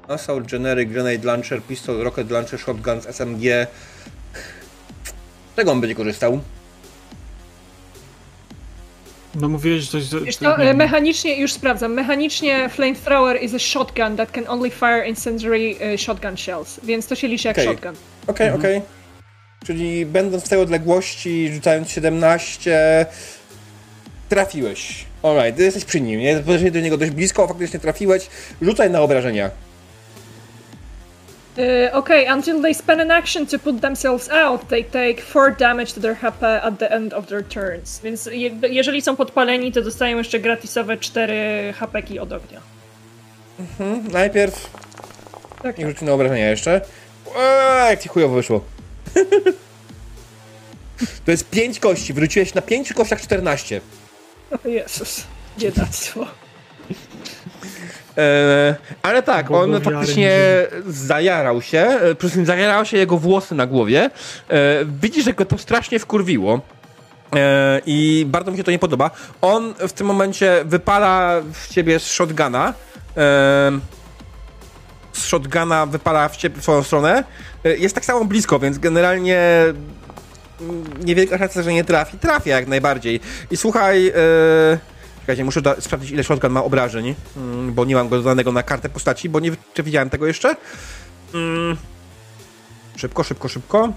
Assault, 0.08 0.52
Generic, 0.52 0.90
Grenade 0.90 1.24
Launcher, 1.28 1.62
Pistol, 1.62 2.04
Rocket 2.04 2.32
Launcher, 2.32 2.60
Shotgun 2.60 3.02
SMG. 3.02 3.68
Z 5.04 5.56
czego 5.56 5.72
on 5.72 5.82
będzie 5.82 5.96
korzystał? 5.96 6.40
No 9.36 9.50
mówiłeś 9.50 9.90
coś... 9.90 10.04
że- 10.04 10.22
Wiesz 10.22 10.38
e, 10.42 10.74
mechanicznie, 10.74 11.40
już 11.40 11.54
sprawdzam, 11.54 11.94
mechanicznie 11.94 12.70
flamethrower 12.70 13.44
is 13.44 13.54
a 13.54 13.60
shotgun 13.60 14.18
that 14.18 14.32
can 14.32 14.48
only 14.48 14.70
fire 14.72 15.08
incendiary 15.08 15.76
e, 15.80 15.98
shotgun 15.98 16.38
shells, 16.38 16.80
więc 16.84 17.08
to 17.08 17.16
się 17.16 17.28
liczy 17.28 17.48
jak 17.48 17.58
Okej. 17.58 17.68
shotgun. 17.68 17.94
Okej, 18.28 18.50
okej. 18.52 18.82
Czyli 19.66 20.06
będąc 20.06 20.44
w 20.44 20.50
tej 20.50 20.60
odległości, 20.60 21.50
rzucając 21.54 21.90
17, 21.90 23.06
trafiłeś. 24.30 25.06
Alright, 25.24 25.58
ty 25.58 25.64
jesteś 25.64 25.86
przy 25.86 26.02
nim, 26.02 26.20
nie? 26.20 26.36
Podeszłeś 26.36 26.72
do 26.72 26.80
niego 26.80 26.98
dość 26.98 27.12
blisko, 27.12 27.48
faktycznie 27.48 27.80
trafiłeś. 27.80 28.28
Rzucaj 28.62 28.90
na 28.90 29.02
obrażenia. 29.02 29.50
E, 31.58 31.94
Okej, 31.94 32.28
until 32.28 32.62
they 32.62 32.74
spend 32.74 33.02
an 33.02 33.12
action 33.12 33.48
to 33.48 33.60
put 33.60 33.82
themselves 33.82 34.30
out, 34.30 34.68
they 34.68 34.84
take 34.84 35.22
4 35.22 35.56
damage 35.60 35.94
to 35.94 36.02
their 36.02 36.16
HP 36.16 36.44
at 36.64 36.80
the 36.80 36.92
end 36.92 37.14
of 37.14 37.28
their 37.28 37.48
turns. 37.48 38.00
Więc 38.04 38.26
je, 38.26 38.52
jeżeli 38.70 39.02
są 39.02 39.16
podpaleni, 39.16 39.72
to 39.72 39.82
dostają 39.82 40.18
jeszcze 40.18 40.40
gratisowe 40.40 40.98
4 40.98 41.74
HP 41.80 42.22
od 42.22 42.32
ognia. 42.32 42.62
Hmm, 43.78 44.12
najpierw 44.12 44.70
Tak, 45.64 45.78
niech 45.78 45.88
rzuci 45.88 46.06
na 46.06 46.14
obrażenia 46.14 46.50
jeszcze. 46.50 46.82
Eee, 47.38 47.90
jak 47.90 48.02
ci 48.02 48.10
chujowo 48.10 48.36
wyszło. 48.36 48.64
to 51.26 51.32
jest 51.32 51.50
5 51.50 51.80
kości, 51.80 52.14
wróciłeś 52.14 52.54
na 52.54 52.62
5 52.62 52.94
kościach 52.94 53.22
14. 53.22 53.82
O 54.66 54.68
Jezus, 54.68 55.24
biedactwo. 55.60 56.26
E, 58.18 58.76
ale 59.02 59.24
tak, 59.24 59.52
on 59.52 59.82
faktycznie 59.82 60.32
zajarał 60.88 61.62
się. 61.62 61.80
e, 61.80 61.98
Przede 62.00 62.16
wszystkim 62.20 62.46
zajarał 62.46 62.86
się 62.86 62.98
jego 62.98 63.18
włosy 63.18 63.56
na 63.56 63.66
głowie. 63.68 64.10
E, 64.50 64.86
widzisz, 65.02 65.26
że 65.26 65.34
go 65.34 65.46
to 65.46 65.58
strasznie 65.58 66.00
wkurwiło. 66.00 66.62
I 67.86 68.26
bardzo 68.28 68.52
mi 68.52 68.58
się 68.58 68.64
to 68.64 68.72
nie 68.72 68.80
podoba. 68.80 69.12
On 69.42 69.74
w 69.88 69.94
tym 69.94 70.08
momencie 70.08 70.62
wypala 70.66 71.42
w 71.54 71.68
ciebie 71.74 72.00
z 72.00 72.08
shotguna. 72.08 72.74
Z 75.14 75.26
shotguna 75.26 75.86
wypala 75.86 76.30
w 76.30 76.38
ciebie 76.38 76.60
w 76.60 76.64
swoją 76.64 76.84
stronę. 76.84 77.24
Jest 77.64 77.96
tak 77.96 78.06
samo 78.06 78.26
blisko, 78.26 78.60
więc 78.60 78.78
generalnie 78.78 79.40
mm, 80.62 80.84
niewielka 81.06 81.38
szansa, 81.38 81.62
że 81.64 81.74
nie 81.74 81.84
trafi. 81.84 82.18
Trafia 82.18 82.56
jak 82.56 82.68
najbardziej. 82.68 83.20
I 83.52 83.58
słuchaj, 83.58 84.12
czekajcie, 85.24 85.44
muszę 85.46 85.62
da- 85.62 85.82
sprawdzić 85.82 86.12
ile 86.12 86.24
shotgun 86.24 86.52
ma 86.52 86.64
obrażeń, 86.64 87.16
mm, 87.38 87.74
bo 87.74 87.86
nie 87.86 87.96
mam 87.96 88.10
go 88.10 88.18
dodanego 88.18 88.52
na 88.52 88.64
kartę 88.64 88.90
postaci, 88.90 89.30
bo 89.30 89.40
nie 89.40 89.52
widziałem 89.84 90.10
tego 90.10 90.28
jeszcze. 90.28 90.56
Mm. 91.34 91.78
Szybko, 92.96 93.24
szybko, 93.24 93.48
szybko. 93.48 93.94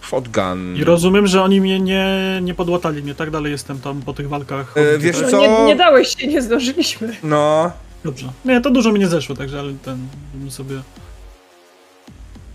Shotgun. 0.00 0.76
I 0.76 0.84
rozumiem, 0.84 1.26
że 1.26 1.42
oni 1.42 1.60
mnie 1.60 1.80
nie, 1.80 2.06
nie 2.42 2.54
podłatali 2.54 3.02
mnie, 3.02 3.14
tak 3.14 3.30
dalej 3.30 3.52
jestem 3.52 3.80
tam 3.80 4.02
po 4.02 4.12
tych 4.12 4.28
walkach. 4.28 4.74
E, 4.76 4.98
wiesz? 4.98 5.20
No, 5.22 5.28
co? 5.28 5.40
nie, 5.40 5.64
nie 5.66 5.76
dałeś 5.76 6.16
się, 6.16 6.26
nie 6.26 6.42
zdążyliśmy. 6.42 7.16
No. 7.22 7.72
Dobrze. 8.04 8.32
Nie, 8.44 8.60
to 8.60 8.70
dużo 8.70 8.92
mi 8.92 9.00
nie 9.00 9.08
zeszło, 9.08 9.36
także 9.36 9.60
ale 9.60 9.72
ten 9.84 10.08
bym 10.34 10.50
sobie... 10.50 10.76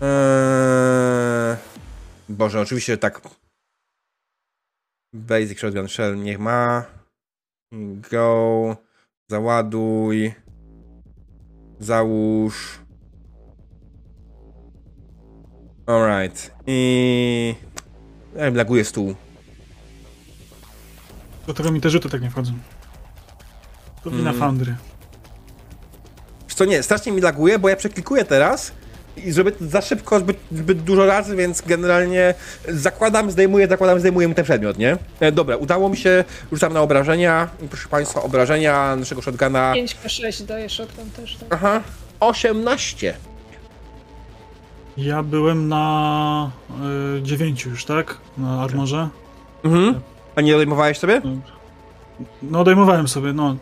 Eee... 0.00 1.56
Boże, 2.28 2.60
oczywiście 2.60 2.96
tak. 2.98 3.20
Basic 5.16 5.58
Shotgun 5.58 5.88
Shell 5.88 6.16
niech 6.16 6.38
ma. 6.38 6.84
Go. 8.10 8.76
Załaduj. 9.30 10.34
Załóż. 11.80 12.80
Alright. 15.86 16.50
I... 16.66 17.54
Ja 18.36 18.50
laguję 18.50 18.84
stół. 18.84 19.14
Do 21.46 21.54
tego 21.54 21.72
mi 21.72 21.80
te 21.80 21.90
rzuty 21.90 22.08
tak 22.08 22.22
nie 22.22 22.30
wchodzą. 22.30 22.52
To 24.02 24.10
wina 24.10 24.30
Mm. 24.30 24.40
Foundry. 24.40 24.76
Wiesz 26.46 26.54
Co 26.54 26.64
nie, 26.64 26.82
strasznie 26.82 27.12
mi 27.12 27.20
laguje, 27.20 27.58
bo 27.58 27.68
ja 27.68 27.76
przeklikuję 27.76 28.24
teraz 28.24 28.72
i 29.16 29.32
zrobię 29.32 29.52
to 29.52 29.66
za 29.66 29.80
szybko, 29.80 30.20
zbyt, 30.20 30.36
zbyt 30.52 30.82
dużo 30.82 31.06
razy, 31.06 31.36
więc 31.36 31.62
generalnie 31.62 32.34
zakładam, 32.68 33.30
zdejmuję, 33.30 33.68
zakładam, 33.68 34.00
zdejmuję 34.00 34.34
ten 34.34 34.44
przedmiot, 34.44 34.78
nie? 34.78 34.96
E, 35.20 35.32
dobra, 35.32 35.56
udało 35.56 35.88
mi 35.88 35.96
się, 35.96 36.24
rzucam 36.52 36.72
na 36.72 36.80
obrażenia. 36.80 37.48
Proszę 37.70 37.88
Państwa, 37.88 38.22
obrażenia 38.22 38.96
naszego 38.96 39.22
shotguna. 39.22 39.74
5K6 39.74 40.44
daje 40.44 40.68
shotgun 40.68 41.10
też. 41.10 41.36
Tak. 41.36 41.48
Aha, 41.50 41.80
18. 42.20 43.14
Ja 44.96 45.22
byłem 45.22 45.68
na 45.68 46.50
y, 47.18 47.22
9 47.22 47.64
już, 47.64 47.84
tak? 47.84 48.16
Na 48.38 48.62
armorze. 48.62 49.08
Mhm. 49.64 50.00
A 50.36 50.40
nie 50.40 50.54
odejmowałeś 50.54 50.98
sobie? 50.98 51.22
No 52.42 52.60
odejmowałem 52.60 53.08
sobie, 53.08 53.32
no. 53.32 53.56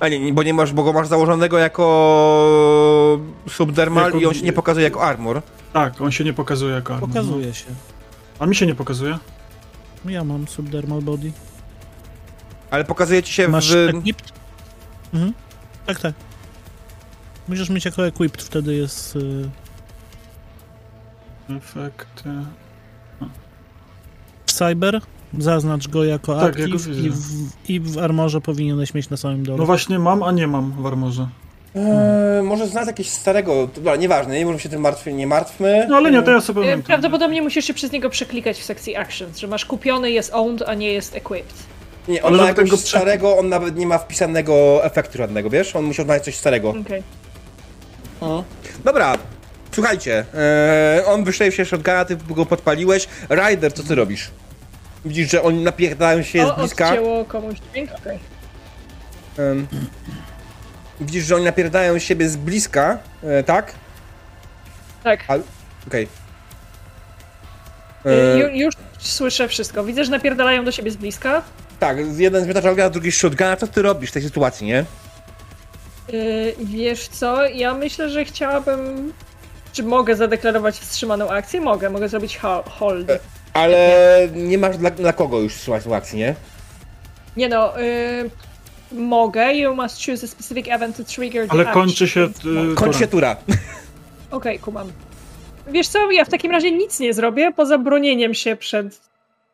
A 0.00 0.08
nie, 0.08 0.32
bo 0.32 0.42
nie 0.42 0.54
masz, 0.54 0.72
bo 0.72 0.82
go 0.84 0.92
masz 0.92 1.08
założonego 1.08 1.58
jako 1.58 3.20
subdermal 3.48 4.04
Jako- 4.04 4.18
i 4.18 4.26
on 4.26 4.34
się 4.34 4.42
nie 4.42 4.52
pokazuje 4.52 4.84
jako 4.84 5.02
armor. 5.02 5.42
Tak, 5.72 6.00
on 6.00 6.10
się 6.12 6.24
nie 6.24 6.32
pokazuje 6.32 6.74
jako 6.74 6.94
armor. 6.94 7.08
Pokazuje 7.08 7.54
się. 7.54 7.66
No. 7.68 7.74
A 8.38 8.46
mi 8.46 8.54
się 8.56 8.66
nie 8.66 8.74
pokazuje. 8.74 9.18
Ja 10.04 10.24
mam 10.24 10.48
subdermal 10.48 11.02
body. 11.02 11.32
Ale 12.70 12.84
pokazuje 12.84 13.22
ci 13.22 13.32
się 13.32 13.48
Masz 13.48 13.72
w... 13.72 13.76
equipped? 13.76 14.32
Mhm. 15.14 15.32
Tak, 15.86 16.00
tak. 16.00 16.14
Musisz 17.48 17.70
mieć 17.70 17.84
jako 17.84 18.06
equipped, 18.06 18.42
wtedy 18.42 18.74
jest... 18.74 19.16
Y, 19.16 19.50
Efekty. 21.56 22.30
cyber, 24.46 25.00
zaznacz 25.38 25.88
go 25.88 26.04
jako 26.04 26.40
Tak, 26.40 26.48
active 26.60 26.86
jako 26.86 27.00
i, 27.06 27.10
w, 27.10 27.70
i 27.70 27.80
w 27.80 27.98
armorze 27.98 28.40
powinieneś 28.40 28.94
mieć 28.94 29.10
na 29.10 29.16
samym 29.16 29.44
dole. 29.44 29.58
No 29.58 29.66
właśnie 29.66 29.98
mam, 29.98 30.22
a 30.22 30.32
nie 30.32 30.46
mam 30.46 30.72
w 30.82 30.86
armorze. 30.86 31.28
Eee, 31.76 32.42
może 32.42 32.66
znać 32.68 32.86
jakiegoś 32.86 33.10
starego, 33.12 33.68
dobra, 33.74 33.96
nieważne, 33.96 34.38
nie 34.38 34.44
możemy 34.44 34.60
się 34.60 34.68
tym 34.68 34.80
martwy, 34.80 35.12
nie 35.12 35.26
martwmy. 35.26 35.86
No 35.90 35.96
ale 35.96 36.10
nie, 36.10 36.22
to 36.22 36.30
ja 36.30 36.40
sobie 36.40 36.60
E, 36.60 36.64
pamiętam. 36.64 36.82
Prawdopodobnie 36.86 37.42
musisz 37.42 37.64
się 37.64 37.74
przez 37.74 37.92
niego 37.92 38.10
przeklikać 38.10 38.58
w 38.58 38.64
sekcji 38.64 38.96
actions, 38.96 39.38
że 39.38 39.46
masz 39.46 39.64
kupiony, 39.64 40.10
jest 40.10 40.30
owned, 40.34 40.68
a 40.68 40.74
nie 40.74 40.92
jest 40.92 41.16
equipped. 41.16 41.54
Nie, 42.08 42.22
on 42.22 42.34
Ale 42.34 42.42
ma 42.42 42.48
jakiegoś 42.48 42.70
go 42.70 42.76
prze- 42.76 42.86
starego, 42.86 43.38
on 43.38 43.48
nawet 43.48 43.76
nie 43.76 43.86
ma 43.86 43.98
wpisanego 43.98 44.84
efektu 44.84 45.18
żadnego, 45.18 45.50
wiesz? 45.50 45.76
On 45.76 45.84
musiał 45.84 46.04
znaleźć 46.04 46.24
coś 46.24 46.36
starego. 46.36 46.70
Okej. 46.70 47.02
Dobra, 48.84 49.14
słuchajcie, 49.72 50.24
eee, 50.34 51.04
on 51.06 51.24
wystrzelił 51.24 51.52
się 51.52 51.64
shotguna, 51.64 52.04
ty 52.04 52.16
go 52.30 52.46
podpaliłeś. 52.46 53.08
Ryder, 53.28 53.72
co 53.72 53.82
ty 53.82 53.94
robisz? 53.94 54.30
Widzisz, 55.04 55.30
że 55.30 55.42
oni 55.42 55.62
napierdają 55.64 56.22
się 56.22 56.46
z 56.46 56.50
O, 56.50 56.56
bliska. 56.56 56.88
odcięło 56.88 57.24
komuś 57.24 57.58
dźwięk? 57.70 57.90
Okej. 58.00 58.18
Em, 59.38 59.66
widzisz, 61.00 61.24
że 61.24 61.36
oni 61.36 61.44
napierdają 61.44 61.98
siebie 61.98 62.28
z 62.28 62.36
bliska, 62.36 62.98
e, 63.22 63.42
tak? 63.42 63.72
Tak. 65.04 65.24
Okej. 65.88 66.08
Y, 68.06 68.10
E, 68.10 68.38
Ju, 68.38 68.48
już 68.48 68.74
słyszę 68.98 69.48
wszystko. 69.48 69.84
Widzę, 69.84 70.04
że 70.04 70.10
napierdalają 70.10 70.64
do 70.64 70.72
siebie 70.72 70.90
z 70.90 70.96
bliska. 70.96 71.42
tak, 71.80 71.96
jeden 72.16 72.44
zmiata 72.44 72.62
shotguna, 72.62 72.90
drugi 72.90 73.12
shotguna. 73.12 73.56
Co 73.56 73.66
ty 73.66 73.82
robisz 73.82 74.10
w 74.10 74.12
tej 74.12 74.22
sytuacji, 74.22 74.66
nie? 74.66 74.84
Yy, 76.08 76.54
wiesz 76.64 77.08
co, 77.08 77.46
ja 77.46 77.74
myślę, 77.74 78.10
że 78.10 78.24
chciałabym... 78.24 79.12
Czy 79.72 79.82
mogę 79.82 80.16
zadeklarować 80.16 80.78
wstrzymaną 80.78 81.30
akcję? 81.30 81.60
Mogę, 81.60 81.90
mogę 81.90 82.08
zrobić 82.08 82.38
ho- 82.38 82.64
hold. 82.68 83.08
Ale 83.58 84.28
nie 84.34 84.58
masz 84.58 84.76
dla, 84.76 84.90
dla 84.90 85.12
kogo 85.12 85.40
już 85.40 85.54
tą 85.84 85.94
akcję, 85.94 86.18
nie? 86.18 86.34
Nie 87.36 87.48
no, 87.48 87.72
yy, 87.78 88.30
mogę. 89.00 89.54
You 89.54 89.74
must 89.74 90.06
choose 90.06 90.24
a 90.24 90.28
specific 90.28 90.68
event 90.68 90.96
to 90.96 91.04
trigger 91.04 91.46
the 91.46 91.52
Ale 91.52 91.62
action. 91.62 91.82
kończy 91.82 92.08
się... 92.08 92.20
Y, 92.20 92.74
Kończ 92.74 92.78
tura. 92.78 92.98
się 92.98 93.06
tura. 93.06 93.36
Okej, 94.30 94.58
kumam. 94.58 94.92
Wiesz 95.66 95.88
co, 95.88 96.10
ja 96.10 96.24
w 96.24 96.28
takim 96.28 96.50
razie 96.50 96.72
nic 96.72 97.00
nie 97.00 97.14
zrobię, 97.14 97.52
poza 97.56 97.78
bronieniem 97.78 98.34
się 98.34 98.56
przed 98.56 99.00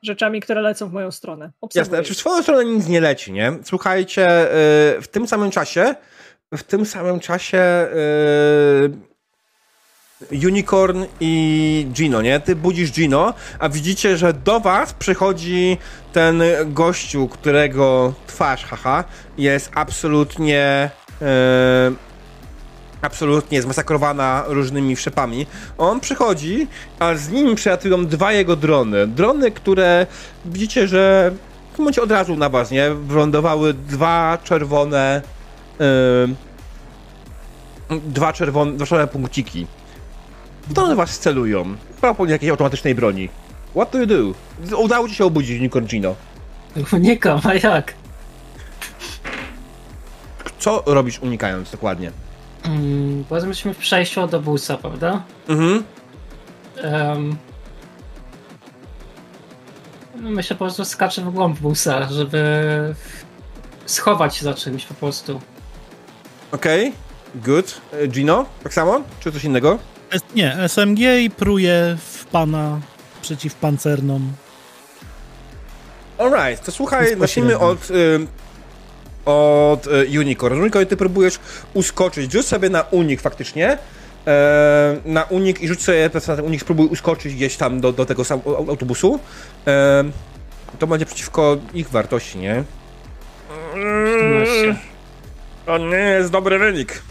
rzeczami, 0.02 0.40
które 0.40 0.60
lecą 0.60 0.88
w 0.88 0.92
moją 0.92 1.10
stronę. 1.10 1.50
Obserwuję. 1.60 1.80
Jasne, 1.80 1.96
znaczy 1.96 2.14
w 2.14 2.18
swoją 2.18 2.42
stronę 2.42 2.64
nic 2.64 2.88
nie 2.88 3.00
leci, 3.00 3.32
nie? 3.32 3.52
Słuchajcie, 3.64 4.50
y, 4.98 5.02
w 5.02 5.08
tym 5.10 5.28
samym 5.28 5.50
czasie, 5.50 5.94
w 6.54 6.62
tym 6.62 6.86
samym 6.86 7.20
czasie 7.20 7.58
y, 7.58 9.13
Unicorn 10.32 11.04
i 11.20 11.86
Gino, 11.92 12.22
nie? 12.22 12.40
Ty 12.40 12.56
budzisz 12.56 12.92
Gino, 12.92 13.34
a 13.58 13.68
widzicie, 13.68 14.16
że 14.16 14.32
do 14.32 14.60
was 14.60 14.92
przychodzi 14.92 15.78
ten 16.12 16.42
gościu, 16.66 17.28
którego 17.28 18.14
twarz, 18.26 18.64
haha, 18.64 19.04
jest 19.38 19.70
absolutnie 19.74 20.90
y, 21.22 21.24
absolutnie 23.02 23.62
zmasakrowana 23.62 24.44
różnymi 24.46 24.96
wszczepami. 24.96 25.46
On 25.78 26.00
przychodzi, 26.00 26.66
a 26.98 27.14
z 27.14 27.30
nim 27.30 27.54
przylatują 27.54 28.06
dwa 28.06 28.32
jego 28.32 28.56
drony. 28.56 29.06
Drony, 29.06 29.50
które 29.50 30.06
widzicie, 30.44 30.88
że 30.88 31.32
w 31.74 31.78
momencie 31.78 32.02
od 32.02 32.10
razu 32.10 32.36
na 32.36 32.48
was, 32.48 32.70
nie? 32.70 32.90
Wylądowały 32.90 33.74
dwa 33.74 34.38
czerwone 34.44 35.22
yy, 35.78 36.28
dwa 37.90 38.32
czerwone, 38.32 38.72
dwa 38.72 38.86
czerwone 38.86 39.06
punkciki. 39.06 39.66
Drony 40.70 40.96
was 40.96 41.18
celują. 41.18 41.76
Propos 42.00 42.30
jakiejś 42.30 42.50
automatycznej 42.50 42.94
broni. 42.94 43.28
What 43.70 43.90
do 43.92 43.98
you 43.98 44.06
do? 44.06 44.16
Udało 44.76 45.08
ci 45.08 45.14
się 45.14 45.24
obudzić 45.24 45.60
Unicorn 45.60 45.86
Gino. 45.86 46.14
Unikam, 46.92 47.40
a 47.44 47.54
jak? 47.54 47.94
Co 50.58 50.82
robisz 50.86 51.18
unikając 51.18 51.70
dokładnie? 51.70 52.12
Mm, 52.64 53.24
powiedzmy, 53.28 53.48
jesteśmy 53.48 53.74
w 53.74 53.78
przejściu 53.78 54.20
od 54.22 54.34
obusa, 54.34 54.76
prawda? 54.76 55.22
Mhm. 55.48 55.84
No 60.22 60.30
myślę, 60.30 60.56
po 60.56 60.64
prostu 60.64 60.84
skaczę 60.84 61.22
w 61.22 61.30
głąb 61.30 61.58
busa, 61.58 62.08
żeby 62.08 62.94
schować 63.86 64.36
się 64.36 64.44
za 64.44 64.54
czymś 64.54 64.84
po 64.84 64.94
prostu. 64.94 65.40
Okej. 66.52 66.92
Good. 67.34 67.80
E, 67.92 68.08
Gino? 68.08 68.46
Tak 68.62 68.74
samo? 68.74 69.00
Czy 69.20 69.32
coś 69.32 69.44
innego? 69.44 69.78
Nie, 70.34 70.56
SMG 70.68 70.98
i 71.20 71.30
pruje 71.30 71.96
w 72.12 72.24
pana 72.24 72.80
przeciwpancerną. 73.22 74.20
Alright, 76.18 76.64
to 76.64 76.72
słuchaj, 76.72 77.16
zacznijmy 77.18 77.58
od, 77.58 77.90
y, 77.90 78.26
od 79.24 79.86
y, 79.86 80.20
Unicorn. 80.20 80.60
Unicorn, 80.60 80.86
ty 80.86 80.96
próbujesz 80.96 81.38
uskoczyć. 81.74 82.32
Rzuć 82.32 82.46
sobie 82.46 82.70
na 82.70 82.82
unik 82.82 83.20
faktycznie. 83.20 83.78
E, 84.26 84.96
na 85.04 85.22
unik 85.24 85.62
i 85.62 85.68
rzuć 85.68 85.82
sobie 85.82 86.10
teraz 86.10 86.26
na 86.28 86.36
ten 86.36 86.44
unik, 86.44 86.60
spróbuj 86.60 86.86
uskoczyć 86.86 87.34
gdzieś 87.34 87.56
tam 87.56 87.80
do, 87.80 87.92
do 87.92 88.06
tego 88.06 88.24
sam, 88.24 88.40
au- 88.40 88.68
autobusu. 88.70 89.20
E, 89.66 90.04
to 90.78 90.86
będzie 90.86 91.06
przeciwko 91.06 91.56
ich 91.74 91.88
wartości, 91.90 92.38
nie? 92.38 92.64
14. 93.70 94.76
To 95.66 95.78
nie 95.78 95.96
jest 95.96 96.30
dobry 96.30 96.58
wynik. 96.58 97.02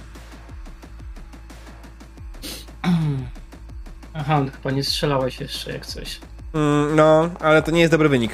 Aha, 4.13 4.41
no 4.45 4.51
chyba 4.51 4.71
nie 4.71 4.83
strzelałeś 4.83 5.39
jeszcze 5.39 5.71
jak 5.73 5.85
coś. 5.85 6.19
Mm, 6.53 6.95
no, 6.95 7.29
ale 7.39 7.61
to 7.61 7.71
nie 7.71 7.79
jest 7.79 7.91
dobry 7.93 8.09
wynik. 8.09 8.31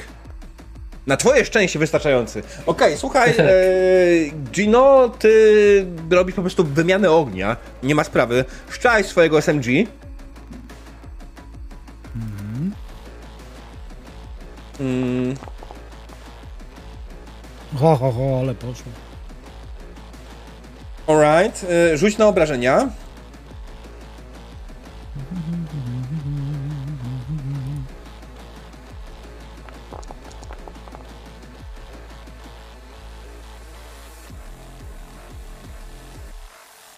Na 1.06 1.16
twoje 1.16 1.44
szczęście 1.44 1.78
wystarczający. 1.78 2.42
Okej, 2.66 2.96
słuchaj, 2.96 3.30
e, 3.38 3.44
Gino, 4.52 5.08
ty 5.08 5.86
robisz 6.10 6.34
po 6.36 6.42
prostu 6.42 6.64
wymianę 6.64 7.10
ognia. 7.10 7.56
Nie 7.82 7.94
ma 7.94 8.04
sprawy. 8.04 8.44
Szczaj 8.70 9.04
swojego 9.04 9.38
SMG. 9.42 9.66
Mm, 14.80 15.34
Ho, 17.78 17.96
ho, 17.96 18.12
ho, 18.12 18.38
ale 18.40 18.54
poszło. 18.54 18.92
alright, 21.06 21.66
e, 21.70 21.96
rzuć 21.96 22.18
na 22.18 22.26
obrażenia. 22.26 22.88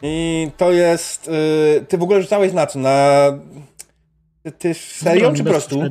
I 0.02 0.50
to 0.56 0.72
jest. 0.72 1.28
y, 1.28 1.84
ty 1.88 1.98
w 1.98 2.02
ogóle 2.02 2.22
rzucałeś 2.22 2.52
na 2.52 2.66
co? 2.66 2.78
Na. 2.78 3.18
Ty, 4.42 4.52
ty 4.52 4.74
serio 4.74 5.20
Broń 5.20 5.36
czy 5.36 5.44
po 5.44 5.50
prostu? 5.50 5.82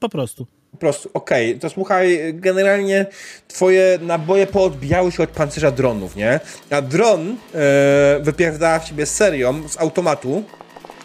Po 0.00 0.08
prostu. 0.08 0.46
Po 0.70 0.80
prostu, 0.80 1.10
okej. 1.14 1.58
To 1.58 1.70
słuchaj, 1.70 2.34
generalnie 2.34 3.06
twoje 3.48 3.98
naboje 4.02 4.46
poodbijały 4.46 5.12
się 5.12 5.22
od 5.22 5.30
pancerza 5.30 5.70
dronów, 5.70 6.16
nie? 6.16 6.40
A 6.70 6.82
dron 6.82 7.36
e, 7.54 8.20
wypierdala 8.22 8.78
w 8.78 8.88
ciebie 8.88 9.06
serią 9.06 9.68
z 9.68 9.80
automatu 9.80 10.42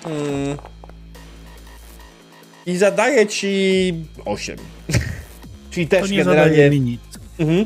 mm, 0.06 0.58
i 2.66 2.78
zadaje 2.78 3.28
ci 3.28 3.94
8. 4.26 4.58
Czyli 5.72 5.88
To 5.88 5.98
też 6.00 6.12
nie 6.12 6.18
generalnie... 6.18 6.70
mi 6.70 6.82
nic. 6.82 7.02
Mhm. 7.40 7.66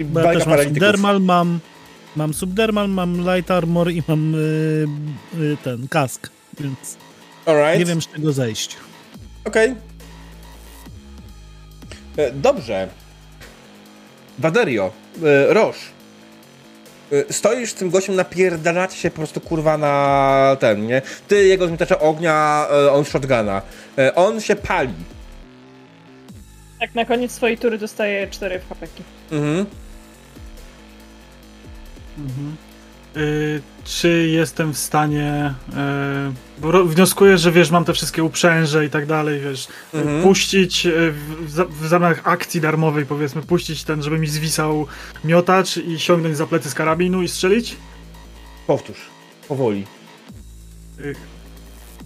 Bo 0.00 0.20
ja 0.20 0.32
też 0.32 0.46
mam 0.46 0.72
dermal, 0.72 1.20
mam 1.20 1.60
Mam 2.16 2.34
subdermal, 2.34 2.88
mam 2.88 3.20
light 3.34 3.50
armor 3.50 3.90
i 3.90 4.02
mam 4.08 4.34
y, 4.34 4.38
y, 5.40 5.56
ten 5.64 5.88
kask, 5.88 6.28
więc 6.60 6.96
Alright. 7.46 7.78
nie 7.78 7.84
wiem 7.84 8.02
z 8.02 8.08
czego 8.08 8.32
zejść. 8.32 8.76
Okej. 9.44 9.74
E, 12.16 12.32
Dobrze. 12.32 12.88
Waderio, 14.38 14.90
e, 15.22 15.54
Roż. 15.54 15.76
E, 17.12 17.32
Stoisz 17.32 17.70
z 17.70 17.74
tym 17.74 17.90
gościem, 17.90 18.14
napierdalacie 18.14 18.96
się 18.96 19.10
po 19.10 19.16
prostu 19.16 19.40
kurwa 19.40 19.78
na 19.78 20.56
ten, 20.60 20.86
nie? 20.86 21.02
Ty 21.28 21.44
jego 21.46 21.66
zmiotacza 21.68 21.98
ognia, 21.98 22.66
on 22.92 23.04
shotguna. 23.04 23.62
On 24.14 24.40
się 24.40 24.56
pali. 24.56 24.94
Tak, 26.80 26.94
na 26.94 27.04
koniec 27.04 27.32
swojej 27.32 27.58
tury 27.58 27.78
dostaje 27.78 28.28
4 28.28 28.60
hapeki. 28.68 29.02
Mhm. 29.32 29.66
Mhm. 32.18 32.56
Y, 33.16 33.62
czy 33.84 34.28
jestem 34.28 34.72
w 34.72 34.78
stanie. 34.78 35.54
y, 36.58 36.60
bo 36.60 36.84
wnioskuję, 36.84 37.38
że 37.38 37.52
wiesz, 37.52 37.70
mam 37.70 37.84
te 37.84 37.92
wszystkie 37.92 38.24
uprzęże 38.24 38.86
i 38.86 38.90
tak 38.90 39.06
dalej, 39.06 39.40
wiesz. 39.40 39.68
Mhm. 39.94 40.22
Puścić 40.22 40.86
y, 40.86 41.12
w, 41.40 41.54
w, 41.88 42.20
akcji 42.24 42.60
darmowej, 42.60 43.06
powiedzmy, 43.06 43.42
puścić 43.42 43.84
ten, 43.84 44.02
żeby 44.02 44.18
mi 44.18 44.26
zwisał 44.26 44.86
miotacz 45.24 45.76
i 45.76 45.98
sięgnąć 45.98 46.36
za 46.36 46.46
plecy 46.46 46.70
z 46.70 46.74
karabinu 46.74 47.22
i 47.22 47.28
strzelić? 47.28 47.76
Powtórz. 48.66 49.00
Powoli. 49.48 49.86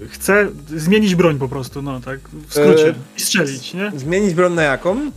Chcę 0.09 0.49
zmienić 0.69 1.15
broń 1.15 1.39
po 1.39 1.49
prostu, 1.49 1.83
no 1.83 2.01
tak, 2.01 2.21
w 2.49 2.53
skrócie. 2.53 2.95
I 3.17 3.21
strzelić, 3.21 3.75
nie? 3.75 3.93
Zmienić 3.97 4.35
broń 4.35 4.55
na 4.55 4.63
jaką? 4.63 5.11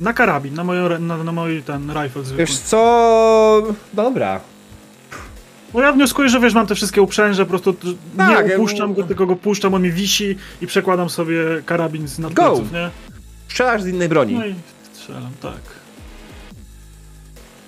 Na 0.00 0.12
karabin, 0.12 0.54
na, 0.54 0.64
moją, 0.64 0.98
na, 0.98 1.24
na 1.24 1.32
mój 1.32 1.62
ten 1.62 1.92
rifle 2.02 2.24
zwykły. 2.24 2.36
Wiesz 2.46 2.58
co... 2.58 3.62
Dobra. 3.92 4.40
Bo 5.72 5.82
ja 5.82 5.92
wnioskuję, 5.92 6.28
że 6.28 6.40
wiesz, 6.40 6.54
mam 6.54 6.66
te 6.66 6.74
wszystkie 6.74 7.02
uprzęże, 7.02 7.44
po 7.44 7.50
prostu 7.50 7.74
Tak, 8.16 8.44
nie 8.46 8.50
ja- 8.50 8.56
opuszczam 8.56 8.94
go, 8.94 9.02
tylko 9.02 9.26
go 9.26 9.36
puszczam, 9.36 9.74
on 9.74 9.82
mi 9.82 9.92
wisi 9.92 10.36
i 10.60 10.66
przekładam 10.66 11.10
sobie 11.10 11.38
karabin 11.66 12.08
z 12.08 12.18
nadpleców, 12.18 12.72
nie? 12.72 12.90
Strzelasz 13.48 13.82
z 13.82 13.86
innej 13.86 14.08
broni. 14.08 14.34
No 14.34 14.46
i 14.46 14.54
strzelam, 14.92 15.30
tak. 15.42 15.60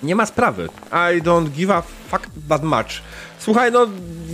Nie 0.03 0.15
ma 0.15 0.25
sprawy. 0.25 0.69
I 0.91 1.21
don't 1.21 1.49
give 1.49 1.69
a 1.69 1.81
fuck 1.81 2.27
that 2.49 2.63
much. 2.63 3.01
Słuchaj, 3.39 3.71
no 3.71 3.87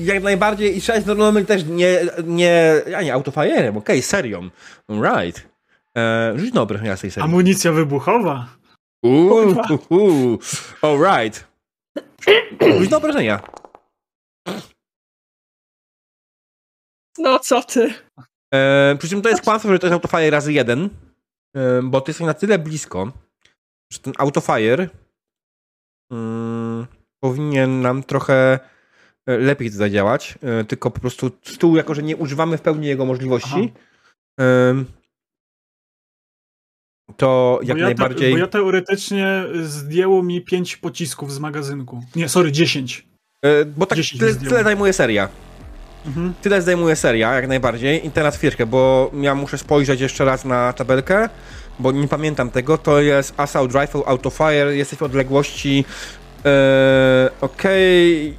jak 0.03 0.23
najbardziej 0.23 0.77
i 0.77 0.81
strzelać 0.81 1.05
normalnie 1.05 1.45
też 1.45 1.63
nie, 1.65 1.99
nie, 2.23 2.81
ja 2.89 3.01
nie 3.01 3.13
autofajerem, 3.13 3.77
okej, 3.77 4.01
serią. 4.01 4.49
Right. 4.89 5.52
E, 5.97 6.33
rzuć 6.35 6.53
na 6.53 6.61
obrażenia 6.61 6.97
z 6.97 7.01
tej 7.01 7.11
serii. 7.11 7.29
Amunicja 7.29 7.71
wybuchowa. 7.71 8.47
Uuu, 9.05 9.55
uuu, 9.89 10.39
alright. 10.81 11.47
Rzuć 12.77 12.89
na 12.89 12.97
obrażenia. 12.97 13.41
No 17.17 17.39
co 17.39 17.63
ty? 17.63 17.93
E, 18.53 18.95
przy 18.99 19.09
czym 19.09 19.21
to 19.21 19.29
jest 19.29 19.43
kłamstwo, 19.43 19.71
że 19.71 19.79
to 19.79 19.87
jest 19.87 19.93
autofire 19.93 20.29
razy 20.29 20.53
jeden, 20.53 20.89
e, 21.55 21.81
bo 21.83 22.01
ty 22.01 22.09
jesteś 22.09 22.27
na 22.27 22.33
tyle 22.33 22.59
blisko, 22.59 23.11
że 23.93 23.99
ten 23.99 24.13
autofire 24.17 24.89
mm, 26.11 26.87
powinien 27.23 27.81
nam 27.81 28.03
trochę 28.03 28.59
e, 29.27 29.37
lepiej 29.37 29.69
zadziałać, 29.69 30.39
e, 30.41 30.63
tylko 30.63 30.91
po 30.91 30.99
prostu 30.99 31.31
z 31.43 31.57
tyłu, 31.57 31.75
jako 31.75 31.93
że 31.93 32.03
nie 32.03 32.17
używamy 32.17 32.57
w 32.57 32.61
pełni 32.61 32.87
jego 32.87 33.05
możliwości, 33.05 33.73
em, 34.39 34.85
to 37.17 37.59
jak 37.63 37.77
ja 37.77 37.83
najbardziej... 37.83 38.29
Te, 38.29 38.31
bo 38.31 38.37
ja 38.37 38.47
teoretycznie 38.47 39.43
zdjęło 39.63 40.23
mi 40.23 40.41
5 40.41 40.77
pocisków 40.77 41.33
z 41.33 41.39
magazynku. 41.39 42.03
Nie, 42.15 42.29
sorry, 42.29 42.51
10. 42.51 43.07
e, 43.41 43.65
bo 43.65 43.85
tak 43.85 43.97
10 43.97 44.19
tyle, 44.19 44.35
tyle 44.35 44.63
zajmuje 44.63 44.93
seria. 44.93 45.29
Mhm. 46.05 46.33
Tyle 46.41 46.61
zajmuje 46.61 46.95
seria, 46.95 47.33
jak 47.33 47.47
najbardziej. 47.47 48.07
I 48.07 48.11
teraz 48.11 48.37
chwilkę, 48.37 48.65
bo 48.65 49.11
ja 49.21 49.35
muszę 49.35 49.57
spojrzeć 49.57 50.01
jeszcze 50.01 50.25
raz 50.25 50.45
na 50.45 50.73
tabelkę, 50.73 51.29
bo 51.79 51.91
nie 51.91 52.07
pamiętam 52.07 52.49
tego. 52.49 52.77
To 52.77 53.01
jest 53.01 53.33
Assault 53.37 53.75
Rifle 53.75 54.01
Autofire, 54.05 54.75
jesteś 54.75 54.99
w 54.99 55.03
odległości... 55.03 55.85
E, 56.45 57.29
Okej... 57.41 58.37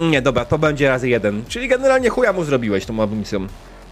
Nie, 0.00 0.22
dobra, 0.22 0.44
to 0.44 0.58
będzie 0.58 0.88
razy 0.88 1.08
jeden. 1.08 1.44
Czyli 1.48 1.68
generalnie 1.68 2.08
chuja 2.08 2.32
mu 2.32 2.44
zrobiłeś 2.44 2.86
tą 2.86 3.02
amunicją. 3.02 3.46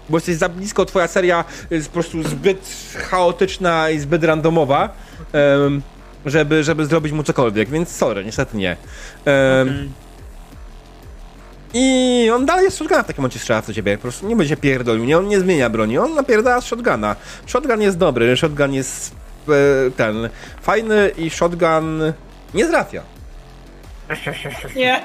Bo 0.09 0.17
jesteś 0.17 0.37
za 0.37 0.49
blisko, 0.49 0.85
twoja 0.85 1.09
seria 1.09 1.45
jest 1.71 1.89
po 1.89 1.93
prostu 1.93 2.23
zbyt 2.23 2.69
chaotyczna 2.97 3.91
i 3.91 3.99
zbyt 3.99 4.25
randomowa, 4.25 4.89
em, 5.33 5.83
żeby, 6.27 6.65
żeby 6.65 6.87
zrobić 6.87 7.13
mu 7.13 7.23
cokolwiek, 7.23 7.69
więc 7.71 7.89
sorry, 7.97 8.25
niestety 8.25 8.57
nie. 8.57 8.71
Em, 9.25 9.69
Okej. 9.69 9.91
i 11.75 12.31
on 12.35 12.47
dalej 12.47 12.65
jest 12.65 12.79
shotguna 12.79 13.03
w 13.03 13.07
takim 13.07 13.23
momencie 13.23 13.39
strzela 13.39 13.63
do 13.63 13.75
ciebie. 13.75 13.97
Po 13.97 14.03
prostu 14.03 14.29
nie 14.29 14.37
będzie 14.37 14.49
się 14.49 14.57
pierdolił, 14.61 15.05
nie? 15.05 15.19
On 15.19 15.29
nie 15.29 15.41
zmienia 15.41 15.71
broni, 15.71 15.99
on 15.99 16.15
napierdala 16.15 16.61
z 16.61 16.65
shotguna. 16.65 17.17
Shotgun 17.47 17.81
jest 17.81 17.99
dobry, 17.99 18.37
shotgun 18.37 18.73
jest 18.75 19.15
e, 19.49 19.53
ten 19.91 20.29
fajny 20.63 21.11
i 21.19 21.31
shotgun 21.31 22.13
nie 22.55 22.67
trafia. 22.67 23.03
Nie. 24.77 25.03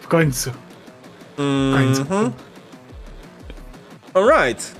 W 0.00 0.08
końcu. 0.08 0.50
W 1.38 1.72
końcu. 1.74 2.00
Mhm. 2.02 2.32
Alright. 4.18 4.74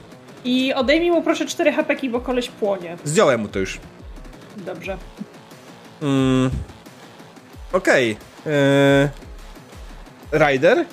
I 0.45 0.75
odejmij 0.75 1.11
mu 1.11 1.23
proszę 1.23 1.47
4 1.47 1.73
hapeki, 1.73 2.11
bo 2.11 2.21
koleś 2.21 2.49
płonie. 2.49 2.97
Zdjąłem 3.05 3.41
mu 3.41 3.49
to 3.49 3.59
już. 3.59 3.79
Dobrze. 4.57 4.97
Mm. 6.03 6.51
Okej. 7.73 8.17
Okay. 8.41 9.09
Rider? 10.49 10.85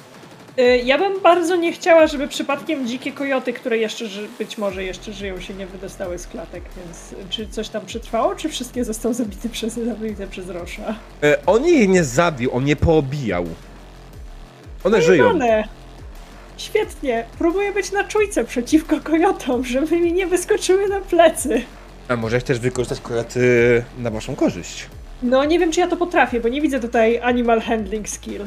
Y, 0.60 0.78
Ja 0.78 0.98
bym 0.98 1.22
bardzo 1.22 1.56
nie 1.56 1.72
chciała, 1.72 2.08
żeby 2.08 2.28
przypadkiem 2.28 2.88
dzikie 2.88 3.12
kojoty, 3.12 3.54
które 3.54 3.78
jeszcze 3.78 4.06
być 4.40 4.58
może 4.58 4.84
jeszcze 4.84 5.14
żyją, 5.14 5.40
się 5.40 5.54
nie 5.54 5.68
wydostały 5.68 6.20
z 6.20 6.28
klatek, 6.28 6.64
więc 6.78 7.16
czy 7.30 7.48
coś 7.48 7.70
tam 7.70 7.86
przetrwało, 7.86 8.36
czy 8.36 8.50
wszystkie 8.50 8.86
zostały 8.86 9.14
zabite 9.14 9.50
przez, 9.50 9.74
zabite 9.74 10.28
przez 10.28 10.50
Rosza? 10.50 10.96
E, 11.24 11.46
on 11.46 11.66
ich 11.68 11.90
nie 11.90 12.04
zabił, 12.04 12.56
on 12.56 12.68
je 12.68 12.76
poobijał. 12.76 13.46
One 14.84 15.02
żyją. 15.02 15.30
One. 15.30 15.68
Świetnie. 16.58 17.26
Próbuję 17.38 17.72
być 17.72 17.92
na 17.92 18.04
czujce 18.04 18.44
przeciwko 18.44 19.00
kojotom, 19.04 19.66
żeby 19.66 20.00
mi 20.00 20.14
nie 20.14 20.28
wyskoczyły 20.28 20.88
na 20.90 21.00
plecy. 21.02 21.62
A 22.08 22.16
może 22.16 22.40
chcesz 22.40 22.60
wykorzystać 22.60 23.00
kojaty 23.02 23.84
na 23.98 24.10
waszą 24.10 24.36
korzyść? 24.36 24.88
No 25.24 25.46
nie 25.46 25.60
wiem, 25.60 25.72
czy 25.72 25.80
ja 25.80 25.88
to 25.88 25.98
potrafię, 25.98 26.40
bo 26.40 26.50
nie 26.50 26.62
widzę 26.62 26.80
tutaj 26.80 27.20
animal 27.20 27.62
handling 27.62 28.10
skill. 28.10 28.42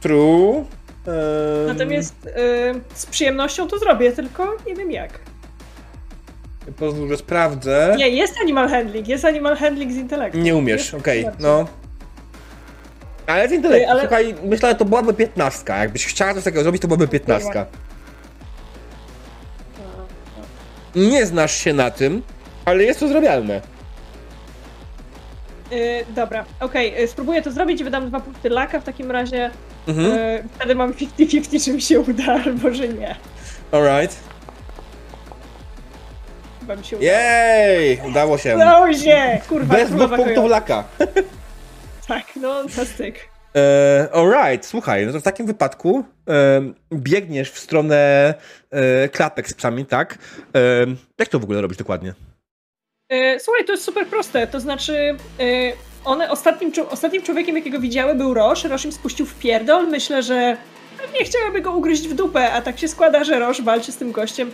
True. 0.00 0.56
Em, 1.06 1.66
Natomiast 1.66 2.26
y, 2.26 2.30
z 2.94 3.06
przyjemnością 3.06 3.68
to 3.68 3.78
zrobię, 3.78 4.12
tylko 4.12 4.56
nie 4.66 4.74
wiem 4.74 4.90
jak. 4.90 5.18
Pozwól, 6.78 7.08
że 7.08 7.16
sprawdzę. 7.16 7.94
Nie, 7.98 8.08
jest 8.08 8.34
animal 8.42 8.68
handling, 8.68 9.08
jest 9.08 9.24
animal 9.24 9.56
handling 9.56 9.92
z 9.92 9.96
intelektu. 9.96 10.38
Nie 10.38 10.56
umiesz, 10.56 10.94
okej, 10.94 11.22
bardziej. 11.24 11.42
no. 11.42 11.66
Ale 13.26 13.48
z 13.48 13.52
intelektu, 13.52 13.84
Ej, 13.84 13.90
ale- 13.90 14.00
słuchaj, 14.00 14.34
myślę, 14.44 14.68
że 14.68 14.74
to 14.74 14.84
byłaby 14.84 15.14
piętnastka. 15.14 15.76
Jakbyś 15.78 16.06
chciała 16.06 16.34
coś 16.34 16.44
takiego 16.44 16.62
zrobić, 16.62 16.82
to 16.82 16.88
byłaby 16.88 17.08
piętnastka. 17.08 17.66
Nie 20.94 21.26
znasz 21.26 21.52
się 21.56 21.72
na 21.72 21.90
tym, 21.90 22.22
ale 22.64 22.82
jest 22.84 23.00
to 23.00 23.08
zrobialne. 23.08 23.60
Y, 25.72 26.04
dobra, 26.14 26.44
okej, 26.60 27.02
y, 27.04 27.08
spróbuję 27.08 27.42
to 27.42 27.50
zrobić 27.52 27.80
i 27.80 27.84
wydam 27.84 28.08
dwa 28.08 28.20
punkty 28.20 28.48
laka 28.50 28.80
w 28.80 28.84
takim 28.84 29.10
razie. 29.10 29.50
Mhm, 29.88 30.12
Y, 30.12 30.44
wtedy 30.58 30.74
mam 30.74 30.92
50-50, 30.94 31.64
czy 31.64 31.72
mi 31.72 31.82
się 31.82 32.00
uda, 32.00 32.24
albo 32.44 32.70
że 32.74 32.88
nie. 32.88 33.16
alright. 33.72 34.16
Chyba 36.60 36.76
mi 36.76 36.84
się 36.84 36.96
uda. 36.96 37.06
Jej, 37.06 38.00
udało 38.08 38.38
się. 38.38 38.56
Udało 38.56 38.92
się! 38.92 39.40
Kurwa, 39.48 39.74
Bez 39.74 39.88
dwóch 39.90 39.98
królowa 39.98 40.16
punktów 40.16 40.34
kojot. 40.36 40.50
laka. 40.50 40.84
Tak, 42.08 42.24
no, 42.36 42.64
na 42.64 42.84
styk. 42.84 43.28
E, 43.56 44.08
alright, 44.12 44.66
słuchaj, 44.66 45.06
no 45.06 45.12
to 45.12 45.20
w 45.20 45.22
takim 45.22 45.46
wypadku 45.46 46.04
e, 46.28 46.62
biegniesz 46.94 47.50
w 47.50 47.58
stronę 47.58 48.34
e, 48.70 49.08
klapek 49.08 49.48
z 49.48 49.54
psami, 49.54 49.86
tak? 49.86 50.18
E, 50.56 50.86
jak 51.18 51.28
to 51.28 51.38
w 51.38 51.44
ogóle 51.44 51.60
robisz 51.60 51.78
dokładnie? 51.78 52.14
Y, 53.12 53.40
słuchaj, 53.40 53.64
to 53.64 53.72
jest 53.72 53.84
super 53.84 54.06
proste, 54.06 54.46
to 54.46 54.60
znaczy... 54.60 55.16
Y, 55.40 55.72
one 56.04 56.30
ostatnim, 56.30 56.72
ostatnim 56.90 57.22
człowiekiem, 57.22 57.56
jakiego 57.56 57.80
widziały, 57.80 58.14
był 58.14 58.34
Roż. 58.34 58.64
Roż 58.64 58.84
im 58.84 58.92
spuścił 58.92 59.26
w 59.26 59.38
pierdol. 59.38 59.88
Myślę, 59.88 60.22
że 60.22 60.56
pewnie 60.98 61.24
chciałyby 61.24 61.60
go 61.60 61.72
ugryźć 61.72 62.08
w 62.08 62.14
dupę, 62.14 62.52
a 62.52 62.62
tak 62.62 62.78
się 62.78 62.88
składa, 62.88 63.24
że 63.24 63.38
Roż 63.38 63.62
walczy 63.62 63.92
z 63.92 63.96
tym 63.96 64.12
gościem, 64.12 64.50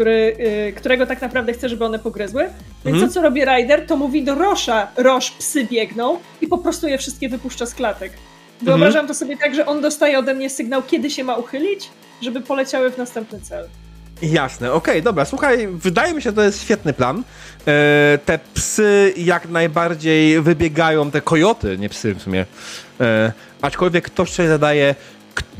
który, 0.00 0.36
y, 0.68 0.72
którego 0.76 1.06
tak 1.06 1.22
naprawdę 1.22 1.52
chce, 1.52 1.68
żeby 1.68 1.84
one 1.84 1.98
pogryzły. 1.98 2.42
Więc 2.84 2.94
Mhm. 2.94 3.08
to, 3.08 3.14
co 3.14 3.22
robi 3.22 3.44
Ryder, 3.44 3.86
to 3.86 3.96
mówi 3.96 4.24
do 4.24 4.34
Rosza, 4.34 4.88
Roż, 4.96 5.30
psy 5.30 5.64
biegną 5.64 6.18
i 6.40 6.46
po 6.46 6.58
prostu 6.58 6.88
je 6.88 6.98
wszystkie 6.98 7.28
wypuszcza 7.28 7.66
z 7.66 7.74
klatek. 7.74 8.12
Wyobrażam 8.62 9.06
to 9.06 9.14
sobie 9.14 9.36
tak, 9.36 9.54
że 9.54 9.66
on 9.66 9.80
dostaje 9.80 10.18
ode 10.18 10.34
mnie 10.34 10.50
sygnał, 10.50 10.82
kiedy 10.82 11.10
się 11.10 11.24
ma 11.24 11.36
uchylić, 11.36 11.90
żeby 12.22 12.40
poleciały 12.40 12.90
w 12.90 12.98
następny 12.98 13.40
cel. 13.40 13.68
Jasne, 14.22 14.72
okej, 14.72 15.02
dobra, 15.02 15.24
słuchaj, 15.24 15.68
wydaje 15.72 16.14
mi 16.14 16.22
się, 16.22 16.30
że 16.30 16.36
to 16.36 16.42
jest 16.42 16.62
świetny 16.62 16.92
plan. 16.92 17.22
E, 17.66 18.18
te 18.24 18.38
psy 18.54 19.14
jak 19.16 19.48
najbardziej 19.48 20.40
wybiegają, 20.40 21.10
te 21.10 21.20
kojoty, 21.20 21.78
nie 21.78 21.88
psy 21.88 22.14
w 22.14 22.22
sumie. 22.22 22.46
E, 23.00 23.32
aczkolwiek 23.62 24.04
ktoś 24.04 24.30
sobie 24.32 24.48
zadaje 24.48 24.94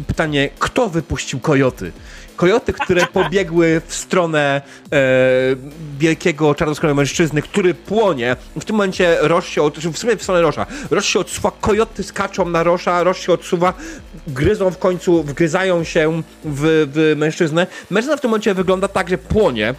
pytanie, 0.06 0.48
kto 0.58 0.88
wypuścił 0.88 1.40
kojoty? 1.40 1.92
Kojoty, 2.40 2.72
które 2.72 3.06
pobiegły 3.06 3.80
w 3.86 3.94
stronę 3.94 4.62
e, 4.92 4.98
wielkiego 5.98 6.54
czarnoskórego 6.54 6.94
mężczyzny, 6.94 7.42
który 7.42 7.74
płonie. 7.74 8.36
W 8.60 8.64
tym 8.64 8.76
momencie 8.76 9.16
Roż 9.20 9.48
się, 9.48 9.62
od, 9.62 9.78
w 9.78 9.98
sumie 9.98 10.16
w 10.16 10.22
stronę 10.22 10.42
Rosza. 10.42 10.66
Roż 10.90 11.06
się 11.06 11.18
odsuwa, 11.18 11.52
kojoty 11.60 12.02
skaczą 12.02 12.48
na 12.48 12.62
Rosza, 12.62 13.02
Roż 13.02 13.20
się 13.20 13.32
odsuwa, 13.32 13.74
gryzą 14.26 14.70
w 14.70 14.78
końcu, 14.78 15.22
wgryzają 15.22 15.84
się 15.84 16.22
w, 16.44 16.88
w 16.94 17.14
mężczyznę. 17.16 17.66
Mężczyzna 17.90 18.16
w 18.16 18.20
tym 18.20 18.30
momencie 18.30 18.54
wygląda 18.54 18.88
tak, 18.88 19.08
że 19.08 19.18
płonie 19.18 19.74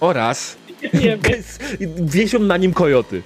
oraz 0.00 0.56
wiesią 2.16 2.38
na 2.38 2.56
nim 2.56 2.72
kojoty. 2.72 3.22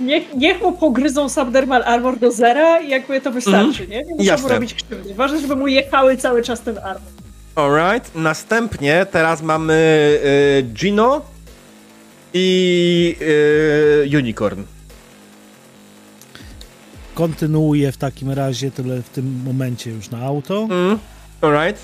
Niech, 0.00 0.34
niech 0.36 0.62
mu 0.62 0.72
pogryzą 0.72 1.28
Subdermal 1.28 1.82
Armor 1.82 2.18
do 2.18 2.30
zera 2.32 2.80
i 2.80 2.88
jakby 2.88 3.20
to 3.20 3.30
wystarczy, 3.30 3.88
nie? 3.88 4.02
Nie 4.18 4.32
muszą 4.32 4.42
mu 4.42 4.48
robić 4.48 4.74
krzywdy. 4.74 5.14
Ważne, 5.14 5.40
żeby 5.40 5.56
mu 5.56 5.68
jechały 5.68 6.16
cały 6.16 6.42
czas 6.42 6.60
ten 6.60 6.78
armor. 6.78 7.02
Alright, 7.54 8.14
następnie 8.14 9.06
teraz 9.10 9.42
mamy 9.42 9.74
y, 10.24 10.62
Gino 10.62 11.20
i 12.34 13.16
y, 14.12 14.16
Unicorn. 14.18 14.62
Kontynuuję 17.14 17.92
w 17.92 17.96
takim 17.96 18.30
razie 18.30 18.70
tyle 18.70 19.02
w 19.02 19.08
tym 19.08 19.42
momencie 19.44 19.90
już 19.90 20.10
na 20.10 20.18
auto. 20.18 20.68
Mm, 20.70 20.98
alright. 21.40 21.82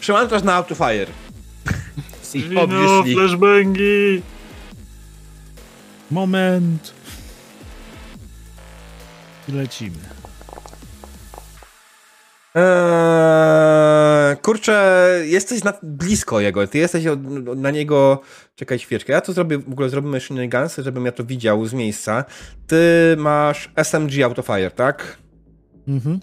Przełączam 0.00 0.28
teraz 0.28 0.44
na 0.44 0.54
Autofire. 0.54 1.06
Wino, 2.34 2.62
Obviously. 2.62 3.14
flashbangi! 3.14 4.22
Moment. 6.10 6.94
I 9.48 9.52
lecimy. 9.52 9.98
Eee, 12.54 14.36
kurczę, 14.36 15.10
jesteś 15.24 15.64
na, 15.64 15.74
blisko 15.82 16.40
jego. 16.40 16.66
Ty 16.66 16.78
jesteś 16.78 17.06
od, 17.06 17.22
na 17.56 17.70
niego. 17.70 18.20
Czekaj 18.54 18.78
świeczkę. 18.78 19.12
Ja 19.12 19.20
to 19.20 19.32
zrobię, 19.32 19.58
w 19.58 19.72
ogóle 19.72 19.88
zrobimy 19.88 20.20
shenanigans, 20.20 20.76
żebym 20.76 21.06
ja 21.06 21.12
to 21.12 21.24
widział 21.24 21.66
z 21.66 21.72
miejsca. 21.72 22.24
Ty 22.66 23.14
masz 23.18 23.70
SMG 23.76 24.22
Autofire, 24.24 24.70
tak? 24.70 25.18
Mhm. 25.88 26.20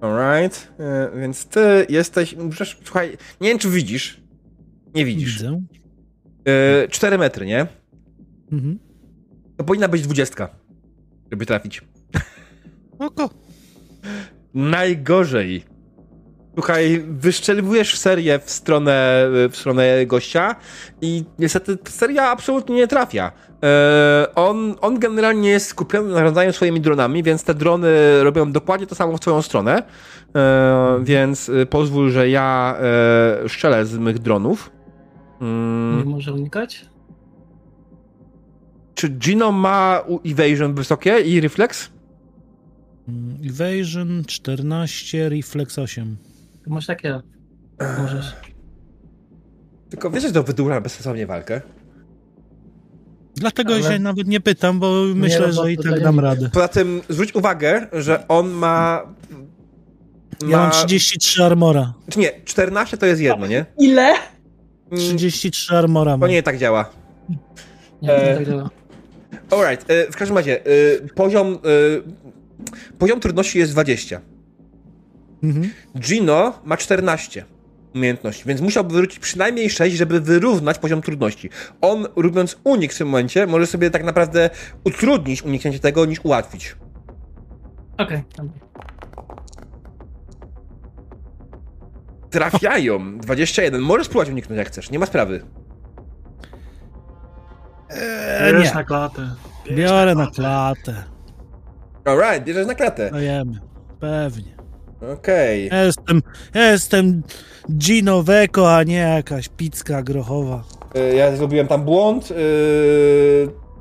Alright. 0.00 0.72
E, 0.78 1.10
więc 1.20 1.46
ty 1.46 1.86
jesteś. 1.88 2.34
Przecież, 2.50 2.78
słuchaj, 2.84 3.16
nie 3.40 3.48
wiem, 3.48 3.58
czy 3.58 3.70
widzisz. 3.70 4.20
Nie 4.94 5.04
widzisz. 5.04 5.32
Widzę. 5.32 5.62
E, 6.84 6.88
4 6.88 7.18
metry, 7.18 7.46
nie? 7.46 7.81
Mhm. 8.52 8.78
To 9.56 9.64
powinna 9.64 9.88
być 9.88 10.02
20, 10.02 10.48
żeby 11.30 11.46
trafić. 11.46 11.82
Oko. 12.98 13.30
Najgorzej. 14.54 15.64
Słuchaj, 16.54 17.04
wyszczeliwujesz 17.08 17.98
serię 17.98 18.38
w 18.38 18.50
stronę, 18.50 19.26
w 19.50 19.56
stronę 19.56 20.06
gościa 20.06 20.56
i 21.00 21.24
niestety 21.38 21.78
seria 21.84 22.30
absolutnie 22.30 22.76
nie 22.76 22.86
trafia. 22.86 23.32
E, 23.62 24.26
on, 24.34 24.74
on 24.80 24.98
generalnie 24.98 25.50
jest 25.50 25.66
skupiony 25.66 26.14
na 26.14 26.22
rodzaju 26.22 26.52
swoimi 26.52 26.80
dronami, 26.80 27.22
więc 27.22 27.44
te 27.44 27.54
drony 27.54 27.88
robią 28.24 28.52
dokładnie 28.52 28.86
to 28.86 28.94
samo 28.94 29.16
w 29.16 29.20
twoją 29.20 29.42
stronę. 29.42 29.82
E, 30.36 31.00
więc 31.02 31.48
e, 31.48 31.66
pozwól, 31.66 32.10
że 32.10 32.28
ja 32.28 32.76
e, 33.44 33.48
strzelę 33.48 33.86
z 33.86 33.98
mych 33.98 34.18
dronów. 34.18 34.70
Mm, 35.40 35.98
Nie 35.98 36.04
może 36.04 36.32
unikać? 36.32 36.86
Czy 38.94 39.08
Gino 39.08 39.52
ma 39.52 40.04
evasion 40.26 40.74
wysokie 40.74 41.20
i 41.20 41.40
reflex? 41.40 41.90
Mm, 43.08 43.36
Evasion 43.50 44.24
14, 44.26 45.28
Reflex 45.28 45.78
8. 45.78 46.16
To 46.64 46.70
masz 46.70 46.86
takie. 46.86 47.20
Możesz. 47.98 48.32
Tylko 49.90 50.10
wiesz, 50.10 50.22
że 50.22 50.32
to 50.32 50.42
wydłuża 50.42 50.80
bezsensownie 50.80 51.26
walkę. 51.26 51.60
Dlatego 53.36 53.74
Ale- 53.74 53.82
się 53.82 53.98
nawet 53.98 54.26
nie 54.28 54.40
pytam, 54.40 54.80
bo 54.80 54.92
myślę, 55.14 55.40
no 55.48 55.54
bo 55.54 55.62
że 55.64 55.72
i 55.72 55.76
to 55.76 55.82
tak 55.82 56.00
dam 56.02 56.20
radę. 56.20 56.50
Poza 56.52 56.68
tym 56.68 57.00
zwróć 57.08 57.34
uwagę, 57.34 57.86
że 57.92 58.28
on 58.28 58.50
ma. 58.50 59.02
Ja 60.48 60.56
mam 60.58 60.70
33 60.70 61.44
armora. 61.44 61.94
Czy 62.10 62.18
nie, 62.18 62.30
14 62.44 62.96
to 62.96 63.06
jest 63.06 63.20
jedno, 63.20 63.46
nie? 63.46 63.66
Ile? 63.78 64.02
Mm, 64.12 64.18
33 65.16 65.76
armora 65.76 66.12
To 66.12 66.18
mam. 66.18 66.30
nie 66.30 66.42
tak 66.42 66.58
działa. 66.58 66.90
Nie, 68.02 68.08
to 68.08 68.14
E, 68.16 68.36
tak 68.36 68.46
działa. 68.46 68.70
Alright, 69.52 69.90
e, 69.90 70.12
w 70.12 70.16
każdym 70.16 70.36
razie, 70.36 70.60
e, 70.64 70.68
poziom, 71.14 71.46
e, 71.54 72.98
poziom 72.98 73.20
trudności 73.20 73.58
jest 73.58 73.72
20. 73.72 74.20
Mhm. 75.42 75.70
Gino 75.98 76.60
ma 76.64 76.76
14 76.76 77.44
umiejętności, 77.94 78.44
więc 78.46 78.60
musiałby 78.60 78.94
wyrzucić 78.94 79.18
przynajmniej 79.18 79.70
6, 79.70 79.96
żeby 79.96 80.20
wyrównać 80.20 80.78
poziom 80.78 81.02
trudności. 81.02 81.50
On, 81.80 82.06
robiąc 82.16 82.56
unik 82.64 82.92
w 82.92 82.98
tym 82.98 83.08
momencie, 83.08 83.46
może 83.46 83.66
sobie 83.66 83.90
tak 83.90 84.04
naprawdę 84.04 84.50
utrudnić 84.84 85.42
uniknięcie 85.42 85.78
tego, 85.78 86.04
niż 86.04 86.20
ułatwić. 86.24 86.76
Okej, 87.98 88.22
dobra. 88.36 88.52
Trafiają 92.30 93.18
21. 93.18 93.80
Możesz 93.80 94.06
spróbować 94.06 94.28
uniknąć 94.28 94.58
jak 94.58 94.68
chcesz, 94.68 94.90
nie 94.90 94.98
ma 94.98 95.06
sprawy. 95.06 95.44
Eee, 97.94 98.52
Bierz 98.52 98.68
nie. 98.68 98.74
na 98.74 98.84
klatę. 98.84 99.28
Bierz 99.66 99.90
Biorę 99.90 100.14
na 100.14 100.26
klatę. 100.26 100.94
Alright, 102.04 102.44
bierzesz 102.44 102.66
na 102.66 102.74
klatę. 102.74 103.10
Dajemy. 103.10 103.60
Pewnie. 104.00 104.52
Okej. 105.12 105.66
Ja 105.72 105.82
jestem, 105.84 106.22
jestem 106.54 107.22
Gino 107.78 108.22
Veko, 108.22 108.76
a 108.76 108.82
nie 108.82 108.96
jakaś 108.96 109.48
picka 109.48 110.02
grochowa. 110.02 110.64
Y, 110.96 111.14
Ja 111.14 111.36
zrobiłem 111.36 111.66
tam 111.68 111.84
błąd. 111.84 112.30
Yy, 112.30 112.36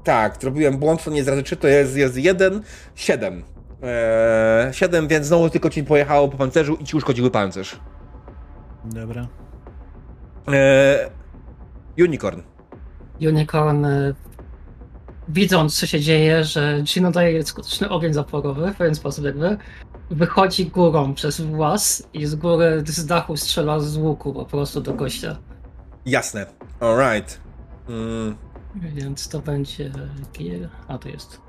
tak, 0.04 0.38
zrobiłem 0.42 0.78
błąd, 0.78 1.04
to 1.04 1.12
nie 1.12 1.24
zdradzę 1.24 1.44
czy 1.44 1.56
to 1.58 1.68
jest, 1.68 1.96
jest 1.96 2.18
1, 2.18 2.62
7. 2.96 3.44
Eee, 3.84 4.74
7, 4.74 5.08
więc 5.08 5.26
znowu 5.28 5.50
tylko 5.50 5.70
ci 5.70 5.84
pojechało 5.84 6.28
po 6.28 6.38
pancerzu 6.38 6.76
i 6.76 6.84
ci 6.84 6.98
uszkodziły 6.98 7.32
pancerz. 7.32 7.80
Dobra. 8.86 9.28
Eee, 10.48 11.10
unicorn. 12.04 12.42
Unicorn, 13.22 13.86
y, 13.86 14.16
widząc 15.30 15.80
co 15.80 15.86
się 15.86 16.00
dzieje, 16.00 16.44
że 16.44 16.82
Gino 16.84 17.12
daje 17.12 17.44
skuteczny 17.44 17.90
ogień 17.90 18.14
zaporowy 18.14 18.72
w 18.74 18.78
pewien 18.78 18.96
sposób 18.96 19.26
jakby, 19.26 19.58
wychodzi 20.10 20.66
górą 20.66 21.14
przez 21.14 21.42
włas 21.42 22.04
i 22.14 22.26
z 22.26 22.36
góry 22.36 22.84
z 22.86 23.06
dachu 23.06 23.38
strzela 23.38 23.80
z 23.80 23.98
łuku 23.98 24.34
po 24.34 24.46
prostu 24.46 24.82
do 24.82 24.94
gościa. 24.94 25.38
Jasne. 26.06 26.46
Alright. 26.80 27.42
Mm, 27.90 28.36
Więc 28.76 29.30
to 29.30 29.40
będzie. 29.40 29.92
A 30.88 30.98
to 30.98 31.10
jest. 31.10 31.42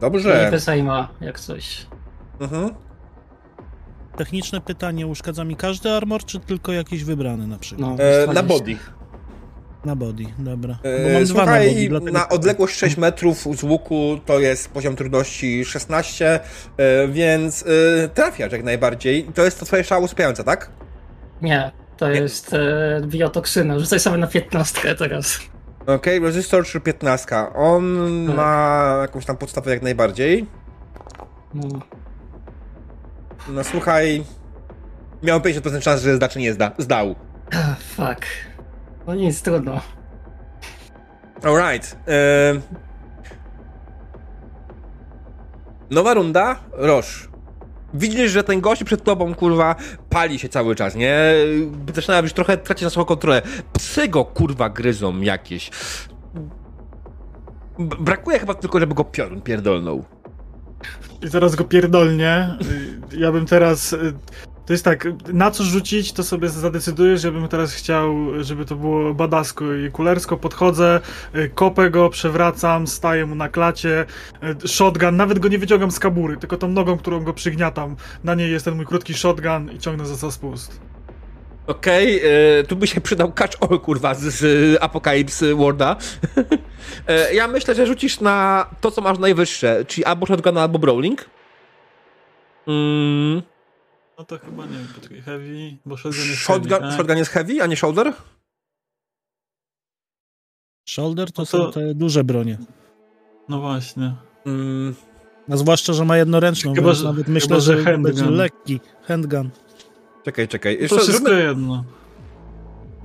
dobrze. 0.00 0.50
Nie 0.52 0.60
Sejma, 0.60 1.08
jak 1.20 1.40
coś. 1.40 1.86
Mhm. 2.40 2.70
Techniczne 4.16 4.60
pytanie, 4.60 5.06
uszkadza 5.06 5.44
mi 5.44 5.56
każdy 5.56 5.90
armor, 5.90 6.24
czy 6.24 6.40
tylko 6.40 6.72
jakiś 6.72 7.04
wybrany 7.04 7.46
na 7.46 7.58
przykład? 7.58 7.90
No, 7.90 7.94
20. 7.96 8.32
na 8.32 8.42
body. 8.42 8.76
Na 9.84 9.96
body, 9.96 10.24
dobra. 10.38 10.78
Bo 10.82 10.88
Eee, 10.88 11.12
mam 11.14 11.24
dwa 11.24 11.44
na 11.46 11.52
body, 11.58 11.86
dlatego... 11.88 12.12
na 12.12 12.28
odległość 12.28 12.76
6 12.78 12.96
metrów 12.96 13.38
z 13.58 13.62
łuku 13.62 14.18
to 14.26 14.38
jest 14.40 14.68
poziom 14.68 14.96
trudności 14.96 15.64
16, 15.64 16.40
eee, 16.78 17.12
więc 17.12 17.62
eee, 17.66 18.08
trafiasz 18.14 18.52
jak 18.52 18.62
najbardziej. 18.64 19.24
To 19.34 19.44
jest 19.44 19.60
to 19.60 19.66
twoje 19.66 19.84
szała 19.84 20.00
usypiające, 20.04 20.44
tak? 20.44 20.70
Nie, 21.42 21.70
to 21.96 22.10
jest 22.10 22.52
e, 22.54 23.00
biotoksyna. 23.06 23.78
Rzucaj 23.78 24.00
sobie 24.00 24.16
na 24.18 24.26
15 24.26 24.94
teraz. 24.94 25.38
Okej, 25.86 26.20
resistor 26.20 26.64
czy 26.66 26.80
15. 26.80 27.36
On 27.54 27.96
Tak. 28.26 28.36
ma 28.36 28.96
jakąś 29.00 29.24
tam 29.24 29.36
podstawę 29.36 29.70
jak 29.70 29.82
najbardziej. 29.82 30.46
No, 31.54 31.68
No 33.48 33.64
słuchaj. 33.64 34.24
Miał 35.22 35.40
50% 35.40 35.80
szans, 35.80 36.02
że 36.02 36.16
zda 36.16 36.28
czy 36.28 36.38
nie 36.38 36.52
zda. 36.52 36.70
Zdał. 36.78 37.14
ah, 37.52 37.76
fuck. 37.96 38.26
No 39.06 39.14
nic, 39.14 39.42
trudno. 39.42 39.80
Alright. 41.42 41.96
Ehm. 42.06 42.60
Nowa 45.90 46.14
runda. 46.14 46.56
Roż. 46.72 47.28
Widzisz, 47.94 48.30
że 48.30 48.44
ten 48.44 48.60
gość 48.60 48.84
przed 48.84 49.04
tobą, 49.04 49.34
kurwa, 49.34 49.76
pali 50.10 50.38
się 50.38 50.48
cały 50.48 50.74
czas, 50.74 50.94
nie? 50.94 51.18
Zaczyna 51.94 52.18
już 52.18 52.32
trochę 52.32 52.56
tracić 52.56 52.82
na 52.84 52.90
swoją 52.90 53.04
kontrolę. 53.04 53.42
Psy 53.72 54.08
go, 54.08 54.24
kurwa, 54.24 54.70
gryzą 54.70 55.20
jakieś. 55.20 55.70
B- 57.78 57.96
brakuje 58.00 58.38
chyba 58.38 58.54
tylko, 58.54 58.80
żeby 58.80 58.94
go 58.94 59.04
piorun 59.04 59.40
pierdolnął. 59.42 60.04
I 61.22 61.28
zaraz 61.28 61.54
go 61.54 61.64
pierdolnie. 61.64 62.58
Ja 63.18 63.32
bym 63.32 63.46
teraz 63.46 63.92
y, 63.92 64.14
To 64.66 64.72
jest 64.72 64.84
tak, 64.84 65.08
na 65.32 65.50
co 65.50 65.64
rzucić, 65.64 66.12
to 66.12 66.22
sobie 66.22 66.48
zadecydujesz, 66.48 67.20
żebym 67.20 67.48
teraz 67.48 67.72
chciał, 67.72 68.14
żeby 68.40 68.64
to 68.64 68.76
było 68.76 69.14
badasko 69.14 69.74
i 69.74 69.90
kulersko. 69.90 70.36
Podchodzę, 70.36 71.00
y, 71.34 71.50
kopę 71.54 71.90
go, 71.90 72.10
przewracam, 72.10 72.86
staję 72.86 73.26
mu 73.26 73.34
na 73.34 73.48
klacie, 73.48 74.06
y, 74.64 74.68
shotgun, 74.68 75.16
nawet 75.16 75.38
go 75.38 75.48
nie 75.48 75.58
wyciągam 75.58 75.90
z 75.90 75.98
kabury, 75.98 76.36
tylko 76.36 76.56
tą 76.56 76.68
nogą, 76.68 76.98
którą 76.98 77.24
go 77.24 77.32
przygniatam. 77.32 77.96
Na 78.24 78.34
niej 78.34 78.50
jest 78.50 78.64
ten 78.64 78.74
mój 78.74 78.86
krótki 78.86 79.14
shotgun 79.14 79.70
i 79.72 79.78
ciągnę 79.78 80.06
za 80.06 80.30
spust. 80.30 80.80
Okej, 81.66 82.20
e, 82.60 82.64
tu 82.64 82.76
by 82.76 82.86
się 82.86 83.00
przydał 83.00 83.32
catch 83.32 83.56
all, 83.60 83.80
kurwa, 83.80 84.14
z, 84.14 84.20
z 84.20 84.78
Apocalypse 84.82 85.54
Worda. 85.54 85.96
e, 87.08 87.34
ja 87.38 87.48
myślę, 87.48 87.74
że 87.74 87.86
rzucisz 87.86 88.20
na 88.20 88.66
to, 88.80 88.90
co 88.90 89.00
masz 89.00 89.18
najwyższe, 89.18 89.84
czyli 89.84 90.04
albo 90.04 90.26
shotgun, 90.26 90.58
albo 90.58 90.78
brawling. 90.78 91.24
Mm, 92.66 93.42
No 94.18 94.24
to 94.24 94.38
chyba 94.38 94.66
nie 94.66 94.78
wiem, 94.78 94.88
poczekaj, 94.94 95.20
heavy, 95.22 95.76
bo 95.86 95.96
shotgun 95.96 96.20
jest 96.28 96.40
shotgun, 96.40 96.68
heavy, 96.70 96.84
tak? 96.88 96.96
shotgun 96.96 97.16
jest 97.16 97.30
heavy, 97.30 97.62
a 97.62 97.66
nie 97.66 97.76
shoulder? 97.76 98.12
Shoulder 100.88 101.32
to, 101.32 101.42
No 101.42 101.46
to- 101.46 101.64
są 101.66 101.72
te 101.72 101.94
duże 101.94 102.24
bronie. 102.24 102.58
No 103.48 103.60
właśnie. 103.60 104.14
Mm, 104.46 104.94
A 105.50 105.56
zwłaszcza, 105.56 105.92
że 105.92 106.04
ma 106.04 106.16
jednoręczną, 106.16 106.74
Chyba, 106.74 106.92
że- 106.94 107.04
nawet 107.04 107.24
chyba, 107.26 107.34
myślę, 107.34 107.60
że 107.60 107.76
że, 107.78 107.84
handgun. 107.84 108.02
będzie 108.02 108.30
lekki 108.30 108.80
handgun. 109.02 109.50
czekaj, 110.24 110.48
czekaj. 110.48 110.78
To 110.88 110.96
wszystko 110.96 111.12
zróbmy- 111.12 111.42
jedno. 111.42 111.84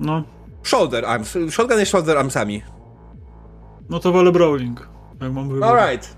No, 0.00 0.22
Shoulder 0.62 1.04
arms. 1.04 1.38
Shotgun 1.50 1.78
jest 1.78 1.90
shoulder 1.92 2.18
armsami. 2.18 2.62
no 3.90 3.98
to 4.00 4.12
wolę 4.12 4.32
brawling, 4.32 4.88
jak 5.20 5.32
mam 5.32 5.48
wybór. 5.48 5.64
Alright. 5.64 6.16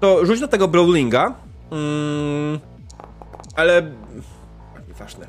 To 0.00 0.26
rzuć 0.26 0.40
na 0.40 0.48
tego 0.48 0.68
brawlinga. 0.68 1.34
Mm, 1.70 2.58
ale... 3.58 3.82
Nieważne. 4.88 5.26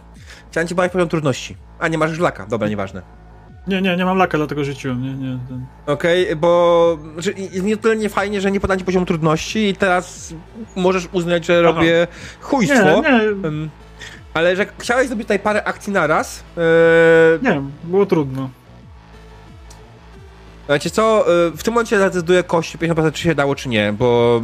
Chciałem 0.51 0.67
ci 0.67 0.75
podać 0.75 0.91
poziom 0.91 1.09
trudności. 1.09 1.55
A, 1.79 1.87
nie 1.87 1.97
masz 1.97 2.11
żlaka. 2.11 2.45
Dobra, 2.45 2.67
nieważne. 2.67 3.01
Nie, 3.67 3.81
nie, 3.81 3.97
nie 3.97 4.05
mam 4.05 4.17
laka, 4.17 4.37
dlatego 4.37 4.63
rzuciłem, 4.63 5.03
nie, 5.03 5.13
nie. 5.13 5.39
Ten... 5.47 5.65
Okej, 5.85 6.35
bo 6.35 6.97
że 7.17 7.31
jest 7.31 7.63
nie 7.63 7.77
tyle 7.77 7.95
nie 7.95 8.09
fajnie, 8.09 8.41
że 8.41 8.51
nie 8.51 8.59
podam 8.59 8.79
ci 8.79 8.85
poziomu 8.85 9.05
trudności 9.05 9.59
i 9.67 9.75
teraz 9.75 10.33
możesz 10.75 11.07
uznać, 11.11 11.45
że 11.45 11.53
Aha. 11.53 11.61
robię 11.61 12.07
chujstwo. 12.41 13.01
Nie, 13.01 13.01
nie, 13.01 13.69
ale 14.33 14.55
że 14.55 14.65
chciałeś 14.79 15.07
zrobić 15.07 15.25
tutaj 15.25 15.39
parę 15.39 15.63
akcji 15.63 15.93
naraz. 15.93 16.43
Yy, 16.57 17.49
nie, 17.49 17.61
było 17.83 18.05
trudno. 18.05 18.49
Wiecie 20.69 20.89
co, 20.89 21.25
yy, 21.27 21.57
w 21.57 21.63
tym 21.63 21.73
momencie 21.73 21.99
zadecyduję 21.99 22.43
kości 22.43 22.77
50% 22.77 23.11
czy 23.11 23.23
się 23.23 23.35
dało 23.35 23.55
czy 23.55 23.69
nie, 23.69 23.93
bo 23.93 24.41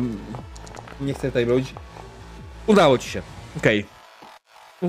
nie 1.01 1.13
chcę 1.13 1.27
tutaj 1.27 1.45
robić. 1.45 1.73
Udało 2.67 2.97
ci 2.97 3.09
się. 3.09 3.21
Okej. 3.57 3.85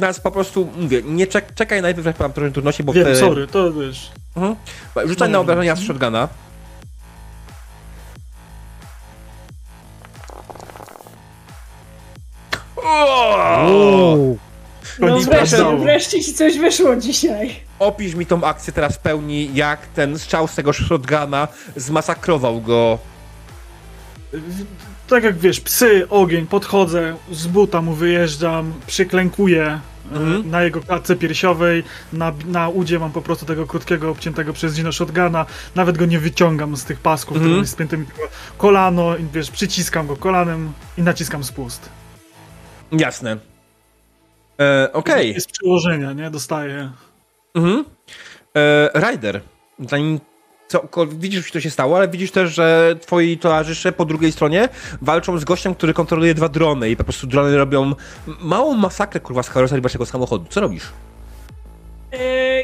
Teraz 0.00 0.20
po 0.20 0.30
prostu 0.30 0.68
mówię, 0.76 1.02
nie 1.04 1.26
czek 1.26 1.54
czekaj 1.54 1.82
najpierw, 1.82 2.06
jak 2.06 2.20
mam 2.20 2.32
trochę 2.32 2.50
trudności, 2.50 2.84
bo 2.84 2.92
Wiem, 2.92 3.04
wtedy... 3.04 3.18
sorry, 3.20 3.46
to 3.46 3.72
wiesz. 3.72 4.12
Mhm. 4.36 4.56
Rzucaj 4.96 5.28
No, 5.28 5.32
na 5.32 5.38
no. 5.38 5.40
obrażenia 5.40 5.76
z 5.76 5.80
shotguna. 5.80 6.28
Wow. 12.76 14.38
No 15.00 15.20
wreszcie, 15.20 15.76
wreszcie 15.76 16.20
ci 16.24 16.34
coś 16.34 16.58
wyszło 16.58 16.96
dzisiaj. 16.96 17.60
Opisz 17.78 18.14
mi 18.14 18.26
tą 18.26 18.44
akcję 18.44 18.72
teraz 18.72 18.96
w 18.96 18.98
pełni, 18.98 19.50
jak 19.54 19.86
ten 19.86 20.18
strzał 20.18 20.48
z 20.48 20.54
tego 20.54 20.72
shotguna 20.72 21.48
zmasakrował 21.76 22.60
go. 22.60 22.98
Tak 25.08 25.24
jak 25.24 25.38
wiesz, 25.38 25.60
psy, 25.60 26.06
ogień, 26.10 26.46
podchodzę, 26.46 27.16
z 27.32 27.46
buta 27.46 27.82
mu 27.82 27.92
wyjeżdżam, 27.92 28.72
przyklękuję 28.86 29.64
e, 29.64 29.80
Mhm. 30.16 30.50
na 30.50 30.62
jego 30.62 30.80
klatce 30.80 31.16
piersiowej, 31.16 31.84
na, 32.12 32.32
na 32.46 32.68
udzie 32.68 32.98
mam 32.98 33.12
po 33.12 33.22
prostu 33.22 33.46
tego 33.46 33.66
krótkiego, 33.66 34.10
obciętego 34.10 34.52
przez 34.52 34.74
Gino 34.76 34.92
shotguna, 34.92 35.46
nawet 35.74 35.98
go 35.98 36.06
nie 36.06 36.18
wyciągam 36.18 36.76
z 36.76 36.84
tych 36.84 37.00
pasków, 37.00 37.36
Mhm. 37.36 37.50
które 37.52 37.60
jest 37.60 37.72
spięte 37.72 37.96
mi 37.96 38.06
kolano, 38.58 39.16
i 39.16 39.24
wiesz, 39.34 39.50
przyciskam 39.50 40.06
go 40.06 40.16
kolanem 40.16 40.72
i 40.98 41.02
naciskam 41.02 41.44
spust. 41.44 41.88
Jasne. 42.92 43.36
E, 44.60 44.90
Okej. 44.92 45.34
Jest 45.34 45.50
przyłożenia, 45.50 46.12
nie? 46.12 46.30
Dostaję. 46.30 46.90
Mhm. 47.54 47.84
E, 48.56 48.90
Ryder, 49.10 49.40
zanim 49.88 50.20
widzisz, 51.08 51.50
co 51.50 51.60
się 51.60 51.70
stało, 51.70 51.96
ale 51.96 52.08
widzisz 52.08 52.30
też, 52.30 52.54
że 52.54 52.94
twoi 53.00 53.38
towarzysze 53.38 53.92
po 53.92 54.04
drugiej 54.04 54.32
stronie 54.32 54.68
walczą 55.02 55.38
z 55.38 55.44
gościem, 55.44 55.74
który 55.74 55.94
kontroluje 55.94 56.34
dwa 56.34 56.48
drony 56.48 56.90
i 56.90 56.96
po 56.96 57.04
prostu 57.04 57.26
drony 57.26 57.56
robią 57.56 57.92
małą 58.26 58.74
masakrę, 58.74 59.20
kurwa, 59.20 59.42
z 59.42 59.50
karoserią 59.50 59.82
waszego 59.82 60.06
samochodu. 60.06 60.46
Co 60.50 60.60
robisz? 60.60 60.92
Yy, 62.12 62.18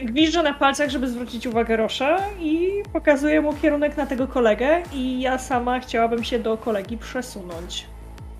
gwiżdżę 0.06 0.42
na 0.42 0.54
palcach, 0.54 0.90
żeby 0.90 1.08
zwrócić 1.08 1.46
uwagę 1.46 1.76
Rosza 1.76 2.18
i 2.40 2.82
pokazuję 2.92 3.40
mu 3.40 3.52
kierunek 3.54 3.96
na 3.96 4.06
tego 4.06 4.28
kolegę 4.28 4.82
i 4.92 5.20
ja 5.20 5.38
sama 5.38 5.80
chciałabym 5.80 6.24
się 6.24 6.38
do 6.38 6.56
kolegi 6.56 6.98
przesunąć. 6.98 7.86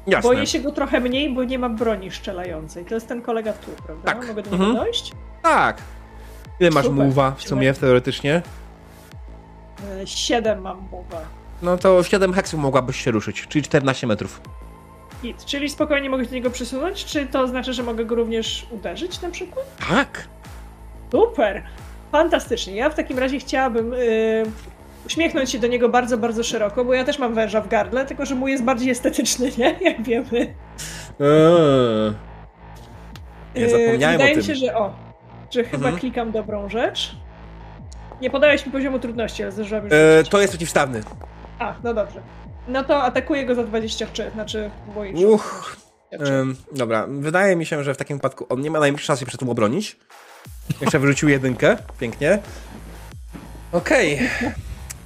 Jasne. 0.07 0.31
Boję 0.31 0.47
się 0.47 0.61
go 0.61 0.73
trochę 0.73 1.01
mniej, 1.01 1.35
bo 1.35 1.45
nie 1.45 1.59
ma 1.59 1.69
broni 1.69 2.11
strzelającej. 2.11 2.85
To 2.85 2.95
jest 2.95 3.09
ten 3.09 3.23
kolega 3.23 3.53
tu, 3.53 3.71
prawda? 3.87 4.05
Tak. 4.13 4.29
Mogę 4.29 4.43
do 4.43 4.51
niego 4.51 4.65
Mhm. 4.65 4.77
dojść? 4.85 5.13
Tak. 5.43 5.79
Ile 6.61 6.71
masz 6.71 6.87
Super. 6.87 7.05
mowa 7.07 7.31
w 7.31 7.43
sumie, 7.43 7.75
teoretycznie? 7.75 8.43
Yy, 9.99 10.07
Siedem 10.07 10.61
mam 10.61 10.89
mowę. 10.93 11.17
No 11.63 11.77
to 11.79 12.03
7 12.03 12.33
heksów 12.33 12.61
mogłabyś 12.61 13.05
się 13.05 13.11
ruszyć, 13.11 13.47
czyli 13.49 13.63
14 13.65 14.07
metrów. 14.07 14.41
Git. 15.23 15.45
Czyli 15.45 15.69
spokojnie 15.71 16.11
mogę 16.11 16.25
się 16.25 16.31
do 16.31 16.35
niego 16.37 16.51
przesunąć? 16.51 17.05
Czy 17.05 17.27
to 17.27 17.47
znaczy, 17.49 17.73
że 17.73 17.83
mogę 17.83 18.05
go 18.05 18.15
również 18.15 18.67
uderzyć 18.71 19.21
na 19.21 19.31
przykład? 19.31 19.67
Tak. 19.89 20.29
Super! 21.13 21.63
Fantastycznie. 22.13 22.75
Ja 22.77 22.91
w 22.91 22.95
takim 22.95 23.19
razie 23.19 23.39
chciałabym 23.39 23.93
yy, 23.93 24.43
uśmiechnąć 25.07 25.51
się 25.51 25.59
do 25.59 25.67
niego 25.67 25.89
bardzo, 25.89 26.19
bardzo 26.19 26.43
szeroko, 26.43 26.85
bo 26.85 26.95
ja 26.95 27.05
też 27.05 27.19
mam 27.19 27.35
węża 27.35 27.61
w 27.61 27.69
gardle, 27.69 28.07
tylko 28.07 28.27
że 28.27 28.35
mój 28.35 28.51
jest 28.51 28.65
bardziej 28.65 28.91
estetyczny, 28.91 29.51
nie? 29.59 29.75
Jak 29.91 30.03
wiemy. 30.03 30.55
Eee. 31.21 32.13
Nie 33.55 33.61
Yy, 33.63 33.71
zapomniałem 33.71 34.19
Wydaje 34.19 34.35
o 34.35 34.37
mi 34.37 34.43
tym. 34.43 34.43
się, 34.43 34.55
że 34.55 34.75
o, 34.77 34.93
że 35.51 35.65
chyba 35.65 35.77
Mhm. 35.87 35.97
klikam 35.97 36.33
dobrą 36.33 36.69
rzecz. 36.69 37.17
Nie 38.23 38.31
podałeś 38.31 38.67
mi 38.67 38.73
poziomu 38.73 38.99
trudności, 38.99 39.43
ale 39.43 39.53
zdążyłam 39.53 39.85
już 39.85 39.93
rzucić. 40.17 40.31
to 40.31 40.41
jest 40.41 40.53
przeciwstawny. 40.53 41.03
A, 41.59 41.75
no 41.85 41.95
dobrze. 41.95 42.21
No 42.69 42.85
to 42.85 43.03
atakuję 43.03 43.47
go 43.47 43.55
za 43.55 43.65
23, 43.65 44.31
znaczy 44.35 44.71
moich 44.95 45.17
Uch. 45.29 45.77
Ym, 46.29 46.57
dobra, 46.73 47.07
wydaje 47.09 47.57
mi 47.57 47.67
się, 47.67 47.85
że 47.85 47.95
w 47.95 47.97
takim 47.97 48.17
wypadku 48.17 48.47
on 48.49 48.61
nie 48.61 48.71
ma 48.71 48.81
najmniejszej 48.81 49.07
szansy 49.07 49.27
przed 49.27 49.41
tym 49.41 49.49
obronić. 49.51 49.97
Jeszcze 50.81 50.99
wyrzucił 50.99 51.29
jedynkę, 51.29 51.77
pięknie. 52.01 52.39
Okej. 53.73 54.29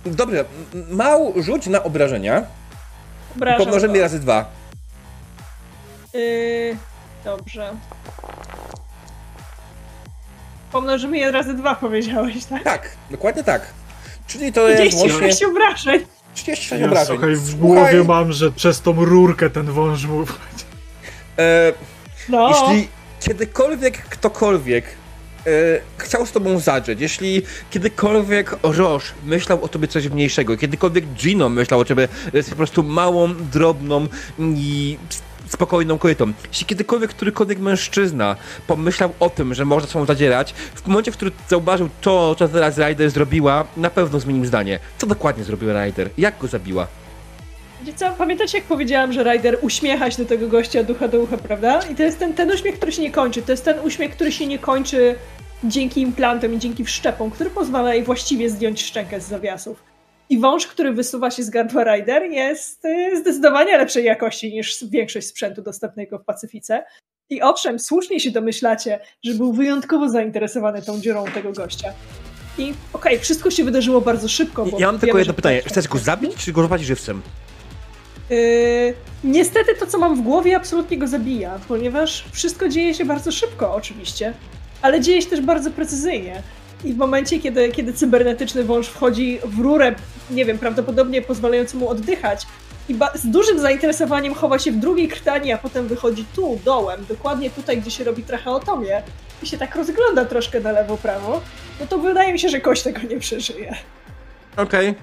Dobrze, 0.06 0.44
m- 0.74 0.86
Mał 0.90 1.32
rzuć 1.42 1.66
na 1.66 1.82
obrażenia. 1.82 2.42
Obrażam 3.36 3.58
Pomnożymy 3.58 3.94
go. 3.94 4.00
razy 4.00 4.20
dwa. 4.20 4.50
Yy, 6.14 6.76
dobrze. 7.24 7.72
Pomnożymy 10.76 11.18
je 11.18 11.30
razy 11.32 11.55
dwa, 11.55 11.74
powiedziałeś, 11.74 12.44
tak? 12.44 12.62
Tak, 12.64 12.88
dokładnie 13.10 13.44
tak. 13.44 13.62
Czyli 14.26 14.52
to 14.52 14.68
jest 14.68 14.96
36 14.96 15.22
łącznie 15.22 15.46
obrażeń. 15.48 16.00
36 16.34 16.80
Ja 16.80 16.86
obrażeń. 16.86 17.16
słuchaj, 17.16 17.36
w 17.36 17.50
Słuchaj, 17.50 17.58
głowie 17.60 18.05
mam, 18.05 18.32
że 18.32 18.52
przez 18.52 18.80
tą 18.80 19.05
rurkę 19.05 19.50
ten 19.50 19.66
wąż 19.66 20.05
mu... 20.06 20.24
E, 21.38 21.72
No, 22.28 22.48
Jeśli 22.48 22.88
kiedykolwiek 23.20 23.98
ktokolwiek 24.02 24.84
e, 25.46 25.50
chciał 25.98 26.26
z 26.26 26.32
tobą 26.32 26.58
zadrzeć, 26.58 27.00
jeśli 27.00 27.42
kiedykolwiek 27.70 28.56
Roche 28.62 29.12
myślał 29.24 29.64
o 29.64 29.68
tobie 29.68 29.88
coś 29.88 30.08
mniejszego, 30.08 30.56
kiedykolwiek 30.56 31.05
Gino 31.06 31.48
myślał 31.48 31.80
o 31.80 31.84
tobie, 31.84 32.08
że 32.24 32.38
jesteś 32.38 32.50
po 32.50 32.56
prostu 32.56 32.82
małą, 32.82 33.34
drobną 33.52 34.06
i 34.38 34.98
spokojną 35.49 35.99
kobietą, 35.99 36.33
jeśli 36.49 36.66
kiedykolwiek 36.66 37.10
którykolwiek 37.10 37.58
mężczyzna 37.58 38.36
pomyślał 38.66 39.10
o 39.20 39.31
tym, 39.31 39.55
że 39.55 39.65
można 39.65 39.89
z 39.89 39.92
tobą 39.92 40.05
zadzierać, 40.05 40.52
w 40.52 40.86
momencie, 40.86 41.12
w 41.12 41.16
którym 41.16 41.34
zauważył 41.49 41.89
to, 42.00 42.34
co 42.39 42.49
teraz 42.49 42.78
Ryder 42.78 43.10
zrobiła, 43.10 43.65
na 43.76 43.91
pewno 43.91 44.20
zmienił 44.20 44.44
zdanie. 44.44 44.78
Co 44.99 45.07
dokładnie 45.07 45.44
zrobiła 45.44 45.84
Ryder? 45.84 46.10
Jak 46.18 46.39
go 46.39 46.47
zabiła? 46.47 46.86
Co, 47.97 48.10
pamiętacie 48.10 48.58
jak 48.58 48.66
powiedziałam, 48.66 49.12
że 49.12 49.25
Ryder 49.25 49.58
uśmiecha 49.60 50.10
się 50.10 50.23
do 50.23 50.28
tego 50.28 50.49
gościa 50.49 50.83
ducha 50.83 51.08
do 51.08 51.20
ucha, 51.20 51.36
prawda? 51.36 51.81
I 51.92 51.94
to 51.94 52.02
jest 52.02 52.18
ten, 52.18 52.34
ten 52.34 52.50
uśmiech, 52.50 52.76
który 52.76 52.92
się 52.92 53.02
nie 53.02 53.10
kończy. 53.10 53.42
To 53.42 53.52
jest 53.52 53.65
ten 53.65 53.81
uśmiech, 53.81 54.10
który 54.10 54.33
się 54.33 54.47
nie 54.47 54.58
kończy 54.58 55.15
dzięki 55.65 56.00
implantom 56.00 56.55
i 56.55 56.58
dzięki 56.58 56.84
wszczepom, 56.84 57.31
który 57.31 57.50
pozwala 57.50 57.94
jej 57.94 58.05
właściwie 58.05 58.50
zdjąć 58.50 58.83
szczękę 58.83 59.20
z 59.20 59.28
zawiasów. 59.28 59.95
I 60.30 60.38
wąż, 60.38 60.66
który 60.66 60.92
wysuwa 60.92 61.30
się 61.30 61.42
z 61.42 61.50
gardła 61.50 61.84
Ryder 61.84 62.22
jest 62.22 62.84
y, 62.84 63.16
zdecydowanie 63.20 63.78
lepszej 63.78 64.05
jakości 64.05 64.55
niż 64.55 64.84
większość 64.84 65.26
sprzętu 65.26 65.62
dostępnego 65.62 66.18
w 66.18 66.24
Pacyfice. 66.24 66.84
I 67.30 67.42
owszem, 67.42 67.78
słusznie 67.78 68.20
się 68.20 68.30
domyślacie, 68.30 69.00
że 69.24 69.34
był 69.34 69.52
wyjątkowo 69.52 70.08
zainteresowany 70.08 70.82
tą 70.82 71.00
dziurą 71.00 71.24
tego 71.24 71.52
gościa. 71.52 71.92
I 72.58 72.74
okej, 72.92 73.18
wszystko 73.18 73.50
się 73.50 73.64
wydarzyło 73.64 74.00
bardzo 74.00 74.28
szybko. 74.28 74.66
Bo 74.66 74.78
Ja 74.78 74.86
mam 74.86 75.00
tylko 75.00 75.18
jedno 75.18 75.34
pytanie. 75.34 75.62
Chcesz 75.66 75.88
go 75.88 75.98
zabić, 75.98 76.36
czy 76.36 76.52
go 76.52 76.78
żywcem? 76.78 77.22
Yy, 78.30 78.94
niestety 79.24 79.74
to, 79.74 79.86
co 79.86 79.98
mam 79.98 80.16
w 80.16 80.20
głowie, 80.20 80.56
absolutnie 80.56 80.98
go 80.98 81.06
zabija, 81.06 81.60
ponieważ 81.68 82.24
wszystko 82.32 82.68
dzieje 82.68 82.94
się 82.94 83.05
bardzo 83.05 83.32
szybko, 83.32 83.74
oczywiście, 83.74 84.32
ale 84.82 85.00
dzieje 85.00 85.22
się 85.22 85.30
też 85.30 85.40
bardzo 85.40 85.70
precyzyjnie. 85.70 86.42
I 86.84 86.92
w 86.92 86.96
momencie, 86.96 87.40
kiedy, 87.40 87.68
kiedy 87.68 87.92
cybernetyczny 87.92 88.64
wąż 88.64 88.86
wchodzi 88.86 89.38
w 89.44 89.58
rurę, 89.58 89.94
nie 90.30 90.44
wiem, 90.44 90.58
prawdopodobnie 90.58 91.22
pozwalającą 91.22 91.78
mu 91.78 91.88
oddychać, 91.88 92.46
i 92.88 92.98
z 93.14 93.26
dużym 93.26 93.60
zainteresowaniem 93.60 94.34
chowa 94.34 94.58
się 94.58 94.72
w 94.72 94.76
drugiej 94.76 95.08
krtani, 95.08 95.52
a 95.52 95.58
potem 95.58 95.86
wychodzi 95.88 96.24
tu, 96.34 96.60
dołem, 96.64 97.06
dokładnie 97.08 97.50
tutaj, 97.50 97.80
gdzie 97.80 97.90
się 97.90 98.05
robi 98.05 98.22
tracheotomię, 98.22 99.02
i 99.42 99.46
się 99.46 99.58
tak 99.58 99.76
rozgląda 99.76 100.24
troszkę 100.24 100.60
na 100.60 100.72
lewo, 100.72 100.96
prawo, 100.96 101.40
no 101.80 101.86
to 101.86 101.98
wydaje 101.98 102.32
mi 102.32 102.38
się, 102.38 102.48
że 102.48 102.60
kość 102.60 102.82
tego 102.82 103.00
nie 103.10 103.18
przeżyje. 103.18 103.74
Okej. 104.56 104.94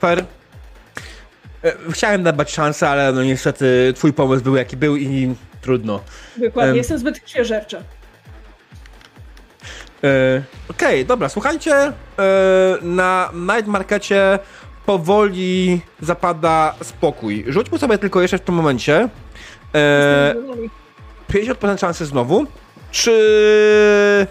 Fair. 0.00 0.24
E, 1.64 1.72
Chciałem 1.90 2.22
dawać 2.22 2.52
szansę, 2.52 2.88
ale 2.88 3.12
no 3.12 3.24
niestety 3.24 3.92
twój 3.96 4.12
pomysł 4.12 4.44
był 4.44 4.56
jaki 4.56 4.76
był 4.76 4.96
i 4.96 5.34
trudno. 5.60 6.00
Dokładnie, 6.36 6.70
Em. 6.70 6.76
jestem 6.76 6.98
zbyt 6.98 7.20
krwiożercza. 7.20 7.82
E, 10.04 10.42
Okej, 10.70 11.06
dobra, 11.06 11.28
słuchajcie, 11.28 11.74
e, 11.76 11.92
na 12.82 13.30
Night 13.34 13.66
Markecie 13.66 14.38
powoli 14.86 15.80
zapada 16.00 16.74
spokój. 16.82 17.44
Rzućmy 17.48 17.78
sobie 17.78 17.98
tylko 17.98 18.22
jeszcze 18.22 18.38
w 18.38 18.40
tym 18.40 18.54
momencie 18.54 19.08
e, 19.74 20.34
50% 21.32 21.78
szansy 21.80 22.06
znowu. 22.06 22.46
Czy, 22.90 24.26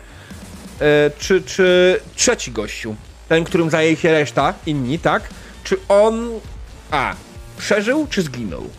e, 0.82 1.12
czy, 1.20 1.42
czy 1.42 2.00
trzeci 2.16 2.52
gościu, 2.52 2.96
ten, 3.30 3.44
którym 3.44 3.70
zajęli 3.70 3.96
się 3.96 4.12
reszta, 4.12 4.54
inni, 4.66 5.00
tak? 5.00 5.24
Czy 5.64 5.78
on, 5.90 6.30
a, 6.92 7.16
przeżył, 7.58 8.08
czy 8.10 8.22
zginął? 8.22 8.70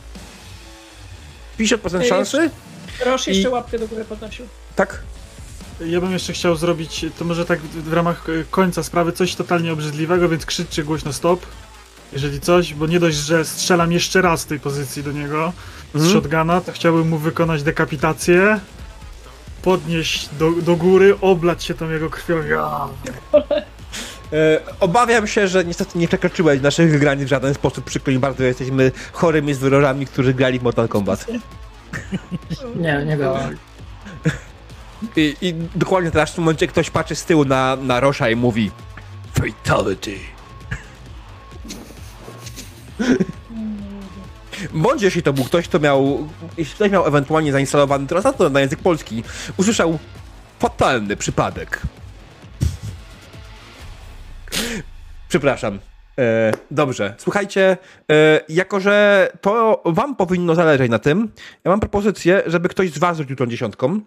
50% 1.59 2.01
E, 2.01 2.05
szansy? 2.05 2.51
Roż 3.07 3.27
jeszcze 3.27 3.49
I- 3.49 3.53
łapkę 3.53 3.79
do 3.79 3.89
góry 3.89 4.05
podnosił. 4.05 4.47
Tak. 4.77 5.03
Ja 5.81 6.01
bym 6.01 6.13
jeszcze 6.13 6.33
chciał 6.33 6.57
zrobić, 6.57 7.07
to 7.19 7.25
może 7.25 7.45
tak 7.47 7.61
w 7.61 7.93
ramach 7.93 8.27
końca 8.51 8.83
sprawy, 8.83 9.13
coś 9.13 9.35
totalnie 9.35 9.73
obrzydliwego, 9.73 10.29
więc 10.29 10.47
krzyczcie 10.47 10.85
głośno 10.85 11.13
stop. 11.13 11.47
Jeżeli 12.13 12.41
coś, 12.41 12.75
bo 12.75 12.87
nie 12.87 13.01
dość, 13.01 13.17
że 13.17 13.45
strzelam 13.45 13.93
jeszcze 13.93 14.23
raz 14.23 14.41
z 14.41 14.47
tej 14.47 14.61
pozycji 14.61 15.03
do 15.03 15.13
niego 15.13 15.53
z 15.95 15.97
Mhm. 15.97 16.13
shotguna, 16.13 16.61
to 16.61 16.73
chciałbym 16.73 17.09
mu 17.09 17.19
wykonać 17.19 17.63
dekapitację, 17.63 18.61
podnieść 19.63 20.29
do, 20.39 20.51
do 20.51 20.77
góry, 20.77 21.17
oblać 21.21 21.65
się 21.65 21.75
tą 21.75 21.91
jego 21.91 22.11
krwią. 22.11 22.43
Ja. 22.45 22.89
E, 24.33 24.61
obawiam 24.81 25.27
się, 25.27 25.49
że 25.49 25.65
niestety 25.65 25.99
nie 25.99 26.09
przekroczyłeś 26.09 26.61
naszych 26.61 26.99
granic 27.01 27.25
w 27.25 27.29
żaden 27.29 27.55
sposób. 27.55 27.85
Przykro 27.85 28.13
mi 28.13 28.19
bardzo, 28.19 28.45
jesteśmy 28.45 28.93
chorymi 29.13 29.55
zwyrożami, 29.55 30.07
którzy 30.07 30.35
grali 30.35 30.59
w 30.59 30.63
Mortal 30.63 30.89
Kombat. 30.89 31.27
Nie, 32.77 33.05
nie 33.07 33.17
było. 33.17 33.39
I, 35.17 35.37
I 35.41 35.55
dokładnie 35.75 36.11
teraz 36.11 36.31
w 36.31 36.35
tym 36.35 36.45
momencie 36.45 36.67
ktoś 36.67 36.91
patrzy 36.91 37.15
z 37.15 37.25
tyłu 37.25 37.45
na, 37.45 37.77
na 37.77 38.01
Rosza 38.01 38.31
i 38.31 38.37
mówi 38.37 38.71
Fatality. 39.33 40.19
Bądź 44.73 45.03
jeśli 45.03 45.23
to 45.23 45.33
był 45.33 45.45
ktoś, 45.45 45.69
kto 45.69 45.81
miał, 45.81 46.29
jeśli 46.57 46.75
ktoś 46.75 46.91
miał 46.91 47.07
ewentualnie 47.07 47.53
zainstalowany 47.53 48.07
translator 48.07 48.51
na 48.53 48.61
język 48.61 48.81
polski, 48.81 49.25
usłyszał 49.57 49.99
fatalny 50.59 51.17
przypadek. 51.17 51.81
Przepraszam. 55.29 55.79
E, 56.19 56.53
dobrze, 56.71 57.15
słuchajcie, 57.19 57.77
e, 58.13 58.41
jako 58.49 58.81
że 58.81 59.29
to 59.41 59.83
wam 59.85 60.17
powinno 60.17 60.55
zależeć 60.55 60.91
na 60.91 60.99
tym, 60.99 61.33
ja 61.65 61.71
mam 61.71 61.81
propozycję, 61.81 62.43
żeby 62.47 62.69
ktoś 62.69 62.91
z 62.91 62.99
was 62.99 63.19
rzucił 63.19 63.37
tą 63.37 63.47
dziesiątką 63.47 64.01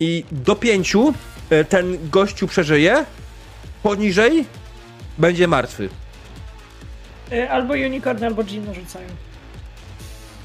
i 0.00 0.24
do 0.32 0.56
pięciu 0.56 1.14
e, 1.50 1.64
ten 1.64 2.10
gościu 2.10 2.46
przeżyje, 2.46 3.04
poniżej 3.82 4.44
będzie 5.18 5.48
martwy. 5.48 5.88
Albo 7.50 7.74
Unicorn, 7.74 8.24
albo 8.24 8.44
Gino 8.44 8.74
rzucają. 8.74 9.08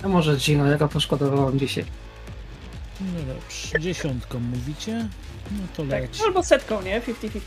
A 0.04 0.08
może 0.08 0.38
Gino, 0.38 0.66
ja 0.66 0.78
go 0.78 0.88
poszkodowałam 0.88 1.60
dzisiaj. 1.60 1.86
No 3.02 3.34
dobrze, 3.34 3.80
dziesiątką 3.80 4.40
mówicie? 4.40 5.08
No 5.52 5.68
to 5.78 5.84
Tak. 5.84 6.02
leci. 6.02 6.24
Albo 6.26 6.44
setką, 6.44 6.82
nie? 6.82 7.02
50-50. 7.02 7.40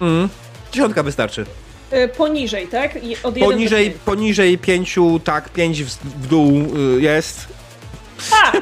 Mm. 0.00 0.28
Dziesiątka 0.72 1.02
wystarczy. 1.02 1.46
Y, 1.92 2.08
Poniżej, 2.08 2.66
tak? 2.68 2.98
Od 3.22 3.38
Poniżej, 3.38 3.90
poniżej 3.90 4.58
pięciu, 4.58 5.20
tak, 5.24 5.48
pięć 5.48 5.82
w, 5.84 5.88
w 5.88 6.26
dół 6.26 6.50
y, 6.96 7.00
jest. 7.00 7.48
A! 8.32 8.52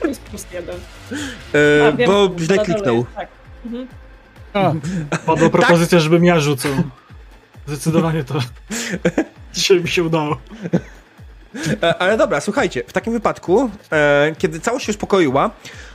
To 0.00 0.08
jest 0.08 0.20
plus 0.20 0.46
jeden. 0.52 0.76
E, 1.54 1.86
A, 1.88 1.92
wiem, 1.92 2.10
bo 2.10 2.30
źle 2.38 2.58
kliknął. 2.58 2.96
jest, 2.96 3.08
Tak. 3.16 3.28
Mhm. 3.66 3.88
A, 4.52 5.16
Padła 5.26 5.50
propozycja, 5.50 6.00
żebym 6.00 6.24
ja 6.24 6.40
rzucał. 6.40 6.72
Zdecydowanie 7.66 8.24
to 8.24 8.34
dzisiaj 9.54 9.80
mi 9.80 9.88
się 9.88 10.02
udało. 10.04 10.36
E, 11.82 11.98
ale 11.98 12.16
dobra, 12.16 12.40
słuchajcie, 12.40 12.82
w 12.86 12.92
takim 12.92 13.12
wypadku, 13.12 13.70
e, 13.92 14.32
kiedy 14.38 14.60
całość 14.60 14.86
się 14.86 14.92
uspokoiła, 14.92 15.50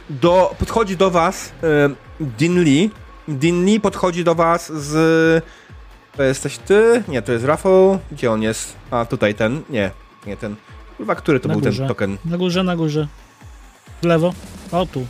do, 0.10 0.56
podchodzi 0.60 0.98
do 0.98 1.12
was 1.12 1.52
e, 1.64 1.90
Din 2.20 2.64
Lee. 2.64 2.90
Din 3.28 3.66
Lee 3.66 3.80
podchodzi 3.80 4.24
do 4.24 4.36
was 4.36 4.72
z... 4.74 5.44
To 6.18 6.24
jesteś 6.24 6.58
ty? 6.58 7.04
Nie, 7.08 7.22
to 7.22 7.32
jest 7.32 7.46
Rafał. 7.46 8.00
Gdzie 8.12 8.32
on 8.32 8.42
jest? 8.42 8.76
A, 8.92 9.06
tutaj 9.06 9.36
ten. 9.36 9.62
Nie, 9.70 9.92
nie 10.28 10.38
ten. 10.38 10.56
Kurwa, 10.98 11.16
który 11.16 11.40
to 11.40 11.48
Na 11.48 11.54
był 11.54 11.62
górze. 11.64 11.78
ten 11.78 11.88
token? 11.88 12.18
na 12.26 12.38
górze, 12.38 12.64
na 12.64 12.76
górze. 12.76 13.08
W 14.02 14.06
lewo. 14.06 14.34
O 14.72 14.86
tu. 14.86 15.06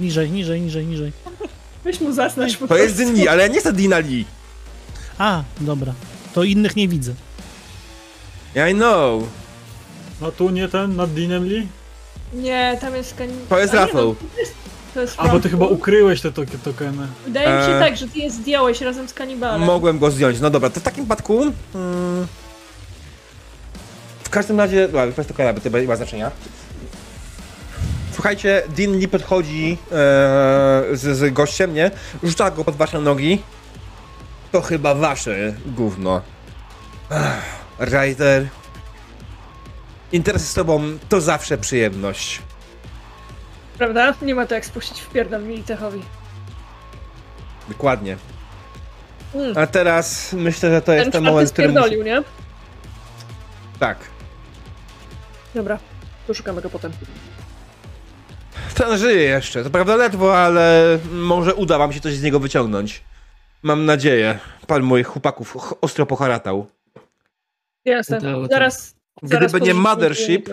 Niżej, 0.00 0.30
niżej, 0.30 0.60
niżej, 0.60 0.86
niżej. 0.86 1.12
Weź 1.84 2.00
mu 2.00 2.12
zaznacz 2.12 2.56
po 2.56 2.68
To 2.68 2.76
jest 2.76 2.94
prostu. 2.96 3.12
Din 3.14 3.22
Lee, 3.22 3.28
ale 3.28 3.48
nie 3.48 3.54
jest 3.54 3.66
to 3.66 3.72
Dina 3.72 3.98
Lee. 3.98 4.24
A, 5.18 5.42
dobra. 5.60 5.92
To 6.34 6.42
innych 6.44 6.76
nie 6.76 6.88
widzę. 6.88 7.12
I 8.70 8.74
know. 8.74 9.22
No 10.20 10.32
tu 10.32 10.50
nie 10.50 10.68
ten, 10.68 10.96
nad 10.96 11.14
Dinem 11.14 11.44
Lee? 11.44 11.66
Nie, 12.32 12.78
tam 12.80 12.94
jest... 12.94 13.14
Kan... 13.16 13.28
To 13.48 13.58
jest 13.58 13.74
A 13.74 13.76
nie, 13.76 13.86
Rafał. 13.86 14.06
no, 14.22 14.28
to 14.34 14.40
jest, 14.40 14.54
to 14.98 15.02
jest 15.02 15.14
A, 15.18 15.28
bo 15.28 15.40
ty 15.40 15.48
chyba 15.48 15.66
ukryłeś 15.66 16.20
te 16.20 16.30
tok- 16.30 16.58
tokeny. 16.64 17.06
Wydaje 17.24 17.58
mi 17.58 17.64
się 17.66 17.76
E. 17.76 17.80
tak, 17.80 17.96
że 17.96 18.08
ty 18.08 18.18
je 18.18 18.30
zdjąłeś 18.30 18.80
razem 18.80 19.08
z 19.08 19.14
kanibalem. 19.14 19.62
Mogłem 19.62 19.98
go 19.98 20.10
zdjąć. 20.10 20.40
No 20.40 20.50
dobra, 20.50 20.70
to 20.70 20.80
w 20.80 20.82
takim 20.82 21.04
wypadku... 21.04 21.42
Mm, 21.74 22.26
w 24.24 24.30
każdym 24.30 24.58
razie... 24.60 24.86
Dobra, 24.88 25.06
weź 25.06 25.26
to 25.26 25.34
kojarzę, 25.34 25.60
to 25.60 25.78
nie 25.78 25.86
ma 25.86 25.96
znaczenia. 25.96 26.30
Słuchajcie, 28.12 28.62
Dean 28.68 28.92
Lee 28.98 29.08
podchodzi 29.08 29.78
e, 29.86 29.94
z, 30.92 31.16
z 31.16 31.32
gościem, 31.32 31.74
nie? 31.74 31.90
Rzuca 32.22 32.50
go 32.50 32.64
pod 32.64 32.76
wasze 32.76 33.00
nogi. 33.00 33.42
To 34.52 34.62
chyba 34.62 34.94
wasze 34.94 35.54
gówno. 35.66 36.22
Ach, 37.10 37.42
Ryder. 37.78 38.48
Interesy 40.12 40.46
z 40.46 40.54
tobą 40.54 40.82
to 41.08 41.20
zawsze 41.20 41.58
przyjemność. 41.58 42.42
Prawda? 43.78 44.14
Nie 44.22 44.34
ma 44.34 44.46
to 44.46 44.54
jak 44.54 44.66
spuścić 44.66 45.00
w 45.00 45.10
pierdol 45.10 45.42
Militechowi. 45.44 46.02
Dokładnie. 47.68 48.16
Mm. 49.34 49.58
A 49.58 49.66
teraz 49.66 50.32
myślę, 50.32 50.70
że 50.70 50.82
to 50.82 50.92
jest 50.92 51.04
Ten 51.04 51.12
ten 51.12 51.24
moment, 51.24 51.50
w 51.50 51.52
którym... 51.52 51.78
Musi... 51.78 52.00
nie? 52.00 52.22
Tak. 53.78 53.98
Dobra, 55.54 55.78
poszukamy 56.26 56.62
go 56.62 56.70
potem. 56.70 56.92
Ten 58.74 58.98
żyje 58.98 59.22
jeszcze. 59.22 59.64
To 59.64 59.70
prawda 59.70 59.96
ledwo, 59.96 60.38
ale 60.38 60.98
może 61.12 61.54
uda 61.54 61.78
wam 61.78 61.92
się 61.92 62.00
coś 62.00 62.14
z 62.14 62.22
niego 62.22 62.40
wyciągnąć. 62.40 63.02
Mam 63.62 63.84
nadzieję. 63.84 64.38
Pan 64.66 64.82
moich 64.82 65.06
chłopaków 65.06 65.52
ch- 65.52 65.74
ostro 65.80 66.06
poharatał. 66.06 66.66
Jasne. 67.84 68.20
Się. 68.20 68.46
Zaraz. 68.50 68.94
Gdyby 69.22 69.48
zaraz 69.48 69.66
nie 69.66 69.74
Mothership, 69.74 70.48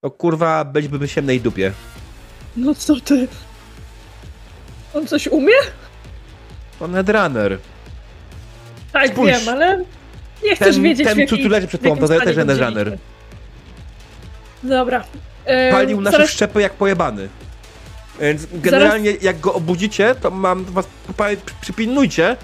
to 0.00 0.10
kurwa 0.10 0.64
byliby 0.64 0.98
w 0.98 1.12
ciemnej 1.12 1.40
dupie. 1.40 1.72
No 2.56 2.74
co 2.74 3.00
ty? 3.00 3.28
On 4.94 5.06
coś 5.06 5.26
umie? 5.28 5.52
To 6.78 6.88
Netrunner. 6.88 7.58
Tak, 8.92 9.08
Spójrz. 9.10 9.38
wiem, 9.38 9.48
ale 9.48 9.84
nie 10.44 10.56
chcesz 10.56 10.74
Ten, 10.74 10.82
wiedzieć 10.84 11.06
w 11.06 11.08
ten 11.08 11.16
co 11.16 11.20
jakiej- 11.20 11.42
tu 11.42 11.48
leży 11.48 11.66
przed 11.66 11.80
w 11.80 11.84
tobą, 11.84 11.96
to 11.96 12.06
stanie 12.06 12.20
też 12.20 12.36
go 12.36 12.44
Netrunner. 12.44 12.84
widzieliśmy. 12.90 12.98
Dobra. 14.62 15.04
E, 15.44 15.72
Palił 15.72 16.00
nasze 16.00 16.16
zaraz- 16.16 16.30
szczepy 16.30 16.60
jak 16.60 16.72
pojebany. 16.74 17.28
Więc 18.20 18.46
generalnie 18.52 19.10
jak 19.22 19.40
go 19.40 19.54
obudzicie, 19.54 20.14
to 20.14 20.30
mam 20.30 20.64
was 20.64 20.86
przy- 21.16 21.54
przypilnujcie, 21.60 22.36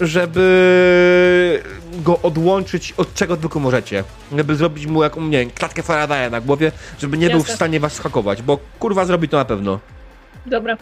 żeby 0.00 1.62
go 1.92 2.22
odłączyć 2.22 2.92
od 2.96 3.14
czego 3.14 3.36
tylko 3.36 3.60
możecie. 3.60 4.04
Żeby 4.36 4.56
zrobić 4.56 4.86
mu 4.86 5.02
jak, 5.02 5.16
nie 5.16 5.38
wiem, 5.38 5.50
klatkę 5.50 5.82
Faradaya 5.82 6.30
na 6.30 6.40
głowie, 6.40 6.72
żeby 6.98 7.18
nie 7.18 7.30
był 7.30 7.38
w 7.38 7.42
Jasne. 7.42 7.56
stanie 7.56 7.80
was 7.80 7.98
hakować, 8.00 8.42
bo 8.42 8.58
kurwa 8.78 9.04
zrobi 9.04 9.28
to 9.28 9.36
na 9.36 9.44
pewno. 9.44 9.80
Dobra. 10.46 10.76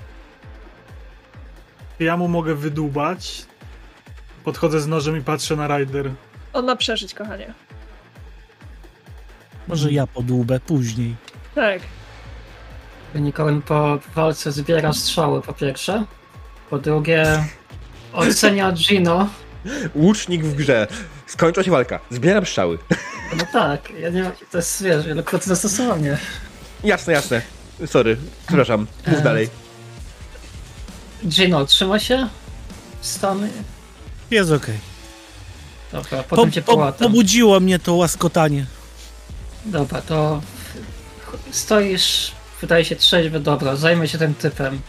Ja 2.00 2.16
mu 2.16 2.28
mogę 2.28 2.54
wydłubać. 2.54 3.46
Podchodzę 4.44 4.80
z 4.80 4.86
nożem 4.86 5.18
i 5.18 5.20
patrzę 5.20 5.56
na 5.56 5.78
Ryder. 5.78 6.10
On 6.52 6.66
ma 6.66 6.76
przeżyć, 6.76 7.14
kochanie. 7.14 7.54
Może 9.68 9.92
ja 9.92 10.06
podłubę 10.06 10.60
później. 10.60 11.16
Tak. 11.54 11.80
Unicorn 13.14 13.60
po 13.60 13.98
walce 14.14 14.52
zbiera 14.52 14.92
strzały 14.92 15.42
po 15.42 15.52
pierwsze. 15.52 16.04
Po 16.70 16.78
drugie 16.78 17.44
ocenia 18.12 18.72
Gino. 18.72 19.28
Łucznik 19.94 20.44
w 20.44 20.54
grze. 20.54 20.86
Skończyła 21.26 21.64
się 21.64 21.70
walka. 21.70 22.00
Zbieram 22.10 22.46
strzały. 22.46 22.78
No 23.36 23.44
tak, 23.52 23.92
ja 24.00 24.08
nie 24.10 24.30
to 24.50 24.58
jest 24.58 24.82
wiesz, 24.82 25.06
wielokrotne 25.06 25.54
zastosowanie. 25.54 26.18
Jasne, 26.84 27.12
jasne. 27.12 27.42
Sorry, 27.86 28.16
przepraszam. 28.46 28.86
Mów 29.06 29.18
E, 29.18 29.22
dalej. 29.22 29.48
Gino, 31.26 31.66
trzyma 31.66 31.98
się? 31.98 32.28
Stany. 33.00 33.48
Jest 34.30 34.50
okej. 34.52 34.78
Dobra, 35.92 36.22
Po, 36.22 36.36
potem 36.36 36.52
cię 36.52 36.62
po, 36.62 36.72
połatam. 36.72 37.08
pobudziło 37.08 37.60
mnie 37.60 37.78
to 37.78 37.94
łaskotanie. 37.94 38.66
Dobra, 39.64 40.02
to 40.02 40.42
stoisz, 41.50 42.32
wydaje 42.60 42.84
się 42.84 42.96
trzeźwy, 42.96 43.40
dobra, 43.40 43.76
zajmę 43.76 44.08
się 44.08 44.18
tym 44.18 44.34
typem. 44.34 44.80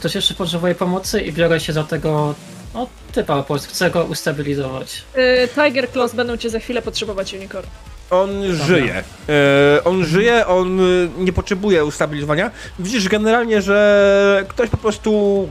Ktoś 0.00 0.14
jeszcze 0.14 0.34
potrzebuje 0.34 0.74
pomocy 0.74 1.20
i 1.20 1.32
biorę 1.32 1.60
się 1.60 1.72
za 1.72 1.84
tego, 1.84 2.34
no 2.74 2.86
typa 3.12 3.36
po 3.36 3.42
prostu, 3.42 3.68
chcę 3.68 3.90
go 3.90 4.04
ustabilizować. 4.04 5.02
Y, 5.16 5.48
Tiger 5.54 5.90
Claws 5.92 6.14
będą 6.14 6.36
cię 6.36 6.50
za 6.50 6.58
chwilę 6.58 6.82
potrzebować, 6.82 7.34
Unicorn. 7.34 7.66
On 8.10 8.30
żyje. 8.66 9.04
E, 9.28 9.84
on 9.84 10.04
żyje, 10.04 10.46
on 10.46 10.80
y, 10.80 11.08
nie 11.18 11.32
potrzebuje 11.32 11.84
ustabilizowania. 11.84 12.50
Widzisz 12.78 13.08
generalnie, 13.08 13.62
że 13.62 14.44
ktoś 14.48 14.70
po 14.70 14.76
prostu 14.76 15.48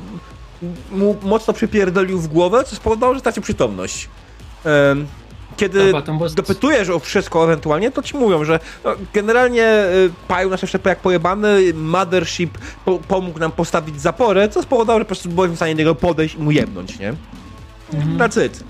mu 0.91 1.15
mocno 1.21 1.53
przypierdolił 1.53 2.19
w 2.19 2.27
głowę, 2.27 2.63
co 2.63 2.75
spowodowało, 2.75 3.13
że 3.13 3.19
stracił 3.19 3.43
przytomność. 3.43 4.09
E, 4.65 4.95
kiedy 5.59 5.93
dopytujesz 6.35 6.89
o 6.89 6.99
wszystko 6.99 7.43
ewentualnie, 7.43 7.91
to 7.91 8.01
ci 8.03 8.17
mówią, 8.17 8.43
że 8.45 8.59
no, 8.83 8.91
generalnie 9.13 9.65
y, 9.65 10.11
pająk 10.27 10.51
nasz 10.51 10.61
jeszcze 10.61 10.79
jak 10.85 10.99
pojebany, 10.99 11.73
Mothership 11.73 12.57
po, 12.85 12.99
pomógł 12.99 13.39
nam 13.39 13.51
postawić 13.51 14.01
zaporę, 14.01 14.49
co 14.49 14.61
spowodowało, 14.63 14.99
że 14.99 15.05
po 15.05 15.07
prostu 15.07 15.29
byłem 15.29 15.53
w 15.53 15.55
stanie 15.55 15.75
do 15.75 15.79
niego 15.79 15.95
podejść 15.95 16.35
i 16.35 16.37
mu 16.37 16.51
jebnąć, 16.51 16.99
nie? 16.99 17.13
Mhm. 17.93 18.17
That's 18.17 18.45
it. 18.45 18.63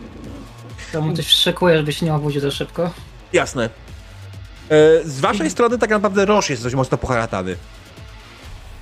To 0.92 1.02
mu 1.02 1.14
coś 1.14 1.28
szykuje, 1.28 1.78
żeby 1.78 1.94
się 1.94 2.06
nie 2.06 2.14
obudził 2.14 2.42
za 2.42 2.52
szybko. 2.52 2.92
Jasne. 3.34 3.70
E, 4.70 5.04
Z 5.04 5.20
waszej 5.20 5.50
strony 5.50 5.78
tak 5.78 5.90
naprawdę 5.90 6.26
Roż 6.26 6.50
jest 6.50 6.64
dość 6.64 6.76
mocno 6.76 6.98
poharatany. 6.98 7.56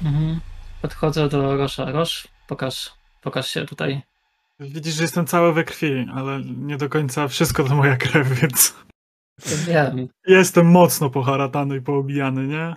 Mhm. 0.04 0.40
Podchodzę 0.82 1.30
do 1.30 1.58
Rosza. 1.58 1.92
Rosz, 1.92 2.28
pokaż, 2.48 2.92
pokaż 3.22 3.50
się 3.50 3.66
tutaj. 3.66 4.02
Widzisz, 4.60 4.94
że 4.94 5.04
jestem 5.04 5.26
cały 5.26 5.54
we 5.54 5.64
krwi, 5.64 6.08
ale 6.14 6.42
nie 6.44 6.78
do 6.78 6.90
końca 6.90 7.28
wszystko 7.28 7.64
to 7.64 7.76
moja 7.76 7.98
krew, 7.98 8.40
więc 8.42 8.76
Wiem. 9.68 10.08
jestem 10.28 10.72
mocno 10.72 11.10
poharatany 11.10 11.78
i 11.78 11.82
poobijany, 11.82 12.48
nie? 12.48 12.76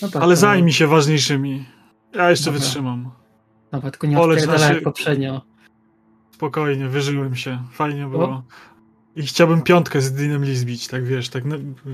Dobra, 0.00 0.20
Ale 0.20 0.34
to- 0.34 0.40
zajmij 0.40 0.72
się 0.72 0.86
ważniejszymi. 0.86 1.64
Ja 2.14 2.30
jeszcze 2.30 2.44
Dobra. 2.44 2.60
wytrzymam. 2.60 3.10
Dobra, 3.72 3.90
tylko 3.90 4.06
nie 4.06 4.20
odpierdalaj 4.20 4.60
naszy- 4.60 4.74
jak 4.74 4.82
poprzednio. 4.84 5.42
Spokojnie, 6.34 6.88
wyżyłem 6.88 7.36
się. 7.36 7.64
Fajnie 7.72 8.06
było. 8.06 8.42
I 9.16 9.22
chciałbym 9.22 9.62
piątkę 9.62 10.00
z 10.00 10.12
Dinem 10.12 10.44
Lee 10.44 10.56
zbić, 10.56 10.88
tak 10.88 11.04
wiesz, 11.04 11.28
tak, 11.28 11.44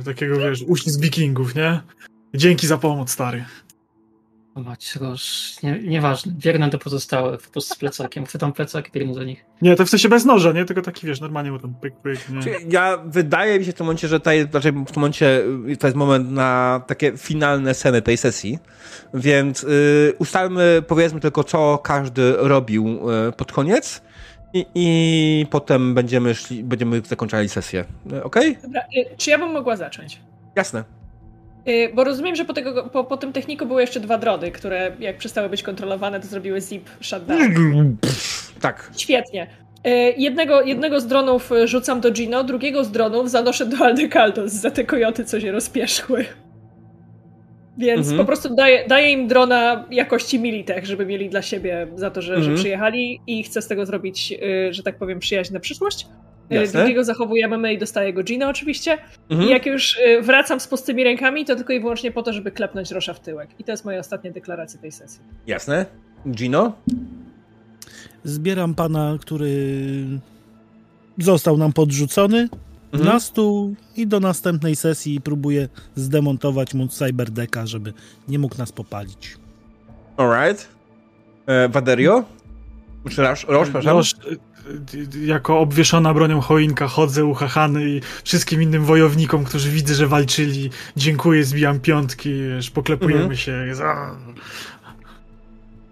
takiego 0.04 0.36
wiesz, 0.38 0.62
uścisk 0.62 1.00
wikingów, 1.00 1.54
nie? 1.54 1.80
Dzięki 2.34 2.66
za 2.66 2.78
pomoc, 2.78 3.10
stary. 3.10 3.44
Mać, 4.56 4.96
Rosz, 4.96 5.56
nie, 5.62 5.78
nieważne. 5.78 6.32
Biegnę 6.32 6.68
do 6.70 6.78
pozostałych, 6.78 7.42
po 7.42 7.50
prostu 7.50 7.74
z 7.74 7.78
plecakiem. 7.78 8.26
Chwytam 8.26 8.52
plecak 8.52 8.88
i 8.88 8.92
biegnę 8.92 9.14
do 9.14 9.24
nich. 9.24 9.44
Nie, 9.62 9.76
to 9.76 9.86
w 9.86 9.90
sensie 9.90 10.08
bez 10.08 10.24
noża, 10.24 10.52
nie? 10.52 10.64
Tylko 10.64 10.82
taki, 10.82 11.06
wiesz, 11.06 11.20
normalnie 11.20 11.52
mu 11.52 11.58
tam 11.58 11.74
pyk, 11.74 11.96
pyk, 11.96 12.28
nie? 12.28 12.42
Czyli 12.42 12.54
Ja, 12.68 12.98
wydaje 13.06 13.58
mi 13.58 13.64
się 13.64 13.72
w 13.72 13.74
tym 13.74 13.86
momencie, 13.86 14.08
że 14.08 14.20
tutaj, 14.20 14.48
znaczy 14.50 14.72
w 14.72 14.74
tym 14.92 14.96
momencie 14.96 15.42
y, 15.70 15.76
to 15.76 15.86
jest 15.86 15.96
moment 15.96 16.30
na 16.30 16.80
takie 16.86 17.16
finalne 17.16 17.74
sceny 17.74 18.02
tej 18.02 18.16
sesji, 18.16 18.58
więc 19.14 19.64
y, 19.64 20.12
ustalmy, 20.18 20.82
powiedzmy 20.88 21.20
tylko, 21.20 21.44
co 21.44 21.78
każdy 21.78 22.32
robił 22.36 23.10
y, 23.28 23.32
pod 23.32 23.52
koniec 23.52 24.02
i, 24.52 24.66
i 24.74 25.46
potem 25.50 25.94
będziemy 25.94 26.34
szli, 26.34 26.64
będziemy 26.64 27.02
zakończali 27.04 27.48
sesję. 27.48 27.84
Okej? 28.22 28.58
Dobra, 28.62 28.80
y, 28.80 29.16
czy 29.16 29.30
ja 29.30 29.38
bym 29.38 29.52
mogła 29.52 29.76
zacząć? 29.76 30.20
Jasne. 30.56 30.84
Y, 31.68 31.90
Bo 31.94 32.04
rozumiem, 32.04 32.36
że 32.36 32.44
po, 32.44 32.52
tego, 32.52 32.84
po, 32.84 33.04
po 33.04 33.16
tym 33.16 33.32
techniku 33.32 33.66
były 33.66 33.80
jeszcze 33.80 34.00
dwa 34.00 34.18
drody, 34.18 34.50
które 34.50 34.92
jak 35.00 35.16
przestały 35.18 35.48
być 35.48 35.62
kontrolowane, 35.62 36.20
to 36.20 36.26
zrobiły 36.26 36.60
zip 36.60 36.90
shutdown. 37.00 37.96
Tak. 38.60 38.90
Świetnie. 38.96 39.46
Y, 39.86 39.90
Jednego, 40.16 40.62
jednego 40.62 41.00
z 41.00 41.06
dronów 41.06 41.52
y, 41.52 41.68
rzucam 41.68 42.00
do 42.00 42.10
Gino, 42.10 42.44
drugiego 42.44 42.84
z 42.84 42.90
dronów 42.90 43.30
zanoszę 43.30 43.66
do 43.66 43.76
Aldecaldos 43.84 44.52
za 44.52 44.70
te 44.70 44.84
kojoty, 44.84 45.24
co 45.24 45.40
się 45.40 45.52
rozpieszły. 45.52 46.24
Więc 47.78 48.00
Mhm. 48.00 48.18
po 48.18 48.24
prostu 48.24 48.54
daję, 48.54 48.84
daję 48.88 49.10
im 49.12 49.28
drona 49.28 49.84
jakości 49.90 50.38
Militech, 50.40 50.86
żeby 50.86 51.06
mieli 51.06 51.28
dla 51.28 51.42
siebie 51.42 51.86
za 51.96 52.10
to, 52.10 52.22
że, 52.22 52.34
Mhm. 52.34 52.52
że 52.56 52.60
przyjechali 52.62 53.20
i 53.26 53.42
chcę 53.42 53.62
z 53.62 53.68
tego 53.68 53.86
zrobić, 53.86 54.34
że 54.70 54.82
tak 54.82 54.98
powiem, 54.98 55.18
przyjaźń 55.18 55.54
na 55.54 55.60
przyszłość. 55.60 56.06
Y, 56.52 56.54
Jasne. 56.54 56.80
Drugiego 56.80 57.04
zachowujemy 57.04 57.58
my 57.58 57.72
i 57.74 57.78
dostaję 57.78 58.12
go 58.12 58.22
Gino 58.22 58.48
oczywiście. 58.48 58.98
Mhm. 59.30 59.48
I 59.48 59.52
jak 59.52 59.66
już 59.66 59.98
y, 59.98 60.22
wracam 60.22 60.60
z 60.60 60.68
pustymi 60.68 61.04
rękami, 61.04 61.44
to 61.44 61.56
tylko 61.56 61.72
i 61.72 61.80
wyłącznie 61.80 62.10
po 62.12 62.22
to, 62.22 62.32
żeby 62.32 62.50
klepnąć 62.50 62.90
Rosza 62.90 63.14
w 63.14 63.20
tyłek. 63.20 63.50
I 63.58 63.64
to 63.64 63.72
jest 63.72 63.84
moja 63.84 63.98
ostatnia 63.98 64.30
deklaracja 64.30 64.80
tej 64.80 64.92
sesji. 64.92 65.20
Jasne. 65.46 65.86
Gino? 66.30 66.72
Zbieram 68.24 68.74
pana, 68.74 69.16
który 69.20 69.58
został 71.18 71.56
nam 71.56 71.72
podrzucony 71.72 72.48
Mhm. 72.92 73.12
na 73.14 73.20
stół 73.20 73.74
i 73.96 74.06
do 74.06 74.20
następnej 74.20 74.76
sesji 74.76 75.20
próbuję 75.20 75.68
zdemontować 75.94 76.74
mu 76.74 76.88
cyberdeka, 76.88 77.66
żeby 77.66 77.92
nie 78.28 78.38
mógł 78.38 78.58
nas 78.58 78.72
popalić. 78.72 79.36
Alright. 80.16 80.68
E, 81.46 81.68
Waderio? 81.68 82.24
Czy 83.10 83.22
Roż, 83.22 83.44
Roż, 83.48 83.62
przepraszam? 83.68 83.96
Roż, 83.96 84.14
jako 85.24 85.58
obwieszona 85.60 86.14
bronią 86.14 86.40
choinka 86.40 86.88
chodzę 86.88 87.24
uchachany 87.24 87.88
i 87.88 88.00
wszystkim 88.24 88.62
innym 88.62 88.84
wojownikom, 88.84 89.44
którzy 89.44 89.70
widzę, 89.70 89.94
że 89.94 90.06
walczyli, 90.06 90.70
dziękuję, 90.96 91.44
zbijam 91.44 91.80
piątki, 91.80 92.34
wiesz, 92.48 92.70
poklepujemy 92.70 93.20
Mhm. 93.20 93.36
się. 93.36 93.66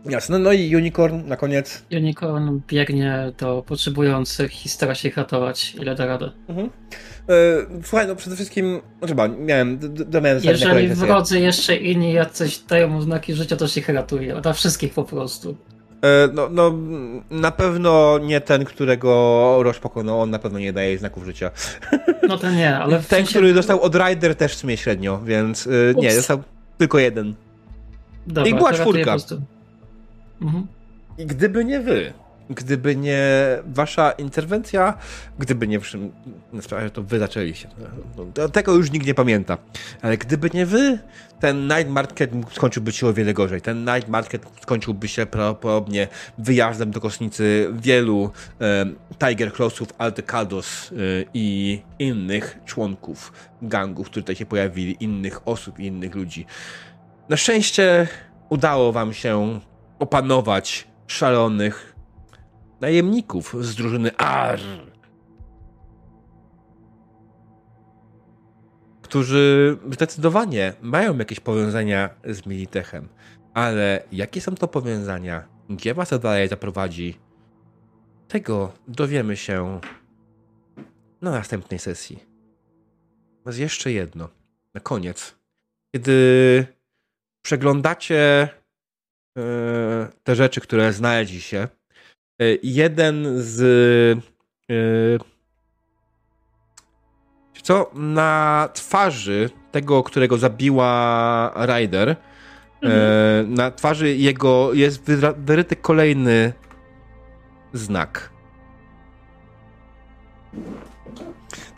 Jasne. 0.04 0.38
No 0.38 0.52
i 0.52 0.76
Unicorn 0.76 1.26
na 1.28 1.36
koniec. 1.36 1.82
Unicorn 1.92 2.60
biegnie 2.68 3.32
do 3.38 3.64
potrzebujących 3.66 4.66
i 4.66 4.68
stara 4.68 4.94
się 4.94 5.08
ich 5.08 5.16
ratować, 5.16 5.74
ile 5.74 5.94
da 5.94 6.06
radę. 6.06 6.30
Mhm. 6.48 6.70
E, 7.28 7.32
słuchaj, 7.84 8.06
no 8.08 8.16
przede 8.16 8.36
wszystkim, 8.36 8.80
no 9.00 9.08
chyba, 9.08 9.28
miałem, 9.28 9.78
d- 9.78 10.20
miałem 10.20 10.44
na 10.44 10.50
Jeżeli 10.50 10.88
wrodzy 10.88 11.40
jeszcze 11.40 11.76
inni 11.76 12.12
jacyś 12.12 12.58
dają 12.58 12.88
mu 12.88 13.02
znaki 13.02 13.34
życia, 13.34 13.56
to 13.56 13.68
się 13.68 13.80
ich 13.80 13.88
ratuje. 13.88 14.40
Dla 14.40 14.52
wszystkich 14.52 14.94
po 14.94 15.04
prostu. 15.04 15.56
E, 16.02 16.28
No, 16.32 16.48
no, 16.48 16.72
na 17.30 17.50
pewno 17.50 18.18
nie 18.18 18.40
ten, 18.40 18.64
którego 18.64 19.58
Roż 19.62 19.78
pokonał, 19.78 20.20
on 20.20 20.30
na 20.30 20.38
pewno 20.38 20.58
nie 20.58 20.72
daje 20.72 20.98
znaków 20.98 21.24
życia. 21.24 21.50
No 22.28 22.38
to 22.38 22.50
nie, 22.50 22.76
ale 22.78 22.98
w 23.00 23.06
ten, 23.06 23.18
sensie- 23.18 23.30
który 23.30 23.54
dostał 23.54 23.80
od 23.82 23.94
Rider 23.94 24.36
też 24.36 24.52
w 24.54 24.58
sumie 24.58 24.76
średnio, 24.76 25.20
więc 25.24 25.66
nie, 25.66 26.08
Ups. 26.08 26.16
dostał 26.16 26.42
tylko 26.78 26.98
jeden. 26.98 27.34
Dobra, 28.26 28.50
I 28.50 28.54
była 28.54 28.72
czwórka. 28.72 29.04
prostu. 29.04 29.40
Mhm. 30.42 30.66
I 31.18 31.26
gdyby 31.26 31.64
nie 31.64 31.80
wy, 31.80 32.12
gdyby 32.54 32.96
nie 32.96 33.22
wasza 33.66 34.12
interwencja, 34.12 34.94
gdyby 35.38 35.68
nie 35.68 35.80
wszym, 35.80 36.12
to 36.92 37.02
wy 37.02 37.18
zaczęliście. 37.18 37.68
No, 38.36 38.48
Tego 38.48 38.74
już 38.74 38.90
nikt 38.90 39.06
nie 39.06 39.14
pamięta. 39.14 39.58
Ale 40.02 40.18
gdyby 40.18 40.50
nie 40.54 40.66
wy, 40.66 40.98
ten 41.40 41.66
Night 41.66 41.88
Market 41.88 42.30
skończyłby 42.52 42.92
się 42.92 43.06
o 43.06 43.12
wiele 43.12 43.34
gorzej. 43.34 43.60
Ten 43.60 43.84
Night 43.84 44.08
Market 44.08 44.46
skończyłby 44.62 45.08
się 45.08 45.26
prawdopodobnie 45.26 46.08
wyjazdem 46.38 46.90
do 46.90 47.00
kosnicy 47.00 47.70
wielu 47.72 48.30
Tiger 49.18 49.52
Clawsów, 49.52 49.88
Altecados 49.98 50.92
y, 50.92 51.26
i 51.34 51.80
innych 51.98 52.58
członków 52.64 53.32
gangów, 53.62 54.10
które 54.10 54.22
tutaj 54.22 54.36
się 54.36 54.46
pojawili, 54.46 54.96
innych 55.00 55.48
osób 55.48 55.78
i 55.78 55.86
innych 55.86 56.14
ludzi. 56.14 56.46
Na 57.28 57.36
szczęście 57.36 58.08
udało 58.48 58.92
wam 58.92 59.12
się 59.12 59.60
opanować 59.98 60.86
szalonych 61.06 61.91
najemników 62.82 63.56
z 63.60 63.74
drużyny 63.74 64.16
AR. 64.16 64.60
Którzy 69.02 69.76
zdecydowanie 69.90 70.72
mają 70.82 71.18
jakieś 71.18 71.40
powiązania 71.40 72.10
z 72.24 72.46
Militechem. 72.46 73.08
Ale 73.54 74.02
jakie 74.12 74.40
są 74.40 74.54
to 74.54 74.68
powiązania? 74.68 75.48
Gdzie 75.70 75.94
was 75.94 76.08
to 76.08 76.18
dalej 76.18 76.48
zaprowadzi? 76.48 77.18
Tego 78.28 78.72
dowiemy 78.88 79.36
się 79.36 79.80
na 81.20 81.30
następnej 81.30 81.78
sesji. 81.78 82.18
Natomiast 83.36 83.58
jeszcze 83.58 83.92
jedno. 83.92 84.28
Na 84.74 84.80
koniec. 84.80 85.36
Kiedy 85.94 86.66
przeglądacie 87.44 88.48
e, 89.38 90.08
te 90.22 90.34
rzeczy, 90.36 90.60
które 90.60 90.92
znaleźliście, 90.92 91.62
e, 91.62 91.81
jeden 92.62 93.26
z 93.36 93.60
e, 94.70 95.32
Co 97.62 97.90
na 97.94 98.68
twarzy 98.74 99.50
tego, 99.72 100.02
którego 100.02 100.38
zabiła 100.38 101.52
Ryder, 101.54 102.08
e, 102.08 102.16
na 103.46 103.70
twarzy 103.70 104.16
jego 104.16 104.72
jest 104.72 105.02
wyryty 105.36 105.76
kolejny 105.76 106.52
znak. 107.72 108.30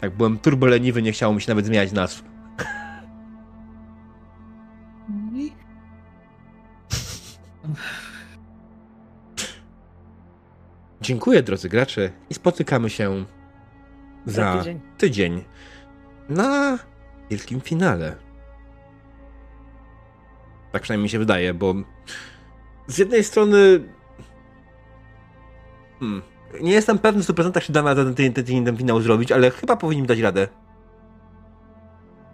Tak, 0.00 0.10
byłem 0.10 0.38
turboleniwy, 0.38 1.02
nie 1.02 1.12
chciało 1.12 1.34
mi 1.34 1.42
się 1.42 1.50
nawet 1.50 1.66
zmieniać 1.66 1.92
nazw. 1.92 2.33
Dziękuję, 11.04 11.42
drodzy 11.42 11.68
gracze, 11.68 12.10
i 12.30 12.34
spotykamy 12.34 12.90
się 12.90 13.24
za, 14.26 14.42
Za 14.42 14.58
tydzień. 14.58 14.80
tydzień 14.98 15.44
na 16.28 16.78
wielkim 17.30 17.60
finale. 17.60 18.16
Tak 20.72 20.82
przynajmniej 20.82 21.02
mi 21.02 21.08
się 21.08 21.18
wydaje, 21.18 21.54
bo 21.54 21.74
z 22.86 22.98
jednej 22.98 23.24
strony 23.24 23.80
hmm, 26.00 26.22
nie 26.60 26.72
jestem 26.72 26.98
pewny 26.98 27.22
w 27.22 27.26
100% 27.26 27.60
czy 27.60 27.72
da 27.72 27.82
na 27.82 27.94
ten 27.94 28.14
ten 28.14 28.32
tydzień 28.32 28.64
ten 28.64 28.76
finał 28.76 29.00
zrobić, 29.00 29.32
ale 29.32 29.50
chyba 29.50 29.76
powinniśmy 29.76 30.06
dać 30.06 30.18
radę. 30.18 30.48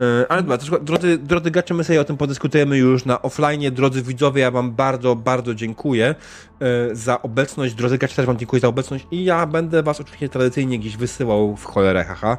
E, 0.00 0.32
Ale 0.32 0.42
dobra, 0.42 0.58
słuchaj, 0.60 0.84
drodzy, 0.84 1.18
drodzy 1.18 1.50
gracze, 1.50 1.74
my 1.74 1.84
sobie 1.84 2.00
o 2.00 2.04
tym 2.04 2.16
podyskutujemy 2.16 2.78
już 2.78 3.04
na 3.04 3.22
offline. 3.22 3.74
Drodzy 3.74 4.02
widzowie, 4.02 4.42
ja 4.42 4.50
wam 4.50 4.72
bardzo, 4.72 5.16
bardzo 5.16 5.54
dziękuję 5.54 6.14
e, 6.60 6.94
za 6.94 7.22
obecność. 7.22 7.74
Drodzy 7.74 7.98
gracze, 7.98 8.16
też 8.16 8.26
wam 8.26 8.38
dziękuję 8.38 8.60
za 8.60 8.68
obecność 8.68 9.06
i 9.10 9.24
ja 9.24 9.46
będę 9.46 9.82
was 9.82 10.00
oczywiście 10.00 10.28
tradycyjnie 10.28 10.78
gdzieś 10.78 10.96
wysyłał 10.96 11.56
w 11.56 11.64
cholerę, 11.64 12.04
haha. 12.04 12.38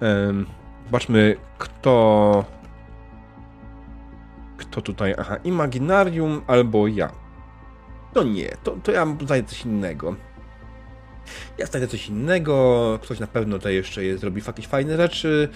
Em, 0.00 0.46
Zobaczmy, 0.92 1.36
kto... 1.58 2.44
Kto 4.56 4.82
tutaj? 4.82 5.14
Aha, 5.18 5.36
Imaginarium 5.44 6.42
albo 6.46 6.86
ja. 6.86 7.12
To 8.14 8.22
nie, 8.22 8.56
to, 8.62 8.76
to 8.82 8.92
ja 8.92 9.16
znajdę 9.26 9.48
coś 9.48 9.64
innego. 9.64 10.16
Ja 11.58 11.66
znajdę 11.66 11.88
coś 11.88 12.08
innego, 12.08 12.98
ktoś 13.02 13.20
na 13.20 13.26
pewno 13.26 13.58
tutaj 13.58 13.74
jeszcze 13.74 14.04
jest, 14.04 14.24
jakieś 14.46 14.66
fajne 14.66 14.96
rzeczy. 14.96 15.48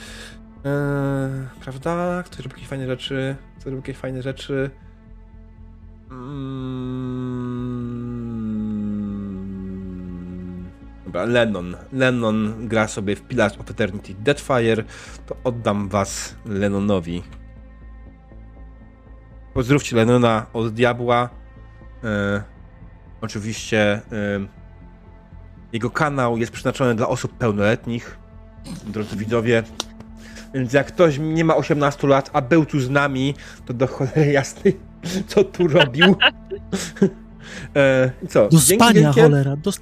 Eee, 0.67 1.47
prawda? 1.61 2.23
Ktoś 2.27 2.39
robi 2.39 2.51
jakieś 2.51 2.69
fajne 2.69 2.87
rzeczy. 2.87 3.37
Ktoś 3.55 3.65
robi 3.65 3.77
jakieś 3.77 3.97
fajne 3.97 4.23
rzeczy. 4.23 4.71
Mm. 6.11 7.57
Dobra, 11.05 11.25
Lennon. 11.25 11.77
Lennon 11.93 12.69
gra 12.69 12.89
sobie 12.89 13.17
w 13.17 13.23
Pillars 13.23 13.59
of 13.59 13.71
Eternity 13.71 14.15
Deadfire. 14.15 14.85
To 15.27 15.37
oddam 15.45 15.89
was 15.89 16.35
Lennonowi. 16.47 17.23
Pozdrówcie 19.55 19.97
Lennona 19.97 20.47
od 20.53 20.75
diabła. 20.75 21.29
E, 22.05 22.43
oczywiście 23.21 23.81
e, 23.83 24.01
jego 25.73 25.91
kanał 25.91 26.39
jest 26.39 26.53
przeznaczony 26.53 26.95
dla 26.95 27.09
osób 27.09 27.33
pełnoletnich. 27.33 28.19
Drodzy 28.87 29.17
widzowie, 29.17 29.63
więc 30.57 30.73
jak 30.73 30.87
ktoś 30.87 31.19
nie 31.19 31.45
ma 31.45 31.57
18 31.57 32.07
lat, 32.07 32.31
a 32.33 32.43
był 32.43 32.67
tu 32.67 32.81
z 32.81 32.91
nami, 32.91 33.35
to 33.67 33.75
do 33.75 33.87
cholery 33.87 34.33
jasnej, 34.33 34.77
co 35.27 35.45
tu 35.45 35.69
robił. 35.69 36.05
e, 37.77 38.11
co? 38.29 38.49
Do 38.49 38.59
dzięki 38.59 38.85
spania, 38.85 39.01
wielkie. 39.01 39.23
cholera, 39.23 39.57
do 39.57 39.73